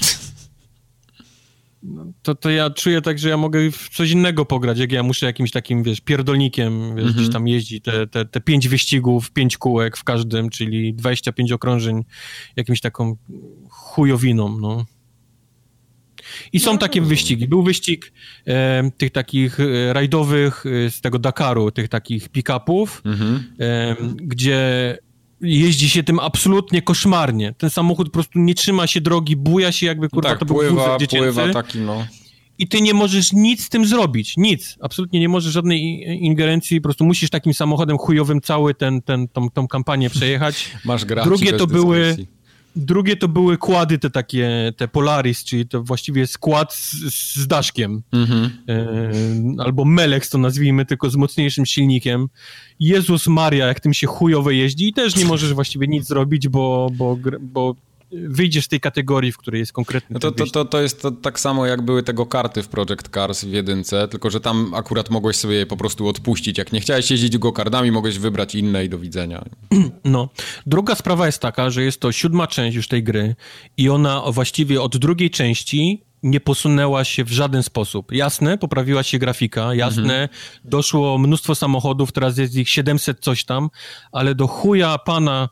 To, 2.22 2.36
to 2.36 2.50
ja 2.50 2.70
czuję 2.70 3.02
tak, 3.02 3.20
że 3.20 3.30
ja 3.30 3.38
mogę 3.38 3.72
w 3.72 3.90
coś 3.90 4.12
innego 4.12 4.46
pograć, 4.46 4.80
jak 4.80 4.92
ja 4.92 5.04
muszę 5.04 5.26
jakimś 5.26 5.52
takim, 5.52 5.84
wiesz, 5.84 6.02
pierdolnikiem, 6.02 6.96
wiesz, 6.96 7.06
gdzieś 7.06 7.26
mhm. 7.26 7.34
tam 7.34 7.48
jeździć, 7.48 7.84
te, 7.84 8.08
te, 8.08 8.26
te 8.26 8.42
pięć 8.42 8.68
wyścigów, 8.68 9.32
pięć 9.32 9.58
kółek 9.58 9.98
w 9.98 10.04
każdym, 10.04 10.50
czyli 10.50 10.94
25 10.94 11.52
okrążeń 11.52 12.04
jakimś 12.56 12.82
taką 12.82 13.16
chujowiną, 13.70 14.60
no. 14.60 14.86
I 16.54 16.60
są 16.60 16.72
no. 16.72 16.78
takie 16.78 17.02
wyścigi. 17.02 17.48
Był 17.48 17.64
wyścig 17.64 18.14
e, 18.48 18.92
tych 18.98 19.12
takich 19.12 19.60
e, 19.60 19.94
rajdowych 19.94 20.64
e, 20.66 20.90
z 20.90 21.02
tego 21.02 21.20
Dakaru, 21.20 21.72
tych 21.72 21.88
takich 21.88 22.30
pick-upów, 22.30 23.02
mhm. 23.06 23.44
e, 23.60 23.96
gdzie 24.16 24.98
jeździ 25.46 25.90
się 25.90 26.04
tym 26.04 26.20
absolutnie 26.20 26.82
koszmarnie. 26.82 27.54
Ten 27.58 27.70
samochód 27.70 28.08
po 28.08 28.14
prostu 28.14 28.40
nie 28.40 28.56
trzyma 28.56 28.88
się 28.88 29.02
drogi, 29.02 29.36
buja 29.36 29.72
się 29.72 29.86
jakby, 29.86 30.10
kurwa, 30.10 30.30
tak, 30.30 30.40
to 30.40 30.46
był 30.46 30.56
pływa, 30.56 30.98
pływa 31.10 31.54
taki, 31.54 31.80
no. 31.80 32.06
I 32.58 32.68
ty 32.68 32.82
nie 32.82 32.94
możesz 32.94 33.34
nic 33.34 33.66
z 33.66 33.70
tym 33.70 33.86
zrobić, 33.86 34.38
nic. 34.38 34.78
Absolutnie 34.82 35.20
nie 35.20 35.30
możesz 35.30 35.54
żadnej 35.54 36.04
ingerencji, 36.24 36.82
po 36.82 36.84
prostu 36.84 37.06
musisz 37.06 37.30
takim 37.30 37.54
samochodem 37.54 37.98
chujowym 37.98 38.42
cały 38.42 38.76
ten, 38.76 39.02
ten, 39.02 39.28
tą, 39.28 39.50
tą 39.50 39.68
kampanię 39.68 40.10
przejechać. 40.10 40.72
Masz 40.86 41.06
grać 41.06 41.26
Drugie 41.26 41.54
to 41.54 41.68
były 41.68 42.18
Drugie 42.76 43.16
to 43.16 43.28
były 43.28 43.58
kłady 43.58 43.98
te 44.00 44.10
takie, 44.10 44.74
te 44.78 44.88
Polaris, 44.88 45.44
czyli 45.44 45.68
to 45.68 45.84
właściwie 45.84 46.28
skład 46.28 46.74
z, 46.74 46.92
z 47.36 47.48
daszkiem. 47.48 48.04
Mm-hmm. 48.14 48.50
E, 48.70 49.64
albo 49.64 49.86
Melex 49.86 50.30
to 50.30 50.38
nazwijmy, 50.38 50.86
tylko 50.86 51.10
z 51.10 51.16
mocniejszym 51.16 51.66
silnikiem. 51.66 52.28
Jezus 52.80 53.28
Maria, 53.28 53.68
jak 53.68 53.80
tym 53.80 53.94
się 53.94 54.08
chujowo 54.08 54.52
jeździ 54.52 54.88
i 54.88 54.94
też 54.94 55.16
nie 55.16 55.26
możesz 55.26 55.54
właściwie 55.54 55.88
nic 55.88 56.08
zrobić, 56.08 56.48
bo, 56.48 56.90
bo, 56.94 57.18
bo 57.42 57.76
wyjdziesz 58.28 58.66
z 58.66 58.68
tej 58.68 58.80
kategorii, 58.80 59.32
w 59.32 59.38
której 59.38 59.60
jest 59.60 59.74
konkretny 59.74 60.14
no 60.14 60.20
to, 60.20 60.32
to, 60.32 60.46
to, 60.46 60.66
to 60.66 60.82
jest 60.82 61.02
to 61.02 61.12
tak 61.12 61.40
samo 61.40 61.66
jak 61.66 61.82
były 61.82 62.04
tego 62.04 62.26
karty 62.26 62.64
w 62.64 62.68
Project 62.68 63.10
Cars 63.14 63.46
w 63.46 63.52
jedynce, 63.52 64.08
tylko 64.08 64.30
że 64.30 64.40
tam 64.40 64.74
akurat 64.74 65.10
mogłeś 65.10 65.36
sobie 65.36 65.56
je 65.56 65.66
po 65.66 65.78
prostu 65.78 66.08
odpuścić. 66.08 66.58
Jak 66.58 66.74
nie 66.74 66.80
chciałeś 66.80 67.12
jeździć 67.12 67.38
go 67.38 67.52
kardami, 67.52 67.92
mogłeś 67.92 68.20
wybrać 68.20 68.56
inne 68.56 68.86
i 68.86 68.90
do 68.90 69.00
widzenia. 69.00 69.44
No. 70.06 70.30
Druga 70.66 70.96
sprawa 70.96 71.26
jest 71.26 71.40
taka, 71.40 71.70
że 71.70 71.84
jest 71.84 72.00
to 72.00 72.12
siódma 72.12 72.48
część 72.48 72.76
już 72.76 72.88
tej 72.88 73.04
gry 73.04 73.36
i 73.78 73.90
ona 73.90 74.24
właściwie 74.32 74.82
od 74.82 74.98
drugiej 74.98 75.30
części 75.30 76.04
nie 76.26 76.40
posunęła 76.40 77.04
się 77.04 77.24
w 77.24 77.32
żaden 77.32 77.64
sposób. 77.64 78.12
Jasne, 78.12 78.58
poprawiła 78.58 79.04
się 79.04 79.20
grafika, 79.20 79.76
jasne, 79.76 80.02
mhm. 80.02 80.30
doszło 80.64 81.18
mnóstwo 81.18 81.56
samochodów, 81.56 82.12
teraz 82.12 82.38
jest 82.38 82.56
ich 82.56 82.70
700 82.70 83.20
coś 83.20 83.44
tam, 83.44 83.70
ale 84.12 84.36
do 84.36 84.48
chuja 84.48 84.98
pana 84.98 85.50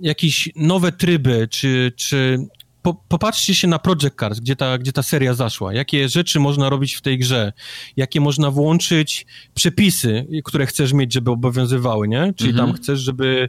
jakieś 0.00 0.48
nowe 0.56 0.92
tryby, 0.92 1.48
czy, 1.50 1.92
czy 1.96 2.38
po, 2.86 2.94
popatrzcie 3.08 3.54
się 3.54 3.68
na 3.68 3.78
Project 3.78 4.16
Cars, 4.20 4.40
gdzie 4.40 4.56
ta, 4.56 4.78
gdzie 4.78 4.92
ta 4.92 5.02
seria 5.02 5.34
zaszła. 5.34 5.74
Jakie 5.74 6.08
rzeczy 6.08 6.40
można 6.40 6.68
robić 6.68 6.94
w 6.94 7.00
tej 7.00 7.18
grze? 7.18 7.52
Jakie 7.96 8.20
można 8.20 8.50
włączyć 8.50 9.26
przepisy, 9.54 10.26
które 10.44 10.66
chcesz 10.66 10.92
mieć, 10.92 11.12
żeby 11.12 11.30
obowiązywały, 11.30 12.08
nie? 12.08 12.34
Czyli 12.36 12.50
mhm. 12.50 12.68
tam 12.68 12.76
chcesz, 12.76 13.00
żeby 13.00 13.48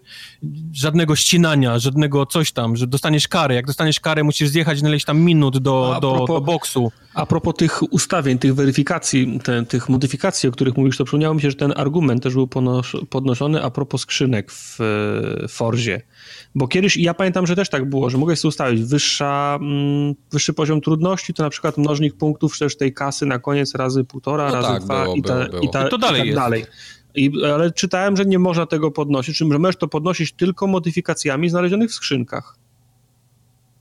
żadnego 0.74 1.16
ścinania, 1.16 1.80
żadnego 1.80 2.25
coś 2.25 2.51
tam, 2.51 2.75
że 2.75 2.88
dostaniesz 2.88 3.27
karę. 3.27 3.56
Jak 3.56 3.66
dostaniesz 3.66 3.99
karę, 3.99 4.24
musisz 4.24 4.49
zjechać 4.49 4.82
na 4.82 4.90
ileś 4.90 5.06
tam 5.06 5.19
minut 5.19 5.57
do, 5.57 5.98
do, 6.01 6.11
propos, 6.14 6.27
do 6.27 6.41
boksu. 6.41 6.91
A 7.14 7.25
propos 7.25 7.56
tych 7.56 7.93
ustawień, 7.93 8.40
tych 8.40 8.56
weryfikacji, 8.56 9.40
te, 9.43 9.66
tych 9.66 9.90
modyfikacji, 9.90 10.49
o 10.49 10.51
których 10.51 10.77
mówisz, 10.77 10.98
to 10.98 11.06
przypomniało 11.06 11.35
mi 11.35 11.41
się, 11.41 11.49
że 11.49 11.57
ten 11.57 11.74
argument 11.75 12.24
też 12.24 12.33
był 12.33 12.48
podnoszony 13.09 13.64
a 13.64 13.69
propos 13.69 14.01
skrzynek 14.01 14.51
w 14.51 14.80
Forzie. 15.49 16.01
Bo 16.56 16.67
kiedyś, 16.67 16.98
ja 16.98 17.14
pamiętam, 17.14 17.48
że 17.48 17.56
też 17.56 17.69
tak 17.69 17.90
było, 17.90 18.09
że 18.09 18.17
mogłeś 18.17 18.40
sobie 18.40 18.49
ustawić 18.49 18.83
wyższa, 18.83 19.26
mm, 19.61 20.15
wyższy 20.31 20.53
poziom 20.53 20.81
trudności, 20.81 21.33
to 21.33 21.43
na 21.43 21.49
przykład 21.49 21.77
mnożnik 21.77 22.17
punktów 22.17 22.59
też 22.59 22.77
tej 22.77 22.93
kasy 22.93 23.25
na 23.25 23.39
koniec 23.39 23.75
razy 23.75 24.03
półtora, 24.03 24.47
no 24.47 24.53
razy 24.53 24.67
tak, 24.67 24.83
dwa 24.83 25.03
było, 25.03 25.15
i, 25.15 25.22
ta, 25.22 25.35
było, 25.35 25.49
było. 25.49 25.64
I, 25.64 25.69
ta, 25.69 25.88
I, 25.88 25.89
to 25.89 25.97
dalej 25.97 26.22
i 26.22 26.25
tak 26.25 26.35
dalej. 26.35 26.65
I, 27.15 27.31
ale 27.53 27.72
czytałem, 27.72 28.17
że 28.17 28.25
nie 28.25 28.39
można 28.39 28.65
tego 28.65 28.91
podnosić, 28.91 29.38
czym 29.38 29.51
że 29.51 29.59
możesz 29.59 29.75
to 29.75 29.88
podnosić 29.88 30.33
tylko 30.33 30.67
modyfikacjami 30.67 31.49
znalezionych 31.49 31.89
w 31.89 31.93
skrzynkach. 31.93 32.57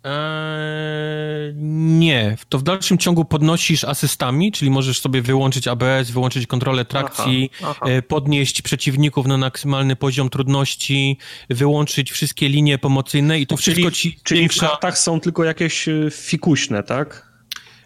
Eee, 0.07 1.55
nie. 1.99 2.37
To 2.49 2.59
w 2.59 2.63
dalszym 2.63 2.99
ciągu 2.99 3.25
podnosisz 3.25 3.85
asystami, 3.85 4.53
czyli 4.53 4.71
możesz 4.71 5.01
sobie 5.01 5.23
wyłączyć 5.23 5.69
ABS, 5.69 6.11
wyłączyć 6.11 6.47
kontrolę 6.47 6.85
trakcji, 6.85 7.51
aha, 7.63 7.75
aha. 7.81 7.87
E, 7.91 8.03
podnieść 8.03 8.63
przeciwników 8.63 9.27
na 9.27 9.37
maksymalny 9.37 9.97
poziom 9.97 10.29
trudności, 10.31 11.19
wyłączyć 11.51 12.13
wszystkie 12.13 12.49
linie 12.49 12.79
pomocyjne 12.79 13.41
i 13.41 13.47
to 13.47 13.57
czyli, 13.57 13.75
wszystko 13.75 13.91
ci 13.91 14.19
Czyli 14.23 14.49
w 14.49 14.57
kartach 14.57 14.99
są 14.99 15.21
tylko 15.21 15.45
jakieś 15.45 15.89
e, 15.89 16.11
fikuśne, 16.11 16.83
tak? 16.83 17.26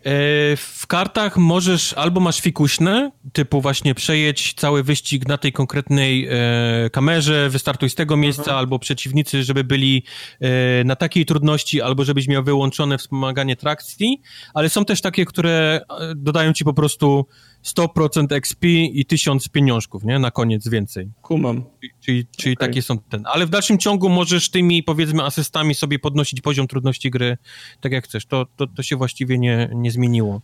E, 0.00 0.56
w 0.56 0.86
kartach 0.86 1.36
możesz, 1.36 1.92
albo 1.92 2.20
masz 2.20 2.40
fikuśne, 2.40 3.10
typu 3.32 3.60
właśnie 3.60 3.94
przejedź 3.94 4.54
cały 4.54 4.82
wyścig 4.82 5.28
na 5.28 5.38
tej 5.38 5.52
konkretnej 5.52 6.28
e, 6.30 6.90
kamerze, 6.90 7.48
wystartuj 7.50 7.90
z 7.90 7.94
tego 7.94 8.16
miejsca, 8.16 8.42
mhm. 8.42 8.58
albo 8.58 8.78
przeciwnicy, 8.78 9.42
żeby 9.42 9.64
byli 9.64 10.04
e, 10.40 10.84
na 10.84 10.96
takiej 10.96 11.26
trudności, 11.26 11.82
albo 11.82 12.04
żebyś 12.04 12.28
miał 12.28 12.44
wyłączone 12.44 12.98
wspomaganie 12.98 13.56
trakcji, 13.56 14.20
ale 14.54 14.68
są 14.68 14.84
też 14.84 15.00
takie, 15.00 15.24
które 15.24 15.80
dodają 16.16 16.52
ci 16.52 16.64
po 16.64 16.74
prostu 16.74 17.26
100% 17.64 18.32
XP 18.32 18.64
i 18.64 19.06
1000 19.06 19.48
pieniążków, 19.48 20.04
nie? 20.04 20.18
Na 20.18 20.30
koniec 20.30 20.68
więcej. 20.68 21.10
Kumam. 21.22 21.64
Czyli, 22.00 22.26
czyli 22.36 22.56
okay. 22.56 22.68
takie 22.68 22.82
są 22.82 22.98
ten. 22.98 23.22
Ale 23.26 23.46
w 23.46 23.50
dalszym 23.50 23.78
ciągu 23.78 24.08
możesz 24.08 24.50
tymi, 24.50 24.82
powiedzmy, 24.82 25.24
asystami 25.24 25.74
sobie 25.74 25.98
podnosić 25.98 26.40
poziom 26.40 26.66
trudności 26.66 27.10
gry 27.10 27.38
tak 27.80 27.92
jak 27.92 28.04
chcesz. 28.04 28.26
To, 28.26 28.46
to, 28.56 28.66
to 28.66 28.82
się 28.82 28.96
właściwie 28.96 29.38
nie, 29.38 29.70
nie 29.74 29.90
zmieniło. 29.90 30.40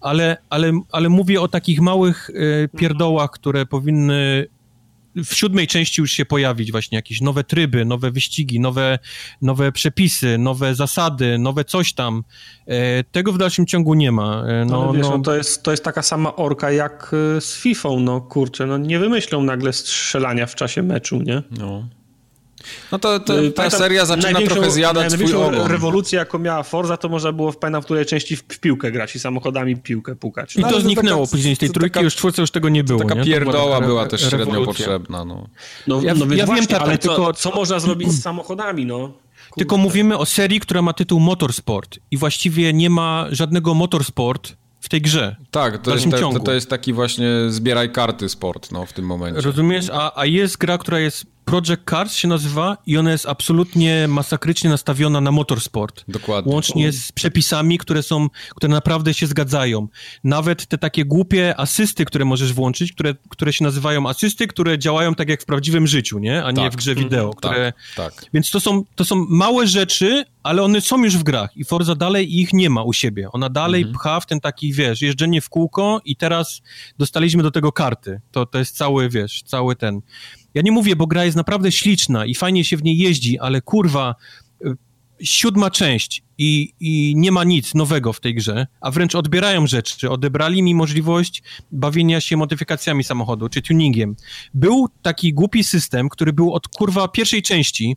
Ale, 0.00 0.36
ale, 0.50 0.72
ale 0.92 1.08
mówię 1.08 1.40
o 1.40 1.48
takich 1.48 1.80
małych 1.80 2.30
y, 2.30 2.68
pierdołach, 2.76 3.30
które 3.30 3.66
powinny 3.66 4.46
w 5.24 5.34
siódmej 5.34 5.66
części 5.66 6.00
już 6.00 6.12
się 6.12 6.24
pojawić 6.24 6.72
właśnie 6.72 6.96
jakieś 6.96 7.20
nowe 7.20 7.44
tryby, 7.44 7.84
nowe 7.84 8.10
wyścigi, 8.10 8.60
nowe, 8.60 8.98
nowe 9.42 9.72
przepisy, 9.72 10.38
nowe 10.38 10.74
zasady, 10.74 11.38
nowe 11.38 11.64
coś 11.64 11.92
tam. 11.92 12.24
E, 12.66 13.04
tego 13.04 13.32
w 13.32 13.38
dalszym 13.38 13.66
ciągu 13.66 13.94
nie 13.94 14.12
ma. 14.12 14.44
E, 14.46 14.64
no, 14.64 14.92
wiesz, 14.92 15.02
no... 15.02 15.16
no... 15.16 15.22
to, 15.22 15.36
jest, 15.36 15.62
to 15.62 15.70
jest 15.70 15.84
taka 15.84 16.02
sama 16.02 16.36
orka 16.36 16.70
jak 16.70 17.14
e, 17.36 17.40
z 17.40 17.56
FIFA, 17.56 17.88
no 18.00 18.20
kurczę, 18.20 18.66
no 18.66 18.78
nie 18.78 18.98
wymyślą 18.98 19.42
nagle 19.42 19.72
strzelania 19.72 20.46
w 20.46 20.54
czasie 20.54 20.82
meczu, 20.82 21.16
nie? 21.22 21.42
No. 21.50 21.88
No 22.92 22.98
to, 22.98 23.20
to 23.20 23.42
y, 23.42 23.50
ta 23.50 23.56
Pamiętam, 23.56 23.80
seria 23.80 24.06
zaczyna 24.06 24.40
trochę 24.40 24.70
zjadać 24.70 25.12
swój 25.12 25.34
ogon. 25.34 25.66
rewolucja, 25.66 26.18
jaką 26.18 26.38
miała 26.38 26.62
Forza, 26.62 26.96
to 26.96 27.08
można 27.08 27.32
było 27.32 27.52
w 27.52 27.56
pamiętam 27.56 27.82
w 27.82 27.84
której 27.84 28.06
części 28.06 28.36
w, 28.36 28.44
piłkę 28.44 28.92
grać 28.92 29.16
i 29.16 29.18
samochodami 29.18 29.76
piłkę 29.76 30.16
pukać. 30.16 30.56
No, 30.56 30.68
I 30.68 30.72
to 30.72 30.80
zniknęło 30.80 31.26
taka, 31.26 31.30
później 31.30 31.56
z 31.56 31.58
tej 31.58 31.70
trójki, 31.70 31.94
taka, 31.94 32.04
już 32.04 32.16
czwórce 32.16 32.42
już 32.42 32.50
tego 32.50 32.68
nie 32.68 32.84
było. 32.84 33.00
Taka 33.00 33.14
nie? 33.14 33.24
pierdoła 33.24 33.64
była, 33.64 33.80
była 33.80 34.06
też 34.06 34.20
średnio 34.20 34.38
rewolucja. 34.38 34.66
potrzebna. 34.66 35.24
No, 35.24 35.48
no, 35.86 36.02
ja, 36.02 36.14
no 36.14 36.34
ja 36.34 36.46
właśnie, 36.46 36.66
wiem, 36.66 36.82
ale 36.82 36.98
co, 36.98 37.08
tylko... 37.08 37.32
co 37.32 37.50
można 37.50 37.78
zrobić 37.78 38.12
z 38.12 38.22
samochodami, 38.22 38.86
no? 38.86 38.98
Kurde. 38.98 39.56
Tylko 39.56 39.76
mówimy 39.76 40.18
o 40.18 40.26
serii, 40.26 40.60
która 40.60 40.82
ma 40.82 40.92
tytuł 40.92 41.20
Motorsport 41.20 41.98
i 42.10 42.16
właściwie 42.16 42.72
nie 42.72 42.90
ma 42.90 43.26
żadnego 43.30 43.74
Motorsport 43.74 44.56
w 44.86 44.88
tej 44.88 45.00
grze. 45.00 45.36
Tak, 45.50 45.82
to, 45.82 45.94
jest, 45.94 46.10
to, 46.10 46.40
to, 46.40 46.52
jest 46.52 46.70
taki 46.70 46.92
właśnie 46.92 47.28
zbieraj 47.48 47.92
karty 47.92 48.28
sport 48.28 48.72
no, 48.72 48.86
w 48.86 48.92
tym 48.92 49.04
momencie. 49.04 49.40
Rozumiesz? 49.40 49.86
A, 49.92 50.20
a 50.20 50.26
jest 50.26 50.56
gra, 50.56 50.78
która 50.78 50.98
jest 50.98 51.26
Project 51.44 51.90
Cars 51.90 52.14
się 52.14 52.28
nazywa 52.28 52.76
i 52.86 52.96
ona 52.96 53.12
jest 53.12 53.26
absolutnie 53.26 54.08
masakrycznie 54.08 54.70
nastawiona 54.70 55.20
na 55.20 55.32
motorsport. 55.32 56.04
Dokładnie. 56.08 56.52
Łącznie 56.52 56.92
z 56.92 57.12
przepisami, 57.12 57.78
które 57.78 58.02
są, 58.02 58.28
które 58.50 58.72
naprawdę 58.72 59.14
się 59.14 59.26
zgadzają. 59.26 59.88
Nawet 60.24 60.66
te 60.66 60.78
takie 60.78 61.04
głupie 61.04 61.60
asysty, 61.60 62.04
które 62.04 62.24
możesz 62.24 62.52
włączyć, 62.52 62.92
które, 62.92 63.14
które 63.28 63.52
się 63.52 63.64
nazywają 63.64 64.08
asysty, 64.08 64.46
które 64.46 64.78
działają 64.78 65.14
tak 65.14 65.28
jak 65.28 65.42
w 65.42 65.46
prawdziwym 65.46 65.86
życiu, 65.86 66.18
nie? 66.18 66.44
A 66.44 66.50
nie 66.50 66.62
tak. 66.62 66.72
w 66.72 66.76
grze 66.76 66.94
wideo. 66.94 67.24
Mhm. 67.24 67.34
Które... 67.34 67.72
Tak, 67.96 68.14
tak. 68.14 68.24
Więc 68.34 68.50
to 68.50 68.60
są, 68.60 68.84
to 68.94 69.04
są 69.04 69.26
małe 69.28 69.66
rzeczy, 69.66 70.24
ale 70.46 70.62
one 70.62 70.80
są 70.80 71.04
już 71.04 71.16
w 71.16 71.22
grach 71.22 71.56
i 71.56 71.64
Forza 71.64 71.94
dalej 71.94 72.40
ich 72.40 72.52
nie 72.52 72.70
ma 72.70 72.82
u 72.82 72.92
siebie. 72.92 73.28
Ona 73.32 73.48
dalej 73.48 73.82
mhm. 73.82 73.98
pcha 73.98 74.20
w 74.20 74.26
ten 74.26 74.40
taki, 74.40 74.72
wiesz, 74.72 75.02
jeżdżenie 75.02 75.40
w 75.40 75.48
kółko 75.48 76.00
i 76.04 76.16
teraz 76.16 76.62
dostaliśmy 76.98 77.42
do 77.42 77.50
tego 77.50 77.72
karty. 77.72 78.20
To, 78.30 78.46
to 78.46 78.58
jest 78.58 78.76
cały, 78.76 79.08
wiesz, 79.08 79.42
cały 79.42 79.76
ten... 79.76 80.00
Ja 80.54 80.62
nie 80.62 80.72
mówię, 80.72 80.96
bo 80.96 81.06
gra 81.06 81.24
jest 81.24 81.36
naprawdę 81.36 81.72
śliczna 81.72 82.26
i 82.26 82.34
fajnie 82.34 82.64
się 82.64 82.76
w 82.76 82.82
niej 82.82 82.98
jeździ, 82.98 83.38
ale 83.38 83.60
kurwa, 83.60 84.14
y, 84.66 84.76
siódma 85.20 85.70
część 85.70 86.22
i, 86.38 86.72
i 86.80 87.14
nie 87.16 87.32
ma 87.32 87.44
nic 87.44 87.74
nowego 87.74 88.12
w 88.12 88.20
tej 88.20 88.34
grze, 88.34 88.66
a 88.80 88.90
wręcz 88.90 89.14
odbierają 89.14 89.66
rzeczy. 89.66 90.10
Odebrali 90.10 90.62
mi 90.62 90.74
możliwość 90.74 91.42
bawienia 91.72 92.20
się 92.20 92.36
modyfikacjami 92.36 93.04
samochodu, 93.04 93.48
czy 93.48 93.62
tuningiem. 93.62 94.16
Był 94.54 94.88
taki 95.02 95.34
głupi 95.34 95.64
system, 95.64 96.08
który 96.08 96.32
był 96.32 96.52
od 96.54 96.68
kurwa 96.68 97.08
pierwszej 97.08 97.42
części, 97.42 97.96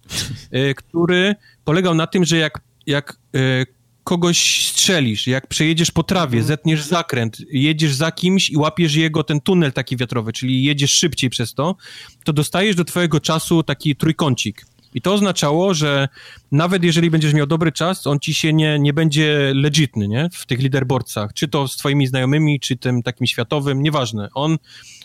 y, 0.53 0.73
który 0.75 1.35
polegał 1.69 1.95
na 1.95 2.07
tym, 2.07 2.25
że 2.25 2.37
jak, 2.37 2.61
jak 2.87 3.17
y, 3.35 3.65
kogoś 4.03 4.67
strzelisz, 4.67 5.27
jak 5.27 5.47
przejedziesz 5.47 5.91
po 5.91 6.03
trawie, 6.03 6.37
mhm. 6.37 6.47
zetniesz 6.47 6.83
zakręt, 6.83 7.37
jedziesz 7.51 7.93
za 7.93 8.11
kimś 8.11 8.49
i 8.49 8.57
łapiesz 8.57 8.95
jego 8.95 9.23
ten 9.23 9.41
tunel 9.41 9.73
taki 9.73 9.97
wiatrowy, 9.97 10.33
czyli 10.33 10.63
jedziesz 10.63 10.91
szybciej 10.91 11.29
przez 11.29 11.53
to, 11.53 11.75
to 12.23 12.33
dostajesz 12.33 12.75
do 12.75 12.85
twojego 12.85 13.19
czasu 13.19 13.63
taki 13.63 13.95
trójkącik. 13.95 14.65
I 14.93 15.01
to 15.01 15.13
oznaczało, 15.13 15.73
że 15.73 16.07
nawet 16.51 16.83
jeżeli 16.83 17.09
będziesz 17.09 17.33
miał 17.33 17.47
dobry 17.47 17.71
czas, 17.71 18.07
on 18.07 18.19
ci 18.19 18.33
się 18.33 18.53
nie, 18.53 18.79
nie 18.79 18.93
będzie 18.93 19.51
legitny, 19.55 20.07
nie? 20.07 20.29
W 20.33 20.45
tych 20.45 20.61
leaderboardsach, 20.61 21.33
czy 21.33 21.47
to 21.47 21.67
z 21.67 21.77
twoimi 21.77 22.07
znajomymi, 22.07 22.59
czy 22.59 22.77
tym 22.77 23.03
takim 23.03 23.27
światowym, 23.27 23.81
nieważne. 23.81 24.29
On, 24.33 24.57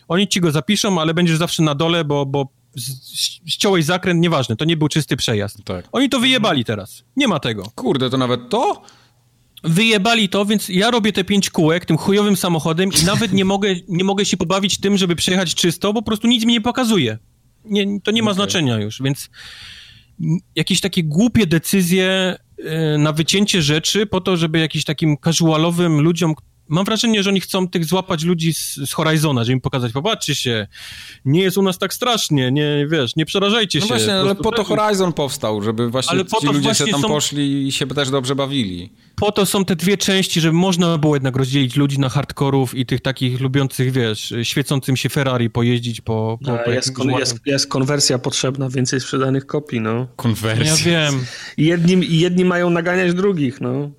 oni 0.08 0.28
ci 0.28 0.40
go 0.40 0.50
zapiszą, 0.50 1.00
ale 1.00 1.14
będziesz 1.14 1.36
zawsze 1.36 1.62
na 1.62 1.74
dole, 1.74 2.04
bo, 2.04 2.26
bo 2.26 2.48
ściąłeś 3.46 3.84
zakręt, 3.84 4.20
nieważne, 4.20 4.56
to 4.56 4.64
nie 4.64 4.76
był 4.76 4.88
czysty 4.88 5.16
przejazd. 5.16 5.64
Tak. 5.64 5.88
Oni 5.92 6.08
to 6.08 6.20
wyjebali 6.20 6.64
teraz. 6.64 7.04
Nie 7.16 7.28
ma 7.28 7.40
tego. 7.40 7.72
Kurde, 7.74 8.10
to 8.10 8.16
nawet 8.16 8.48
to? 8.48 8.82
Wyjebali 9.64 10.28
to, 10.28 10.44
więc 10.44 10.68
ja 10.68 10.90
robię 10.90 11.12
te 11.12 11.24
pięć 11.24 11.50
kółek 11.50 11.84
tym 11.84 11.96
chujowym 11.96 12.36
samochodem 12.36 12.90
i 13.02 13.04
nawet 13.04 13.32
nie 13.32 13.44
mogę, 13.44 13.74
nie 13.88 14.04
mogę 14.04 14.24
się 14.24 14.36
pobawić 14.36 14.80
tym, 14.80 14.96
żeby 14.96 15.16
przejechać 15.16 15.54
czysto, 15.54 15.92
bo 15.92 16.02
po 16.02 16.06
prostu 16.06 16.26
nic 16.26 16.44
mi 16.44 16.52
nie 16.52 16.60
pokazuje. 16.60 17.18
Nie, 17.64 18.00
to 18.00 18.10
nie 18.10 18.22
ma 18.22 18.30
okay. 18.30 18.34
znaczenia 18.34 18.78
już, 18.78 19.02
więc 19.02 19.30
jakieś 20.56 20.80
takie 20.80 21.04
głupie 21.04 21.46
decyzje 21.46 22.36
e, 22.64 22.98
na 22.98 23.12
wycięcie 23.12 23.62
rzeczy 23.62 24.06
po 24.06 24.20
to, 24.20 24.36
żeby 24.36 24.58
jakiś 24.58 24.84
takim 24.84 25.16
casualowym 25.24 26.00
ludziom, 26.00 26.34
mam 26.68 26.84
wrażenie, 26.84 27.22
że 27.22 27.30
oni 27.30 27.40
chcą 27.40 27.68
tych 27.68 27.84
złapać 27.84 28.24
ludzi 28.24 28.54
z, 28.54 28.74
z 28.74 28.92
Horizona, 28.92 29.44
żeby 29.44 29.52
im 29.52 29.60
pokazać, 29.60 29.92
popatrzcie 29.92 30.34
się, 30.34 30.66
nie 31.24 31.42
jest 31.42 31.58
u 31.58 31.62
nas 31.62 31.78
tak 31.78 31.94
strasznie, 31.94 32.52
nie, 32.52 32.86
wiesz, 32.90 33.16
nie 33.16 33.26
przerażajcie 33.26 33.78
no 33.78 33.86
się. 33.86 33.92
No 33.92 33.98
właśnie, 33.98 34.14
ale 34.14 34.34
po 34.34 34.52
to 34.52 34.64
Horizon 34.64 35.12
powstał, 35.12 35.62
żeby 35.62 35.90
właśnie 35.90 36.10
ale 36.10 36.24
ci 36.24 36.46
ludzie 36.46 36.74
się 36.74 36.86
tam 36.86 37.00
są... 37.00 37.08
poszli 37.08 37.66
i 37.66 37.72
się 37.72 37.86
też 37.86 38.10
dobrze 38.10 38.34
bawili. 38.34 38.92
Po 39.16 39.32
to 39.32 39.46
są 39.46 39.64
te 39.64 39.76
dwie 39.76 39.96
części, 39.96 40.40
żeby 40.40 40.56
można 40.56 40.98
było 40.98 41.16
jednak 41.16 41.36
rozdzielić 41.36 41.76
ludzi 41.76 41.98
na 41.98 42.08
hardkorów 42.08 42.74
i 42.74 42.86
tych 42.86 43.00
takich 43.00 43.40
lubiących, 43.40 43.92
wiesz, 43.92 44.34
świecącym 44.42 44.96
się 44.96 45.08
Ferrari 45.08 45.50
pojeździć 45.50 46.00
po... 46.00 46.38
po, 46.44 46.58
po 46.64 46.70
jest, 46.70 46.92
kon, 46.92 47.10
jest, 47.10 47.40
jest, 47.46 47.66
konwersja 47.66 48.18
potrzebna, 48.18 48.68
więcej 48.68 49.00
sprzedanych 49.00 49.46
kopii, 49.46 49.80
no. 49.80 50.06
Konwersja. 50.16 50.92
Ja 50.92 51.10
wiem. 51.10 51.24
Jedni, 51.56 52.18
jedni 52.18 52.44
mają 52.44 52.70
naganiać 52.70 53.14
drugich, 53.14 53.60
no. 53.60 53.90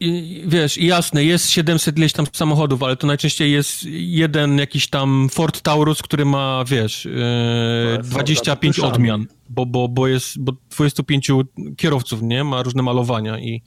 I, 0.00 0.42
wiesz, 0.46 0.78
jasne, 0.78 1.24
jest 1.24 1.50
700 1.50 1.98
ileś 1.98 2.12
tam 2.12 2.26
samochodów, 2.32 2.82
ale 2.82 2.96
to 2.96 3.06
najczęściej 3.06 3.52
jest 3.52 3.84
jeden 3.90 4.58
jakiś 4.58 4.86
tam 4.86 5.28
Ford 5.32 5.60
Taurus, 5.60 6.02
który 6.02 6.24
ma, 6.24 6.64
wiesz, 6.66 7.04
yy, 7.04 8.02
25 8.02 8.78
odmian. 8.78 9.26
Bo, 9.50 9.66
bo, 9.66 9.88
bo 9.88 10.08
jest 10.08 10.38
bo 10.38 10.52
25 10.76 11.30
kierowców, 11.76 12.22
nie? 12.22 12.44
Ma 12.44 12.62
różne 12.62 12.82
malowania 12.82 13.38
i, 13.38 13.62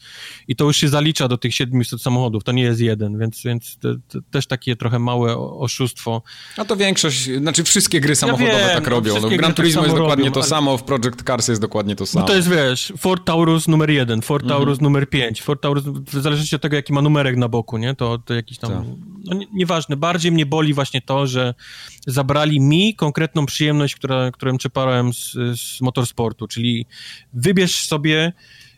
i 0.48 0.56
to 0.56 0.66
już 0.66 0.78
się 0.78 0.90
zalicza 0.90 1.28
do 1.28 1.38
tych 1.38 1.56
700 1.56 2.02
samochodów, 2.02 2.44
to 2.44 2.52
nie 2.52 2.64
jest 2.64 2.80
jeden, 2.80 3.20
więc, 3.20 3.44
więc 3.44 3.78
też 4.32 4.48
takie 4.48 4.76
trochę 4.76 5.00
małe 5.00 5.38
oszustwo. 5.38 6.22
A 6.58 6.66
to 6.66 6.76
większość, 6.76 7.30
znaczy 7.38 7.64
wszystkie 7.64 8.02
gry 8.02 8.16
samochodowe 8.16 8.52
ja 8.52 8.68
wiem, 8.68 8.76
tak 8.76 8.84
no, 8.84 8.90
robią. 8.90 9.22
No, 9.22 9.30
Gran 9.30 9.54
Turismo 9.54 9.82
tak 9.82 9.88
jest 9.90 10.02
dokładnie 10.02 10.26
robią, 10.26 10.34
to 10.34 10.40
ale... 10.40 10.50
samo, 10.50 10.78
w 10.78 10.84
Project 10.84 11.24
Cars 11.24 11.48
jest 11.48 11.62
dokładnie 11.62 11.96
to 11.96 12.06
samo. 12.06 12.22
No 12.22 12.28
to 12.28 12.36
jest, 12.36 12.50
wiesz, 12.50 12.94
Ford 12.98 13.26
Taurus 13.26 13.68
numer 13.68 13.90
jeden, 13.90 14.22
Ford 14.22 14.44
mhm. 14.44 14.60
Taurus 14.60 14.82
numer 14.82 15.10
5, 15.10 15.42
Ford 15.42 15.62
Taurus, 15.62 15.84
w 15.84 16.22
zależności 16.22 16.56
od 16.56 16.62
tego, 16.62 16.76
jaki 16.76 16.94
ma 16.94 17.02
numerek 17.02 17.38
na 17.38 17.50
boku, 17.50 17.78
nie? 17.78 17.96
To, 17.96 18.18
to 18.18 18.34
jakiś 18.34 18.58
tam, 18.58 18.72
tak. 18.72 19.13
No 19.24 19.38
nie, 19.38 19.46
nieważne, 19.54 19.98
bardziej 19.98 20.32
mnie 20.32 20.46
boli 20.46 20.74
właśnie 20.74 21.02
to, 21.02 21.28
że 21.28 21.54
zabrali 22.08 22.62
mi 22.62 22.96
konkretną 22.96 23.46
przyjemność, 23.46 23.96
która, 23.96 24.32
którą 24.32 24.58
czerpałem 24.58 25.14
z, 25.14 25.32
z 25.60 25.82
motorsportu, 25.82 26.48
czyli 26.48 26.86
wybierz 27.34 27.88
sobie 27.88 28.34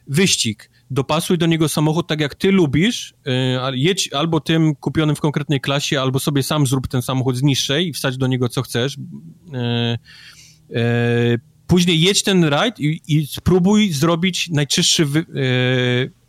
wyścig, 0.07 0.69
dopasuj 0.91 1.38
do 1.38 1.45
niego 1.45 1.69
samochód 1.69 2.07
tak, 2.07 2.19
jak 2.19 2.35
ty 2.35 2.51
lubisz, 2.51 3.14
yy, 3.25 3.77
jedź 3.77 4.14
albo 4.14 4.40
tym 4.40 4.75
kupionym 4.75 5.15
w 5.15 5.19
konkretnej 5.19 5.61
klasie, 5.61 6.01
albo 6.01 6.19
sobie 6.19 6.43
sam 6.43 6.67
zrób 6.67 6.88
ten 6.88 7.01
samochód 7.01 7.38
z 7.38 7.43
niższej 7.43 7.88
i 7.88 7.93
wstać 7.93 8.17
do 8.17 8.27
niego 8.27 8.49
co 8.49 8.61
chcesz. 8.61 8.98
Yy, 8.98 9.98
yy, 10.69 11.40
później 11.67 12.01
jedź 12.01 12.24
ten 12.24 12.43
rajd 12.43 12.80
i, 12.80 13.01
i 13.07 13.27
spróbuj 13.27 13.91
zrobić 13.91 14.49
najczystszy 14.49 15.06
wy, 15.06 15.25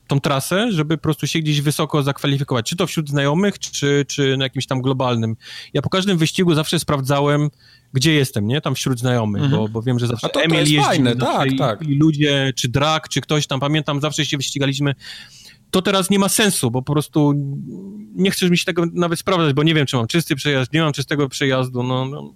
tą 0.06 0.20
trasę, 0.20 0.72
żeby 0.72 0.96
po 0.96 1.02
prostu 1.02 1.26
się 1.26 1.38
gdzieś 1.38 1.60
wysoko 1.60 2.02
zakwalifikować, 2.02 2.66
czy 2.66 2.76
to 2.76 2.86
wśród 2.86 3.08
znajomych, 3.08 3.58
czy, 3.58 4.04
czy 4.08 4.36
na 4.36 4.44
jakimś 4.44 4.66
tam 4.66 4.82
globalnym. 4.82 5.36
Ja 5.74 5.82
po 5.82 5.90
każdym 5.90 6.18
wyścigu 6.18 6.54
zawsze 6.54 6.78
sprawdzałem, 6.78 7.50
gdzie 7.92 8.12
jestem, 8.12 8.46
nie? 8.46 8.60
Tam 8.60 8.74
wśród 8.74 8.98
znajomych, 8.98 9.42
-hmm. 9.42 9.50
bo, 9.50 9.68
bo 9.68 9.82
wiem, 9.82 9.98
że 9.98 10.06
zawsze 10.06 10.26
A 10.26 10.30
to, 10.30 10.40
Emil 10.40 10.50
to 10.50 10.60
jest 10.60 10.72
jeździł, 10.72 10.88
fajne, 10.88 11.16
tak, 11.16 11.52
i, 11.52 11.56
tak. 11.56 11.82
I 11.82 11.94
ludzie, 11.94 12.52
czy 12.56 12.68
Drak, 12.68 13.08
czy 13.08 13.20
ktoś 13.20 13.46
tam, 13.46 13.60
pamiętam, 13.60 14.00
zawsze 14.00 14.26
się 14.26 14.36
wyścigaliśmy. 14.36 14.94
To 15.70 15.82
teraz 15.82 16.10
nie 16.10 16.18
ma 16.18 16.28
sensu, 16.28 16.70
bo 16.70 16.82
po 16.82 16.92
prostu 16.92 17.32
nie 18.14 18.30
chcesz 18.30 18.50
mi 18.50 18.58
się 18.58 18.64
tego 18.64 18.84
nawet 18.92 19.18
sprawdzać, 19.18 19.54
bo 19.54 19.62
nie 19.62 19.74
wiem, 19.74 19.86
czy 19.86 19.96
mam 19.96 20.06
czysty 20.06 20.36
przejazd, 20.36 20.72
nie 20.72 20.80
mam 20.80 20.92
czystego 20.92 21.28
przejazdu, 21.28 21.82
no, 21.82 22.04
no 22.04 22.32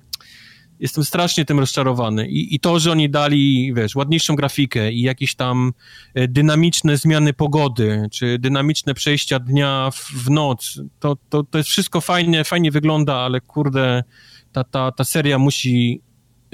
jestem 0.81 1.05
strasznie 1.05 1.45
tym 1.45 1.59
rozczarowany. 1.59 2.29
I, 2.29 2.55
I, 2.55 2.61
to, 2.61 2.79
że 2.79 2.93
oni 2.93 3.11
dali, 3.11 3.75
wiesz, 3.75 3.97
ładniejszą 3.97 4.37
grafikę 4.37 4.93
i 4.93 5.03
jakieś 5.03 5.35
tam 5.35 5.73
e, 6.15 6.29
dynamiczne 6.29 6.97
zmiany 6.97 7.33
pogody, 7.33 8.09
czy 8.13 8.39
dynamiczne 8.39 8.95
przejścia 8.95 9.39
dnia 9.39 9.91
w, 9.93 10.11
w 10.25 10.31
noc, 10.31 10.81
to, 11.01 11.17
to, 11.29 11.43
to 11.43 11.59
jest 11.59 11.71
wszystko 11.71 12.01
fajnie, 12.01 12.45
fajnie 12.45 12.71
wygląda, 12.71 13.15
ale 13.15 13.41
kurde, 13.41 14.05
ta, 14.53 14.65
ta, 14.65 14.93
ta 14.93 15.05
seria 15.05 15.39
musi 15.39 16.01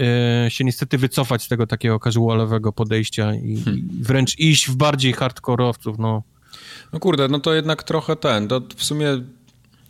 e, 0.00 0.50
się 0.50 0.64
niestety 0.64 0.98
wycofać 0.98 1.42
z 1.42 1.48
tego 1.48 1.66
takiego 1.66 1.98
casualowego 1.98 2.72
podejścia 2.72 3.34
i, 3.34 3.56
hmm. 3.56 3.88
wręcz 4.00 4.38
iść 4.38 4.68
w 4.70 4.76
bardziej 4.76 5.12
hardkorowców, 5.12 5.98
no. 5.98 6.22
No 6.92 7.00
kurde, 7.00 7.28
no 7.28 7.40
to 7.40 7.54
jednak 7.54 7.82
trochę 7.82 8.16
ten, 8.16 8.48
to 8.48 8.60
w 8.76 8.84
sumie 8.84 9.06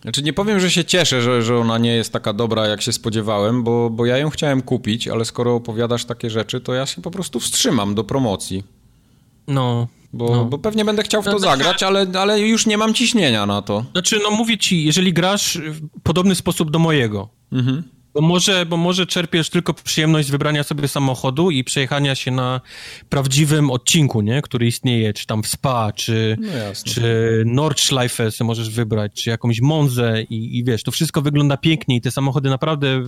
znaczy 0.06 0.22
nie 0.22 0.32
powiem, 0.32 0.60
że 0.60 0.70
się 0.70 0.84
cieszę, 0.84 1.22
że, 1.22 1.42
że 1.42 1.58
ona 1.58 1.78
nie 1.78 1.94
jest 1.94 2.12
taka 2.12 2.32
dobra, 2.32 2.66
jak 2.66 2.82
się 2.82 2.92
spodziewałem, 2.92 3.62
bo, 3.62 3.90
bo 3.90 4.06
ja 4.06 4.18
ją 4.18 4.30
chciałem 4.30 4.62
kupić, 4.62 5.08
ale 5.08 5.24
skoro 5.24 5.54
opowiadasz 5.54 6.04
takie 6.04 6.30
rzeczy, 6.30 6.60
to 6.60 6.74
ja 6.74 6.86
się 6.86 7.02
po 7.02 7.10
prostu 7.10 7.40
wstrzymam 7.40 7.94
do 7.94 8.04
promocji. 8.04 8.64
No. 9.48 9.88
Bo, 10.12 10.36
no. 10.36 10.44
bo 10.44 10.58
pewnie 10.58 10.84
będę 10.84 11.02
chciał 11.02 11.22
w 11.22 11.24
to 11.24 11.32
no, 11.32 11.38
zagrać, 11.38 11.82
ale, 11.82 12.06
ale 12.18 12.40
już 12.40 12.66
nie 12.66 12.78
mam 12.78 12.94
ciśnienia 12.94 13.46
na 13.46 13.62
to. 13.62 13.84
Znaczy, 13.92 14.20
no 14.22 14.30
mówię 14.30 14.58
ci, 14.58 14.84
jeżeli 14.84 15.12
grasz 15.12 15.58
w 15.58 16.00
podobny 16.02 16.34
sposób 16.34 16.70
do 16.70 16.78
mojego, 16.78 17.28
mhm. 17.52 17.82
Bo 18.16 18.22
może, 18.22 18.66
bo 18.66 18.76
może 18.76 19.06
czerpiesz 19.06 19.50
tylko 19.50 19.74
przyjemność 19.74 20.28
z 20.28 20.30
wybrania 20.30 20.62
sobie 20.62 20.88
samochodu 20.88 21.50
i 21.50 21.64
przejechania 21.64 22.14
się 22.14 22.30
na 22.30 22.60
prawdziwym 23.08 23.70
odcinku, 23.70 24.20
nie? 24.20 24.42
który 24.42 24.66
istnieje, 24.66 25.12
czy 25.12 25.26
tam 25.26 25.42
w 25.42 25.46
Spa, 25.46 25.92
czy, 25.92 26.36
no 26.40 26.48
czy 26.84 27.42
Nordschleife 27.46 28.28
możesz 28.40 28.70
wybrać, 28.70 29.12
czy 29.22 29.30
jakąś 29.30 29.60
Monzę 29.60 30.22
i, 30.22 30.58
i 30.58 30.64
wiesz, 30.64 30.82
to 30.82 30.90
wszystko 30.90 31.22
wygląda 31.22 31.56
pięknie 31.56 31.96
i 31.96 32.00
te 32.00 32.10
samochody 32.10 32.50
naprawdę 32.50 33.02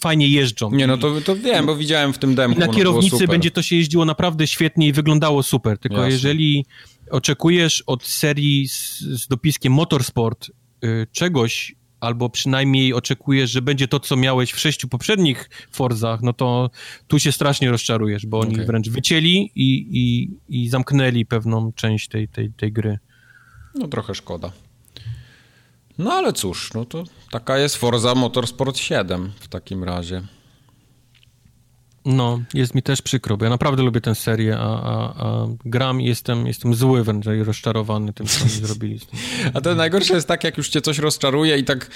fajnie 0.00 0.28
jeżdżą. 0.28 0.70
Nie, 0.70 0.86
no 0.86 0.96
to, 0.96 1.20
to 1.20 1.36
wiem, 1.36 1.66
bo 1.66 1.76
widziałem 1.76 2.12
w 2.12 2.18
tym 2.18 2.34
demku. 2.34 2.60
Na 2.60 2.66
no 2.66 2.72
kierownicy 2.72 3.26
będzie 3.26 3.50
to 3.50 3.62
się 3.62 3.76
jeździło 3.76 4.04
naprawdę 4.04 4.46
świetnie 4.46 4.88
i 4.88 4.92
wyglądało 4.92 5.42
super, 5.42 5.78
tylko 5.78 5.96
Jasne. 5.96 6.10
jeżeli 6.10 6.66
oczekujesz 7.10 7.82
od 7.86 8.06
serii 8.06 8.68
z, 8.68 9.00
z 9.00 9.28
dopiskiem 9.28 9.72
Motorsport 9.72 10.50
y, 10.84 11.06
czegoś, 11.12 11.74
albo 12.00 12.30
przynajmniej 12.30 12.94
oczekujesz, 12.94 13.50
że 13.50 13.62
będzie 13.62 13.88
to, 13.88 14.00
co 14.00 14.16
miałeś 14.16 14.52
w 14.52 14.58
sześciu 14.58 14.88
poprzednich 14.88 15.50
Forzach, 15.70 16.22
no 16.22 16.32
to 16.32 16.70
tu 17.08 17.18
się 17.18 17.32
strasznie 17.32 17.70
rozczarujesz, 17.70 18.26
bo 18.26 18.40
oni 18.40 18.54
okay. 18.54 18.66
wręcz 18.66 18.88
wycięli 18.88 19.52
i, 19.54 19.86
i, 19.90 20.30
i 20.48 20.68
zamknęli 20.68 21.26
pewną 21.26 21.72
część 21.72 22.08
tej, 22.08 22.28
tej, 22.28 22.52
tej 22.52 22.72
gry. 22.72 22.98
No 23.74 23.88
trochę 23.88 24.14
szkoda. 24.14 24.52
No 25.98 26.12
ale 26.12 26.32
cóż, 26.32 26.74
no 26.74 26.84
to 26.84 27.04
taka 27.30 27.58
jest 27.58 27.76
Forza 27.76 28.14
Motorsport 28.14 28.78
7 28.78 29.32
w 29.40 29.48
takim 29.48 29.84
razie. 29.84 30.22
No, 32.04 32.40
jest 32.54 32.74
mi 32.74 32.82
też 32.82 33.02
przykro, 33.02 33.36
bo 33.36 33.44
ja 33.44 33.50
naprawdę 33.50 33.82
lubię 33.82 34.00
tę 34.00 34.14
serię, 34.14 34.56
a, 34.58 34.82
a, 34.82 35.26
a 35.26 35.46
gram 35.64 36.00
i 36.00 36.04
jestem, 36.04 36.46
jestem 36.46 36.74
zły 36.74 37.04
wręcz 37.04 37.26
i 37.26 37.44
rozczarowany 37.44 38.12
tym, 38.12 38.26
co 38.26 38.42
oni 38.42 38.50
zrobili. 38.66 39.00
A 39.54 39.60
to 39.60 39.74
najgorsze 39.74 40.14
jest 40.14 40.28
tak, 40.28 40.44
jak 40.44 40.56
już 40.56 40.68
cię 40.68 40.80
coś 40.80 40.98
rozczaruje 40.98 41.58
i 41.58 41.64
tak 41.64 41.90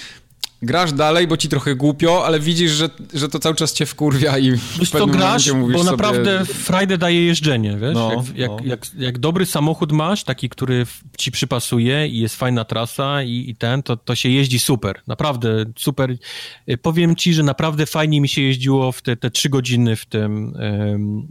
grasz 0.65 0.93
dalej, 0.93 1.27
bo 1.27 1.37
ci 1.37 1.49
trochę 1.49 1.75
głupio, 1.75 2.27
ale 2.27 2.41
widzisz, 2.41 2.71
że, 2.73 2.91
że 3.15 3.29
to 3.29 3.39
cały 3.39 3.55
czas 3.55 3.73
cię 3.73 3.87
wkurwia 3.87 4.39
i 4.39 4.51
wiesz 4.51 4.91
co, 4.91 5.07
grasz, 5.07 5.53
mówisz 5.53 5.77
bo 5.77 5.85
sobie... 5.85 5.91
naprawdę 5.91 6.45
frajdę 6.45 6.99
daje 6.99 7.27
jeżdżenie, 7.27 7.77
wiesz? 7.77 7.95
No, 7.95 8.11
jak, 8.13 8.37
jak, 8.37 8.51
no. 8.51 8.59
Jak, 8.65 8.87
jak, 8.99 9.19
dobry 9.19 9.47
samochód 9.47 9.93
masz, 9.93 10.25
taki, 10.25 10.49
który 10.49 10.87
ci 11.19 11.33
przypasuje 11.33 12.09
i 12.09 12.19
jest 12.19 12.37
fajna 12.37 12.65
trasa 12.65 13.23
i, 13.23 13.51
i 13.51 13.57
ten, 13.57 13.83
to, 13.83 13.97
to 13.97 14.15
się 14.15 14.29
jeździ 14.29 14.59
super, 14.59 15.01
naprawdę 15.07 15.65
super. 15.79 16.17
Y, 16.71 16.77
powiem 16.77 17.17
ci, 17.17 17.35
że 17.35 17.43
naprawdę 17.43 17.87
fajnie 17.87 18.21
mi 18.21 18.29
się 18.29 18.43
jeździło 18.43 18.93
w 18.93 19.03
te, 19.03 19.17
te 19.17 19.31
trzy 19.31 19.49
godziny 19.49 19.97
w 19.97 20.07
tym, 20.07 20.55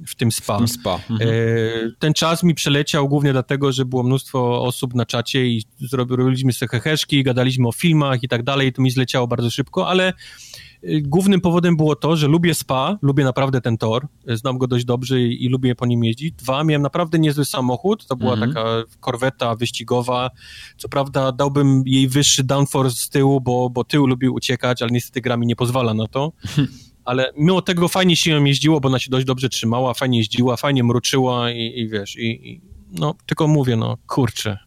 w 0.07 0.15
tym 0.15 0.31
spa. 0.31 0.55
W 0.55 0.57
tym 0.57 0.67
spa. 0.67 0.99
Mhm. 1.09 1.29
Y, 1.29 1.95
ten 1.99 2.13
czas 2.13 2.43
mi 2.43 2.55
przeleciał 2.55 3.09
głównie 3.09 3.31
dlatego, 3.31 3.71
że 3.71 3.85
było 3.85 4.03
mnóstwo 4.03 4.63
osób 4.63 4.93
na 4.93 5.05
czacie 5.05 5.45
i 5.45 5.63
zrobiliśmy 5.79 6.53
sobie 6.53 6.69
heheszki, 6.69 7.23
gadaliśmy 7.23 7.67
o 7.67 7.71
filmach 7.71 8.23
i 8.23 8.27
tak 8.27 8.43
dalej 8.43 8.67
i 8.67 8.73
to 8.73 8.81
mi 8.81 8.91
zleciało 8.91 9.22
bardzo 9.27 9.51
szybko, 9.51 9.87
ale 9.87 10.13
y, 10.83 11.01
głównym 11.01 11.41
powodem 11.41 11.77
było 11.77 11.95
to, 11.95 12.15
że 12.15 12.27
lubię 12.27 12.53
spa, 12.53 12.97
lubię 13.01 13.23
naprawdę 13.23 13.61
ten 13.61 13.77
tor, 13.77 14.07
znam 14.27 14.57
go 14.57 14.67
dość 14.67 14.85
dobrze 14.85 15.21
i, 15.21 15.45
i 15.45 15.49
lubię 15.49 15.75
po 15.75 15.85
nim 15.85 16.03
jeździć. 16.03 16.33
Dwa, 16.35 16.63
miałem 16.63 16.81
naprawdę 16.81 17.19
niezły 17.19 17.45
samochód, 17.45 18.07
to 18.07 18.15
była 18.15 18.33
mm 18.33 18.49
-hmm. 18.49 18.53
taka 18.53 18.65
korweta 18.99 19.55
wyścigowa, 19.55 20.29
co 20.77 20.89
prawda 20.89 21.31
dałbym 21.31 21.83
jej 21.85 22.07
wyższy 22.07 22.43
downforce 22.43 22.95
z 22.95 23.09
tyłu, 23.09 23.41
bo, 23.41 23.69
bo 23.69 23.83
tył 23.83 24.07
lubi 24.07 24.29
uciekać, 24.29 24.81
ale 24.81 24.91
niestety 24.91 25.21
gra 25.21 25.37
mi 25.37 25.47
nie 25.47 25.55
pozwala 25.55 25.93
na 25.93 26.07
to. 26.07 26.31
Ale 27.05 27.33
mimo 27.37 27.61
tego 27.61 27.87
fajnie 27.87 28.15
się 28.15 28.31
ją 28.31 28.43
jeździło, 28.43 28.79
bo 28.79 28.89
ona 28.89 28.99
się 28.99 29.09
dość 29.09 29.25
dobrze 29.25 29.49
trzymała, 29.49 29.93
fajnie 29.93 30.17
jeździła, 30.17 30.57
fajnie 30.57 30.83
mruczyła 30.83 31.51
i, 31.51 31.79
i 31.79 31.89
wiesz, 31.89 32.15
i, 32.15 32.49
i 32.49 32.61
no 32.91 33.15
tylko 33.25 33.47
mówię, 33.47 33.75
no 33.75 33.97
kurczę, 34.07 34.57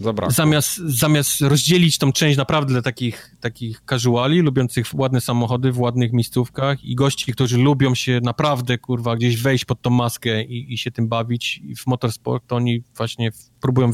Zabrakło. 0.00 0.34
Zamiast, 0.34 0.76
zamiast 0.76 1.40
rozdzielić 1.40 1.98
tą 1.98 2.12
część 2.12 2.38
naprawdę 2.38 2.72
dla 2.72 2.82
takich, 2.82 3.36
takich 3.40 3.80
casuali, 3.90 4.40
lubiących 4.40 4.86
ładne 4.94 5.20
samochody 5.20 5.72
w 5.72 5.80
ładnych 5.80 6.12
miejscówkach 6.12 6.84
i 6.84 6.94
gości, 6.94 7.32
którzy 7.32 7.58
lubią 7.58 7.94
się 7.94 8.20
naprawdę, 8.22 8.78
kurwa, 8.78 9.16
gdzieś 9.16 9.42
wejść 9.42 9.64
pod 9.64 9.82
tą 9.82 9.90
maskę 9.90 10.44
i, 10.44 10.74
i 10.74 10.78
się 10.78 10.90
tym 10.90 11.08
bawić 11.08 11.62
w 11.78 11.86
motorsport, 11.86 12.46
to 12.46 12.56
oni 12.56 12.82
właśnie 12.96 13.30
próbują 13.60 13.92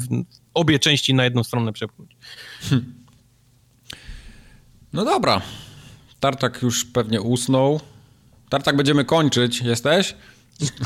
obie 0.54 0.78
części 0.78 1.14
na 1.14 1.24
jedną 1.24 1.44
stronę 1.44 1.72
przepchnąć. 1.72 2.16
Hmm. 2.60 2.94
No 4.92 5.04
dobra. 5.04 5.42
Tartak 6.20 6.62
już 6.62 6.84
pewnie 6.84 7.20
usnął. 7.20 7.80
Tartak 8.48 8.76
będziemy 8.76 9.04
kończyć. 9.04 9.60
Jesteś? 9.60 10.14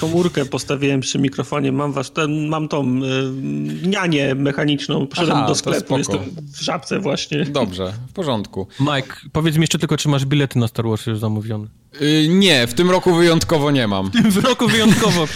Komórkę 0.01 0.45
postawiłem 0.45 1.01
przy 1.01 1.19
mikrofonie, 1.19 1.73
mam, 1.73 1.93
was, 1.93 2.13
ten, 2.13 2.49
mam 2.49 2.69
tą 2.69 2.85
y, 2.85 3.87
nianię 3.87 4.35
mechaniczną, 4.35 5.07
poszedłem 5.07 5.47
do 5.47 5.55
sklepu, 5.55 5.99
jestem 5.99 6.19
w 6.53 6.61
żabce 6.61 7.01
właśnie. 7.01 7.45
Dobrze, 7.45 7.93
w 8.09 8.13
porządku. 8.13 8.67
Mike, 8.81 9.17
powiedz 9.33 9.55
mi 9.55 9.61
jeszcze 9.61 9.79
tylko, 9.79 9.97
czy 9.97 10.09
masz 10.09 10.25
bilety 10.27 10.59
na 10.59 10.69
Star 10.69 10.87
Wars 10.87 11.07
już 11.07 11.19
zamówione? 11.19 11.67
Yy, 12.01 12.29
nie, 12.29 12.67
w 12.67 12.75
tym 12.75 12.91
roku 12.91 13.15
wyjątkowo 13.15 13.71
nie 13.71 13.87
mam. 13.87 14.11
W 14.11 14.13
tym 14.13 14.45
roku 14.45 14.69
wyjątkowo 14.69 15.27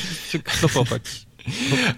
stopopać. 0.59 1.03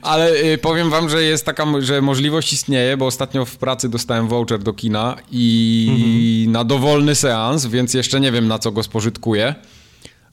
Ale 0.03 0.33
y, 0.33 0.59
powiem 0.59 0.91
wam, 0.91 1.09
że 1.09 1.23
jest 1.23 1.47
taka, 1.47 1.67
że 1.81 2.03
możliwość 2.03 2.53
istnieje, 2.53 2.97
bo 2.97 3.07
ostatnio 3.07 3.45
w 3.45 3.57
pracy 3.57 3.89
dostałem 3.89 4.29
voucher 4.29 4.59
do 4.59 4.73
kina 4.73 5.17
i 5.31 5.87
mhm. 5.91 6.53
na 6.53 6.65
dowolny 6.65 7.15
seans, 7.15 7.67
więc 7.67 7.95
jeszcze 7.95 8.21
nie 8.21 8.33
wiem 8.33 8.49
na 8.49 8.59
co 8.59 8.73
go 8.73 8.83
spożytkuję. 8.83 9.55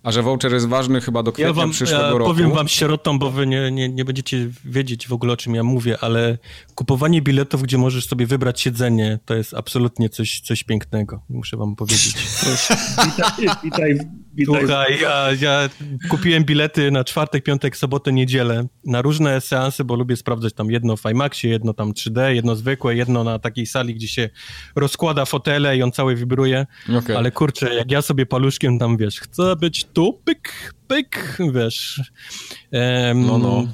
A 0.03 0.11
że 0.11 0.23
voucher 0.23 0.53
jest 0.53 0.67
ważny 0.67 1.01
chyba 1.01 1.23
do 1.23 1.31
kwietnia 1.31 1.47
ja 1.47 1.53
wam, 1.53 1.71
przyszłego 1.71 2.03
ja 2.03 2.11
roku. 2.11 2.25
Powiem 2.25 2.51
wam 2.51 2.67
sierotom, 2.67 3.19
bo 3.19 3.31
wy 3.31 3.47
nie, 3.47 3.71
nie, 3.71 3.89
nie 3.89 4.05
będziecie 4.05 4.49
wiedzieć 4.65 5.07
w 5.07 5.13
ogóle 5.13 5.33
o 5.33 5.37
czym 5.37 5.55
ja 5.55 5.63
mówię, 5.63 5.97
ale 6.01 6.37
kupowanie 6.75 7.21
biletów, 7.21 7.61
gdzie 7.61 7.77
możesz 7.77 8.07
sobie 8.07 8.25
wybrać 8.25 8.61
siedzenie, 8.61 9.19
to 9.25 9.35
jest 9.35 9.53
absolutnie 9.53 10.09
coś, 10.09 10.39
coś 10.39 10.63
pięknego, 10.63 11.21
muszę 11.29 11.57
wam 11.57 11.75
powiedzieć. 11.75 12.15
witaj, 13.05 13.55
witaj 13.63 14.20
Słuchaj, 14.45 14.99
ja, 15.01 15.27
ja 15.41 15.69
kupiłem 16.09 16.43
bilety 16.43 16.91
na 16.91 17.03
czwartek, 17.03 17.43
piątek, 17.43 17.77
sobotę, 17.77 18.13
niedzielę 18.13 18.67
na 18.85 19.01
różne 19.01 19.41
seanse, 19.41 19.83
bo 19.83 19.95
lubię 19.95 20.15
sprawdzać 20.15 20.53
tam 20.53 20.71
jedno 20.71 20.97
w 20.97 21.05
IMAXie, 21.11 21.49
jedno 21.49 21.73
tam 21.73 21.91
3D, 21.93 22.27
jedno 22.27 22.55
zwykłe, 22.55 22.95
jedno 22.95 23.23
na 23.23 23.39
takiej 23.39 23.65
sali, 23.65 23.95
gdzie 23.95 24.07
się 24.07 24.29
rozkłada 24.75 25.25
fotele 25.25 25.77
i 25.77 25.83
on 25.83 25.91
cały 25.91 26.15
wibruje. 26.15 26.65
Okay. 26.99 27.17
Ale 27.17 27.31
kurczę, 27.31 27.75
jak 27.75 27.91
ja 27.91 28.01
sobie 28.01 28.25
paluszkiem 28.25 28.79
tam, 28.79 28.97
wiesz, 28.97 29.19
chcę 29.19 29.55
być 29.55 29.85
tu, 29.85 30.21
pyk, 30.25 30.73
pyk, 30.87 31.37
wiesz. 31.53 32.01
Um, 32.71 33.25
no, 33.25 33.37
no. 33.37 33.67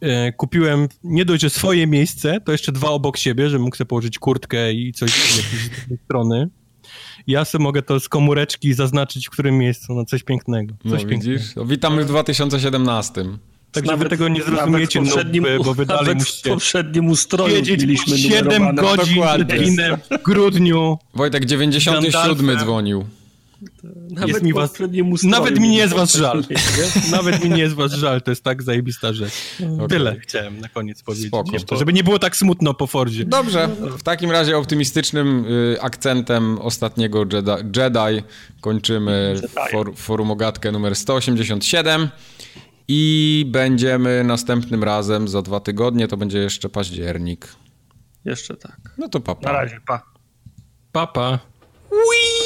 E, 0.00 0.32
kupiłem 0.32 0.88
nie 1.04 1.24
dość, 1.24 1.42
że 1.42 1.50
swoje 1.50 1.86
miejsce, 1.86 2.40
to 2.40 2.52
jeszcze 2.52 2.72
dwa 2.72 2.88
obok 2.88 3.16
siebie, 3.16 3.50
że 3.50 3.58
mógł 3.58 3.76
sobie 3.76 3.88
położyć 3.88 4.18
kurtkę 4.18 4.72
i 4.72 4.92
coś 4.92 5.10
z 5.10 5.36
jakiejś 5.36 6.00
strony 6.04 6.50
ja 7.26 7.44
sobie 7.44 7.62
mogę 7.62 7.82
to 7.82 8.00
z 8.00 8.08
komóreczki 8.08 8.74
zaznaczyć, 8.74 9.26
w 9.26 9.30
którym 9.30 9.58
miejscu, 9.58 9.94
no 9.94 10.04
coś 10.04 10.22
pięknego. 10.22 10.74
Coś 10.90 11.02
no, 11.02 11.08
pięknego. 11.08 11.38
Widzisz? 11.38 11.56
No, 11.56 11.64
witamy 11.64 12.04
w 12.04 12.08
2020. 12.08 13.22
Tak, 13.72 13.84
nawet, 13.84 14.02
wy 14.02 14.08
tego 14.08 14.28
nie 14.28 14.42
zrozumiecie, 14.42 15.00
no, 15.00 15.64
bo 15.64 15.74
wy 15.74 15.86
dalej 15.86 16.14
musicie 16.14 16.50
w 16.50 16.52
poprzednim 16.52 17.08
ustroju 17.08 17.62
mieliśmy 17.62 18.18
7 18.18 18.76
godzin 18.76 19.22
w 20.10 20.22
grudniu. 20.22 20.98
Wojtek 21.14 21.44
97 21.44 22.58
dzwonił. 22.58 23.04
Nawet 24.10 24.28
jest 24.28 24.42
mi 24.42 24.52
was, 24.52 24.72
nawet 25.22 25.60
mi 25.60 25.68
nie 25.68 25.78
jest 25.78 25.94
was 25.94 26.14
żal. 26.14 26.44
nawet 27.10 27.44
mi 27.44 27.50
nie 27.50 27.58
jest 27.58 27.74
was 27.74 27.92
żal, 27.92 28.22
to 28.22 28.30
jest 28.30 28.44
tak 28.44 28.62
zajebista 28.62 29.12
rzecz. 29.12 29.32
Okay. 29.74 29.88
Tyle 29.88 30.20
chciałem 30.20 30.60
na 30.60 30.68
koniec 30.68 31.02
powiedzieć. 31.02 31.28
Spoko, 31.28 31.52
jeszcze, 31.52 31.76
żeby 31.76 31.92
nie 31.92 32.04
było 32.04 32.18
tak 32.18 32.36
smutno 32.36 32.74
po 32.74 32.86
Fordzie. 32.86 33.24
Dobrze, 33.24 33.68
w 33.98 34.02
takim 34.02 34.30
razie 34.30 34.58
optymistycznym 34.58 35.44
y, 35.46 35.76
akcentem 35.80 36.58
ostatniego 36.58 37.18
Jedi, 37.32 37.50
Jedi 37.76 38.22
kończymy 38.60 39.40
for, 39.70 39.96
forum 39.96 40.30
ogatkę 40.30 40.72
numer 40.72 40.96
187 40.96 42.08
i 42.88 43.46
będziemy 43.48 44.24
następnym 44.24 44.84
razem 44.84 45.28
za 45.28 45.42
dwa 45.42 45.60
tygodnie, 45.60 46.08
to 46.08 46.16
będzie 46.16 46.38
jeszcze 46.38 46.68
październik. 46.68 47.48
Jeszcze 48.24 48.56
tak. 48.56 48.80
No 48.98 49.08
to 49.08 49.20
papa. 49.20 49.52
Na 49.52 49.52
razie, 49.52 49.80
pa. 49.86 50.02
Papa. 50.92 51.38
Whee! 51.90 52.39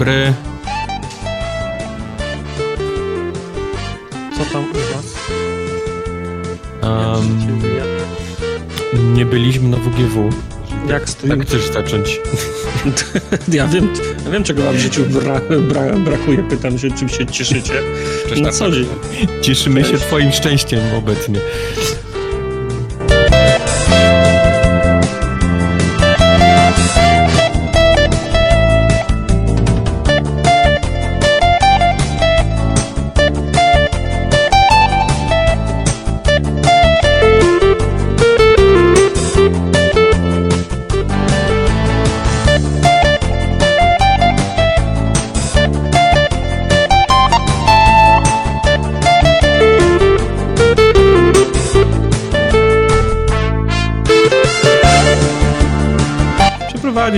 Dobry. 0.00 0.34
Co 4.36 4.44
tam 4.52 4.64
u 4.64 4.94
was? 4.94 5.16
Um, 6.82 7.38
nie 9.14 9.26
byliśmy 9.26 9.68
na 9.68 9.76
WGW. 9.76 10.30
Jak 10.88 11.08
stoimy? 11.10 11.36
Tak 11.36 11.46
chcesz 11.46 11.72
zacząć? 11.72 12.20
ja, 13.52 13.66
wiem, 13.66 13.88
ja 14.24 14.30
wiem, 14.30 14.44
czego 14.44 14.62
wam 14.62 14.74
w 14.74 14.78
życiu 14.78 15.04
bra, 15.04 15.40
bra, 15.68 15.92
brakuje. 15.92 16.42
Pytam 16.42 16.78
się, 16.78 16.90
czym 16.90 17.08
się 17.08 17.26
cieszycie 17.26 17.82
Cześć, 18.28 18.42
na 18.42 18.52
co 18.52 18.70
dzień. 18.70 18.86
Cieszymy 19.42 19.84
się 19.84 19.98
twoim 19.98 20.32
szczęściem 20.32 20.80
obecnie. 20.98 21.40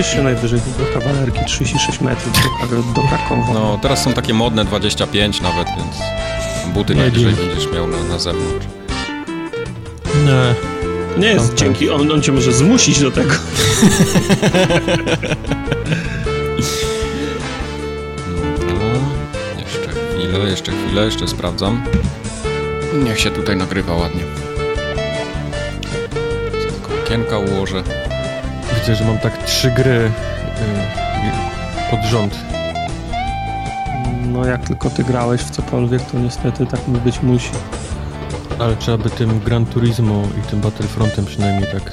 Przeprowadzisz 0.03 0.17
się 0.17 0.23
najwyżej 0.23 0.59
do 0.77 0.99
kawalerki 0.99 1.45
36 1.45 2.01
metrów 2.01 2.33
do, 2.69 3.01
do 3.01 3.07
Krakowa. 3.07 3.53
No, 3.53 3.79
teraz 3.81 4.03
są 4.03 4.13
takie 4.13 4.33
modne 4.33 4.65
25 4.65 5.41
nawet, 5.41 5.67
więc 5.67 5.95
buty 6.73 6.95
nie 6.95 7.01
najwyżej 7.01 7.33
będziesz 7.33 7.71
miał 7.71 7.87
na, 7.87 8.03
na 8.03 8.19
zewnątrz. 8.19 8.65
Nie. 10.25 10.55
Nie 11.21 11.27
jest 11.27 11.45
okay. 11.45 11.57
dzięki, 11.57 11.89
on, 11.89 12.11
on 12.11 12.21
cię 12.21 12.31
może 12.31 12.53
zmusić 12.53 12.99
do 12.99 13.11
tego. 13.11 13.33
No, 18.67 19.59
jeszcze 19.59 19.89
chwilę, 19.89 20.49
jeszcze 20.49 20.71
chwilę, 20.71 21.05
jeszcze 21.05 21.27
sprawdzam. 21.27 21.83
Niech 23.03 23.19
się 23.19 23.31
tutaj 23.31 23.55
nagrywa 23.55 23.93
ładnie. 23.93 24.23
Tylko 26.51 27.03
okienka 27.03 27.37
ułożę. 27.37 27.83
Widzę, 28.83 28.95
że 28.95 29.05
mam 29.05 29.19
tak 29.19 29.43
trzy 29.43 29.71
gry 29.71 29.91
y, 29.91 30.11
pod 31.91 32.01
rząd. 32.01 32.35
No 34.25 34.45
jak 34.45 34.67
tylko 34.67 34.89
ty 34.89 35.03
grałeś 35.03 35.41
w 35.41 35.49
cokolwiek, 35.49 36.01
to 36.01 36.19
niestety 36.19 36.65
tak 36.65 36.79
być 36.89 37.21
musi. 37.21 37.51
Ale 38.59 38.75
trzeba 38.75 38.97
by 38.97 39.09
tym 39.09 39.39
Gran 39.39 39.65
Turismo 39.65 40.23
i 40.39 40.49
tym 40.49 40.61
Battlefrontem 40.61 41.25
przynajmniej 41.25 41.71
tak... 41.71 41.91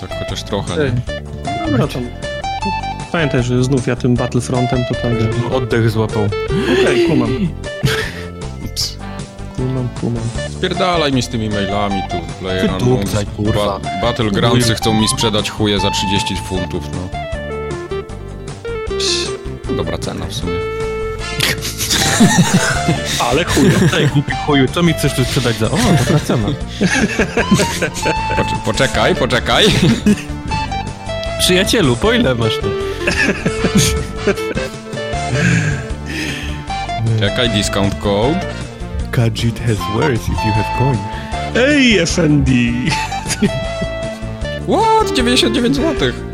Tak 0.00 0.18
chociaż 0.18 0.42
trochę, 0.42 0.76
nie? 0.76 0.92
Dobra, 1.70 1.86
tam... 1.86 2.02
Pamiętaj, 3.12 3.42
że 3.42 3.64
znów 3.64 3.86
ja 3.86 3.96
tym 3.96 4.14
Battlefrontem 4.14 4.78
to 4.88 4.94
tam... 4.94 5.12
Oddech 5.52 5.90
złapał. 5.90 6.24
Okej, 6.24 6.84
okay, 6.84 7.06
kumam. 7.08 7.30
kumam, 9.56 9.88
kumam. 10.00 10.47
Spierdalaj 10.58 11.12
mi 11.12 11.22
z 11.22 11.28
tymi 11.28 11.48
mailami 11.48 12.02
tu, 12.10 12.16
Player 12.40 12.70
kurwa. 13.36 13.78
Ba 13.78 13.90
Battlegroundsy 14.02 14.74
chcą 14.74 14.94
mi 14.94 15.08
sprzedać 15.08 15.50
chuje 15.50 15.80
za 15.80 15.90
30 15.90 16.36
funtów, 16.36 16.84
no. 16.92 17.08
Dobra 19.76 19.98
cena 19.98 20.26
w 20.26 20.34
sumie. 20.34 20.52
Ale 23.30 23.44
chuju. 23.44 23.70
Ej, 23.98 24.08
głupi 24.08 24.32
chuju, 24.46 24.68
co 24.68 24.82
mi 24.82 24.92
chcesz 24.92 25.14
tu 25.14 25.24
sprzedać 25.24 25.56
za... 25.56 25.66
O, 25.66 25.78
dobra 25.98 26.20
cena. 26.20 26.48
poczekaj, 28.64 29.14
poczekaj. 29.14 29.66
Przyjacielu, 31.40 31.96
po 31.96 32.12
ile 32.12 32.34
masz 32.34 32.58
tu? 32.58 32.70
Czekaj, 37.20 37.50
discount 37.50 37.94
code. 37.94 38.57
Kajit 39.18 39.58
has 39.58 39.80
words 39.96 40.20
if 40.28 40.38
you 40.44 40.52
have 40.52 40.70
coin. 40.78 40.98
Ej, 41.56 41.98
FND! 42.06 42.50
What? 44.66 45.16
99 45.16 45.74
złotych. 45.74 46.27